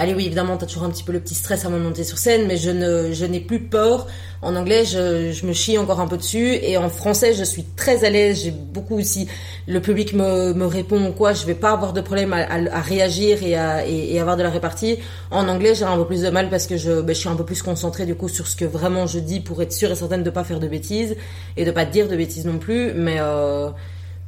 Allez 0.00 0.14
oui, 0.14 0.26
évidemment, 0.26 0.56
t'as 0.56 0.66
toujours 0.66 0.84
un 0.84 0.90
petit 0.90 1.02
peu 1.02 1.10
le 1.10 1.18
petit 1.18 1.34
stress 1.34 1.64
avant 1.64 1.76
de 1.76 1.82
monter 1.82 2.04
sur 2.04 2.18
scène, 2.18 2.46
mais 2.46 2.56
je 2.56 2.70
ne, 2.70 3.12
je 3.12 3.24
n'ai 3.24 3.40
plus 3.40 3.58
peur. 3.58 4.06
En 4.42 4.54
anglais, 4.54 4.84
je, 4.84 5.32
je 5.32 5.44
me 5.44 5.52
chie 5.52 5.76
encore 5.76 5.98
un 5.98 6.06
peu 6.06 6.16
dessus, 6.16 6.54
et 6.62 6.76
en 6.78 6.88
français, 6.88 7.34
je 7.34 7.42
suis 7.42 7.64
très 7.64 8.04
à 8.04 8.10
l'aise. 8.10 8.42
J'ai 8.44 8.52
beaucoup 8.52 8.96
aussi, 8.96 9.26
le 9.66 9.80
public 9.80 10.12
me, 10.12 10.52
me 10.54 10.66
répond 10.66 11.10
quoi, 11.10 11.32
je 11.32 11.44
vais 11.46 11.56
pas 11.56 11.72
avoir 11.72 11.92
de 11.92 12.00
problème 12.00 12.32
à, 12.32 12.46
à- 12.46 12.80
réagir 12.80 13.42
et 13.42 13.56
à 13.56 13.84
et, 13.88 14.14
et 14.14 14.20
avoir 14.20 14.36
de 14.36 14.44
la 14.44 14.50
répartie. 14.50 14.98
En 15.32 15.48
anglais, 15.48 15.74
j'ai 15.74 15.84
un 15.84 15.96
peu 15.96 16.06
plus 16.06 16.22
de 16.22 16.30
mal 16.30 16.48
parce 16.48 16.68
que 16.68 16.76
je, 16.76 17.00
ben, 17.00 17.12
je 17.12 17.18
suis 17.18 17.28
un 17.28 17.34
peu 17.34 17.44
plus 17.44 17.60
concentrée 17.62 18.06
du 18.06 18.14
coup 18.14 18.28
sur 18.28 18.46
ce 18.46 18.54
que 18.54 18.64
vraiment 18.64 19.06
je 19.08 19.18
dis 19.18 19.40
pour 19.40 19.60
être 19.62 19.72
sûre 19.72 19.90
et 19.90 19.96
certaine 19.96 20.22
de 20.22 20.30
pas 20.30 20.44
faire 20.44 20.60
de 20.60 20.68
bêtises 20.68 21.16
et 21.56 21.64
de 21.64 21.70
pas 21.72 21.84
dire 21.84 22.06
de 22.08 22.14
bêtises 22.16 22.44
non 22.46 22.58
plus. 22.58 22.92
Mais 22.94 23.16
euh, 23.18 23.70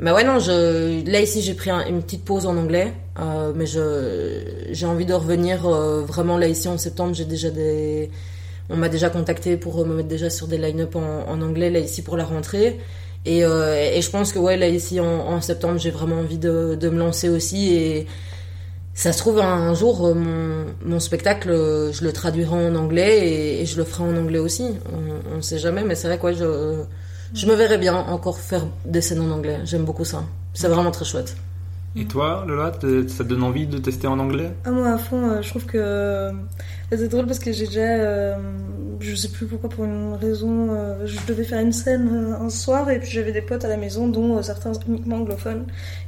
mais 0.00 0.12
ouais, 0.12 0.24
non, 0.24 0.38
je, 0.38 1.04
là 1.10 1.20
ici 1.20 1.42
j'ai 1.42 1.52
pris 1.54 1.68
un- 1.70 1.86
une 1.86 2.02
petite 2.02 2.24
pause 2.24 2.46
en 2.46 2.56
anglais, 2.56 2.94
euh, 3.20 3.52
mais 3.54 3.66
je, 3.66 4.40
j'ai 4.72 4.86
envie 4.86 5.04
de 5.04 5.12
revenir 5.12 5.66
euh, 5.66 6.00
vraiment 6.02 6.38
là 6.38 6.48
ici 6.48 6.68
en 6.68 6.78
septembre. 6.78 7.14
J'ai 7.14 7.26
déjà 7.26 7.50
des, 7.50 8.10
on 8.70 8.76
m'a 8.76 8.88
déjà 8.88 9.10
contacté 9.10 9.56
pour 9.58 9.84
me 9.86 9.96
mettre 9.96 10.08
déjà 10.08 10.30
sur 10.30 10.46
des 10.46 10.56
line-up 10.58 10.96
en, 10.96 11.40
anglais 11.42 11.70
là 11.70 11.80
ici 11.80 12.02
pour 12.02 12.16
la 12.16 12.24
rentrée. 12.24 12.78
Et, 13.26 13.44
euh, 13.44 13.74
et 13.94 14.00
je 14.00 14.10
pense 14.10 14.32
que 14.32 14.38
ouais 14.38 14.56
là 14.56 14.68
ici 14.68 14.98
en, 15.00 15.40
septembre 15.42 15.78
j'ai 15.78 15.90
vraiment 15.90 16.16
envie 16.20 16.38
de, 16.38 16.74
de 16.80 16.88
me 16.88 16.98
lancer 16.98 17.28
aussi 17.28 17.74
et 17.74 18.06
ça 18.94 19.12
se 19.12 19.18
trouve 19.18 19.40
un, 19.40 19.74
jour 19.74 20.06
euh, 20.06 20.14
mon, 20.14 20.66
mon 20.84 21.00
spectacle 21.00 21.50
euh, 21.50 21.92
je 21.92 22.02
le 22.04 22.12
traduirai 22.12 22.54
en 22.54 22.74
anglais 22.74 23.60
et, 23.60 23.66
je 23.66 23.76
le 23.76 23.84
ferai 23.84 24.04
en 24.04 24.16
anglais 24.16 24.38
aussi. 24.38 24.64
On, 24.92 25.36
on 25.38 25.42
sait 25.42 25.58
jamais 25.58 25.84
mais 25.84 25.94
c'est 25.94 26.08
vrai 26.08 26.18
que 26.18 26.24
ouais, 26.26 26.34
je 26.34 26.84
je 27.34 27.46
me 27.46 27.54
verrais 27.54 27.78
bien 27.78 27.94
encore 27.94 28.38
faire 28.38 28.66
des 28.84 29.00
scènes 29.00 29.20
en 29.20 29.30
anglais. 29.30 29.60
J'aime 29.64 29.84
beaucoup 29.84 30.04
ça. 30.04 30.24
C'est 30.54 30.68
vraiment 30.68 30.90
très 30.90 31.04
chouette. 31.04 31.36
Et 31.96 32.04
toi, 32.04 32.44
Lola, 32.46 32.72
ça 32.72 32.78
te 32.78 33.22
donne 33.28 33.42
envie 33.42 33.66
de 33.66 33.78
tester 33.78 34.06
en 34.06 34.18
anglais? 34.18 34.52
Ah, 34.64 34.70
moi, 34.70 34.92
à 34.92 34.98
fond, 34.98 35.28
euh, 35.28 35.42
je 35.42 35.48
trouve 35.50 35.66
que. 35.66 36.30
Euh, 36.92 36.96
C'est 36.98 37.08
drôle 37.08 37.26
parce 37.26 37.38
que 37.38 37.52
j'ai 37.52 37.66
déjà. 37.66 37.80
euh, 37.80 38.36
Je 39.00 39.14
sais 39.14 39.28
plus 39.28 39.46
pourquoi, 39.46 39.70
pour 39.70 39.84
une 39.86 40.14
raison. 40.20 40.68
euh, 40.74 41.06
Je 41.06 41.16
devais 41.26 41.44
faire 41.44 41.60
une 41.60 41.72
scène 41.72 42.08
euh, 42.12 42.44
un 42.44 42.50
soir 42.50 42.90
et 42.90 42.98
puis 42.98 43.10
j'avais 43.10 43.32
des 43.32 43.40
potes 43.40 43.64
à 43.64 43.68
la 43.68 43.76
maison, 43.78 44.08
dont 44.08 44.36
euh, 44.36 44.42
certains 44.42 44.72
uniquement 44.88 45.16
anglophones. 45.16 45.64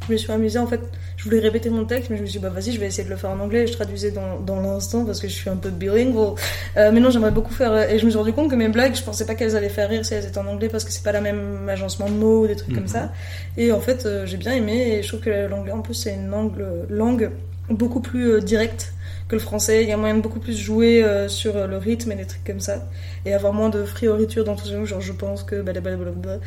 Je 0.06 0.12
me 0.12 0.18
suis 0.18 0.30
amusée, 0.32 0.58
en 0.58 0.66
fait. 0.66 0.80
Je 1.16 1.24
voulais 1.24 1.38
répéter 1.38 1.70
mon 1.70 1.84
texte, 1.84 2.10
mais 2.10 2.16
je 2.16 2.22
me 2.22 2.26
suis 2.26 2.38
dit, 2.38 2.42
bah 2.44 2.50
vas-y, 2.50 2.72
je 2.72 2.80
vais 2.80 2.86
essayer 2.86 3.04
de 3.04 3.10
le 3.10 3.16
faire 3.16 3.30
en 3.30 3.38
anglais. 3.40 3.62
Et 3.62 3.66
je 3.66 3.72
traduisais 3.72 4.10
dans, 4.10 4.40
dans 4.40 4.60
l'instant 4.60 5.04
parce 5.04 5.20
que 5.20 5.28
je 5.28 5.32
suis 5.32 5.48
un 5.48 5.56
peu 5.56 5.70
bilingual. 5.70 6.34
Euh, 6.76 6.90
mais 6.92 7.00
non, 7.00 7.08
j'aimerais 7.10 7.30
beaucoup 7.30 7.54
faire. 7.54 7.88
Et 7.90 7.98
je 7.98 8.04
me 8.04 8.10
suis 8.10 8.18
rendu 8.18 8.32
compte 8.32 8.50
que 8.50 8.56
mes 8.56 8.68
blagues, 8.68 8.94
je 8.94 9.02
pensais 9.02 9.24
pas 9.24 9.34
qu'elles 9.36 9.56
allaient 9.56 9.68
faire 9.68 9.88
rire 9.88 10.04
si 10.04 10.12
elles 10.14 10.26
étaient 10.26 10.38
en 10.38 10.46
anglais 10.46 10.68
parce 10.68 10.84
que 10.84 10.90
c'est 10.92 11.04
pas 11.04 11.12
la 11.12 11.20
même 11.22 11.68
agencement 11.68 12.08
de 12.10 12.14
mots 12.14 12.42
ou 12.44 12.46
des 12.48 12.56
trucs 12.56 12.70
Mhm. 12.70 12.76
comme 12.78 12.88
ça. 12.88 13.12
Et 13.56 13.70
en 13.72 13.80
fait, 13.80 14.06
j'ai 14.26 14.36
bien 14.36 14.52
aimé 14.52 14.96
et 14.98 15.02
je 15.02 15.08
trouve 15.08 15.20
que 15.20 15.46
l'anglais, 15.48 15.72
en 15.72 15.80
plus, 15.80 15.94
c'est 15.94 16.14
une 16.14 16.28
langue, 16.28 16.60
langue 16.90 17.30
beaucoup 17.70 18.00
plus 18.00 18.40
directe 18.42 18.92
que 19.28 19.36
le 19.36 19.40
français. 19.40 19.82
Il 19.82 19.88
y 19.88 19.92
a 19.92 19.96
moyen 19.96 20.16
de 20.16 20.20
beaucoup 20.20 20.40
plus 20.40 20.56
jouer 20.56 21.02
euh, 21.02 21.28
sur 21.28 21.56
euh, 21.56 21.66
le 21.66 21.78
rythme 21.78 22.12
et 22.12 22.14
des 22.14 22.26
trucs 22.26 22.44
comme 22.44 22.60
ça. 22.60 22.84
Et 23.24 23.34
avoir 23.34 23.52
moins 23.52 23.68
de 23.68 23.84
frioriture 23.84 24.44
dans 24.44 24.56
tout 24.56 24.66
ce 24.66 24.84
genre 24.84 25.00
je 25.00 25.12
pense 25.12 25.42
que 25.42 25.60
blablabla. 25.60 26.38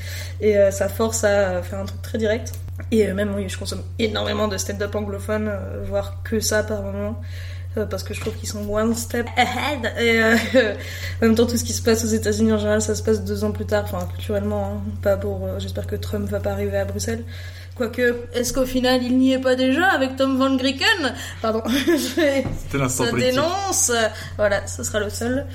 Et 0.42 0.58
euh, 0.58 0.72
ça 0.72 0.90
force 0.90 1.24
à 1.24 1.62
faire 1.62 1.80
un 1.80 1.86
truc 1.86 2.02
très 2.02 2.18
direct. 2.18 2.54
Et 2.92 3.12
même, 3.14 3.34
oui, 3.36 3.48
je 3.48 3.58
consomme 3.58 3.84
énormément 4.00 4.48
de 4.48 4.58
stand-up 4.58 4.94
anglophone, 4.96 5.50
voire 5.86 6.22
que 6.24 6.40
ça 6.40 6.62
par 6.64 6.82
moment. 6.82 7.22
Parce 7.90 8.04
que 8.04 8.14
je 8.14 8.22
trouve 8.22 8.34
qu'ils 8.36 8.48
sont 8.48 8.70
one 8.70 8.96
step 8.96 9.28
ahead. 9.36 9.92
Et 10.00 10.22
en 11.22 11.26
même 11.26 11.36
temps, 11.36 11.46
tout 11.46 11.58
ce 11.58 11.64
qui 11.64 11.74
se 11.74 11.82
passe 11.82 12.06
aux 12.06 12.10
États-Unis 12.10 12.54
en 12.54 12.58
général, 12.58 12.82
ça 12.82 12.96
se 12.96 13.04
passe 13.04 13.24
deux 13.24 13.44
ans 13.44 13.52
plus 13.52 13.66
tard. 13.66 13.84
Enfin, 13.86 14.08
culturellement, 14.14 14.66
hein. 14.66 14.92
pas 15.02 15.18
pour. 15.18 15.48
J'espère 15.60 15.88
que 15.88 15.96
Trump 15.96 16.30
va 16.30 16.40
pas 16.40 16.52
arriver 16.52 16.78
à 16.78 16.86
Bruxelles. 16.86 17.24
Quoique, 17.76 18.16
est-ce 18.34 18.54
qu'au 18.54 18.66
final 18.66 19.04
il 19.04 19.18
n'y 19.18 19.34
est 19.34 19.40
pas 19.40 19.56
déjà 19.56 19.88
avec 19.88 20.16
Tom 20.16 20.38
Van 20.38 20.56
Grieken 20.56 21.14
Pardon, 21.42 21.62
je 21.70 22.16
vais- 22.16 22.46
C'était 22.58 22.78
l'instant 22.78 23.04
ça 23.04 23.10
politique. 23.10 23.34
dénonce. 23.34 23.92
Voilà, 24.38 24.66
ce 24.66 24.82
sera 24.84 25.02
le 25.02 25.10
seul. 25.10 25.46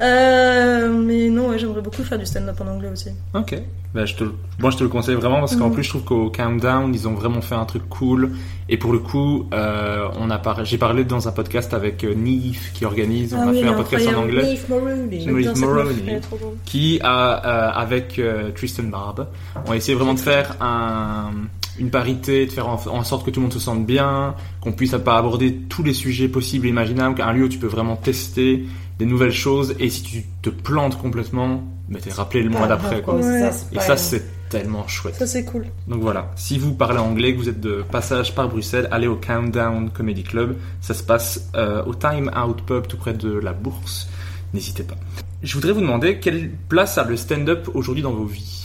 Euh, 0.00 0.88
mais 0.90 1.28
non, 1.28 1.48
ouais, 1.50 1.58
j'aimerais 1.58 1.82
beaucoup 1.82 2.02
faire 2.02 2.18
du 2.18 2.26
stand-up 2.26 2.58
en 2.60 2.66
anglais 2.68 2.88
aussi. 2.90 3.10
Ok. 3.34 3.60
Bah, 3.94 4.04
je 4.06 4.14
te, 4.14 4.24
moi, 4.58 4.70
je 4.70 4.76
te 4.78 4.82
le 4.82 4.88
conseille 4.88 5.14
vraiment 5.16 5.40
parce 5.40 5.56
qu'en 5.56 5.68
Mhm. 5.68 5.74
plus, 5.74 5.82
je 5.84 5.88
trouve 5.90 6.04
qu'au 6.04 6.30
Countdown, 6.30 6.92
ils 6.94 7.08
ont 7.08 7.14
vraiment 7.14 7.40
fait 7.40 7.54
un 7.54 7.64
truc 7.64 7.88
cool. 7.88 8.32
Et 8.68 8.76
pour 8.76 8.92
le 8.92 8.98
coup, 8.98 9.46
euh, 9.54 10.08
on 10.18 10.28
a 10.30 10.38
par... 10.38 10.64
j'ai 10.64 10.78
parlé 10.78 11.04
dans 11.04 11.28
un 11.28 11.32
podcast 11.32 11.72
avec 11.72 12.02
euh, 12.02 12.14
Neve 12.14 12.72
qui 12.74 12.84
organise. 12.84 13.32
on 13.34 13.48
a 13.48 13.52
fait 13.52 13.66
un 13.66 13.74
podcast 13.74 14.08
en 14.08 14.22
anglais. 14.22 14.54
Est 14.54 16.20
trop 16.20 16.36
drôle. 16.36 16.54
qui 16.64 16.98
a 17.02 17.46
euh, 17.46 17.70
avec 17.80 18.18
euh, 18.18 18.50
Tristan 18.50 18.84
Barbe 18.84 19.28
ont 19.66 19.72
essayé 19.72 19.94
vraiment 19.94 20.14
de 20.14 20.18
faire 20.18 20.56
un, 20.60 21.30
une 21.78 21.90
parité, 21.90 22.46
de 22.46 22.50
faire 22.50 22.68
en, 22.68 22.80
en 22.88 23.04
sorte 23.04 23.24
que 23.24 23.30
tout 23.30 23.38
le 23.40 23.44
monde 23.44 23.52
se 23.52 23.60
sente 23.60 23.86
bien, 23.86 24.34
qu'on 24.60 24.72
puisse 24.72 24.96
pas 25.04 25.16
aborder 25.16 25.54
tous 25.68 25.84
les 25.84 25.94
sujets 25.94 26.28
possibles 26.28 26.66
et 26.66 26.70
imaginables, 26.70 27.14
qu'un 27.14 27.32
lieu 27.32 27.44
où 27.44 27.48
tu 27.48 27.58
peux 27.58 27.66
vraiment 27.68 27.96
tester 27.96 28.64
des 28.98 29.06
nouvelles 29.06 29.32
choses 29.32 29.76
et 29.78 29.90
si 29.90 30.02
tu 30.02 30.24
te 30.42 30.50
plantes 30.50 30.98
complètement, 30.98 31.62
bah, 31.88 31.98
t'es 32.02 32.10
rappelé 32.10 32.42
le 32.42 32.50
mois 32.50 32.62
Pas 32.62 32.68
d'après 32.68 33.02
quoi. 33.02 33.14
Ouais. 33.16 33.50
Et 33.72 33.78
ça 33.78 33.96
c'est 33.96 34.24
tellement 34.48 34.86
chouette. 34.86 35.14
Ça, 35.16 35.26
c'est 35.26 35.44
cool. 35.44 35.66
Donc 35.88 36.00
voilà, 36.00 36.30
si 36.36 36.58
vous 36.58 36.74
parlez 36.74 36.98
anglais, 36.98 37.32
que 37.34 37.38
vous 37.38 37.48
êtes 37.48 37.60
de 37.60 37.84
passage 37.90 38.34
par 38.34 38.48
Bruxelles, 38.48 38.88
allez 38.90 39.06
au 39.06 39.16
Countdown 39.16 39.90
Comedy 39.90 40.22
Club. 40.22 40.56
Ça 40.80 40.94
se 40.94 41.02
passe 41.02 41.50
euh, 41.54 41.84
au 41.84 41.94
Time 41.94 42.30
Out 42.36 42.62
Pub 42.62 42.86
tout 42.86 42.96
près 42.96 43.14
de 43.14 43.32
la 43.32 43.52
Bourse. 43.52 44.08
N'hésitez 44.54 44.82
pas. 44.82 44.96
Je 45.42 45.54
voudrais 45.54 45.72
vous 45.72 45.80
demander 45.80 46.18
quelle 46.18 46.50
place 46.68 46.98
a 46.98 47.04
le 47.04 47.16
stand-up 47.16 47.68
aujourd'hui 47.74 48.02
dans 48.02 48.12
vos 48.12 48.24
vies? 48.24 48.64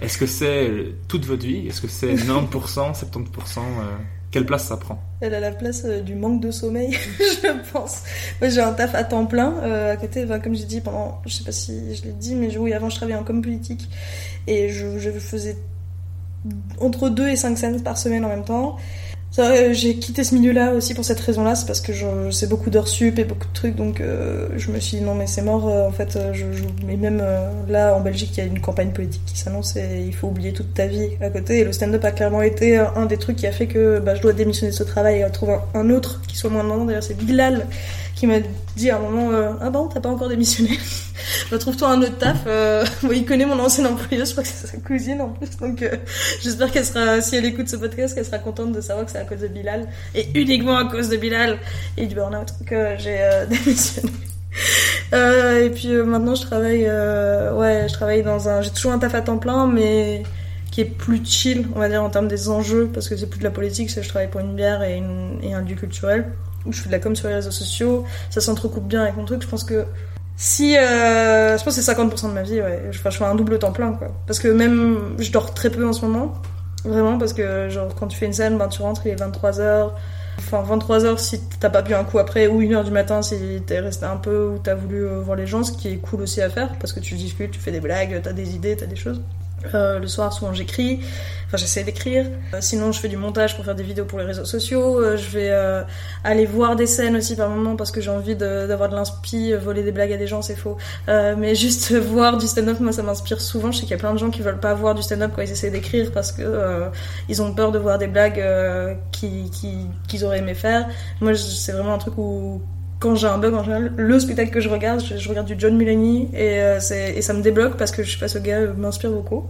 Est-ce 0.00 0.18
que 0.18 0.26
c'est 0.26 0.94
toute 1.06 1.24
votre 1.24 1.46
vie? 1.46 1.68
Est-ce 1.68 1.80
que 1.80 1.88
c'est 1.88 2.14
90%, 2.14 2.50
70% 2.50 3.58
euh, 3.58 3.96
Quelle 4.32 4.46
place 4.46 4.64
ça 4.64 4.76
prend 4.78 4.98
Elle 5.20 5.34
a 5.34 5.40
la 5.40 5.52
place 5.52 5.82
euh, 5.84 6.00
du 6.00 6.14
manque 6.16 6.40
de 6.40 6.50
sommeil, 6.50 6.92
je 7.18 7.70
pense. 7.72 8.02
Moi, 8.40 8.48
j'ai 8.50 8.60
un 8.62 8.72
taf 8.72 8.94
à 8.94 9.04
temps 9.04 9.26
plein 9.26 9.54
euh, 9.62 9.92
à 9.92 9.96
côté. 9.96 10.26
Comme 10.42 10.54
j'ai 10.56 10.64
dit 10.64 10.80
pendant, 10.80 11.20
je 11.26 11.34
sais 11.34 11.44
pas 11.44 11.52
si 11.52 11.94
je 11.94 12.02
l'ai 12.04 12.12
dit, 12.12 12.34
mais 12.34 12.50
je- 12.50 12.58
oui, 12.58 12.72
avant 12.72 12.88
je 12.88 12.96
travaillais 12.96 13.18
en 13.18 13.22
com 13.24 13.40
politique 13.42 13.88
et 14.46 14.70
je, 14.70 14.98
je 14.98 15.10
faisais 15.10 15.56
entre 16.80 17.08
2 17.08 17.28
et 17.28 17.36
5 17.36 17.56
scènes 17.56 17.82
par 17.82 17.96
semaine 17.98 18.24
en 18.24 18.28
même 18.28 18.44
temps. 18.44 18.76
Euh, 19.38 19.72
J'ai 19.72 19.96
quitté 19.96 20.24
ce 20.24 20.34
milieu-là 20.34 20.72
aussi 20.74 20.92
pour 20.92 21.06
cette 21.06 21.20
raison-là, 21.20 21.54
c'est 21.54 21.64
parce 21.64 21.80
que 21.80 21.94
je, 21.94 22.30
c'est 22.30 22.46
beaucoup 22.50 22.68
d'heures 22.68 22.86
sup 22.86 23.18
et 23.18 23.24
beaucoup 23.24 23.48
de 23.48 23.52
trucs, 23.54 23.74
donc 23.74 24.02
euh, 24.02 24.48
je 24.58 24.70
me 24.70 24.78
suis 24.78 24.98
dit 24.98 25.02
non 25.02 25.14
mais 25.14 25.26
c'est 25.26 25.40
mort, 25.40 25.66
euh, 25.68 25.88
en 25.88 25.90
fait, 25.90 26.16
euh, 26.16 26.34
je, 26.34 26.44
je, 26.52 26.64
mais 26.86 26.96
même 26.96 27.18
euh, 27.22 27.48
là 27.66 27.94
en 27.96 28.00
Belgique 28.00 28.32
il 28.36 28.38
y 28.38 28.42
a 28.42 28.44
une 28.46 28.60
campagne 28.60 28.90
politique 28.90 29.22
qui 29.24 29.38
s'annonce 29.38 29.74
et 29.76 30.04
il 30.06 30.14
faut 30.14 30.26
oublier 30.26 30.52
toute 30.52 30.74
ta 30.74 30.86
vie 30.86 31.08
à 31.22 31.30
côté, 31.30 31.60
et 31.60 31.64
le 31.64 31.72
stand-up 31.72 32.04
a 32.04 32.10
clairement 32.10 32.42
été 32.42 32.78
euh, 32.78 32.84
un 32.94 33.06
des 33.06 33.16
trucs 33.16 33.36
qui 33.36 33.46
a 33.46 33.52
fait 33.52 33.66
que 33.68 34.00
bah, 34.00 34.14
je 34.14 34.20
dois 34.20 34.34
démissionner 34.34 34.70
de 34.70 34.76
ce 34.76 34.82
travail 34.84 35.22
et 35.26 35.30
trouver 35.32 35.54
un, 35.72 35.80
un 35.80 35.88
autre 35.88 36.20
qui 36.28 36.36
soit 36.36 36.50
moins 36.50 36.62
demandant, 36.62 36.84
d'ailleurs 36.84 37.02
c'est 37.02 37.16
Bilal 37.16 37.66
qui 38.22 38.28
m'a 38.28 38.38
dit 38.76 38.88
à 38.88 38.98
un 38.98 39.00
moment 39.00 39.32
euh, 39.32 39.50
ah 39.60 39.68
bon 39.70 39.88
t'as 39.88 39.98
pas 39.98 40.08
encore 40.08 40.28
démissionné? 40.28 40.78
Bah, 41.50 41.58
trouve-toi 41.58 41.88
un 41.88 42.02
autre 42.02 42.18
taf 42.18 42.42
euh, 42.46 42.84
il 43.12 43.24
connaît 43.24 43.46
mon 43.46 43.58
ancienne 43.58 43.86
employeuse 43.88 44.28
je 44.28 44.32
crois 44.32 44.44
que 44.44 44.48
c'est 44.48 44.66
sa 44.66 44.76
cousine 44.76 45.20
en 45.20 45.30
plus 45.30 45.56
donc 45.56 45.82
euh, 45.82 45.96
j'espère 46.40 46.70
qu'elle 46.70 46.84
sera 46.84 47.20
si 47.20 47.34
elle 47.34 47.44
écoute 47.46 47.68
ce 47.68 47.74
podcast 47.74 48.14
qu'elle 48.14 48.24
sera 48.24 48.38
contente 48.38 48.70
de 48.70 48.80
savoir 48.80 49.06
que 49.06 49.10
c'est 49.10 49.18
à 49.18 49.24
cause 49.24 49.40
de 49.40 49.48
Bilal 49.48 49.88
et 50.14 50.28
uniquement 50.34 50.76
à 50.76 50.84
cause 50.84 51.08
de 51.08 51.16
Bilal 51.16 51.58
et 51.96 52.06
du 52.06 52.14
burn-out 52.14 52.52
que 52.64 52.94
j'ai 52.98 53.18
démissionné. 53.50 54.12
Et 55.12 55.70
puis 55.70 55.92
maintenant 55.92 56.36
je 56.36 56.42
travaille 56.42 56.84
ouais 56.84 57.86
je 57.88 57.92
travaille 57.92 58.22
dans 58.22 58.48
un 58.48 58.62
j'ai 58.62 58.70
toujours 58.70 58.92
un 58.92 59.00
taf 59.00 59.16
à 59.16 59.20
temps 59.20 59.38
plein 59.38 59.66
mais 59.66 60.22
qui 60.70 60.80
est 60.80 60.84
plus 60.84 61.24
chill 61.24 61.66
on 61.74 61.80
va 61.80 61.88
dire 61.88 62.02
en 62.04 62.10
termes 62.10 62.28
des 62.28 62.48
enjeux 62.48 62.88
parce 62.94 63.08
que 63.08 63.16
c'est 63.16 63.26
plus 63.26 63.40
de 63.40 63.44
la 63.44 63.50
politique 63.50 63.90
c'est 63.90 64.02
je 64.02 64.08
travaille 64.08 64.30
pour 64.30 64.40
une 64.40 64.54
bière 64.54 64.82
et 64.84 65.02
un 65.52 65.60
lieu 65.60 65.74
culturel 65.74 66.26
où 66.66 66.72
je 66.72 66.80
fais 66.80 66.88
de 66.88 66.92
la 66.92 66.98
com 66.98 67.14
sur 67.14 67.28
les 67.28 67.34
réseaux 67.34 67.50
sociaux 67.50 68.04
ça 68.30 68.40
s'entrecoupe 68.40 68.86
bien 68.86 69.02
avec 69.02 69.16
mon 69.16 69.24
truc 69.24 69.42
je 69.42 69.48
pense 69.48 69.64
que 69.64 69.84
si 70.36 70.76
euh, 70.76 71.56
je 71.58 71.64
pense 71.64 71.76
que 71.76 71.82
c'est 71.82 71.92
50% 71.92 72.28
de 72.28 72.32
ma 72.32 72.42
vie 72.42 72.60
ouais. 72.60 72.82
Je, 72.90 72.98
fais 72.98 73.24
un 73.24 73.34
double 73.34 73.58
temps 73.58 73.72
plein 73.72 73.92
quoi. 73.92 74.08
Parce 74.26 74.38
que 74.38 74.48
même 74.48 75.14
je 75.18 75.30
dors 75.30 75.54
très 75.54 75.70
peu 75.70 75.86
en 75.86 75.92
ce 75.92 76.04
moment 76.04 76.34
vraiment 76.84 77.18
parce 77.18 77.32
que 77.32 77.68
genre 77.68 77.94
quand 77.94 78.08
tu 78.08 78.16
fais 78.16 78.26
une 78.26 78.32
scène 78.32 78.58
ben 78.58 78.68
tu 78.68 78.82
rentres 78.82 79.02
il 79.06 79.12
est 79.12 79.22
23h 79.22 79.90
Enfin, 80.38 80.62
23h 80.62 81.18
si 81.18 81.40
t'as 81.60 81.70
pas 81.70 81.82
bu 81.82 81.94
un 81.94 82.04
coup 82.04 82.18
après, 82.18 82.46
ou 82.46 82.60
1h 82.62 82.84
du 82.84 82.90
matin 82.90 83.22
si 83.22 83.62
t'es 83.66 83.80
resté 83.80 84.06
un 84.06 84.16
peu, 84.16 84.48
ou 84.54 84.58
t'as 84.58 84.74
voulu 84.74 85.04
euh, 85.04 85.20
voir 85.20 85.36
les 85.36 85.46
gens, 85.46 85.62
ce 85.62 85.72
qui 85.72 85.88
est 85.88 85.96
cool 85.96 86.22
aussi 86.22 86.40
à 86.40 86.48
faire, 86.48 86.72
parce 86.78 86.92
que 86.92 87.00
tu 87.00 87.14
discutes, 87.14 87.52
tu 87.52 87.60
fais 87.60 87.70
des 87.70 87.80
blagues, 87.80 88.20
t'as 88.22 88.32
des 88.32 88.54
idées, 88.54 88.76
t'as 88.76 88.86
des 88.86 88.96
choses. 88.96 89.20
Euh, 89.74 89.98
le 89.98 90.06
soir, 90.08 90.32
souvent 90.32 90.52
j'écris, 90.52 91.00
enfin 91.46 91.56
j'essaie 91.56 91.84
d'écrire. 91.84 92.26
Euh, 92.52 92.58
sinon, 92.60 92.90
je 92.92 92.98
fais 93.00 93.08
du 93.08 93.16
montage 93.16 93.54
pour 93.56 93.64
faire 93.64 93.74
des 93.74 93.82
vidéos 93.82 94.04
pour 94.04 94.18
les 94.18 94.24
réseaux 94.24 94.44
sociaux. 94.44 94.98
Euh, 95.00 95.16
je 95.16 95.28
vais 95.30 95.50
euh, 95.50 95.82
aller 96.24 96.46
voir 96.46 96.74
des 96.76 96.86
scènes 96.86 97.16
aussi 97.16 97.36
par 97.36 97.48
moment 97.48 97.76
parce 97.76 97.90
que 97.92 98.00
j'ai 98.00 98.10
envie 98.10 98.34
de- 98.36 98.66
d'avoir 98.66 98.88
de, 98.88 98.96
l'inspi, 98.96 99.52
euh, 99.52 99.58
voler 99.58 99.82
des 99.82 99.92
blagues 99.92 100.12
à 100.12 100.16
des 100.16 100.26
gens, 100.26 100.42
c'est 100.42 100.56
faux. 100.56 100.76
Mais 101.08 101.54
juste 101.54 101.92
voir 101.96 102.36
du 102.38 102.46
stand-up, 102.46 102.80
moi 102.80 102.92
ça 102.92 103.02
m'inspire 103.02 103.40
souvent. 103.40 103.70
Je 103.70 103.76
sais 103.78 103.82
qu'il 103.82 103.92
y 103.92 103.94
a 103.94 103.98
plein 103.98 104.12
de 104.12 104.18
gens 104.18 104.30
qui 104.30 104.42
veulent 104.42 104.60
pas 104.60 104.74
voir 104.74 104.94
du 104.94 105.02
stand-up 105.02 105.32
quand 105.34 105.42
ils 105.42 105.50
essaient 105.52 105.70
d'écrire 105.70 106.10
parce 106.12 106.32
que 106.32 106.88
ils 107.28 107.40
ont 107.42 107.54
peur 107.54 107.70
de 107.72 107.78
voir 107.78 107.98
des 107.98 108.08
blagues 108.08 108.40
euh, 108.40 108.94
qui- 109.12 109.50
qu'ils 110.08 110.24
auraient 110.24 110.38
aimé 110.38 110.54
faire. 110.54 110.88
Moi, 111.20 111.34
c'est 111.34 111.72
vraiment 111.72 111.94
un 111.94 111.98
truc 111.98 112.14
où 112.18 112.60
quand 113.02 113.16
j'ai 113.16 113.26
un 113.26 113.38
bug 113.38 113.52
en 113.54 113.64
général, 113.64 113.92
le 113.96 114.20
spectacle 114.20 114.52
que 114.52 114.60
je 114.60 114.68
regarde, 114.68 115.02
je, 115.02 115.28
regarde 115.28 115.48
du 115.48 115.56
John 115.58 115.76
Mulaney 115.76 116.28
et, 116.32 116.60
euh, 116.60 116.78
et 116.78 117.20
ça 117.20 117.32
me 117.32 117.42
débloque 117.42 117.76
parce 117.76 117.90
que 117.90 118.04
je 118.04 118.12
sais 118.12 118.18
pas, 118.18 118.28
ce 118.28 118.38
gars 118.38 118.58
euh, 118.58 118.74
m'inspire 118.74 119.10
beaucoup, 119.10 119.44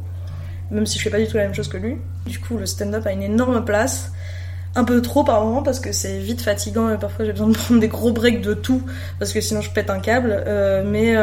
même 0.70 0.86
si 0.86 0.98
je 0.98 1.04
fais 1.04 1.10
pas 1.10 1.18
du 1.18 1.26
tout 1.28 1.36
la 1.36 1.42
même 1.42 1.54
chose 1.54 1.68
que 1.68 1.76
lui. 1.76 1.98
Du 2.24 2.40
coup, 2.40 2.56
le 2.56 2.64
stand-up 2.64 3.06
a 3.06 3.12
une 3.12 3.22
énorme 3.22 3.62
place, 3.62 4.10
un 4.74 4.84
peu 4.84 5.02
trop 5.02 5.22
par 5.22 5.44
moment 5.44 5.62
parce 5.62 5.80
que 5.80 5.92
c'est 5.92 6.18
vite 6.18 6.40
fatigant 6.40 6.88
et 6.88 6.96
parfois 6.96 7.26
j'ai 7.26 7.32
besoin 7.32 7.48
de 7.48 7.52
prendre 7.58 7.78
des 7.78 7.88
gros 7.88 8.10
breaks 8.10 8.40
de 8.40 8.54
tout 8.54 8.82
parce 9.18 9.34
que 9.34 9.42
sinon 9.42 9.60
je 9.60 9.70
pète 9.70 9.90
un 9.90 10.00
câble. 10.00 10.32
Euh, 10.46 10.82
mais 10.82 11.14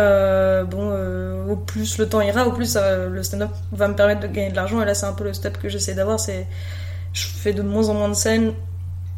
bon, 0.65 1.51
au 1.51 1.55
plus 1.55 1.97
le 1.97 2.07
temps 2.07 2.21
ira, 2.21 2.45
au 2.45 2.51
plus 2.51 2.77
le 2.77 3.23
stand-up 3.23 3.49
va 3.71 3.87
me 3.87 3.95
permettre 3.95 4.21
de 4.21 4.27
gagner 4.27 4.51
de 4.51 4.55
l'argent 4.55 4.79
et 4.83 4.85
là 4.85 4.93
c'est 4.93 5.07
un 5.07 5.13
peu 5.13 5.23
le 5.23 5.33
step 5.33 5.57
que 5.57 5.67
j'essaie 5.67 5.95
d'avoir, 5.95 6.19
c'est 6.19 6.45
je 7.11 7.25
fais 7.25 7.53
de 7.53 7.63
moins 7.63 7.89
en 7.89 7.95
moins 7.95 8.09
de 8.09 8.13
scènes 8.13 8.53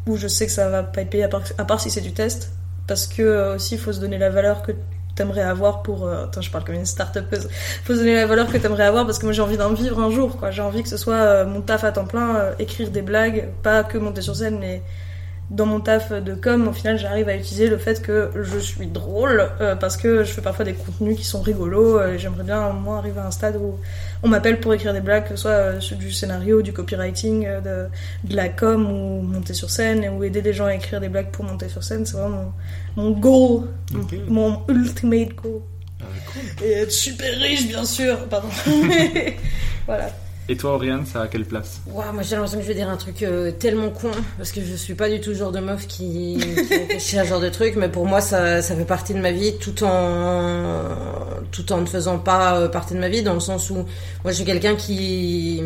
où 0.06 0.16
je 0.16 0.28
sais 0.28 0.46
que 0.46 0.52
ça 0.52 0.70
va 0.70 0.82
pas 0.82 1.02
être 1.02 1.10
payé 1.10 1.24
à 1.24 1.64
part 1.64 1.78
si 1.78 1.90
c'est 1.90 2.00
du 2.00 2.14
test 2.14 2.50
parce 2.86 3.06
que 3.06 3.22
euh, 3.22 3.56
aussi 3.56 3.74
il 3.74 3.80
faut 3.80 3.92
se 3.92 4.00
donner 4.00 4.18
la 4.18 4.30
valeur 4.30 4.62
que 4.62 4.72
t'aimerais 5.14 5.42
avoir 5.42 5.82
pour 5.82 6.06
euh, 6.06 6.24
attends 6.24 6.40
je 6.40 6.50
parle 6.50 6.64
comme 6.64 6.74
une 6.74 6.86
start-upeuse. 6.86 7.48
Faut 7.84 7.94
se 7.94 7.98
donner 7.98 8.14
la 8.14 8.26
valeur 8.26 8.50
que 8.50 8.56
t'aimerais 8.58 8.84
avoir 8.84 9.04
parce 9.06 9.18
que 9.18 9.26
moi 9.26 9.32
j'ai 9.32 9.42
envie 9.42 9.56
d'en 9.56 9.72
vivre 9.72 10.00
un 10.00 10.10
jour 10.10 10.36
quoi. 10.36 10.50
J'ai 10.50 10.62
envie 10.62 10.82
que 10.82 10.88
ce 10.88 10.96
soit 10.96 11.14
euh, 11.14 11.46
mon 11.46 11.60
taf 11.60 11.84
à 11.84 11.92
temps 11.92 12.06
plein 12.06 12.52
écrire 12.58 12.90
des 12.90 13.02
blagues 13.02 13.48
pas 13.62 13.84
que 13.84 13.98
monter 13.98 14.22
sur 14.22 14.36
scène 14.36 14.58
mais 14.58 14.82
dans 15.52 15.66
mon 15.66 15.80
taf 15.80 16.12
de 16.12 16.34
com, 16.34 16.66
au 16.66 16.72
final, 16.72 16.98
j'arrive 16.98 17.28
à 17.28 17.36
utiliser 17.36 17.68
le 17.68 17.76
fait 17.76 18.00
que 18.00 18.30
je 18.40 18.58
suis 18.58 18.86
drôle 18.86 19.50
euh, 19.60 19.76
parce 19.76 19.98
que 19.98 20.24
je 20.24 20.32
fais 20.32 20.40
parfois 20.40 20.64
des 20.64 20.72
contenus 20.72 21.18
qui 21.18 21.24
sont 21.24 21.42
rigolos. 21.42 22.02
et 22.02 22.18
J'aimerais 22.18 22.44
bien 22.44 22.68
au 22.68 22.72
moins 22.72 22.98
arriver 22.98 23.20
à 23.20 23.26
un 23.26 23.30
stade 23.30 23.56
où 23.56 23.78
on 24.22 24.28
m'appelle 24.28 24.60
pour 24.60 24.72
écrire 24.72 24.94
des 24.94 25.02
blagues, 25.02 25.24
que 25.24 25.36
ce 25.36 25.42
soit 25.42 25.50
euh, 25.50 25.78
du 25.98 26.10
scénario, 26.10 26.62
du 26.62 26.72
copywriting, 26.72 27.46
euh, 27.46 27.60
de, 27.60 28.30
de, 28.30 28.34
la 28.34 28.48
com 28.48 28.90
ou 28.90 29.20
monter 29.20 29.52
sur 29.52 29.70
scène 29.70 30.08
ou 30.16 30.24
aider 30.24 30.40
les 30.40 30.54
gens 30.54 30.64
à 30.64 30.74
écrire 30.74 31.00
des 31.00 31.10
blagues 31.10 31.30
pour 31.30 31.44
monter 31.44 31.68
sur 31.68 31.84
scène. 31.84 32.06
C'est 32.06 32.16
vraiment 32.16 32.54
mon, 32.96 33.02
mon 33.02 33.10
goal, 33.10 33.68
mon 34.28 34.62
ultimate 34.68 35.34
goal. 35.34 35.60
Ah, 36.00 36.04
cool. 36.32 36.66
Et 36.66 36.72
être 36.72 36.92
super 36.92 37.38
riche, 37.38 37.68
bien 37.68 37.84
sûr. 37.84 38.26
Pardon. 38.28 38.48
voilà. 39.86 40.08
Et 40.48 40.56
toi, 40.56 40.72
Oriane, 40.74 41.06
ça 41.06 41.22
a 41.22 41.28
quelle 41.28 41.44
place? 41.44 41.80
Moi, 41.86 42.04
j'ai 42.22 42.34
l'impression 42.34 42.58
que 42.58 42.64
je 42.64 42.68
vais 42.68 42.74
dire 42.74 42.88
un 42.88 42.96
truc 42.96 43.22
euh, 43.22 43.52
tellement 43.52 43.90
con, 43.90 44.10
parce 44.38 44.50
que 44.50 44.60
je 44.60 44.74
suis 44.74 44.94
pas 44.94 45.08
du 45.08 45.20
tout 45.20 45.30
le 45.30 45.36
genre 45.36 45.52
de 45.52 45.60
meuf 45.60 45.86
qui, 45.86 46.36
qui 46.36 46.74
réfléchit 46.74 47.18
à 47.18 47.24
ce 47.24 47.28
genre 47.28 47.40
de 47.40 47.48
truc, 47.48 47.76
mais 47.76 47.88
pour 47.88 48.06
moi, 48.06 48.20
ça, 48.20 48.60
ça 48.60 48.74
fait 48.74 48.84
partie 48.84 49.14
de 49.14 49.20
ma 49.20 49.30
vie, 49.30 49.56
tout 49.58 49.84
en, 49.84 50.82
tout 51.52 51.72
en 51.72 51.80
ne 51.80 51.86
faisant 51.86 52.18
pas 52.18 52.58
euh, 52.58 52.68
partie 52.68 52.94
de 52.94 52.98
ma 52.98 53.08
vie, 53.08 53.22
dans 53.22 53.34
le 53.34 53.40
sens 53.40 53.70
où 53.70 53.76
moi, 53.76 53.84
je 54.26 54.32
suis 54.32 54.44
quelqu'un 54.44 54.74
qui 54.74 55.62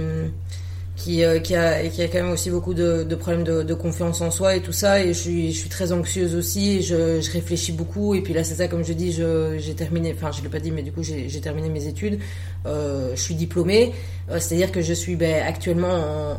qui, 0.97 1.23
euh, 1.23 1.39
qui, 1.39 1.55
a, 1.55 1.87
qui 1.89 2.03
a 2.03 2.09
quand 2.09 2.23
même 2.23 2.33
aussi 2.33 2.51
beaucoup 2.51 2.73
de, 2.73 3.05
de 3.05 3.15
problèmes 3.15 3.45
de, 3.45 3.63
de, 3.63 3.75
confiance 3.75 4.23
en 4.23 4.31
soi 4.31 4.57
et 4.57 4.61
tout 4.61 4.73
ça. 4.73 5.05
Et 5.05 5.09
je 5.09 5.19
suis, 5.19 5.53
je 5.53 5.59
suis 5.59 5.69
très 5.69 5.93
anxieuse 5.93 6.35
aussi. 6.35 6.83
Je, 6.83 7.21
je 7.21 7.31
réfléchis 7.31 7.73
beaucoup. 7.73 8.15
Et 8.15 8.23
puis 8.23 8.33
là, 8.33 8.43
c'est 8.43 8.55
ça, 8.55 8.67
comme 8.67 8.83
je 8.83 8.95
dis, 8.95 9.13
j'ai 9.13 9.75
terminé, 9.75 10.15
enfin, 10.17 10.31
je 10.33 10.43
l'ai 10.43 10.49
pas 10.49 10.59
dit, 10.59 10.71
mais 10.71 10.83
du 10.83 10.93
coup, 10.93 11.03
j'ai 11.03 11.41
terminé 11.41 11.69
mes 11.69 11.87
études. 11.87 12.19
Euh, 12.65 13.11
je 13.15 13.21
suis 13.21 13.35
diplômée. 13.35 13.93
Euh, 14.31 14.39
C'est-à-dire 14.41 14.73
que 14.73 14.81
je 14.81 14.95
suis 14.95 15.17
ben, 15.17 15.45
actuellement 15.47 15.93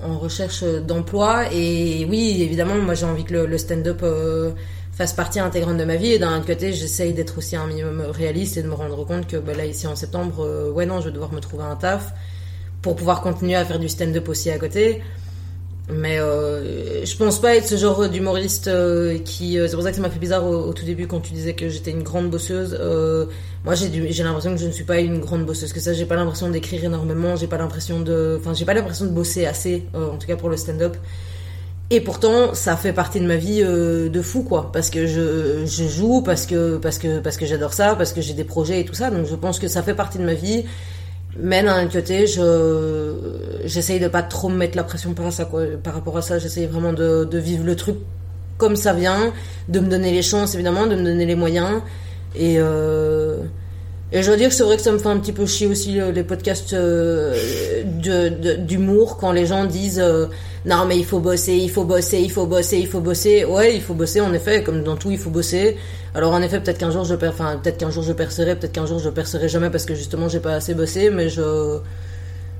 en, 0.03 0.11
en 0.11 0.17
recherche 0.17 0.63
d'emploi. 0.63 1.53
Et 1.53 2.05
oui, 2.09 2.41
évidemment, 2.41 2.75
moi, 2.75 2.95
j'ai 2.95 3.05
envie 3.05 3.23
que 3.25 3.33
le, 3.33 3.45
le 3.45 3.57
stand-up 3.59 3.99
euh, 4.01 4.51
fasse 4.91 5.13
partie 5.13 5.39
intégrante 5.39 5.77
de 5.77 5.85
ma 5.85 5.97
vie. 5.97 6.13
Et 6.13 6.19
d'un 6.19 6.35
autre 6.35 6.47
côté, 6.47 6.73
j'essaye 6.73 7.13
d'être 7.13 7.37
aussi 7.37 7.55
un 7.55 7.67
minimum 7.67 8.01
réaliste 8.01 8.57
et 8.57 8.63
de 8.63 8.67
me 8.67 8.73
rendre 8.73 9.05
compte 9.05 9.27
que 9.27 9.37
ben, 9.37 9.55
là, 9.55 9.67
ici 9.67 9.85
en 9.85 9.95
septembre, 9.95 10.43
euh, 10.43 10.71
ouais, 10.71 10.87
non, 10.87 10.99
je 10.99 11.05
vais 11.05 11.13
devoir 11.13 11.31
me 11.31 11.39
trouver 11.41 11.63
un 11.63 11.75
taf 11.75 12.11
pour 12.81 12.95
pouvoir 12.95 13.21
continuer 13.21 13.55
à 13.55 13.65
faire 13.65 13.79
du 13.79 13.89
stand-up 13.89 14.29
aussi 14.29 14.49
à 14.49 14.57
côté. 14.57 15.01
Mais 15.89 16.19
euh, 16.19 17.05
je 17.05 17.15
pense 17.15 17.39
pas 17.39 17.55
être 17.55 17.65
ce 17.65 17.77
genre 17.77 18.09
d'humoriste 18.09 18.67
euh, 18.67 19.19
qui. 19.19 19.57
Euh, 19.57 19.67
c'est 19.67 19.75
pour 19.75 19.83
ça 19.83 19.91
que 19.91 19.95
ça 19.95 20.01
m'a 20.01 20.09
fait 20.09 20.19
bizarre 20.19 20.45
au, 20.45 20.73
tout 20.73 20.83
début 20.83 21.07
quand 21.07 21.21
tu 21.21 21.31
disais 21.31 21.53
que 21.53 21.69
j'étais 21.69 21.91
une 21.91 22.03
grande 22.03 22.29
bosseuse. 22.29 22.77
Euh, 22.77 23.27
moi, 23.63 23.73
j'ai 23.73 24.23
l'impression 24.23 24.53
que 24.53 24.59
je 24.59 24.65
ne 24.65 24.71
suis 24.71 24.83
pas 24.83 24.99
une 24.99 25.19
grande 25.19 25.45
bosseuse. 25.45 25.71
Que 25.71 25.79
ça, 25.79 25.93
j'ai 25.93 26.05
pas 26.05 26.15
l'impression 26.15 26.49
d'écrire 26.49 26.83
énormément. 26.83 27.37
J'ai 27.37 27.47
pas 27.47 27.57
l'impression 27.57 28.01
de. 28.01 28.37
Enfin, 28.37 28.53
j'ai 28.53 28.65
pas 28.65 28.73
l'impression 28.73 29.05
de 29.05 29.11
bosser 29.11 29.45
assez, 29.45 29.85
en 29.93 30.17
tout 30.17 30.27
cas 30.27 30.35
pour 30.35 30.49
le 30.49 30.57
stand-up. 30.57 30.97
Et 31.89 32.01
pourtant, 32.01 32.53
ça 32.53 32.75
fait 32.75 32.91
partie 32.91 33.21
de 33.21 33.25
ma 33.25 33.37
vie 33.37 33.61
de 33.61 34.21
fou, 34.21 34.43
quoi. 34.43 34.73
Parce 34.73 34.89
que 34.89 35.07
je, 35.07 35.65
je 35.65 35.87
joue, 35.87 36.21
parce 36.21 36.45
que 36.45 36.75
parce 36.75 36.97
que 36.97 37.19
parce 37.19 37.37
que 37.37 37.45
j'adore 37.45 37.73
ça, 37.73 37.95
parce 37.95 38.11
que 38.11 38.19
j'ai 38.19 38.33
des 38.33 38.43
projets 38.43 38.81
et 38.81 38.85
tout 38.85 38.93
ça. 38.93 39.09
Donc, 39.09 39.25
je 39.25 39.35
pense 39.35 39.57
que 39.57 39.69
ça 39.69 39.83
fait 39.83 39.95
partie 39.95 40.17
de 40.17 40.25
ma 40.25 40.33
vie. 40.33 40.65
Mais 41.39 41.63
d'un 41.63 41.87
côté, 41.87 42.25
je 42.27 43.13
j'essaye 43.65 43.99
de 43.99 44.07
pas 44.07 44.23
trop 44.23 44.49
me 44.49 44.55
mettre 44.55 44.75
la 44.75 44.83
pression 44.83 45.13
par 45.13 45.31
ça 45.31 45.45
quoi. 45.45 45.63
Par 45.83 45.93
rapport 45.93 46.17
à 46.17 46.21
ça, 46.21 46.39
j'essaye 46.39 46.65
vraiment 46.65 46.93
de, 46.93 47.25
de 47.25 47.37
vivre 47.37 47.63
le 47.65 47.75
truc 47.75 47.97
comme 48.57 48.75
ça 48.75 48.93
vient, 48.93 49.33
de 49.69 49.79
me 49.79 49.87
donner 49.87 50.11
les 50.11 50.23
chances 50.23 50.55
évidemment, 50.55 50.87
de 50.87 50.95
me 50.95 51.03
donner 51.03 51.25
les 51.25 51.35
moyens 51.35 51.81
et 52.35 52.55
euh, 52.57 53.37
et 54.11 54.21
je 54.21 54.27
dois 54.27 54.37
dire 54.37 54.47
que 54.49 54.55
c'est 54.55 54.63
vrai 54.63 54.77
que 54.77 54.81
ça 54.81 54.93
me 54.93 54.99
fait 54.99 55.09
un 55.09 55.17
petit 55.17 55.33
peu 55.33 55.45
chier 55.45 55.67
aussi 55.67 55.99
les 56.13 56.23
podcasts 56.23 56.73
euh, 56.73 57.35
d'humour 58.59 59.17
quand 59.17 59.33
les 59.33 59.45
gens 59.45 59.65
disent 59.65 59.99
euh, 59.99 60.27
non 60.65 60.85
mais 60.85 60.97
il 60.97 61.03
faut 61.03 61.19
bosser, 61.19 61.55
il 61.55 61.69
faut 61.69 61.83
bosser, 61.83 62.19
il 62.19 62.31
faut 62.31 62.45
bosser, 62.45 62.77
il 62.77 62.87
faut 62.87 63.01
bosser. 63.01 63.43
Ouais, 63.43 63.75
il 63.75 63.81
faut 63.81 63.93
bosser 63.93 64.21
en 64.21 64.33
effet, 64.33 64.63
comme 64.63 64.81
dans 64.83 64.95
tout 64.95 65.11
il 65.11 65.17
faut 65.17 65.29
bosser. 65.29 65.75
Alors 66.15 66.33
en 66.33 66.41
effet 66.41 66.61
peut-être 66.61 66.77
qu'un 66.77 66.91
jour 66.91 67.03
je 67.03 67.15
perds, 67.15 67.33
enfin 67.33 67.59
peut-être 67.61 67.77
qu'un 67.77 67.91
jour 67.91 68.03
je 68.03 68.13
percerai, 68.13 68.55
peut-être 68.55 68.71
qu'un 68.71 68.85
jour 68.85 68.99
je 68.99 69.09
percerai 69.09 69.49
jamais 69.49 69.69
parce 69.69 69.85
que 69.85 69.93
justement 69.93 70.29
j'ai 70.29 70.39
pas 70.39 70.53
assez 70.53 70.73
bossé, 70.73 71.09
mais 71.09 71.27
je 71.27 71.79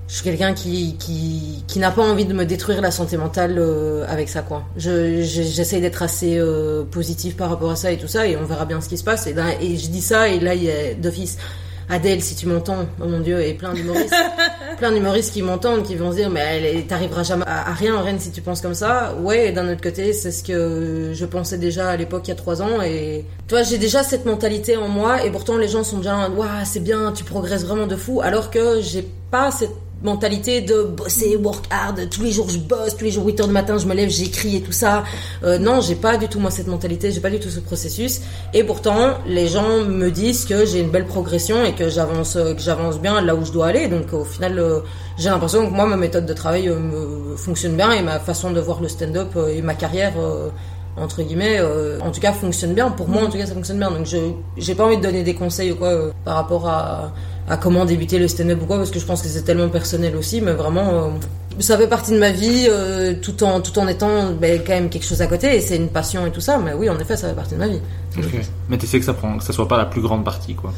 je 0.07 0.13
suis 0.13 0.23
quelqu'un 0.23 0.53
qui, 0.53 0.95
qui, 0.97 1.63
qui 1.67 1.79
n'a 1.79 1.91
pas 1.91 2.01
envie 2.01 2.25
de 2.25 2.33
me 2.33 2.45
détruire 2.45 2.81
la 2.81 2.91
santé 2.91 3.17
mentale 3.17 3.55
euh, 3.57 4.05
avec 4.07 4.29
ça 4.29 4.41
quoi. 4.41 4.63
Je, 4.77 5.21
j'essaye 5.21 5.81
d'être 5.81 6.01
assez 6.01 6.37
euh, 6.37 6.83
positif 6.83 7.35
par 7.35 7.49
rapport 7.49 7.71
à 7.71 7.75
ça 7.75 7.91
et 7.91 7.97
tout 7.97 8.07
ça 8.07 8.25
et 8.25 8.37
on 8.37 8.45
verra 8.45 8.65
bien 8.65 8.79
ce 8.79 8.87
qui 8.87 8.97
se 8.97 9.03
passe 9.03 9.27
et, 9.27 9.33
là, 9.33 9.61
et 9.61 9.75
je 9.75 9.87
dis 9.89 10.01
ça 10.01 10.29
et 10.29 10.39
là 10.39 10.55
il 10.55 10.63
y 10.63 10.71
a 10.71 10.93
d'office 10.93 11.37
Adèle 11.89 12.21
si 12.21 12.35
tu 12.35 12.47
m'entends 12.47 12.85
oh 13.01 13.07
mon 13.07 13.19
dieu 13.19 13.41
et 13.41 13.53
plein 13.53 13.73
d'humoristes 13.73 14.13
plein 14.77 14.91
d'humoristes 14.91 15.33
qui 15.33 15.41
m'entendent 15.41 15.83
qui 15.83 15.95
vont 15.95 16.11
se 16.11 16.17
dire 16.17 16.29
mais 16.29 16.85
t'arriveras 16.87 17.23
jamais 17.23 17.45
à, 17.47 17.73
rien 17.73 17.95
en 17.95 18.03
Rennes 18.03 18.19
si 18.19 18.31
tu 18.31 18.41
penses 18.41 18.61
comme 18.61 18.73
ça 18.73 19.13
ouais 19.21 19.49
et 19.49 19.51
d'un 19.51 19.69
autre 19.71 19.81
côté 19.81 20.13
c'est 20.13 20.31
ce 20.31 20.43
que 20.43 21.11
je 21.13 21.25
pensais 21.25 21.57
déjà 21.57 21.89
à 21.89 21.97
l'époque 21.97 22.23
il 22.27 22.29
y 22.29 22.33
a 22.33 22.35
trois 22.35 22.61
ans 22.61 22.81
et 22.81 23.25
tu 23.47 23.55
vois 23.55 23.63
j'ai 23.63 23.77
déjà 23.77 24.03
cette 24.03 24.25
mentalité 24.25 24.77
en 24.77 24.87
moi 24.87 25.25
et 25.25 25.31
pourtant 25.31 25.57
les 25.57 25.67
gens 25.67 25.83
sont 25.83 25.97
bien 25.97 26.29
waouh 26.29 26.47
c'est 26.65 26.81
bien 26.83 27.11
tu 27.13 27.25
progresses 27.25 27.65
vraiment 27.65 27.87
de 27.87 27.95
fou 27.95 28.21
alors 28.21 28.51
que 28.51 28.81
j'ai 28.81 29.07
pas 29.31 29.51
cette 29.51 29.71
mentalité 30.03 30.61
de 30.61 30.83
bosser, 30.83 31.35
work 31.37 31.65
hard, 31.71 32.09
tous 32.09 32.23
les 32.23 32.31
jours 32.31 32.49
je 32.49 32.59
bosse, 32.59 32.95
tous 32.95 33.05
les 33.05 33.11
jours 33.11 33.25
8 33.25 33.41
heures 33.41 33.47
du 33.47 33.53
matin 33.53 33.77
je 33.77 33.87
me 33.87 33.93
lève, 33.93 34.09
j'écris 34.09 34.57
et 34.57 34.61
tout 34.61 34.71
ça. 34.71 35.03
Euh, 35.43 35.57
non, 35.57 35.81
j'ai 35.81 35.95
pas 35.95 36.17
du 36.17 36.27
tout 36.27 36.39
moi 36.39 36.51
cette 36.51 36.67
mentalité, 36.67 37.11
j'ai 37.11 37.19
pas 37.19 37.29
du 37.29 37.39
tout 37.39 37.49
ce 37.49 37.59
processus. 37.59 38.21
Et 38.53 38.63
pourtant, 38.63 39.15
les 39.27 39.47
gens 39.47 39.83
me 39.85 40.09
disent 40.09 40.45
que 40.45 40.65
j'ai 40.65 40.79
une 40.79 40.89
belle 40.89 41.05
progression 41.05 41.63
et 41.65 41.73
que 41.73 41.89
j'avance, 41.89 42.33
que 42.33 42.61
j'avance 42.61 42.99
bien 42.99 43.21
là 43.21 43.35
où 43.35 43.43
je 43.43 43.51
dois 43.51 43.67
aller. 43.67 43.87
Donc 43.87 44.13
au 44.13 44.23
final, 44.23 44.59
euh, 44.59 44.79
j'ai 45.17 45.29
l'impression 45.29 45.67
que 45.67 45.73
moi 45.73 45.85
ma 45.85 45.97
méthode 45.97 46.25
de 46.25 46.33
travail 46.33 46.69
euh, 46.69 47.35
fonctionne 47.35 47.75
bien 47.75 47.91
et 47.91 48.01
ma 48.01 48.19
façon 48.19 48.51
de 48.51 48.59
voir 48.59 48.81
le 48.81 48.87
stand-up 48.87 49.29
euh, 49.35 49.47
et 49.49 49.61
ma 49.61 49.73
carrière 49.73 50.13
entre 50.99 51.21
guillemets, 51.21 51.61
en 52.01 52.09
tout 52.09 52.19
cas 52.19 52.31
fonctionne 52.31 52.73
bien. 52.73 52.89
Pour 52.89 53.07
moi, 53.07 53.21
en 53.21 53.29
tout 53.29 53.37
cas, 53.37 53.45
ça 53.45 53.53
fonctionne 53.53 53.77
bien. 53.77 53.91
Donc, 53.91 54.07
je 54.07 54.17
j'ai 54.57 54.73
pas 54.73 54.85
envie 54.85 54.97
de 54.97 55.03
donner 55.03 55.21
des 55.21 55.35
conseils 55.35 55.71
ou 55.71 55.75
quoi 55.75 55.93
par 56.25 56.35
rapport 56.35 56.67
à 56.67 57.13
à 57.47 57.57
comment 57.57 57.85
débuter 57.85 58.19
le 58.19 58.27
stand-up 58.27 58.59
ou 58.61 58.65
quoi 58.65 58.77
parce 58.77 58.91
que 58.91 58.99
je 58.99 59.05
pense 59.05 59.21
que 59.21 59.27
c'est 59.27 59.43
tellement 59.43 59.69
personnel 59.69 60.15
aussi 60.15 60.41
mais 60.41 60.53
vraiment 60.53 60.89
euh, 60.89 61.09
ça 61.59 61.77
fait 61.77 61.87
partie 61.87 62.11
de 62.11 62.19
ma 62.19 62.31
vie 62.31 62.67
euh, 62.69 63.13
tout 63.21 63.43
en 63.43 63.61
tout 63.61 63.77
en 63.79 63.87
étant 63.87 64.31
ben, 64.31 64.61
quand 64.65 64.73
même 64.73 64.89
quelque 64.89 65.05
chose 65.05 65.21
à 65.21 65.27
côté 65.27 65.55
et 65.55 65.61
c'est 65.61 65.77
une 65.77 65.89
passion 65.89 66.25
et 66.25 66.31
tout 66.31 66.41
ça 66.41 66.57
mais 66.57 66.73
oui 66.73 66.89
en 66.89 66.99
effet 66.99 67.15
ça 67.15 67.29
fait 67.29 67.35
partie 67.35 67.53
de 67.53 67.59
ma 67.59 67.67
vie 67.67 67.81
mais 68.69 68.77
tu 68.77 68.87
sais 68.87 68.99
que 68.99 69.05
ça 69.05 69.13
prend 69.13 69.37
que 69.37 69.43
ça 69.43 69.53
soit 69.53 69.67
pas 69.67 69.77
la 69.77 69.85
plus 69.85 70.01
grande 70.01 70.23
partie 70.25 70.55
quoi 70.55 70.73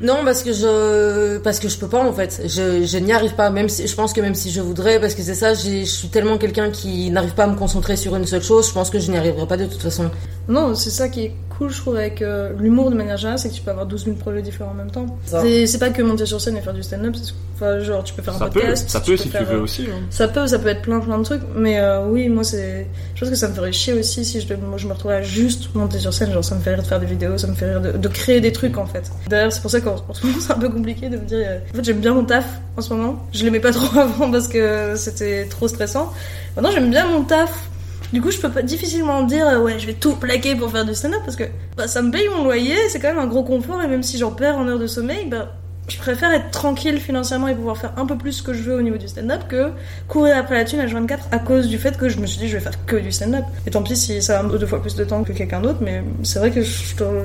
non, 0.00 0.24
parce 0.26 0.42
que 0.42 0.52
je 0.52 1.38
parce 1.38 1.58
que 1.58 1.68
je 1.68 1.78
peux 1.78 1.88
pas 1.88 2.04
en 2.04 2.12
fait. 2.12 2.42
Je, 2.44 2.84
je 2.84 2.98
n'y 2.98 3.12
arrive 3.12 3.34
pas. 3.34 3.48
Même 3.48 3.70
si 3.70 3.86
je 3.86 3.94
pense 3.94 4.12
que 4.12 4.20
même 4.20 4.34
si 4.34 4.50
je 4.50 4.60
voudrais, 4.60 5.00
parce 5.00 5.14
que 5.14 5.22
c'est 5.22 5.34
ça, 5.34 5.54
je 5.54 5.84
suis 5.84 6.08
tellement 6.08 6.36
quelqu'un 6.36 6.70
qui 6.70 7.10
n'arrive 7.10 7.34
pas 7.34 7.44
à 7.44 7.46
me 7.46 7.56
concentrer 7.56 7.96
sur 7.96 8.14
une 8.14 8.26
seule 8.26 8.42
chose. 8.42 8.68
Je 8.68 8.74
pense 8.74 8.90
que 8.90 8.98
je 8.98 9.10
n'y 9.10 9.16
arriverai 9.16 9.46
pas 9.46 9.56
de 9.56 9.64
toute 9.64 9.80
façon. 9.80 10.10
Non, 10.48 10.74
c'est 10.74 10.90
ça 10.90 11.08
qui 11.08 11.24
est 11.24 11.34
cool, 11.56 11.70
je 11.70 11.78
trouve, 11.80 11.96
avec 11.96 12.22
euh, 12.22 12.52
l'humour 12.58 12.90
de 12.90 12.96
manière 12.96 13.16
générale, 13.16 13.38
c'est 13.38 13.48
que 13.48 13.54
tu 13.54 13.62
peux 13.62 13.70
avoir 13.70 13.86
12 13.86 14.04
000 14.04 14.16
projets 14.16 14.42
différents 14.42 14.70
en 14.70 14.74
même 14.74 14.90
temps. 14.90 15.06
C'est 15.24 15.78
pas 15.78 15.90
que 15.90 16.02
monter 16.02 16.26
sur 16.26 16.40
scène 16.40 16.56
et 16.56 16.60
faire 16.60 16.74
du 16.74 16.82
stand-up, 16.82 17.14
enfin, 17.54 17.80
genre 17.80 18.04
tu 18.04 18.14
peux 18.14 18.22
faire 18.22 18.34
un 18.34 18.38
ça 18.38 18.44
podcast. 18.46 18.84
Peut, 18.84 18.90
ça 18.90 19.00
peut 19.00 19.16
si 19.16 19.30
tu 19.30 19.44
veux 19.44 19.58
aussi. 19.58 19.86
Hein. 19.90 20.00
Ça 20.10 20.28
peut, 20.28 20.46
ça 20.46 20.58
peut 20.58 20.68
être 20.68 20.82
plein 20.82 21.00
plein 21.00 21.18
de 21.18 21.24
trucs, 21.24 21.42
mais 21.54 21.80
euh, 21.80 22.06
oui, 22.06 22.28
moi 22.28 22.44
c'est. 22.44 22.86
Je 23.14 23.20
pense 23.20 23.30
que 23.30 23.36
ça 23.36 23.48
me 23.48 23.54
ferait 23.54 23.72
chier 23.72 23.94
aussi 23.94 24.24
si 24.24 24.40
je, 24.40 24.54
moi, 24.54 24.78
je 24.78 24.86
me 24.86 24.92
retrouvais 24.92 25.14
à 25.14 25.22
juste 25.22 25.74
monter 25.74 25.98
sur 25.98 26.12
scène, 26.12 26.32
genre 26.32 26.44
ça 26.44 26.54
me 26.54 26.60
fait 26.60 26.74
rire 26.74 26.82
de 26.82 26.86
faire 26.86 27.00
des 27.00 27.06
vidéos, 27.06 27.38
ça 27.38 27.46
me 27.46 27.54
fait 27.54 27.70
rire 27.70 27.80
de, 27.80 27.92
de 27.92 28.08
créer 28.08 28.40
des 28.40 28.52
trucs 28.52 28.76
en 28.76 28.86
fait. 28.86 29.10
D'ailleurs, 29.28 29.52
c'est 29.52 29.62
pour 29.62 29.70
ça 29.70 29.80
qu'en 29.80 29.96
ce 29.96 30.26
moment 30.26 30.38
c'est 30.40 30.52
un 30.52 30.58
peu 30.58 30.68
compliqué 30.68 31.08
de 31.08 31.16
me 31.16 31.24
dire. 31.24 31.38
Euh, 31.46 31.58
en 31.72 31.76
fait, 31.76 31.84
j'aime 31.84 32.00
bien 32.00 32.14
mon 32.14 32.24
taf 32.24 32.44
en 32.76 32.80
ce 32.82 32.92
moment. 32.92 33.26
Je 33.32 33.44
l'aimais 33.44 33.60
pas 33.60 33.72
trop 33.72 33.98
avant 33.98 34.30
parce 34.30 34.48
que 34.48 34.94
c'était 34.96 35.46
trop 35.46 35.68
stressant. 35.68 36.12
Maintenant, 36.54 36.70
j'aime 36.70 36.90
bien 36.90 37.06
mon 37.08 37.24
taf 37.24 37.68
du 38.12 38.22
coup, 38.22 38.30
je 38.30 38.38
peux 38.38 38.50
pas 38.50 38.62
difficilement 38.62 39.22
dire 39.24 39.46
euh, 39.46 39.60
ouais, 39.60 39.78
je 39.78 39.86
vais 39.86 39.94
tout 39.94 40.14
plaquer 40.16 40.54
pour 40.54 40.70
faire 40.70 40.84
du 40.84 40.94
stand-up 40.94 41.20
parce 41.24 41.36
que 41.36 41.44
bah, 41.76 41.88
ça 41.88 42.02
me 42.02 42.10
paye 42.10 42.28
mon 42.28 42.44
loyer, 42.44 42.88
c'est 42.88 43.00
quand 43.00 43.08
même 43.08 43.18
un 43.18 43.26
gros 43.26 43.44
confort 43.44 43.82
et 43.82 43.88
même 43.88 44.02
si 44.02 44.18
j'en 44.18 44.32
perds 44.32 44.56
en 44.56 44.68
heure 44.68 44.78
de 44.78 44.86
sommeil, 44.86 45.26
bah 45.26 45.56
je 45.88 45.98
préfère 45.98 46.32
être 46.32 46.50
tranquille 46.50 47.00
financièrement 47.00 47.46
et 47.48 47.54
pouvoir 47.54 47.76
faire 47.76 47.92
un 47.96 48.06
peu 48.06 48.16
plus 48.16 48.32
ce 48.32 48.42
que 48.42 48.52
je 48.52 48.62
veux 48.62 48.76
au 48.76 48.82
niveau 48.82 48.96
du 48.96 49.06
stand-up 49.06 49.42
que 49.48 49.70
courir 50.08 50.36
après 50.36 50.56
la 50.56 50.64
thune 50.64 50.80
à 50.80 50.86
24 50.86 51.28
à 51.30 51.38
cause 51.38 51.68
du 51.68 51.78
fait 51.78 51.96
que 51.96 52.08
je 52.08 52.18
me 52.18 52.26
suis 52.26 52.38
dit 52.38 52.48
je 52.48 52.56
vais 52.56 52.62
faire 52.62 52.84
que 52.86 52.96
du 52.96 53.12
stand-up. 53.12 53.44
Et 53.66 53.70
tant 53.70 53.82
pis 53.82 53.96
si 53.96 54.20
ça 54.20 54.40
a 54.40 54.42
deux 54.42 54.66
fois 54.66 54.80
plus 54.82 54.96
de 54.96 55.04
temps 55.04 55.22
que 55.22 55.32
quelqu'un 55.32 55.60
d'autre, 55.60 55.78
mais 55.80 56.02
c'est 56.24 56.40
vrai 56.40 56.50
que 56.50 56.62
je, 56.62 56.70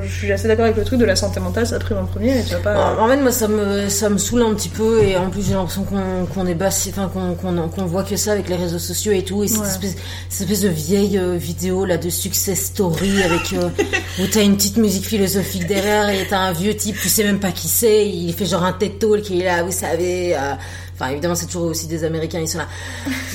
suis 0.08 0.32
assez 0.32 0.48
d'accord 0.48 0.66
avec 0.66 0.78
le 0.78 0.84
truc 0.84 1.00
de 1.00 1.06
la 1.06 1.16
santé 1.16 1.40
mentale, 1.40 1.66
ça 1.66 1.80
prime 1.80 1.98
en 1.98 2.06
premier 2.06 2.40
et 2.40 2.44
tu 2.44 2.54
vas 2.54 2.60
pas. 2.60 2.98
En 3.00 3.08
fait, 3.08 3.18
moi 3.18 3.32
ça 3.32 3.48
me, 3.48 3.90
ça 3.90 4.10
me 4.10 4.18
saoule 4.18 4.44
un 4.44 4.54
petit 4.54 4.70
peu 4.70 5.04
et 5.04 5.18
en 5.18 5.30
plus 5.30 5.48
j'ai 5.48 5.54
l'impression 5.54 5.86
qu'on 6.34 6.46
est 6.46 6.56
bassé, 6.56 6.94
enfin 6.96 7.10
qu'on 7.12 7.68
qu'on 7.68 7.86
voit 7.86 8.04
que 8.04 8.16
ça 8.16 8.34
avec 8.34 8.48
les 8.48 8.56
réseaux 8.56 8.80
sociaux 8.80 9.12
et 9.12 9.24
tout, 9.24 9.44
et 9.44 9.48
cette, 9.48 9.64
espèce, 9.64 9.96
cette 10.30 10.42
espèce 10.42 10.62
de 10.62 10.70
vieille 10.70 11.18
euh, 11.18 11.36
vidéo 11.36 11.86
là 11.86 11.98
de 11.98 12.10
success 12.10 12.66
story 12.66 13.24
avec 13.24 13.54
euh, 13.54 13.70
où 14.20 14.28
t'as 14.32 14.44
une 14.44 14.56
petite 14.56 14.78
musique 14.78 15.06
philosophique 15.06 15.66
derrière 15.66 16.10
et 16.10 16.28
t'as 16.30 16.40
un 16.40 16.52
vieux 16.52 16.76
type, 16.76 16.98
tu 17.02 17.10
sais 17.10 17.24
même 17.24 17.40
pas 17.40 17.52
qui 17.52 17.68
c'est, 17.68 18.08
il 18.08 18.34
fait 18.34 18.51
genre 18.52 18.64
un 18.64 18.74
TED 18.74 19.00
Talk 19.00 19.22
qui 19.22 19.42
est 19.42 19.46
là, 19.46 19.64
vous 19.64 19.72
savez. 19.72 20.36
Euh, 20.36 20.54
enfin, 20.94 21.12
évidemment, 21.12 21.36
c'est 21.36 21.48
toujours 21.48 21.68
aussi 21.68 21.88
des 21.88 22.04
Américains, 22.04 22.40
ils 22.40 22.48
sont 22.48 22.60
là. 22.60 22.68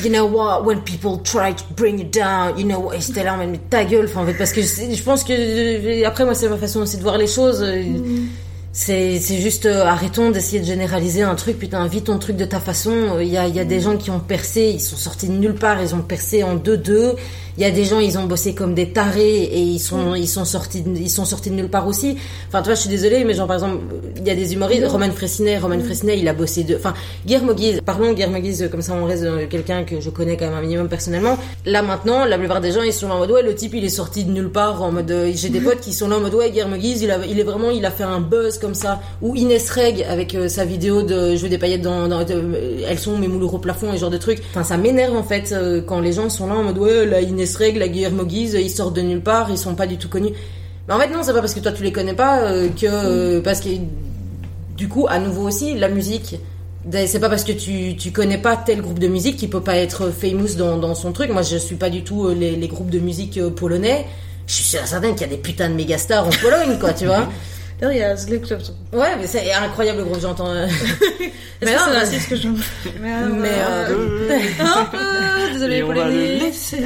You 0.03 0.11
know 0.11 0.27
what, 0.27 0.63
when 0.63 0.81
people 0.83 1.21
try 1.23 1.55
to 1.55 1.65
bring 1.77 1.99
you 1.99 2.07
down, 2.11 2.59
you 2.59 2.65
know 2.65 2.79
what, 2.79 2.97
et 2.97 3.01
c'était 3.01 3.25
là, 3.25 3.37
mais 3.37 3.59
ta 3.71 3.85
gueule, 3.85 4.07
enfin, 4.07 4.23
en 4.23 4.27
fait, 4.27 4.35
parce 4.35 4.53
que 4.53 4.63
je 4.63 5.03
pense 5.03 5.25
que, 5.25 6.05
après, 6.05 6.25
moi, 6.25 6.35
c'est 6.35 6.49
ma 6.49 6.59
façon 6.59 6.81
aussi 6.81 6.97
de 6.97 7.03
voir 7.03 7.19
les 7.19 7.27
choses. 7.27 7.63
Mm. 7.63 8.27
c'est 8.73 9.21
c'est 9.21 9.41
juste 9.41 9.65
euh, 9.65 9.87
arrêtons 9.87 10.31
d'essayer 10.31 10.61
de 10.61 10.67
généraliser 10.67 11.23
un 11.23 11.35
truc 11.35 11.59
putain 11.59 11.87
vis 11.87 12.03
ton 12.03 12.19
truc 12.19 12.37
de 12.37 12.45
ta 12.45 12.61
façon 12.61 13.19
il 13.21 13.29
y 13.29 13.39
a 13.39 13.49
il 13.49 13.57
y 13.57 13.59
a 13.59 13.65
des 13.65 13.81
gens 13.81 13.97
qui 13.97 14.11
ont 14.11 14.21
percé 14.21 14.71
ils 14.75 14.83
sont 14.83 14.97
sortis 14.97 15.29
de 15.29 15.33
nulle 15.33 15.55
part 15.55 15.81
ils 15.81 15.95
ont 15.95 16.03
percé 16.03 16.43
en 16.43 16.57
deux 16.57 16.77
deux 16.77 17.17
il 17.59 17.63
y 17.63 17.67
a 17.67 17.71
des 17.71 17.85
gens 17.85 18.01
ils 18.01 18.19
ont 18.19 18.25
bossé 18.25 18.55
comme 18.55 18.75
des 18.75 18.91
tarés 18.91 19.43
et 19.45 19.61
ils 19.61 19.79
sont 19.79 20.15
ils 20.15 20.29
sont 20.29 20.45
sortis 20.45 20.83
de- 20.83 20.97
ils 20.97 21.11
sont 21.11 21.25
sortis 21.25 21.51
de 21.51 21.55
nulle 21.55 21.69
part 21.69 21.87
aussi. 21.87 22.17
Enfin 22.49 22.61
tu 22.61 22.67
vois 22.67 22.75
je 22.75 22.81
suis 22.81 22.91
désolée 22.91 23.25
mais 23.25 23.35
genre 23.35 23.47
par 23.47 23.57
exemple 23.57 23.79
il 24.17 24.27
y 24.27 24.31
a 24.31 24.35
des 24.35 24.53
humoristes 24.53 24.87
Roman 24.87 25.11
Fressinet 25.11 25.59
Roman 25.59 25.79
Fressinet 25.81 26.19
il 26.19 26.29
a 26.29 26.33
bossé 26.35 26.65
de 26.65 26.77
enfin 26.77 26.95
Guillermo 27.27 27.55
Guise 27.55 27.81
parlons 27.85 28.13
Guillermo 28.13 28.39
Guise 28.39 28.69
comme 28.71 28.83
ça 28.83 28.93
on 28.95 29.05
reste 29.05 29.25
quelqu'un 29.49 29.85
que 29.85 30.01
je 30.01 30.11
connais 30.11 30.37
quand 30.37 30.47
même 30.47 30.55
un 30.55 30.61
minimum 30.61 30.89
personnellement. 30.89 31.37
Là 31.65 31.83
maintenant 31.83 32.25
la 32.25 32.39
plupart 32.39 32.61
des 32.61 32.73
gens 32.73 32.83
ils 32.83 32.93
sont 32.93 33.09
là 33.09 33.15
en 33.15 33.19
mode 33.19 33.31
ouais 33.31 33.43
le 33.43 33.55
type 33.55 33.75
il 33.75 33.85
est 33.85 33.89
sorti 33.89 34.25
de 34.25 34.31
nulle 34.31 34.51
part 34.51 34.83
en 34.83 34.93
mode 34.93 35.11
euh, 35.11 35.31
j'ai 35.35 35.49
des 35.49 35.61
potes 35.61 35.81
qui 35.81 35.93
sont 35.93 36.09
là 36.09 36.17
en 36.17 36.21
mode 36.21 36.35
ouais 36.35 36.51
Guillermo 36.51 36.77
Guise 36.77 37.03
il, 37.03 37.11
a, 37.11 37.19
il 37.27 37.39
est 37.41 37.45
vraiment 37.45 37.71
il 37.71 37.85
a 37.87 37.91
fait 37.91 38.05
un 38.05 38.21
buzz 38.21 38.59
comme 38.59 38.75
ça. 38.75 39.01
Ou 39.23 39.35
Inès 39.35 39.69
Reg 39.71 40.05
avec 40.09 40.35
euh, 40.35 40.49
sa 40.49 40.65
vidéo 40.65 41.03
de 41.03 41.37
je 41.37 41.43
veux 41.43 41.49
des 41.49 41.59
paillettes 41.59 41.83
dans, 41.83 42.07
dans 42.09 42.23
de- 42.25 42.43
elles 42.89 42.99
sont 42.99 43.17
mes 43.19 43.29
moules 43.29 43.45
au 43.45 43.59
plafond 43.59 43.93
et 43.93 43.99
genre 43.99 44.11
de 44.11 44.17
trucs. 44.19 44.43
Enfin 44.51 44.63
ça 44.65 44.77
m'énerve 44.77 45.17
en 45.17 45.23
fait 45.23 45.53
euh, 45.53 45.81
quand 45.81 46.01
les 46.01 46.13
gens 46.13 46.29
sont 46.29 46.47
là 46.47 46.55
en 46.55 46.63
mode 46.65 46.79
ouais 46.79 47.07
la 47.07 47.21
Inès 47.21 47.46
Reg 47.55 47.77
la 47.77 47.89
Guillermo 47.89 48.25
Guise 48.25 48.57
ils 48.61 48.71
sortent 48.71 48.97
de 48.97 49.03
nulle 49.03 49.23
part 49.23 49.51
ils 49.51 49.59
sont 49.59 49.75
pas 49.75 49.87
du 49.87 49.99
tout 49.99 50.09
connus 50.09 50.33
mais 50.89 50.95
en 50.95 50.99
fait 50.99 51.09
non 51.09 51.23
c'est 51.23 51.33
pas 51.33 51.41
parce 51.41 51.55
que 51.55 51.61
toi 51.61 51.73
tu 51.73 51.83
les 51.83 51.93
connais 51.93 52.15
pas 52.15 52.41
euh, 52.41 52.69
que 52.69 52.87
euh, 52.87 53.41
parce 53.41 53.61
que 53.61 53.69
du 54.77 54.89
coup 54.89 55.07
à 55.09 55.19
nouveau 55.19 55.47
aussi 55.47 55.75
la 55.75 55.89
musique 55.89 56.37
c'est 57.07 57.19
pas 57.19 57.29
parce 57.29 57.45
que 57.45 57.53
tu, 57.53 57.97
tu 57.97 58.13
connais 58.13 58.39
pas 58.39 58.57
tel 58.57 58.81
groupe 58.81 59.01
de 59.01 59.09
musique 59.09 59.37
qu'il 59.37 59.51
peut 59.51 59.61
pas 59.61 59.77
être 59.77 60.11
famous 60.11 60.55
dans, 60.57 60.77
dans 60.79 60.95
son 60.95 61.11
truc. 61.11 61.31
Moi, 61.31 61.43
je 61.43 61.57
suis 61.57 61.75
pas 61.75 61.91
du 61.91 62.05
tout 62.05 62.27
euh, 62.27 62.33
les, 62.33 62.55
les 62.55 62.69
groupes 62.69 62.91
de 62.91 63.01
musique 63.01 63.43
polonais. 63.57 64.07
Je 64.47 64.53
suis 64.53 64.65
certaine 64.65 65.15
qu'il 65.15 65.23
y 65.23 65.25
a 65.25 65.35
des 65.35 65.37
putains 65.37 65.69
de 65.69 65.75
méga 65.75 65.99
stars 65.99 66.29
en 66.29 66.31
Pologne, 66.31 66.79
quoi, 66.79 66.93
tu 66.93 67.07
vois. 67.07 67.29
D'ailleurs, 67.81 67.93
il 67.95 67.99
y 67.99 68.03
a 68.03 68.17
Slip 68.17 68.47
Club. 68.47 68.61
Ouais, 68.93 69.17
mais 69.21 69.27
c'est 69.27 69.53
incroyable 69.53 70.03
groupe, 70.05 70.21
j'entends. 70.21 70.49
euh. 70.51 70.67
Mais 71.63 71.73
non, 71.73 71.79
c'est 71.91 71.99
raciste 71.99 72.29
que 72.31 72.37
je. 72.37 72.49
Mais, 73.03 73.49
euh, 73.49 74.29
un 74.61 74.85
peu. 74.87 75.53
Désolée 75.53 75.83
pour 75.83 75.93
les 75.93 76.05
le 76.05 76.45
laisser. 76.45 76.79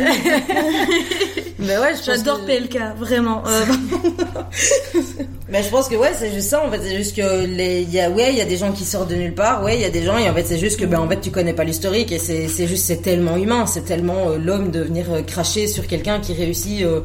mais 1.59 1.77
ouais, 1.79 1.93
J'adore 2.05 2.41
que- 2.45 2.47
PLK, 2.47 2.79
vraiment. 2.99 3.43
Euh, 3.47 3.65
Mais 5.49 5.63
je 5.65 5.69
pense 5.69 5.89
que 5.89 5.97
ouais, 5.97 6.13
c'est 6.17 6.33
juste 6.33 6.51
ça. 6.51 6.65
En 6.65 6.71
fait, 6.71 6.79
c'est 6.83 6.97
juste 6.97 7.17
que 7.17 7.45
les, 7.47 7.83
y 7.83 8.01
a, 8.01 8.09
ouais, 8.11 8.31
il 8.31 8.39
y 8.39 8.41
a 8.41 8.45
des 8.45 8.57
gens 8.57 8.71
qui 8.73 8.85
sortent 8.85 9.11
de 9.11 9.17
nulle 9.17 9.35
part. 9.35 9.63
Ouais, 9.65 9.75
il 9.77 9.81
y 9.83 9.85
a 9.85 9.91
des 9.91 10.03
gens 10.05 10.17
et 10.19 10.29
en 10.31 10.35
fait, 10.35 10.45
c'est 10.45 10.59
juste 10.59 10.79
que 10.79 10.85
ben 10.87 11.01
en 11.01 11.09
fait, 11.09 11.21
tu 11.21 11.31
connais 11.31 11.53
pas 11.53 11.65
l'historique 11.65 12.13
et 12.13 12.19
c'est, 12.21 12.47
c'est 12.49 12.69
juste, 12.69 12.85
c'est 12.87 13.03
tellement 13.03 13.37
humain, 13.37 13.67
c'est 13.67 13.85
tellement 13.85 14.31
euh, 14.31 14.39
l'homme 14.39 14.71
de 14.71 14.81
venir 14.83 15.07
cracher 15.27 15.67
sur 15.67 15.87
quelqu'un 15.89 16.21
qui 16.21 16.33
réussit 16.35 16.83
euh, 16.83 17.01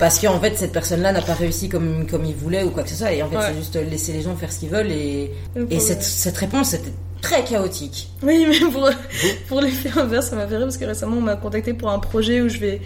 parce 0.00 0.18
qu'en 0.18 0.40
fait, 0.40 0.56
cette 0.58 0.72
personne-là 0.72 1.12
n'a 1.12 1.22
pas 1.22 1.34
réussi 1.34 1.68
comme 1.68 2.06
comme 2.10 2.24
il 2.24 2.34
voulait 2.34 2.64
ou 2.64 2.70
quoi 2.70 2.82
que 2.82 2.88
ce 2.90 2.96
soit. 2.96 3.12
Et 3.12 3.22
en 3.22 3.28
fait, 3.30 3.36
Ouais. 3.36 3.42
c'est 3.48 3.56
juste 3.56 3.76
laisser 3.76 4.12
les 4.12 4.22
gens 4.22 4.34
faire 4.34 4.50
ce 4.50 4.58
qu'ils 4.58 4.70
veulent 4.70 4.90
et 4.90 5.30
Et 5.70 5.78
cette 5.78 6.02
cette 6.02 6.36
réponse 6.38 6.74
était 6.74 6.92
très 7.20 7.44
chaotique. 7.44 8.10
Oui, 8.22 8.46
mais 8.48 8.58
pour, 8.70 8.88
pour 9.48 9.60
l'effet 9.60 9.90
inverse, 9.96 10.28
ça 10.30 10.36
m'a 10.36 10.48
fait 10.48 10.56
rire 10.56 10.64
parce 10.66 10.78
que 10.78 10.84
récemment 10.86 11.18
on 11.18 11.20
m'a 11.20 11.36
contacté 11.36 11.74
pour 11.74 11.90
un 11.90 11.98
projet 11.98 12.40
où 12.40 12.48
je 12.48 12.58
vais 12.58 12.80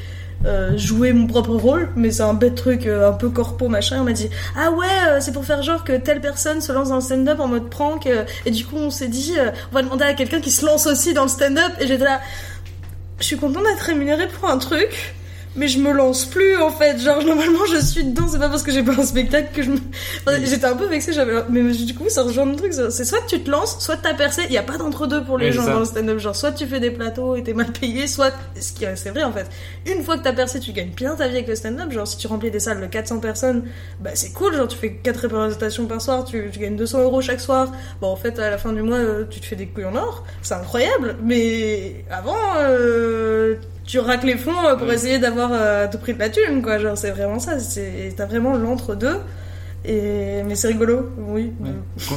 euh, 0.45 0.77
jouer 0.77 1.13
mon 1.13 1.27
propre 1.29 1.55
rôle, 1.55 1.89
mais 1.97 2.11
c'est 2.11 2.23
un 2.25 2.35
bête 2.35 2.57
truc 2.57 2.87
euh, 2.87 3.09
un 3.09 3.13
peu 3.13 3.31
corpo 3.31 3.69
machin. 3.69 4.01
On 4.01 4.05
m'a 4.05 4.13
dit 4.13 4.29
Ah 4.57 4.73
ouais, 4.73 4.87
euh, 5.09 5.19
c'est 5.21 5.33
pour 5.33 5.45
faire 5.45 5.63
genre 5.63 5.85
que 5.85 5.93
telle 5.97 6.21
personne 6.21 6.61
se 6.61 6.73
lance 6.73 6.89
dans 6.89 6.97
le 6.97 7.01
stand-up 7.01 7.39
en 7.39 7.47
mode 7.47 7.71
prank, 7.71 8.07
euh, 8.09 8.25
et 8.45 8.51
du 8.51 8.67
coup 8.67 8.77
on 8.77 8.91
s'est 8.91 9.09
dit 9.09 9.35
euh, 9.39 9.53
On 9.71 9.77
va 9.77 9.83
demander 9.83 10.05
à 10.05 10.15
quelqu'un 10.15 10.41
qui 10.41 10.51
se 10.51 10.67
lance 10.67 10.87
aussi 10.89 11.15
dans 11.15 11.23
le 11.23 11.29
stand-up, 11.29 11.73
et 11.81 11.87
j'étais 11.87 12.05
là 12.05 12.21
Je 13.21 13.25
suis 13.25 13.37
contente 13.37 13.63
d'être 13.63 13.83
rémunérée 13.87 14.27
pour 14.29 14.51
un 14.51 14.59
truc. 14.59 15.15
Mais 15.57 15.69
je 15.69 15.79
me 15.79 15.93
lance 15.93 16.25
plus 16.25 16.57
en 16.57 16.71
fait, 16.71 16.99
genre 16.99 17.23
normalement 17.23 17.65
je 17.67 17.77
suis 17.81 18.03
dedans, 18.05 18.27
c'est 18.29 18.41
pas 18.41 18.49
parce 18.49 18.65
que 18.65 18.73
j'ai 18.73 18.83
pas 18.83 18.93
un 18.99 19.05
spectacle 19.07 19.51
que 19.55 19.63
je 19.63 19.71
me... 19.71 19.77
Enfin, 20.27 20.37
J'étais 20.45 20.65
un 20.65 20.75
peu 20.75 20.87
vexée, 20.87 21.13
j'avais... 21.13 21.45
mais 21.49 21.63
du 21.73 21.95
coup 21.95 22.09
ça 22.09 22.23
rejoint 22.25 22.45
le 22.47 22.57
truc, 22.57 22.73
c'est 22.73 23.05
soit 23.05 23.21
tu 23.29 23.41
te 23.41 23.51
lances, 23.51 23.79
soit 23.79 23.97
t'as 23.97 24.15
percé, 24.15 24.43
il 24.47 24.53
y 24.53 24.59
a 24.59 24.65
pas 24.65 24.77
d'entre-deux 24.79 25.23
pour 25.23 25.39
les 25.39 25.47
Oui, 25.47 25.53
gens 25.53 25.65
dans 25.67 25.79
le 25.79 25.85
stand-up, 25.85 26.19
genre 26.19 26.35
soit 26.35 26.51
tu 26.53 26.67
fais 26.67 26.81
des 26.81 26.91
plateaux 26.91 27.37
et 27.37 27.45
t'es 27.45 27.53
mal 27.55 27.71
payé, 27.73 28.09
soit, 28.09 28.33
ce 28.61 28.73
qui 28.73 28.85
est 28.85 28.97
c'est 28.97 29.11
vrai 29.11 29.23
en 29.23 29.33
fait, 29.33 29.47
une 29.87 30.03
fois 30.03 30.19
que 30.19 30.25
t'as 30.25 30.33
percé 30.33 30.59
tu 30.59 30.73
gagnes 30.73 30.91
bien 30.91 31.15
ta 31.15 31.29
vie 31.29 31.37
avec 31.37 31.47
le 31.49 31.55
stand-up, 31.55 31.93
genre 31.93 32.07
si 32.09 32.17
tu 32.17 32.27
remplis 32.27 32.51
des 32.51 32.61
salles 32.61 32.81
de 32.81 32.87
400 32.87 33.21
personnes, 33.21 33.63
bah 34.01 34.11
c'est 34.15 34.33
cool, 34.33 34.57
genre 34.57 34.67
tu 34.67 34.77
fais 34.77 34.95
4 34.95 35.23
représentations 35.23 35.87
par 35.87 36.01
soir, 36.01 36.25
tu, 36.25 36.51
tu 36.53 36.59
gagnes 36.59 36.77
200 36.77 37.03
euros 37.03 37.21
chaque 37.21 37.41
soir, 37.41 37.71
bon 38.01 38.09
en 38.09 38.17
fait 38.17 38.39
à 38.41 38.51
la 38.51 38.59
fin 38.59 38.73
du 38.73 38.83
mois 38.83 38.97
euh, 38.97 39.25
tu 39.31 39.39
te 39.41 39.47
fais 39.47 39.57
des 39.57 39.67
couilles 39.67 39.85
en 39.85 39.95
or, 39.95 40.25
c'est 40.43 40.55
incroyable, 40.55 41.17
mais 41.23 42.05
avant 42.11 42.35
euh, 42.59 43.55
tu 43.87 43.99
raques 43.99 44.25
les 44.25 44.37
fonds 44.37 44.53
euh, 44.67 44.77
pour 44.77 44.89
Ouais. 44.89 44.95
essayer 44.95 45.19
d'avoir 45.19 45.51
euh, 45.53 45.85
à 45.85 45.89
tout 45.89 45.99
prix 45.99 46.15
de 46.15 46.19
la 46.19 46.31
thune 46.31 46.63
quoi, 46.63 46.79
genre 46.79 46.97
c'est 46.97 47.11
vraiment 47.11 47.39
ça, 47.39 47.59
c'est 47.61 48.15
t'as 48.17 48.27
vraiment 48.27 48.57
l'entre-deux. 48.57 49.17
Et... 49.87 50.43
Mais 50.47 50.55
c'est 50.55 50.69
rigolo, 50.69 51.11
oui. 51.19 51.53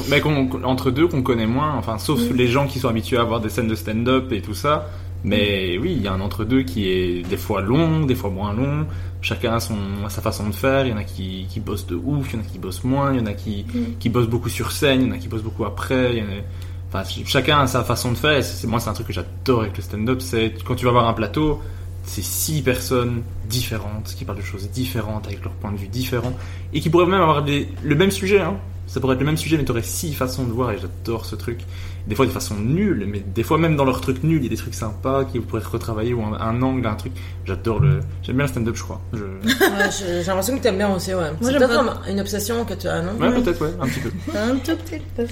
Mais 0.10 0.22
entre 0.64 0.90
deux 0.92 1.08
qu'on 1.08 1.22
connaît 1.22 1.46
moins, 1.48 1.74
enfin 1.78 1.98
sauf 1.98 2.20
Mm. 2.20 2.36
les 2.36 2.48
gens 2.48 2.68
qui 2.68 2.80
sont 2.80 2.88
habitués 2.88 3.18
à 3.18 3.22
avoir 3.22 3.42
des 3.42 3.50
scènes 3.50 3.68
de 3.68 3.76
stand-up 3.76 4.32
et 4.32 4.42
tout 4.42 4.54
ça. 4.54 4.88
Mais 5.24 5.78
oui, 5.80 5.94
il 5.98 6.02
y 6.04 6.08
a 6.08 6.14
un 6.14 6.22
entre-deux 6.22 6.62
qui 6.62 6.90
est 6.90 7.28
des 7.28 7.38
fois 7.38 7.60
long, 7.62 8.06
des 8.06 8.16
fois 8.16 8.30
moins 8.30 8.54
long. 8.54 8.86
Chacun 9.22 9.56
a, 9.56 9.60
son, 9.60 9.76
a 10.06 10.10
sa 10.10 10.22
façon 10.22 10.48
de 10.48 10.54
faire. 10.54 10.86
Il 10.86 10.92
y 10.92 10.94
en 10.94 10.98
a 10.98 11.04
qui, 11.04 11.48
qui 11.50 11.60
bossent 11.60 11.88
de 11.88 11.96
ouf, 11.96 12.32
il 12.32 12.36
y 12.38 12.40
en 12.40 12.46
a 12.46 12.48
qui 12.48 12.60
bossent 12.60 12.84
moins, 12.84 13.12
il 13.14 13.20
y 13.20 13.22
en 13.22 13.26
a 13.26 13.34
qui, 13.34 13.66
Mm. 13.74 13.80
qui 14.00 14.10
bossent 14.10 14.28
beaucoup 14.30 14.48
sur 14.50 14.72
scène, 14.72 15.02
il 15.02 15.08
y 15.08 15.12
en 15.12 15.16
a 15.16 15.18
qui 15.18 15.28
bossent 15.28 15.42
beaucoup 15.44 15.66
après. 15.66 16.12
il 16.14 16.18
y 16.20 16.22
en 16.22 16.26
a- 16.26 16.44
Enfin, 16.90 17.04
ch- 17.04 17.26
chacun 17.28 17.60
a 17.60 17.68
sa 17.68 17.84
façon 17.84 18.12
de 18.12 18.18
faire. 18.18 18.32
Et 18.38 18.44
c'est, 18.44 18.68
moi, 18.68 18.80
c'est 18.80 18.90
un 18.90 18.94
truc 18.94 19.08
que 19.08 19.14
j'adore 19.14 19.62
avec 19.62 19.76
le 19.78 19.84
stand-up. 19.84 20.22
C'est 20.22 20.54
quand 20.66 20.76
tu 20.76 20.86
vas 20.86 20.92
voir 20.92 21.08
un 21.08 21.14
plateau, 21.14 21.62
c'est 22.04 22.24
six 22.24 22.62
personnes 22.62 23.24
différentes 23.50 24.14
qui 24.18 24.24
parlent 24.26 24.38
de 24.40 24.44
choses 24.44 24.70
différentes 24.70 25.28
avec 25.28 25.44
leur 25.44 25.54
point 25.54 25.72
de 25.72 25.78
vue 25.78 25.88
différent 25.90 26.34
et 26.74 26.80
qui 26.80 26.90
pourraient 26.90 27.06
même 27.06 27.22
avoir 27.22 27.44
des- 27.44 27.68
le 27.84 27.96
même 27.96 28.12
sujet. 28.12 28.40
Hein. 28.42 28.56
Ça 28.90 29.02
pourrait 29.02 29.16
être 29.16 29.20
le 29.20 29.26
même 29.26 29.36
sujet, 29.36 29.58
mais 29.58 29.66
tu 29.66 29.72
aurais 29.72 29.82
six 29.84 30.14
façons 30.14 30.46
de 30.46 30.52
voir 30.54 30.72
et 30.72 30.78
j'adore 30.78 31.26
ce 31.26 31.36
truc. 31.36 31.60
Des 32.08 32.16
fois, 32.16 32.26
des 32.26 32.32
façons 32.32 32.56
nulles, 32.56 33.06
mais 33.06 33.20
des 33.20 33.44
fois, 33.44 33.58
même 33.58 33.76
dans 33.76 33.84
leurs 33.84 34.00
trucs 34.00 34.24
nuls, 34.24 34.38
il 34.38 34.44
y 34.44 34.48
a 34.48 34.50
des 34.50 34.56
trucs 34.56 34.74
sympas 34.76 35.26
qui 35.26 35.42
pourraient 35.42 35.60
être 35.62 35.72
retravaillés 35.74 36.14
ou 36.14 36.24
un, 36.24 36.40
un 36.40 36.62
angle, 36.62 36.88
un 36.88 36.96
truc. 36.96 37.12
J'adore 37.46 37.82
le. 37.82 38.00
J'aime 38.24 38.38
bien 38.38 38.46
le 38.46 38.50
stand-up, 38.50 38.76
je 38.78 38.84
crois. 38.84 39.02
Je... 39.12 39.20
Ouais, 39.60 39.92
je- 39.92 40.22
j'ai 40.22 40.24
l'impression 40.24 40.58
que 40.58 40.64
t'aimes 40.64 40.78
bien 40.78 40.96
aussi, 40.96 41.14
ouais. 41.14 41.32
c'est 41.42 41.58
peut-être 41.58 41.86
pas. 41.86 42.10
une 42.10 42.22
obsession 42.22 42.64
que 42.64 42.76
tu 42.76 42.88
as, 42.88 43.02
non? 43.02 43.12
Ouais, 43.20 43.34
peut-être, 43.42 43.62
ouais, 43.62 43.74
un 43.82 43.88
petit 43.88 44.00
peu. 44.00 44.12
Un 44.38 44.56
tout 44.56 44.78
petit 44.78 45.02
peu. 45.18 45.26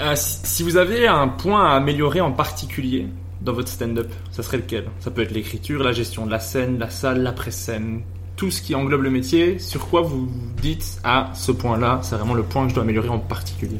Euh, 0.00 0.12
si, 0.14 0.62
vous 0.62 0.76
avez 0.76 1.06
un 1.06 1.28
point 1.28 1.70
à 1.70 1.76
améliorer 1.76 2.20
en 2.20 2.32
particulier 2.32 3.08
dans 3.40 3.52
votre 3.52 3.68
stand-up, 3.68 4.10
ça 4.30 4.42
serait 4.42 4.58
lequel? 4.58 4.84
Ça 5.00 5.10
peut 5.10 5.22
être 5.22 5.30
l'écriture, 5.30 5.82
la 5.82 5.92
gestion 5.92 6.26
de 6.26 6.30
la 6.30 6.40
scène, 6.40 6.78
la 6.78 6.90
salle, 6.90 7.22
l'après-scène, 7.22 8.02
tout 8.36 8.50
ce 8.50 8.60
qui 8.60 8.74
englobe 8.74 9.02
le 9.02 9.10
métier. 9.10 9.58
Sur 9.58 9.88
quoi 9.88 10.02
vous 10.02 10.28
dites 10.60 10.98
à 11.02 11.30
ce 11.34 11.50
point-là, 11.50 12.00
c'est 12.02 12.16
vraiment 12.16 12.34
le 12.34 12.42
point 12.42 12.64
que 12.64 12.70
je 12.70 12.74
dois 12.74 12.84
améliorer 12.84 13.08
en 13.08 13.18
particulier 13.18 13.78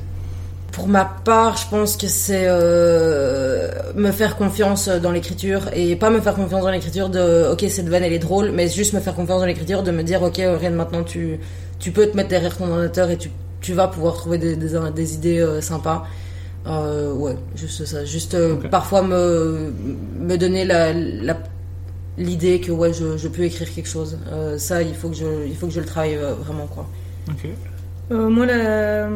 Pour 0.72 0.88
ma 0.88 1.04
part, 1.04 1.58
je 1.58 1.68
pense 1.68 1.98
que 1.98 2.08
c'est 2.08 2.46
euh, 2.46 3.70
me 3.94 4.10
faire 4.10 4.36
confiance 4.36 4.88
dans 4.88 5.12
l'écriture 5.12 5.68
et 5.74 5.96
pas 5.96 6.08
me 6.08 6.22
faire 6.22 6.34
confiance 6.34 6.62
dans 6.62 6.70
l'écriture 6.70 7.10
de 7.10 7.52
ok 7.52 7.66
cette 7.68 7.90
vanne 7.90 8.04
elle 8.04 8.14
est 8.14 8.18
drôle, 8.18 8.52
mais 8.52 8.68
juste 8.68 8.94
me 8.94 9.00
faire 9.00 9.14
confiance 9.14 9.40
dans 9.40 9.46
l'écriture 9.46 9.82
de 9.82 9.90
me 9.90 10.02
dire 10.02 10.22
ok 10.22 10.36
rien 10.36 10.70
maintenant 10.70 11.02
tu 11.04 11.38
tu 11.78 11.90
peux 11.90 12.06
te 12.06 12.16
mettre 12.16 12.30
derrière 12.30 12.56
ton 12.56 12.70
ordinateur 12.70 13.10
et 13.10 13.18
tu 13.18 13.30
tu 13.66 13.72
vas 13.80 13.88
pouvoir 13.94 14.14
trouver 14.20 14.38
des 14.44 14.54
des, 14.64 14.72
des 15.00 15.08
idées 15.18 15.40
euh, 15.40 15.60
sympas. 15.60 16.00
Euh, 16.66 17.12
ouais, 17.22 17.36
juste 17.60 17.84
ça, 17.84 18.04
juste 18.04 18.34
euh, 18.34 18.56
parfois 18.78 19.02
me 19.02 19.72
me 20.30 20.36
donner 20.42 20.64
la, 20.72 20.92
la 21.28 21.34
l'idée 22.28 22.56
que 22.64 22.72
ouais 22.80 22.92
je, 22.98 23.06
je 23.22 23.28
peux 23.34 23.44
écrire 23.50 23.70
quelque 23.74 23.92
chose. 23.96 24.12
Euh, 24.32 24.58
ça 24.58 24.76
il 24.90 24.94
faut 25.00 25.08
que 25.12 25.18
je 25.24 25.30
il 25.50 25.56
faut 25.58 25.66
que 25.68 25.74
je 25.78 25.82
le 25.84 25.86
travaille 25.86 26.16
euh, 26.16 26.34
vraiment 26.44 26.68
quoi. 26.74 26.84
Ok. 27.32 27.44
Euh, 28.12 28.28
moi, 28.36 28.46
la, 28.46 29.08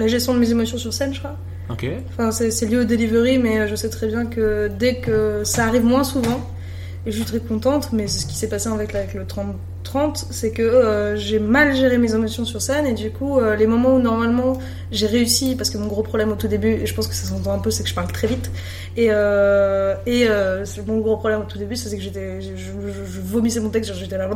la 0.00 0.06
gestion 0.06 0.34
de 0.34 0.38
mes 0.42 0.50
émotions 0.50 0.76
sur 0.84 0.92
scène, 0.92 1.14
je 1.14 1.20
crois. 1.22 1.36
Ok. 1.70 1.86
Enfin, 2.10 2.30
c'est 2.30 2.50
c'est 2.50 2.66
lié 2.66 2.76
au 2.82 2.84
delivery, 2.84 3.38
mais 3.38 3.66
je 3.70 3.74
sais 3.74 3.88
très 3.88 4.06
bien 4.12 4.26
que 4.26 4.68
dès 4.82 4.94
que 5.04 5.42
ça 5.44 5.60
arrive 5.68 5.84
moins 5.94 6.04
souvent, 6.04 6.40
et 7.04 7.10
je 7.10 7.16
suis 7.16 7.24
très 7.24 7.40
contente, 7.40 7.92
mais 7.92 8.06
ce 8.06 8.26
qui 8.26 8.36
s'est 8.36 8.48
passé 8.48 8.68
avec, 8.68 8.92
le 9.14 9.24
30-30, 9.24 10.26
c'est 10.30 10.52
que 10.52 10.62
euh, 10.62 11.16
j'ai 11.16 11.40
mal 11.40 11.74
géré 11.74 11.98
mes 11.98 12.14
émotions 12.14 12.44
sur 12.44 12.62
scène, 12.62 12.86
et 12.86 12.92
du 12.94 13.10
coup, 13.10 13.40
euh, 13.40 13.56
les 13.56 13.66
moments 13.66 13.94
où 13.96 13.98
normalement 13.98 14.58
j'ai 14.92 15.06
réussi, 15.06 15.56
parce 15.56 15.70
que 15.70 15.78
mon 15.78 15.88
gros 15.88 16.02
problème 16.04 16.30
au 16.30 16.36
tout 16.36 16.46
début, 16.46 16.68
et 16.70 16.86
je 16.86 16.94
pense 16.94 17.08
que 17.08 17.14
ça 17.14 17.26
s'entend 17.26 17.52
un 17.52 17.58
peu, 17.58 17.70
c'est 17.72 17.82
que 17.82 17.88
je 17.88 17.94
parle 17.94 18.06
très 18.12 18.28
vite, 18.28 18.50
et, 18.96 19.08
euh, 19.10 19.94
mon 20.86 20.98
gros 20.98 21.16
problème 21.16 21.40
au 21.40 21.44
tout 21.44 21.58
début, 21.58 21.74
c'est 21.76 21.96
que 21.96 22.02
j'étais, 22.02 22.40
je, 22.40 22.54
je- 22.56 23.04
je 23.04 23.20
vomissais 23.20 23.60
mon 23.60 23.70
texte, 23.70 23.92
j'étais 23.94 24.16
là, 24.18 24.28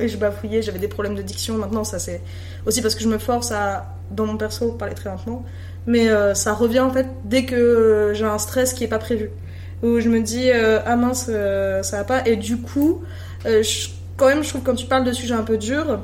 et 0.00 0.08
je 0.08 0.16
bafouillais, 0.18 0.60
j'avais 0.62 0.78
des 0.78 0.88
problèmes 0.88 1.14
de 1.14 1.22
diction, 1.22 1.56
maintenant 1.56 1.84
ça 1.84 1.98
c'est 1.98 2.20
aussi 2.66 2.82
parce 2.82 2.94
que 2.94 3.02
je 3.02 3.08
me 3.08 3.18
force 3.18 3.52
à, 3.52 3.94
dans 4.10 4.26
mon 4.26 4.36
perso, 4.36 4.72
parler 4.72 4.94
très 4.94 5.08
lentement, 5.08 5.44
mais 5.86 6.08
ça 6.34 6.52
revient 6.52 6.80
en 6.80 6.90
fait 6.90 7.06
dès 7.24 7.44
que 7.44 8.10
j'ai 8.14 8.24
un 8.24 8.38
stress 8.38 8.72
qui 8.74 8.84
est 8.84 8.88
pas 8.88 8.98
prévu 8.98 9.30
où 9.82 10.00
je 10.00 10.08
me 10.08 10.20
dis 10.20 10.50
euh, 10.50 10.80
ah 10.84 10.96
mince 10.96 11.26
euh, 11.28 11.82
ça 11.82 11.98
va 11.98 12.04
pas. 12.04 12.26
Et 12.26 12.36
du 12.36 12.58
coup 12.58 13.02
euh, 13.46 13.62
quand 14.16 14.28
même 14.28 14.42
je 14.42 14.48
trouve 14.48 14.62
que 14.62 14.66
quand 14.66 14.74
tu 14.74 14.86
parles 14.86 15.04
de 15.04 15.12
sujets 15.12 15.34
un 15.34 15.42
peu 15.42 15.58
durs 15.58 16.00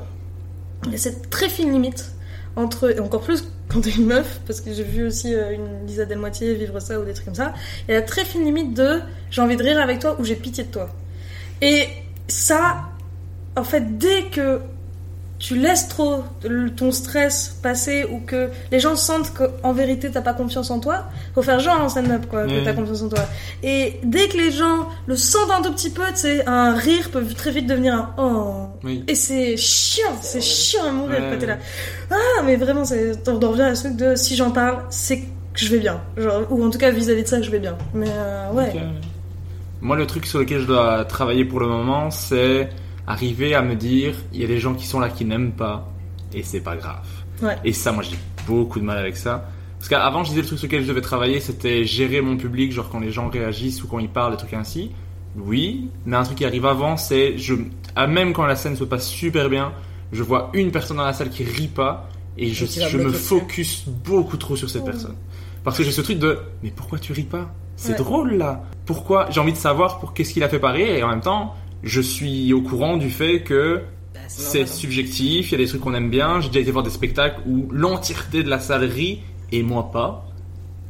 il 0.85 0.91
y 0.91 0.95
a 0.95 0.97
cette 0.97 1.29
très 1.29 1.49
fine 1.49 1.71
limite 1.71 2.11
entre 2.55 2.95
et 2.95 2.99
encore 2.99 3.21
plus 3.21 3.49
quand 3.69 3.81
t'es 3.81 3.91
une 3.91 4.05
meuf 4.05 4.41
parce 4.45 4.61
que 4.61 4.71
j'ai 4.73 4.83
vu 4.83 5.05
aussi 5.05 5.33
une 5.33 5.87
Lisa 5.87 6.05
Delmoitier 6.05 6.53
vivre 6.53 6.79
ça 6.79 6.99
ou 6.99 7.05
des 7.05 7.13
trucs 7.13 7.25
comme 7.25 7.35
ça. 7.35 7.53
Il 7.87 7.93
y 7.93 7.97
a 7.97 7.99
la 7.99 8.05
très 8.05 8.25
fine 8.25 8.43
limite 8.43 8.73
de 8.73 8.99
j'ai 9.31 9.41
envie 9.41 9.57
de 9.57 9.63
rire 9.63 9.79
avec 9.79 9.99
toi 9.99 10.15
ou 10.19 10.23
j'ai 10.23 10.35
pitié 10.35 10.63
de 10.63 10.69
toi. 10.71 10.89
Et 11.61 11.87
ça 12.27 12.89
en 13.55 13.63
fait 13.63 13.97
dès 13.97 14.25
que 14.25 14.59
tu 15.45 15.57
laisses 15.57 15.89
trop 15.89 16.23
ton 16.77 16.93
stress 16.93 17.57
passer 17.61 18.05
ou 18.09 18.19
que 18.25 18.47
les 18.71 18.79
gens 18.79 18.95
sentent 18.95 19.33
qu'en 19.33 19.73
vérité 19.73 20.09
t'as 20.09 20.21
pas 20.21 20.33
confiance 20.33 20.71
en 20.71 20.79
toi, 20.79 21.03
faut 21.35 21.41
faire 21.41 21.59
genre 21.59 21.81
en 21.81 21.89
stand-up 21.89 22.27
quoi, 22.29 22.43
que 22.45 22.51
Ouais. 22.51 22.63
t'as 22.63 22.71
confiance 22.71 23.01
en 23.01 23.09
toi. 23.09 23.25
Et 23.61 23.99
dès 24.05 24.29
que 24.29 24.37
les 24.37 24.51
gens 24.51 24.87
le 25.05 25.17
sentent 25.17 25.51
un 25.51 25.61
tout 25.61 25.73
petit 25.73 25.89
peu, 25.89 26.03
tu 26.11 26.15
sais, 26.19 26.47
un 26.47 26.73
rire 26.75 27.09
peut 27.11 27.25
très 27.25 27.51
vite 27.51 27.67
devenir 27.67 27.93
un 27.93 28.09
oh. 28.17 28.53
Oui. 28.85 29.03
Et 29.09 29.15
c'est 29.15 29.57
chiant, 29.57 30.13
c'est 30.21 30.39
chiant 30.39 30.85
à 30.87 30.91
mourir 30.93 31.19
Ouais. 31.19 31.29
quand 31.33 31.39
t'es 31.39 31.45
là. 31.47 31.57
Ah, 32.09 32.41
mais 32.45 32.55
vraiment, 32.55 32.85
c'est, 32.85 33.11
on 33.27 33.43
en 33.43 33.49
revient 33.51 33.63
à 33.63 33.75
ce 33.75 33.83
truc 33.87 33.97
de 33.97 34.15
si 34.15 34.37
j'en 34.37 34.51
parle, 34.51 34.77
c'est 34.91 35.19
que 35.19 35.25
je 35.55 35.67
vais 35.67 35.79
bien. 35.79 35.99
Genre, 36.15 36.43
ou 36.51 36.63
en 36.65 36.69
tout 36.69 36.77
cas 36.79 36.89
vis-à-vis 36.89 37.23
de 37.23 37.27
ça, 37.27 37.41
je 37.41 37.51
vais 37.51 37.59
bien. 37.59 37.75
Mais 37.93 38.07
euh, 38.09 38.49
ouais. 38.53 38.73
Moi, 39.81 39.97
le 39.97 40.07
truc 40.07 40.25
sur 40.25 40.39
lequel 40.39 40.61
je 40.61 40.67
dois 40.67 41.03
travailler 41.03 41.43
pour 41.43 41.59
le 41.59 41.67
moment, 41.67 42.09
c'est 42.11 42.69
arriver 43.07 43.55
à 43.55 43.61
me 43.61 43.75
dire, 43.75 44.15
il 44.33 44.41
y 44.41 44.43
a 44.43 44.47
des 44.47 44.59
gens 44.59 44.73
qui 44.73 44.85
sont 44.85 44.99
là 44.99 45.09
qui 45.09 45.25
n'aiment 45.25 45.51
pas, 45.51 45.87
et 46.33 46.43
c'est 46.43 46.61
pas 46.61 46.75
grave. 46.75 47.05
Ouais. 47.41 47.57
Et 47.65 47.73
ça, 47.73 47.91
moi, 47.91 48.03
j'ai 48.03 48.17
beaucoup 48.47 48.79
de 48.79 48.85
mal 48.85 48.97
avec 48.97 49.17
ça. 49.17 49.49
Parce 49.77 49.89
qu'avant, 49.89 50.23
je 50.23 50.29
disais 50.29 50.41
le 50.41 50.47
truc 50.47 50.59
sur 50.59 50.67
lequel 50.67 50.83
je 50.83 50.87
devais 50.87 51.01
travailler, 51.01 51.39
c'était 51.41 51.83
gérer 51.83 52.21
mon 52.21 52.37
public, 52.37 52.71
genre 52.71 52.89
quand 52.89 52.99
les 52.99 53.11
gens 53.11 53.27
réagissent 53.27 53.83
ou 53.83 53.87
quand 53.87 53.99
ils 53.99 54.09
parlent, 54.09 54.31
des 54.31 54.37
trucs 54.37 54.53
ainsi. 54.53 54.91
Oui, 55.35 55.89
mais 56.05 56.15
un 56.15 56.23
truc 56.23 56.37
qui 56.37 56.45
arrive 56.45 56.65
avant, 56.65 56.95
c'est, 56.95 57.37
je, 57.37 57.55
ah, 57.95 58.07
même 58.07 58.33
quand 58.33 58.45
la 58.45 58.55
scène 58.55 58.75
se 58.75 58.83
passe 58.83 59.07
super 59.07 59.49
bien, 59.49 59.73
je 60.11 60.23
vois 60.23 60.51
une 60.53 60.71
personne 60.71 60.97
dans 60.97 61.05
la 61.05 61.11
salle 61.13 61.29
qui 61.29 61.43
rit 61.43 61.67
pas, 61.67 62.07
et 62.37 62.49
je, 62.53 62.65
Et 62.65 62.97
me 62.97 63.11
focus 63.11 63.85
beaucoup 63.87 64.37
trop 64.37 64.55
sur 64.55 64.69
cette 64.69 64.85
personne. 64.85 65.15
Parce 65.63 65.77
que 65.77 65.83
j'ai 65.83 65.91
ce 65.91 66.01
truc 66.01 66.19
de, 66.19 66.39
mais 66.61 66.71
pourquoi 66.75 66.99
tu 66.99 67.13
ris 67.13 67.23
pas? 67.23 67.51
C'est 67.75 67.91
Ouais. 67.93 67.97
drôle 67.97 68.33
là. 68.35 68.63
Pourquoi 68.85 69.27
J'ai 69.31 69.39
envie 69.39 69.53
de 69.53 69.57
savoir 69.57 69.99
pour 69.99 70.13
qu'est-ce 70.13 70.33
qu'il 70.33 70.43
a 70.43 70.49
fait 70.49 70.59
pas 70.59 70.71
rire, 70.71 70.93
et 70.95 71.03
en 71.03 71.09
même 71.09 71.21
temps, 71.21 71.55
je 71.83 72.01
suis 72.01 72.53
au 72.53 72.61
courant 72.61 72.97
du 72.97 73.09
fait 73.09 73.41
que 73.43 73.81
Bah, 74.13 74.19
c'est 74.27 74.59
normal. 74.59 74.75
subjectif, 74.75 75.49
il 75.49 75.51
y 75.51 75.55
a 75.55 75.57
des 75.57 75.67
trucs 75.67 75.81
qu'on 75.81 75.93
aime 75.93 76.09
bien. 76.09 76.39
J'ai 76.41 76.47
déjà 76.47 76.59
été 76.61 76.71
voir 76.71 76.83
des 76.83 76.89
spectacles 76.89 77.41
où 77.45 77.67
l'entièreté 77.71 78.43
de 78.43 78.49
la 78.49 78.59
salle 78.59 78.85
rit 78.85 79.19
et 79.51 79.63
moi 79.63 79.91
pas. 79.91 80.25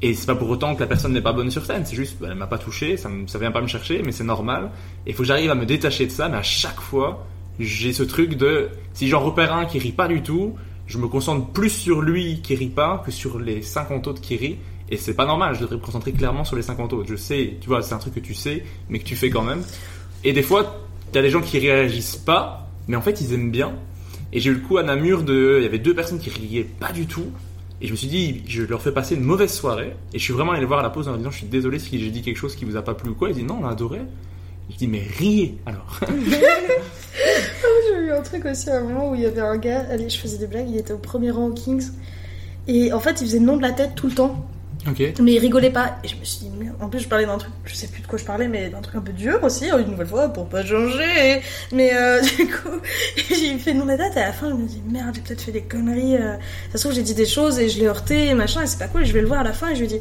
Et 0.02 0.14
c'est 0.14 0.26
pas 0.28 0.36
pour 0.36 0.50
autant 0.50 0.76
que 0.76 0.82
la 0.82 0.88
personne 0.88 1.14
n'est 1.14 1.22
pas 1.22 1.32
bonne 1.32 1.50
sur 1.50 1.66
scène, 1.66 1.84
c'est 1.86 1.96
juste, 1.96 2.18
bah, 2.20 2.28
elle 2.30 2.36
m'a 2.38 2.46
pas 2.48 2.58
touché, 2.58 2.98
ça, 2.98 3.08
me- 3.08 3.26
ça 3.26 3.40
vient 3.40 3.52
pas 3.52 3.62
me 3.62 3.68
chercher, 3.68 4.02
mais 4.06 4.12
c'est 4.12 4.26
normal. 4.26 4.70
Et 5.06 5.12
il 5.12 5.14
faut 5.16 5.24
que 5.24 5.28
j'arrive 5.28 5.50
à 5.50 5.56
me 5.56 5.66
détacher 5.66 6.06
de 6.06 6.12
ça, 6.12 6.28
mais 6.28 6.36
à 6.38 6.44
chaque 6.44 6.82
fois, 6.82 7.26
j'ai 7.58 7.94
ce 7.94 8.04
truc 8.04 8.36
de, 8.36 8.68
si 8.94 9.08
j'en 9.08 9.22
repère 9.22 9.54
un 9.54 9.64
qui 9.66 9.80
rit 9.80 9.94
pas 9.94 10.10
du 10.10 10.22
tout, 10.22 10.56
je 10.88 10.98
me 10.98 11.08
concentre 11.08 11.48
plus 11.54 11.70
sur 11.70 12.02
lui 12.02 12.42
qui 12.42 12.54
rit 12.56 12.68
pas 12.68 13.02
que 13.06 13.12
sur 13.12 13.40
les 13.40 13.62
50 13.62 14.08
autres 14.08 14.20
qui 14.22 14.36
rient. 14.36 14.58
Et 14.90 14.98
c'est 14.98 15.14
pas 15.14 15.26
normal, 15.26 15.56
je 15.56 15.62
devrais 15.62 15.78
me 15.78 15.82
concentrer 15.82 16.12
clairement 16.12 16.44
sur 16.44 16.58
les 16.58 16.62
50 16.64 16.92
autres. 16.92 17.08
Je 17.10 17.16
sais, 17.16 17.56
tu 17.62 17.70
vois, 17.70 17.82
c'est 17.82 17.94
un 17.94 17.98
truc 18.00 18.14
que 18.16 18.20
tu 18.20 18.34
sais, 18.34 18.66
mais 18.90 19.00
que 19.00 19.06
tu 19.06 19.16
fais 19.16 19.30
quand 19.30 19.42
même. 19.44 19.64
Et 20.24 20.34
des 20.34 20.44
fois, 20.44 20.86
t'as 21.12 21.22
des 21.22 21.30
gens 21.30 21.42
qui 21.42 21.60
réagissent 21.60 22.16
pas, 22.16 22.70
mais 22.88 22.96
en 22.96 23.02
fait, 23.02 23.22
ils 23.22 23.34
aiment 23.34 23.52
bien. 23.52 23.74
Et 24.32 24.40
j'ai 24.40 24.50
eu 24.50 24.56
le 24.56 24.60
coup 24.60 24.78
à 24.78 24.84
Namur 24.84 25.24
de. 25.24 25.58
Il 25.60 25.64
y 25.64 25.68
avait 25.68 25.80
deux 25.80 25.94
personnes 25.94 26.20
qui 26.20 26.30
riaient 26.30 26.68
pas 26.80 26.92
du 26.92 27.06
tout. 27.06 27.28
Et 27.82 27.88
je 27.88 27.92
me 27.92 27.98
suis 27.98 28.08
dit, 28.08 28.44
je 28.48 28.64
leur 28.64 28.82
fais 28.82 28.92
passer 28.92 29.16
une 29.16 29.24
mauvaise 29.24 29.52
soirée. 29.52 29.94
Et 30.14 30.20
je 30.20 30.24
suis 30.24 30.34
vraiment 30.34 30.54
allé 30.54 30.62
le 30.62 30.68
voir 30.68 30.80
à 30.80 30.84
la 30.84 30.90
pause 30.90 31.08
en 31.08 31.12
leur 31.12 31.18
disant, 31.18 31.32
je 31.32 31.38
suis 31.40 31.48
désolé 31.48 31.80
si 31.80 32.00
j'ai 32.00 32.10
dit 32.10 32.22
quelque 32.22 32.38
chose 32.38 32.56
qui 32.56 32.66
vous 32.66 32.78
a 32.78 32.82
pas 32.82 32.94
plu 32.94 33.12
ou 33.12 33.16
quoi. 33.16 33.30
Ils 33.30 33.36
disent, 33.36 33.46
non, 33.46 33.60
on 33.62 33.66
a 33.66 33.72
adoré. 33.72 34.00
Je 34.72 34.78
dis, 34.78 34.88
mais 34.88 35.04
riez 35.18 35.58
alors. 35.66 36.00
J'ai 37.90 38.00
eu 38.00 38.12
un 38.12 38.22
truc 38.22 38.46
aussi 38.46 38.70
à 38.70 38.78
un 38.78 38.82
moment 38.84 39.12
où 39.12 39.16
il 39.16 39.22
y 39.22 39.26
avait 39.26 39.42
un 39.42 39.58
gars, 39.58 39.86
allez, 39.90 40.10
je 40.10 40.18
faisais 40.18 40.38
des 40.38 40.48
blagues, 40.48 40.70
il 40.70 40.78
était 40.78 40.94
au 40.94 40.98
premier 40.98 41.32
rang 41.32 41.48
au 41.48 41.54
Kings. 41.54 41.92
Et 42.68 42.94
en 42.94 43.00
fait, 43.00 43.22
il 43.22 43.28
faisait 43.28 43.40
le 43.40 43.46
nom 43.46 43.58
de 43.58 43.62
la 43.62 43.72
tête 43.72 43.96
tout 43.96 44.08
le 44.08 44.14
temps. 44.14 44.48
Ok. 44.88 45.14
Mais 45.22 45.34
il 45.34 45.40
rigolait 45.40 45.70
pas. 45.70 45.98
Et 46.04 46.08
je 46.08 46.16
me 46.16 46.24
suis 46.24 46.46
dit, 46.46 46.50
merde. 46.50 46.76
En 46.80 46.90
plus, 46.90 47.00
je 47.00 47.08
parlais 47.08 47.26
d'un 47.26 47.38
truc, 47.38 47.52
je 47.66 47.76
sais 47.76 47.88
plus 47.88 48.02
de 48.02 48.08
quoi 48.08 48.18
je 48.18 48.26
parlais, 48.26 48.48
mais 48.48 48.70
d'un 48.70 48.82
truc 48.82 48.96
un 48.96 49.02
peu 49.02 49.14
dur 49.14 49.40
aussi, 49.44 49.70
une 49.70 49.92
nouvelle 49.92 50.08
fois, 50.08 50.30
pour 50.30 50.48
pas 50.48 50.66
changer. 50.66 51.42
Mais 51.72 51.94
euh, 51.94 52.22
du 52.38 52.48
coup, 52.48 52.80
j'ai 53.30 53.58
fait 53.58 53.74
de 53.74 53.84
la 53.88 53.98
tête, 53.98 54.14
et 54.16 54.20
à 54.20 54.28
la 54.28 54.34
fin, 54.34 54.50
je 54.50 54.56
me 54.56 54.68
dis, 54.68 54.82
merde, 54.90 55.16
j'ai 55.16 55.22
peut-être 55.22 55.42
fait 55.42 55.52
des 55.52 55.64
conneries. 55.64 56.18
Ça 56.72 56.78
se 56.78 56.84
trouve, 56.84 56.94
j'ai 56.94 57.04
dit 57.04 57.16
des 57.16 57.26
choses 57.26 57.60
et 57.60 57.70
je 57.70 57.80
l'ai 57.80 57.88
heurté, 57.88 58.28
et 58.28 58.34
machin, 58.34 58.62
et 58.62 58.68
c'est 58.68 58.80
pas 58.80 58.88
cool. 58.88 59.04
Et 59.04 59.06
je 59.06 59.14
vais 59.14 59.22
le 59.22 59.28
voir 59.28 59.42
à 59.42 59.44
la 59.44 59.54
fin, 59.54 59.70
et 59.70 59.76
je 59.76 59.82
lui 59.82 59.88
dis, 59.88 60.00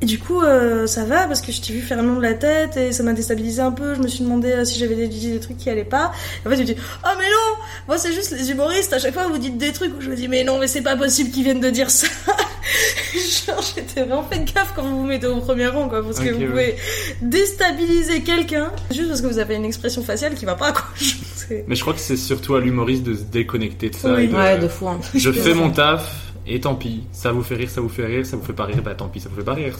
et 0.00 0.06
du 0.06 0.18
coup, 0.18 0.40
euh, 0.42 0.86
ça 0.86 1.04
va 1.04 1.26
parce 1.26 1.40
que 1.40 1.50
je 1.50 1.60
t'ai 1.60 1.72
vu 1.72 1.80
faire 1.80 1.96
le 2.00 2.08
nom 2.08 2.16
de 2.16 2.22
la 2.22 2.34
tête 2.34 2.76
et 2.76 2.92
ça 2.92 3.02
m'a 3.02 3.12
déstabilisé 3.12 3.60
un 3.60 3.72
peu. 3.72 3.94
Je 3.94 4.00
me 4.00 4.06
suis 4.08 4.22
demandé 4.22 4.52
euh, 4.52 4.64
si 4.64 4.78
j'avais 4.78 4.94
dit 5.08 5.18
des, 5.20 5.32
des 5.34 5.40
trucs 5.40 5.56
qui 5.58 5.68
allaient 5.70 5.84
pas. 5.84 6.12
Et 6.44 6.46
en 6.48 6.50
fait, 6.50 6.56
je 6.58 6.62
dis 6.62 6.76
Oh, 7.04 7.08
mais 7.18 7.24
non 7.24 7.56
Moi, 7.88 7.98
c'est 7.98 8.12
juste 8.12 8.30
les 8.38 8.50
humoristes. 8.50 8.92
À 8.92 8.98
chaque 9.00 9.14
fois, 9.14 9.26
vous 9.26 9.38
dites 9.38 9.58
des 9.58 9.72
trucs 9.72 9.96
où 9.98 10.00
je 10.00 10.08
me 10.10 10.14
dis 10.16 10.28
Mais 10.28 10.44
non, 10.44 10.58
mais 10.58 10.68
c'est 10.68 10.82
pas 10.82 10.96
possible 10.96 11.30
qu'ils 11.30 11.42
viennent 11.44 11.60
de 11.60 11.70
dire 11.70 11.90
ça. 11.90 12.06
Genre, 13.46 13.60
j'étais 13.74 14.02
vraiment 14.02 14.22
fait 14.30 14.44
gaffe 14.44 14.72
quand 14.76 14.82
vous 14.82 14.98
vous 14.98 15.06
mettez 15.06 15.26
au 15.26 15.40
premier 15.40 15.66
rang, 15.68 15.88
quoi. 15.88 16.02
Parce 16.04 16.20
que 16.20 16.30
vous 16.30 16.40
ouais. 16.40 16.46
pouvez 16.46 16.76
déstabiliser 17.22 18.22
quelqu'un 18.22 18.70
juste 18.90 19.08
parce 19.08 19.20
que 19.22 19.26
vous 19.26 19.38
avez 19.38 19.54
une 19.56 19.64
expression 19.64 20.02
faciale 20.02 20.34
qui 20.34 20.44
va 20.44 20.54
pas, 20.54 20.72
quoi. 20.72 20.84
Mais 21.66 21.74
je 21.74 21.80
crois 21.80 21.94
que 21.94 22.00
c'est 22.00 22.16
surtout 22.16 22.54
à 22.56 22.60
l'humoriste 22.60 23.02
de 23.04 23.14
se 23.14 23.22
déconnecter 23.22 23.90
de 23.90 23.94
ça. 23.96 24.12
Oui. 24.14 24.24
et 24.24 24.26
de- 24.28 24.34
Ouais, 24.36 24.58
de 24.58 24.68
fou. 24.68 24.88
hein. 24.88 25.00
Je 25.14 25.32
fais 25.32 25.54
mon 25.54 25.70
taf 25.70 26.27
et 26.48 26.60
tant 26.60 26.74
pis. 26.74 27.04
Ça 27.12 27.32
vous 27.32 27.42
fait 27.42 27.54
rire, 27.56 27.70
ça 27.70 27.80
vous 27.80 27.88
fait 27.88 28.06
rire, 28.06 28.24
ça 28.26 28.36
vous 28.36 28.42
fait 28.42 28.52
pas 28.52 28.64
rire, 28.64 28.82
bah 28.82 28.94
tant 28.94 29.08
pis, 29.08 29.20
ça 29.20 29.28
vous 29.28 29.36
fait 29.36 29.44
pas 29.44 29.54
rire. 29.54 29.76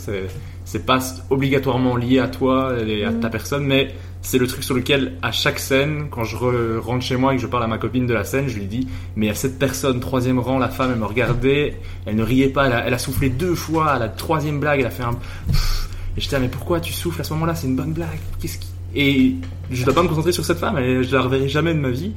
C'est, 0.64 0.86
pas 0.86 0.98
obligatoirement 1.30 1.96
lié 1.96 2.18
à 2.18 2.28
toi 2.28 2.74
et 2.86 3.04
à 3.04 3.12
ta 3.12 3.30
personne, 3.30 3.64
mais 3.64 3.94
c'est 4.20 4.38
le 4.38 4.46
truc 4.46 4.62
sur 4.62 4.74
lequel, 4.74 5.14
à 5.22 5.32
chaque 5.32 5.58
scène, 5.58 6.08
quand 6.10 6.24
je 6.24 6.36
re- 6.36 6.78
rentre 6.78 7.04
chez 7.04 7.16
moi 7.16 7.32
et 7.32 7.36
que 7.36 7.42
je 7.42 7.46
parle 7.46 7.64
à 7.64 7.68
ma 7.68 7.78
copine 7.78 8.06
de 8.06 8.14
la 8.14 8.24
scène, 8.24 8.48
je 8.48 8.58
lui 8.58 8.66
dis, 8.66 8.86
mais 9.16 9.26
il 9.26 9.28
y 9.28 9.32
a 9.32 9.34
cette 9.34 9.58
personne, 9.58 10.00
troisième 10.00 10.38
rang, 10.38 10.58
la 10.58 10.68
femme, 10.68 10.90
elle 10.92 10.98
me 10.98 11.06
regardait, 11.06 11.76
elle 12.04 12.16
ne 12.16 12.22
riait 12.22 12.48
pas, 12.48 12.66
elle 12.66 12.72
a, 12.72 12.86
elle 12.86 12.94
a 12.94 12.98
soufflé 12.98 13.30
deux 13.30 13.54
fois 13.54 13.92
à 13.92 13.98
la 13.98 14.08
troisième 14.08 14.60
blague, 14.60 14.80
elle 14.80 14.86
a 14.86 14.90
fait 14.90 15.04
un, 15.04 15.12
et 16.16 16.20
j'étais, 16.20 16.36
ah, 16.36 16.40
mais 16.40 16.48
pourquoi 16.48 16.80
tu 16.80 16.92
souffles 16.92 17.20
à 17.20 17.24
ce 17.24 17.32
moment-là? 17.34 17.54
C'est 17.54 17.68
une 17.68 17.76
bonne 17.76 17.92
blague. 17.92 18.18
Qu'est-ce 18.40 18.58
qui, 18.58 18.68
et 18.94 19.36
je 19.70 19.84
dois 19.84 19.94
pas 19.94 20.02
me 20.02 20.08
concentrer 20.08 20.32
sur 20.32 20.44
cette 20.44 20.58
femme, 20.58 20.78
elle- 20.78 21.02
je 21.02 21.14
la 21.14 21.22
reverrai 21.22 21.48
jamais 21.48 21.74
de 21.74 21.78
ma 21.80 21.90
vie. 21.90 22.12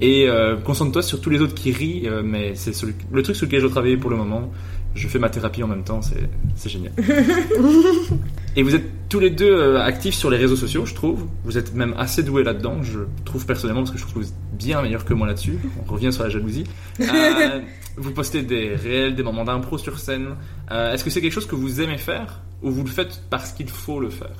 Et 0.00 0.28
euh, 0.28 0.56
concentre-toi 0.56 1.02
sur 1.02 1.20
tous 1.20 1.30
les 1.30 1.40
autres 1.40 1.54
qui 1.54 1.72
rient, 1.72 2.02
euh, 2.06 2.22
mais 2.24 2.54
c'est 2.54 2.74
le, 3.10 3.22
truc 3.22 3.36
sur 3.36 3.46
lequel 3.46 3.60
je 3.60 3.66
dois 3.66 3.72
travailler 3.72 3.96
pour 3.96 4.10
le 4.10 4.16
moment. 4.16 4.50
Je 4.94 5.08
fais 5.08 5.18
ma 5.18 5.28
thérapie 5.28 5.62
en 5.62 5.68
même 5.68 5.84
temps, 5.84 6.00
c'est, 6.00 6.68
génial. 6.70 6.92
Et 8.56 8.62
vous 8.62 8.74
êtes 8.74 8.86
tous 9.10 9.20
les 9.20 9.28
deux 9.28 9.52
euh, 9.52 9.78
actifs 9.78 10.14
sur 10.14 10.30
les 10.30 10.38
réseaux 10.38 10.56
sociaux, 10.56 10.86
je 10.86 10.94
trouve. 10.94 11.26
Vous 11.44 11.58
êtes 11.58 11.74
même 11.74 11.94
assez 11.98 12.22
doués 12.22 12.42
là-dedans, 12.42 12.82
je 12.82 13.00
trouve 13.26 13.44
personnellement, 13.44 13.82
parce 13.82 13.90
que 13.90 13.98
je 13.98 14.04
trouve 14.04 14.14
que 14.14 14.18
vous 14.20 14.28
êtes 14.28 14.58
bien 14.58 14.80
meilleur 14.80 15.04
que 15.04 15.12
moi 15.12 15.26
là-dessus. 15.26 15.58
On 15.86 15.92
revient 15.92 16.12
sur 16.12 16.22
la 16.24 16.30
jalousie. 16.30 16.64
Euh, 17.06 17.60
vous 17.96 18.10
postez 18.12 18.42
des 18.42 18.74
réels, 18.74 19.14
des 19.14 19.22
moments 19.22 19.44
d'impro 19.44 19.78
sur 19.78 19.98
scène. 19.98 20.36
Euh, 20.70 20.92
est-ce 20.92 21.04
que 21.04 21.10
c'est 21.10 21.20
quelque 21.20 21.32
chose 21.32 21.46
que 21.46 21.54
vous 21.54 21.80
aimez 21.80 21.98
faire 21.98 22.40
ou 22.62 22.70
vous 22.70 22.82
le 22.82 22.90
faites 22.90 23.22
parce 23.30 23.52
qu'il 23.52 23.68
faut 23.68 24.00
le 24.00 24.10
faire? 24.10 24.36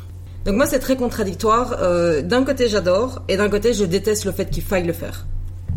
Donc 0.46 0.54
moi 0.54 0.66
c'est 0.66 0.78
très 0.78 0.96
contradictoire. 0.96 1.78
Euh, 1.80 2.22
d'un 2.22 2.44
côté 2.44 2.68
j'adore 2.68 3.20
et 3.28 3.36
d'un 3.36 3.48
côté 3.48 3.72
je 3.72 3.84
déteste 3.84 4.24
le 4.24 4.32
fait 4.32 4.48
qu'il 4.48 4.62
faille 4.62 4.86
le 4.86 4.92
faire. 4.92 5.26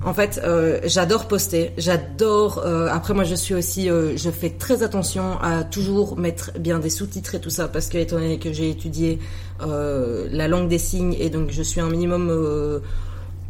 En 0.05 0.13
fait, 0.13 0.39
euh, 0.45 0.79
j'adore 0.85 1.27
poster, 1.27 1.73
j'adore. 1.77 2.63
euh, 2.65 2.87
après, 2.89 3.13
moi, 3.13 3.25
je 3.25 3.35
suis 3.35 3.53
aussi, 3.53 3.89
je 3.89 4.29
fais 4.29 4.51
très 4.51 4.81
attention 4.81 5.37
à 5.41 5.65
toujours 5.65 6.17
mettre 6.17 6.51
bien 6.57 6.79
des 6.79 6.89
sous-titres 6.89 7.35
et 7.35 7.41
tout 7.41 7.49
ça, 7.49 7.67
parce 7.67 7.89
que 7.89 7.97
étant 7.97 8.15
donné 8.15 8.39
que 8.39 8.53
j'ai 8.53 8.69
étudié 8.69 9.19
la 9.59 10.47
langue 10.47 10.69
des 10.69 10.77
signes 10.77 11.17
et 11.19 11.29
donc 11.29 11.49
je 11.51 11.61
suis 11.61 11.81
un 11.81 11.89
minimum 11.89 12.81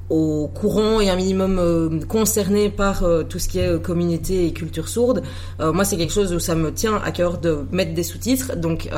au 0.10 0.48
courant 0.48 1.00
et 1.00 1.10
un 1.10 1.16
minimum 1.16 1.60
euh, 1.60 2.00
concerné 2.08 2.70
par 2.70 3.04
euh, 3.04 3.24
tout 3.24 3.38
ce 3.38 3.48
qui 3.48 3.60
est 3.60 3.68
euh, 3.68 3.80
communauté 3.80 4.48
et 4.48 4.54
culture 4.54 4.88
sourde. 4.88 5.24
Moi, 5.60 5.84
c'est 5.84 5.98
quelque 5.98 6.14
chose 6.14 6.34
où 6.34 6.40
ça 6.40 6.56
me 6.56 6.72
tient 6.72 7.02
à 7.04 7.12
cœur 7.12 7.38
de 7.38 7.66
mettre 7.72 7.94
des 7.94 8.04
sous-titres. 8.04 8.56
Donc, 8.56 8.90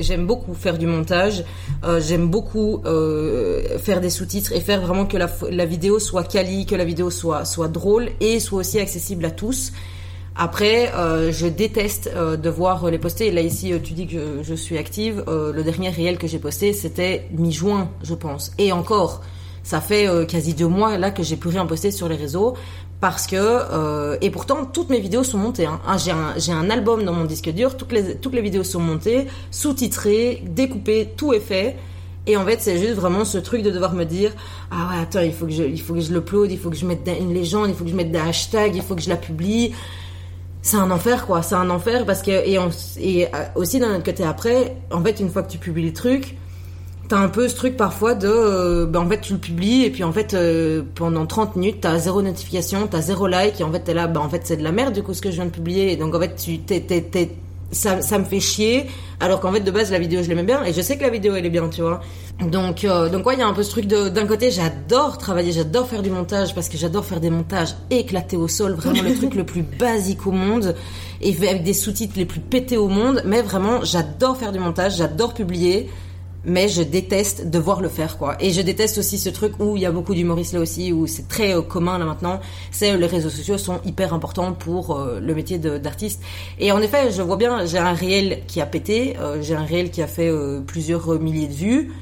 j'aime 0.00 0.26
beaucoup 0.26 0.54
faire 0.54 0.78
du 0.78 0.86
montage. 0.86 1.44
J'aime 1.98 2.28
beaucoup 2.28 2.82
faire 3.78 4.00
des 4.00 4.10
sous-titres 4.10 4.52
et 4.52 4.60
faire 4.60 4.80
vraiment 4.80 5.06
que 5.06 5.16
la, 5.16 5.66
vidéo 5.66 5.98
soit 5.98 6.24
quali, 6.24 6.66
que 6.66 6.74
la 6.74 6.84
vidéo 6.84 7.10
soit 7.10 7.44
soit 7.44 7.68
drôle 7.68 8.08
et 8.20 8.40
soit 8.40 8.60
aussi 8.60 8.80
accessible 8.80 9.24
à 9.26 9.30
tous. 9.30 9.72
Après, 10.34 10.90
je 11.30 11.46
déteste 11.46 12.10
euh, 12.14 12.36
devoir 12.36 12.90
les 12.90 12.98
poster. 12.98 13.30
Là 13.30 13.42
ici, 13.42 13.72
tu 13.82 13.92
dis 13.92 14.06
que 14.06 14.42
je, 14.42 14.54
suis 14.54 14.78
active. 14.78 15.24
Le 15.26 15.62
dernier 15.62 15.90
réel 15.90 16.16
que 16.16 16.26
j'ai 16.26 16.38
posté, 16.38 16.72
c'était 16.72 17.28
mi-juin, 17.32 17.90
je 18.02 18.14
pense. 18.14 18.52
Et 18.58 18.72
encore, 18.72 19.22
ça 19.62 19.80
fait 19.80 20.08
euh, 20.08 20.24
quasi 20.24 20.54
deux 20.54 20.66
mois 20.66 20.98
là 20.98 21.10
que 21.10 21.22
j'ai 21.22 21.36
plus 21.36 21.50
rien 21.50 21.66
posté 21.66 21.90
sur 21.90 22.08
les 22.08 22.16
réseaux 22.16 22.54
parce 23.00 23.26
que 23.26 23.36
euh, 23.36 24.16
et 24.20 24.30
pourtant 24.30 24.64
toutes 24.64 24.90
mes 24.90 25.00
vidéos 25.00 25.22
sont 25.22 25.38
montées. 25.38 25.66
Hein. 25.66 25.80
Ah, 25.86 25.96
j'ai 25.98 26.10
un 26.10 26.58
un 26.58 26.70
album 26.70 27.04
dans 27.04 27.12
mon 27.12 27.24
disque 27.24 27.50
dur. 27.50 27.76
Toutes 27.76 27.92
les 27.92 28.16
toutes 28.16 28.34
les 28.34 28.42
vidéos 28.42 28.64
sont 28.64 28.80
montées, 28.80 29.26
sous-titrées, 29.50 30.42
découpées, 30.46 31.12
tout 31.16 31.32
est 31.32 31.40
fait. 31.40 31.76
Et 32.26 32.36
en 32.36 32.44
fait, 32.44 32.60
c'est 32.60 32.76
juste 32.78 32.94
vraiment 32.94 33.24
ce 33.24 33.38
truc 33.38 33.62
de 33.62 33.70
devoir 33.70 33.94
me 33.94 34.04
dire 34.04 34.32
ah 34.70 34.90
ouais 34.90 35.02
attends 35.02 35.20
il 35.20 35.32
faut 35.32 35.46
que 35.46 35.52
je 35.52 35.62
il 35.62 35.80
faut 35.80 35.94
que 35.94 36.00
je 36.00 36.12
l'upload, 36.12 36.50
il 36.50 36.58
faut 36.58 36.70
que 36.70 36.76
je 36.76 36.86
mette 36.86 37.08
une 37.20 37.32
légende, 37.32 37.68
il 37.68 37.74
faut 37.74 37.84
que 37.84 37.90
je 37.90 37.96
mette 37.96 38.12
des 38.12 38.18
hashtags, 38.18 38.74
il 38.74 38.82
faut 38.82 38.94
que 38.94 39.02
je 39.02 39.08
la 39.08 39.16
publie 39.16 39.72
c'est 40.62 40.76
un 40.76 40.90
enfer 40.90 41.26
quoi 41.26 41.42
c'est 41.42 41.54
un 41.54 41.70
enfer 41.70 42.04
parce 42.04 42.22
que 42.22 42.30
et, 42.30 42.58
et 42.98 43.26
euh, 43.26 43.28
aussi 43.54 43.78
d'un 43.78 43.94
autre 43.94 44.04
côté 44.04 44.24
après 44.24 44.76
en 44.90 45.02
fait 45.02 45.20
une 45.20 45.30
fois 45.30 45.42
que 45.42 45.50
tu 45.50 45.58
publies 45.58 45.86
le 45.86 45.92
truc 45.92 46.36
t'as 47.08 47.18
un 47.18 47.28
peu 47.28 47.48
ce 47.48 47.56
truc 47.56 47.76
parfois 47.76 48.14
de 48.14 48.28
euh, 48.28 48.86
ben 48.86 49.00
en 49.00 49.08
fait 49.08 49.20
tu 49.20 49.32
le 49.32 49.38
publies 49.38 49.84
et 49.84 49.90
puis 49.90 50.04
en 50.04 50.12
fait 50.12 50.34
euh, 50.34 50.82
pendant 50.94 51.26
30 51.26 51.56
minutes 51.56 51.78
t'as 51.80 51.98
zéro 51.98 52.22
notification 52.22 52.86
t'as 52.86 53.00
zéro 53.00 53.26
like 53.26 53.60
et 53.60 53.64
en 53.64 53.72
fait 53.72 53.80
t'es 53.80 53.94
là 53.94 54.06
ben 54.06 54.20
en 54.20 54.28
fait 54.28 54.42
c'est 54.44 54.58
de 54.58 54.62
la 54.62 54.72
merde 54.72 54.94
du 54.94 55.02
coup 55.02 55.14
ce 55.14 55.22
que 55.22 55.30
je 55.30 55.36
viens 55.36 55.46
de 55.46 55.50
publier 55.50 55.92
et 55.92 55.96
donc 55.96 56.14
en 56.14 56.20
fait 56.20 56.36
tu 56.36 56.58
t'es 56.58 56.80
t'es 56.80 57.00
t'es 57.02 57.30
ça, 57.70 58.00
ça 58.00 58.18
me 58.18 58.24
fait 58.24 58.40
chier. 58.40 58.86
Alors 59.20 59.40
qu'en 59.40 59.52
fait, 59.52 59.60
de 59.60 59.70
base, 59.70 59.90
la 59.90 59.98
vidéo, 59.98 60.22
je 60.22 60.28
l'aimais 60.28 60.42
bien. 60.42 60.64
Et 60.64 60.72
je 60.72 60.80
sais 60.80 60.96
que 60.96 61.02
la 61.02 61.10
vidéo, 61.10 61.34
elle 61.34 61.44
est 61.44 61.50
bien, 61.50 61.68
tu 61.68 61.82
vois. 61.82 62.00
Donc, 62.40 62.84
euh, 62.84 63.08
donc 63.08 63.26
ouais, 63.26 63.34
il 63.34 63.40
y 63.40 63.42
a 63.42 63.46
un 63.46 63.52
peu 63.52 63.62
ce 63.62 63.70
truc 63.70 63.86
de, 63.86 64.08
d'un 64.08 64.26
côté, 64.26 64.50
j'adore 64.50 65.18
travailler, 65.18 65.52
j'adore 65.52 65.88
faire 65.88 66.02
du 66.02 66.10
montage 66.10 66.54
parce 66.54 66.68
que 66.68 66.78
j'adore 66.78 67.04
faire 67.04 67.20
des 67.20 67.30
montages 67.30 67.74
éclatés 67.90 68.36
au 68.36 68.46
sol, 68.46 68.72
vraiment 68.74 69.02
le 69.02 69.14
truc 69.14 69.34
le 69.34 69.44
plus 69.44 69.62
basique 69.78 70.26
au 70.26 70.30
monde 70.30 70.76
et 71.20 71.36
avec 71.48 71.64
des 71.64 71.74
sous-titres 71.74 72.14
les 72.16 72.26
plus 72.26 72.40
pétés 72.40 72.76
au 72.76 72.88
monde. 72.88 73.22
Mais 73.26 73.42
vraiment, 73.42 73.80
j'adore 73.82 74.36
faire 74.36 74.52
du 74.52 74.60
montage, 74.60 74.96
j'adore 74.96 75.34
publier 75.34 75.88
mais 76.44 76.68
je 76.68 76.82
déteste 76.82 77.48
devoir 77.48 77.80
le 77.80 77.88
faire 77.88 78.18
quoi. 78.18 78.36
Et 78.40 78.50
je 78.50 78.60
déteste 78.60 78.98
aussi 78.98 79.18
ce 79.18 79.28
truc 79.28 79.52
où 79.58 79.76
il 79.76 79.82
y 79.82 79.86
a 79.86 79.90
beaucoup 79.90 80.14
d'humoristes 80.14 80.52
là 80.52 80.60
aussi 80.60 80.92
où 80.92 81.06
c'est 81.06 81.28
très 81.28 81.54
euh, 81.54 81.62
commun 81.62 81.98
là 81.98 82.04
maintenant. 82.04 82.40
C'est 82.70 82.92
euh, 82.92 82.96
les 82.96 83.06
réseaux 83.06 83.30
sociaux 83.30 83.58
sont 83.58 83.80
hyper 83.84 84.14
importants 84.14 84.52
pour 84.52 84.96
euh, 84.96 85.20
le 85.20 85.34
métier 85.34 85.58
d'artiste. 85.58 86.22
Et 86.58 86.72
en 86.72 86.80
effet 86.80 87.10
je 87.10 87.22
vois 87.22 87.36
bien 87.36 87.66
j'ai 87.66 87.78
un 87.78 87.92
réel 87.92 88.42
qui 88.46 88.60
a 88.60 88.66
pété 88.66 89.16
j'ai 89.40 89.54
un 89.54 89.64
réel 89.64 89.90
qui 89.90 90.02
a 90.02 90.06
fait 90.06 90.30
plusieurs 90.66 91.18
milliers 91.20 91.48
de 91.48 91.52
vues 91.52 91.92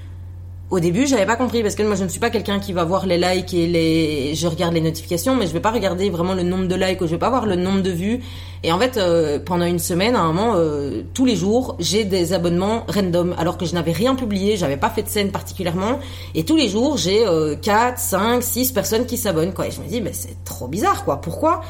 au 0.68 0.80
début, 0.80 1.06
j'avais 1.06 1.26
pas 1.26 1.36
compris 1.36 1.62
parce 1.62 1.76
que 1.76 1.84
moi 1.84 1.94
je 1.94 2.02
ne 2.02 2.08
suis 2.08 2.18
pas 2.18 2.30
quelqu'un 2.30 2.58
qui 2.58 2.72
va 2.72 2.82
voir 2.82 3.06
les 3.06 3.18
likes 3.18 3.54
et 3.54 3.68
les 3.68 4.34
je 4.34 4.48
regarde 4.48 4.74
les 4.74 4.80
notifications 4.80 5.36
mais 5.36 5.46
je 5.46 5.52
vais 5.52 5.60
pas 5.60 5.70
regarder 5.70 6.10
vraiment 6.10 6.34
le 6.34 6.42
nombre 6.42 6.66
de 6.66 6.74
likes 6.74 7.00
ou 7.00 7.06
je 7.06 7.12
vais 7.12 7.18
pas 7.18 7.30
voir 7.30 7.46
le 7.46 7.54
nombre 7.54 7.82
de 7.82 7.90
vues. 7.90 8.20
Et 8.64 8.72
en 8.72 8.78
fait 8.80 8.96
euh, 8.96 9.38
pendant 9.38 9.64
une 9.64 9.78
semaine 9.78 10.16
à 10.16 10.20
un 10.20 10.32
moment 10.32 10.54
euh, 10.56 11.02
tous 11.14 11.24
les 11.24 11.36
jours, 11.36 11.76
j'ai 11.78 12.04
des 12.04 12.32
abonnements 12.32 12.84
random 12.88 13.36
alors 13.38 13.58
que 13.58 13.64
je 13.64 13.74
n'avais 13.74 13.92
rien 13.92 14.16
publié, 14.16 14.56
j'avais 14.56 14.76
pas 14.76 14.90
fait 14.90 15.04
de 15.04 15.08
scène 15.08 15.30
particulièrement. 15.30 16.00
Et 16.34 16.44
tous 16.44 16.56
les 16.56 16.68
jours, 16.68 16.96
j'ai 16.96 17.24
4, 17.62 17.98
5, 17.98 18.42
6 18.42 18.72
personnes 18.72 19.06
qui 19.06 19.18
s'abonnent 19.18 19.54
quoi. 19.54 19.68
Et 19.68 19.70
je 19.70 19.80
me 19.80 19.86
dis 19.86 20.00
mais 20.00 20.12
c'est 20.12 20.42
trop 20.44 20.66
bizarre 20.66 21.04
quoi, 21.04 21.20
pourquoi? 21.20 21.62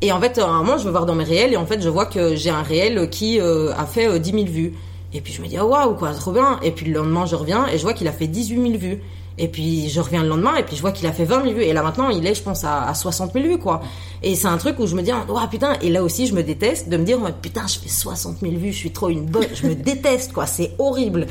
Et 0.00 0.10
en 0.10 0.20
fait 0.20 0.38
à 0.38 0.46
un 0.46 0.62
moment, 0.62 0.78
je 0.78 0.84
vais 0.84 0.90
voir 0.90 1.04
dans 1.04 1.14
mes 1.14 1.24
réels 1.24 1.52
et 1.52 1.56
en 1.56 1.66
fait, 1.66 1.82
je 1.82 1.88
vois 1.88 2.06
que 2.06 2.34
j'ai 2.34 2.50
un 2.50 2.62
réel 2.62 3.10
qui 3.10 3.40
euh, 3.40 3.72
a 3.76 3.84
fait 3.86 4.18
10 4.18 4.30
000 4.30 4.44
vues. 4.46 4.72
Et 5.14 5.20
puis 5.20 5.32
je 5.32 5.42
me 5.42 5.46
dis, 5.46 5.58
oh, 5.58 5.64
waouh, 5.64 5.94
quoi, 5.94 6.12
trop 6.14 6.32
bien. 6.32 6.58
Et 6.62 6.70
puis 6.70 6.86
le 6.86 6.94
lendemain, 6.94 7.26
je 7.26 7.36
reviens 7.36 7.66
et 7.66 7.78
je 7.78 7.82
vois 7.82 7.92
qu'il 7.92 8.08
a 8.08 8.12
fait 8.12 8.26
18 8.26 8.62
000 8.62 8.78
vues. 8.78 9.02
Et 9.38 9.48
puis 9.48 9.88
je 9.88 10.00
reviens 10.00 10.22
le 10.22 10.28
lendemain 10.28 10.56
et 10.56 10.62
puis 10.62 10.76
je 10.76 10.82
vois 10.82 10.92
qu'il 10.92 11.06
a 11.06 11.12
fait 11.12 11.24
20 11.24 11.42
000 11.42 11.54
vues. 11.54 11.62
Et 11.64 11.72
là 11.72 11.82
maintenant, 11.82 12.10
il 12.10 12.26
est, 12.26 12.34
je 12.34 12.42
pense, 12.42 12.64
à, 12.64 12.92
60 12.94 13.32
000 13.32 13.46
vues, 13.46 13.58
quoi. 13.58 13.82
Et 14.22 14.34
c'est 14.34 14.48
un 14.48 14.58
truc 14.58 14.78
où 14.78 14.86
je 14.86 14.94
me 14.94 15.02
dis, 15.02 15.10
oh 15.28 15.38
putain. 15.50 15.74
Et 15.82 15.90
là 15.90 16.02
aussi, 16.02 16.26
je 16.26 16.34
me 16.34 16.42
déteste 16.42 16.88
de 16.88 16.96
me 16.96 17.04
dire, 17.04 17.18
putain, 17.40 17.66
je 17.66 17.78
fais 17.78 17.88
60 17.88 18.38
000 18.40 18.54
vues, 18.56 18.72
je 18.72 18.78
suis 18.78 18.92
trop 18.92 19.08
une 19.08 19.24
bonne. 19.24 19.46
Je 19.54 19.66
me 19.66 19.74
déteste, 19.74 20.32
quoi. 20.32 20.46
C'est 20.46 20.72
horrible. 20.78 21.26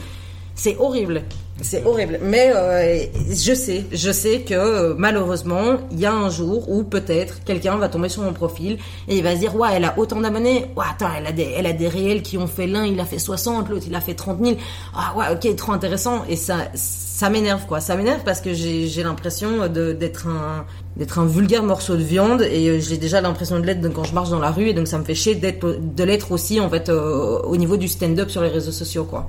C'est 0.63 0.77
horrible. 0.77 1.23
C'est 1.59 1.83
horrible. 1.85 2.19
Mais 2.21 2.51
euh, 2.55 3.03
je 3.31 3.55
sais, 3.55 3.83
je 3.91 4.11
sais 4.11 4.41
que 4.41 4.53
euh, 4.53 4.93
malheureusement, 4.95 5.77
il 5.91 5.99
y 5.99 6.05
a 6.05 6.13
un 6.13 6.29
jour 6.29 6.69
où 6.69 6.83
peut-être 6.83 7.43
quelqu'un 7.43 7.77
va 7.77 7.89
tomber 7.89 8.09
sur 8.09 8.21
mon 8.21 8.31
profil 8.31 8.77
et 9.07 9.17
il 9.17 9.23
va 9.23 9.33
se 9.33 9.39
dire 9.39 9.55
ouais, 9.55 9.69
elle 9.73 9.85
a 9.85 9.97
autant 9.97 10.21
d'abonnés. 10.21 10.67
Ouais, 10.75 10.85
attends, 10.87 11.09
elle 11.17 11.25
a 11.25 11.31
des, 11.31 11.51
elle 11.57 11.65
a 11.65 11.73
des 11.73 11.87
réels 11.87 12.21
qui 12.21 12.37
ont 12.37 12.45
fait 12.45 12.67
l'un, 12.67 12.85
il 12.85 12.99
a 12.99 13.05
fait 13.05 13.17
60, 13.17 13.69
l'autre 13.69 13.85
il 13.87 13.95
a 13.95 14.01
fait 14.01 14.13
30 14.13 14.37
000. 14.39 14.57
Ah 14.93 15.15
ouais, 15.17 15.25
ok, 15.31 15.55
trop 15.55 15.71
intéressant. 15.71 16.25
Et 16.29 16.35
ça, 16.35 16.57
ça 16.75 17.31
m'énerve 17.31 17.65
quoi. 17.65 17.79
Ça 17.79 17.95
m'énerve 17.95 18.21
parce 18.23 18.39
que 18.39 18.53
j'ai, 18.53 19.01
l'impression 19.01 19.67
d'être 19.67 20.27
un, 20.27 20.67
d'être 20.95 21.17
un 21.17 21.25
vulgaire 21.25 21.63
morceau 21.63 21.95
de 21.95 22.03
viande 22.03 22.43
et 22.43 22.69
euh, 22.69 22.79
j'ai 22.79 22.97
déjà 22.97 23.19
l'impression 23.19 23.59
de 23.59 23.65
l'être 23.65 23.81
quand 23.93 24.03
je 24.03 24.13
marche 24.13 24.29
dans 24.29 24.39
la 24.39 24.51
rue 24.51 24.67
et 24.67 24.73
donc 24.75 24.87
ça 24.87 24.99
me 24.99 25.03
fait 25.03 25.15
chier 25.15 25.33
d'être, 25.33 25.79
de 25.79 26.03
l'être 26.03 26.31
aussi 26.31 26.59
en 26.59 26.69
fait 26.69 26.89
au 26.89 27.57
niveau 27.57 27.77
du 27.77 27.87
stand-up 27.87 28.29
sur 28.29 28.43
les 28.43 28.49
réseaux 28.49 28.71
sociaux 28.71 29.05
quoi. 29.05 29.27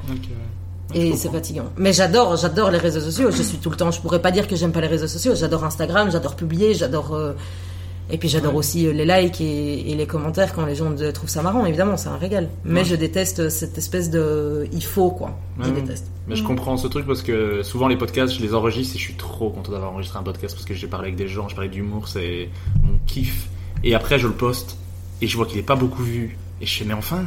Et 0.95 1.17
c'est 1.17 1.31
fatigant. 1.31 1.67
Mais 1.77 1.93
j'adore, 1.93 2.37
j'adore 2.37 2.71
les 2.71 2.79
réseaux 2.79 3.01
sociaux. 3.01 3.31
Je 3.31 3.43
suis 3.43 3.59
tout 3.59 3.71
le 3.71 3.77
temps. 3.77 3.91
Je 3.91 4.01
pourrais 4.01 4.21
pas 4.21 4.31
dire 4.31 4.47
que 4.47 4.57
j'aime 4.57 4.73
pas 4.73 4.81
les 4.81 4.89
réseaux 4.89 5.07
sociaux. 5.07 5.35
J'adore 5.35 5.65
Instagram, 5.65 6.11
j'adore 6.11 6.37
publier, 6.37 6.75
j'adore. 6.75 7.15
Euh, 7.15 7.33
et 8.11 8.19
puis 8.19 8.29
j'adore 8.29 8.57
aussi 8.57 8.87
euh, 8.87 8.93
les 8.93 9.07
likes 9.07 9.41
et, 9.41 9.95
les 9.95 10.07
commentaires 10.07 10.53
quand 10.53 10.67
les 10.67 10.75
gens 10.75 10.93
trouvent 11.15 11.31
ça 11.31 11.43
marrant. 11.43 11.65
Évidemment, 11.65 11.97
c'est 11.97 12.09
un 12.09 12.17
régal. 12.17 12.49
Mais 12.65 12.85
je 12.85 12.95
déteste 12.95 13.49
cette 13.49 13.79
espèce 13.79 14.11
de 14.11 14.67
il 14.73 14.85
faut 14.85 15.11
quoi. 15.11 15.39
Je 15.61 15.71
déteste. 15.71 16.11
Mais 16.29 16.37
je 16.37 16.43
comprends 16.45 16.77
ce 16.77 16.89
truc 16.89 17.07
parce 17.07 17.23
que 17.23 17.63
souvent 17.63 17.89
les 17.89 17.97
podcasts, 17.97 18.35
je 18.35 18.43
les 18.43 18.55
enregistre 18.55 18.97
et 18.97 18.99
je 18.99 19.05
suis 19.05 19.15
trop 19.15 19.51
content 19.51 19.73
d'avoir 19.73 19.93
enregistré 19.93 20.19
un 20.19 20.23
podcast 20.23 20.55
parce 20.55 20.67
que 20.67 20.75
j'ai 20.75 20.87
parlé 20.87 21.09
avec 21.09 21.17
des 21.17 21.29
gens, 21.29 21.49
je 21.49 21.55
parlais 21.55 21.71
d'humour, 21.71 22.09
c'est 22.09 22.49
mon 22.83 22.99
kiff. 23.07 23.49
Et 23.85 23.95
après, 23.95 24.19
je 24.19 24.29
le 24.29 24.35
poste 24.35 24.77
et 25.21 25.27
je 25.27 25.37
vois 25.37 25.47
qu'il 25.47 25.59
est 25.59 25.63
pas 25.63 25.77
beaucoup 25.77 26.03
vu. 26.03 26.37
Et 26.61 26.67
je 26.67 26.79
fais 26.79 26.85
mais 26.85 26.95
enfin, 26.95 27.25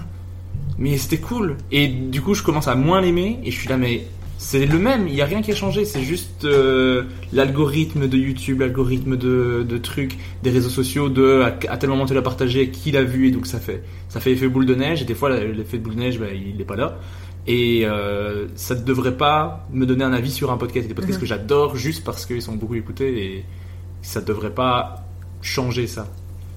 mais 0.77 0.97
c'était 0.97 1.18
cool. 1.18 1.57
Et 1.72 1.88
du 1.88 2.22
coup, 2.22 2.34
je 2.34 2.43
commence 2.43 2.68
à 2.68 2.76
moins 2.76 3.02
l'aimer 3.02 3.39
et 3.43 3.52
je 3.52 3.57
suis 3.57 3.69
là, 3.69 3.77
mais 3.77 4.06
c'est 4.38 4.65
le 4.65 4.77
même, 4.77 5.07
il 5.07 5.14
n'y 5.14 5.22
a 5.22 5.26
rien 5.26 5.41
qui 5.41 5.52
a 5.52 5.56
changé, 5.56 5.85
c'est 5.85 6.03
juste 6.03 6.43
euh, 6.43 7.03
l'algorithme 7.31 8.07
de 8.07 8.18
YouTube, 8.18 8.60
l'algorithme 8.60 9.15
de, 9.15 9.65
de, 9.68 9.77
trucs, 9.77 10.18
des 10.43 10.49
réseaux 10.49 10.69
sociaux, 10.69 11.10
de 11.10 11.41
à, 11.41 11.77
tel 11.77 11.89
moment 11.89 12.06
tu 12.06 12.14
l'as 12.14 12.22
partagé, 12.22 12.69
qui 12.69 12.91
l'a 12.91 13.03
vu, 13.03 13.30
et 13.30 13.31
donc 13.31 13.47
ça 13.47 13.60
fait, 13.60 13.81
ça 14.10 14.19
fait 14.19 14.34
effet 14.34 14.47
boule 14.47 14.65
de 14.65 14.76
neige, 14.76 15.02
et 15.02 15.06
des 15.06 15.15
fois 15.15 15.30
l'effet 15.30 15.77
de 15.77 15.84
boule 15.84 15.95
de 15.95 15.99
neige, 16.02 16.19
bah, 16.19 16.27
il 16.34 16.57
n'est 16.57 16.65
pas 16.65 16.76
là. 16.76 16.99
Et 17.47 17.85
euh, 17.85 18.47
ça 18.56 18.76
ne 18.76 18.81
devrait 18.81 19.18
pas 19.18 19.68
me 19.72 19.85
donner 19.85 20.03
un 20.03 20.14
avis 20.14 20.31
sur 20.31 20.52
un 20.52 20.57
podcast. 20.57 20.80
Il 20.80 20.84
y 20.84 20.85
a 20.85 20.88
des 20.89 20.95
podcasts 20.95 21.19
mhm. 21.19 21.22
que 21.22 21.27
j'adore 21.27 21.76
juste 21.76 22.03
parce 22.03 22.26
qu'ils 22.26 22.41
sont 22.41 22.56
beaucoup 22.56 22.76
écoutés, 22.76 23.23
et 23.23 23.45
ça 24.02 24.19
ne 24.19 24.26
devrait 24.26 24.53
pas 24.53 25.06
changer 25.41 25.88
ça. 25.88 26.07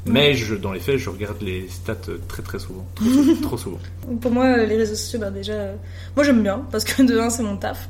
Mais 0.06 0.34
je, 0.34 0.54
dans 0.54 0.72
les 0.72 0.80
faits, 0.80 0.96
je 0.98 1.10
regarde 1.10 1.40
les 1.42 1.68
stats 1.68 1.96
très 2.28 2.42
très 2.42 2.58
souvent. 2.58 2.86
Trop, 3.42 3.56
souvent. 3.56 3.78
Pour 4.20 4.30
moi, 4.30 4.56
les 4.56 4.76
réseaux 4.76 4.94
sociaux, 4.94 5.18
bah 5.20 5.30
déjà, 5.30 5.72
moi 6.16 6.24
j'aime 6.24 6.42
bien 6.42 6.62
parce 6.70 6.84
que 6.84 7.02
de 7.06 7.18
un, 7.18 7.30
c'est 7.30 7.42
mon 7.42 7.56
taf. 7.56 7.88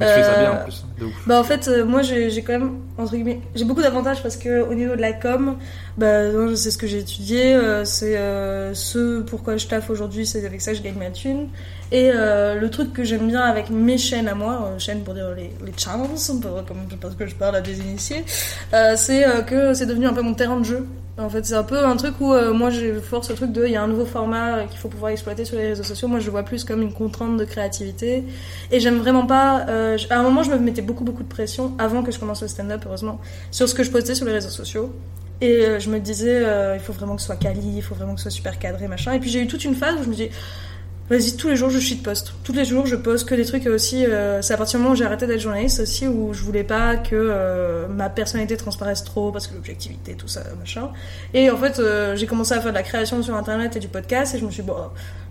Mais 0.00 0.06
tu 0.06 0.12
fais 0.12 0.22
ça 0.22 0.38
bien 0.38 0.52
en 0.52 0.64
plus, 0.64 0.84
de 1.00 1.06
ouf. 1.06 1.26
Bah 1.26 1.40
en 1.40 1.44
fait, 1.44 1.68
euh, 1.68 1.84
moi 1.84 2.02
j'ai 2.02 2.42
quand 2.42 2.52
même, 2.52 2.78
entre 2.96 3.14
guillemets, 3.14 3.40
j'ai 3.54 3.64
beaucoup 3.64 3.82
d'avantages 3.82 4.22
parce 4.22 4.36
que 4.36 4.62
au 4.62 4.74
niveau 4.74 4.94
de 4.94 5.00
la 5.00 5.12
com, 5.12 5.56
bah 5.96 6.54
c'est 6.54 6.70
ce 6.70 6.78
que 6.78 6.86
j'ai 6.86 6.98
étudié, 6.98 7.54
euh, 7.54 7.84
c'est 7.84 8.16
euh, 8.16 8.74
ce 8.74 9.20
pourquoi 9.22 9.56
je 9.56 9.66
taffe 9.66 9.90
aujourd'hui, 9.90 10.24
c'est 10.24 10.46
avec 10.46 10.60
ça 10.60 10.72
que 10.72 10.78
je 10.78 10.82
gagne 10.82 10.98
ma 10.98 11.10
thune. 11.10 11.48
Et 11.90 12.10
le 12.12 12.68
truc 12.68 12.92
que 12.92 13.02
j'aime 13.02 13.28
bien 13.28 13.40
avec 13.40 13.70
mes 13.70 13.96
chaînes 13.96 14.28
à 14.28 14.34
moi, 14.34 14.74
chaînes 14.78 15.02
pour 15.04 15.14
dire 15.14 15.30
les, 15.34 15.50
les 15.64 15.72
channels, 15.76 16.10
comme 16.68 16.98
parce 17.00 17.14
que 17.14 17.26
je 17.26 17.34
parle 17.34 17.56
à 17.56 17.60
des 17.62 17.80
initiés, 17.80 18.24
c'est 18.96 19.24
que 19.46 19.72
c'est 19.74 19.86
devenu 19.86 20.06
un 20.06 20.12
peu 20.12 20.22
mon 20.22 20.34
terrain 20.34 20.58
de 20.60 20.64
jeu. 20.64 20.86
En 21.18 21.28
fait, 21.28 21.44
c'est 21.44 21.54
un 21.54 21.64
peu 21.64 21.84
un 21.84 21.96
truc 21.96 22.14
où 22.20 22.32
euh, 22.32 22.52
moi 22.52 22.70
j'ai 22.70 22.94
force 22.94 23.28
le 23.28 23.34
truc 23.34 23.50
de 23.50 23.66
il 23.66 23.72
y 23.72 23.76
a 23.76 23.82
un 23.82 23.88
nouveau 23.88 24.04
format 24.04 24.58
euh, 24.58 24.64
qu'il 24.66 24.78
faut 24.78 24.88
pouvoir 24.88 25.10
exploiter 25.10 25.44
sur 25.44 25.56
les 25.56 25.66
réseaux 25.66 25.82
sociaux. 25.82 26.06
Moi, 26.06 26.20
je 26.20 26.26
le 26.26 26.30
vois 26.30 26.44
plus 26.44 26.62
comme 26.62 26.80
une 26.80 26.92
contrainte 26.92 27.36
de 27.36 27.44
créativité. 27.44 28.22
Et 28.70 28.78
j'aime 28.78 28.98
vraiment 28.98 29.26
pas. 29.26 29.66
Euh, 29.68 29.98
à 30.10 30.20
un 30.20 30.22
moment, 30.22 30.44
je 30.44 30.50
me 30.50 30.58
mettais 30.58 30.80
beaucoup 30.80 31.02
beaucoup 31.02 31.24
de 31.24 31.28
pression 31.28 31.74
avant 31.78 32.04
que 32.04 32.12
je 32.12 32.20
commence 32.20 32.42
le 32.42 32.48
stand-up, 32.48 32.82
heureusement, 32.86 33.20
sur 33.50 33.68
ce 33.68 33.74
que 33.74 33.82
je 33.82 33.90
postais 33.90 34.14
sur 34.14 34.26
les 34.26 34.32
réseaux 34.32 34.48
sociaux. 34.48 34.94
Et 35.40 35.78
je 35.78 35.90
me 35.90 36.00
disais, 36.00 36.44
il 36.74 36.80
faut 36.80 36.92
vraiment 36.92 37.14
que 37.14 37.20
ce 37.20 37.26
soit 37.26 37.36
quali, 37.36 37.76
il 37.76 37.82
faut 37.82 37.94
vraiment 37.94 38.14
que 38.14 38.20
ce 38.20 38.24
soit 38.24 38.36
super 38.36 38.58
cadré, 38.58 38.88
machin. 38.88 39.12
Et 39.12 39.20
puis 39.20 39.30
j'ai 39.30 39.40
eu 39.40 39.46
toute 39.46 39.64
une 39.64 39.76
phase 39.76 39.94
où 40.00 40.02
je 40.02 40.08
me 40.08 40.14
dis, 40.14 40.30
Vas-y, 41.10 41.36
tous 41.36 41.48
les 41.48 41.56
jours 41.56 41.70
je 41.70 41.78
shitpost. 41.78 42.34
Tous 42.44 42.52
les 42.52 42.66
jours 42.66 42.84
je 42.84 42.94
poste 42.94 43.26
que 43.26 43.34
des 43.34 43.46
trucs 43.46 43.66
aussi. 43.66 44.04
Euh, 44.04 44.42
c'est 44.42 44.52
à 44.52 44.58
partir 44.58 44.78
du 44.78 44.82
moment 44.82 44.92
où 44.92 44.96
j'ai 44.96 45.06
arrêté 45.06 45.26
d'être 45.26 45.40
journaliste 45.40 45.80
aussi 45.80 46.06
où 46.06 46.34
je 46.34 46.42
voulais 46.42 46.64
pas 46.64 46.96
que 46.98 47.16
euh, 47.16 47.88
ma 47.88 48.10
personnalité 48.10 48.58
transparaisse 48.58 49.04
trop 49.04 49.32
parce 49.32 49.46
que 49.46 49.54
l'objectivité, 49.54 50.12
tout 50.12 50.28
ça, 50.28 50.42
machin. 50.58 50.90
Et 51.32 51.50
en 51.50 51.56
fait, 51.56 51.78
euh, 51.78 52.14
j'ai 52.14 52.26
commencé 52.26 52.52
à 52.52 52.60
faire 52.60 52.72
de 52.72 52.76
la 52.76 52.82
création 52.82 53.22
sur 53.22 53.34
internet 53.36 53.74
et 53.74 53.80
du 53.80 53.88
podcast 53.88 54.34
et 54.34 54.38
je 54.38 54.44
me 54.44 54.50
suis 54.50 54.62
dit, 54.62 54.68
bon, 54.68 54.76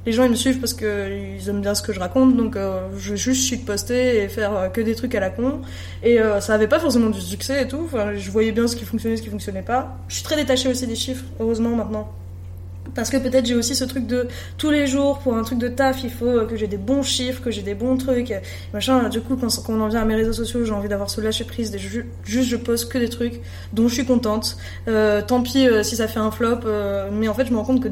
les 0.08 0.14
gens 0.14 0.24
ils 0.24 0.32
me 0.32 0.36
suivent 0.36 0.60
parce 0.60 0.74
qu'ils 0.74 1.48
aiment 1.48 1.62
bien 1.62 1.76
ce 1.76 1.84
que 1.84 1.94
je 1.94 2.00
raconte 2.00 2.36
donc 2.36 2.58
je 2.98 3.12
vais 3.12 3.18
juste 3.18 3.48
shitposter 3.48 4.24
et 4.24 4.30
faire 4.30 4.72
que 4.74 4.82
des 4.82 4.96
trucs 4.96 5.14
à 5.14 5.20
la 5.20 5.30
con. 5.30 5.62
Et 6.02 6.18
ça 6.40 6.56
avait 6.56 6.68
pas 6.68 6.80
forcément 6.80 7.12
du 7.12 7.22
succès 7.22 7.64
et 7.64 7.68
tout. 7.68 7.88
Je 8.16 8.32
voyais 8.32 8.52
bien 8.52 8.68
ce 8.68 8.76
qui 8.76 8.86
fonctionnait, 8.86 9.18
ce 9.18 9.22
qui 9.22 9.30
fonctionnait 9.30 9.62
pas. 9.62 9.98
Je 10.08 10.16
suis 10.16 10.24
très 10.24 10.38
détachée 10.38 10.70
aussi 10.70 10.88
des 10.88 10.96
chiffres, 10.96 11.26
heureusement 11.40 11.76
maintenant 11.76 12.10
parce 12.98 13.12
que 13.12 13.18
peut-être 13.18 13.46
j'ai 13.46 13.54
aussi 13.54 13.76
ce 13.76 13.86
truc 13.86 14.08
de 14.08 14.28
tous 14.58 14.72
les 14.72 14.88
jours 14.88 15.20
pour 15.20 15.36
un 15.36 15.44
truc 15.44 15.60
de 15.60 15.68
taf 15.68 16.04
il 16.04 16.10
faut 16.10 16.46
que 16.48 16.56
j'ai 16.58 16.66
des 16.66 16.78
bons 16.78 17.04
chiffres 17.04 17.44
que 17.44 17.52
j'ai 17.52 17.62
des 17.62 17.76
bons 17.76 17.96
trucs 17.96 18.34
machin. 18.74 19.08
Du 19.08 19.22
coup 19.22 19.38
quand, 19.38 19.50
on 19.70 19.82
en 19.82 19.88
vient 19.88 20.02
à 20.02 20.06
mes 20.06 20.16
réseaux 20.16 20.34
sociaux 20.34 20.66
j'ai 20.66 20.72
envie 20.72 20.90
d'avoir 20.90 21.10
ce 21.10 21.22
lâcher 21.22 21.44
prise 21.44 21.78
juste 21.78 22.50
je 22.50 22.56
poste 22.56 22.92
que 22.92 22.98
des 22.98 23.08
trucs 23.08 23.40
dont 23.72 23.88
je 23.88 23.94
suis 23.94 24.06
contente. 24.06 24.58
Euh, 24.88 25.22
tant 25.22 25.44
pis 25.44 25.68
euh, 25.68 25.84
si 25.84 25.96
ça 25.96 26.08
fait 26.08 26.20
un 26.20 26.32
flop 26.32 26.62
euh, 26.66 27.10
mais 27.14 27.28
en 27.28 27.36
fait 27.36 27.46
je 27.46 27.52
me 27.52 27.58
rends 27.58 27.66
compte 27.66 27.84
que 27.84 27.90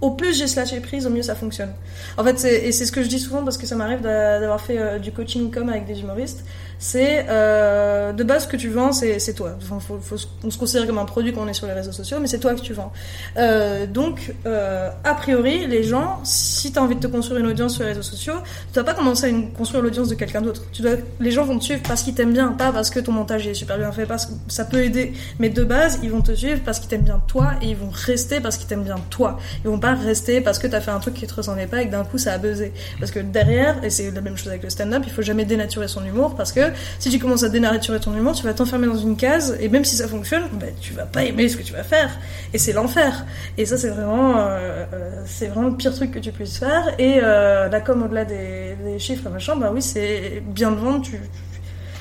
au 0.00 0.12
plus 0.12 0.38
j'ai 0.38 0.46
ce 0.46 0.56
lâcher 0.56 0.80
prise, 0.80 1.06
au 1.06 1.10
mieux 1.10 1.22
ça 1.22 1.34
fonctionne. 1.34 1.72
En 2.16 2.24
fait, 2.24 2.42
et 2.44 2.72
c'est 2.72 2.86
ce 2.86 2.92
que 2.92 3.02
je 3.02 3.08
dis 3.08 3.18
souvent 3.18 3.44
parce 3.44 3.58
que 3.58 3.66
ça 3.66 3.76
m'arrive 3.76 4.00
d'avoir 4.00 4.60
fait 4.60 5.00
du 5.00 5.12
coaching 5.12 5.50
comme 5.50 5.68
avec 5.68 5.86
des 5.86 6.00
humoristes 6.00 6.44
c'est 6.78 7.26
euh, 7.28 8.12
de 8.12 8.22
base 8.22 8.44
ce 8.44 8.48
que 8.48 8.56
tu 8.56 8.68
vends, 8.68 8.92
c'est 8.92 9.34
toi. 9.34 9.56
Faut, 9.60 9.98
faut, 10.00 10.16
on 10.44 10.50
se 10.50 10.58
considère 10.58 10.86
comme 10.86 10.98
un 10.98 11.04
produit 11.04 11.32
quand 11.32 11.42
on 11.42 11.48
est 11.48 11.54
sur 11.54 11.66
les 11.66 11.72
réseaux 11.72 11.92
sociaux, 11.92 12.18
mais 12.20 12.28
c'est 12.28 12.38
toi 12.38 12.54
que 12.54 12.60
tu 12.60 12.72
vends. 12.72 12.92
Euh, 13.36 13.86
donc, 13.86 14.34
euh, 14.46 14.90
a 15.04 15.14
priori, 15.14 15.66
les 15.66 15.82
gens, 15.82 16.20
si 16.22 16.72
tu 16.72 16.78
as 16.78 16.82
envie 16.82 16.94
de 16.94 17.00
te 17.00 17.06
construire 17.08 17.40
une 17.40 17.46
audience 17.46 17.74
sur 17.74 17.82
les 17.82 17.90
réseaux 17.90 18.02
sociaux, 18.02 18.34
tu 18.68 18.74
dois 18.74 18.84
pas 18.84 18.94
commencer 18.94 19.26
à 19.26 19.56
construire 19.56 19.82
l'audience 19.82 20.08
de 20.08 20.14
quelqu'un 20.14 20.40
d'autre. 20.40 20.62
Tu 20.72 20.82
dois, 20.82 20.92
les 21.18 21.30
gens 21.32 21.44
vont 21.44 21.58
te 21.58 21.64
suivre 21.64 21.82
parce 21.86 22.02
qu'ils 22.02 22.14
t'aiment 22.14 22.32
bien, 22.32 22.52
pas 22.52 22.70
parce 22.70 22.90
que 22.90 23.00
ton 23.00 23.12
montage 23.12 23.46
est 23.46 23.54
super 23.54 23.76
bien 23.76 23.90
fait, 23.90 24.06
parce 24.06 24.26
que 24.26 24.32
ça 24.46 24.64
peut 24.64 24.82
aider. 24.82 25.14
Mais 25.40 25.50
de 25.50 25.64
base, 25.64 25.98
ils 26.04 26.10
vont 26.10 26.22
te 26.22 26.32
suivre 26.32 26.60
parce 26.64 26.78
qu'ils 26.78 26.88
t'aiment 26.88 27.02
bien 27.02 27.20
toi 27.26 27.54
et 27.60 27.70
ils 27.70 27.76
vont 27.76 27.90
rester 27.90 28.40
parce 28.40 28.56
qu'ils 28.56 28.68
t'aiment 28.68 28.84
bien 28.84 28.96
toi. 29.10 29.38
Ils 29.64 29.70
vont 29.70 29.80
pas 29.80 29.94
rester 29.94 30.40
parce 30.40 30.60
que 30.60 30.68
t'as 30.68 30.80
fait 30.80 30.92
un 30.92 31.00
truc 31.00 31.14
qui 31.14 31.26
te 31.26 31.34
ressemblait 31.34 31.66
pas 31.66 31.82
et 31.82 31.86
que 31.86 31.92
d'un 31.92 32.04
coup 32.04 32.18
ça 32.18 32.32
a 32.34 32.38
buzzé. 32.38 32.72
Parce 33.00 33.10
que 33.10 33.18
derrière, 33.18 33.82
et 33.82 33.90
c'est 33.90 34.10
la 34.12 34.20
même 34.20 34.36
chose 34.36 34.48
avec 34.48 34.62
le 34.62 34.70
stand-up, 34.70 35.02
il 35.04 35.12
faut 35.12 35.22
jamais 35.22 35.44
dénaturer 35.44 35.88
son 35.88 36.04
humour 36.04 36.36
parce 36.36 36.52
que 36.52 36.67
si 36.98 37.10
tu 37.10 37.18
commences 37.18 37.42
à 37.42 37.48
dénaturer 37.48 38.00
ton 38.00 38.16
humour, 38.16 38.34
tu 38.34 38.44
vas 38.44 38.54
t'enfermer 38.54 38.86
dans 38.86 38.96
une 38.96 39.16
case 39.16 39.56
et 39.60 39.68
même 39.68 39.84
si 39.84 39.96
ça 39.96 40.08
fonctionne, 40.08 40.44
bah, 40.54 40.66
tu 40.80 40.92
vas 40.92 41.06
pas 41.06 41.24
aimer 41.24 41.48
ce 41.48 41.56
que 41.56 41.62
tu 41.62 41.72
vas 41.72 41.82
faire 41.82 42.10
et 42.52 42.58
c'est 42.58 42.72
l'enfer. 42.72 43.24
Et 43.56 43.66
ça 43.66 43.76
c'est 43.76 43.90
vraiment, 43.90 44.38
euh, 44.38 44.84
euh, 44.92 45.48
vraiment 45.50 45.68
le 45.68 45.76
pire 45.76 45.94
truc 45.94 46.10
que 46.10 46.18
tu 46.18 46.32
puisses 46.32 46.58
faire. 46.58 46.94
Et 46.98 47.20
euh, 47.22 47.68
la 47.68 47.80
com 47.80 48.02
au-delà 48.02 48.24
des, 48.24 48.76
chiffres 48.98 49.28
machin, 49.30 49.54
bah 49.56 49.70
oui 49.72 49.82
c'est 49.82 50.42
bien 50.44 50.70
de 50.72 50.76
vendre. 50.76 51.06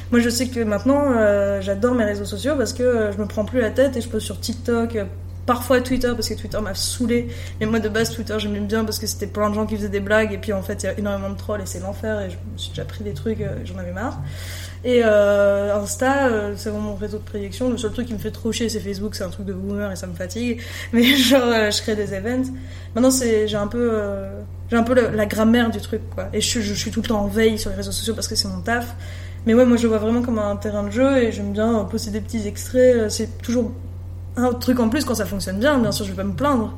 Moi, 0.09 0.21
je 0.21 0.29
sais 0.29 0.47
que 0.47 0.61
maintenant, 0.61 1.11
euh, 1.11 1.59
j'adore 1.59 1.93
mes 1.93 2.05
réseaux 2.05 2.25
sociaux 2.25 2.53
parce 2.57 2.71
que 2.71 3.11
je 3.11 3.21
me 3.21 3.27
prends 3.27 3.43
plus 3.43 3.59
la 3.59 3.71
tête 3.71 3.97
et 3.97 4.01
je 4.01 4.07
poste 4.07 4.25
sur 4.25 4.39
TikTok, 4.39 4.97
parfois 5.47 5.81
Twitter 5.81 6.11
parce 6.13 6.29
que 6.29 6.35
Twitter 6.35 6.59
m'a 6.61 6.75
saoulé. 6.75 7.29
Mais 7.59 7.65
moi, 7.65 7.79
de 7.79 7.89
base, 7.89 8.11
Twitter, 8.13 8.35
j'aimais 8.37 8.59
bien 8.59 8.85
parce 8.85 8.99
que 8.99 9.07
c'était 9.07 9.25
plein 9.25 9.49
de 9.49 9.55
gens 9.55 9.65
qui 9.65 9.75
faisaient 9.77 9.89
des 9.89 9.99
blagues 9.99 10.31
et 10.33 10.37
puis 10.37 10.53
en 10.53 10.61
fait, 10.61 10.83
il 10.83 10.85
y 10.85 10.89
a 10.89 10.99
énormément 10.99 11.31
de 11.31 11.37
trolls 11.37 11.61
et 11.61 11.65
c'est 11.65 11.79
l'enfer 11.79 12.21
et 12.21 12.29
je 12.29 12.35
me 12.35 12.57
suis 12.57 12.69
déjà 12.69 12.85
pris 12.85 13.03
des 13.03 13.13
trucs, 13.13 13.41
euh, 13.41 13.55
j'en 13.65 13.79
avais 13.79 13.91
marre. 13.93 14.19
Et 14.83 15.01
euh, 15.03 15.75
Insta, 15.81 16.27
euh, 16.27 16.53
c'est 16.55 16.69
mon 16.71 16.95
réseau 16.95 17.17
de 17.17 17.23
prédiction. 17.23 17.71
Le 17.71 17.77
seul 17.77 17.91
truc 17.91 18.05
qui 18.07 18.13
me 18.13 18.19
fait 18.19 18.29
trop 18.31 18.51
chier, 18.51 18.69
c'est 18.69 18.79
Facebook, 18.79 19.15
c'est 19.15 19.23
un 19.23 19.29
truc 19.29 19.45
de 19.47 19.53
boomer 19.53 19.91
et 19.91 19.95
ça 19.95 20.05
me 20.05 20.13
fatigue. 20.13 20.61
Mais 20.93 21.03
genre, 21.03 21.41
euh, 21.45 21.71
je 21.71 21.81
crée 21.81 21.95
des 21.95 22.13
events. 22.13 22.51
Maintenant, 22.93 23.09
c'est 23.11 23.47
j'ai 23.47 23.57
un 23.57 23.67
peu, 23.67 23.99
j'ai 24.69 24.77
un 24.77 24.83
peu 24.83 24.93
la 24.93 25.25
grammaire 25.25 25.71
du 25.71 25.79
truc, 25.81 26.01
quoi. 26.13 26.29
Et 26.33 26.41
je, 26.41 26.47
suis- 26.47 26.61
je 26.61 26.73
suis 26.73 26.91
tout 26.91 27.01
le 27.01 27.07
temps 27.07 27.21
en 27.21 27.27
veille 27.27 27.57
sur 27.57 27.69
les 27.71 27.75
réseaux 27.77 27.91
sociaux 27.91 28.13
parce 28.13 28.27
que 28.27 28.35
c'est 28.35 28.47
mon 28.47 28.59
taf. 28.61 28.95
Mais 29.45 29.53
ouais, 29.53 29.65
moi 29.65 29.77
je 29.77 29.83
le 29.83 29.89
vois 29.89 29.97
vraiment 29.97 30.21
comme 30.21 30.39
un 30.39 30.55
terrain 30.57 30.83
de 30.83 30.91
jeu 30.91 31.17
et 31.23 31.31
j'aime 31.31 31.53
bien 31.53 31.85
poster 31.85 32.11
des 32.11 32.19
petits 32.21 32.45
extraits. 32.47 33.09
C'est 33.09 33.41
toujours 33.41 33.71
un 34.37 34.53
truc 34.53 34.79
en 34.79 34.87
plus 34.89 35.03
quand 35.03 35.15
ça 35.15 35.25
fonctionne 35.25 35.59
bien, 35.59 35.77
bien 35.79 35.91
sûr, 35.91 36.05
je 36.05 36.11
vais 36.11 36.17
pas 36.17 36.23
me 36.23 36.33
plaindre. 36.33 36.73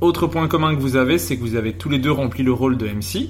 Autre 0.00 0.26
point 0.26 0.48
commun 0.48 0.74
que 0.74 0.80
vous 0.80 0.96
avez, 0.96 1.18
c'est 1.18 1.36
que 1.36 1.42
vous 1.42 1.56
avez 1.56 1.74
tous 1.74 1.88
les 1.88 1.98
deux 1.98 2.12
rempli 2.12 2.42
le 2.42 2.52
rôle 2.52 2.76
de 2.76 2.86
MC. 2.86 3.28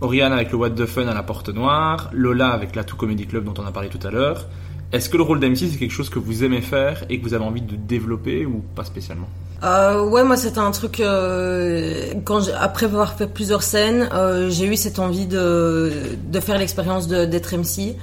Oriane 0.00 0.32
avec 0.32 0.50
le 0.50 0.56
What 0.58 0.70
the 0.70 0.86
Fun 0.86 1.06
à 1.08 1.14
la 1.14 1.22
Porte 1.22 1.50
Noire, 1.50 2.10
Lola 2.12 2.48
avec 2.48 2.74
la 2.74 2.84
Tout 2.84 2.96
Comedy 2.96 3.26
Club 3.26 3.44
dont 3.44 3.54
on 3.62 3.66
a 3.66 3.70
parlé 3.72 3.88
tout 3.88 4.04
à 4.06 4.10
l'heure. 4.10 4.46
Est-ce 4.92 5.08
que 5.08 5.16
le 5.16 5.22
rôle 5.22 5.38
d'MC 5.40 5.56
c'est 5.70 5.78
quelque 5.78 5.92
chose 5.92 6.08
que 6.10 6.18
vous 6.18 6.42
aimez 6.42 6.62
faire 6.62 7.04
et 7.08 7.18
que 7.20 7.24
vous 7.24 7.34
avez 7.34 7.44
envie 7.44 7.60
de 7.62 7.76
développer 7.76 8.44
ou 8.44 8.62
pas 8.74 8.84
spécialement? 8.84 9.28
Euh, 9.62 10.02
ouais, 10.08 10.24
moi 10.24 10.36
c'était 10.36 10.58
un 10.58 10.70
truc 10.72 10.98
euh, 11.00 12.14
quand 12.24 12.40
après 12.58 12.86
avoir 12.86 13.12
fait 13.12 13.26
plusieurs 13.28 13.62
scènes, 13.62 14.08
euh, 14.12 14.48
j'ai 14.50 14.66
eu 14.66 14.74
cette 14.76 14.98
envie 14.98 15.26
de 15.26 15.92
de 16.28 16.40
faire 16.40 16.58
l'expérience 16.58 17.06
de- 17.06 17.24
d'être 17.26 17.54
MC. 17.54 17.94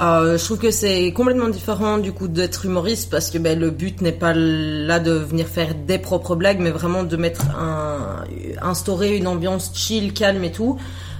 Euh, 0.00 0.38
je 0.38 0.44
trouve 0.44 0.58
que 0.58 0.70
c'est 0.70 1.12
complètement 1.12 1.48
différent 1.48 1.98
du 1.98 2.12
coup 2.12 2.28
d'être 2.28 2.64
humoriste 2.64 3.10
parce 3.10 3.30
que 3.30 3.38
ben, 3.38 3.58
le 3.58 3.70
but 3.70 4.00
n'est 4.00 4.12
pas 4.12 4.32
là 4.32 5.00
de 5.00 5.10
venir 5.10 5.46
faire 5.46 5.74
des 5.74 5.98
propres 5.98 6.36
blagues, 6.36 6.60
mais 6.60 6.70
vraiment 6.70 7.02
de 7.02 7.16
mettre 7.16 7.46
un 7.50 8.24
instaurer 8.62 9.16
une 9.16 9.26
ambiance 9.26 9.72
chill, 9.74 10.12
calme 10.12 10.44
et 10.44 10.52
tout. 10.52 10.78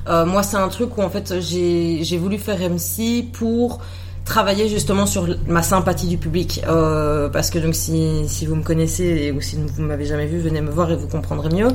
Euh, 0.09 0.25
moi, 0.25 0.43
c'est 0.43 0.57
un 0.57 0.69
truc 0.69 0.97
où 0.97 1.03
en 1.03 1.11
fait 1.11 1.41
j'ai 1.41 2.05
j'ai 2.05 2.19
voulu 2.19 2.39
faire 2.39 2.59
MC 2.61 3.25
pour 3.33 3.81
travailler 4.29 4.69
justement 4.69 5.07
sur 5.07 5.27
ma 5.47 5.63
sympathie 5.63 6.07
du 6.07 6.19
public 6.19 6.63
euh, 6.69 7.29
parce 7.31 7.49
que 7.51 7.59
donc 7.59 7.75
si, 7.75 8.29
si 8.29 8.47
vous 8.47 8.55
me 8.57 8.63
connaissez 8.63 9.33
ou 9.33 9.41
si 9.41 9.57
vous 9.57 9.83
m'avez 9.83 10.05
jamais 10.05 10.27
vu 10.27 10.39
venez 10.39 10.61
me 10.61 10.71
voir 10.71 10.91
et 10.91 10.97
vous 10.97 11.09
comprendrez 11.09 11.49
mieux. 11.49 11.69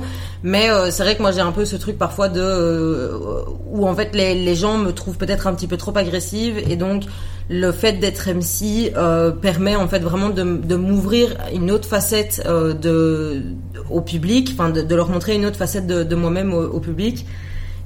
Mais 0.44 0.70
euh, 0.70 0.92
c'est 0.92 1.04
vrai 1.04 1.16
que 1.18 1.22
moi 1.22 1.32
j'ai 1.32 1.42
un 1.42 1.52
peu 1.52 1.66
ce 1.66 1.76
truc 1.76 1.98
parfois 1.98 2.30
de 2.30 2.40
euh, 2.42 3.42
où 3.72 3.88
en 3.88 3.96
fait 3.96 4.14
les, 4.14 4.36
les 4.36 4.56
gens 4.56 4.78
me 4.78 4.92
trouvent 4.92 5.18
peut-être 5.18 5.48
un 5.48 5.54
petit 5.54 5.68
peu 5.68 5.78
trop 5.78 5.98
agressive 5.98 6.58
et 6.58 6.76
donc 6.76 7.04
le 7.50 7.72
fait 7.72 7.94
d'être 7.94 8.30
MC 8.30 8.94
euh, 8.96 9.32
permet 9.32 9.76
en 9.76 9.88
fait 9.88 10.00
vraiment 10.00 10.30
de, 10.30 10.44
de 10.44 10.76
m'ouvrir 10.76 11.36
une 11.54 11.72
autre 11.72 11.88
facette 11.88 12.44
euh, 12.46 12.74
de 12.74 13.42
au 13.90 14.02
public 14.02 14.52
enfin 14.54 14.70
de, 14.70 14.96
leur 14.96 15.10
montrer 15.10 15.36
une 15.36 15.46
autre 15.46 15.58
facette 15.58 15.88
de, 15.88 16.04
de 16.04 16.16
moi-même 16.16 16.54
au 16.54 16.80
public 16.80 17.26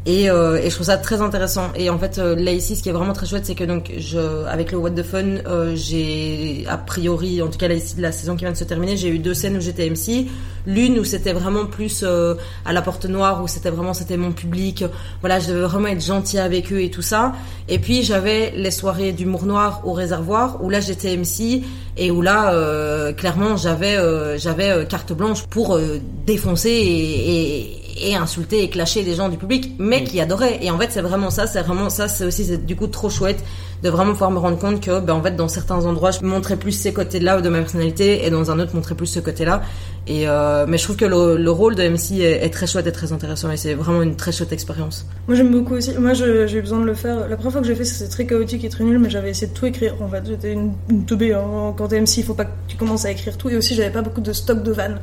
et, 0.08 0.30
euh, 0.30 0.58
et 0.64 0.70
je 0.70 0.76
trouve 0.76 0.86
ça 0.86 0.98
très 0.98 1.22
intéressant. 1.22 1.68
Et 1.76 1.90
en 1.90 2.00
fait, 2.00 2.18
euh, 2.18 2.34
là 2.34 2.54
ici, 2.54 2.78
ce 2.78 2.82
qui 2.82 2.88
est 2.88 2.94
vraiment 2.94 3.12
très 3.12 3.26
chouette, 3.26 3.46
c'est 3.46 3.56
que 3.56 3.66
donc, 3.66 3.92
je, 3.98 4.46
avec 4.46 4.72
le 4.72 4.78
What 4.78 4.92
the 4.92 5.04
Fun, 5.04 5.26
euh, 5.46 5.76
j'ai 5.76 6.64
a 6.70 6.78
priori, 6.78 7.42
en 7.42 7.48
tout 7.48 7.58
cas 7.58 7.68
là 7.68 7.74
ici 7.74 7.94
de 7.94 8.02
la 8.02 8.14
saison 8.14 8.38
qui 8.38 8.46
vient 8.46 8.54
de 8.54 8.58
se 8.58 8.64
terminer, 8.64 8.96
j'ai 8.96 9.10
eu 9.10 9.20
deux 9.20 9.34
scènes 9.34 9.58
où 9.58 9.60
j'étais 9.60 9.90
MC. 9.90 10.28
L'une 10.66 10.98
où 10.98 11.04
c'était 11.04 11.34
vraiment 11.34 11.66
plus 11.66 12.06
euh, 12.08 12.36
à 12.64 12.72
la 12.72 12.82
Porte 12.82 13.04
Noire, 13.06 13.44
où 13.44 13.50
c'était 13.50 13.70
vraiment 13.70 13.94
c'était 13.94 14.16
mon 14.16 14.32
public. 14.32 14.86
Voilà, 15.20 15.40
je 15.40 15.50
devais 15.50 15.68
vraiment 15.68 15.90
être 15.90 16.04
gentil 16.04 16.40
avec 16.40 16.72
eux 16.72 16.80
et 16.82 16.90
tout 16.90 17.02
ça. 17.02 17.34
Et 17.68 17.78
puis 17.78 18.02
j'avais 18.04 18.54
les 18.56 18.72
soirées 18.72 19.12
d'humour 19.12 19.46
noir 19.46 19.82
au 19.84 19.92
réservoir, 19.92 20.64
où 20.64 20.70
là 20.70 20.80
j'étais 20.80 21.18
MC 21.18 21.64
et 21.98 22.12
où 22.12 22.22
là, 22.22 22.54
euh, 22.54 23.12
clairement, 23.12 23.58
j'avais 23.58 23.98
euh, 23.98 24.38
j'avais 24.38 24.86
carte 24.88 25.12
blanche 25.12 25.48
pour 25.48 25.78
défoncer 26.26 26.70
et, 26.70 27.87
et 27.87 27.87
et 28.02 28.16
insulter 28.16 28.64
et 28.64 28.70
clasher 28.70 29.04
les 29.04 29.16
gens 29.16 29.30
du 29.30 29.38
public, 29.38 29.74
mais 29.80 30.04
qui 30.04 30.20
adoraient. 30.22 30.60
Et 30.62 30.72
en 30.72 30.78
fait, 30.78 30.90
c'est 30.92 31.02
vraiment 31.02 31.30
ça, 31.30 31.48
c'est 31.48 31.62
vraiment 31.62 31.90
ça, 31.90 32.08
c'est 32.08 32.26
aussi 32.26 32.46
c'est 32.46 32.66
du 32.66 32.76
coup 32.76 32.88
trop 32.88 33.10
chouette 33.10 33.44
de 33.84 33.90
vraiment 33.90 34.14
pouvoir 34.14 34.32
me 34.32 34.40
rendre 34.40 34.58
compte 34.58 34.82
que, 34.82 35.00
ben, 35.00 35.14
en 35.14 35.22
fait, 35.22 35.36
dans 35.36 35.48
certains 35.48 35.86
endroits, 35.86 36.10
je 36.12 36.22
montrais 36.22 36.56
plus 36.58 36.72
ces 36.72 36.94
côtés-là 36.94 37.42
de 37.42 37.50
ma 37.50 37.60
personnalité, 37.60 38.26
et 38.26 38.30
dans 38.32 38.50
un 38.50 38.60
autre, 38.60 38.74
montrais 38.76 38.96
plus 38.96 39.06
ce 39.06 39.20
côté-là. 39.20 39.62
Et 40.08 40.28
euh, 40.28 40.66
mais 40.68 40.78
je 40.78 40.84
trouve 40.86 40.96
que 40.96 41.06
le, 41.06 41.36
le 41.38 41.52
rôle 41.52 41.76
de 41.76 41.84
MC 41.88 42.22
est, 42.22 42.44
est 42.46 42.50
très 42.50 42.66
chouette 42.66 42.88
et 42.88 42.92
très 42.92 43.12
intéressant, 43.12 43.52
et 43.52 43.58
c'est 43.58 43.74
vraiment 43.74 44.02
une 44.02 44.16
très 44.16 44.32
chouette 44.32 44.52
expérience. 44.54 45.06
Moi 45.28 45.36
j'aime 45.36 45.52
beaucoup 45.52 45.76
aussi. 45.76 45.92
Moi 46.00 46.14
je- 46.14 46.48
j'ai 46.48 46.58
eu 46.58 46.62
besoin 46.62 46.80
de 46.80 46.86
le 46.86 46.94
faire. 46.94 47.28
La 47.28 47.36
première 47.36 47.52
fois 47.52 47.62
que 47.62 47.68
j'ai 47.68 47.76
fait, 47.76 47.84
c'était 47.86 48.10
très 48.10 48.26
chaotique 48.26 48.64
et 48.64 48.70
très 48.70 48.84
nul, 48.86 48.98
mais 49.00 49.10
j'avais 49.10 49.30
essayé 49.32 49.48
de 49.52 49.54
tout 49.58 49.66
écrire. 49.66 49.96
En 50.02 50.08
fait, 50.08 50.24
j'étais 50.26 50.54
une, 50.54 50.72
une 50.90 51.06
teubée. 51.06 51.34
hein. 51.34 51.74
Quand 51.78 51.90
t'es 51.90 52.00
MC, 52.00 52.18
il 52.20 52.24
faut 52.24 52.34
pas 52.34 52.46
que 52.46 52.52
tu 52.70 52.78
commences 52.78 53.04
à 53.06 53.12
écrire 53.12 53.38
tout. 53.38 53.50
Et 53.50 53.58
aussi, 53.58 53.76
j'avais 53.76 53.90
pas 53.92 54.02
beaucoup 54.02 54.22
de 54.22 54.32
stock 54.34 54.64
de 54.64 54.72
vannes. 54.72 55.00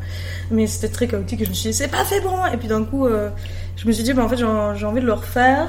Mais 0.51 0.67
c'était 0.67 0.89
très 0.89 1.07
chaotique 1.07 1.41
et 1.43 1.45
je 1.45 1.51
me 1.51 1.55
suis 1.55 1.71
dit, 1.71 1.77
c'est 1.77 1.89
pas 1.89 2.05
fait 2.05 2.21
pour 2.23 2.33
moi. 2.33 2.53
Et 2.53 2.57
puis 2.57 2.67
d'un 2.69 2.84
coup, 2.85 3.07
euh, 3.07 3.31
je 3.77 3.87
me 3.87 3.93
suis 3.93 4.05
dit, 4.05 4.13
bah, 4.13 4.25
en 4.25 4.29
fait, 4.29 4.37
j'ai 4.37 4.45
envie 4.45 5.01
de 5.01 5.07
le 5.07 5.13
refaire. 5.13 5.69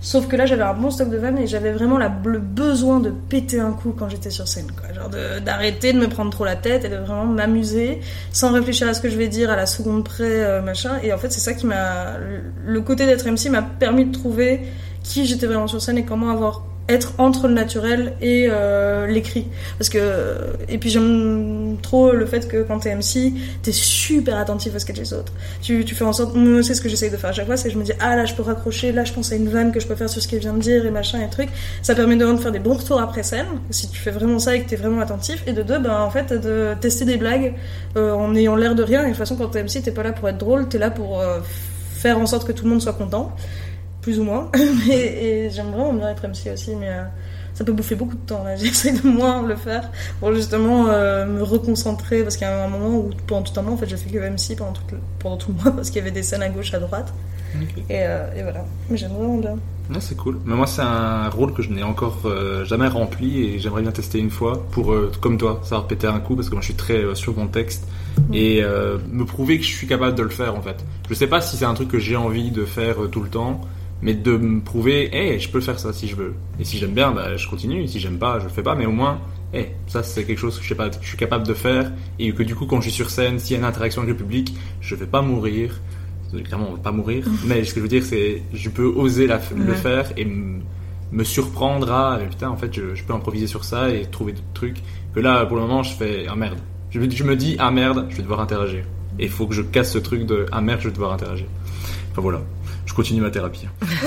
Sauf 0.00 0.28
que 0.28 0.36
là, 0.36 0.46
j'avais 0.46 0.62
un 0.62 0.74
bon 0.74 0.90
stock 0.90 1.10
de 1.10 1.16
vannes 1.16 1.38
et 1.38 1.46
j'avais 1.46 1.72
vraiment 1.72 1.98
la, 1.98 2.14
le 2.24 2.38
besoin 2.38 3.00
de 3.00 3.10
péter 3.10 3.58
un 3.58 3.72
coup 3.72 3.92
quand 3.98 4.08
j'étais 4.08 4.30
sur 4.30 4.46
scène. 4.46 4.70
Quoi. 4.70 4.92
Genre 4.94 5.10
d'arrêter 5.40 5.92
de, 5.92 5.98
me 5.98 6.06
prendre 6.06 6.30
trop 6.30 6.44
la 6.44 6.54
tête 6.54 6.84
et 6.84 6.88
de 6.88 6.96
vraiment 6.96 7.24
m'amuser 7.24 8.00
sans 8.30 8.52
réfléchir 8.52 8.86
à 8.86 8.94
ce 8.94 9.00
que 9.00 9.08
je 9.08 9.16
vais 9.16 9.26
dire 9.26 9.50
à 9.50 9.56
la 9.56 9.66
seconde 9.66 10.04
près, 10.04 10.44
euh, 10.44 10.62
machin. 10.62 10.98
Et 11.02 11.12
en 11.12 11.18
fait, 11.18 11.32
c'est 11.32 11.40
ça 11.40 11.54
qui 11.54 11.66
m'a. 11.66 12.18
Le 12.64 12.80
côté 12.82 13.06
d'être 13.06 13.26
MC 13.26 13.50
m'a 13.50 13.62
permis 13.62 14.04
de 14.04 14.12
trouver 14.12 14.60
qui 15.02 15.26
j'étais 15.26 15.46
vraiment 15.46 15.66
sur 15.66 15.80
scène 15.82 15.98
et 15.98 16.04
comment 16.04 16.30
avoir 16.30 16.62
être 16.88 17.14
entre 17.18 17.48
le 17.48 17.54
naturel 17.54 18.14
et 18.20 18.46
euh, 18.48 19.06
l'écrit. 19.06 19.46
Parce 19.78 19.88
que 19.88 20.34
et 20.68 20.78
puis 20.78 20.90
j'aime 20.90 21.76
trop 21.82 22.12
le 22.12 22.26
fait 22.26 22.46
que 22.48 22.62
quand 22.62 22.80
t'es 22.80 22.94
MC 22.94 23.32
t'es 23.62 23.72
super 23.72 24.38
attentif 24.38 24.74
à 24.74 24.78
ce 24.78 24.86
que 24.86 24.92
les 24.92 25.12
autres. 25.12 25.32
Tu, 25.62 25.84
tu 25.84 25.94
fais 25.94 26.04
en 26.04 26.12
sorte 26.12 26.34
moi 26.34 26.62
c'est 26.62 26.74
ce 26.74 26.80
que 26.80 26.88
j'essaye 26.88 27.10
de 27.10 27.16
faire 27.16 27.30
à 27.30 27.32
chaque 27.32 27.46
fois 27.46 27.56
c'est 27.56 27.68
que 27.68 27.74
je 27.74 27.78
me 27.78 27.84
dis 27.84 27.92
ah 28.00 28.14
là 28.16 28.24
je 28.24 28.34
peux 28.34 28.42
raccrocher 28.42 28.92
là 28.92 29.04
je 29.04 29.12
pense 29.12 29.32
à 29.32 29.36
une 29.36 29.48
vanne 29.48 29.72
que 29.72 29.80
je 29.80 29.86
peux 29.86 29.96
faire 29.96 30.08
sur 30.08 30.22
ce 30.22 30.28
qu'elle 30.28 30.40
vient 30.40 30.54
de 30.54 30.60
dire 30.60 30.86
et 30.86 30.90
machin 30.90 31.20
et 31.20 31.28
truc. 31.28 31.48
Ça 31.82 31.94
permet 31.94 32.16
de 32.16 32.26
de 32.26 32.36
faire 32.38 32.52
des 32.52 32.58
bons 32.58 32.74
retours 32.74 33.00
après 33.00 33.22
scène 33.22 33.46
si 33.70 33.88
tu 33.88 33.98
fais 33.98 34.10
vraiment 34.10 34.38
ça 34.38 34.54
et 34.54 34.62
que 34.62 34.68
t'es 34.68 34.76
vraiment 34.76 35.00
attentif 35.00 35.42
et 35.46 35.52
de 35.52 35.62
deux 35.62 35.78
ben 35.78 36.00
en 36.00 36.10
fait 36.10 36.32
de 36.32 36.74
tester 36.80 37.04
des 37.04 37.16
blagues 37.16 37.54
euh, 37.96 38.12
en 38.12 38.34
ayant 38.34 38.56
l'air 38.56 38.74
de 38.74 38.82
rien. 38.82 39.02
Et 39.02 39.04
de 39.04 39.08
toute 39.10 39.18
façon 39.18 39.36
quand 39.36 39.48
t'es 39.48 39.62
MC 39.62 39.82
t'es 39.82 39.92
pas 39.92 40.02
là 40.02 40.12
pour 40.12 40.28
être 40.28 40.38
drôle 40.38 40.68
t'es 40.68 40.78
là 40.78 40.90
pour 40.90 41.20
euh, 41.20 41.40
faire 41.94 42.18
en 42.18 42.26
sorte 42.26 42.46
que 42.46 42.52
tout 42.52 42.64
le 42.64 42.70
monde 42.70 42.82
soit 42.82 42.92
content 42.92 43.32
plus 44.06 44.20
ou 44.20 44.22
moins. 44.22 44.48
et, 44.88 44.92
et 45.46 45.50
j'aime 45.50 45.66
vraiment 45.72 45.92
bien 45.92 46.10
être 46.10 46.22
MC 46.28 46.52
aussi, 46.52 46.76
mais 46.76 46.88
euh, 46.90 47.02
ça 47.54 47.64
peut 47.64 47.72
bouffer 47.72 47.96
beaucoup 47.96 48.14
de 48.14 48.20
temps. 48.24 48.44
J'essaie 48.56 48.92
de 48.92 49.04
moins 49.08 49.44
le 49.44 49.56
faire 49.56 49.90
pour 50.20 50.32
justement 50.32 50.86
euh, 50.88 51.26
me 51.26 51.42
reconcentrer 51.42 52.22
parce 52.22 52.36
qu'il 52.36 52.46
y 52.46 52.50
a 52.50 52.64
un 52.66 52.68
moment 52.68 52.98
où 52.98 53.10
pendant 53.26 53.42
tout 53.42 53.58
un 53.58 53.64
mois, 53.64 53.72
en 53.72 53.76
fait, 53.76 53.88
j'ai 53.88 53.96
fait 53.96 54.08
que 54.10 54.18
MC 54.18 54.56
pendant 54.56 54.72
tout, 54.72 54.82
le- 54.92 54.98
pendant 55.18 55.36
tout 55.36 55.52
le 55.56 55.60
mois 55.60 55.72
parce 55.76 55.90
qu'il 55.90 55.98
y 55.98 56.02
avait 56.02 56.12
des 56.12 56.22
scènes 56.22 56.42
à 56.44 56.48
gauche, 56.48 56.72
à 56.72 56.78
droite. 56.78 57.12
Et, 57.88 58.02
euh, 58.02 58.32
et 58.36 58.42
voilà. 58.42 58.64
Mais 58.88 58.96
j'aime 58.96 59.10
vraiment 59.10 59.38
bien. 59.38 59.56
Ouais, 59.90 59.96
c'est 60.00 60.16
cool. 60.16 60.38
Mais 60.44 60.54
moi, 60.54 60.66
c'est 60.68 60.82
un 60.82 61.28
rôle 61.30 61.52
que 61.52 61.62
je 61.62 61.70
n'ai 61.70 61.82
encore 61.82 62.18
euh, 62.26 62.64
jamais 62.64 62.86
rempli 62.86 63.42
et 63.44 63.58
j'aimerais 63.58 63.82
bien 63.82 63.90
tester 63.92 64.18
une 64.20 64.30
fois 64.30 64.64
pour, 64.70 64.92
euh, 64.92 65.10
comme 65.20 65.36
toi, 65.36 65.60
savoir 65.64 65.88
péter 65.88 66.06
un 66.06 66.20
coup 66.20 66.36
parce 66.36 66.48
que 66.48 66.54
moi, 66.54 66.60
je 66.60 66.66
suis 66.66 66.74
très 66.74 67.02
sur 67.14 67.36
mon 67.36 67.48
texte 67.48 67.88
et 68.32 68.62
euh, 68.62 68.98
me 69.10 69.24
prouver 69.24 69.58
que 69.58 69.64
je 69.64 69.74
suis 69.74 69.86
capable 69.88 70.14
de 70.16 70.22
le 70.22 70.28
faire 70.28 70.54
en 70.54 70.60
fait. 70.62 70.76
Je 71.08 71.14
sais 71.14 71.26
pas 71.28 71.40
si 71.40 71.56
c'est 71.56 71.64
un 71.64 71.74
truc 71.74 71.88
que 71.88 71.98
j'ai 71.98 72.16
envie 72.16 72.50
de 72.52 72.64
faire 72.64 72.96
tout 73.10 73.22
le 73.22 73.28
temps, 73.30 73.60
mais 74.02 74.14
de 74.14 74.36
me 74.36 74.60
prouver, 74.60 75.14
hey, 75.16 75.40
je 75.40 75.48
peux 75.48 75.60
faire 75.60 75.78
ça 75.78 75.92
si 75.92 76.06
je 76.08 76.16
veux. 76.16 76.34
Et 76.60 76.64
si 76.64 76.78
j'aime 76.78 76.92
bien, 76.92 77.12
bah, 77.12 77.36
je 77.36 77.48
continue. 77.48 77.82
Et 77.82 77.86
si 77.86 77.98
j'aime 78.00 78.18
pas, 78.18 78.38
je 78.38 78.44
le 78.44 78.50
fais 78.50 78.62
pas. 78.62 78.74
Mais 78.74 78.86
au 78.86 78.92
moins, 78.92 79.20
hey, 79.54 79.68
ça 79.86 80.02
c'est 80.02 80.24
quelque 80.24 80.38
chose 80.38 80.56
que 80.58 80.62
je 80.64 80.68
sais 80.68 80.74
pas, 80.74 80.90
que 80.90 80.96
je 81.02 81.08
suis 81.08 81.16
capable 81.16 81.46
de 81.46 81.54
faire 81.54 81.92
et 82.18 82.32
que 82.32 82.42
du 82.42 82.54
coup, 82.54 82.66
quand 82.66 82.76
je 82.80 82.88
suis 82.88 82.92
sur 82.96 83.10
scène, 83.10 83.38
s'il 83.38 83.52
y 83.52 83.56
a 83.56 83.58
une 83.60 83.64
interaction 83.64 84.02
avec 84.02 84.12
le 84.14 84.16
public, 84.22 84.54
je 84.80 84.94
vais 84.94 85.06
pas 85.06 85.22
mourir. 85.22 85.80
Clairement, 86.44 86.68
on 86.70 86.74
va 86.74 86.80
pas 86.82 86.92
mourir. 86.92 87.24
mais 87.46 87.64
ce 87.64 87.72
que 87.72 87.80
je 87.80 87.82
veux 87.82 87.88
dire, 87.88 88.02
c'est, 88.04 88.42
je 88.52 88.68
peux 88.68 88.84
oser 88.86 89.26
la, 89.26 89.40
le 89.56 89.70
Ouais. 89.72 89.74
faire 89.76 90.12
et 90.18 90.26
me 91.12 91.24
surprendre 91.24 91.90
à, 91.92 92.18
putain, 92.28 92.50
en 92.50 92.56
fait, 92.56 92.74
je, 92.74 92.94
je 92.94 93.04
peux 93.04 93.14
improviser 93.14 93.46
sur 93.46 93.64
ça 93.64 93.90
et 93.90 94.02
trouver 94.06 94.32
d'autres 94.32 94.44
trucs. 94.52 94.76
Que 95.14 95.20
là, 95.20 95.46
pour 95.46 95.56
le 95.56 95.62
moment, 95.62 95.82
je 95.82 95.94
fais, 95.94 96.26
ah 96.28 96.34
merde. 96.36 96.58
Je, 96.90 97.00
me- 97.00 97.08
je 97.10 97.24
me 97.24 97.36
dis, 97.36 97.56
ah 97.58 97.70
merde, 97.70 98.06
je 98.10 98.16
vais 98.16 98.22
devoir 98.22 98.40
interagir. 98.40 98.84
Et 99.18 99.24
il 99.24 99.30
faut 99.30 99.46
que 99.46 99.54
je 99.54 99.62
casse 99.62 99.92
ce 99.92 99.98
truc 99.98 100.26
de, 100.26 100.46
ah 100.52 100.60
merde, 100.60 100.80
je 100.82 100.88
vais 100.88 100.92
devoir 100.94 101.12
interagir. 101.12 101.46
Enfin 102.10 102.20
voilà, 102.22 102.42
continue 102.96 103.20
ma 103.20 103.30
thérapie. 103.30 103.68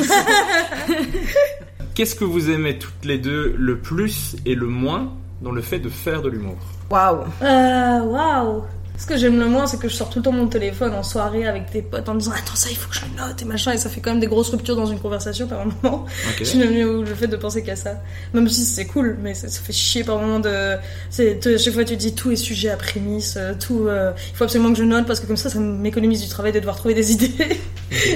Qu'est-ce 1.94 2.16
que 2.16 2.26
vous 2.26 2.50
aimez 2.50 2.80
toutes 2.80 3.06
les 3.06 3.20
deux 3.20 3.54
le 3.56 3.78
plus 3.78 4.36
et 4.48 4.56
le 4.56 4.66
moins 4.66 5.14
dans 5.42 5.52
le 5.52 5.62
fait 5.62 5.78
de 5.78 5.90
faire 5.90 6.24
de 6.24 6.30
l'humour? 6.30 6.58
Waouh. 6.90 7.20
Euh, 7.44 8.00
waouh! 8.02 8.64
Ce 9.00 9.06
que 9.06 9.18
j'aime 9.18 9.40
le 9.40 9.46
moins, 9.48 9.66
c'est 9.66 9.80
que 9.80 9.88
je 9.88 9.96
sors 9.96 10.10
tout 10.10 10.20
le 10.20 10.24
temps 10.26 10.34
mon 10.34 10.48
téléphone 10.48 10.94
en 10.94 11.04
soirée 11.04 11.48
avec 11.48 11.72
des 11.72 11.82
potes 11.82 12.08
en 12.10 12.16
disant 12.16 12.32
Attends, 12.38 12.56
ça, 12.56 12.68
il 12.70 12.76
faut 12.76 12.90
que 12.90 12.96
je 12.96 13.02
le 13.06 13.16
note 13.18 13.42
et 13.42 13.46
machin. 13.46 13.72
Et 13.72 13.78
ça 13.78 13.90
fait 13.90 14.02
quand 14.02 14.12
même 14.12 14.20
des 14.20 14.28
grosses 14.28 14.50
ruptures 14.50 14.76
dans 14.76 14.88
une 14.88 15.00
conversation 15.00 15.48
par 15.48 15.66
moment. 15.66 16.04
Ok. 16.04 16.36
Je 16.40 16.44
suis 16.44 16.60
devenue 16.60 16.84
où 16.84 17.02
le 17.04 17.16
fait 17.16 17.28
de 17.28 17.38
penser 17.38 17.64
qu'à 17.64 17.78
ça. 17.78 18.02
Même 18.34 18.48
si 18.50 18.66
c'est 18.66 18.86
cool, 18.86 19.18
mais 19.24 19.34
ça, 19.34 19.48
ça 19.48 19.62
fait 19.62 19.72
chier 19.72 20.04
par 20.04 20.20
moment 20.20 20.40
de. 20.42 20.76
Chaque 21.12 21.74
fois, 21.74 21.86
tu 21.86 21.96
dis 21.96 22.14
tout 22.14 22.30
est 22.32 22.36
sujet 22.36 22.70
à 22.70 22.76
prémisse, 22.78 23.36
euh, 23.38 23.54
tout. 23.58 23.88
euh, 23.88 24.12
Il 24.32 24.36
faut 24.36 24.44
absolument 24.44 24.74
que 24.74 24.78
je 24.78 24.84
note 24.84 25.08
parce 25.08 25.22
que 25.22 25.28
comme 25.28 25.38
ça, 25.38 25.50
ça 25.50 25.60
m'économise 25.60 26.22
du 26.22 26.28
travail 26.28 26.52
de 26.52 26.60
devoir 26.60 26.76
trouver 26.76 26.94
des 26.94 27.12
idées. 27.14 27.32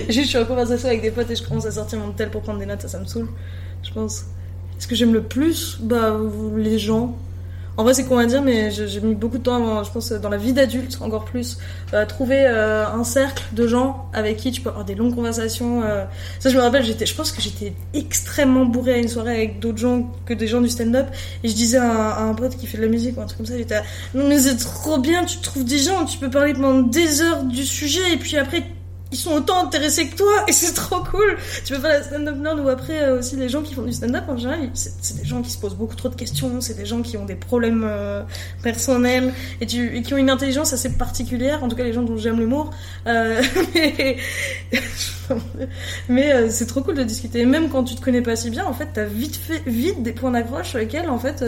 Juste, 0.09 0.13
je 0.23 0.27
suis 0.27 0.37
en 0.37 0.45
conversation 0.45 0.89
avec 0.89 1.01
des 1.01 1.11
potes 1.11 1.31
et 1.31 1.35
je 1.37 1.43
commence 1.43 1.65
à 1.65 1.71
sortir 1.71 1.97
mon 1.99 2.11
tel 2.11 2.29
pour 2.29 2.41
prendre 2.41 2.59
des 2.59 2.65
notes, 2.65 2.81
ça, 2.81 2.89
ça 2.89 2.99
me 2.99 3.05
saoule. 3.05 3.29
Je 3.83 3.91
pense. 3.93 4.25
Ce 4.79 4.87
que 4.87 4.95
j'aime 4.95 5.13
le 5.13 5.23
plus, 5.23 5.77
bah, 5.79 6.13
les 6.57 6.77
gens. 6.77 7.17
En 7.75 7.83
vrai, 7.83 7.95
c'est 7.95 8.05
con 8.05 8.19
à 8.19 8.25
dire, 8.27 8.43
mais 8.43 8.69
j'ai 8.69 9.01
mis 9.01 9.15
beaucoup 9.15 9.39
de 9.39 9.43
temps, 9.43 9.83
je 9.83 9.89
pense, 9.89 10.11
dans 10.11 10.29
la 10.29 10.37
vie 10.37 10.53
d'adulte, 10.53 10.99
encore 11.01 11.25
plus, 11.25 11.57
à 11.91 12.05
trouver 12.05 12.45
euh, 12.45 12.85
un 12.85 13.03
cercle 13.03 13.43
de 13.51 13.67
gens 13.67 14.09
avec 14.13 14.37
qui 14.37 14.51
tu 14.51 14.61
peux 14.61 14.69
avoir 14.69 14.85
des 14.85 14.93
longues 14.93 15.15
conversations. 15.15 15.81
euh. 15.83 16.05
Ça, 16.39 16.49
je 16.49 16.55
me 16.55 16.61
rappelle, 16.61 16.83
j'étais, 16.83 17.07
je 17.07 17.15
pense 17.15 17.31
que 17.31 17.41
j'étais 17.41 17.73
extrêmement 17.95 18.65
bourrée 18.65 18.93
à 18.93 18.97
une 18.97 19.07
soirée 19.07 19.35
avec 19.35 19.59
d'autres 19.59 19.79
gens 19.79 20.11
que 20.27 20.35
des 20.35 20.47
gens 20.47 20.61
du 20.61 20.69
stand-up, 20.69 21.07
et 21.43 21.47
je 21.49 21.55
disais 21.55 21.77
à 21.77 21.91
un, 21.91 22.09
à 22.09 22.21
un 22.21 22.35
pote 22.35 22.57
qui 22.57 22.67
fait 22.67 22.77
de 22.77 22.83
la 22.83 22.89
musique 22.89 23.17
ou 23.17 23.21
un 23.21 23.25
truc 23.25 23.37
comme 23.37 23.47
ça, 23.47 23.57
j'étais, 23.57 23.81
non 24.13 24.27
mais 24.27 24.37
c'est 24.37 24.57
trop 24.57 24.99
bien, 24.99 25.25
tu 25.25 25.39
trouves 25.39 25.65
des 25.65 25.79
gens, 25.79 26.05
tu 26.05 26.19
peux 26.19 26.29
parler 26.29 26.53
pendant 26.53 26.81
des 26.81 27.21
heures 27.21 27.43
du 27.43 27.63
sujet, 27.63 28.13
et 28.13 28.17
puis 28.17 28.37
après 28.37 28.63
ils 29.13 29.17
sont 29.17 29.31
autant 29.33 29.63
intéressés 29.63 30.07
que 30.07 30.15
toi 30.15 30.43
et 30.47 30.51
c'est 30.51 30.73
trop 30.73 31.03
cool. 31.03 31.37
Tu 31.63 31.73
peux 31.73 31.79
faire 31.79 31.91
la 31.91 32.03
stand-up 32.03 32.35
nerd 32.35 32.59
ou 32.59 32.67
après 32.67 33.03
euh, 33.03 33.19
aussi 33.19 33.35
les 33.35 33.47
gens 33.47 33.61
qui 33.61 33.75
font 33.75 33.83
du 33.83 33.93
stand-up 33.93 34.23
en 34.27 34.37
général, 34.37 34.71
c'est 34.73 35.17
des 35.17 35.23
gens 35.23 35.43
qui 35.43 35.51
se 35.51 35.59
posent 35.59 35.75
beaucoup 35.75 35.95
trop 35.95 36.09
de 36.09 36.15
questions, 36.15 36.59
c'est 36.61 36.73
des 36.73 36.87
gens 36.87 37.03
qui 37.03 37.15
ont 37.17 37.25
des 37.25 37.35
problèmes 37.35 37.85
euh, 37.87 38.23
personnels 38.63 39.31
et, 39.61 39.67
qui 39.67 40.13
ont 40.13 40.17
une 40.17 40.31
intelligence 40.31 40.73
assez 40.73 40.93
particulière, 40.93 41.63
en 41.63 41.67
tout 41.67 41.75
cas 41.75 41.83
les 41.83 41.93
gens 41.93 42.01
dont 42.01 42.17
j'aime 42.17 42.39
l'humour. 42.39 42.71
Euh, 43.05 43.39
mais 46.09 46.49
c'est 46.49 46.65
trop 46.65 46.81
cool 46.81 46.95
de 46.95 47.03
discuter. 47.03 47.41
Et 47.41 47.45
même 47.45 47.69
quand 47.69 47.83
tu 47.83 47.93
te 47.93 48.01
connais 48.01 48.23
pas 48.23 48.35
si 48.35 48.49
bien, 48.49 48.65
en 48.65 48.73
fait, 48.73 48.89
t'as 48.93 49.05
vite 49.05 49.35
fait 49.35 49.61
vite 49.67 50.01
des 50.01 50.13
points 50.13 50.31
d'accroche 50.31 50.69
sur 50.69 50.79
lesquels 50.79 51.07
en 51.07 51.19
fait 51.19 51.45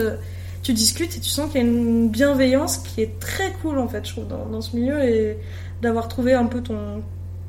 tu 0.62 0.72
discutes 0.72 1.16
et 1.16 1.20
tu 1.20 1.30
sens 1.30 1.50
qu'il 1.50 1.60
y 1.60 1.64
a 1.64 1.66
une 1.66 2.10
bienveillance 2.10 2.78
qui 2.78 3.02
est 3.02 3.18
très 3.18 3.52
cool 3.60 3.80
en 3.80 3.88
fait, 3.88 4.06
je 4.06 4.12
trouve, 4.12 4.28
dans 4.28 4.60
ce 4.60 4.76
milieu 4.76 5.02
et 5.02 5.36
d'avoir 5.82 6.06
trouvé 6.06 6.32
un 6.32 6.46
peu 6.46 6.62
ton 6.62 7.02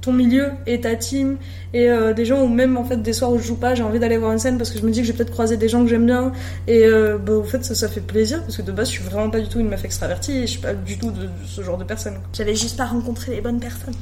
ton 0.07 0.13
milieu 0.13 0.51
et 0.65 0.79
ta 0.79 0.95
team 0.95 1.35
et 1.73 1.89
euh, 1.89 2.13
des 2.13 2.23
gens 2.23 2.41
ou 2.41 2.47
même 2.47 2.77
en 2.77 2.85
fait 2.85 2.95
des 3.01 3.11
soirs 3.11 3.31
où 3.31 3.37
je 3.39 3.43
joue 3.43 3.57
pas 3.57 3.75
j'ai 3.75 3.83
envie 3.83 3.99
d'aller 3.99 4.17
voir 4.17 4.31
une 4.31 4.39
scène 4.39 4.57
parce 4.57 4.69
que 4.69 4.79
je 4.79 4.85
me 4.85 4.89
dis 4.91 5.01
que 5.01 5.05
j'ai 5.07 5.11
peut-être 5.11 5.31
croisé 5.31 5.57
des 5.57 5.67
gens 5.67 5.83
que 5.83 5.89
j'aime 5.89 6.05
bien 6.05 6.31
et 6.65 6.85
euh, 6.85 7.17
bah, 7.17 7.33
en 7.37 7.43
fait 7.43 7.65
ça, 7.65 7.75
ça 7.75 7.89
fait 7.89 7.99
plaisir 7.99 8.41
parce 8.41 8.55
que 8.55 8.61
de 8.61 8.71
base 8.71 8.87
je 8.87 8.93
suis 8.93 9.03
vraiment 9.03 9.29
pas 9.29 9.41
du 9.41 9.49
tout 9.49 9.59
une 9.59 9.67
meuf 9.67 9.83
extravertie 9.83 10.37
et 10.37 10.41
je 10.41 10.51
suis 10.51 10.61
pas 10.61 10.73
du 10.73 10.97
tout 10.97 11.11
de, 11.11 11.23
de 11.23 11.29
ce 11.45 11.61
genre 11.61 11.77
de 11.77 11.83
personne 11.83 12.15
j'avais 12.31 12.55
juste 12.55 12.77
pas 12.77 12.85
rencontré 12.85 13.33
les 13.33 13.41
bonnes 13.41 13.59
personnes 13.59 13.95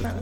Voilà. 0.00 0.16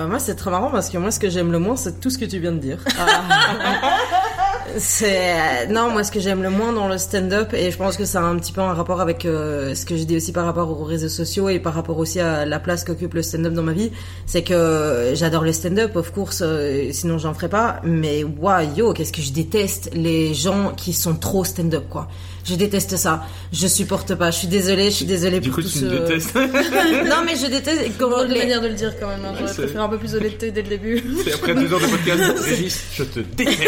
Euh, 0.00 0.08
moi, 0.08 0.18
c'est 0.20 0.36
très 0.36 0.50
marrant 0.50 0.70
parce 0.70 0.88
que 0.90 0.96
moi, 0.98 1.10
ce 1.10 1.18
que 1.20 1.28
j'aime 1.28 1.52
le 1.52 1.58
moins, 1.58 1.76
c'est 1.76 2.00
tout 2.00 2.08
ce 2.08 2.18
que 2.18 2.24
tu 2.24 2.38
viens 2.38 2.52
de 2.52 2.58
dire. 2.58 2.78
Euh, 4.68 4.78
c'est 4.78 5.32
euh, 5.32 5.66
non, 5.70 5.90
moi, 5.90 6.04
ce 6.04 6.12
que 6.12 6.20
j'aime 6.20 6.42
le 6.42 6.50
moins 6.50 6.72
dans 6.72 6.88
le 6.88 6.98
stand-up, 6.98 7.52
et 7.54 7.70
je 7.70 7.76
pense 7.76 7.96
que 7.96 8.04
ça 8.04 8.20
a 8.20 8.24
un 8.24 8.36
petit 8.36 8.52
peu 8.52 8.60
un 8.60 8.74
rapport 8.74 9.00
avec 9.00 9.24
euh, 9.24 9.74
ce 9.74 9.84
que 9.84 9.96
je 9.96 10.04
dis 10.04 10.16
aussi 10.16 10.32
par 10.32 10.44
rapport 10.44 10.70
aux 10.70 10.84
réseaux 10.84 11.08
sociaux 11.08 11.48
et 11.48 11.58
par 11.58 11.74
rapport 11.74 11.98
aussi 11.98 12.20
à 12.20 12.44
la 12.44 12.58
place 12.58 12.84
qu'occupe 12.84 13.14
le 13.14 13.22
stand-up 13.22 13.52
dans 13.52 13.62
ma 13.62 13.72
vie, 13.72 13.90
c'est 14.26 14.42
que 14.42 15.12
j'adore 15.14 15.44
le 15.44 15.52
stand-up, 15.52 15.96
of 15.96 16.12
course, 16.12 16.42
euh, 16.44 16.90
sinon 16.92 17.18
j'en 17.18 17.34
ferais 17.34 17.48
pas. 17.48 17.80
Mais 17.84 18.24
waouh, 18.24 18.76
yo, 18.76 18.92
qu'est-ce 18.92 19.12
que 19.12 19.22
je 19.22 19.32
déteste 19.32 19.90
les 19.94 20.34
gens 20.34 20.72
qui 20.76 20.92
sont 20.92 21.14
trop 21.14 21.44
stand-up, 21.44 21.84
quoi. 21.88 22.08
Je 22.48 22.54
déteste 22.54 22.96
ça. 22.96 23.24
Je 23.52 23.66
supporte 23.66 24.14
pas. 24.14 24.30
Je 24.30 24.38
suis 24.38 24.48
désolée, 24.48 24.84
je 24.86 24.96
suis 24.96 25.04
désolée 25.04 25.40
Du 25.40 25.48
pour 25.50 25.56
coup, 25.56 25.62
tout 25.62 25.68
tu 25.68 25.80
ce... 25.80 25.84
me 25.84 25.98
détestes. 26.00 26.34
non, 26.34 27.16
mais 27.26 27.36
je 27.36 27.46
déteste 27.50 27.92
comment 27.98 28.22
les- 28.22 28.38
manière 28.38 28.60
de 28.62 28.68
le 28.68 28.74
dire 28.74 28.94
quand 28.98 29.08
même 29.08 29.20
hein. 29.24 29.34
j'aurais 29.38 29.52
préféré 29.52 29.78
un 29.84 29.88
peu 29.88 29.98
plus 29.98 30.12
d'honnêteté 30.12 30.50
dès 30.50 30.62
le 30.62 30.68
début 30.68 31.02
C'est 31.24 31.34
après 31.34 31.54
deux 31.54 31.72
heures 31.72 31.80
de 31.80 31.86
podcast, 31.86 32.38
Régis, 32.44 32.82
je 32.94 33.02
te 33.04 33.20
déteste. 33.20 33.62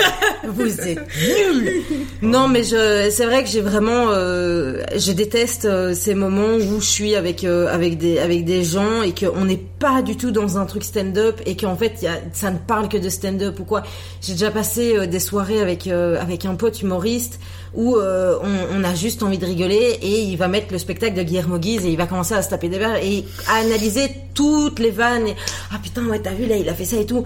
Vous 0.48 0.80
êtes 0.80 0.98
nuls. 0.98 1.72
Non, 2.22 2.48
mais 2.48 2.62
je, 2.64 3.08
c'est 3.10 3.26
vrai 3.26 3.42
que 3.44 3.50
j'ai 3.50 3.60
vraiment, 3.60 4.06
euh, 4.10 4.82
je 4.96 5.12
déteste 5.12 5.64
euh, 5.66 5.94
ces 5.94 6.14
moments 6.14 6.54
où 6.56 6.80
je 6.80 6.86
suis 6.86 7.14
avec 7.16 7.44
euh, 7.44 7.66
avec 7.72 7.98
des 7.98 8.18
avec 8.18 8.44
des 8.44 8.64
gens 8.64 9.02
et 9.02 9.12
qu'on 9.14 9.44
n'est 9.44 9.56
pas 9.78 10.02
du 10.02 10.16
tout 10.16 10.30
dans 10.30 10.58
un 10.58 10.66
truc 10.66 10.84
stand-up 10.84 11.40
et 11.46 11.56
qu'en 11.56 11.76
fait 11.76 11.94
il 12.02 12.04
y 12.04 12.08
a, 12.08 12.20
ça 12.32 12.50
ne 12.50 12.58
parle 12.58 12.88
que 12.88 12.96
de 12.98 13.08
stand-up 13.08 13.58
ou 13.60 13.64
quoi. 13.64 13.82
J'ai 14.22 14.32
déjà 14.32 14.50
passé 14.50 14.96
euh, 14.96 15.06
des 15.06 15.20
soirées 15.20 15.60
avec 15.60 15.86
euh, 15.86 16.20
avec 16.20 16.44
un 16.44 16.54
pote 16.54 16.80
humoriste 16.82 17.40
où 17.74 17.96
euh, 17.96 18.36
on, 18.42 18.69
on 18.70 18.84
a 18.84 18.94
juste 18.94 19.22
envie 19.22 19.38
de 19.38 19.46
rigoler 19.46 19.98
et 20.02 20.20
il 20.22 20.36
va 20.36 20.48
mettre 20.48 20.72
le 20.72 20.78
spectacle 20.78 21.14
de 21.14 21.22
Guillermo 21.22 21.58
Guise 21.58 21.84
et 21.84 21.90
il 21.90 21.96
va 21.96 22.06
commencer 22.06 22.34
à 22.34 22.42
se 22.42 22.50
taper 22.50 22.68
des 22.68 22.78
verres 22.78 23.02
et 23.02 23.24
à 23.48 23.56
analyser 23.56 24.10
toutes 24.34 24.78
les 24.78 24.90
vannes. 24.90 25.28
Et, 25.28 25.36
ah 25.72 25.78
putain 25.82 26.06
ouais 26.06 26.20
t'as 26.20 26.32
vu 26.32 26.46
là 26.46 26.56
il 26.56 26.68
a 26.68 26.74
fait 26.74 26.84
ça 26.84 26.96
et 26.96 27.06
tout 27.06 27.24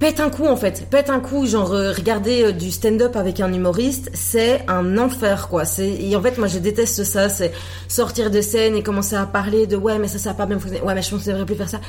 pète 0.00 0.18
un 0.18 0.30
coup 0.30 0.46
en 0.46 0.56
fait. 0.56 0.86
Pète 0.90 1.10
un 1.10 1.20
coup 1.20 1.46
genre 1.46 1.72
euh, 1.72 1.92
regarder 1.92 2.44
euh, 2.44 2.52
du 2.52 2.70
stand-up 2.70 3.14
avec 3.16 3.38
un 3.38 3.52
humoriste 3.52 4.10
c'est 4.14 4.62
un 4.66 4.98
enfer 4.98 5.48
quoi. 5.48 5.64
C'est 5.64 5.88
et 5.88 6.16
en 6.16 6.22
fait 6.22 6.38
moi 6.38 6.48
je 6.48 6.58
déteste 6.58 7.04
ça. 7.04 7.28
C'est 7.28 7.52
sortir 7.86 8.30
de 8.30 8.40
scène 8.40 8.74
et 8.74 8.82
commencer 8.82 9.14
à 9.14 9.26
parler 9.26 9.66
de 9.66 9.76
ouais 9.76 9.98
mais 9.98 10.08
ça 10.08 10.18
ça 10.18 10.30
a 10.30 10.34
pas 10.34 10.46
bien 10.46 10.58
fonctionné. 10.58 10.84
Ouais 10.84 10.94
mais 10.94 11.02
je 11.02 11.10
pense 11.10 11.20
que 11.20 11.26
ça 11.26 11.32
devrait 11.32 11.46
plus 11.46 11.54
faire 11.54 11.68
ça 11.68 11.80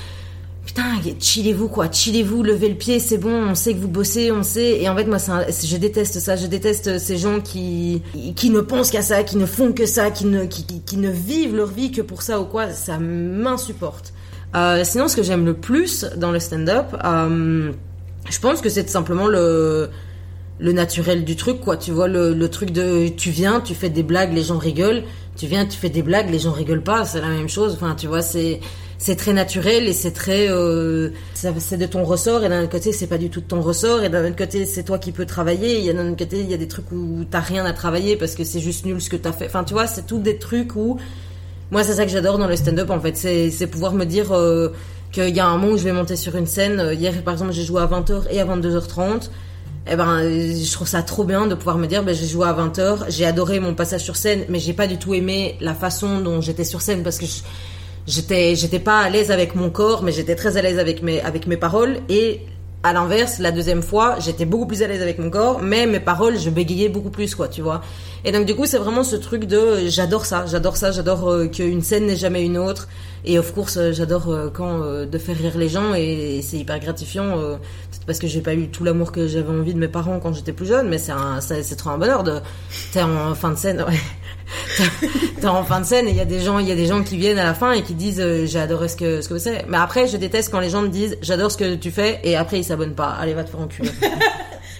putain 0.73 1.01
chillez-vous 1.19 1.67
quoi. 1.67 1.91
Chillez-vous 1.91 2.43
levez 2.43 2.69
le 2.69 2.75
pied 2.75 2.99
c'est 2.99 3.17
bon 3.17 3.49
on 3.49 3.55
sait 3.55 3.73
que 3.73 3.79
vous 3.79 3.89
bossez 3.89 4.31
on 4.31 4.43
sait. 4.43 4.81
Et 4.81 4.89
en 4.89 4.95
fait 4.95 5.05
moi 5.05 5.17
je 5.19 5.77
déteste 5.77 6.19
ça. 6.19 6.35
Je 6.35 6.47
déteste 6.47 6.97
ces 6.97 7.17
gens 7.17 7.41
qui 7.41 8.01
qui 8.35 8.49
ne 8.49 8.61
pensent 8.61 8.91
qu'à 8.91 9.01
ça 9.01 9.23
qui 9.23 9.37
ne 9.37 9.45
font 9.45 9.73
que 9.73 9.85
ça 9.85 10.11
qui 10.11 10.25
ne 10.25 10.45
qui, 10.45 10.65
qui, 10.65 10.97
ne 10.97 11.09
vivent 11.09 11.55
leur 11.55 11.67
vie 11.67 11.91
que 11.91 12.01
pour 12.01 12.21
ça 12.21 12.39
ou 12.39 12.45
quoi. 12.45 12.69
Ça 12.69 12.99
m'insupporte. 12.99 14.13
Euh, 14.55 14.83
sinon 14.85 15.07
ce 15.07 15.15
que 15.15 15.23
j'aime 15.23 15.45
le 15.45 15.53
plus 15.53 16.05
dans 16.17 16.31
le 16.31 16.39
stand-up 16.39 16.95
euh, 17.05 17.71
je 18.29 18.39
pense 18.39 18.61
que 18.61 18.69
c'est 18.69 18.89
simplement 18.89 19.27
le 19.27 19.89
le 20.59 20.71
naturel 20.71 21.25
du 21.25 21.35
truc 21.35 21.59
quoi. 21.59 21.75
Tu 21.75 21.91
vois 21.91 22.07
le, 22.07 22.33
le 22.33 22.49
truc 22.49 22.71
de 22.71 23.09
tu 23.09 23.29
viens 23.29 23.59
tu 23.59 23.75
fais 23.75 23.89
des 23.89 24.03
blagues 24.03 24.33
les 24.33 24.43
gens 24.43 24.57
rigolent. 24.57 25.03
Tu 25.35 25.47
viens 25.47 25.65
tu 25.65 25.77
fais 25.77 25.89
des 25.89 26.03
blagues 26.03 26.29
les 26.29 26.39
gens 26.39 26.51
rigolent 26.51 26.83
pas. 26.83 27.03
C'est 27.03 27.19
la 27.19 27.29
même 27.29 27.49
chose. 27.49 27.73
Enfin 27.73 27.93
tu 27.95 28.07
vois 28.07 28.21
c'est 28.21 28.61
c'est 29.01 29.15
très 29.15 29.33
naturel 29.33 29.87
et 29.87 29.93
c'est 29.93 30.11
très 30.11 30.47
euh, 30.49 31.09
c'est 31.33 31.77
de 31.77 31.85
ton 31.87 32.03
ressort 32.03 32.43
et 32.43 32.49
d'un 32.49 32.61
autre 32.61 32.71
côté 32.71 32.93
c'est 32.93 33.07
pas 33.07 33.17
du 33.17 33.29
tout 33.29 33.41
de 33.41 33.47
ton 33.47 33.59
ressort 33.59 34.03
et 34.03 34.09
d'un 34.09 34.27
autre 34.27 34.35
côté 34.35 34.65
c'est 34.65 34.83
toi 34.83 34.99
qui 34.99 35.11
peux 35.11 35.25
travailler 35.25 35.85
et 35.85 35.93
d'un 35.93 36.07
autre 36.09 36.17
côté 36.17 36.39
il 36.39 36.49
y 36.49 36.53
a 36.53 36.57
des 36.57 36.67
trucs 36.67 36.91
où 36.91 37.25
t'as 37.29 37.39
rien 37.39 37.65
à 37.65 37.73
travailler 37.73 38.15
parce 38.15 38.35
que 38.35 38.43
c'est 38.43 38.59
juste 38.59 38.85
nul 38.85 39.01
ce 39.01 39.09
que 39.09 39.15
t'as 39.17 39.31
fait 39.31 39.47
enfin 39.47 39.63
tu 39.63 39.73
vois 39.73 39.87
c'est 39.87 40.05
tout 40.05 40.19
des 40.19 40.37
trucs 40.37 40.75
où 40.75 40.99
moi, 41.71 41.85
c'est 41.85 41.93
ça 41.93 42.05
que 42.05 42.11
j'adore 42.11 42.37
dans 42.37 42.47
le 42.47 42.57
stand-up, 42.57 42.89
en 42.89 42.99
fait. 42.99 43.15
C'est, 43.15 43.67
pouvoir 43.67 43.93
me 43.93 44.03
dire 44.03 44.33
euh, 44.33 44.73
qu'il 45.13 45.33
y 45.33 45.39
a 45.39 45.47
un 45.47 45.57
moment 45.57 45.73
où 45.73 45.77
je 45.77 45.85
vais 45.85 45.93
monter 45.93 46.17
sur 46.17 46.35
une 46.35 46.45
scène. 46.45 46.81
Euh, 46.81 46.93
Hier, 46.93 47.13
par 47.23 47.33
exemple, 47.33 47.53
j'ai 47.53 47.63
joué 47.63 47.81
à 47.81 47.85
20h 47.85 48.23
et 48.29 48.41
à 48.41 48.45
22h30. 48.45 49.29
Eh 49.87 49.95
ben, 49.95 50.21
je 50.21 50.71
trouve 50.73 50.87
ça 50.87 51.01
trop 51.01 51.23
bien 51.23 51.47
de 51.47 51.55
pouvoir 51.55 51.77
me 51.77 51.87
dire, 51.87 52.03
ben, 52.03 52.13
j'ai 52.13 52.27
joué 52.27 52.45
à 52.45 52.53
20h, 52.53 53.05
j'ai 53.07 53.25
adoré 53.25 53.61
mon 53.61 53.73
passage 53.73 54.01
sur 54.01 54.17
scène, 54.17 54.43
mais 54.49 54.59
j'ai 54.59 54.73
pas 54.73 54.85
du 54.85 54.97
tout 54.97 55.13
aimé 55.13 55.55
la 55.61 55.73
façon 55.73 56.19
dont 56.19 56.39
j'étais 56.39 56.65
sur 56.65 56.81
scène 56.81 57.01
parce 57.03 57.17
que 57.17 57.25
j'étais, 58.11 58.55
j'étais 58.55 58.79
pas 58.79 58.99
à 58.99 59.09
l'aise 59.09 59.31
avec 59.31 59.55
mon 59.55 59.69
corps, 59.69 60.03
mais 60.03 60.11
j'étais 60.11 60.35
très 60.35 60.57
à 60.57 60.61
l'aise 60.61 60.79
avec 60.79 61.01
mes, 61.01 61.21
avec 61.21 61.47
mes 61.47 61.57
paroles 61.57 61.97
et 62.09 62.41
à 62.83 62.93
l'inverse, 62.93 63.37
la 63.37 63.51
deuxième 63.51 63.83
fois, 63.83 64.15
j'étais 64.19 64.45
beaucoup 64.45 64.65
plus 64.65 64.81
à 64.81 64.87
l'aise 64.87 65.03
avec 65.03 65.19
mon 65.19 65.29
corps, 65.29 65.61
mais 65.61 65.85
mes 65.85 65.99
paroles, 65.99 66.39
je 66.39 66.49
bégayais 66.49 66.89
beaucoup 66.89 67.11
plus, 67.11 67.35
quoi, 67.35 67.47
tu 67.47 67.61
vois. 67.61 67.81
Et 68.25 68.31
donc, 68.31 68.47
du 68.47 68.55
coup, 68.55 68.65
c'est 68.65 68.79
vraiment 68.79 69.03
ce 69.03 69.15
truc 69.15 69.45
de, 69.45 69.87
j'adore 69.87 70.25
ça, 70.25 70.45
j'adore 70.47 70.77
ça, 70.77 70.91
j'adore 70.91 71.29
euh, 71.29 71.47
qu'une 71.47 71.83
scène 71.83 72.07
n'est 72.07 72.15
jamais 72.15 72.43
une 72.43 72.57
autre. 72.57 72.87
Et 73.23 73.37
of 73.37 73.53
course, 73.53 73.77
euh, 73.77 73.91
j'adore 73.91 74.29
euh, 74.29 74.49
quand 74.51 74.81
euh, 74.81 75.05
de 75.05 75.17
faire 75.19 75.37
rire 75.37 75.57
les 75.59 75.69
gens 75.69 75.93
et, 75.93 76.41
c'est 76.41 76.57
hyper 76.57 76.79
gratifiant. 76.79 77.37
euh, 77.37 77.57
peut-être 77.57 78.05
parce 78.07 78.17
que 78.17 78.25
j'ai 78.25 78.41
pas 78.41 78.55
eu 78.55 78.69
tout 78.69 78.83
l'amour 78.83 79.11
que 79.11 79.27
j'avais 79.27 79.51
envie 79.51 79.75
de 79.75 79.79
mes 79.79 79.87
parents 79.87 80.19
quand 80.19 80.33
j'étais 80.33 80.53
plus 80.53 80.65
jeune, 80.65 80.89
mais 80.89 80.97
c'est 80.97 81.13
c'est 81.61 81.75
trop 81.75 81.91
un 81.91 81.99
bonheur 81.99 82.23
de, 82.23 82.39
t'es 82.93 83.03
en 83.03 83.35
fin 83.35 83.51
de 83.51 83.57
scène, 83.57 83.81
ouais. 83.87 83.99
T'es- 85.41 85.47
en 85.47 85.63
fin 85.63 85.81
de 85.81 85.85
scène 85.85 86.07
et 86.07 86.11
il 86.11 86.17
y 86.17 86.21
a 86.21 86.25
des 86.25 86.39
gens, 86.39 86.59
il 86.59 86.67
y 86.67 86.71
a 86.71 86.75
des 86.75 86.85
gens 86.85 87.03
qui 87.03 87.17
viennent 87.17 87.39
à 87.39 87.43
la 87.43 87.53
fin 87.53 87.71
et 87.71 87.81
qui 87.83 87.93
disent 87.93 88.19
euh, 88.19 88.45
j'ai 88.45 88.59
adoré 88.59 88.87
ce 88.87 88.95
que 88.95 89.21
ce 89.21 89.29
que 89.29 89.33
vous 89.33 89.39
faites. 89.39 89.65
Mais 89.67 89.77
après, 89.77 90.07
je 90.07 90.17
déteste 90.17 90.51
quand 90.51 90.59
les 90.59 90.69
gens 90.69 90.81
me 90.81 90.89
disent 90.89 91.17
j'adore 91.21 91.51
ce 91.51 91.57
que 91.57 91.75
tu 91.75 91.91
fais 91.91 92.19
et 92.23 92.35
après 92.35 92.59
ils 92.59 92.63
s'abonnent 92.63 92.95
pas. 92.95 93.15
Allez, 93.19 93.33
va 93.33 93.43
te 93.43 93.49
faire 93.49 93.59
enculer. 93.59 93.89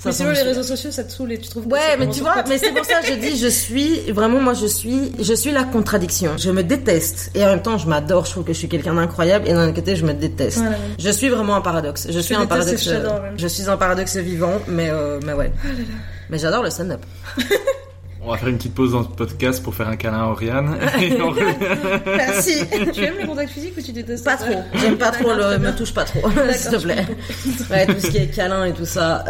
Mais 0.03 0.11
sinon 0.14 0.31
les 0.31 0.41
réseaux 0.41 0.64
sociaux 0.64 0.89
ça 0.89 1.03
te 1.03 1.11
saoule 1.11 1.31
et 1.34 1.38
tu 1.38 1.48
trouves 1.49 1.68
Ouais, 1.68 1.80
c'est 1.91 1.98
mais 1.98 2.10
tu 2.10 2.22
vois, 2.22 2.43
mais 2.49 2.57
c'est 2.57 2.72
pour 2.72 2.84
ça 2.84 3.02
que 3.02 3.06
je 3.07 3.14
dis, 3.14 3.38
je 3.38 3.45
suis 3.45 4.11
vraiment, 4.11 4.39
moi, 4.39 4.56
je 4.56 4.65
suis, 4.65 5.11
je 5.19 5.34
suis 5.34 5.52
la 5.52 5.64
contradiction. 5.64 6.31
Je 6.39 6.49
me 6.49 6.64
déteste 6.64 7.30
et 7.35 7.43
en 7.43 7.49
même 7.49 7.61
temps, 7.61 7.77
je 7.77 7.88
m'adore. 7.88 8.26
Je 8.26 8.31
trouve 8.31 8.43
que 8.43 8.52
je 8.53 8.57
suis 8.57 8.68
quelqu'un 8.68 8.95
d'incroyable 8.95 9.48
et 9.48 9.53
d'un 9.53 9.65
autre 9.68 9.76
côté, 9.76 9.95
je 9.95 10.03
me 10.03 10.14
déteste. 10.14 10.64
Je 10.98 11.10
suis 11.11 11.30
vraiment 11.30 11.56
un 11.56 11.61
paradoxe. 11.61 12.07
Je 12.10 12.19
suis 12.19 12.34
un 12.34 12.48
paradoxe. 12.48 12.89
je 13.38 13.48
suis 13.48 13.69
un 13.69 13.77
paradoxe 13.77 14.18
vivant, 14.18 14.60
mais 14.68 14.89
euh, 14.89 15.19
mais 15.23 15.34
ouais. 15.34 15.52
Mais 16.31 16.39
j'adore 16.39 16.64
le 16.64 16.72
stand-up. 16.72 17.02
On 18.23 18.30
va 18.30 18.38
faire 18.38 18.49
une 18.49 18.57
petite 18.57 18.76
pause 18.76 18.91
dans 18.91 19.03
ce 19.03 19.10
podcast 19.10 19.64
pour 19.64 19.73
faire 19.73 19.88
un 19.88 19.95
câlin 19.95 20.19
à 20.19 20.27
Oriane. 20.27 20.77
Merci. 22.06 22.53
tu 22.93 23.03
aimes 23.03 23.15
le 23.19 23.26
contact 23.26 23.52
physique 23.52 23.73
ou 23.76 23.81
tu 23.81 23.91
détestes 23.91 24.23
Pas 24.23 24.38
trop. 24.38 24.61
J'aime 24.76 24.98
pas 24.98 25.10
trop 25.10 25.34
le. 25.34 25.57
Me 25.57 25.76
touche 25.76 25.91
pas 25.91 26.03
trop, 26.03 26.22
s'il 26.53 26.72
te 26.72 26.81
plaît. 26.84 27.06
Ouais, 27.72 27.88
tout 27.88 27.99
ce 27.99 28.11
qui 28.11 28.18
est 28.18 28.27
câlin 28.27 28.65
et 28.65 28.73
tout 28.73 28.85
ça. 28.85 29.26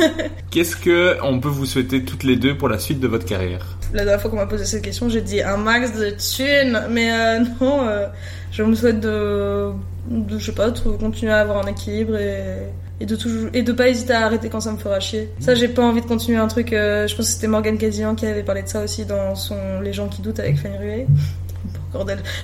Qu'est-ce 0.50 0.76
que 0.76 1.16
on 1.22 1.40
peut 1.40 1.48
vous 1.48 1.64
souhaiter 1.64 2.04
toutes 2.04 2.22
les 2.22 2.36
deux 2.36 2.54
pour 2.54 2.68
la 2.68 2.78
suite 2.78 3.00
de 3.00 3.08
votre 3.08 3.24
carrière? 3.24 3.64
La 3.94 4.04
dernière 4.04 4.20
fois 4.20 4.30
qu'on 4.30 4.36
m'a 4.36 4.46
posé 4.46 4.66
cette 4.66 4.82
question, 4.82 5.08
j'ai 5.08 5.22
dit 5.22 5.40
un 5.40 5.56
max 5.56 5.92
de 5.92 6.10
thunes, 6.10 6.82
mais 6.90 7.12
euh, 7.12 7.44
non, 7.60 7.88
euh, 7.88 8.06
je 8.52 8.62
me 8.62 8.74
souhaite 8.74 9.00
de, 9.00 9.70
de, 10.08 10.38
je 10.38 10.44
sais 10.44 10.52
pas, 10.52 10.70
de 10.70 10.78
continuer 10.78 11.32
à 11.32 11.38
avoir 11.38 11.64
un 11.64 11.70
équilibre 11.70 12.16
et, 12.16 12.68
et 13.00 13.06
de 13.06 13.16
toujours 13.16 13.50
et 13.52 13.62
de 13.62 13.72
pas 13.72 13.88
hésiter 13.88 14.12
à 14.12 14.26
arrêter 14.26 14.48
quand 14.48 14.60
ça 14.60 14.72
me 14.72 14.76
fera 14.78 15.00
chier. 15.00 15.30
Ça, 15.40 15.54
j'ai 15.54 15.68
pas 15.68 15.82
envie 15.82 16.00
de 16.00 16.06
continuer 16.06 16.38
un 16.38 16.46
truc. 16.48 16.72
euh, 16.72 17.06
je 17.06 17.16
pense 17.16 17.26
que 17.26 17.32
c'était 17.32 17.48
Morgan 17.48 17.76
Cadian 17.76 18.14
qui 18.14 18.26
avait 18.26 18.42
parlé 18.42 18.62
de 18.62 18.68
ça 18.68 18.82
aussi 18.82 19.04
dans 19.04 19.34
son 19.34 19.80
Les 19.82 19.92
gens 19.92 20.08
qui 20.08 20.22
doutent 20.22 20.40
avec 20.40 20.58
Fanny 20.58 20.78
Ruet. 20.78 21.06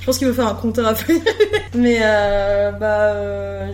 Je 0.01 0.07
pense 0.07 0.19
qu'il 0.19 0.27
veut 0.27 0.33
faire 0.33 0.47
un 0.49 0.55
compteur 0.55 0.95
Ruet. 1.07 1.21
Mais 1.75 1.99
euh, 2.03 2.73
bah, 2.73 2.87
euh, 3.15 3.67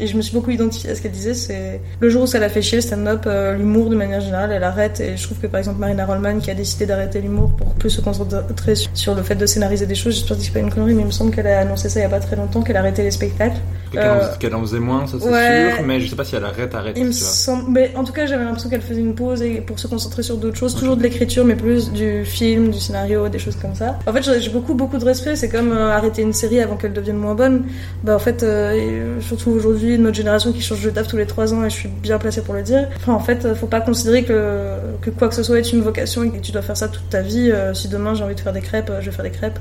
je, 0.00 0.06
je 0.06 0.16
me 0.16 0.22
suis 0.22 0.32
beaucoup 0.34 0.50
identifiée 0.50 0.90
à 0.90 0.94
ce 0.94 1.02
qu'elle 1.02 1.10
disait. 1.12 1.34
C'est 1.34 1.80
le 2.00 2.08
jour 2.10 2.22
où 2.22 2.26
ça 2.26 2.38
l'a 2.38 2.48
fait 2.48 2.62
chier, 2.62 2.78
le 2.78 2.82
stand-up, 2.82 3.22
euh, 3.26 3.56
l'humour 3.56 3.90
de 3.90 3.96
manière 3.96 4.20
générale, 4.20 4.52
elle 4.52 4.64
arrête. 4.64 5.00
Et 5.00 5.16
je 5.16 5.22
trouve 5.24 5.38
que 5.38 5.46
par 5.46 5.58
exemple 5.58 5.78
Marina 5.78 6.04
Rollman 6.06 6.38
qui 6.40 6.50
a 6.50 6.54
décidé 6.54 6.86
d'arrêter 6.86 7.20
l'humour 7.20 7.50
pour 7.56 7.74
plus 7.74 7.90
se 7.90 8.00
concentrer 8.00 8.74
sur- 8.94 9.14
le 9.14 9.22
fait 9.22 9.34
de 9.34 9.46
scénariser 9.46 9.86
des 9.86 9.94
choses. 9.94 10.14
J'espère 10.14 10.36
que 10.36 10.42
c'est 10.42 10.52
pas 10.52 10.60
une 10.60 10.70
connerie, 10.72 10.94
mais 10.94 11.02
il 11.02 11.06
me 11.06 11.10
semble 11.10 11.34
qu'elle 11.34 11.46
a 11.48 11.60
annoncé 11.60 11.88
ça 11.88 12.00
il 12.00 12.02
y 12.04 12.06
a 12.06 12.08
pas 12.08 12.20
très 12.20 12.36
longtemps, 12.36 12.62
qu'elle 12.62 12.76
a 12.76 12.80
arrêté 12.80 13.02
les 13.02 13.10
spectacles. 13.10 13.56
Qu'elle 13.92 14.02
Euh, 14.02 14.32
en- 14.34 14.38
qu'elle 14.38 14.54
en 14.54 14.60
faisait 14.60 14.78
moins, 14.78 15.06
ça 15.08 15.16
c'est 15.20 15.28
ouais. 15.28 15.72
sûr, 15.76 15.84
mais 15.84 16.00
je 16.00 16.08
sais 16.08 16.14
pas 16.14 16.24
si 16.24 16.36
elle 16.36 16.44
arrête, 16.44 16.72
arrête. 16.76 16.96
Il 16.96 17.06
me 17.06 17.12
semble, 17.12 17.70
mais 17.72 17.90
en 17.96 18.04
tout 18.04 18.12
cas, 18.12 18.24
j'avais 18.26 18.44
l'impression 18.44 18.70
qu'elle 18.70 18.82
faisait 18.82 19.00
une 19.00 19.16
pause 19.16 19.42
et 19.42 19.60
pour 19.60 19.80
se 19.80 19.88
concentrer 19.88 20.22
sur 20.22 20.36
d'autres 20.36 20.56
choses, 20.56 20.76
toujours 20.76 20.96
de 20.96 21.02
l'écriture, 21.02 21.44
mais 21.44 21.56
plus 21.56 21.90
du 21.90 22.24
film, 22.24 22.70
du 22.70 22.78
scénario, 22.78 23.28
des 23.28 23.40
choses 23.40 23.56
comme 23.56 23.74
ça. 23.74 23.98
En 24.06 24.12
fait, 24.12 24.22
j'ai 24.40 24.50
beaucoup, 24.50 24.74
beaucoup 24.74 24.96
de 24.96 25.04
C'est 25.14 25.48
comme 25.48 25.72
euh, 25.72 25.90
arrêter 25.90 26.22
une 26.22 26.32
série 26.32 26.60
avant 26.60 26.76
qu'elle 26.76 26.92
devienne 26.92 27.16
moins 27.16 27.34
bonne. 27.34 27.64
Bah, 28.04 28.14
en 28.14 28.18
fait, 28.18 28.42
euh, 28.42 28.72
euh, 28.72 29.20
surtout 29.20 29.50
aujourd'hui, 29.50 29.98
notre 29.98 30.16
génération 30.16 30.52
qui 30.52 30.60
change 30.60 30.82
de 30.82 30.90
taf 30.90 31.06
tous 31.06 31.16
les 31.16 31.26
trois 31.26 31.52
ans, 31.54 31.64
et 31.64 31.70
je 31.70 31.74
suis 31.74 31.88
bien 31.88 32.18
placée 32.18 32.42
pour 32.42 32.54
le 32.54 32.62
dire. 32.62 32.88
Enfin, 32.96 33.12
en 33.12 33.20
fait, 33.20 33.54
faut 33.54 33.66
pas 33.66 33.80
considérer 33.80 34.24
que, 34.24 34.76
que 35.00 35.10
quoi 35.10 35.28
que 35.28 35.34
ce 35.34 35.42
soit 35.42 35.58
est 35.58 35.72
une 35.72 35.82
vocation 35.82 36.22
et 36.24 36.30
que 36.30 36.38
tu 36.38 36.52
dois 36.52 36.62
faire 36.62 36.76
ça 36.76 36.88
toute 36.88 37.08
ta 37.10 37.22
vie. 37.22 37.52
Si 37.74 37.88
demain 37.88 38.14
j'ai 38.14 38.24
envie 38.24 38.34
de 38.34 38.40
faire 38.40 38.52
des 38.52 38.60
crêpes, 38.60 38.90
je 39.00 39.06
vais 39.06 39.12
faire 39.14 39.24
des 39.24 39.30
crêpes. 39.30 39.58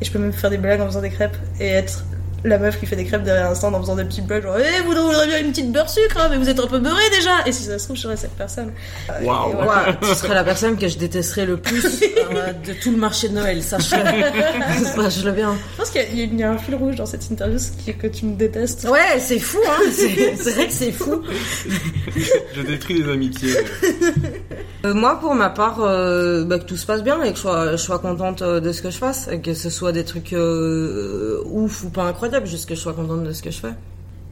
Et 0.00 0.04
je 0.04 0.12
peux 0.12 0.18
même 0.18 0.32
faire 0.32 0.50
des 0.50 0.58
blagues 0.58 0.80
en 0.80 0.86
faisant 0.86 1.00
des 1.00 1.10
crêpes 1.10 1.36
et 1.60 1.68
être 1.68 2.04
la 2.44 2.58
meuf 2.58 2.78
qui 2.80 2.86
fait 2.86 2.96
des 2.96 3.04
crêpes 3.04 3.22
derrière 3.22 3.48
un 3.50 3.54
stand 3.54 3.74
en 3.74 3.80
faisant 3.80 3.94
des 3.96 4.04
petits 4.04 4.20
blagues 4.20 4.42
genre 4.42 4.56
Eh, 4.58 4.82
vous 4.82 4.92
voudriez 4.92 5.26
bien 5.26 5.38
une 5.40 5.50
petite 5.50 5.70
beurre 5.70 5.88
sucre 5.88 6.18
hein, 6.20 6.28
mais 6.30 6.36
vous 6.38 6.48
êtes 6.48 6.58
un 6.58 6.66
peu 6.66 6.78
beurré 6.80 7.02
déjà 7.10 7.30
et 7.46 7.52
si 7.52 7.62
ça 7.64 7.78
se 7.78 7.84
trouve 7.84 7.96
je 7.96 8.02
serais 8.02 8.16
cette 8.16 8.32
personne 8.36 8.72
Waouh. 9.22 9.50
Et 9.50 9.54
voilà. 9.54 9.88
Ouais, 9.88 9.96
tu 10.02 10.14
serais 10.14 10.34
la 10.34 10.42
personne 10.44 10.76
que 10.76 10.88
je 10.88 10.98
détesterais 10.98 11.46
le 11.46 11.56
plus 11.56 11.84
euh, 12.02 12.52
de 12.66 12.72
tout 12.82 12.90
le 12.90 12.96
marché 12.96 13.28
de 13.28 13.34
Noël, 13.34 13.62
sache-le. 13.62 14.02
Sache-le 15.02 15.32
bien. 15.32 15.54
je 15.72 15.76
pense 15.78 15.90
qu'il 15.90 16.00
y, 16.18 16.22
a- 16.22 16.24
y 16.26 16.42
un 16.42 16.58
fil 16.58 16.74
rouge 16.74 16.96
dans 16.96 17.06
cette 17.06 17.30
interview 17.30 17.58
ce 17.58 17.70
qui 17.72 17.90
est 17.90 17.94
que 17.94 18.06
tu 18.08 18.24
me 18.26 18.34
détestes 18.36 18.86
Ouais, 18.90 19.18
c'est 19.20 19.38
fou, 19.38 19.58
hein. 19.68 19.82
C'est 19.92 20.50
vrai 20.50 20.66
que 20.66 20.72
c'est 20.72 20.92
fou. 20.92 21.22
Je 22.54 22.62
détruis 22.62 23.02
des 23.02 23.10
amitiés. 23.10 23.54
Euh, 24.84 24.94
moi, 24.94 25.18
pour 25.20 25.34
ma 25.34 25.48
part, 25.50 25.78
euh, 25.80 26.44
bah, 26.44 26.58
que 26.58 26.64
tout 26.64 26.76
se 26.76 26.86
passe 26.86 27.02
bien 27.04 27.22
et 27.22 27.30
que 27.30 27.36
je 27.36 27.40
sois, 27.42 27.70
je 27.72 27.76
sois 27.76 27.98
contente 28.00 28.42
euh, 28.42 28.58
de 28.60 28.72
ce 28.72 28.82
que 28.82 28.90
je 28.90 28.96
fasse, 28.98 29.28
et 29.30 29.40
que 29.40 29.54
ce 29.54 29.70
soit 29.70 29.92
des 29.92 30.04
trucs 30.04 30.32
euh, 30.32 31.40
ouf 31.46 31.84
ou 31.84 31.90
pas 31.90 32.02
incroyables, 32.04 32.31
juste 32.44 32.68
que 32.68 32.74
je 32.74 32.80
sois 32.80 32.92
contente 32.94 33.24
de 33.24 33.32
ce 33.32 33.42
que 33.42 33.50
je 33.50 33.58
fais. 33.58 33.74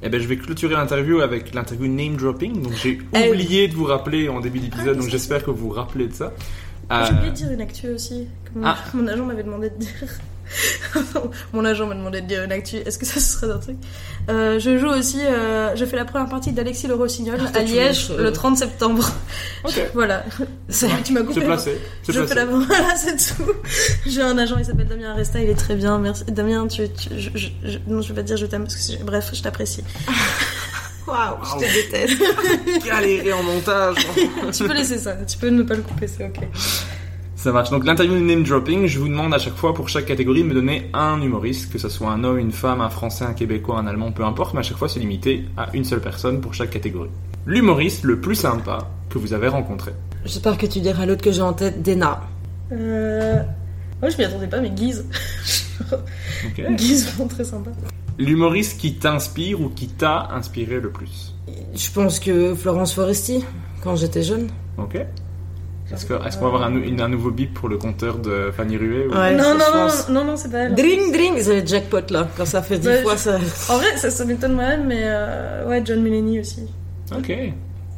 Eh 0.03 0.09
ben, 0.09 0.21
je 0.21 0.27
vais 0.27 0.37
clôturer 0.39 0.75
l'interview 0.75 1.21
avec 1.21 1.55
l'interview 1.55 1.87
name 1.87 2.17
dropping. 2.17 2.63
Donc, 2.63 2.73
j'ai 2.75 2.99
Eh 3.15 3.29
oublié 3.31 3.69
de 3.69 3.75
vous 3.75 3.85
rappeler 3.85 4.29
en 4.31 4.41
début 4.41 4.59
d'épisode, 4.61 4.97
donc 4.99 5.09
j'espère 5.11 5.45
que 5.45 5.51
vous 5.51 5.69
vous 5.69 5.75
rappelez 5.75 6.09
de 6.09 6.15
ça. 6.15 6.33
Ah, 6.89 7.05
j'ai 7.05 7.13
Euh, 7.13 7.17
oublié 7.17 7.31
de 7.33 7.37
dire 7.37 7.51
une 7.53 7.61
actu 7.61 7.89
aussi 7.91 8.27
que 8.45 8.59
mon, 8.59 8.67
Ah. 8.67 8.79
mon 8.95 9.07
agent 9.07 9.25
m'avait 9.27 9.43
demandé 9.43 9.69
de 9.71 9.77
dire 9.77 10.09
mon 11.53 11.65
agent 11.65 11.87
m'a 11.87 11.95
demandé 11.95 12.21
de 12.21 12.27
dire 12.27 12.43
une 12.43 12.53
actu 12.53 12.77
est-ce 12.77 12.99
que 12.99 13.07
ça 13.07 13.21
serait 13.21 13.53
un 13.53 13.59
truc? 13.59 13.77
Euh, 14.29 14.59
je 14.59 14.79
joue 14.79 14.89
aussi 14.89 15.21
euh, 15.25 15.75
je 15.77 15.85
fais 15.85 15.97
la 15.97 16.05
première 16.05 16.29
partie 16.29 16.53
d'Alexis 16.53 16.87
le 16.87 16.95
Rossignol 16.95 17.39
Ah, 17.55 17.59
à 17.59 17.63
Liège 17.63 18.11
veux, 18.11 18.19
je- 18.19 18.23
le 18.23 18.33
30 18.33 18.57
septembre 18.59 19.09
Ok. 19.65 19.81
voilà 19.95 20.25
tu 21.05 21.13
m'as 21.13 21.21
coupé 21.23 21.35
C'est 21.41 21.47
placé. 21.47 21.81
C'est 22.03 22.13
Je 22.13 22.19
placé. 22.19 22.35
fais 22.35 22.41
la 22.41 22.45
voilà, 22.47 22.97
c'est 22.97 23.17
tout. 23.17 23.51
J'ai 24.07 24.23
un 24.23 24.37
agent, 24.39 24.57
il 24.59 24.65
s'appelle 24.65 24.87
Damien 24.89 25.11
Aresta, 25.13 25.41
il 25.41 25.49
est 25.51 25.55
très 25.55 25.75
bien, 25.75 25.99
merci. 25.99 26.25
Damien, 26.29 26.67
tu, 26.69 26.89
tu- 26.91 27.09
je, 27.17 27.31
je- 27.35 27.49
je- 27.65 27.79
non, 27.87 28.03
je 28.03 28.09
vais 28.09 28.15
pas 28.15 28.23
te 28.23 28.27
dire 28.27 28.37
je 28.37 28.47
t'aime 28.47 28.65
parce 28.65 28.77
que 28.77 29.03
bref, 29.05 29.31
je 29.33 29.43
t'apprécie. 29.43 29.83
Waouh, 31.07 31.37
je 31.45 31.65
te 31.67 31.73
déteste. 31.73 32.87
Galérer 32.87 33.33
en 33.33 33.43
montage. 33.43 33.97
tu 34.53 34.65
peux 34.65 34.75
laisser 34.75 34.99
ça, 34.99 35.17
tu 35.27 35.39
peux 35.39 35.49
ne 35.49 35.63
pas 35.63 35.75
le 35.75 35.83
couper, 35.83 36.07
c'est 36.07 36.25
ok. 36.25 36.41
Ça 37.41 37.53
marche. 37.53 37.71
Donc 37.71 37.87
l'interview 37.87 38.17
de 38.17 38.21
name 38.21 38.43
dropping, 38.43 38.85
je 38.85 38.99
vous 38.99 39.09
demande 39.09 39.33
à 39.33 39.39
chaque 39.39 39.55
fois 39.55 39.73
pour 39.73 39.89
chaque 39.89 40.05
catégorie 40.05 40.43
de 40.43 40.49
me 40.49 40.53
donner 40.53 40.91
un 40.93 41.23
humoriste, 41.23 41.73
que 41.73 41.79
ce 41.79 41.89
soit 41.89 42.11
un 42.11 42.23
homme, 42.23 42.37
une 42.39 42.53
femme, 42.53 42.83
un 42.83 42.91
français, 42.91 43.25
un 43.25 43.33
québécois, 43.33 43.79
un 43.79 43.87
allemand, 43.87 44.13
peu 44.13 44.25
importe, 44.25 44.53
mais 44.53 44.61
à 44.61 44.63
chaque 44.63 44.77
fois 44.77 44.91
c'est 44.91 45.01
limité 45.01 45.47
à 45.57 45.71
une 45.73 45.85
seule 45.85 46.03
personne 46.03 46.43
pour 46.43 46.53
chaque 46.53 46.69
catégorie. 46.69 47.09
L'humoriste 47.47 48.05
le 48.05 48.21
plus 48.21 48.35
sympa 48.35 48.91
que 49.09 49.17
vous 49.17 49.33
avez 49.33 49.49
rencontré. 49.49 49.93
J'espère 50.27 50.59
que 50.59 50.67
tu 50.67 50.81
diras 50.81 51.07
l'autre 51.07 51.23
que 51.23 51.33
j'ai 51.33 51.41
en 51.41 51.55
tête, 51.55 51.83
Dena. 51.83 52.21
Euh... 52.73 53.43
Moi, 54.03 54.11
je 54.11 54.19
m'y 54.19 54.25
attendais 54.25 54.47
pas, 54.47 54.61
mais 54.61 54.71
Guise. 54.71 55.07
Ok. 55.93 56.75
Guise, 56.77 57.07
vraiment 57.09 57.29
très 57.29 57.45
sympa. 57.45 57.71
L'humoriste 58.19 58.79
qui 58.79 58.97
t'inspire 58.97 59.63
ou 59.63 59.71
qui 59.71 59.89
t'a 59.89 60.29
inspiré 60.35 60.79
le 60.79 60.91
plus? 60.91 61.35
Je 61.75 61.91
pense 61.91 62.21
que 62.21 62.55
Florence 62.55 62.93
Foresti, 62.93 63.43
quand 63.83 63.97
j'étais 63.97 64.23
jeune. 64.23 64.49
Ok. 64.77 64.99
Est-ce 65.93 66.07
que- 66.07 66.15
est-ce 66.27 66.37
qu'on 66.37 66.43
va 66.43 66.49
avoir 66.49 66.63
un, 66.65 66.71
nou- 66.71 66.83
une- 66.85 67.01
un 67.01 67.09
nouveau 67.09 67.31
bip 67.31 67.53
pour 67.55 67.69
le 67.69 67.77
compteur 67.79 68.19
de 68.19 68.53
Fanny 68.57 68.77
Ruet 68.77 69.07
ou- 69.09 69.13
Ouais, 69.13 69.35
non, 69.35 69.55
non, 69.55 69.65
je 69.89 70.13
non, 70.13 70.21
non, 70.21 70.25
non, 70.33 70.37
c'est 70.37 70.51
pas 70.51 70.59
elle. 70.59 70.75
Dring, 70.75 71.13
dring, 71.13 71.35
c'est 71.41 71.61
le 71.63 71.67
jackpot 71.67 71.99
là. 72.11 72.29
Quand 72.37 72.45
ça 72.47 72.63
fait 72.63 72.79
dix 72.79 72.87
Ouais, 72.89 73.03
fois, 73.03 73.15
je- 73.17 73.21
ça. 73.21 73.39
En 73.73 73.77
vrai, 73.79 73.97
ça, 73.97 74.11
ça 74.11 74.25
m'étonne 74.25 74.53
moi-même, 74.55 74.87
mais 74.87 75.01
euh, 75.03 75.69
ouais, 75.69 75.83
John 75.85 76.01
Mulaney 76.03 76.41
aussi. 76.41 76.63
Ok. 77.17 77.33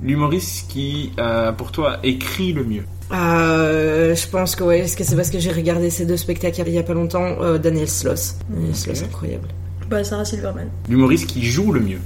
L'humoriste 0.02 0.68
qui, 0.70 1.12
euh, 1.18 1.52
pour 1.52 1.70
toi, 1.70 1.98
écrit 2.02 2.52
le 2.52 2.64
mieux. 2.64 2.82
Euh, 3.12 4.14
je 4.14 4.26
pense 4.26 4.56
que 4.56 4.64
ouais, 4.64 4.80
est-ce 4.80 4.96
que 4.96 5.04
c'est 5.04 5.14
parce 5.16 5.30
que 5.30 5.38
j'ai 5.38 5.52
regardé 5.52 5.90
ces 5.90 6.06
deux 6.06 6.16
spectacles 6.16 6.62
il 6.66 6.72
y 6.72 6.78
a 6.78 6.82
pas 6.82 6.94
longtemps, 6.94 7.36
euh, 7.42 7.58
Daniel 7.58 7.88
Sloss. 7.88 8.36
Daniel 8.48 8.74
Sloss, 8.74 9.02
incroyable. 9.02 9.48
Bah, 9.90 10.02
Sarah 10.02 10.24
Silverman. 10.24 10.68
L'humoriste 10.88 11.26
qui 11.26 11.44
joue 11.44 11.72
le 11.72 11.80
mieux. 11.80 11.98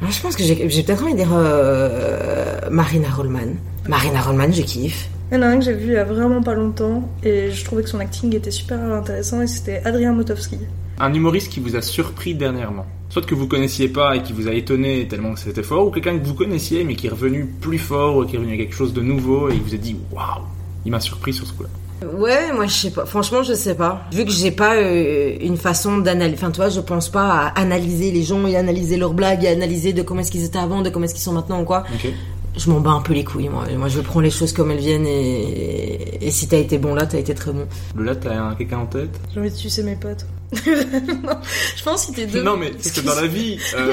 Moi, 0.00 0.10
je 0.10 0.20
pense 0.20 0.34
que 0.34 0.42
j'ai 0.42 0.68
j'ai 0.68 0.82
peut-être 0.82 1.02
envie 1.04 1.12
de 1.12 1.18
dire 1.18 1.28
euh, 1.32 2.58
Marina 2.70 3.08
Rollman. 3.10 3.54
Marina 3.88 4.20
Rollman, 4.20 4.50
je 4.52 4.62
kiffe. 4.62 5.08
Il 5.30 5.36
y 5.36 5.38
en 5.38 5.42
a 5.42 5.46
un 5.46 5.58
que 5.58 5.64
j'ai 5.64 5.74
vu 5.74 5.88
il 5.88 5.92
y 5.92 5.96
a 5.96 6.04
vraiment 6.04 6.42
pas 6.42 6.54
longtemps 6.54 7.08
et 7.22 7.52
je 7.52 7.64
trouvais 7.64 7.84
que 7.84 7.88
son 7.88 8.00
acting 8.00 8.34
était 8.34 8.50
super 8.50 8.80
intéressant 8.80 9.40
et 9.40 9.46
c'était 9.46 9.80
Adrien 9.84 10.12
Motowski. 10.12 10.58
Un 10.98 11.14
humoriste 11.14 11.52
qui 11.52 11.60
vous 11.60 11.76
a 11.76 11.82
surpris 11.82 12.34
dernièrement. 12.34 12.84
Soit 13.10 13.24
que 13.24 13.36
vous 13.36 13.46
connaissiez 13.46 13.88
pas 13.88 14.16
et 14.16 14.22
qui 14.22 14.32
vous 14.32 14.48
a 14.48 14.52
étonné 14.52 15.06
tellement 15.06 15.34
que 15.34 15.40
c'était 15.40 15.62
fort, 15.62 15.86
ou 15.86 15.90
quelqu'un 15.90 16.18
que 16.18 16.24
vous 16.24 16.34
connaissiez 16.34 16.82
mais 16.82 16.96
qui 16.96 17.06
est 17.06 17.10
revenu 17.10 17.46
plus 17.46 17.78
fort, 17.78 18.16
ou 18.16 18.24
qui 18.24 18.34
est 18.34 18.38
revenu 18.38 18.54
avec 18.54 18.66
quelque 18.66 18.76
chose 18.76 18.92
de 18.92 19.02
nouveau 19.02 19.50
et 19.50 19.54
il 19.54 19.60
vous 19.60 19.74
a 19.74 19.78
dit 19.78 19.96
waouh, 20.10 20.42
il 20.84 20.90
m'a 20.90 21.00
surpris 21.00 21.32
sur 21.32 21.46
ce 21.46 21.52
coup-là. 21.52 21.68
Ouais, 22.16 22.52
moi 22.52 22.66
je 22.66 22.72
sais 22.72 22.90
pas. 22.90 23.04
Franchement, 23.04 23.42
je 23.42 23.52
sais 23.52 23.74
pas. 23.74 24.04
Vu 24.12 24.24
que 24.24 24.30
j'ai 24.30 24.50
pas 24.50 24.76
euh, 24.76 25.36
une 25.40 25.58
façon 25.58 25.98
d'analyser. 25.98 26.38
Enfin, 26.38 26.50
toi, 26.50 26.70
je 26.70 26.80
pense 26.80 27.10
pas 27.10 27.28
à 27.28 27.60
analyser 27.60 28.10
les 28.10 28.22
gens 28.22 28.46
et 28.46 28.56
analyser 28.56 28.96
leurs 28.96 29.12
blagues 29.12 29.44
et 29.44 29.48
analyser 29.48 29.92
de 29.92 30.02
comment 30.02 30.20
est-ce 30.20 30.30
qu'ils 30.30 30.44
étaient 30.44 30.58
avant, 30.58 30.80
de 30.80 30.88
comment 30.88 31.04
est-ce 31.04 31.14
qu'ils 31.14 31.22
sont 31.22 31.34
maintenant 31.34 31.60
ou 31.60 31.64
quoi. 31.64 31.84
Ok. 31.94 32.10
Je 32.56 32.68
m'en 32.68 32.80
bats 32.80 32.90
un 32.90 33.00
peu 33.00 33.14
les 33.14 33.24
couilles, 33.24 33.48
moi. 33.48 33.64
Moi, 33.76 33.88
je 33.88 34.00
prends 34.00 34.20
les 34.20 34.30
choses 34.30 34.52
comme 34.52 34.70
elles 34.70 34.78
viennent 34.80 35.06
et, 35.06 36.18
et 36.26 36.30
si 36.30 36.48
t'as 36.48 36.58
été 36.58 36.78
bon 36.78 36.94
là, 36.94 37.06
t'as 37.06 37.18
été 37.18 37.34
très 37.34 37.52
bon. 37.52 37.66
Lola, 37.96 38.16
t'as 38.16 38.38
un- 38.42 38.54
quelqu'un 38.54 38.78
en 38.78 38.86
tête? 38.86 39.10
J'ai 39.32 39.40
envie 39.40 39.50
de 39.50 39.54
sucer 39.54 39.82
mes 39.82 39.96
potes. 39.96 40.26
Non, 40.52 41.36
je 41.76 41.82
pense 41.84 42.06
que 42.06 42.12
t'es 42.12 42.26
deux. 42.26 42.42
Non, 42.42 42.56
mais 42.56 42.72
c'est 42.80 42.94
que 42.94 43.06
dans 43.06 43.14
la 43.14 43.26
vie. 43.26 43.58
euh, 43.76 43.92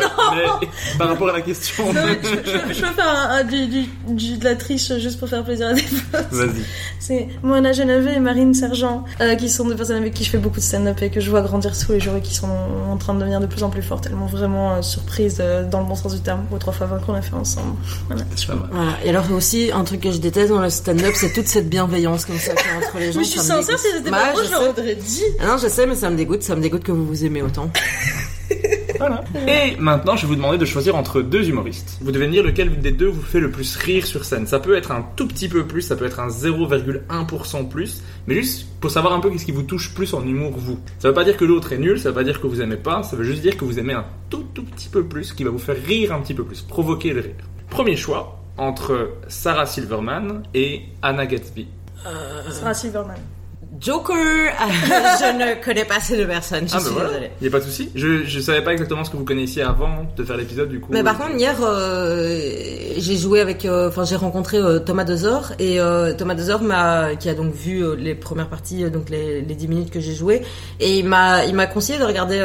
mais 0.61 0.68
par 0.98 1.10
rapport 1.10 1.30
à 1.30 1.34
la 1.34 1.42
question. 1.42 1.92
Non, 1.94 2.02
mais 2.06 2.19
je, 2.24 2.30
je- 2.30 2.74
je 2.74 2.80
peux 2.82 2.94
faire 2.94 3.08
un- 3.10 3.38
un- 3.40 3.44
du, 3.44 3.68
du- 3.68 3.90
du- 4.08 4.38
de 4.38 4.44
la 4.44 4.56
triche 4.56 4.92
juste 4.98 5.19
pour 5.19 5.30
faire 5.30 5.44
plaisir 5.44 5.68
à 5.68 5.74
des 5.74 5.84
potes. 6.11 6.26
Vas-y. 6.32 6.64
C'est 7.00 7.27
Moana 7.44 7.74
Geneviève 7.74 8.16
et 8.18 8.19
Marine 8.19 8.53
Sergent, 8.53 9.06
euh, 9.22 9.36
qui 9.36 9.50
sont 9.50 9.66
des 9.68 9.76
personnes 9.76 9.98
avec 9.98 10.14
qui 10.14 10.24
je 10.24 10.30
fais 10.32 10.38
beaucoup 10.40 10.58
de 10.58 10.64
stand-up 10.64 11.02
et 11.02 11.10
que 11.10 11.19
je 11.19 11.30
vois 11.30 11.42
grandir 11.42 11.72
tous 11.77 11.92
les 11.92 12.00
jours 12.00 12.16
et 12.16 12.22
qui 12.22 12.34
sont 12.34 12.50
en 12.90 12.98
train 12.98 13.14
de 13.14 13.19
devenir 13.19 13.40
de 13.40 13.45
plus 13.45 13.64
en 13.64 13.69
plus 13.69 13.84
fortes. 13.84 14.08
Elles 14.08 14.16
m'ont 14.16 14.26
vraiment 14.26 14.74
euh, 14.76 14.82
surprise 14.82 15.38
euh, 15.40 15.64
dans 15.68 15.80
le 15.82 15.86
bon 15.86 15.95
sens 15.95 16.14
du 16.16 16.22
terme 16.22 16.45
aux 16.52 16.58
3 16.58 16.74
fois 16.74 16.88
20 16.88 17.00
qu'on 17.06 17.14
a 17.14 17.22
fait 17.22 17.34
ensemble. 17.36 17.76
Voilà. 18.08 18.24
Pas 18.48 18.56
mal. 18.56 18.69
Voilà. 18.72 18.92
Et 19.06 19.10
alors 19.10 19.32
aussi, 19.32 19.72
un 19.74 19.84
truc 19.84 20.02
que 20.02 20.11
je 20.11 20.18
déteste 20.18 20.50
dans 20.50 20.61
le 20.61 20.69
stand-up, 20.69 21.14
c'est 21.16 21.34
toute 21.34 21.48
cette 21.48 21.69
bienveillance 21.69 22.26
comme 22.26 22.40
ça 22.40 22.53
qu'il 22.56 22.66
y 22.72 22.74
a 22.74 22.77
entre 22.77 22.98
les 22.98 23.11
gens. 23.11 23.19
Mais 23.19 23.26
je 23.26 23.30
suis 23.32 23.40
sincère, 23.40 23.77
si 23.80 23.88
c'était 23.95 24.10
pas 24.10 24.34
moi, 24.34 24.42
je 24.42 24.48
je 24.48 24.52
leur 24.52 24.61
sais. 24.64 24.69
aurais 24.82 24.95
dit. 24.95 25.24
Ah 25.40 25.45
non, 25.48 25.58
je 25.58 25.68
sais, 25.68 25.86
mais 25.86 25.95
ça 25.95 26.10
me 26.10 26.16
dégoûte. 26.18 26.47
Ça 26.48 26.56
me 26.56 26.61
dégoûte 26.61 26.84
que 26.84 26.93
vous 26.93 27.06
vous 27.06 27.26
aimez 27.26 27.42
autant. 27.42 27.69
Voilà. 29.00 29.24
Et 29.48 29.76
maintenant, 29.76 30.16
je 30.16 30.22
vais 30.22 30.30
vous 30.30 30.35
demander 30.38 30.58
de 30.58 30.66
choisir 30.66 30.95
entre 30.95 31.22
deux 31.22 31.50
humoristes. 31.50 31.98
Vous 32.01 32.11
devez 32.11 32.26
me 32.26 32.32
dire 32.32 32.43
lequel 32.43 32.80
des 32.80 32.93
deux 32.93 33.09
vous 33.09 33.22
fait 33.22 33.42
le 33.42 33.51
plus 33.51 33.76
rire 33.76 34.08
sur 34.08 34.24
scène. 34.26 34.48
Ça 34.48 34.59
peut 34.59 34.76
être 34.76 34.92
un 34.92 35.06
tout 35.16 35.27
petit 35.27 35.50
peu 35.50 35.67
plus, 35.67 35.84
ça 35.84 35.98
peut 35.98 36.06
être 36.06 36.22
un 36.22 36.30
0,1% 36.30 37.67
plus, 37.67 38.01
mais 38.26 38.35
juste 38.35 38.66
pour 38.80 38.90
savoir 38.90 39.14
un 39.14 39.19
peu 39.19 39.30
qu'est-ce 39.30 39.45
qui 39.45 39.51
vous 39.51 39.61
touche 39.61 39.93
plus 39.93 40.14
en 40.16 40.26
humour, 40.26 40.53
vous. 40.58 40.80
Ça 40.98 41.09
veut 41.09 41.14
pas 41.14 41.26
dire 41.26 41.38
que 41.38 41.45
l'autre 41.45 41.74
est 41.74 41.77
nul, 41.77 42.00
ça 42.00 42.09
veut 42.09 42.16
pas 42.16 42.24
dire 42.24 42.42
que 42.42 42.48
vous 42.48 42.61
aimez 42.61 42.77
pas, 42.77 43.03
ça 43.03 43.17
veut 43.17 43.26
juste 43.26 43.42
dire 43.42 43.56
que 43.56 43.66
vous 43.66 43.77
aimez 43.77 43.93
un 43.93 44.06
tout 44.32 44.45
tout 44.56 44.64
petit 44.64 44.90
peu 44.90 45.03
plus, 45.03 45.34
qui 45.34 45.43
va 45.43 45.51
vous 45.51 45.59
faire 45.59 45.77
rire 45.85 46.14
un 46.14 46.22
petit 46.22 46.34
peu 46.34 46.45
plus, 46.45 46.61
provoquer 46.61 47.14
le 47.14 47.19
rire. 47.19 47.45
Premier 47.69 47.98
choix, 47.98 48.40
entre 48.58 49.11
Sarah 49.27 49.67
Silverman 49.67 50.42
et 50.56 50.84
Anna 51.03 51.27
Gatsby. 51.27 51.67
Sarah 52.50 52.74
Silverman. 52.74 53.19
Joker, 53.80 54.15
je 55.19 55.38
ne 55.38 55.64
connais 55.64 55.85
pas 55.85 55.99
ces 55.99 56.17
deux 56.17 56.25
personnes, 56.27 56.67
je 56.67 56.73
Ah, 56.75 56.80
suis 56.80 56.89
bah 56.89 56.93
voilà, 56.93 57.09
désolée. 57.09 57.31
il 57.39 57.43
n'y 57.43 57.47
a 57.47 57.51
pas 57.51 57.59
de 57.59 57.64
souci. 57.65 57.89
Je, 57.95 58.23
je 58.23 58.39
savais 58.39 58.61
pas 58.64 58.72
exactement 58.73 59.03
ce 59.03 59.11
que 59.11 59.17
vous 59.17 59.23
connaissiez 59.25 59.61
avant 59.61 60.07
de 60.15 60.23
faire 60.23 60.38
l'épisode, 60.38 60.69
du 60.69 60.80
coup. 60.80 60.89
Mais 60.91 61.03
par 61.03 61.15
euh, 61.22 61.25
contre, 61.25 61.38
hier, 61.38 61.56
euh, 61.61 62.39
j'ai 62.97 63.17
joué 63.17 63.39
avec, 63.39 63.65
euh, 63.65 63.89
enfin, 63.89 64.03
j'ai 64.06 64.15
rencontré 64.15 64.57
euh, 64.57 64.80
Thomas 64.80 65.03
Dezor 65.03 65.51
et 65.59 65.77
Thomas 66.17 66.35
Dezor 66.35 66.61
m'a, 66.61 67.15
qui 67.15 67.30
a 67.30 67.33
donc 67.33 67.53
vu 67.53 67.83
les 67.97 68.15
premières 68.15 68.49
parties, 68.49 68.89
donc 68.89 69.09
les, 69.09 69.41
les 69.41 69.56
10 69.56 69.67
minutes 69.67 69.91
que 69.91 69.99
j'ai 69.99 70.14
joué, 70.15 70.41
et 70.80 70.97
il 70.99 71.06
m'a, 71.06 71.45
il 71.45 71.53
m'a 71.53 71.67
conseillé 71.67 71.99
de 71.99 72.03
regarder 72.03 72.39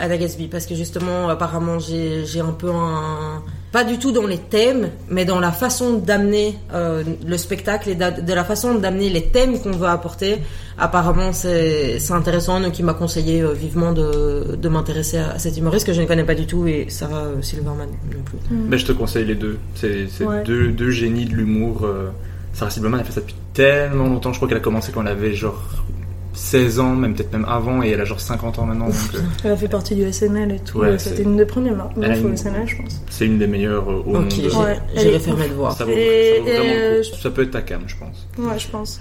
Ada 0.00 0.16
Gatsby 0.16 0.48
parce 0.48 0.66
que 0.66 0.74
justement, 0.74 1.28
apparemment, 1.28 1.78
j'ai, 1.78 2.24
j'ai 2.26 2.40
un 2.40 2.52
peu 2.52 2.70
un, 2.70 3.42
pas 3.72 3.84
du 3.84 3.98
tout 3.98 4.10
dans 4.10 4.26
les 4.26 4.38
thèmes, 4.38 4.88
mais 5.08 5.24
dans 5.24 5.38
la 5.38 5.52
façon 5.52 5.94
d'amener 5.98 6.56
euh, 6.74 7.04
le 7.24 7.36
spectacle 7.36 7.90
et 7.90 7.94
de 7.94 8.32
la 8.34 8.44
façon 8.44 8.74
d'amener 8.74 9.08
les 9.10 9.22
thèmes 9.26 9.60
qu'on 9.60 9.70
veut 9.70 9.86
apporter. 9.86 10.38
Apparemment, 10.76 11.32
c'est, 11.32 11.98
c'est 11.98 12.12
intéressant, 12.14 12.58
donc 12.60 12.78
il 12.78 12.84
m'a 12.84 12.94
conseillé 12.94 13.42
euh, 13.42 13.52
vivement 13.52 13.92
de, 13.92 14.56
de 14.56 14.68
m'intéresser 14.68 15.18
à, 15.18 15.32
à 15.32 15.38
cet 15.38 15.56
humoriste 15.56 15.86
que 15.86 15.92
je 15.92 16.00
ne 16.00 16.06
connais 16.06 16.24
pas 16.24 16.34
du 16.34 16.46
tout 16.46 16.66
et 16.66 16.86
Sarah 16.88 17.24
euh, 17.26 17.42
Silverman 17.42 17.88
non 17.88 18.22
plus. 18.24 18.38
Ben, 18.50 18.76
je 18.78 18.86
te 18.86 18.92
conseille 18.92 19.24
les 19.26 19.34
deux. 19.36 19.58
C'est 19.74 20.08
c'est 20.08 20.24
Ouais. 20.24 20.42
deux, 20.42 20.68
deux 20.68 20.90
génies 20.90 21.26
de 21.26 21.34
l'humour. 21.34 21.84
euh. 21.84 22.08
Sarah 22.52 22.70
Silverman 22.70 23.00
a 23.00 23.04
fait 23.04 23.12
ça 23.12 23.20
depuis 23.20 23.36
tellement 23.54 24.08
longtemps. 24.08 24.32
Je 24.32 24.38
crois 24.38 24.48
qu'elle 24.48 24.56
a 24.58 24.60
commencé 24.60 24.90
quand 24.92 25.02
elle 25.02 25.08
avait 25.08 25.34
genre 25.34 25.62
16 26.32 26.78
ans, 26.80 26.94
même 26.94 27.14
peut-être 27.14 27.32
même 27.32 27.44
avant, 27.48 27.82
et 27.82 27.90
elle 27.90 28.00
a 28.00 28.04
genre 28.04 28.20
50 28.20 28.58
ans 28.58 28.66
maintenant. 28.66 28.86
donc, 28.88 28.94
euh, 29.14 29.18
Elle 29.44 29.50
a 29.52 29.56
fait 29.56 29.68
partie 29.68 29.94
du 29.94 30.10
SNL 30.12 30.52
et 30.52 30.58
tout. 30.60 30.78
Ouais, 30.78 30.98
C'était 30.98 31.16
c'est- 31.16 31.22
une 31.22 31.36
des 31.36 31.44
premières 31.46 31.80
a 31.80 31.90
au 31.96 32.00
une- 32.02 32.36
SNL, 32.36 32.66
je 32.66 32.76
pense. 32.76 33.00
c'est 33.10 33.26
une 33.26 33.38
des 33.38 33.46
meilleures 33.46 33.90
euh, 33.90 33.94
au 33.96 33.98
Ok, 34.00 34.06
monde. 34.14 34.32
j'ai- 34.32 34.42
Ouais, 34.56 34.78
j'irai 34.96 35.18
faire 35.18 35.36
mes 35.36 35.48
devoirs. 35.48 35.76
Ça 35.76 35.84
vaut, 35.84 35.90
Et- 35.90 36.34
ça 36.36 36.40
vaut 36.40 36.46
vraiment 36.46 36.64
et, 36.64 36.68
le 36.68 36.94
coup. 37.02 37.08
euh, 37.10 37.18
Ça 37.22 37.30
peut 37.30 37.42
être 37.42 37.50
ta 37.50 37.62
cam, 37.62 37.82
je 37.86 37.96
pense. 37.96 38.28
Ouais, 38.38 38.58
je 38.58 38.68
pense. 38.68 39.00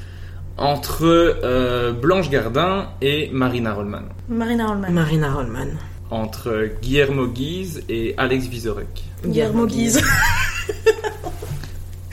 Entre 0.57 1.05
euh, 1.05 1.93
Blanche 1.93 2.29
Gardin 2.29 2.87
et 3.01 3.29
Marina 3.31 3.73
Rollman. 3.73 4.03
Marina 4.27 4.67
Rollman. 4.67 4.89
Marina 4.91 5.31
Rollman. 5.33 5.67
Entre 6.11 6.69
Guillermo 6.81 7.27
Guise 7.27 7.83
et 7.87 8.15
Alex 8.17 8.47
Vizorek. 8.47 9.03
Guillermo 9.25 9.67
Guise. 9.67 10.01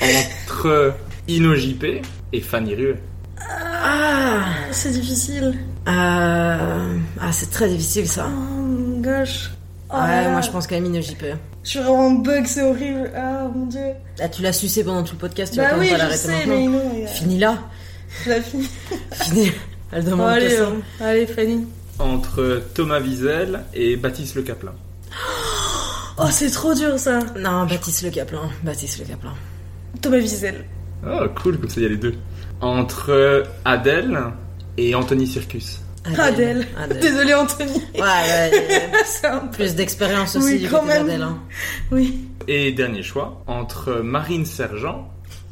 Entre 0.00 0.92
Ino 1.28 1.54
JP 1.54 2.02
et 2.32 2.40
Fanny 2.40 2.74
Rue. 2.74 2.94
Ah, 3.40 4.44
C'est 4.72 4.90
difficile. 4.90 5.54
euh, 5.88 6.96
ah 7.20 7.32
c'est 7.32 7.50
très 7.50 7.68
difficile 7.68 8.06
ça. 8.08 8.28
Oh, 8.28 9.00
gosh. 9.00 9.50
Oh 9.90 9.94
là 9.96 10.04
ouais, 10.06 10.24
là. 10.24 10.30
moi 10.30 10.40
je 10.40 10.50
pense 10.50 10.66
Ino 10.70 11.00
JP. 11.00 11.24
Je 11.62 11.68
suis 11.70 11.78
vraiment 11.78 12.06
en 12.06 12.10
bug, 12.12 12.44
c'est 12.46 12.62
horrible. 12.62 13.10
Ah 13.14 13.48
mon 13.54 13.66
dieu. 13.66 13.92
Ah, 14.20 14.28
tu 14.28 14.42
l'as 14.42 14.52
sucé 14.52 14.82
pendant 14.84 15.02
tout 15.04 15.14
le 15.14 15.20
podcast, 15.20 15.52
tu 15.52 15.58
Bah 15.60 15.70
vas 15.74 15.78
oui, 15.78 15.88
pas 15.88 15.94
je 15.94 15.98
l'arrêter 15.98 16.16
sais, 16.18 16.46
maintenant. 16.46 16.54
mais 16.56 16.66
non. 16.68 17.04
a- 17.04 17.08
Finis 17.08 17.38
là. 17.38 17.58
Je 18.24 18.30
la 18.30 18.40
finis. 18.40 18.68
Finis. 19.12 19.52
Elle 19.92 20.04
demande 20.04 20.28
allez, 20.28 20.46
que 20.48 20.56
ça. 20.56 20.62
euh, 20.62 20.80
allez, 21.00 21.26
Fanny. 21.26 21.66
Entre 21.98 22.62
Thomas 22.74 23.00
Wiesel 23.00 23.60
et 23.74 23.96
Baptiste 23.96 24.34
Le 24.36 24.42
Caplin. 24.42 24.72
Oh, 26.18 26.28
c'est 26.30 26.48
trop 26.50 26.72
dur 26.72 26.98
ça. 26.98 27.18
Non, 27.38 27.66
Baptiste 27.66 28.00
Le 28.02 28.08
Caplin. 28.10 28.48
Baptiste 28.62 29.00
Le 29.00 29.04
Caplin. 29.04 29.34
Thomas 30.00 30.16
Wiesel. 30.16 30.64
Oh, 31.06 31.26
cool, 31.42 31.58
comme 31.58 31.68
ça 31.68 31.74
il 31.78 31.82
y 31.82 31.86
a 31.86 31.90
les 31.90 31.98
deux. 31.98 32.14
Entre 32.60 33.44
Adèle 33.64 34.18
et 34.78 34.94
Anthony 34.94 35.26
Circus. 35.26 35.80
Adèle. 36.18 36.66
Adèle. 36.78 37.00
Désolée, 37.00 37.34
Anthony. 37.34 37.82
Ouais, 37.94 38.00
ouais, 38.00 38.50
ouais. 38.52 38.90
C'est 39.04 39.26
un 39.26 39.38
peu- 39.40 39.56
Plus 39.56 39.74
d'expérience 39.74 40.36
aussi 40.36 40.46
Oui, 40.54 40.58
du 40.60 40.68
quand 40.68 40.80
côté 40.80 41.02
même. 41.02 41.22
hein. 41.22 41.38
Oui. 41.90 42.28
Et 42.48 42.72
dernier 42.72 43.02
choix, 43.02 43.42
entre 43.46 43.94
Marine 44.02 44.46
Sergent 44.46 45.08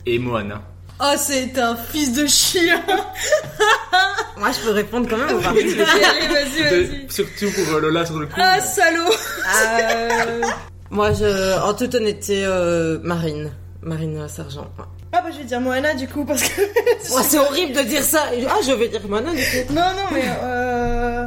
et 0.07 0.19
Moana. 0.19 0.63
Oh, 1.01 1.13
c'est 1.17 1.59
un 1.59 1.75
fils 1.75 2.13
de 2.13 2.25
chien. 2.27 2.81
Moi, 4.39 4.51
je 4.53 4.61
peux 4.65 4.71
répondre 4.71 5.09
quand 5.11 5.17
même 5.17 5.37
ou 5.37 5.41
pas? 5.41 5.49
Allez, 5.51 5.65
vas-y, 5.75 6.63
vas-y. 6.63 7.07
Surtout 7.09 7.51
pour 7.51 7.75
euh, 7.75 7.81
Lola 7.81 8.07
sur 8.07 8.19
le 8.21 8.27
coup. 8.27 8.33
Ah, 8.39 8.61
salaud. 8.61 9.11
Euh, 9.11 10.43
Moi, 10.91 11.13
je, 11.13 11.61
en 11.63 11.75
toute 11.75 11.97
honnêteté, 11.97 12.45
euh, 12.45 12.99
Marine. 13.03 13.51
Marine 13.83 14.27
Sergent. 14.29 14.69
Ah, 15.17 15.21
bah, 15.23 15.31
je 15.33 15.39
vais 15.39 15.45
dire 15.45 15.61
Moana 15.61 15.95
du 15.95 16.09
coup, 16.09 16.25
parce 16.25 16.43
que. 16.43 16.61
C'est 17.01 17.39
horrible 17.39 17.73
de 17.73 17.83
dire 17.83 18.03
ça. 18.03 18.25
Ah, 18.49 18.57
je 18.67 18.73
vais 18.73 18.89
dire 18.89 19.01
Moana 19.09 19.31
du 19.31 19.37
coup. 19.37 19.73
non, 19.73 19.83
non, 19.97 20.07
mais. 20.13 20.25
Euh... 20.43 21.27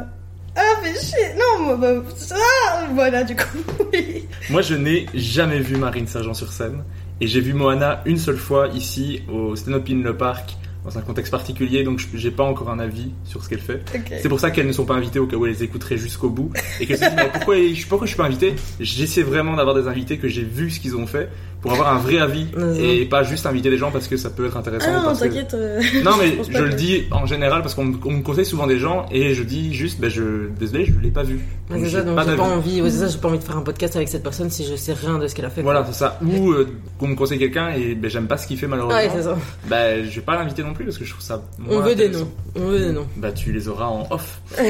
Ah, 0.56 0.60
fais 0.82 0.92
chier. 1.00 1.34
Non, 1.38 1.64
moi, 1.64 1.76
bah. 1.76 2.02
Ah, 2.32 2.86
voilà, 2.92 3.24
du 3.24 3.34
coup. 3.34 3.58
oui. 3.92 4.26
Moi, 4.50 4.60
je 4.60 4.74
n'ai 4.74 5.06
jamais 5.14 5.60
vu 5.60 5.76
Marine 5.76 6.06
Sergent 6.06 6.34
sur 6.34 6.52
scène. 6.52 6.84
Et 7.22 7.26
j'ai 7.26 7.40
vu 7.40 7.54
Moana 7.54 8.02
une 8.04 8.18
seule 8.18 8.36
fois 8.36 8.68
ici 8.68 9.22
au 9.32 9.56
Stand 9.56 9.82
le 9.88 10.16
Parc, 10.16 10.56
dans 10.84 10.96
un 10.98 11.00
contexte 11.00 11.30
particulier, 11.32 11.82
donc 11.82 11.98
je- 11.98 12.06
j'ai 12.14 12.30
pas 12.30 12.44
encore 12.44 12.70
un 12.70 12.78
avis 12.78 13.10
sur 13.24 13.42
ce 13.42 13.48
qu'elle 13.48 13.58
fait. 13.60 13.82
C'est 14.22 14.28
pour 14.28 14.38
ça 14.38 14.50
qu'elles 14.52 14.66
ne 14.68 14.72
sont 14.72 14.84
pas 14.84 14.94
invitées 14.94 15.18
au 15.18 15.26
cas 15.26 15.36
où 15.36 15.44
elles 15.46 15.52
les 15.52 15.62
écouteraient 15.64 15.96
jusqu'au 15.96 16.28
bout. 16.30 16.50
Et 16.80 16.86
qu'elles 16.86 16.98
se 16.98 17.04
disent, 17.04 17.14
mais 17.16 17.28
pourquoi, 17.32 17.56
je, 17.56 17.86
pourquoi 17.86 18.06
je 18.06 18.10
suis 18.12 18.16
pas 18.16 18.26
invité 18.26 18.54
J'essaie 18.78 19.22
vraiment 19.22 19.56
d'avoir 19.56 19.74
des 19.74 19.88
invités 19.88 20.18
que 20.18 20.28
j'ai 20.28 20.42
vu 20.44 20.70
ce 20.70 20.78
qu'ils 20.78 20.94
ont 20.96 21.06
fait 21.08 21.28
pour 21.60 21.72
avoir 21.72 21.92
un 21.94 21.98
vrai 21.98 22.18
avis 22.18 22.46
et 22.78 23.04
pas 23.06 23.22
juste 23.24 23.44
inviter 23.46 23.68
des 23.70 23.78
gens 23.78 23.90
parce 23.90 24.06
que 24.08 24.16
ça 24.16 24.30
peut 24.30 24.46
être 24.46 24.56
intéressant. 24.56 24.90
Ah 24.90 25.02
non, 25.08 25.14
que- 25.14 25.18
t'inquiète. 25.20 25.54
euh, 25.54 25.80
Non 26.04 26.12
mais 26.20 26.38
je, 26.48 26.52
pas 26.52 26.60
le 26.60 26.74
dis 26.74 27.04
en 27.10 27.26
général 27.26 27.62
parce 27.62 27.74
qu'on 27.74 27.84
me- 27.86 27.96
on 28.04 28.12
me 28.12 28.22
conseille 28.22 28.44
souvent 28.46 28.66
des 28.66 28.78
gens 28.78 29.06
et 29.10 29.34
je 29.34 29.42
dis 29.42 29.74
juste 29.74 30.00
ben 30.00 30.08
je 30.08 30.48
désolé 30.58 30.84
je 30.84 30.92
l'ai 31.00 31.10
pas 31.10 31.24
vu. 31.24 31.40
Donc, 31.70 31.84
j'ai 31.84 31.90
ça, 31.90 32.02
donc 32.02 32.18
j'ai 32.18 32.24
d'avis. 32.26 32.36
pas 32.38 32.44
envie, 32.44 32.80
ouais, 32.82 32.90
ça, 32.90 33.08
j'ai 33.08 33.18
pas 33.18 33.28
envie 33.28 33.38
de 33.38 33.44
faire 33.44 33.56
un 33.56 33.62
podcast 33.62 33.96
avec 33.96 34.08
cette 34.08 34.22
personne 34.22 34.50
si 34.50 34.64
je 34.64 34.76
sais 34.76 34.92
rien 34.94 35.18
de 35.18 35.26
ce 35.26 35.34
qu'elle 35.34 35.44
a 35.44 35.50
fait. 35.50 35.62
Voilà 35.62 35.84
c'est 35.86 35.94
ça. 35.98 36.18
Ou 36.24 36.52
euh, 36.52 36.68
qu'on 36.98 37.08
me 37.08 37.14
conseille 37.16 37.38
quelqu'un 37.38 37.70
et 37.70 37.94
ben 37.94 38.08
j'aime 38.10 38.26
pas 38.28 38.36
ce 38.38 38.46
qu'il 38.46 38.56
fait 38.58 38.68
malheureusement. 38.68 38.98
Ouais, 39.00 39.10
c'est 39.14 39.22
ça. 39.24 39.36
Ben 39.68 40.04
je 40.04 40.14
vais 40.14 40.22
pas 40.22 40.36
l'inviter 40.36 40.62
non 40.62 40.74
plus 40.74 40.84
parce 40.84 40.96
que 40.98 41.04
je 41.04 41.10
trouve 41.10 41.24
ça. 41.24 41.42
On 41.68 41.74
moins 41.74 41.82
veut 41.82 41.94
des 41.94 42.08
noms. 42.08 42.30
On 42.56 42.66
veut 42.68 42.78
des 42.78 42.92
noms. 42.92 43.06
Bah 43.16 43.32
tu 43.32 43.52
les 43.52 43.68
auras 43.68 43.86
en 43.86 44.06
off. 44.10 44.40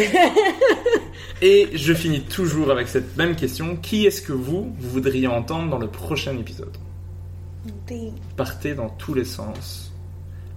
et 1.43 1.69
je 1.75 1.93
finis 1.93 2.23
toujours 2.23 2.71
avec 2.71 2.89
cette 2.89 3.17
même 3.17 3.37
question. 3.37 3.77
Qui 3.77 4.07
est-ce 4.07 4.23
que 4.23 4.33
vous, 4.33 4.75
vous 4.79 4.91
voudriez 4.91 5.27
entendre 5.27 5.71
dans 5.71 5.79
le 5.79 5.87
prochain 5.87 6.33
épisode? 6.39 6.77
Partez 8.37 8.75
dans 8.75 8.89
tous 8.89 9.15
les 9.15 9.25
sens. 9.25 9.93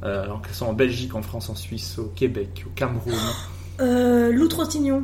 Euh, 0.03 0.23
alors 0.23 0.41
que 0.41 0.49
ce 0.49 0.55
soit 0.55 0.67
en 0.67 0.73
Belgique, 0.73 1.13
en 1.15 1.21
France, 1.21 1.49
en 1.49 1.55
Suisse, 1.55 1.99
au 1.99 2.05
Québec, 2.15 2.63
au 2.65 2.69
Cameroun. 2.75 3.13
Euh, 3.79 4.31
Lou 4.31 4.47
Trottignon. 4.47 5.03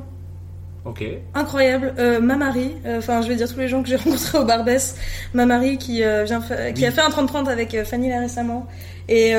Ok. 0.85 1.03
Incroyable. 1.33 1.93
Euh, 1.99 2.19
ma 2.21 2.35
Marie, 2.37 2.71
euh, 2.85 2.99
enfin 2.99 3.21
je 3.21 3.27
vais 3.27 3.35
dire 3.35 3.51
tous 3.51 3.59
les 3.59 3.67
gens 3.67 3.83
que 3.83 3.89
j'ai 3.89 3.95
rencontrés 3.97 4.37
au 4.39 4.45
Barbès. 4.45 4.95
Ma 5.33 5.45
Marie 5.45 5.77
qui, 5.77 5.97
vient 5.97 6.41
fa- 6.41 6.71
qui 6.71 6.85
a 6.85 6.91
fait 6.91 7.01
un 7.01 7.09
30-30 7.09 7.47
avec 7.49 7.75
Fanny 7.83 8.09
là 8.09 8.21
récemment 8.21 8.67
et 9.09 9.31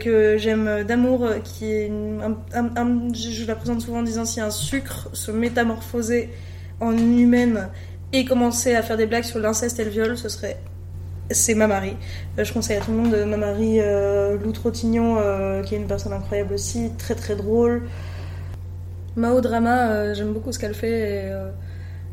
que 0.00 0.36
j'aime 0.38 0.84
d'amour, 0.84 1.28
qui 1.44 1.66
est 1.70 1.86
une- 1.88 2.20
un, 2.22 2.58
un- 2.58 2.76
un- 2.76 3.12
je, 3.14 3.30
je 3.30 3.46
la 3.46 3.54
présente 3.56 3.80
souvent 3.82 3.98
en 3.98 4.02
disant 4.02 4.24
si 4.24 4.40
un 4.40 4.50
sucre 4.50 5.08
se 5.12 5.30
métamorphosait 5.30 6.30
en 6.80 6.96
humaine 6.96 7.68
et 8.12 8.24
commençait 8.24 8.74
à 8.76 8.82
faire 8.82 8.96
des 8.96 9.06
blagues 9.06 9.24
sur 9.24 9.38
l'inceste 9.40 9.78
et 9.80 9.84
le 9.84 9.90
viol, 9.90 10.16
ce 10.18 10.28
serait 10.28 10.58
c'est 11.30 11.54
ma 11.54 11.66
Marie. 11.66 11.96
Euh, 12.38 12.44
je 12.44 12.52
conseille 12.52 12.76
à 12.76 12.80
tout 12.80 12.90
le 12.90 12.98
monde 12.98 13.14
euh, 13.14 13.26
ma 13.26 13.36
Marie 13.36 13.80
euh, 13.80 14.36
Lou 14.38 14.52
Trottignon, 14.52 15.18
euh, 15.18 15.62
qui 15.62 15.74
est 15.74 15.78
une 15.78 15.86
personne 15.86 16.12
incroyable 16.12 16.54
aussi, 16.54 16.90
très 16.98 17.14
très 17.14 17.36
drôle. 17.36 17.88
Mao 19.16 19.40
Drama, 19.40 20.14
j'aime 20.14 20.32
beaucoup 20.32 20.52
ce 20.52 20.58
qu'elle 20.58 20.74
fait 20.74 21.26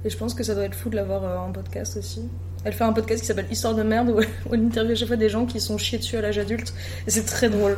et, 0.03 0.09
je 0.09 0.17
pense 0.17 0.33
que 0.33 0.43
ça 0.43 0.53
doit 0.53 0.65
être 0.65 0.75
fou 0.75 0.89
de 0.89 0.95
l'avoir 0.95 1.47
en 1.47 1.51
podcast 1.51 1.97
aussi. 1.97 2.29
Elle 2.65 2.73
fait 2.73 2.83
un 2.83 2.91
podcast 2.93 3.21
qui 3.21 3.27
s'appelle 3.27 3.47
Histoire 3.49 3.73
de 3.73 3.83
merde 3.83 4.09
où 4.09 4.19
elle, 4.53 4.59
interviewe 4.59 4.95
chaque 4.95 5.07
fois 5.07 5.17
des 5.17 5.29
gens 5.29 5.45
qui 5.45 5.59
sont 5.59 5.77
chiés 5.77 5.97
dessus 5.97 6.17
à 6.17 6.21
l'âge 6.21 6.37
adulte 6.37 6.73
et 7.07 7.11
c'est 7.11 7.25
très 7.25 7.49
drôle. 7.49 7.77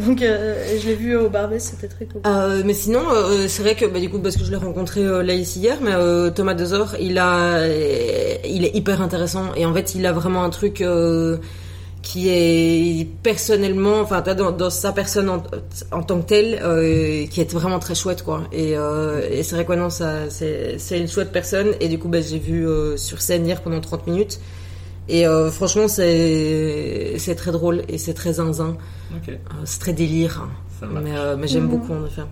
Donc 0.00 0.22
euh, 0.22 0.78
je 0.80 0.86
l'ai 0.86 0.94
vu 0.94 1.16
au 1.16 1.28
Barbès, 1.28 1.62
c'était 1.62 1.88
très 1.88 2.06
cool. 2.06 2.22
Euh, 2.26 2.62
mais 2.64 2.74
sinon, 2.74 3.02
euh, 3.10 3.48
c'est 3.48 3.62
vrai 3.62 3.74
que 3.74 3.86
bah, 3.86 3.98
du 3.98 4.08
coup, 4.08 4.18
parce 4.20 4.36
que 4.36 4.44
je 4.44 4.50
l'ai 4.50 4.56
rencontré 4.56 5.02
là 5.02 5.34
ici 5.34 5.60
hier, 5.60 5.78
mais 5.82 5.92
Thomas 6.32 6.54
Dezor, 6.54 6.94
il 7.00 7.18
a, 7.18 7.66
il 7.66 8.64
est 8.64 8.74
hyper 8.74 9.02
intéressant 9.02 9.54
et 9.56 9.66
en 9.66 9.74
fait, 9.74 9.94
il 9.94 10.06
a 10.06 10.12
vraiment 10.12 10.44
un 10.44 10.50
truc 10.50 10.82
qui 12.02 12.28
est 12.30 13.06
personnellement, 13.22 14.00
enfin, 14.00 14.22
dans, 14.22 14.52
dans 14.52 14.70
sa 14.70 14.92
personne 14.92 15.28
en, 15.28 15.42
en 15.92 16.02
tant 16.02 16.20
que 16.20 16.26
telle, 16.26 16.58
euh, 16.62 17.26
qui 17.26 17.40
est 17.40 17.52
vraiment 17.52 17.78
très 17.78 17.94
chouette, 17.94 18.22
quoi. 18.22 18.44
Et, 18.52 18.76
euh, 18.76 19.20
et 19.30 19.42
c'est 19.42 19.54
vrai 19.54 19.64
que 19.64 19.70
ouais, 19.70 19.76
non, 19.76 19.90
ça, 19.90 20.30
c'est, 20.30 20.78
c'est 20.78 20.98
une 20.98 21.08
chouette 21.08 21.30
personne. 21.32 21.74
Et 21.80 21.88
du 21.88 21.98
coup, 21.98 22.08
bah, 22.08 22.20
j'ai 22.22 22.38
vu 22.38 22.66
euh, 22.66 22.96
sur 22.96 23.20
scène 23.20 23.46
hier 23.46 23.60
pendant 23.62 23.80
30 23.80 24.06
minutes. 24.06 24.40
Et 25.08 25.26
euh, 25.26 25.50
franchement, 25.50 25.88
c'est, 25.88 27.14
c'est 27.18 27.34
très 27.34 27.52
drôle 27.52 27.82
et 27.88 27.98
c'est 27.98 28.14
très 28.14 28.34
zinzin. 28.34 28.76
Euh, 29.28 29.36
c'est 29.64 29.80
très 29.80 29.92
délire. 29.92 30.42
hein. 30.44 30.50
Ça. 30.78 30.86
Mais, 30.86 31.16
euh, 31.16 31.36
mais 31.36 31.48
j'aime 31.48 31.66
beaucoup 31.68 31.92
en 31.92 32.06
effet. 32.06 32.22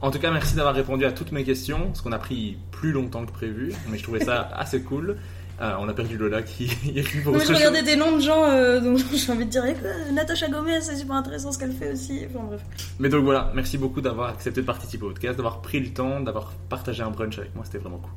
En 0.00 0.10
tout 0.10 0.18
cas, 0.18 0.32
merci 0.32 0.56
d'avoir 0.56 0.74
répondu 0.74 1.04
à 1.04 1.12
toutes 1.12 1.30
mes 1.30 1.44
questions, 1.44 1.86
parce 1.86 2.00
qu'on 2.00 2.10
a 2.10 2.18
pris 2.18 2.56
plus 2.72 2.90
longtemps 2.90 3.24
que 3.24 3.30
prévu, 3.30 3.72
mais 3.88 3.98
je 3.98 4.02
trouvais 4.02 4.24
ça 4.24 4.48
assez 4.56 4.80
cool. 4.80 5.16
Euh, 5.60 5.74
on 5.78 5.88
a 5.88 5.92
perdu 5.92 6.16
Lola 6.16 6.42
qui 6.42 6.70
mais 6.94 7.26
autre 7.26 7.46
je 7.46 7.52
regardais 7.52 7.82
des 7.82 7.96
noms 7.96 8.16
de 8.16 8.22
gens 8.22 8.44
euh, 8.44 8.80
dont 8.80 8.96
j'ai 8.96 9.32
envie 9.32 9.44
de 9.44 9.50
dire 9.50 9.64
eh, 9.64 10.12
Natacha 10.12 10.48
Gomez, 10.48 10.80
c'est 10.80 10.96
super 10.96 11.16
intéressant 11.16 11.52
ce 11.52 11.58
qu'elle 11.58 11.72
fait 11.72 11.92
aussi. 11.92 12.24
Enfin 12.28 12.44
bref. 12.46 12.62
Mais 12.98 13.08
donc 13.08 13.24
voilà, 13.24 13.52
merci 13.54 13.78
beaucoup 13.78 14.00
d'avoir 14.00 14.30
accepté 14.30 14.60
de 14.62 14.66
participer 14.66 15.04
au 15.04 15.10
podcast, 15.10 15.36
d'avoir 15.36 15.60
pris 15.60 15.80
le 15.80 15.92
temps, 15.92 16.20
d'avoir 16.20 16.52
partagé 16.68 17.02
un 17.02 17.10
brunch 17.10 17.38
avec 17.38 17.54
moi, 17.54 17.64
c'était 17.64 17.78
vraiment 17.78 17.98
cool. 17.98 18.10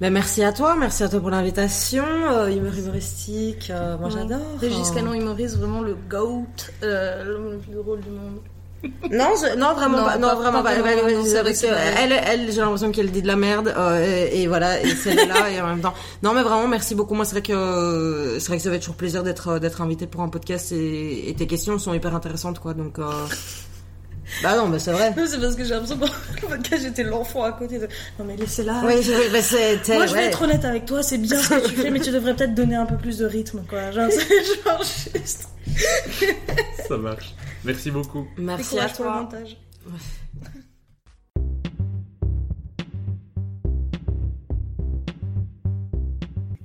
Ben, 0.00 0.12
merci 0.12 0.42
à 0.42 0.52
toi, 0.52 0.76
merci 0.76 1.02
à 1.02 1.08
toi 1.08 1.20
pour 1.20 1.30
l'invitation. 1.30 2.04
Euh, 2.04 2.48
humeur 2.48 2.76
humoristique, 2.76 3.70
euh, 3.70 3.98
moi 3.98 4.08
j'adore. 4.10 4.40
Régis 4.60 4.90
Canon 4.90 5.14
humoriste, 5.14 5.58
vraiment 5.58 5.82
le 5.82 5.96
GOAT, 6.08 6.46
euh, 6.82 7.24
l'homme 7.24 7.50
le 7.52 7.58
plus 7.58 7.72
drôle 7.72 8.00
du 8.00 8.10
monde. 8.10 8.40
Non, 9.10 9.28
je- 9.40 9.56
non 9.58 9.74
vraiment 9.74 9.98
Non, 9.98 10.04
pas. 10.04 10.16
Non, 10.18 10.28
pas- 10.28 10.34
vraiment 10.36 10.62
pas 10.62 10.70
Ouais, 10.70 10.76
c'est 11.24 11.40
vrai 11.42 11.52
que 11.52 11.66
vrai. 11.66 11.94
elle, 11.98 12.12
elle, 12.12 12.52
j'ai 12.52 12.60
l'impression 12.60 12.90
qu'elle 12.92 13.10
dit 13.10 13.20
de 13.22 13.26
la 13.26 13.36
merde. 13.36 13.74
euh, 13.76 14.28
et, 14.32 14.42
et 14.42 14.46
voilà, 14.46 14.80
et 14.82 14.94
celle-là 14.94 15.50
et 15.50 15.60
en 15.60 15.66
même 15.66 15.80
temps. 15.80 15.92
Non, 16.22 16.32
mais 16.32 16.42
vraiment, 16.42 16.66
merci 16.68 16.94
beaucoup. 16.94 17.14
Moi, 17.14 17.24
c'est 17.24 17.32
vrai 17.32 17.42
que 17.42 18.36
c'est 18.38 18.46
vrai 18.48 18.56
que 18.56 18.62
ça 18.62 18.70
va 18.70 18.76
être 18.76 18.82
toujours 18.82 18.94
plaisir 18.96 19.22
d'être 19.22 19.58
d'être 19.58 19.82
invité 19.82 20.06
pour 20.06 20.22
un 20.22 20.28
podcast 20.28 20.72
et, 20.72 21.28
et 21.28 21.34
tes 21.34 21.46
questions 21.46 21.78
sont 21.78 21.92
hyper 21.92 22.14
intéressantes, 22.14 22.58
quoi. 22.58 22.72
Donc. 22.74 22.98
Euh... 22.98 23.10
Bah 24.42 24.56
non, 24.56 24.68
mais 24.68 24.78
c'est 24.78 24.92
vrai. 24.92 25.10
Non, 25.16 25.24
c'est 25.26 25.40
parce 25.40 25.54
que 25.54 25.64
j'ai 25.64 25.70
l'impression 25.70 25.96
que 25.96 26.06
dans 26.06 26.12
le 26.42 26.48
podcast, 26.48 26.82
j'étais 26.82 27.02
l'enfant 27.02 27.42
à 27.42 27.52
côté 27.52 27.78
de. 27.78 27.88
Non, 28.18 28.24
mais 28.24 28.36
laissez-la. 28.36 28.82
Oui, 28.84 28.94
c'est. 29.02 29.94
Moi, 29.94 30.06
je 30.06 30.14
vais 30.14 30.20
ouais. 30.20 30.26
être 30.26 30.42
honnête 30.42 30.64
avec 30.64 30.86
toi, 30.86 31.02
c'est 31.02 31.18
bien 31.18 31.38
ce 31.38 31.48
que 31.48 31.68
tu 31.68 31.74
fais, 31.74 31.90
mais 31.90 32.00
tu 32.00 32.10
devrais 32.10 32.34
peut-être 32.34 32.54
donner 32.54 32.76
un 32.76 32.86
peu 32.86 32.96
plus 32.96 33.18
de 33.18 33.26
rythme, 33.26 33.62
quoi. 33.68 33.90
Genre, 33.90 34.08
c'est 34.10 34.62
genre 34.64 34.82
juste. 34.82 35.48
Ça 36.88 36.96
marche. 36.96 37.34
Merci 37.64 37.90
beaucoup. 37.90 38.26
Merci 38.38 38.78
à 38.78 38.88
courage 38.88 38.92
pour 38.94 39.04
le 39.04 39.10
toi. 39.10 39.20
montage. 39.20 39.56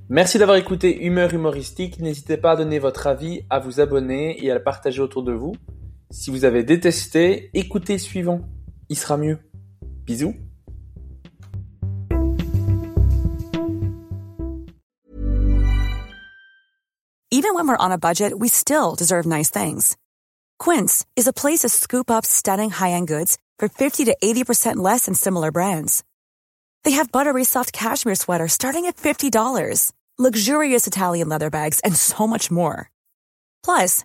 Merci 0.08 0.38
d'avoir 0.38 0.56
écouté 0.56 1.04
Humeur 1.04 1.34
humoristique. 1.34 1.98
N'hésitez 1.98 2.36
pas 2.36 2.52
à 2.52 2.56
donner 2.56 2.78
votre 2.78 3.08
avis, 3.08 3.42
à 3.50 3.58
vous 3.58 3.80
abonner 3.80 4.42
et 4.44 4.52
à 4.52 4.54
le 4.54 4.62
partager 4.62 5.02
autour 5.02 5.24
de 5.24 5.32
vous. 5.32 5.56
Si 6.10 6.30
vous 6.30 6.44
avez 6.44 6.62
détesté, 6.62 7.50
écoutez 7.54 7.94
le 7.94 7.98
suivant. 7.98 8.40
Il 8.88 8.96
sera 8.96 9.16
mieux. 9.16 9.38
Bisous. 10.04 10.34
Even 17.32 17.54
when 17.54 17.68
we're 17.68 17.76
on 17.76 17.92
a 17.92 17.98
budget, 17.98 18.32
we 18.38 18.48
still 18.48 18.94
deserve 18.94 19.26
nice 19.26 19.50
things. 19.50 19.96
Quince 20.58 21.04
is 21.16 21.26
a 21.26 21.32
place 21.32 21.60
to 21.60 21.68
scoop 21.68 22.10
up 22.10 22.24
stunning 22.24 22.70
high-end 22.70 23.08
goods 23.08 23.36
for 23.58 23.68
50 23.68 24.06
to 24.06 24.16
80% 24.22 24.76
less 24.76 25.04
than 25.06 25.14
similar 25.14 25.50
brands. 25.52 26.02
They 26.84 26.92
have 26.92 27.12
buttery 27.12 27.44
soft 27.44 27.72
cashmere 27.72 28.14
sweaters 28.14 28.52
starting 28.52 28.86
at 28.86 28.96
$50, 28.96 29.92
luxurious 30.18 30.86
Italian 30.86 31.28
leather 31.28 31.50
bags, 31.50 31.80
and 31.80 31.94
so 31.94 32.26
much 32.26 32.50
more. 32.50 32.90
Plus, 33.62 34.04